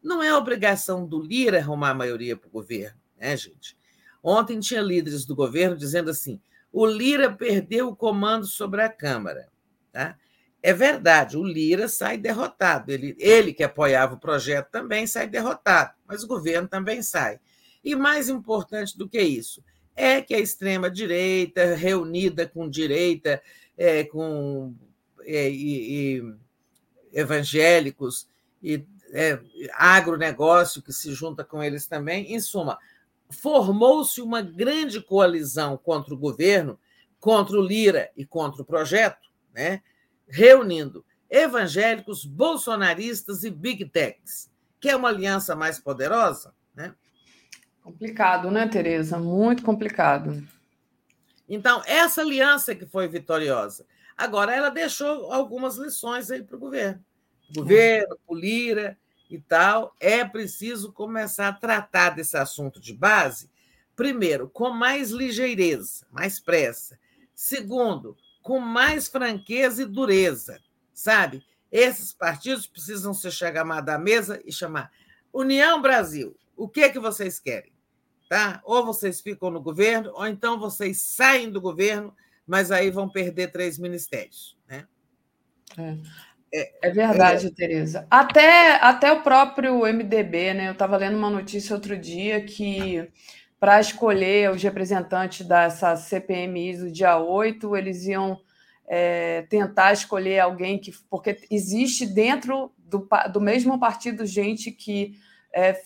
não 0.00 0.22
é 0.22 0.32
obrigação 0.36 1.04
do 1.04 1.20
Lira 1.20 1.58
arrumar 1.58 1.90
a 1.90 1.94
maioria 1.94 2.36
para 2.36 2.46
o 2.46 2.52
governo, 2.52 3.00
né, 3.18 3.36
gente? 3.36 3.76
Ontem 4.22 4.60
tinha 4.60 4.80
líderes 4.80 5.24
do 5.24 5.34
governo 5.34 5.76
dizendo 5.76 6.10
assim: 6.10 6.40
o 6.72 6.86
Lira 6.86 7.30
perdeu 7.30 7.88
o 7.88 7.96
comando 7.96 8.46
sobre 8.46 8.82
a 8.82 8.88
Câmara. 8.88 9.48
Tá? 9.92 10.16
É 10.62 10.72
verdade, 10.72 11.36
o 11.36 11.42
Lira 11.42 11.88
sai 11.88 12.16
derrotado. 12.16 12.90
Ele, 12.90 13.14
ele 13.18 13.52
que 13.52 13.62
apoiava 13.62 14.14
o 14.14 14.20
projeto 14.20 14.70
também 14.70 15.06
sai 15.06 15.26
derrotado, 15.26 15.92
mas 16.06 16.22
o 16.22 16.28
governo 16.28 16.68
também 16.68 17.02
sai. 17.02 17.40
E 17.84 17.94
mais 17.96 18.28
importante 18.28 18.96
do 18.96 19.08
que 19.08 19.20
isso, 19.20 19.62
é 19.94 20.22
que 20.22 20.34
a 20.34 20.38
extrema-direita, 20.38 21.74
reunida 21.74 22.46
com 22.46 22.68
direita, 22.68 23.42
é, 23.76 24.04
com 24.04 24.74
é, 25.24 25.50
e, 25.50 26.18
e 26.18 26.34
evangélicos 27.12 28.28
e 28.62 28.84
é, 29.12 29.38
agronegócio 29.74 30.80
que 30.80 30.92
se 30.92 31.12
junta 31.12 31.44
com 31.44 31.62
eles 31.62 31.86
também, 31.86 32.32
em 32.32 32.40
suma, 32.40 32.78
formou-se 33.32 34.20
uma 34.20 34.42
grande 34.42 35.00
coalizão 35.00 35.76
contra 35.76 36.14
o 36.14 36.18
governo, 36.18 36.78
contra 37.18 37.58
o 37.58 37.62
Lira 37.62 38.10
e 38.16 38.24
contra 38.24 38.62
o 38.62 38.64
projeto, 38.64 39.30
né? 39.52 39.82
reunindo 40.28 41.04
evangélicos, 41.30 42.24
bolsonaristas 42.24 43.42
e 43.42 43.50
big 43.50 43.86
techs. 43.86 44.50
que 44.78 44.88
é 44.88 44.96
uma 44.96 45.08
aliança 45.08 45.56
mais 45.56 45.78
poderosa? 45.78 46.54
Né? 46.74 46.94
Complicado, 47.82 48.50
né, 48.50 48.68
Tereza? 48.68 49.18
Muito 49.18 49.62
complicado. 49.62 50.46
Então, 51.48 51.82
essa 51.86 52.20
aliança 52.20 52.74
que 52.74 52.86
foi 52.86 53.08
vitoriosa. 53.08 53.86
Agora, 54.16 54.54
ela 54.54 54.68
deixou 54.68 55.32
algumas 55.32 55.76
lições 55.76 56.30
aí 56.30 56.42
para 56.42 56.56
o 56.56 56.60
governo. 56.60 57.04
Governo, 57.54 58.18
o 58.26 58.34
Lira 58.34 58.98
e 59.36 59.40
tal. 59.40 59.94
É 59.98 60.24
preciso 60.24 60.92
começar 60.92 61.48
a 61.48 61.52
tratar 61.52 62.10
desse 62.10 62.36
assunto 62.36 62.80
de 62.80 62.92
base, 62.92 63.50
primeiro, 63.96 64.48
com 64.48 64.70
mais 64.70 65.10
ligeireza, 65.10 66.06
mais 66.10 66.40
pressa. 66.40 66.98
Segundo, 67.34 68.16
com 68.42 68.58
mais 68.58 69.08
franqueza 69.08 69.82
e 69.82 69.86
dureza, 69.86 70.60
sabe? 70.92 71.44
Esses 71.70 72.12
partidos 72.12 72.66
precisam 72.66 73.14
se 73.14 73.30
chamar 73.30 73.80
da 73.80 73.98
mesa 73.98 74.42
e 74.44 74.52
chamar 74.52 74.90
União 75.32 75.80
Brasil. 75.80 76.36
O 76.54 76.68
que 76.68 76.82
é 76.82 76.88
que 76.90 76.98
vocês 76.98 77.38
querem? 77.38 77.72
Tá? 78.28 78.60
Ou 78.64 78.84
vocês 78.84 79.20
ficam 79.20 79.50
no 79.50 79.60
governo, 79.60 80.10
ou 80.14 80.26
então 80.26 80.58
vocês 80.58 81.00
saem 81.00 81.50
do 81.50 81.60
governo, 81.60 82.14
mas 82.46 82.70
aí 82.70 82.90
vão 82.90 83.08
perder 83.08 83.50
três 83.50 83.78
ministérios. 83.78 84.56
Né? 84.68 84.86
É. 85.78 85.96
É, 86.54 86.88
é 86.88 86.90
verdade, 86.90 87.46
é, 87.46 87.50
Tereza. 87.50 88.06
Até, 88.10 88.72
até 88.76 89.10
o 89.10 89.22
próprio 89.22 89.86
MDB, 89.86 90.54
né? 90.54 90.68
Eu 90.68 90.72
estava 90.72 90.96
lendo 90.96 91.16
uma 91.16 91.30
notícia 91.30 91.74
outro 91.74 91.96
dia 91.96 92.42
que 92.44 93.08
para 93.58 93.80
escolher 93.80 94.50
os 94.50 94.62
representantes 94.62 95.46
dessa 95.46 95.96
CPMI 95.96 96.76
do 96.76 96.90
dia 96.90 97.16
8, 97.16 97.76
eles 97.76 98.04
iam 98.04 98.38
é, 98.86 99.42
tentar 99.48 99.92
escolher 99.92 100.40
alguém 100.40 100.78
que. 100.78 100.92
Porque 101.08 101.38
existe 101.50 102.04
dentro 102.04 102.72
do, 102.76 103.08
do 103.32 103.40
mesmo 103.40 103.78
partido 103.78 104.26
gente 104.26 104.70
que 104.70 105.14
é, 105.54 105.80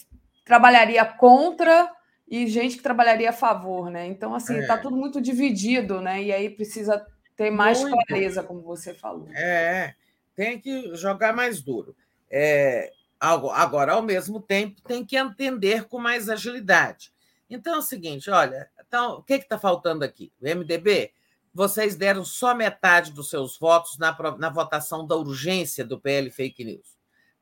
trabalharia 0.44 1.04
contra 1.04 1.92
e 2.28 2.48
gente 2.48 2.76
que 2.76 2.82
trabalharia 2.82 3.30
a 3.30 3.32
favor, 3.32 3.88
né? 3.88 4.06
Então, 4.06 4.34
assim, 4.34 4.58
está 4.58 4.74
é. 4.74 4.78
tudo 4.78 4.96
muito 4.96 5.20
dividido, 5.20 6.00
né? 6.00 6.22
E 6.22 6.32
aí 6.32 6.50
precisa 6.50 7.06
ter 7.36 7.50
mais 7.50 7.80
muito. 7.80 7.96
clareza, 8.06 8.42
como 8.42 8.62
você 8.62 8.92
falou. 8.94 9.28
É, 9.32 9.94
tem 10.36 10.60
que 10.60 10.94
jogar 10.94 11.34
mais 11.34 11.62
duro. 11.62 11.96
É, 12.30 12.92
agora, 13.18 13.94
ao 13.94 14.02
mesmo 14.02 14.40
tempo, 14.40 14.80
tem 14.82 15.04
que 15.04 15.16
entender 15.16 15.84
com 15.88 15.98
mais 15.98 16.28
agilidade. 16.28 17.10
Então 17.48 17.76
é 17.76 17.78
o 17.78 17.82
seguinte: 17.82 18.30
olha, 18.30 18.70
então, 18.86 19.16
o 19.16 19.22
que 19.22 19.34
está 19.34 19.58
faltando 19.58 20.04
aqui? 20.04 20.32
O 20.40 20.44
MDB, 20.44 21.12
vocês 21.52 21.96
deram 21.96 22.24
só 22.24 22.54
metade 22.54 23.12
dos 23.12 23.30
seus 23.30 23.58
votos 23.58 23.98
na, 23.98 24.16
na 24.38 24.50
votação 24.50 25.06
da 25.06 25.16
urgência 25.16 25.84
do 25.84 25.98
PL 25.98 26.30
Fake 26.30 26.64
News. 26.64 26.96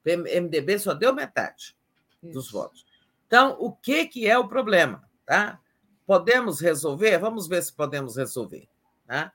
O 0.06 0.40
MDB 0.40 0.78
só 0.78 0.94
deu 0.94 1.12
metade 1.12 1.76
Isso. 2.22 2.32
dos 2.32 2.50
votos. 2.50 2.86
Então, 3.26 3.56
o 3.58 3.72
que, 3.72 4.06
que 4.06 4.28
é 4.28 4.38
o 4.38 4.46
problema? 4.46 5.02
Tá? 5.26 5.58
Podemos 6.06 6.60
resolver? 6.60 7.18
Vamos 7.18 7.48
ver 7.48 7.62
se 7.62 7.72
podemos 7.72 8.16
resolver. 8.16 8.68
Tá? 9.06 9.32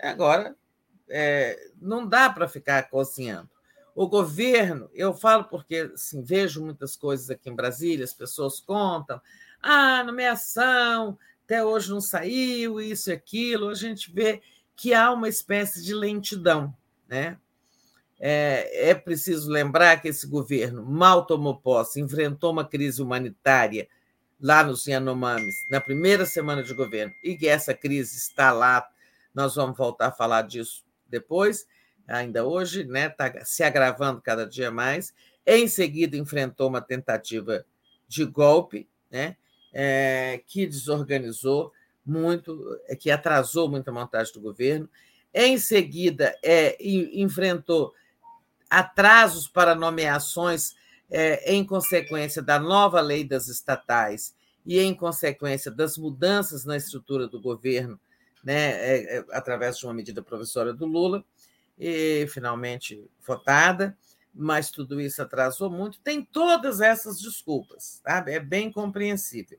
Agora, 0.00 0.54
é, 1.08 1.70
não 1.80 2.06
dá 2.06 2.30
para 2.30 2.48
ficar 2.48 2.88
cozinhando. 2.88 3.48
O 3.94 4.08
governo, 4.08 4.90
eu 4.92 5.14
falo 5.14 5.44
porque 5.44 5.90
assim, 5.94 6.22
vejo 6.22 6.64
muitas 6.64 6.96
coisas 6.96 7.30
aqui 7.30 7.48
em 7.48 7.54
Brasília, 7.54 8.04
as 8.04 8.12
pessoas 8.12 8.58
contam, 8.58 9.20
ah, 9.62 10.02
nomeação, 10.02 11.16
até 11.44 11.64
hoje 11.64 11.90
não 11.90 12.00
saiu, 12.00 12.80
isso 12.80 13.10
e 13.10 13.12
aquilo, 13.12 13.68
a 13.68 13.74
gente 13.74 14.12
vê 14.12 14.42
que 14.74 14.92
há 14.92 15.12
uma 15.12 15.28
espécie 15.28 15.82
de 15.82 15.94
lentidão. 15.94 16.74
Né? 17.08 17.38
É, 18.18 18.90
é 18.90 18.94
preciso 18.94 19.50
lembrar 19.50 20.00
que 20.00 20.08
esse 20.08 20.26
governo 20.26 20.84
mal 20.84 21.24
tomou 21.24 21.56
posse, 21.56 22.00
enfrentou 22.00 22.50
uma 22.50 22.64
crise 22.64 23.00
humanitária 23.00 23.88
lá 24.40 24.64
nos 24.64 24.86
Yanomamis, 24.86 25.54
na 25.70 25.80
primeira 25.80 26.26
semana 26.26 26.62
de 26.62 26.74
governo, 26.74 27.14
e 27.22 27.36
que 27.36 27.46
essa 27.46 27.72
crise 27.72 28.16
está 28.16 28.52
lá, 28.52 28.86
nós 29.32 29.54
vamos 29.54 29.76
voltar 29.76 30.08
a 30.08 30.12
falar 30.12 30.42
disso 30.42 30.83
depois, 31.14 31.66
ainda 32.08 32.44
hoje, 32.44 32.84
né? 32.84 33.06
Está 33.06 33.44
se 33.44 33.62
agravando 33.62 34.20
cada 34.20 34.44
dia 34.44 34.70
mais. 34.70 35.14
Em 35.46 35.68
seguida, 35.68 36.16
enfrentou 36.16 36.68
uma 36.68 36.80
tentativa 36.80 37.64
de 38.08 38.24
golpe, 38.24 38.88
né? 39.10 39.36
É, 39.72 40.40
que 40.46 40.66
desorganizou 40.66 41.72
muito, 42.04 42.80
que 42.98 43.10
atrasou 43.10 43.68
muito 43.68 43.88
a 43.88 43.92
montagem 43.92 44.32
do 44.32 44.40
governo. 44.40 44.88
Em 45.32 45.56
seguida, 45.56 46.36
é, 46.42 46.76
enfrentou 46.80 47.92
atrasos 48.68 49.46
para 49.46 49.74
nomeações 49.74 50.74
é, 51.10 51.52
em 51.52 51.64
consequência 51.64 52.42
da 52.42 52.58
nova 52.58 53.00
lei 53.00 53.24
das 53.24 53.46
estatais 53.46 54.34
e 54.66 54.80
em 54.80 54.94
consequência 54.94 55.70
das 55.70 55.96
mudanças 55.96 56.64
na 56.64 56.76
estrutura 56.76 57.28
do 57.28 57.40
governo, 57.40 57.98
né, 58.44 58.72
é, 58.72 59.18
é, 59.18 59.24
através 59.30 59.78
de 59.78 59.86
uma 59.86 59.94
medida 59.94 60.22
provisória 60.22 60.72
do 60.72 60.86
Lula, 60.86 61.24
e 61.78 62.26
finalmente 62.28 63.10
votada, 63.26 63.96
mas 64.32 64.70
tudo 64.70 65.00
isso 65.00 65.22
atrasou 65.22 65.70
muito. 65.70 66.00
Tem 66.00 66.22
todas 66.24 66.80
essas 66.80 67.20
desculpas, 67.20 68.00
sabe? 68.04 68.32
É 68.32 68.40
bem 68.40 68.70
compreensível. 68.70 69.58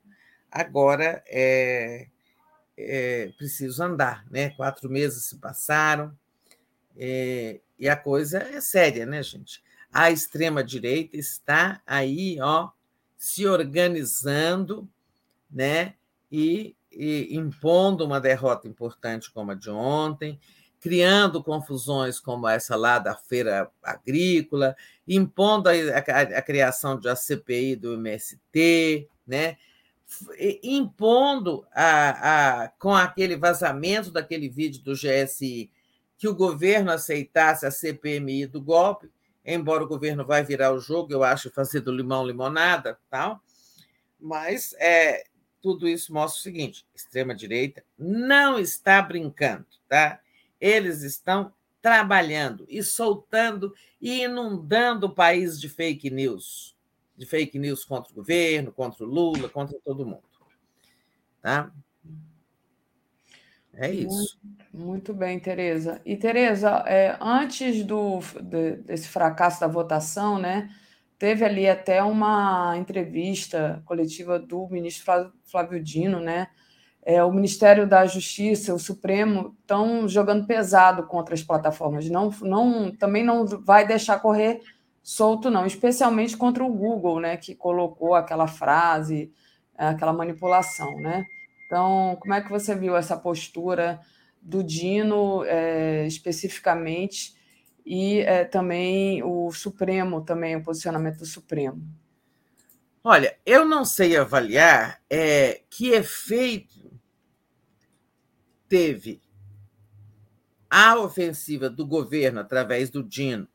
Agora 0.51 1.23
é, 1.27 2.07
é 2.77 3.31
preciso 3.37 3.83
andar, 3.83 4.25
né? 4.29 4.51
Quatro 4.51 4.89
meses 4.89 5.25
se 5.25 5.37
passaram, 5.37 6.17
é, 6.97 7.59
e 7.77 7.89
a 7.89 7.95
coisa 7.95 8.39
é 8.39 8.61
séria, 8.61 9.05
né, 9.05 9.21
gente? 9.21 9.61
A 9.91 10.11
extrema-direita 10.11 11.17
está 11.17 11.81
aí, 11.85 12.37
ó, 12.41 12.69
se 13.17 13.45
organizando, 13.45 14.87
né? 15.49 15.95
E 16.31 16.75
e 16.95 17.35
impondo 17.35 18.05
uma 18.05 18.19
derrota 18.19 18.67
importante 18.67 19.31
como 19.31 19.51
a 19.51 19.55
de 19.55 19.69
ontem, 19.69 20.39
criando 20.79 21.43
confusões 21.43 22.19
como 22.19 22.47
essa 22.47 22.75
lá 22.75 22.99
da 22.99 23.15
feira 23.15 23.69
agrícola, 23.83 24.75
impondo 25.07 25.69
a, 25.69 25.73
a, 25.73 26.21
a 26.21 26.41
criação 26.41 26.99
de 26.99 27.09
a 27.09 27.15
CPI 27.15 27.75
do 27.75 27.93
MST, 27.95 29.09
né? 29.25 29.57
impondo 30.63 31.65
a, 31.73 32.63
a, 32.63 32.67
com 32.69 32.93
aquele 32.93 33.35
vazamento 33.35 34.11
daquele 34.11 34.47
vídeo 34.47 34.83
do 34.83 34.93
GSI 34.93 35.71
que 36.17 36.27
o 36.27 36.35
governo 36.35 36.91
aceitasse 36.91 37.65
a 37.65 37.71
CPMI 37.71 38.45
do 38.45 38.61
golpe, 38.61 39.11
embora 39.43 39.83
o 39.83 39.87
governo 39.87 40.25
vai 40.25 40.43
virar 40.43 40.71
o 40.71 40.79
jogo, 40.79 41.11
eu 41.11 41.23
acho, 41.23 41.51
fazer 41.51 41.81
do 41.81 41.91
limão 41.91 42.25
limonada, 42.25 42.97
tal. 43.09 43.41
Mas 44.19 44.73
é, 44.79 45.23
tudo 45.65 45.87
isso 45.87 46.13
mostra 46.13 46.39
o 46.39 46.43
seguinte: 46.43 46.85
extrema-direita 46.93 47.83
não 47.97 48.59
está 48.59 49.01
brincando, 49.01 49.65
tá? 49.89 50.19
Eles 50.61 51.01
estão 51.01 51.51
trabalhando 51.81 52.67
e 52.69 52.83
soltando 52.83 53.73
e 53.99 54.21
inundando 54.21 55.07
o 55.07 55.13
país 55.13 55.59
de 55.59 55.67
fake 55.67 56.11
news, 56.11 56.75
de 57.17 57.25
fake 57.25 57.57
news 57.57 57.83
contra 57.83 58.11
o 58.11 58.15
governo, 58.15 58.71
contra 58.71 59.03
o 59.03 59.07
Lula, 59.07 59.49
contra 59.49 59.75
todo 59.83 60.05
mundo. 60.05 60.21
Tá? 61.41 61.71
É 63.73 63.89
isso. 63.91 64.39
Muito, 64.71 64.85
muito 64.85 65.13
bem, 65.15 65.39
Tereza. 65.39 65.99
E, 66.05 66.15
Tereza, 66.15 66.83
é, 66.85 67.17
antes 67.19 67.83
do, 67.83 68.19
de, 68.39 68.77
desse 68.83 69.07
fracasso 69.07 69.59
da 69.59 69.67
votação, 69.67 70.37
né, 70.37 70.69
teve 71.17 71.45
ali 71.45 71.67
até 71.67 72.03
uma 72.03 72.75
entrevista 72.77 73.81
coletiva 73.85 74.39
do 74.39 74.67
ministro 74.69 75.31
Flávio 75.43 75.81
Dino, 75.81 76.19
né? 76.19 76.47
É, 77.01 77.23
o 77.23 77.31
Ministério 77.31 77.87
da 77.87 78.05
Justiça, 78.05 78.73
o 78.73 78.79
Supremo, 78.79 79.55
estão 79.61 80.07
jogando 80.07 80.47
pesado 80.47 81.05
contra 81.05 81.35
as 81.35 81.43
plataformas. 81.43 82.09
Não, 82.09 82.31
não, 82.41 82.91
também 82.91 83.23
não 83.23 83.45
vai 83.45 83.85
deixar 83.85 84.19
correr 84.19 84.61
solto, 85.03 85.51
não, 85.51 85.67
especialmente 85.67 86.35
contra 86.35 86.65
o 86.65 86.73
Google, 86.73 87.19
né, 87.19 87.37
que 87.37 87.53
colocou 87.53 88.15
aquela 88.15 88.47
frase, 88.47 89.31
aquela 89.77 90.11
manipulação, 90.11 90.95
né? 90.95 91.23
Então, 91.67 92.17
como 92.19 92.33
é 92.33 92.41
que 92.41 92.49
você 92.49 92.73
viu 92.73 92.97
essa 92.97 93.15
postura 93.15 93.99
do 94.41 94.63
Dino 94.63 95.43
é, 95.45 96.07
especificamente 96.07 97.35
e 97.85 98.19
é, 98.21 98.43
também 98.43 99.23
o 99.23 99.51
Supremo, 99.51 100.25
também 100.25 100.55
o 100.55 100.63
posicionamento 100.63 101.19
do 101.19 101.25
Supremo? 101.25 101.81
Olha, 103.03 103.37
eu 103.45 103.65
não 103.65 103.85
sei 103.85 104.17
avaliar 104.17 104.99
é, 105.07 105.61
que 105.69 105.89
efeito 105.89 106.91
teve 108.67 109.21
a 110.69 110.99
ofensiva 110.99 111.69
do 111.69 111.85
governo 111.85 112.39
através 112.39 112.89
do 112.89 113.03
Dino 113.03 113.47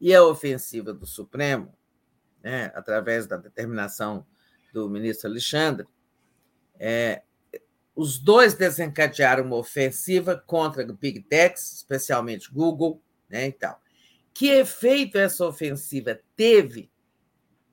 e 0.00 0.14
a 0.14 0.24
ofensiva 0.24 0.92
do 0.92 1.04
Supremo, 1.04 1.74
né, 2.42 2.72
através 2.74 3.26
da 3.26 3.36
determinação 3.36 4.24
do 4.72 4.88
ministro 4.88 5.28
Alexandre, 5.28 5.86
é, 6.78 7.22
os 7.94 8.18
dois 8.18 8.54
desencadearam 8.54 9.44
uma 9.44 9.56
ofensiva 9.56 10.42
contra 10.46 10.82
o 10.82 10.94
Big 10.94 11.20
Techs, 11.22 11.74
especialmente 11.74 12.50
Google, 12.50 13.02
né, 13.32 13.48
e 13.48 13.52
tal. 13.52 13.80
Que 14.34 14.50
efeito 14.50 15.16
essa 15.16 15.46
ofensiva 15.46 16.20
teve 16.36 16.90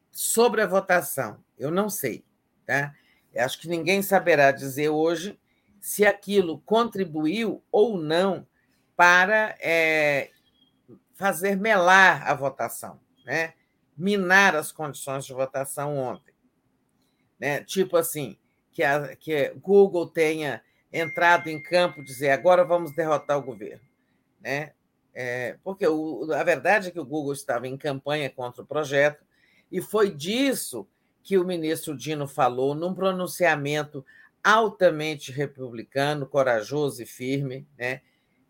sobre 0.09 0.61
a 0.61 0.67
votação? 0.67 1.43
Eu 1.57 1.69
não 1.69 1.89
sei, 1.89 2.25
tá? 2.65 2.95
Eu 3.33 3.43
acho 3.43 3.59
que 3.59 3.67
ninguém 3.67 4.01
saberá 4.01 4.51
dizer 4.51 4.89
hoje 4.89 5.37
se 5.79 6.05
aquilo 6.05 6.59
contribuiu 6.61 7.63
ou 7.71 7.97
não 7.97 8.47
para 8.95 9.55
é, 9.59 10.31
fazer 11.15 11.55
melar 11.55 12.27
a 12.27 12.33
votação, 12.33 12.99
né? 13.25 13.53
minar 13.95 14.55
as 14.55 14.71
condições 14.71 15.25
de 15.25 15.33
votação 15.33 15.97
ontem. 15.97 16.33
Né? 17.37 17.63
Tipo 17.63 17.97
assim, 17.97 18.37
que 18.71 18.83
a 18.83 19.15
que 19.15 19.49
Google 19.55 20.07
tenha 20.07 20.63
entrado 20.91 21.47
em 21.47 21.61
campo 21.61 22.03
dizer 22.03 22.31
agora 22.31 22.63
vamos 22.63 22.95
derrotar 22.95 23.37
o 23.37 23.43
governo, 23.43 23.85
né? 24.41 24.73
É, 25.13 25.57
porque 25.63 25.87
o, 25.87 26.31
a 26.31 26.43
verdade 26.43 26.89
é 26.89 26.91
que 26.91 26.99
o 26.99 27.05
Google 27.05 27.33
estava 27.33 27.67
em 27.67 27.77
campanha 27.77 28.29
contra 28.29 28.61
o 28.61 28.65
projeto 28.65 29.25
e 29.71 29.81
foi 29.81 30.13
disso 30.13 30.87
que 31.23 31.37
o 31.37 31.45
ministro 31.45 31.95
Dino 31.95 32.27
falou 32.27 32.73
num 32.73 32.93
pronunciamento 32.93 34.05
altamente 34.43 35.31
republicano, 35.31 36.25
corajoso 36.25 37.03
e 37.03 37.05
firme, 37.05 37.67
né? 37.77 38.01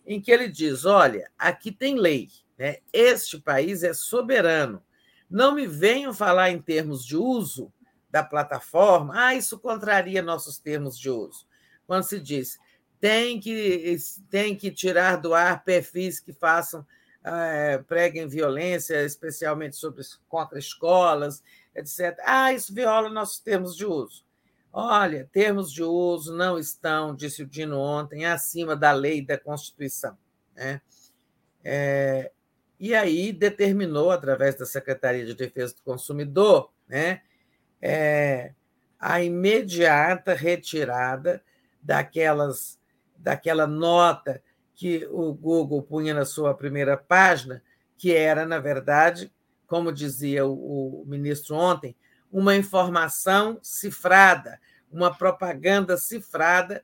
em 0.05 0.21
que 0.21 0.31
ele 0.31 0.47
diz: 0.47 0.85
olha, 0.85 1.29
aqui 1.37 1.71
tem 1.71 1.95
lei, 1.95 2.29
né? 2.57 2.77
este 2.93 3.39
país 3.39 3.83
é 3.83 3.93
soberano. 3.93 4.83
Não 5.29 5.53
me 5.53 5.67
venham 5.67 6.13
falar 6.13 6.49
em 6.49 6.61
termos 6.61 7.05
de 7.05 7.15
uso 7.15 7.71
da 8.09 8.23
plataforma, 8.23 9.13
ah, 9.15 9.35
isso 9.35 9.59
contraria 9.59 10.21
nossos 10.21 10.57
termos 10.57 10.97
de 10.97 11.09
uso. 11.11 11.47
Quando 11.85 12.03
se 12.03 12.19
diz 12.19 12.57
tem 12.99 13.39
que, 13.39 13.95
tem 14.29 14.55
que 14.55 14.71
tirar 14.71 15.17
do 15.17 15.33
ar 15.33 15.63
perfis 15.63 16.19
que 16.19 16.33
façam, 16.33 16.85
é, 17.23 17.77
preguem 17.79 18.27
violência, 18.27 19.03
especialmente 19.03 19.75
sobre, 19.75 20.03
contra 20.27 20.59
escolas, 20.59 21.43
etc. 21.75 22.17
Ah, 22.23 22.53
isso 22.53 22.73
viola 22.73 23.09
nossos 23.09 23.39
termos 23.39 23.75
de 23.75 23.85
uso. 23.85 24.25
Olha, 24.71 25.27
termos 25.31 25.71
de 25.71 25.83
uso 25.83 26.35
não 26.35 26.59
estão, 26.59 27.15
disse 27.15 27.41
o 27.41 27.47
Dino 27.47 27.79
ontem, 27.79 28.25
acima 28.25 28.75
da 28.75 28.91
lei 28.91 29.25
da 29.25 29.37
Constituição. 29.37 30.17
Né? 30.55 30.81
É, 31.63 32.31
e 32.79 32.95
aí 32.95 33.33
determinou, 33.33 34.11
através 34.11 34.55
da 34.55 34.65
Secretaria 34.65 35.25
de 35.25 35.35
Defesa 35.35 35.75
do 35.75 35.81
Consumidor, 35.81 36.71
né, 36.87 37.21
é, 37.81 38.53
a 38.99 39.21
imediata 39.21 40.33
retirada 40.33 41.43
daquelas, 41.81 42.78
daquela 43.19 43.67
nota 43.67 44.41
que 44.73 45.05
o 45.11 45.33
Google 45.33 45.83
punha 45.83 46.13
na 46.13 46.25
sua 46.25 46.53
primeira 46.53 46.95
página, 46.95 47.61
que 47.97 48.13
era, 48.13 48.45
na 48.45 48.59
verdade, 48.59 49.31
como 49.67 49.91
dizia 49.91 50.45
o, 50.45 51.03
ministro 51.05 51.55
ontem, 51.55 51.95
uma 52.31 52.55
informação 52.55 53.59
cifrada, 53.61 54.59
uma 54.91 55.13
propaganda 55.13 55.97
cifrada 55.97 56.83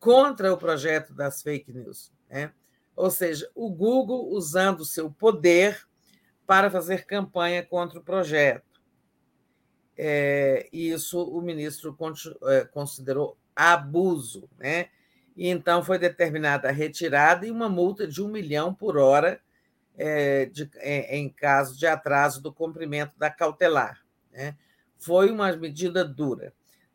contra 0.00 0.52
o 0.52 0.56
projeto 0.56 1.12
das 1.12 1.42
fake 1.42 1.72
news. 1.72 2.12
Né? 2.30 2.52
Ou 2.96 3.10
seja, 3.10 3.48
o 3.54 3.70
Google 3.70 4.30
usando 4.30 4.80
o 4.80 4.86
seu 4.86 5.10
poder 5.10 5.86
para 6.46 6.70
fazer 6.70 7.04
campanha 7.04 7.62
contra 7.62 7.98
o 7.98 8.02
projeto. 8.02 8.80
É, 9.96 10.68
isso 10.72 11.22
o 11.22 11.42
ministro 11.42 11.96
é, 12.44 12.64
considerou 12.64 13.36
abuso, 13.54 14.48
né? 14.56 14.88
E 15.38 15.48
então 15.48 15.84
foi 15.84 16.00
determinada 16.00 16.68
a 16.68 16.72
retirada 16.72 17.46
e 17.46 17.50
uma 17.50 17.68
multa 17.68 18.08
de 18.08 18.20
um 18.20 18.26
milhão 18.26 18.74
por 18.74 18.98
hora 18.98 19.40
é, 19.96 20.46
de, 20.46 20.68
é, 20.78 21.16
em 21.16 21.28
caso 21.28 21.78
de 21.78 21.86
atraso 21.86 22.42
do 22.42 22.52
cumprimento 22.52 23.12
da 23.16 23.30
cautelar. 23.30 24.04
Né? 24.32 24.56
Foi 24.98 25.30
uma 25.30 25.54
medida 25.56 26.04
dura. 26.04 26.52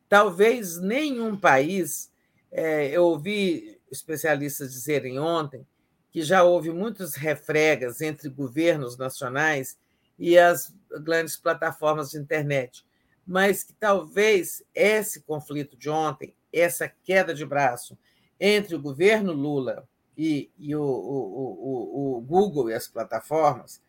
Talvez 0.09 0.77
nenhum 0.77 1.37
país, 1.37 2.11
é, 2.51 2.89
eu 2.89 3.05
ouvi 3.05 3.79
especialistas 3.89 4.73
dizerem 4.73 5.17
ontem 5.17 5.65
que 6.11 6.21
já 6.21 6.43
houve 6.43 6.69
muitas 6.69 7.15
refregas 7.15 8.01
entre 8.01 8.27
governos 8.27 8.97
nacionais 8.97 9.79
e 10.19 10.37
as 10.37 10.75
grandes 11.01 11.37
plataformas 11.37 12.11
de 12.11 12.17
internet 12.17 12.85
mas 13.25 13.63
que 13.63 13.73
talvez 13.73 14.63
esse 14.73 15.21
conflito 15.21 15.77
de 15.77 15.89
ontem, 15.89 16.35
essa 16.51 16.87
queda 16.87 17.33
de 17.33 17.45
braço 17.45 17.97
entre 18.39 18.75
o 18.75 18.81
governo 18.81 19.31
Lula 19.33 19.87
e, 20.17 20.51
e 20.57 20.75
o, 20.75 20.81
o, 20.81 20.85
o, 20.85 22.17
o, 22.17 22.21
Google 22.21 22.69
e 22.69 22.73
as 22.73 22.87
plataformas 22.87 23.81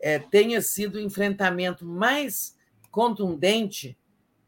é, 0.00 0.18
tenha 0.18 0.62
sido 0.62 0.96
o 0.96 1.00
enfrentamento 1.00 1.84
mais 1.84 2.56
contundente 2.90 3.98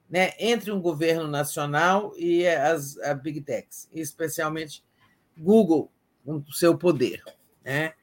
né, 0.08 0.32
entre 0.38 0.72
um 0.72 0.80
governo 0.80 1.28
nacional 1.28 2.12
e 2.16 2.46
as 2.46 2.98
a 2.98 3.14
Big 3.14 3.40
Techs, 3.42 3.88
especialmente 3.92 4.82
Google, 5.38 5.90
com 6.24 6.36
o 6.36 6.52
seu 6.52 6.76
poder. 6.76 7.22
Né? 7.64 7.94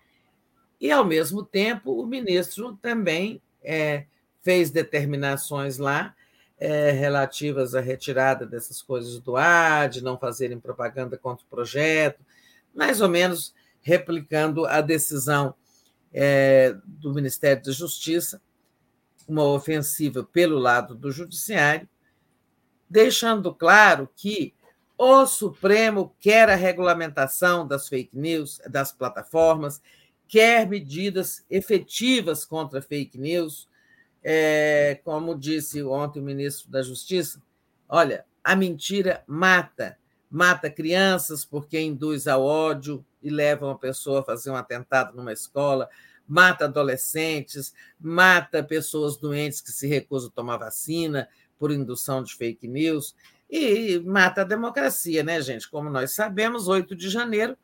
E, 0.80 0.92
ao 0.92 1.04
mesmo 1.04 1.44
tempo, 1.44 1.92
o 1.92 2.06
ministro 2.06 2.78
também 2.82 3.42
é, 3.64 4.06
fez 4.42 4.72
determinações 4.72 5.78
lá 5.78 6.16
é, 6.60 6.92
relativas 6.92 7.76
à 7.76 7.80
retirada 7.80 8.46
dessas 8.46 8.82
coisas 8.82 9.20
do 9.20 9.36
ar, 9.36 9.90
de 9.90 10.04
não 10.04 10.18
fazerem 10.18 10.60
propaganda 10.60 11.18
contra 11.18 11.46
o 11.46 11.50
projeto, 11.50 12.24
mais 12.74 13.02
ou 13.02 13.10
menos 13.10 13.54
replicando 13.82 14.66
a 14.66 14.82
decisão 14.82 15.56
é, 16.14 16.76
do 16.86 17.14
Ministério 17.14 17.64
da 17.64 17.72
Justiça, 17.72 18.42
uma 19.28 19.44
ofensiva 19.44 20.24
pelo 20.24 20.58
lado 20.58 20.96
do 20.96 21.12
Judiciário, 21.12 21.88
deixando 22.90 23.54
claro 23.54 24.10
que 24.16 24.54
O 24.98 25.28
Supremo 25.28 26.16
quer 26.20 26.50
a 26.50 26.56
regulamentação 26.56 27.68
das 27.68 27.88
fake 27.88 28.18
news, 28.18 28.60
das 28.68 28.92
plataformas, 28.92 29.80
quer 30.28 30.68
medidas 30.68 31.46
efetivas 31.50 32.44
contra 32.44 32.82
fake 32.82 33.18
news. 33.18 33.70
É, 34.24 35.00
como 35.04 35.38
disse 35.38 35.82
ontem 35.84 36.20
o 36.20 36.24
ministro 36.24 36.70
da 36.70 36.82
Justiça, 36.82 37.42
olha, 37.88 38.26
a 38.44 38.56
mentira 38.56 39.24
mata. 39.28 39.98
Mata 40.30 40.70
crianças 40.70 41.46
porque 41.46 41.80
induz 41.80 42.28
ao 42.28 42.44
ódio 42.44 43.06
e 43.24 43.30
leva 43.30 43.66
uma 43.66 43.78
pessoa 43.78 44.20
a 44.20 44.24
fazer 44.24 44.50
um 44.52 44.56
atentado 44.56 45.16
numa 45.16 45.32
escola, 45.32 45.90
mata 46.28 46.66
adolescentes, 46.66 47.74
mata 48.00 48.62
pessoas 48.62 49.18
doentes 49.18 49.62
que 49.62 49.72
se 49.72 49.88
recusam 49.88 50.30
a 50.30 50.32
tomar 50.34 50.58
vacina 50.58 51.30
por 51.58 51.72
indução 51.72 52.22
de 52.22 52.36
fake 52.36 52.68
news 52.68 53.16
e 53.50 54.00
mata 54.00 54.42
a 54.42 54.44
democracia, 54.44 55.24
né, 55.24 55.42
gente? 55.42 55.70
Como 55.70 55.90
nós 55.90 56.12
sabemos, 56.12 56.68
8 56.68 56.96
de 56.96 57.10
janeiro 57.10 57.58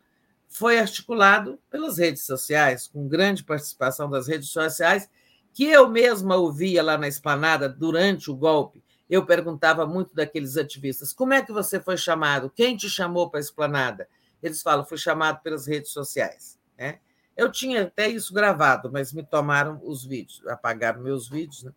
foi 0.48 0.80
articulado 0.80 1.60
pelas 1.70 1.98
redes 1.98 2.24
sociais, 2.24 2.88
com 2.88 3.08
grande 3.08 3.44
participação 3.44 4.10
das 4.10 4.28
redes 4.28 4.50
sociais, 4.50 5.10
que 5.54 5.66
eu 5.66 5.88
mesma 5.88 6.36
ouvia 6.36 6.82
lá 6.82 6.98
na 6.98 7.08
esplanada 7.08 7.70
durante 7.70 8.32
o 8.32 8.36
golpe. 8.36 8.84
Eu 9.10 9.26
perguntava 9.26 9.86
muito 9.86 10.16
daqueles 10.16 10.58
ativistas: 10.58 11.14
como 11.14 11.34
é 11.34 11.42
que 11.42 11.52
você 11.52 11.80
foi 11.80 11.98
chamado? 11.98 12.50
Quem 12.50 12.76
te 12.76 12.90
chamou 12.90 13.30
para 13.30 13.40
a 13.40 13.42
esplanada? 13.42 14.08
Eles 14.42 14.62
falam: 14.62 14.86
fui 14.86 14.98
chamado 14.98 15.42
pelas 15.42 15.68
redes 15.68 15.92
sociais. 15.92 16.58
Né? 16.78 17.00
Eu 17.38 17.52
tinha 17.52 17.84
até 17.84 18.08
isso 18.08 18.34
gravado, 18.34 18.92
mas 18.92 19.14
me 19.14 19.24
tomaram 19.24 19.80
os 19.84 20.04
vídeos, 20.04 20.46
apagaram 20.48 21.02
meus 21.02 21.30
vídeos. 21.30 21.64
Né? 21.64 21.72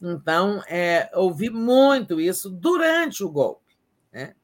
Então, 0.00 0.62
é, 0.68 1.10
ouvi 1.14 1.50
muito 1.50 2.20
isso 2.20 2.48
durante 2.48 3.22
o 3.22 3.30
golpe. 3.30 3.76
Né? 4.12 4.34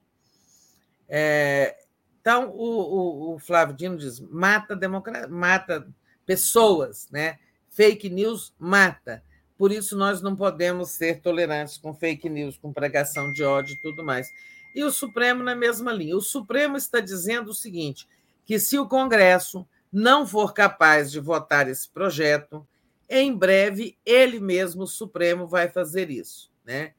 É, 1.08 1.76
então, 2.20 2.50
o, 2.50 2.64
o, 2.64 3.34
o, 3.34 3.38
Flávio 3.38 3.74
Dino 3.74 3.96
diz: 3.96 4.20
mata, 4.20 4.74
democracia, 4.74 5.28
mata 5.28 5.86
pessoas, 6.26 7.08
né? 7.10 7.38
Fake 7.74 8.08
news 8.08 8.54
mata. 8.58 9.22
Por 9.58 9.70
isso, 9.70 9.96
nós 9.96 10.22
não 10.22 10.34
podemos 10.34 10.90
ser 10.90 11.20
tolerantes 11.20 11.76
com 11.76 11.94
fake 11.94 12.28
news, 12.28 12.56
com 12.56 12.72
pregação 12.72 13.32
de 13.32 13.44
ódio 13.44 13.74
e 13.74 13.82
tudo 13.82 14.02
mais. 14.02 14.28
E 14.74 14.82
o 14.82 14.90
Supremo 14.90 15.42
na 15.42 15.54
mesma 15.54 15.92
linha. 15.92 16.16
O 16.16 16.20
Supremo 16.20 16.76
está 16.76 17.00
dizendo 17.00 17.50
o 17.50 17.54
seguinte: 17.54 18.08
que 18.44 18.58
se 18.58 18.78
o 18.78 18.88
Congresso 18.88 19.66
não 19.92 20.26
for 20.26 20.52
capaz 20.52 21.10
de 21.10 21.20
votar 21.20 21.68
esse 21.68 21.88
projeto, 21.88 22.66
em 23.08 23.36
breve, 23.36 23.96
ele 24.04 24.40
mesmo, 24.40 24.82
o 24.82 24.88
Supremo, 24.88 25.46
vai 25.46 25.68
fazer 25.68 26.10
isso. 26.10 26.50
Né? 26.64 26.94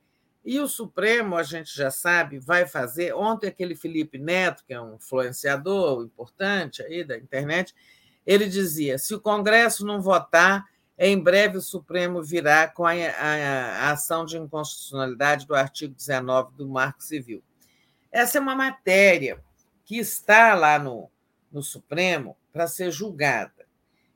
E 0.46 0.60
o 0.60 0.68
Supremo, 0.68 1.36
a 1.36 1.44
gente 1.44 1.76
já 1.76 1.92
sabe, 1.92 2.40
vai 2.40 2.66
fazer. 2.68 3.14
Ontem, 3.14 3.48
aquele 3.48 3.76
Felipe 3.76 4.18
Neto, 4.18 4.64
que 4.66 4.74
é 4.74 4.80
um 4.80 4.96
influenciador 4.96 6.04
importante 6.06 6.82
aí 6.84 7.04
da 7.04 7.18
internet, 7.18 7.74
ele 8.26 8.48
dizia: 8.48 8.98
se 8.98 9.14
o 9.14 9.20
Congresso 9.20 9.86
não 9.86 10.02
votar, 10.02 10.66
em 10.98 11.20
breve 11.20 11.58
o 11.58 11.62
Supremo 11.62 12.24
virá 12.24 12.68
com 12.68 12.86
a, 12.86 12.94
a, 12.94 13.88
a 13.88 13.92
ação 13.92 14.26
de 14.26 14.38
inconstitucionalidade 14.38 15.46
do 15.46 15.56
artigo 15.56 15.94
19 15.94 16.54
do 16.56 16.68
Marco 16.68 17.04
Civil. 17.04 17.44
Essa 18.12 18.38
é 18.38 18.42
uma 18.42 18.56
matéria 18.56 19.44
que 19.84 19.98
está 19.98 20.54
lá 20.56 20.80
no, 20.80 21.10
no 21.52 21.62
Supremo 21.62 22.38
para 22.54 22.68
ser 22.68 22.92
julgada 22.92 23.56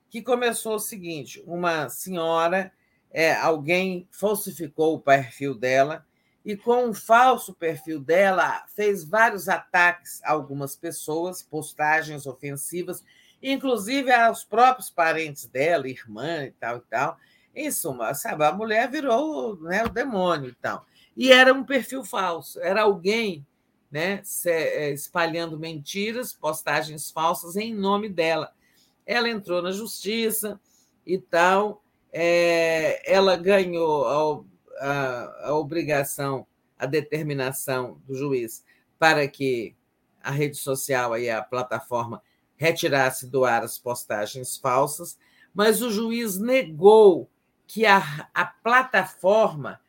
que 0.10 0.22
começou 0.22 0.76
o 0.76 0.80
seguinte: 0.80 1.42
uma 1.46 1.88
senhora, 1.90 2.72
é, 3.12 3.34
alguém 3.34 4.08
falsificou 4.12 4.96
o 4.96 5.00
perfil 5.00 5.54
dela 5.56 6.06
e, 6.44 6.58
com 6.58 6.88
um 6.88 6.94
falso 6.94 7.54
perfil 7.54 8.00
dela, 8.00 8.66
fez 8.76 9.04
vários 9.04 9.48
ataques 9.48 10.22
a 10.24 10.32
algumas 10.32 10.76
pessoas, 10.76 11.44
postagens 11.44 12.26
ofensivas, 12.26 13.04
inclusive 13.42 14.12
aos 14.12 14.44
próprios 14.44 14.90
parentes 14.90 15.46
dela, 15.46 15.88
irmã 15.88 16.46
e 16.46 16.52
tal 16.52 16.78
e 16.78 16.82
tal. 16.82 17.18
Em 17.56 17.72
suma, 17.72 18.14
sabe, 18.14 18.44
a 18.44 18.52
mulher 18.52 18.90
virou 18.90 19.58
né, 19.62 19.84
o 19.84 19.90
demônio 19.90 20.50
e 20.50 20.56
tal. 20.56 20.86
E 21.16 21.32
era 21.32 21.54
um 21.54 21.64
perfil 21.64 22.04
falso, 22.04 22.60
era 22.62 22.84
alguém 22.84 23.46
né, 23.92 24.22
é, 24.46 24.92
espalhando 24.92 25.58
mentiras, 25.58 26.32
postagens 26.32 27.10
falsas 27.10 27.56
em 27.56 27.74
nome 27.74 28.08
dela. 28.08 28.54
Ela 29.06 29.30
entrou 29.30 29.62
na 29.62 29.72
justiça 29.72 30.60
e 31.06 31.18
tal, 31.18 31.84
é, 32.14 33.02
ela 33.12 33.36
ganhou 33.36 34.46
a, 34.80 34.86
a, 34.86 35.48
a 35.50 35.54
obrigação, 35.56 36.46
a 36.78 36.86
determinação 36.86 38.00
do 38.08 38.16
juiz 38.16 38.64
para 39.00 39.28
que 39.28 39.76
a 40.22 40.32
rede 40.32 40.58
social 40.58 41.18
e 41.18 41.30
a 41.30 41.42
plataforma 41.42 42.22
retirasse 42.60 43.26
do 43.26 43.46
ar 43.46 43.64
as 43.64 43.80
postagens 43.80 44.58
falsas, 44.58 45.18
mas 45.56 45.82
o 45.82 45.90
juiz 45.90 46.38
negou 46.38 47.30
que 47.66 47.86
a, 47.86 48.30
a 48.34 48.46
plataforma 48.46 49.80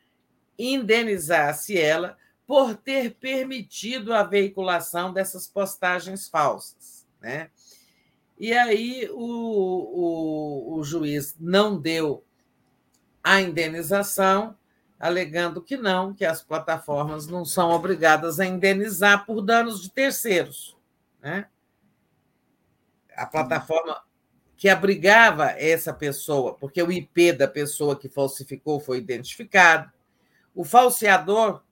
indenizasse 0.57 1.77
ela 1.77 2.17
por 2.47 2.77
ter 2.77 3.15
permitido 3.15 4.15
a 4.15 4.23
veiculação 4.23 5.13
dessas 5.13 5.49
postagens 5.49 6.29
falsas. 6.29 7.05
Né? 7.21 7.51
E 8.39 8.53
aí 8.53 9.09
o, 9.13 10.75
o, 10.75 10.79
o 10.79 10.85
juiz 10.85 11.35
não 11.41 11.77
deu 11.79 12.23
a 13.23 13.41
indenização, 13.41 14.57
alegando 14.99 15.61
que 15.61 15.77
não, 15.77 16.15
que 16.15 16.25
as 16.25 16.41
plataformas 16.41 17.27
não 17.27 17.45
são 17.45 17.71
obrigadas 17.71 18.39
a 18.39 18.47
indenizar 18.47 19.27
por 19.27 19.43
danos 19.43 19.83
de 19.83 19.91
terceiros. 19.91 20.77
Né? 21.21 21.47
A 23.21 23.27
plataforma 23.27 24.03
que 24.57 24.67
abrigava 24.67 25.51
essa 25.51 25.93
pessoa, 25.93 26.55
porque 26.55 26.83
o 26.83 26.91
IP 26.91 27.33
da 27.33 27.47
pessoa 27.47 27.95
que 27.95 28.09
falsificou 28.09 28.81
foi 28.81 28.97
identificado, 28.97 29.93
o 30.55 30.65
falseador 30.65 31.63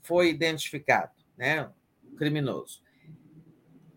foi 0.00 0.30
identificado, 0.30 1.12
né? 1.36 1.68
o 2.02 2.16
criminoso. 2.16 2.80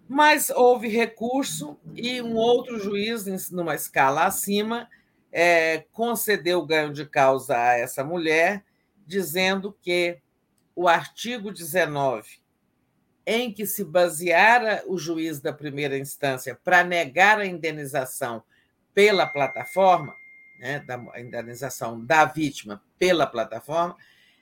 Mas 0.10 0.50
houve 0.50 0.90
recurso 0.90 1.80
e 1.96 2.22
um 2.22 2.36
outro 2.36 2.78
juiz, 2.80 3.50
numa 3.50 3.76
escala 3.76 4.26
acima, 4.26 4.90
é, 5.32 5.86
concedeu 5.94 6.66
ganho 6.66 6.92
de 6.92 7.06
causa 7.06 7.58
a 7.58 7.78
essa 7.78 8.04
mulher, 8.04 8.66
dizendo 9.08 9.74
que 9.82 10.20
o 10.76 10.86
artigo 10.86 11.50
19, 11.50 12.42
em 13.32 13.54
que 13.54 13.64
se 13.68 13.84
baseara 13.84 14.84
o 14.88 14.98
juiz 14.98 15.40
da 15.40 15.54
primeira 15.54 15.96
instância 15.96 16.60
para 16.64 16.84
negar 16.84 17.38
a 17.40 17.46
indenização 17.46 18.42
pela 18.92 19.28
plataforma, 19.28 20.16
né, 20.58 20.80
da, 20.80 20.96
a 21.14 21.22
indenização 21.22 22.04
da 22.04 22.26
vítima 22.26 22.82
pela 22.98 23.28
plataforma, 23.28 23.96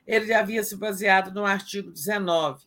ele 0.08 0.34
havia 0.34 0.64
se 0.64 0.78
baseado 0.78 1.34
no 1.34 1.46
artigo 1.46 1.92
19, 1.92 2.64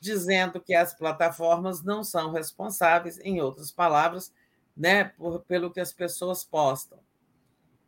dizendo 0.00 0.60
que 0.60 0.76
as 0.76 0.94
plataformas 0.94 1.82
não 1.82 2.04
são 2.04 2.30
responsáveis, 2.30 3.18
em 3.18 3.40
outras 3.40 3.72
palavras, 3.72 4.32
né, 4.76 5.02
por, 5.02 5.40
pelo 5.40 5.72
que 5.72 5.80
as 5.80 5.92
pessoas 5.92 6.44
postam. 6.44 7.00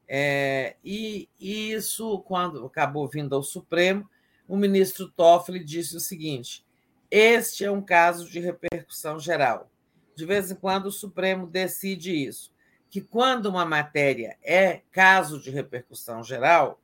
É, 0.08 0.74
e 0.84 1.28
isso, 1.38 2.18
quando 2.22 2.66
acabou 2.66 3.06
vindo 3.06 3.36
ao 3.36 3.44
Supremo, 3.44 4.10
o 4.48 4.56
ministro 4.56 5.08
Toffoli 5.08 5.62
disse 5.62 5.96
o 5.96 6.00
seguinte: 6.00 6.65
este 7.10 7.64
é 7.64 7.70
um 7.70 7.82
caso 7.82 8.28
de 8.28 8.40
repercussão 8.40 9.18
geral. 9.18 9.70
De 10.14 10.24
vez 10.24 10.50
em 10.50 10.54
quando 10.54 10.86
o 10.86 10.92
Supremo 10.92 11.46
decide 11.46 12.12
isso, 12.12 12.52
que 12.88 13.00
quando 13.00 13.46
uma 13.46 13.64
matéria 13.64 14.36
é 14.42 14.82
caso 14.90 15.40
de 15.40 15.50
repercussão 15.50 16.22
geral, 16.22 16.80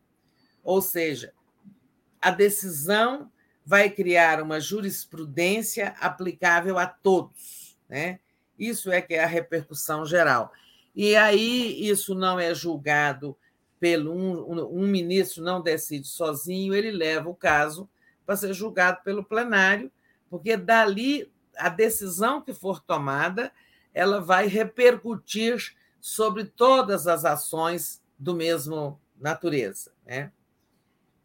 ou 0.63 0.83
seja, 0.83 1.33
a 2.21 2.31
decisão 2.31 3.31
vai 3.65 3.89
criar 3.89 4.43
uma 4.43 4.61
jurisprudência 4.61 5.95
aplicável 6.01 6.79
a 6.79 6.87
todos. 6.87 7.79
Né? 7.89 8.21
Isso 8.59 8.91
é 8.91 9.01
que 9.01 9.15
é 9.15 9.25
a 9.25 9.27
repercussão 9.27 10.05
geral. 10.05 10.53
E 10.95 11.17
aí 11.17 11.89
isso 11.89 12.15
não 12.15 12.39
é 12.39 12.55
julgado 12.55 13.37
pelo 13.81 14.13
um, 14.13 14.83
um 14.83 14.87
ministro 14.87 15.43
não 15.43 15.61
decide 15.61 16.07
sozinho, 16.07 16.73
ele 16.73 16.93
leva 16.93 17.29
o 17.29 17.35
caso 17.35 17.89
para 18.25 18.37
ser 18.37 18.53
julgado 18.53 19.03
pelo 19.03 19.25
plenário, 19.25 19.91
porque 20.33 20.57
dali 20.57 21.31
a 21.59 21.69
decisão 21.69 22.41
que 22.41 22.55
for 22.55 22.81
tomada, 22.81 23.53
ela 23.93 24.19
vai 24.19 24.47
repercutir 24.47 25.77
sobre 26.01 26.47
todas 26.47 27.07
as 27.07 27.27
ações 27.27 28.03
do 28.19 28.35
mesmo 28.35 28.99
natureza, 29.21 29.93
né? 30.07 30.33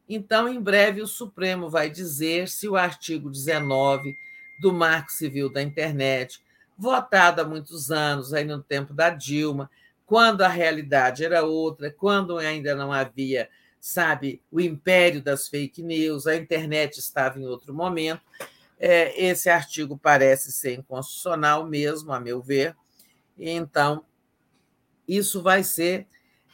Então, 0.09 0.49
em 0.49 0.59
breve, 0.59 1.01
o 1.01 1.07
Supremo 1.07 1.69
vai 1.69 1.89
dizer 1.89 2.49
se 2.49 2.67
o 2.67 2.75
artigo 2.75 3.29
19 3.29 4.13
do 4.59 4.73
Marco 4.73 5.09
Civil 5.09 5.49
da 5.49 5.61
Internet, 5.61 6.43
votado 6.77 7.41
há 7.41 7.45
muitos 7.45 7.89
anos, 7.89 8.33
aí 8.33 8.43
no 8.43 8.61
tempo 8.61 8.93
da 8.93 9.09
Dilma, 9.09 9.71
quando 10.05 10.41
a 10.41 10.49
realidade 10.49 11.23
era 11.23 11.45
outra, 11.45 11.89
quando 11.89 12.37
ainda 12.37 12.75
não 12.75 12.91
havia, 12.91 13.47
sabe, 13.79 14.41
o 14.51 14.59
império 14.59 15.21
das 15.21 15.47
fake 15.47 15.81
news, 15.81 16.27
a 16.27 16.35
internet 16.35 16.97
estava 16.99 17.39
em 17.39 17.45
outro 17.45 17.73
momento, 17.73 18.21
é, 18.79 19.25
esse 19.25 19.49
artigo 19.49 19.97
parece 19.97 20.51
ser 20.51 20.73
inconstitucional 20.75 21.65
mesmo, 21.65 22.11
a 22.11 22.19
meu 22.19 22.41
ver, 22.41 22.75
então 23.37 24.05
isso 25.07 25.41
vai 25.41 25.63
ser 25.63 26.07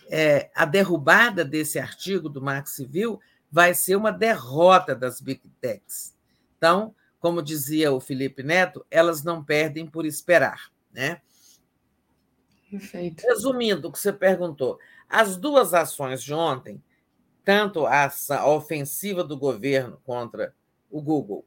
é, 0.09 0.49
a 0.53 0.65
derrubada 0.65 1.43
desse 1.43 1.79
artigo 1.79 2.29
do 2.29 2.41
Marco 2.41 2.69
Civil 2.69 3.19
vai 3.51 3.73
ser 3.73 3.95
uma 3.95 4.11
derrota 4.11 4.95
das 4.95 5.21
big 5.21 5.47
techs. 5.61 6.15
Então, 6.57 6.95
como 7.19 7.41
dizia 7.41 7.91
o 7.91 7.99
Felipe 7.99 8.43
Neto, 8.43 8.85
elas 8.89 9.23
não 9.23 9.43
perdem 9.43 9.85
por 9.87 10.05
esperar, 10.05 10.71
né? 10.91 11.21
Perfeito. 12.69 13.21
Resumindo 13.27 13.87
o 13.87 13.91
que 13.91 13.99
você 13.99 14.11
perguntou, 14.11 14.79
as 15.07 15.37
duas 15.37 15.73
ações 15.73 16.23
de 16.23 16.33
ontem, 16.33 16.83
tanto 17.45 17.85
a, 17.85 18.11
a 18.29 18.49
ofensiva 18.49 19.23
do 19.23 19.37
governo 19.37 20.01
contra 20.03 20.55
o 20.89 21.01
Google, 21.01 21.45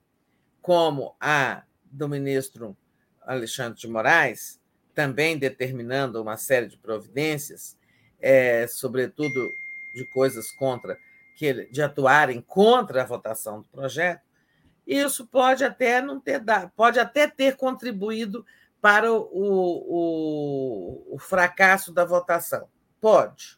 como 0.66 1.14
a 1.20 1.62
do 1.84 2.08
ministro 2.08 2.76
Alexandre 3.22 3.78
de 3.78 3.86
Moraes, 3.86 4.60
também 4.96 5.38
determinando 5.38 6.20
uma 6.20 6.36
série 6.36 6.66
de 6.66 6.76
providências, 6.76 7.78
é, 8.20 8.66
sobretudo 8.66 9.48
de 9.94 10.04
coisas 10.06 10.50
contra 10.58 10.98
que 11.36 11.70
de 11.70 11.80
atuarem 11.80 12.40
contra 12.40 13.02
a 13.02 13.06
votação 13.06 13.60
do 13.60 13.68
projeto, 13.68 14.22
isso 14.84 15.24
pode 15.28 15.64
até 15.64 16.02
não 16.02 16.18
ter 16.18 16.40
dado, 16.40 16.72
pode 16.74 16.98
até 16.98 17.28
ter 17.28 17.54
contribuído 17.54 18.44
para 18.80 19.12
o, 19.12 19.28
o, 19.30 21.14
o 21.14 21.18
fracasso 21.20 21.92
da 21.92 22.04
votação. 22.04 22.68
Pode, 23.00 23.56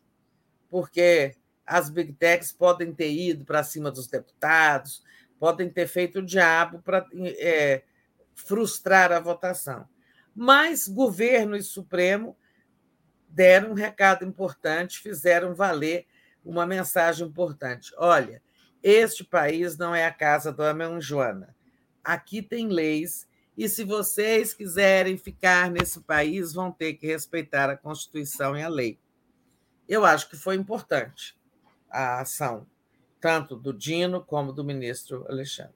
porque 0.69 1.35
as 1.65 1.89
big 1.89 2.13
techs 2.13 2.53
podem 2.53 2.93
ter 2.93 3.11
ido 3.11 3.47
para 3.47 3.65
cima 3.65 3.91
dos 3.91 4.09
deputados, 4.09 5.03
podem 5.39 5.71
ter 5.71 5.87
feito 5.87 6.19
o 6.19 6.25
diabo 6.25 6.81
para 6.81 7.07
é, 7.15 7.83
frustrar 8.35 9.13
a 9.13 9.21
votação. 9.21 9.89
Mas 10.35 10.87
governo 10.87 11.57
e 11.57 11.63
Supremo 11.63 12.37
deram 13.29 13.71
um 13.71 13.75
recado 13.75 14.25
importante, 14.25 15.01
fizeram 15.01 15.55
valer 15.55 16.07
uma 16.45 16.67
mensagem 16.67 17.27
importante. 17.27 17.93
Olha, 17.97 18.43
este 18.83 19.25
país 19.25 19.77
não 19.77 19.95
é 19.95 20.07
a 20.07 20.13
casa 20.13 20.53
da 20.53 20.73
mãe 20.73 21.01
Joana. 21.01 21.55
Aqui 22.03 22.41
tem 22.41 22.69
leis 22.69 23.29
e 23.59 23.69
se 23.69 23.83
vocês 23.83 24.55
quiserem 24.55 25.19
ficar 25.19 25.69
nesse 25.69 26.01
país, 26.01 26.53
vão 26.53 26.71
ter 26.71 26.95
que 26.95 27.09
respeitar 27.09 27.69
a 27.69 27.77
Constituição 27.77 28.57
e 28.57 28.63
a 28.63 28.69
lei. 28.69 29.01
Eu 29.89 30.05
acho 30.05 30.31
que 30.31 30.37
foi 30.37 30.55
importante 30.55 31.37
a 31.91 32.21
ação, 32.21 32.67
tanto 33.21 33.57
do 33.57 33.73
Dino 33.73 34.21
como 34.21 34.53
do 34.53 34.65
ministro 34.65 35.27
Alexandre. 35.29 35.75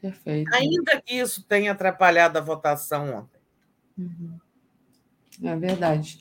Perfeito. 0.00 0.52
Ainda 0.54 1.00
que 1.00 1.14
isso 1.14 1.42
tenha 1.44 1.72
atrapalhado 1.72 2.38
a 2.38 2.42
votação 2.42 3.14
ontem. 3.14 3.40
Uhum. 3.96 4.38
É 5.42 5.56
verdade. 5.56 6.20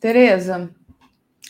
Tereza, 0.00 0.70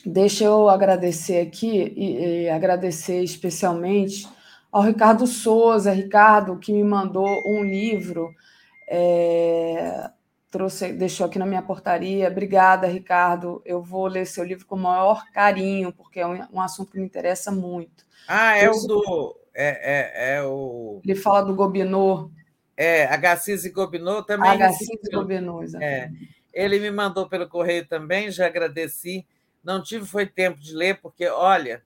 deixa 0.05 0.45
eu 0.45 0.69
agradecer 0.69 1.41
aqui 1.41 1.93
e, 1.97 2.43
e 2.43 2.49
agradecer 2.51 3.23
especialmente 3.23 4.29
ao 4.70 4.83
Ricardo 4.83 5.27
Souza, 5.27 5.93
Ricardo, 5.93 6.59
que 6.59 6.73
me 6.73 6.85
mandou 6.85 7.29
um 7.47 7.65
livro 7.65 8.35
é, 8.93 10.11
trouxe, 10.51 10.93
deixou 10.93 11.27
aqui 11.27 11.39
na 11.39 11.47
minha 11.47 11.62
portaria. 11.62 12.29
Obrigada, 12.29 12.89
Ricardo. 12.89 13.62
Eu 13.65 13.83
vou 13.83 14.07
ler 14.09 14.27
seu 14.27 14.43
livro 14.43 14.67
com 14.67 14.75
o 14.75 14.81
maior 14.81 15.25
carinho, 15.33 15.93
porque 15.93 16.19
é 16.19 16.27
um, 16.27 16.39
um 16.55 16.61
assunto 16.61 16.91
que 16.91 16.99
me 16.99 17.07
interessa 17.07 17.53
muito. 17.53 18.05
Ah, 18.26 18.57
é 18.57 18.70
o 18.70 18.74
do. 18.74 19.36
É, 19.55 19.68
é, 19.68 20.34
é, 20.34 20.42
o. 20.42 21.00
Ele 21.05 21.15
fala 21.15 21.42
do 21.42 21.55
Gobineau. 21.55 22.31
É, 22.76 23.05
Agassiz 23.07 23.65
e 23.65 23.70
Gobineau 23.70 24.23
também. 24.23 24.50
Agassiz 24.50 24.89
e 24.89 25.10
Gobineau, 25.15 25.62
exatamente. 25.62 26.24
É. 26.24 26.65
Ele 26.65 26.78
me 26.78 26.90
mandou 26.90 27.28
pelo 27.28 27.49
correio 27.49 27.86
também, 27.86 28.31
já 28.31 28.47
agradeci. 28.47 29.26
Não 29.62 29.82
tive 29.82 30.07
foi 30.07 30.26
tempo 30.26 30.58
de 30.60 30.74
ler, 30.74 31.00
porque, 31.00 31.26
olha, 31.26 31.82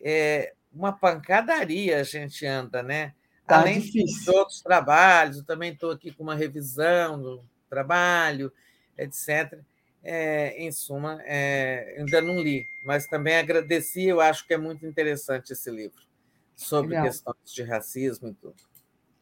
é 0.00 0.52
uma 0.72 0.92
pancadaria 0.92 2.00
a 2.00 2.02
gente 2.02 2.44
anda, 2.44 2.82
né? 2.82 3.14
Tá 3.46 3.60
Além 3.60 3.80
difícil. 3.80 4.32
de 4.32 4.38
outros 4.38 4.60
trabalhos, 4.60 5.38
eu 5.38 5.44
também 5.44 5.72
estou 5.72 5.90
aqui 5.90 6.12
com 6.12 6.22
uma 6.22 6.34
revisão 6.34 7.20
do 7.20 7.44
trabalho, 7.68 8.52
etc. 8.96 9.58
É, 10.06 10.62
em 10.62 10.70
suma, 10.70 11.18
é, 11.24 11.96
ainda 11.98 12.20
não 12.20 12.38
li, 12.38 12.68
mas 12.84 13.06
também 13.06 13.36
agradeci, 13.36 14.04
eu 14.04 14.20
acho 14.20 14.46
que 14.46 14.52
é 14.52 14.58
muito 14.58 14.84
interessante 14.84 15.54
esse 15.54 15.70
livro, 15.70 16.02
sobre 16.54 16.90
Legal. 16.90 17.06
questões 17.06 17.54
de 17.54 17.62
racismo 17.62 18.28
e 18.28 18.34
tudo. 18.34 18.56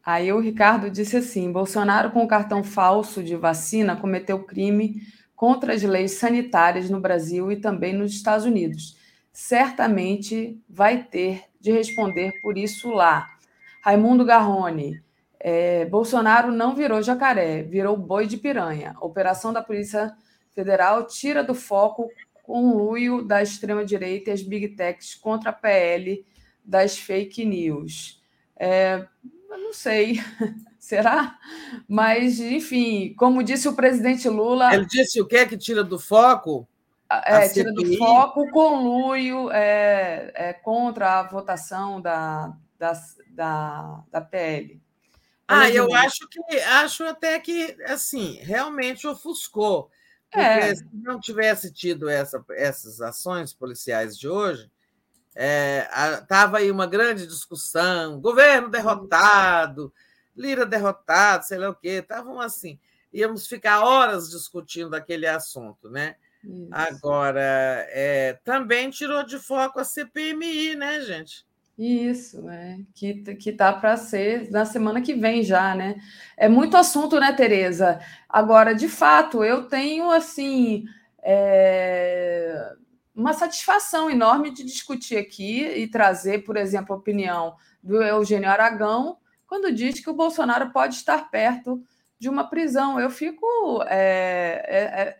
Aí 0.05 0.33
o 0.33 0.39
Ricardo 0.39 0.91
disse 0.91 1.15
assim: 1.15 1.51
Bolsonaro, 1.51 2.11
com 2.11 2.23
o 2.23 2.27
cartão 2.27 2.63
falso 2.63 3.23
de 3.23 3.35
vacina, 3.35 3.95
cometeu 3.95 4.43
crime 4.43 5.01
contra 5.33 5.73
as 5.73 5.81
leis 5.81 6.11
sanitárias 6.13 6.89
no 6.89 6.99
Brasil 6.99 7.51
e 7.51 7.55
também 7.55 7.93
nos 7.93 8.13
Estados 8.13 8.45
Unidos. 8.45 8.97
Certamente 9.31 10.61
vai 10.69 11.03
ter 11.03 11.43
de 11.59 11.71
responder 11.71 12.31
por 12.41 12.57
isso 12.57 12.91
lá. 12.91 13.29
Raimundo 13.81 14.25
Garrone. 14.25 15.01
É, 15.39 15.85
Bolsonaro 15.85 16.51
não 16.51 16.73
virou 16.73 17.01
jacaré, 17.01 17.63
virou 17.63 17.97
boi 17.97 18.27
de 18.27 18.37
piranha. 18.37 18.95
Operação 19.01 19.51
da 19.51 19.61
Polícia 19.61 20.13
Federal 20.53 21.07
tira 21.07 21.43
do 21.43 21.55
foco 21.55 22.09
conluio 22.43 23.23
da 23.23 23.41
extrema-direita 23.41 24.29
e 24.29 24.33
as 24.33 24.41
big 24.41 24.69
techs 24.69 25.15
contra 25.15 25.49
a 25.49 25.53
PL 25.53 26.25
das 26.63 26.97
fake 26.97 27.43
news. 27.45 28.21
É, 28.57 29.07
não 29.49 29.73
sei, 29.73 30.19
será? 30.77 31.37
Mas, 31.87 32.39
enfim, 32.39 33.13
como 33.17 33.43
disse 33.43 33.67
o 33.67 33.75
presidente 33.75 34.27
Lula. 34.29 34.73
Ele 34.73 34.85
disse 34.85 35.19
o 35.21 35.25
que 35.25 35.37
é 35.37 35.45
que 35.45 35.57
tira 35.57 35.83
do 35.83 35.97
foco? 35.97 36.67
É, 37.09 37.47
tira 37.49 37.71
do 37.71 37.97
foco 37.97 38.41
o 38.41 38.49
conluio 38.49 39.51
é, 39.51 40.31
é, 40.33 40.53
contra 40.53 41.19
a 41.19 41.23
votação 41.23 42.01
da, 42.01 42.53
da, 42.77 42.93
da, 43.29 44.03
da 44.11 44.21
PL. 44.21 44.81
Ah, 45.47 45.69
eu 45.69 45.93
acho 45.93 46.27
que 46.29 46.39
acho 46.59 47.03
até 47.03 47.39
que 47.39 47.75
assim 47.85 48.39
realmente 48.41 49.05
ofuscou. 49.05 49.91
Porque 50.33 50.39
é. 50.39 50.75
se 50.75 50.85
não 50.91 51.19
tivesse 51.19 51.71
tido 51.71 52.09
essa, 52.09 52.43
essas 52.51 52.99
ações 53.01 53.53
policiais 53.53 54.17
de 54.17 54.27
hoje, 54.27 54.69
estava 56.19 56.59
é, 56.59 56.63
aí 56.63 56.71
uma 56.71 56.87
grande 56.87 57.27
discussão, 57.27 58.19
governo 58.19 58.69
derrotado, 58.69 59.93
Lira 60.35 60.65
derrotado, 60.65 61.45
sei 61.45 61.59
lá 61.59 61.69
o 61.69 61.75
quê, 61.75 61.99
estavam 62.01 62.39
assim, 62.39 62.79
íamos 63.13 63.45
ficar 63.45 63.83
horas 63.83 64.31
discutindo 64.31 64.95
aquele 64.95 65.27
assunto, 65.27 65.87
né? 65.87 66.15
Isso. 66.43 66.67
Agora, 66.71 67.87
é, 67.89 68.39
também 68.43 68.89
tirou 68.89 69.23
de 69.23 69.37
foco 69.37 69.79
a 69.79 69.83
CPMI, 69.83 70.75
né, 70.75 71.01
gente? 71.01 71.45
Isso, 71.77 72.41
né? 72.43 72.81
Que, 72.93 73.35
que 73.35 73.51
tá 73.51 73.73
para 73.73 73.97
ser 73.97 74.51
na 74.51 74.63
semana 74.63 75.01
que 75.01 75.13
vem 75.15 75.41
já, 75.41 75.73
né? 75.73 75.95
É 76.37 76.47
muito 76.47 76.77
assunto, 76.77 77.19
né, 77.19 77.33
Tereza? 77.33 77.99
Agora, 78.29 78.75
de 78.75 78.87
fato, 78.87 79.43
eu 79.43 79.67
tenho 79.67 80.11
assim 80.11 80.85
é... 81.23 82.73
uma 83.15 83.33
satisfação 83.33 84.09
enorme 84.09 84.51
de 84.51 84.63
discutir 84.63 85.17
aqui 85.17 85.65
e 85.65 85.87
trazer, 85.87 86.43
por 86.43 86.57
exemplo, 86.57 86.93
a 86.93 86.99
opinião 86.99 87.55
do 87.81 88.03
Eugênio 88.03 88.49
Aragão, 88.49 89.17
quando 89.47 89.73
diz 89.73 89.99
que 89.99 90.09
o 90.09 90.15
Bolsonaro 90.15 90.71
pode 90.71 90.95
estar 90.95 91.29
perto 91.31 91.83
de 92.19 92.29
uma 92.29 92.49
prisão. 92.49 92.99
Eu 92.99 93.09
fico. 93.09 93.45
É, 93.87 94.63
é, 94.67 95.17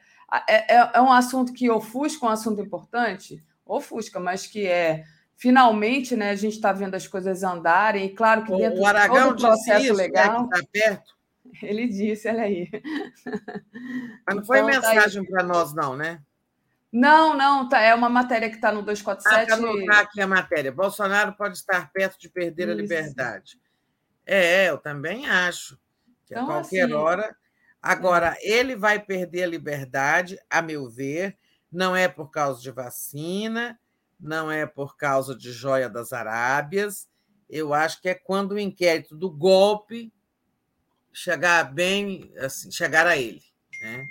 é, 0.47 0.75
é, 0.75 0.91
é 0.95 1.01
um 1.01 1.11
assunto 1.11 1.51
que 1.51 1.69
ofusca, 1.69 2.25
um 2.25 2.29
assunto 2.29 2.61
importante, 2.61 3.43
ofusca, 3.65 4.19
mas 4.19 4.45
que 4.45 4.67
é 4.67 5.03
finalmente, 5.43 6.15
né, 6.15 6.29
a 6.29 6.35
gente 6.35 6.53
está 6.53 6.71
vendo 6.71 6.95
as 6.95 7.05
coisas 7.05 7.43
andarem, 7.43 8.05
e 8.05 8.15
claro 8.15 8.45
que 8.45 8.55
dentro 8.55 8.79
o 8.79 8.85
Aragão 8.85 9.35
do 9.35 9.41
processo 9.41 9.83
isso, 9.87 9.93
legal. 9.93 10.43
Né, 10.43 10.47
que 10.49 10.55
está 10.55 10.69
perto. 10.71 11.13
Ele 11.61 11.85
disse, 11.85 12.29
olha 12.29 12.43
aí. 12.43 12.69
Mas 14.25 14.35
não 14.37 14.45
foi 14.45 14.59
então, 14.59 14.67
mensagem 14.69 15.21
tá 15.25 15.29
para 15.29 15.43
nós, 15.43 15.73
não, 15.73 15.97
né? 15.97 16.21
Não, 16.89 17.35
não, 17.35 17.67
tá, 17.67 17.81
é 17.81 17.93
uma 17.93 18.07
matéria 18.07 18.47
que 18.47 18.55
está 18.55 18.71
no 18.71 18.83
247. 18.83 19.51
Ah, 19.51 19.57
colocar 19.57 19.99
aqui 19.99 20.21
a 20.21 20.27
matéria. 20.27 20.71
Bolsonaro 20.71 21.33
pode 21.33 21.57
estar 21.57 21.91
perto 21.91 22.17
de 22.17 22.29
perder 22.29 22.69
isso. 22.69 22.71
a 22.71 22.75
liberdade. 22.75 23.59
É, 24.25 24.69
eu 24.69 24.77
também 24.77 25.27
acho 25.27 25.77
que 26.25 26.33
então, 26.35 26.45
a 26.45 26.47
qualquer 26.47 26.85
assim, 26.85 26.93
hora. 26.93 27.35
Agora, 27.81 28.37
é. 28.39 28.49
ele 28.49 28.77
vai 28.77 28.97
perder 28.97 29.43
a 29.43 29.47
liberdade, 29.47 30.39
a 30.49 30.61
meu 30.61 30.89
ver, 30.89 31.37
não 31.69 31.93
é 31.93 32.07
por 32.07 32.31
causa 32.31 32.61
de 32.61 32.71
vacina, 32.71 33.77
não 34.23 34.51
é 34.51 34.65
por 34.65 34.95
causa 34.97 35.35
de 35.35 35.51
joia 35.51 35.89
das 35.89 36.13
Arábias. 36.13 37.07
Eu 37.49 37.73
acho 37.73 38.01
que 38.01 38.09
é 38.09 38.15
quando 38.15 38.53
o 38.53 38.59
inquérito 38.59 39.15
do 39.15 39.29
golpe 39.29 40.11
chegar 41.11 41.71
bem, 41.71 42.31
assim, 42.37 42.71
chegar 42.71 43.05
a 43.05 43.17
ele. 43.17 43.41
Né? 43.81 44.07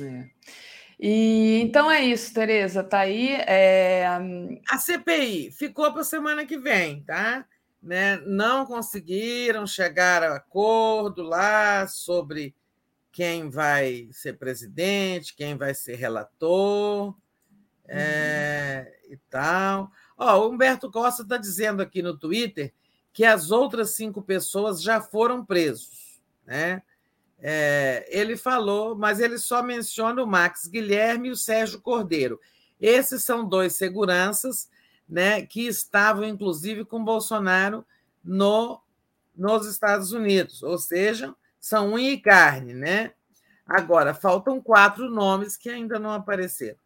É. 0.00 0.30
E 0.98 1.60
então 1.60 1.90
é 1.90 2.02
isso, 2.02 2.32
Tereza, 2.32 2.82
tá 2.82 3.00
aí. 3.00 3.32
É... 3.46 4.06
A 4.68 4.78
CPI 4.78 5.50
ficou 5.50 5.92
para 5.92 6.00
a 6.00 6.04
semana 6.04 6.46
que 6.46 6.56
vem, 6.56 7.02
tá? 7.02 7.44
né, 7.84 8.16
não 8.24 8.64
conseguiram 8.64 9.66
chegar 9.66 10.22
a 10.22 10.36
acordo 10.36 11.22
lá 11.22 11.86
sobre 11.86 12.54
quem 13.12 13.50
vai 13.50 14.08
ser 14.10 14.38
presidente, 14.38 15.36
quem 15.36 15.54
vai 15.54 15.74
ser 15.74 15.96
relator 15.96 17.14
é, 17.86 18.98
e 19.08 19.16
tal. 19.30 19.90
Ó, 20.16 20.38
o 20.40 20.50
Humberto 20.50 20.90
Costa 20.90 21.22
está 21.22 21.36
dizendo 21.36 21.82
aqui 21.82 22.02
no 22.02 22.16
Twitter 22.16 22.72
que 23.12 23.24
as 23.24 23.50
outras 23.50 23.90
cinco 23.90 24.22
pessoas 24.22 24.82
já 24.82 25.00
foram 25.00 25.44
presos. 25.44 26.20
Né? 26.46 26.82
É, 27.38 28.06
ele 28.08 28.36
falou, 28.36 28.96
mas 28.96 29.20
ele 29.20 29.38
só 29.38 29.62
menciona 29.62 30.22
o 30.22 30.26
Max 30.26 30.66
Guilherme 30.66 31.28
e 31.28 31.32
o 31.32 31.36
Sérgio 31.36 31.80
Cordeiro. 31.80 32.40
Esses 32.80 33.22
são 33.22 33.48
dois 33.48 33.74
seguranças 33.74 34.68
né, 35.08 35.44
que 35.44 35.66
estavam, 35.66 36.24
inclusive, 36.24 36.84
com 36.84 37.04
Bolsonaro 37.04 37.84
no, 38.22 38.80
nos 39.36 39.66
Estados 39.66 40.12
Unidos, 40.12 40.62
ou 40.62 40.78
seja, 40.78 41.34
são 41.60 41.94
unha 41.94 42.12
e 42.12 42.20
carne, 42.20 42.72
né? 42.74 43.12
Agora, 43.66 44.12
faltam 44.12 44.60
quatro 44.60 45.08
nomes 45.08 45.56
que 45.56 45.70
ainda 45.70 45.98
não 45.98 46.12
apareceram. 46.12 46.78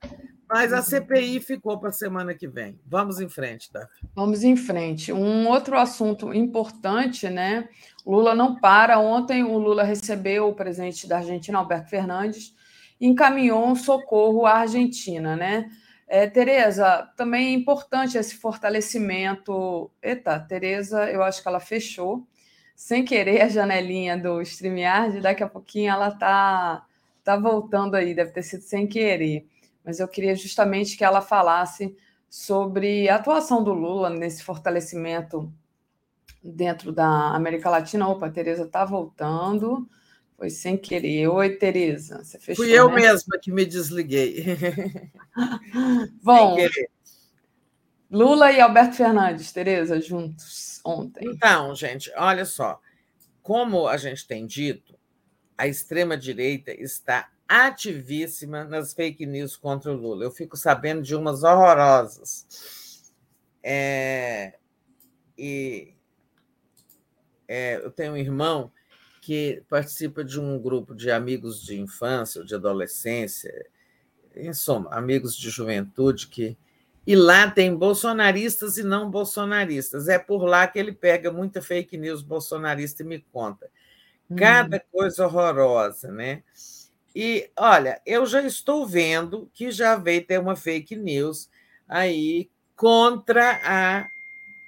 Mas 0.49 0.73
a 0.73 0.81
CPI 0.81 1.41
ficou 1.41 1.79
para 1.79 1.91
a 1.91 1.93
semana 1.93 2.35
que 2.35 2.49
vem. 2.49 2.81
Vamos 2.87 3.21
em 3.21 3.29
frente, 3.29 3.71
Davi. 3.71 3.87
Vamos 4.15 4.43
em 4.43 4.57
frente. 4.57 5.13
Um 5.13 5.47
outro 5.47 5.79
assunto 5.79 6.33
importante, 6.33 7.29
né? 7.29 7.69
Lula 8.07 8.35
não 8.35 8.59
para. 8.59 8.99
Ontem 8.99 9.45
o 9.45 9.59
Lula 9.59 9.83
recebeu 9.83 10.49
o 10.49 10.55
presidente 10.55 11.07
da 11.07 11.19
Argentina, 11.19 11.59
Alberto 11.59 11.91
Fernandes, 11.91 12.55
e 12.99 13.07
encaminhou 13.07 13.67
um 13.67 13.77
socorro 13.77 14.47
à 14.47 14.61
Argentina, 14.61 15.37
né? 15.37 15.71
É, 16.07 16.27
Tereza, 16.27 17.07
também 17.15 17.49
é 17.49 17.53
importante 17.53 18.17
esse 18.17 18.35
fortalecimento. 18.37 19.91
Eita, 20.03 20.41
Tereza, 20.41 21.11
eu 21.11 21.23
acho 21.23 21.43
que 21.43 21.49
ela 21.49 21.61
fechou 21.61 22.27
sem 22.75 23.05
querer 23.05 23.43
a 23.43 23.49
janelinha 23.49 24.17
do 24.17 24.41
StreamYard, 24.41 25.21
daqui 25.21 25.43
a 25.43 25.49
pouquinho 25.49 25.91
ela 25.91 26.13
tá, 26.13 26.87
tá 27.25 27.37
voltando 27.37 27.97
aí, 27.97 28.15
deve 28.15 28.31
ter 28.31 28.43
sido 28.43 28.63
sem 28.63 28.87
querer 28.87 29.47
mas 29.89 30.01
eu 30.01 30.07
queria 30.07 30.37
justamente 30.37 30.99
que 30.99 31.03
ela 31.03 31.23
falasse 31.23 31.97
sobre 32.29 33.09
a 33.09 33.15
atuação 33.15 33.65
do 33.65 33.73
Lula 33.73 34.11
nesse 34.11 34.43
fortalecimento 34.43 35.51
dentro 36.45 36.93
da 36.93 37.35
América 37.35 37.71
Latina. 37.71 38.07
Opa, 38.07 38.27
a 38.27 38.31
Tereza 38.31 38.65
está 38.65 38.85
voltando. 38.85 39.89
Foi 40.37 40.51
sem 40.51 40.77
querer. 40.77 41.29
Oi, 41.29 41.57
Tereza. 41.57 42.23
Você 42.23 42.39
fechou, 42.39 42.67
Fui 42.67 42.79
eu 42.79 42.91
né? 42.91 42.97
mesma 42.97 43.39
que 43.41 43.51
me 43.51 43.65
desliguei. 43.65 44.45
Bom, 46.23 46.59
Lula 48.11 48.53
e 48.53 48.61
Alberto 48.61 48.95
Fernandes, 48.95 49.51
Tereza, 49.53 49.99
juntos 50.03 50.83
ontem. 50.85 51.27
Então, 51.31 51.75
gente, 51.75 52.13
olha 52.15 52.45
só. 52.45 52.79
Como 53.41 53.89
a 53.89 53.97
gente 53.97 54.29
tem 54.29 54.47
dito, 54.47 54.99
a 55.57 55.67
extrema-direita 55.67 56.73
está 56.73 57.31
ativíssima 57.49 58.65
nas 58.65 58.93
fake 58.93 59.25
news 59.25 59.57
contra 59.57 59.91
o 59.91 59.97
Lula. 59.97 60.25
Eu 60.25 60.31
fico 60.31 60.57
sabendo 60.57 61.03
de 61.03 61.15
umas 61.17 61.43
horrorosas. 61.43 62.47
É, 63.63 64.55
e 65.37 65.95
é, 67.47 67.77
eu 67.77 67.91
tenho 67.91 68.13
um 68.13 68.17
irmão 68.17 68.71
que 69.23 69.63
participa 69.69 70.23
de 70.23 70.39
um 70.39 70.59
grupo 70.59 70.95
de 70.95 71.11
amigos 71.11 71.63
de 71.63 71.81
infância, 71.81 72.45
de 72.45 72.55
adolescência, 72.55 73.67
em 74.37 74.53
suma, 74.53 74.91
amigos 74.95 75.37
de 75.37 75.51
juventude 75.51 76.29
que 76.29 76.57
e 77.07 77.17
lá 77.17 77.51
tem 77.51 77.75
bolsonaristas 77.75 78.77
e 78.77 78.83
não 78.83 79.11
bolsonaristas. 79.11 80.09
É 80.09 80.19
por 80.19 80.45
lá 80.45 80.67
que 80.67 80.79
ele 80.79 80.93
pega 80.93 81.33
muita 81.33 81.63
fake 81.63 81.97
news 81.97 82.21
bolsonarista 82.21 83.03
e 83.03 83.07
me 83.07 83.19
conta. 83.33 83.71
Cada 84.37 84.77
hum. 84.77 84.81
coisa 84.93 85.25
horrorosa, 85.25 86.13
né? 86.13 86.43
E 87.21 87.51
olha, 87.59 88.01
eu 88.07 88.25
já 88.27 88.41
estou 88.43 88.87
vendo 88.87 89.51
que 89.53 89.73
já 89.73 89.97
veio 89.97 90.25
ter 90.25 90.39
uma 90.39 90.55
fake 90.55 90.95
news 90.95 91.51
aí 91.89 92.49
contra 92.77 93.61
a, 93.65 94.09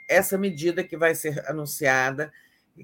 essa 0.08 0.36
medida 0.36 0.82
que 0.82 0.96
vai 0.96 1.14
ser 1.14 1.48
anunciada, 1.48 2.32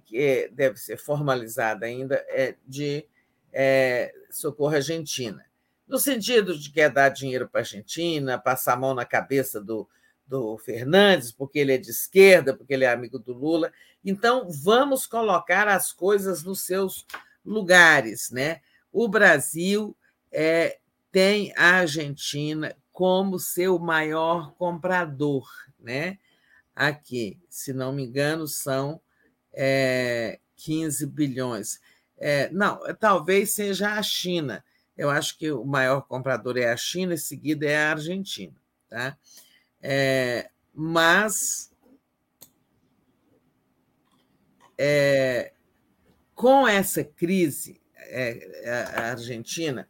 que 0.04 0.48
deve 0.52 0.76
ser 0.76 0.96
formalizada 0.96 1.84
ainda, 1.84 2.24
é, 2.28 2.54
de 2.64 3.04
é, 3.52 4.14
socorro 4.30 4.76
Argentina. 4.76 5.44
No 5.88 5.98
sentido 5.98 6.56
de 6.56 6.70
que 6.70 6.80
é 6.80 6.88
dar 6.88 7.08
dinheiro 7.08 7.48
para 7.48 7.62
a 7.62 7.62
Argentina, 7.62 8.38
passar 8.38 8.74
a 8.74 8.76
mão 8.76 8.94
na 8.94 9.04
cabeça 9.04 9.60
do, 9.60 9.88
do 10.28 10.56
Fernandes, 10.58 11.32
porque 11.32 11.58
ele 11.58 11.72
é 11.72 11.78
de 11.78 11.90
esquerda, 11.90 12.56
porque 12.56 12.72
ele 12.72 12.84
é 12.84 12.92
amigo 12.92 13.18
do 13.18 13.32
Lula. 13.32 13.72
Então, 14.04 14.48
vamos 14.48 15.08
colocar 15.08 15.66
as 15.66 15.90
coisas 15.90 16.44
nos 16.44 16.64
seus 16.64 17.04
lugares, 17.44 18.30
né? 18.30 18.60
O 18.98 19.06
Brasil 19.08 19.94
é, 20.32 20.78
tem 21.12 21.52
a 21.54 21.80
Argentina 21.80 22.74
como 22.90 23.38
seu 23.38 23.78
maior 23.78 24.54
comprador, 24.54 25.46
né? 25.78 26.18
Aqui, 26.74 27.38
se 27.50 27.74
não 27.74 27.92
me 27.92 28.04
engano, 28.04 28.46
são 28.48 28.98
é, 29.52 30.40
15 30.56 31.08
bilhões. 31.08 31.78
É, 32.16 32.48
não, 32.48 32.80
talvez 32.98 33.52
seja 33.52 33.92
a 33.92 34.02
China. 34.02 34.64
Eu 34.96 35.10
acho 35.10 35.36
que 35.36 35.52
o 35.52 35.66
maior 35.66 36.00
comprador 36.00 36.56
é 36.56 36.72
a 36.72 36.76
China, 36.78 37.12
em 37.12 37.18
seguida 37.18 37.66
é 37.66 37.76
a 37.76 37.90
Argentina. 37.90 38.56
Tá? 38.88 39.14
É, 39.82 40.48
mas 40.72 41.70
é, 44.78 45.52
com 46.34 46.66
essa 46.66 47.04
crise 47.04 47.78
a 48.96 49.10
Argentina, 49.10 49.88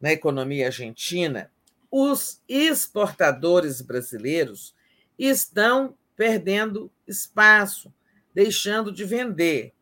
na 0.00 0.12
economia 0.12 0.66
argentina, 0.66 1.50
os 1.90 2.42
exportadores 2.48 3.80
brasileiros 3.80 4.74
estão 5.18 5.96
perdendo 6.16 6.90
espaço, 7.06 7.92
deixando 8.34 8.92
de 8.92 9.04
vender. 9.04 9.72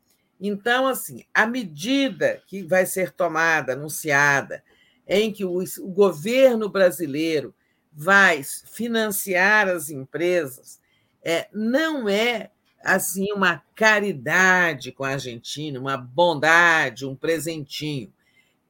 Então, 0.40 0.86
assim, 0.86 1.24
a 1.32 1.46
medida 1.46 2.42
que 2.46 2.62
vai 2.62 2.86
ser 2.86 3.12
tomada, 3.12 3.72
anunciada, 3.72 4.62
em 5.06 5.32
que 5.32 5.44
o, 5.44 5.58
o 5.58 5.88
governo 5.88 6.68
brasileiro 6.68 7.54
vai 7.92 8.42
financiar 8.44 9.68
as 9.68 9.90
empresas, 9.90 10.80
é, 11.24 11.48
não 11.52 12.08
é 12.08 12.50
assim 12.84 13.32
uma 13.32 13.62
caridade 13.74 14.92
com 14.92 15.04
a 15.04 15.10
Argentina, 15.10 15.78
uma 15.78 15.96
bondade, 15.96 17.06
um 17.06 17.14
presentinho. 17.14 18.12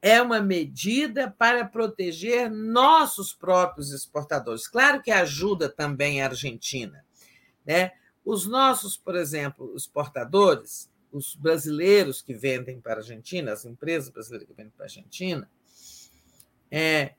É 0.01 0.21
uma 0.21 0.41
medida 0.41 1.31
para 1.31 1.65
proteger 1.65 2.51
nossos 2.51 3.33
próprios 3.33 3.91
exportadores. 3.91 4.67
Claro 4.67 5.01
que 5.01 5.11
ajuda 5.11 5.69
também 5.69 6.21
a 6.21 6.27
Argentina. 6.27 7.05
Né? 7.65 7.91
Os 8.25 8.45
nossos, 8.45 8.97
por 8.97 9.15
exemplo, 9.15 9.73
exportadores, 9.75 10.89
os 11.11 11.35
brasileiros 11.35 12.21
que 12.21 12.33
vendem 12.33 12.81
para 12.81 12.95
a 12.95 12.97
Argentina, 12.97 13.53
as 13.53 13.65
empresas 13.65 14.09
brasileiras 14.09 14.47
que 14.47 14.53
vendem 14.53 14.73
para 14.75 14.85
a 14.85 14.87
Argentina, 14.87 15.49
é, 16.69 17.13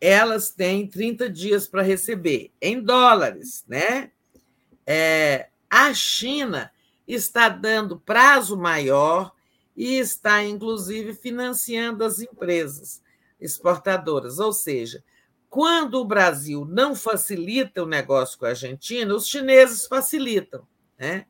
elas 0.00 0.50
têm 0.50 0.86
30 0.86 1.28
dias 1.30 1.66
para 1.66 1.82
receber 1.82 2.50
em 2.60 2.80
dólares, 2.80 3.64
né? 3.68 4.10
É, 4.86 5.48
a 5.76 5.92
China 5.92 6.72
está 7.06 7.50
dando 7.50 8.00
prazo 8.00 8.56
maior 8.56 9.30
e 9.76 9.98
está, 9.98 10.42
inclusive, 10.42 11.12
financiando 11.12 12.02
as 12.02 12.18
empresas 12.18 13.02
exportadoras. 13.38 14.38
Ou 14.38 14.54
seja, 14.54 15.04
quando 15.50 15.96
o 15.96 16.04
Brasil 16.04 16.64
não 16.64 16.96
facilita 16.96 17.82
o 17.82 17.86
negócio 17.86 18.38
com 18.38 18.46
a 18.46 18.50
Argentina, 18.50 19.14
os 19.14 19.28
chineses 19.28 19.86
facilitam. 19.86 20.66
Né? 20.98 21.26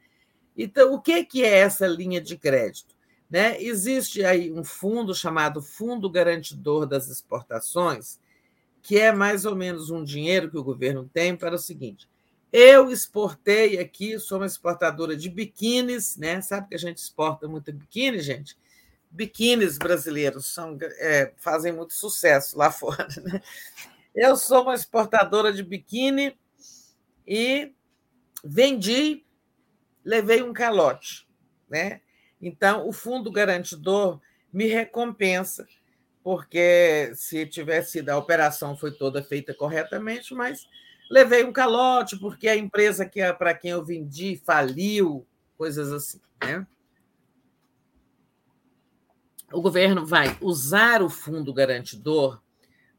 Então, 0.56 0.94
o 0.94 1.00
que 1.00 1.26
é 1.42 1.58
essa 1.58 1.88
linha 1.88 2.20
de 2.20 2.38
crédito? 2.38 2.94
Né? 3.28 3.60
Existe 3.60 4.24
aí 4.24 4.52
um 4.52 4.62
fundo 4.62 5.12
chamado 5.12 5.60
Fundo 5.60 6.08
Garantidor 6.08 6.86
das 6.86 7.08
Exportações, 7.08 8.20
que 8.80 8.96
é 8.96 9.10
mais 9.10 9.44
ou 9.44 9.56
menos 9.56 9.90
um 9.90 10.04
dinheiro 10.04 10.48
que 10.48 10.56
o 10.56 10.62
governo 10.62 11.10
tem 11.12 11.36
para 11.36 11.56
o 11.56 11.58
seguinte: 11.58 12.08
eu 12.58 12.90
exportei 12.90 13.78
aqui, 13.78 14.18
sou 14.18 14.38
uma 14.38 14.46
exportadora 14.46 15.14
de 15.14 15.28
biquínis, 15.28 16.16
né? 16.16 16.40
Sabe 16.40 16.70
que 16.70 16.74
a 16.74 16.78
gente 16.78 16.96
exporta 16.96 17.46
muito 17.46 17.70
biquíni, 17.70 18.18
gente? 18.20 18.56
Biquínis 19.10 19.76
brasileiros 19.76 20.46
são, 20.46 20.78
é, 20.80 21.34
fazem 21.36 21.70
muito 21.70 21.92
sucesso 21.92 22.56
lá 22.56 22.70
fora. 22.72 23.06
Né? 23.22 23.42
Eu 24.14 24.38
sou 24.38 24.62
uma 24.62 24.74
exportadora 24.74 25.52
de 25.52 25.62
biquíni 25.62 26.34
e 27.26 27.74
vendi, 28.42 29.22
levei 30.02 30.42
um 30.42 30.54
calote, 30.54 31.28
né? 31.68 32.00
Então, 32.40 32.88
o 32.88 32.92
fundo 32.92 33.30
garantidor 33.30 34.18
me 34.50 34.64
recompensa, 34.64 35.68
porque 36.24 37.12
se 37.14 37.44
tivesse 37.44 37.92
sido 37.92 38.08
a 38.08 38.16
operação 38.16 38.78
foi 38.78 38.92
toda 38.92 39.22
feita 39.22 39.52
corretamente, 39.52 40.32
mas 40.32 40.66
levei 41.10 41.44
um 41.44 41.52
calote 41.52 42.16
porque 42.18 42.48
a 42.48 42.56
empresa 42.56 43.06
que 43.06 43.20
é 43.20 43.32
para 43.32 43.54
quem 43.54 43.70
eu 43.70 43.84
vendi 43.84 44.40
faliu, 44.44 45.26
coisas 45.56 45.92
assim. 45.92 46.20
Né? 46.40 46.66
O 49.52 49.60
governo 49.60 50.04
vai 50.04 50.36
usar 50.40 51.02
o 51.02 51.08
fundo 51.08 51.54
garantidor 51.54 52.40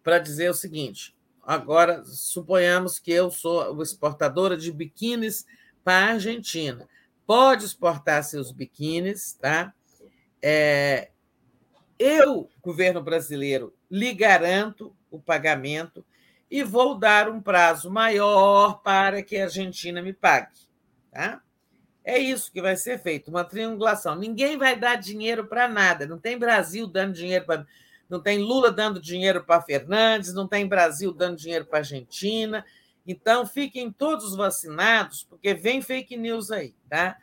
para 0.03 0.19
dizer 0.19 0.49
o 0.49 0.53
seguinte: 0.53 1.15
agora 1.43 2.03
suponhamos 2.05 2.99
que 2.99 3.11
eu 3.11 3.29
sou 3.29 3.81
exportadora 3.81 4.55
de 4.55 4.71
biquínis 4.71 5.45
para 5.83 6.07
a 6.07 6.13
Argentina. 6.13 6.87
Pode 7.25 7.65
exportar 7.65 8.23
seus 8.23 8.51
biquínis, 8.51 9.33
tá? 9.33 9.73
É, 10.41 11.11
eu, 11.99 12.49
governo 12.61 13.01
brasileiro, 13.01 13.73
lhe 13.89 14.13
garanto 14.13 14.95
o 15.09 15.19
pagamento 15.19 16.05
e 16.49 16.63
vou 16.63 16.97
dar 16.97 17.29
um 17.29 17.41
prazo 17.41 17.91
maior 17.91 18.81
para 18.81 19.21
que 19.21 19.37
a 19.37 19.43
Argentina 19.43 20.01
me 20.01 20.13
pague. 20.13 20.51
Tá? 21.11 21.41
É 22.03 22.17
isso 22.17 22.51
que 22.51 22.61
vai 22.61 22.77
ser 22.77 22.99
feito, 22.99 23.29
uma 23.29 23.43
triangulação. 23.43 24.15
Ninguém 24.15 24.57
vai 24.57 24.79
dar 24.79 24.95
dinheiro 24.95 25.45
para 25.45 25.67
nada. 25.67 26.05
Não 26.07 26.17
tem 26.17 26.37
Brasil 26.37 26.87
dando 26.87 27.13
dinheiro 27.13 27.45
para. 27.45 27.65
Não 28.09 28.21
tem 28.21 28.39
Lula 28.39 28.71
dando 28.71 29.01
dinheiro 29.01 29.43
para 29.43 29.61
Fernandes, 29.61 30.33
não 30.33 30.47
tem 30.47 30.65
Brasil 30.65 31.13
dando 31.13 31.35
dinheiro 31.35 31.65
para 31.65 31.79
Argentina. 31.79 32.65
Então, 33.05 33.45
fiquem 33.45 33.91
todos 33.91 34.33
vacinados, 34.33 35.23
porque 35.23 35.53
vem 35.53 35.81
fake 35.81 36.15
news 36.15 36.49
aí. 36.49 36.73
Tá? 36.89 37.17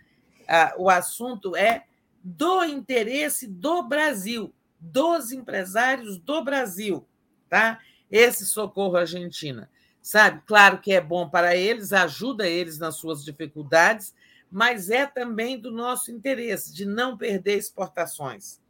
Ah, 0.47 0.75
o 0.77 0.91
assunto 0.91 1.57
é 1.57 1.85
do 2.23 2.63
interesse 2.65 3.47
do 3.47 3.83
Brasil, 3.83 4.53
dos 4.79 5.33
empresários 5.33 6.19
do 6.19 6.45
Brasil. 6.45 7.07
Tá? 7.49 7.81
Esse 8.11 8.47
socorro 8.47 8.97
à 8.97 9.01
Argentina. 9.01 9.71
Sabe? 10.01 10.43
Claro 10.47 10.81
que 10.81 10.93
é 10.93 11.01
bom 11.01 11.29
para 11.29 11.57
eles, 11.57 11.93
ajuda 11.93 12.47
eles 12.47 12.79
nas 12.79 12.97
suas 12.97 13.25
dificuldades, 13.25 14.15
mas 14.51 14.91
é 14.91 15.07
também 15.07 15.59
do 15.59 15.73
nosso 15.73 16.13
interesse 16.13 16.73
de 16.73 16.85
não 16.85 17.17
perder 17.17 17.57
exportações. 17.57 18.61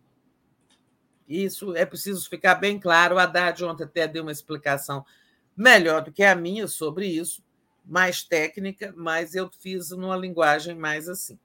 Isso 1.29 1.75
é 1.75 1.85
preciso 1.85 2.29
ficar 2.29 2.55
bem 2.55 2.79
claro. 2.79 3.17
O 3.17 3.19
Haddad 3.19 3.65
ontem 3.65 3.85
até 3.85 4.07
deu 4.07 4.23
uma 4.23 4.33
explicação 4.33 5.05
melhor 5.57 6.03
do 6.03 6.13
que 6.13 6.23
a 6.23 6.35
minha 6.35 6.69
sobre 6.69 7.07
isso, 7.07 7.43
mais 7.85 8.23
técnica, 8.23 8.93
mas 8.97 9.35
eu 9.35 9.51
fiz 9.61 9.91
numa 9.91 10.17
linguagem 10.17 10.75
mais 10.75 11.09
assim, 11.09 11.39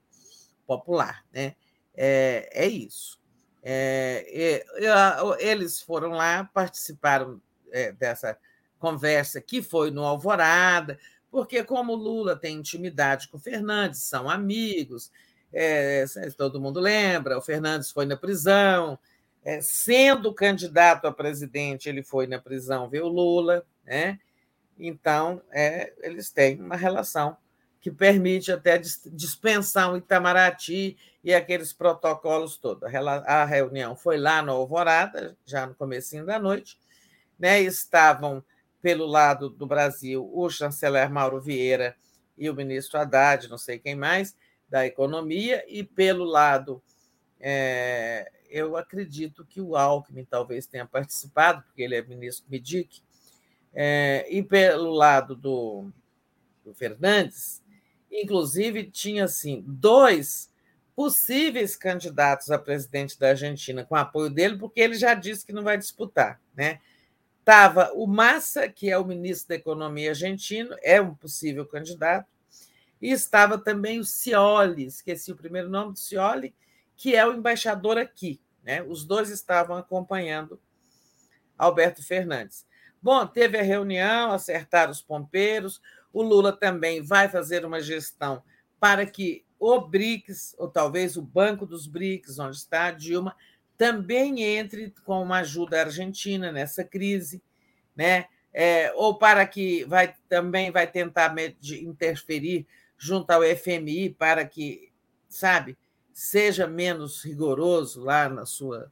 popular. 0.66 1.26
Né? 1.34 1.56
É, 1.95 2.50
é 2.53 2.68
isso. 2.68 3.19
É, 3.61 4.64
é, 4.80 5.45
eles 5.45 5.82
foram 5.82 6.11
lá, 6.11 6.50
participaram 6.53 7.42
é, 7.72 7.91
dessa 7.91 8.38
conversa 8.77 9.41
que 9.41 9.61
foi 9.61 9.91
no 9.91 10.03
Alvorada, 10.03 10.98
porque 11.30 11.64
como 11.64 11.93
Lula 11.95 12.35
tem 12.35 12.57
intimidade 12.57 13.27
com 13.27 13.38
Fernandes, 13.38 14.01
são 14.01 14.30
amigos, 14.30 15.11
é, 15.51 16.06
todo 16.38 16.61
mundo 16.61 16.80
lembra, 16.80 17.38
o 17.38 17.41
Fernandes 17.41 17.91
foi 17.91 18.06
na 18.06 18.15
prisão, 18.15 18.98
é, 19.43 19.61
sendo 19.61 20.33
candidato 20.33 21.06
a 21.06 21.11
presidente, 21.11 21.89
ele 21.89 22.03
foi 22.03 22.27
na 22.27 22.39
prisão 22.39 22.89
ver 22.89 23.03
o 23.03 23.07
Lula, 23.07 23.65
né? 23.85 24.19
Então, 24.77 25.41
é, 25.51 25.93
eles 26.01 26.31
têm 26.31 26.61
uma 26.61 26.75
relação 26.75 27.35
que 27.81 27.91
permite 27.91 28.51
até 28.51 28.77
dispensar 28.77 29.91
o 29.91 29.98
Itamaraty 29.98 30.98
e 31.23 31.33
aqueles 31.33 31.73
protocolos 31.73 32.57
todos. 32.57 32.83
A 33.25 33.45
reunião 33.45 33.95
foi 33.95 34.17
lá 34.17 34.41
no 34.41 34.51
Alvorada, 34.51 35.38
já 35.45 35.65
no 35.65 35.75
comecinho 35.75 36.25
da 36.25 36.38
noite, 36.38 36.77
né, 37.40 37.61
estavam, 37.61 38.43
pelo 38.82 39.06
lado 39.06 39.50
do 39.50 39.66
Brasil, 39.66 40.30
o 40.34 40.50
chanceler 40.50 41.09
Mauro 41.09 41.40
Vieira 41.40 41.95
e 42.38 42.50
o 42.50 42.56
ministro 42.56 43.00
Haddad, 43.00 43.50
não 43.50 43.58
sei 43.58 43.80
quem 43.80 43.95
mais, 43.95 44.35
da 44.68 44.85
Economia, 44.85 45.64
e 45.68 45.84
pelo 45.84 46.24
lado, 46.24 46.82
é, 47.40 48.32
eu 48.50 48.77
acredito 48.77 49.45
que 49.45 49.61
o 49.61 49.76
Alckmin 49.76 50.26
talvez 50.26 50.68
tenha 50.68 50.85
participado, 50.85 51.64
porque 51.64 51.82
ele 51.82 51.95
é 51.95 52.01
ministro 52.01 52.45
Medic, 52.50 53.01
é, 53.74 54.26
e 54.30 54.43
pelo 54.43 54.92
lado 54.92 55.35
do, 55.35 55.92
do 56.64 56.74
Fernandes, 56.74 57.64
inclusive 58.11 58.90
tinha 58.90 59.26
assim 59.26 59.64
dois 59.66 60.50
possíveis 60.95 61.76
candidatos 61.76 62.51
a 62.51 62.59
presidente 62.59 63.18
da 63.18 63.30
Argentina 63.30 63.85
com 63.85 63.95
apoio 63.95 64.30
dele, 64.30 64.58
porque 64.58 64.82
ele 64.82 64.95
já 64.95 65.14
disse 65.14 65.45
que 65.45 65.53
não 65.53 65.64
vai 65.64 65.77
disputar, 65.77 66.42
né? 66.53 66.80
Estava 67.40 67.92
o 67.93 68.06
Massa, 68.06 68.69
que 68.69 68.90
é 68.90 68.98
o 68.98 69.06
ministro 69.06 69.50
da 69.50 69.56
Economia 69.56 70.11
argentino, 70.11 70.76
é 70.84 71.01
um 71.01 71.16
possível 71.16 71.66
candidato, 71.66 72.27
e 73.01 73.11
estava 73.11 73.58
também 73.58 74.00
o 74.00 74.06
Scioli, 74.06 74.85
esqueci 74.85 75.32
o 75.32 75.35
primeiro 75.35 75.69
nome 75.69 75.93
do 75.93 76.00
Scioli, 76.00 76.53
que 76.95 77.16
é 77.16 77.26
o 77.26 77.34
embaixador 77.34 77.98
aqui. 77.98 78.40
Né? 78.64 78.84
Os 78.84 79.06
dois 79.06 79.30
estavam 79.30 79.77
acompanhando 79.77 80.59
Alberto 81.58 82.03
Fernandes. 82.06 82.68
Bom, 83.01 83.26
teve 83.26 83.58
a 83.58 83.64
reunião, 83.64 84.32
acertaram 84.32 84.92
os 84.92 85.01
pompeiros. 85.01 85.82
O 86.11 86.22
Lula 86.22 86.51
também 86.51 87.01
vai 87.01 87.30
fazer 87.30 87.66
uma 87.66 87.82
gestão 87.82 88.43
para 88.80 89.06
que 89.06 89.45
o 89.58 89.80
BRICS, 89.80 90.56
ou 90.58 90.69
talvez 90.69 91.18
o 91.18 91.22
Banco 91.22 91.66
dos 91.66 91.88
BRICS, 91.88 92.40
onde 92.40 92.58
está 92.58 92.85
a 92.85 92.92
Dilma, 92.92 93.35
também 93.80 94.43
entre 94.43 94.93
com 95.06 95.24
uma 95.24 95.38
ajuda 95.38 95.80
argentina 95.80 96.51
nessa 96.51 96.83
crise, 96.83 97.41
né? 97.95 98.25
É, 98.53 98.91
ou 98.93 99.17
para 99.17 99.48
que 99.48 99.85
vai 99.85 100.14
também 100.27 100.69
vai 100.69 100.85
tentar 100.85 101.33
interferir 101.64 102.67
junto 102.98 103.32
ao 103.32 103.41
FMI 103.41 104.09
para 104.09 104.43
que, 104.43 104.91
sabe, 105.30 105.77
seja 106.11 106.67
menos 106.67 107.24
rigoroso 107.24 108.03
lá 108.03 108.27
na 108.27 108.45
sua 108.45 108.91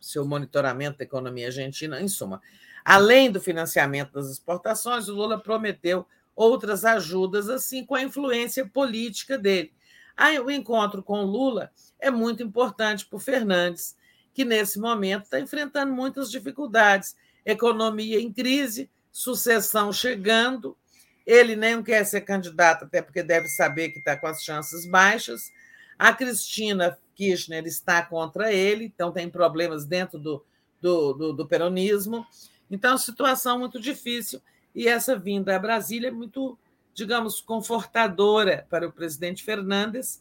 seu 0.00 0.26
monitoramento 0.26 0.98
da 0.98 1.04
economia 1.04 1.46
argentina, 1.46 2.00
em 2.00 2.08
suma. 2.08 2.42
Além 2.84 3.30
do 3.30 3.40
financiamento 3.40 4.14
das 4.14 4.28
exportações, 4.28 5.08
o 5.08 5.14
Lula 5.14 5.38
prometeu 5.38 6.04
outras 6.34 6.84
ajudas 6.84 7.48
assim 7.48 7.86
com 7.86 7.94
a 7.94 8.02
influência 8.02 8.66
política 8.66 9.38
dele. 9.38 9.72
Aí 10.16 10.40
o 10.40 10.50
encontro 10.50 11.04
com 11.04 11.20
o 11.20 11.26
Lula 11.26 11.70
é 12.00 12.10
muito 12.10 12.42
importante 12.42 13.06
para 13.06 13.16
o 13.16 13.20
Fernandes, 13.20 13.96
que 14.34 14.44
nesse 14.44 14.80
momento 14.80 15.24
está 15.24 15.40
enfrentando 15.40 15.94
muitas 15.94 16.30
dificuldades. 16.30 17.16
Economia 17.46 18.20
em 18.20 18.32
crise, 18.32 18.90
sucessão 19.12 19.92
chegando. 19.92 20.76
Ele 21.24 21.54
nem 21.54 21.82
quer 21.82 22.04
ser 22.04 22.22
candidato, 22.22 22.84
até 22.84 23.00
porque 23.00 23.22
deve 23.22 23.46
saber 23.48 23.90
que 23.90 24.00
está 24.00 24.16
com 24.16 24.26
as 24.26 24.42
chances 24.42 24.84
baixas. 24.84 25.52
A 25.96 26.12
Cristina 26.12 26.98
Kirchner 27.14 27.64
está 27.64 28.02
contra 28.02 28.52
ele, 28.52 28.86
então 28.86 29.12
tem 29.12 29.30
problemas 29.30 29.86
dentro 29.86 30.18
do, 30.18 30.44
do, 30.82 31.12
do, 31.12 31.32
do 31.32 31.46
peronismo. 31.46 32.26
Então, 32.68 32.98
situação 32.98 33.58
muito 33.58 33.80
difícil. 33.80 34.42
E 34.74 34.88
essa 34.88 35.16
vinda 35.16 35.54
a 35.54 35.58
Brasília 35.60 36.08
é 36.08 36.10
muito, 36.10 36.58
digamos, 36.92 37.40
confortadora 37.40 38.66
para 38.68 38.88
o 38.88 38.92
presidente 38.92 39.44
Fernandes, 39.44 40.20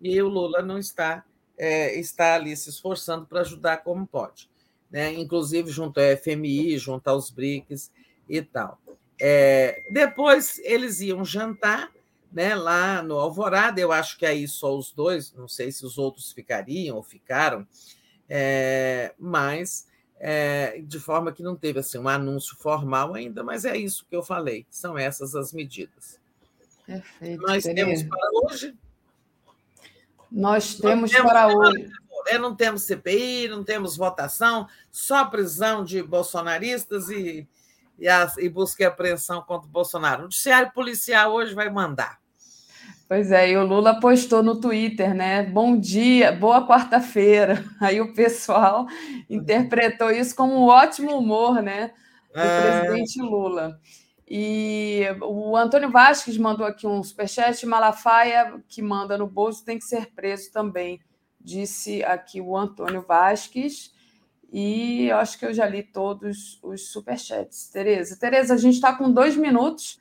e 0.00 0.20
o 0.20 0.28
Lula 0.28 0.60
não 0.62 0.78
está 0.78 1.24
é, 1.58 1.98
está 1.98 2.34
ali 2.34 2.56
se 2.56 2.70
esforçando 2.70 3.26
para 3.26 3.40
ajudar 3.40 3.78
como 3.78 4.06
pode, 4.06 4.50
né? 4.90 5.12
inclusive 5.12 5.70
junto 5.70 6.00
à 6.00 6.16
FMI, 6.16 6.78
junto 6.78 7.08
aos 7.08 7.30
BRICS 7.30 7.90
e 8.28 8.42
tal. 8.42 8.78
É, 9.20 9.84
depois 9.90 10.58
eles 10.64 11.00
iam 11.00 11.24
jantar 11.24 11.92
né, 12.32 12.54
lá 12.54 13.02
no 13.02 13.18
Alvorada, 13.18 13.80
eu 13.80 13.92
acho 13.92 14.18
que 14.18 14.24
aí 14.24 14.48
só 14.48 14.76
os 14.76 14.90
dois, 14.90 15.32
não 15.34 15.46
sei 15.46 15.70
se 15.70 15.84
os 15.84 15.98
outros 15.98 16.32
ficariam 16.32 16.96
ou 16.96 17.02
ficaram, 17.02 17.66
é, 18.28 19.14
mas 19.18 19.86
é, 20.18 20.80
de 20.82 20.98
forma 20.98 21.32
que 21.32 21.42
não 21.42 21.54
teve 21.54 21.80
assim, 21.80 21.98
um 21.98 22.08
anúncio 22.08 22.56
formal 22.56 23.14
ainda, 23.14 23.44
mas 23.44 23.64
é 23.64 23.76
isso 23.76 24.06
que 24.08 24.16
eu 24.16 24.22
falei, 24.22 24.66
são 24.70 24.96
essas 24.96 25.34
as 25.34 25.52
medidas. 25.52 26.18
Perfeito. 26.86 27.42
Nós 27.42 27.64
temos 27.64 28.02
para 28.02 28.30
hoje 28.32 28.74
nós 30.32 30.74
temos, 30.74 31.10
temos 31.10 31.30
para 31.30 31.48
hoje. 31.48 31.90
Não 32.40 32.54
temos 32.54 32.82
CPI, 32.82 33.48
não 33.48 33.64
temos 33.64 33.96
votação, 33.96 34.66
só 34.90 35.24
prisão 35.24 35.84
de 35.84 36.02
bolsonaristas 36.02 37.08
e, 37.08 37.48
e, 37.98 38.08
a, 38.08 38.32
e 38.38 38.48
busca 38.48 38.82
e 38.82 38.86
apreensão 38.86 39.42
contra 39.42 39.68
o 39.68 39.72
Bolsonaro. 39.72 40.20
O 40.20 40.22
judiciário 40.24 40.72
policial 40.72 41.32
hoje 41.32 41.52
vai 41.52 41.68
mandar. 41.68 42.20
Pois 43.08 43.30
é, 43.30 43.50
e 43.50 43.56
o 43.56 43.66
Lula 43.66 44.00
postou 44.00 44.42
no 44.42 44.58
Twitter, 44.58 45.14
né? 45.14 45.42
Bom 45.42 45.78
dia, 45.78 46.32
boa 46.32 46.66
quarta-feira. 46.66 47.62
Aí 47.78 48.00
o 48.00 48.14
pessoal 48.14 48.86
interpretou 49.28 50.10
isso 50.10 50.34
como 50.34 50.54
um 50.54 50.68
ótimo 50.68 51.18
humor, 51.18 51.60
né? 51.60 51.92
Do 52.32 52.40
é... 52.40 52.80
presidente 52.80 53.20
Lula. 53.20 53.78
E 54.34 55.02
o 55.20 55.54
Antônio 55.58 55.90
Vasques 55.90 56.38
mandou 56.38 56.64
aqui 56.64 56.86
um 56.86 57.02
superchat. 57.02 57.66
Malafaia, 57.66 58.58
que 58.66 58.80
manda 58.80 59.18
no 59.18 59.26
bolso, 59.26 59.62
tem 59.62 59.78
que 59.78 59.84
ser 59.84 60.10
preso 60.14 60.50
também, 60.50 61.02
disse 61.38 62.02
aqui 62.02 62.40
o 62.40 62.56
Antônio 62.56 63.04
Vasques. 63.06 63.92
E 64.50 65.08
eu 65.08 65.18
acho 65.18 65.38
que 65.38 65.44
eu 65.44 65.52
já 65.52 65.66
li 65.66 65.82
todos 65.82 66.58
os 66.62 66.90
superchats. 66.90 67.68
Tereza, 67.68 68.18
Tereza, 68.18 68.54
a 68.54 68.56
gente 68.56 68.76
está 68.76 68.96
com 68.96 69.12
dois 69.12 69.36
minutos 69.36 70.00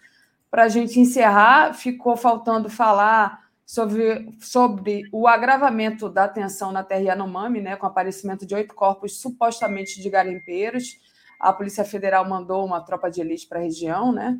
para 0.50 0.64
a 0.64 0.69
gente 0.69 0.98
encerrar, 0.98 1.74
ficou 1.74 2.16
faltando 2.16 2.69
falar 2.69 3.50
sobre, 3.66 4.34
sobre 4.40 5.10
o 5.11 5.27
agravamento 5.27 6.08
da 6.08 6.30
tensão 6.30 6.72
na 6.72 6.85
terra 6.85 7.01
Yanomami, 7.01 7.60
né, 7.60 7.76
com 7.76 7.85
o 7.85 7.90
aparecimento 7.90 8.45
de 8.45 8.56
oito 8.56 8.74
corpos 8.74 9.19
supostamente 9.19 10.01
de 10.01 10.10
garimpeiros. 10.10 11.10
A 11.41 11.51
Polícia 11.51 11.83
Federal 11.83 12.23
mandou 12.23 12.63
uma 12.63 12.81
tropa 12.81 13.09
de 13.09 13.19
elite 13.19 13.47
para 13.47 13.57
a 13.57 13.63
região, 13.63 14.11
né? 14.11 14.39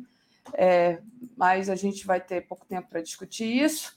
É, 0.54 1.00
mas 1.36 1.68
a 1.68 1.74
gente 1.74 2.06
vai 2.06 2.20
ter 2.20 2.42
pouco 2.42 2.64
tempo 2.64 2.88
para 2.88 3.02
discutir 3.02 3.44
isso. 3.44 3.96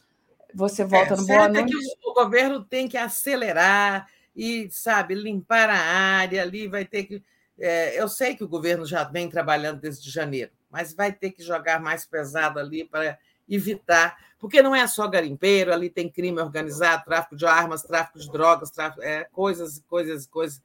Você 0.56 0.82
é, 0.82 0.86
volta 0.86 1.14
é, 1.14 1.18
no 1.18 1.28
Boa 1.28 1.48
Noite. 1.48 1.72
Que 1.72 2.10
o 2.10 2.14
governo 2.14 2.64
tem 2.64 2.88
que 2.88 2.98
acelerar 2.98 4.10
e, 4.36 4.68
sabe, 4.72 5.14
limpar 5.14 5.70
a 5.70 5.78
área 5.78 6.42
ali, 6.42 6.68
vai 6.68 6.84
ter 6.84 7.04
que. 7.04 7.24
É, 7.60 8.02
eu 8.02 8.10
sei 8.10 8.36
que 8.36 8.44
o 8.44 8.50
governo 8.50 8.88
já 8.88 9.04
vem 9.04 9.30
trabalhando 9.30 9.80
desde 9.80 10.10
janeiro, 10.10 10.52
mas 10.70 10.92
vai 10.92 11.12
ter 11.12 11.30
que 11.30 11.44
jogar 11.44 11.80
mais 11.80 12.08
pesado 12.08 12.60
ali 12.60 12.84
para 12.84 13.20
evitar, 13.48 14.18
porque 14.40 14.64
não 14.64 14.76
é 14.76 14.88
só 14.88 15.08
garimpeiro, 15.08 15.72
ali 15.72 15.92
tem 15.92 16.10
crime 16.10 16.42
organizado, 16.42 17.06
tráfico 17.06 17.36
de 17.36 17.46
armas, 17.46 17.84
tráfico 17.84 18.18
de 18.18 18.30
drogas, 18.32 18.72
tráfico, 18.72 19.04
é, 19.04 19.26
coisas, 19.26 19.82
coisas, 19.88 20.26
coisas 20.26 20.60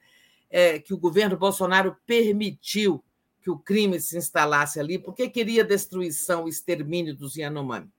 é, 0.50 0.78
que 0.78 0.92
o 0.92 0.98
governo 0.98 1.36
Bolsonaro 1.36 1.96
permitiu 2.06 3.02
que 3.40 3.50
o 3.50 3.58
crime 3.58 4.00
se 4.00 4.18
instalasse 4.18 4.78
ali, 4.78 4.98
porque 4.98 5.28
queria 5.28 5.64
destruição, 5.64 6.46
extermínio 6.46 7.16
dos 7.16 7.36
Yanomami. 7.36 7.90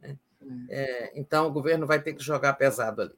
Né? 0.00 0.16
É, 0.68 1.12
então, 1.18 1.46
o 1.46 1.52
governo 1.52 1.86
vai 1.86 2.02
ter 2.02 2.12
que 2.12 2.22
jogar 2.22 2.52
pesado 2.54 3.02
ali. 3.02 3.14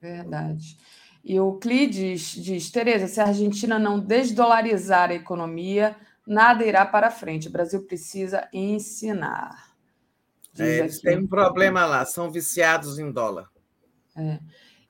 Verdade. 0.00 0.78
E 1.24 1.38
o 1.38 1.54
Clides 1.58 2.32
diz, 2.34 2.70
Tereza, 2.70 3.06
se 3.06 3.20
a 3.20 3.26
Argentina 3.26 3.78
não 3.78 3.98
desdolarizar 3.98 5.10
a 5.10 5.14
economia, 5.14 5.96
nada 6.26 6.64
irá 6.64 6.86
para 6.86 7.10
frente. 7.10 7.48
O 7.48 7.52
Brasil 7.52 7.82
precisa 7.82 8.48
ensinar. 8.52 9.70
É, 10.58 10.78
eles 10.78 11.00
têm 11.00 11.18
um 11.18 11.26
problema 11.26 11.84
lá, 11.84 12.04
são 12.04 12.30
viciados 12.30 12.98
em 12.98 13.10
dólar. 13.10 13.48
É. 14.16 14.38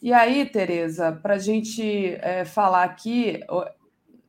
E 0.02 0.14
aí, 0.14 0.46
Tereza, 0.46 1.12
para 1.12 1.34
a 1.34 1.38
gente 1.38 2.14
é, 2.22 2.42
falar 2.44 2.84
aqui 2.84 3.40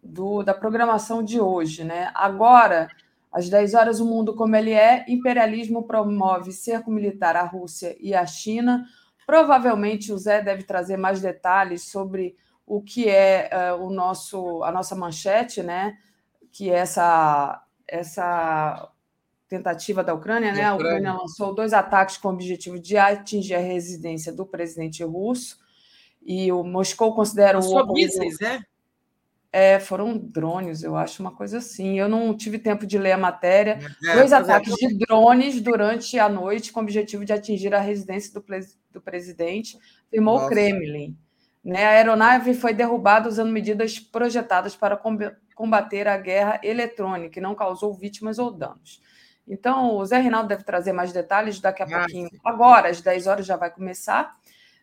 do, 0.04 0.44
da 0.44 0.54
programação 0.54 1.24
de 1.24 1.40
hoje, 1.40 1.86
né? 1.86 2.12
Agora, 2.14 2.90
às 3.32 3.48
10 3.48 3.74
horas, 3.74 4.00
o 4.02 4.06
mundo 4.06 4.36
como 4.36 4.54
ele 4.54 4.74
é, 4.74 5.06
imperialismo 5.08 5.84
promove 5.84 6.52
cerco 6.52 6.92
militar 6.92 7.38
à 7.38 7.44
Rússia 7.44 7.96
e 8.02 8.14
à 8.14 8.26
China. 8.26 8.86
Provavelmente 9.26 10.12
o 10.12 10.18
Zé 10.18 10.42
deve 10.42 10.64
trazer 10.64 10.98
mais 10.98 11.22
detalhes 11.22 11.90
sobre 11.90 12.36
o 12.66 12.82
que 12.82 13.08
é 13.08 13.50
uh, 13.54 13.82
o 13.82 13.90
nosso, 13.90 14.62
a 14.66 14.72
nossa 14.74 14.94
manchete, 14.94 15.64
né? 15.64 15.98
Que 16.52 16.70
é 16.70 16.80
essa, 16.80 17.64
essa 17.88 18.90
tentativa 19.52 20.02
da 20.02 20.14
Ucrânia, 20.14 20.54
né? 20.54 20.64
A 20.64 20.74
Ucrânia 20.74 21.12
lançou 21.12 21.54
dois 21.54 21.74
ataques 21.74 22.16
com 22.16 22.30
o 22.30 22.32
objetivo 22.32 22.80
de 22.80 22.96
atingir 22.96 23.54
a 23.54 23.60
residência 23.60 24.32
do 24.32 24.46
presidente 24.46 25.04
russo. 25.04 25.60
E 26.26 26.50
o 26.54 26.64
Moscou 26.64 27.14
considera 27.14 27.60
o. 27.60 27.62
Só 27.62 27.86
mísseis, 27.86 28.40
né? 28.40 28.64
É, 29.52 29.78
foram 29.82 30.18
drones, 30.18 30.82
eu 30.82 30.96
acho, 30.96 31.22
uma 31.22 31.36
coisa 31.36 31.58
assim. 31.58 32.00
Eu 32.00 32.08
não 32.08 32.34
tive 32.34 32.58
tempo 32.58 32.88
de 32.88 32.98
ler 32.98 33.12
a 33.12 33.18
matéria. 33.18 33.78
É, 34.08 34.16
Dois 34.16 34.32
é, 34.32 34.36
ataques 34.38 34.72
é. 34.72 34.88
de 34.88 35.00
drones 35.00 35.60
durante 35.60 36.18
a 36.18 36.30
noite 36.30 36.72
com 36.72 36.80
o 36.80 36.84
objetivo 36.84 37.26
de 37.26 37.34
atingir 37.34 37.76
a 37.76 37.80
residência 37.82 38.34
do, 38.34 38.46
do 38.90 39.02
presidente, 39.02 39.78
afirmou 40.08 40.38
o 40.38 40.48
Kremlin. 40.48 41.18
Né? 41.62 41.84
A 41.84 41.90
aeronave 41.90 42.54
foi 42.54 42.74
derrubada 42.74 43.28
usando 43.28 43.52
medidas 43.52 44.00
projetadas 44.00 44.78
para 44.78 44.98
combater 45.54 46.08
a 46.08 46.18
guerra 46.18 46.62
eletrônica 46.64 47.38
e 47.38 47.44
não 47.44 47.54
causou 47.54 47.94
vítimas 47.94 48.40
ou 48.40 48.50
danos. 48.50 49.02
Então, 49.48 49.96
o 49.96 50.06
Zé 50.06 50.20
Reinaldo 50.20 50.50
deve 50.50 50.64
trazer 50.64 50.94
mais 50.94 51.12
detalhes 51.12 51.60
daqui 51.60 51.84
a 51.84 51.86
ah, 51.86 52.00
pouquinho. 52.00 52.30
Agora, 52.44 52.90
às 52.90 53.02
10 53.02 53.28
horas 53.28 53.46
já 53.46 53.56
vai 53.58 53.70
começar 53.70 54.36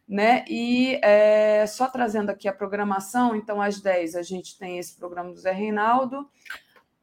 né? 0.08 0.44
E 0.48 0.98
é, 1.02 1.66
só 1.66 1.86
trazendo 1.86 2.30
aqui 2.30 2.48
a 2.48 2.52
programação, 2.52 3.36
então 3.36 3.60
às 3.60 3.78
10 3.78 4.16
a 4.16 4.22
gente 4.22 4.58
tem 4.58 4.78
esse 4.78 4.96
programa 4.96 5.30
do 5.30 5.38
Zé 5.38 5.52
Reinaldo, 5.52 6.26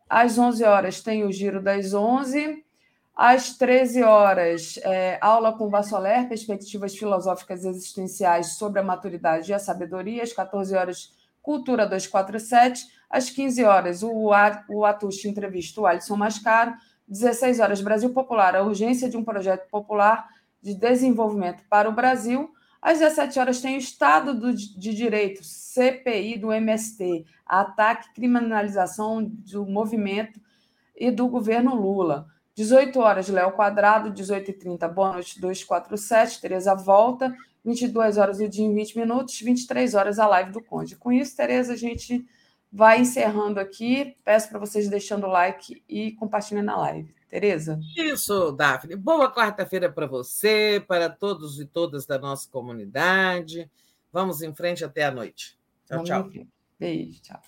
às 0.10 0.40
11 0.40 0.64
horas 0.64 1.02
tem 1.02 1.24
o 1.24 1.32
Giro 1.32 1.62
das 1.62 1.94
11, 1.94 2.66
às 3.16 3.56
13 3.58 4.02
horas, 4.02 4.80
é, 4.84 5.20
aula 5.22 5.56
com 5.56 5.70
Vassoler, 5.70 6.28
perspectivas 6.28 6.98
filosóficas 6.98 7.64
existenciais 7.64 8.58
sobre 8.58 8.80
a 8.80 8.84
maturidade 8.84 9.52
e 9.52 9.54
a 9.54 9.60
sabedoria, 9.60 10.24
às 10.24 10.34
14 10.34 10.76
horas, 10.76 11.14
Cultura 11.42 11.86
247, 11.86 12.88
às 13.08 13.30
15 13.30 13.64
horas, 13.64 14.02
o, 14.02 14.32
o 14.70 14.86
Atush 14.86 15.26
entrevista 15.26 15.80
o 15.80 15.86
Alisson 15.86 16.16
Mascaro, 16.16 16.74
16 17.08 17.60
horas, 17.60 17.82
Brasil 17.82 18.12
Popular, 18.12 18.56
a 18.56 18.64
urgência 18.64 19.10
de 19.10 19.18
um 19.18 19.24
projeto 19.24 19.70
popular 19.70 20.28
de 20.62 20.74
desenvolvimento 20.74 21.64
para 21.70 21.88
o 21.88 21.94
Brasil, 21.94 22.50
às 22.82 23.00
17 23.00 23.40
horas 23.40 23.62
tem 23.62 23.76
o 23.76 23.80
Estado 23.80 24.34
do, 24.34 24.54
de 24.54 24.94
Direito, 24.94 25.44
CPI 25.44 26.38
do 26.38 26.52
MST, 26.52 27.26
ataque, 27.46 28.14
criminalização 28.14 29.24
do 29.24 29.66
movimento 29.66 30.40
e 30.96 31.10
do 31.10 31.28
governo 31.28 31.74
Lula. 31.76 32.28
18 32.56 33.00
horas, 33.00 33.28
Léo 33.28 33.52
Quadrado, 33.54 34.14
18h30, 34.14 34.88
Boa 34.94 35.14
Noite 35.14 35.42
247, 35.42 36.40
Tereza 36.40 36.76
Volta, 36.76 37.36
22 37.66 38.18
horas 38.18 38.40
o 38.40 38.48
dia 38.48 38.64
em 38.64 38.74
20 38.74 39.00
minutos, 39.00 39.42
23 39.42 39.96
horas 39.96 40.20
a 40.20 40.28
live 40.28 40.52
do 40.52 40.64
Conde. 40.64 40.96
Com 40.96 41.12
isso, 41.12 41.36
Tereza, 41.36 41.74
a 41.74 41.76
gente 41.76 42.24
vai 42.76 43.00
encerrando 43.00 43.58
aqui. 43.58 44.18
Peço 44.26 44.50
para 44.50 44.60
vocês 44.60 44.90
deixando 44.90 45.26
o 45.26 45.30
like 45.30 45.82
e 45.88 46.12
compartilhando 46.12 46.70
a 46.72 46.78
live. 46.78 47.16
Tereza? 47.30 47.80
Isso, 47.96 48.52
Daphne. 48.52 48.98
Boa 48.98 49.34
quarta-feira 49.34 49.90
para 49.90 50.06
você, 50.06 50.84
para 50.86 51.10
todos 51.10 51.60
e 51.60 51.66
todas 51.66 52.06
da 52.06 52.20
nossa 52.20 52.50
comunidade. 52.50 53.72
Vamos 54.12 54.42
em 54.42 54.54
frente 54.54 54.84
até 54.84 55.06
a 55.06 55.12
noite. 55.12 55.58
Tchau, 55.88 56.04
Vamos 56.04 56.10
tchau. 56.10 56.48
Beijo, 56.78 57.22
tchau. 57.22 57.42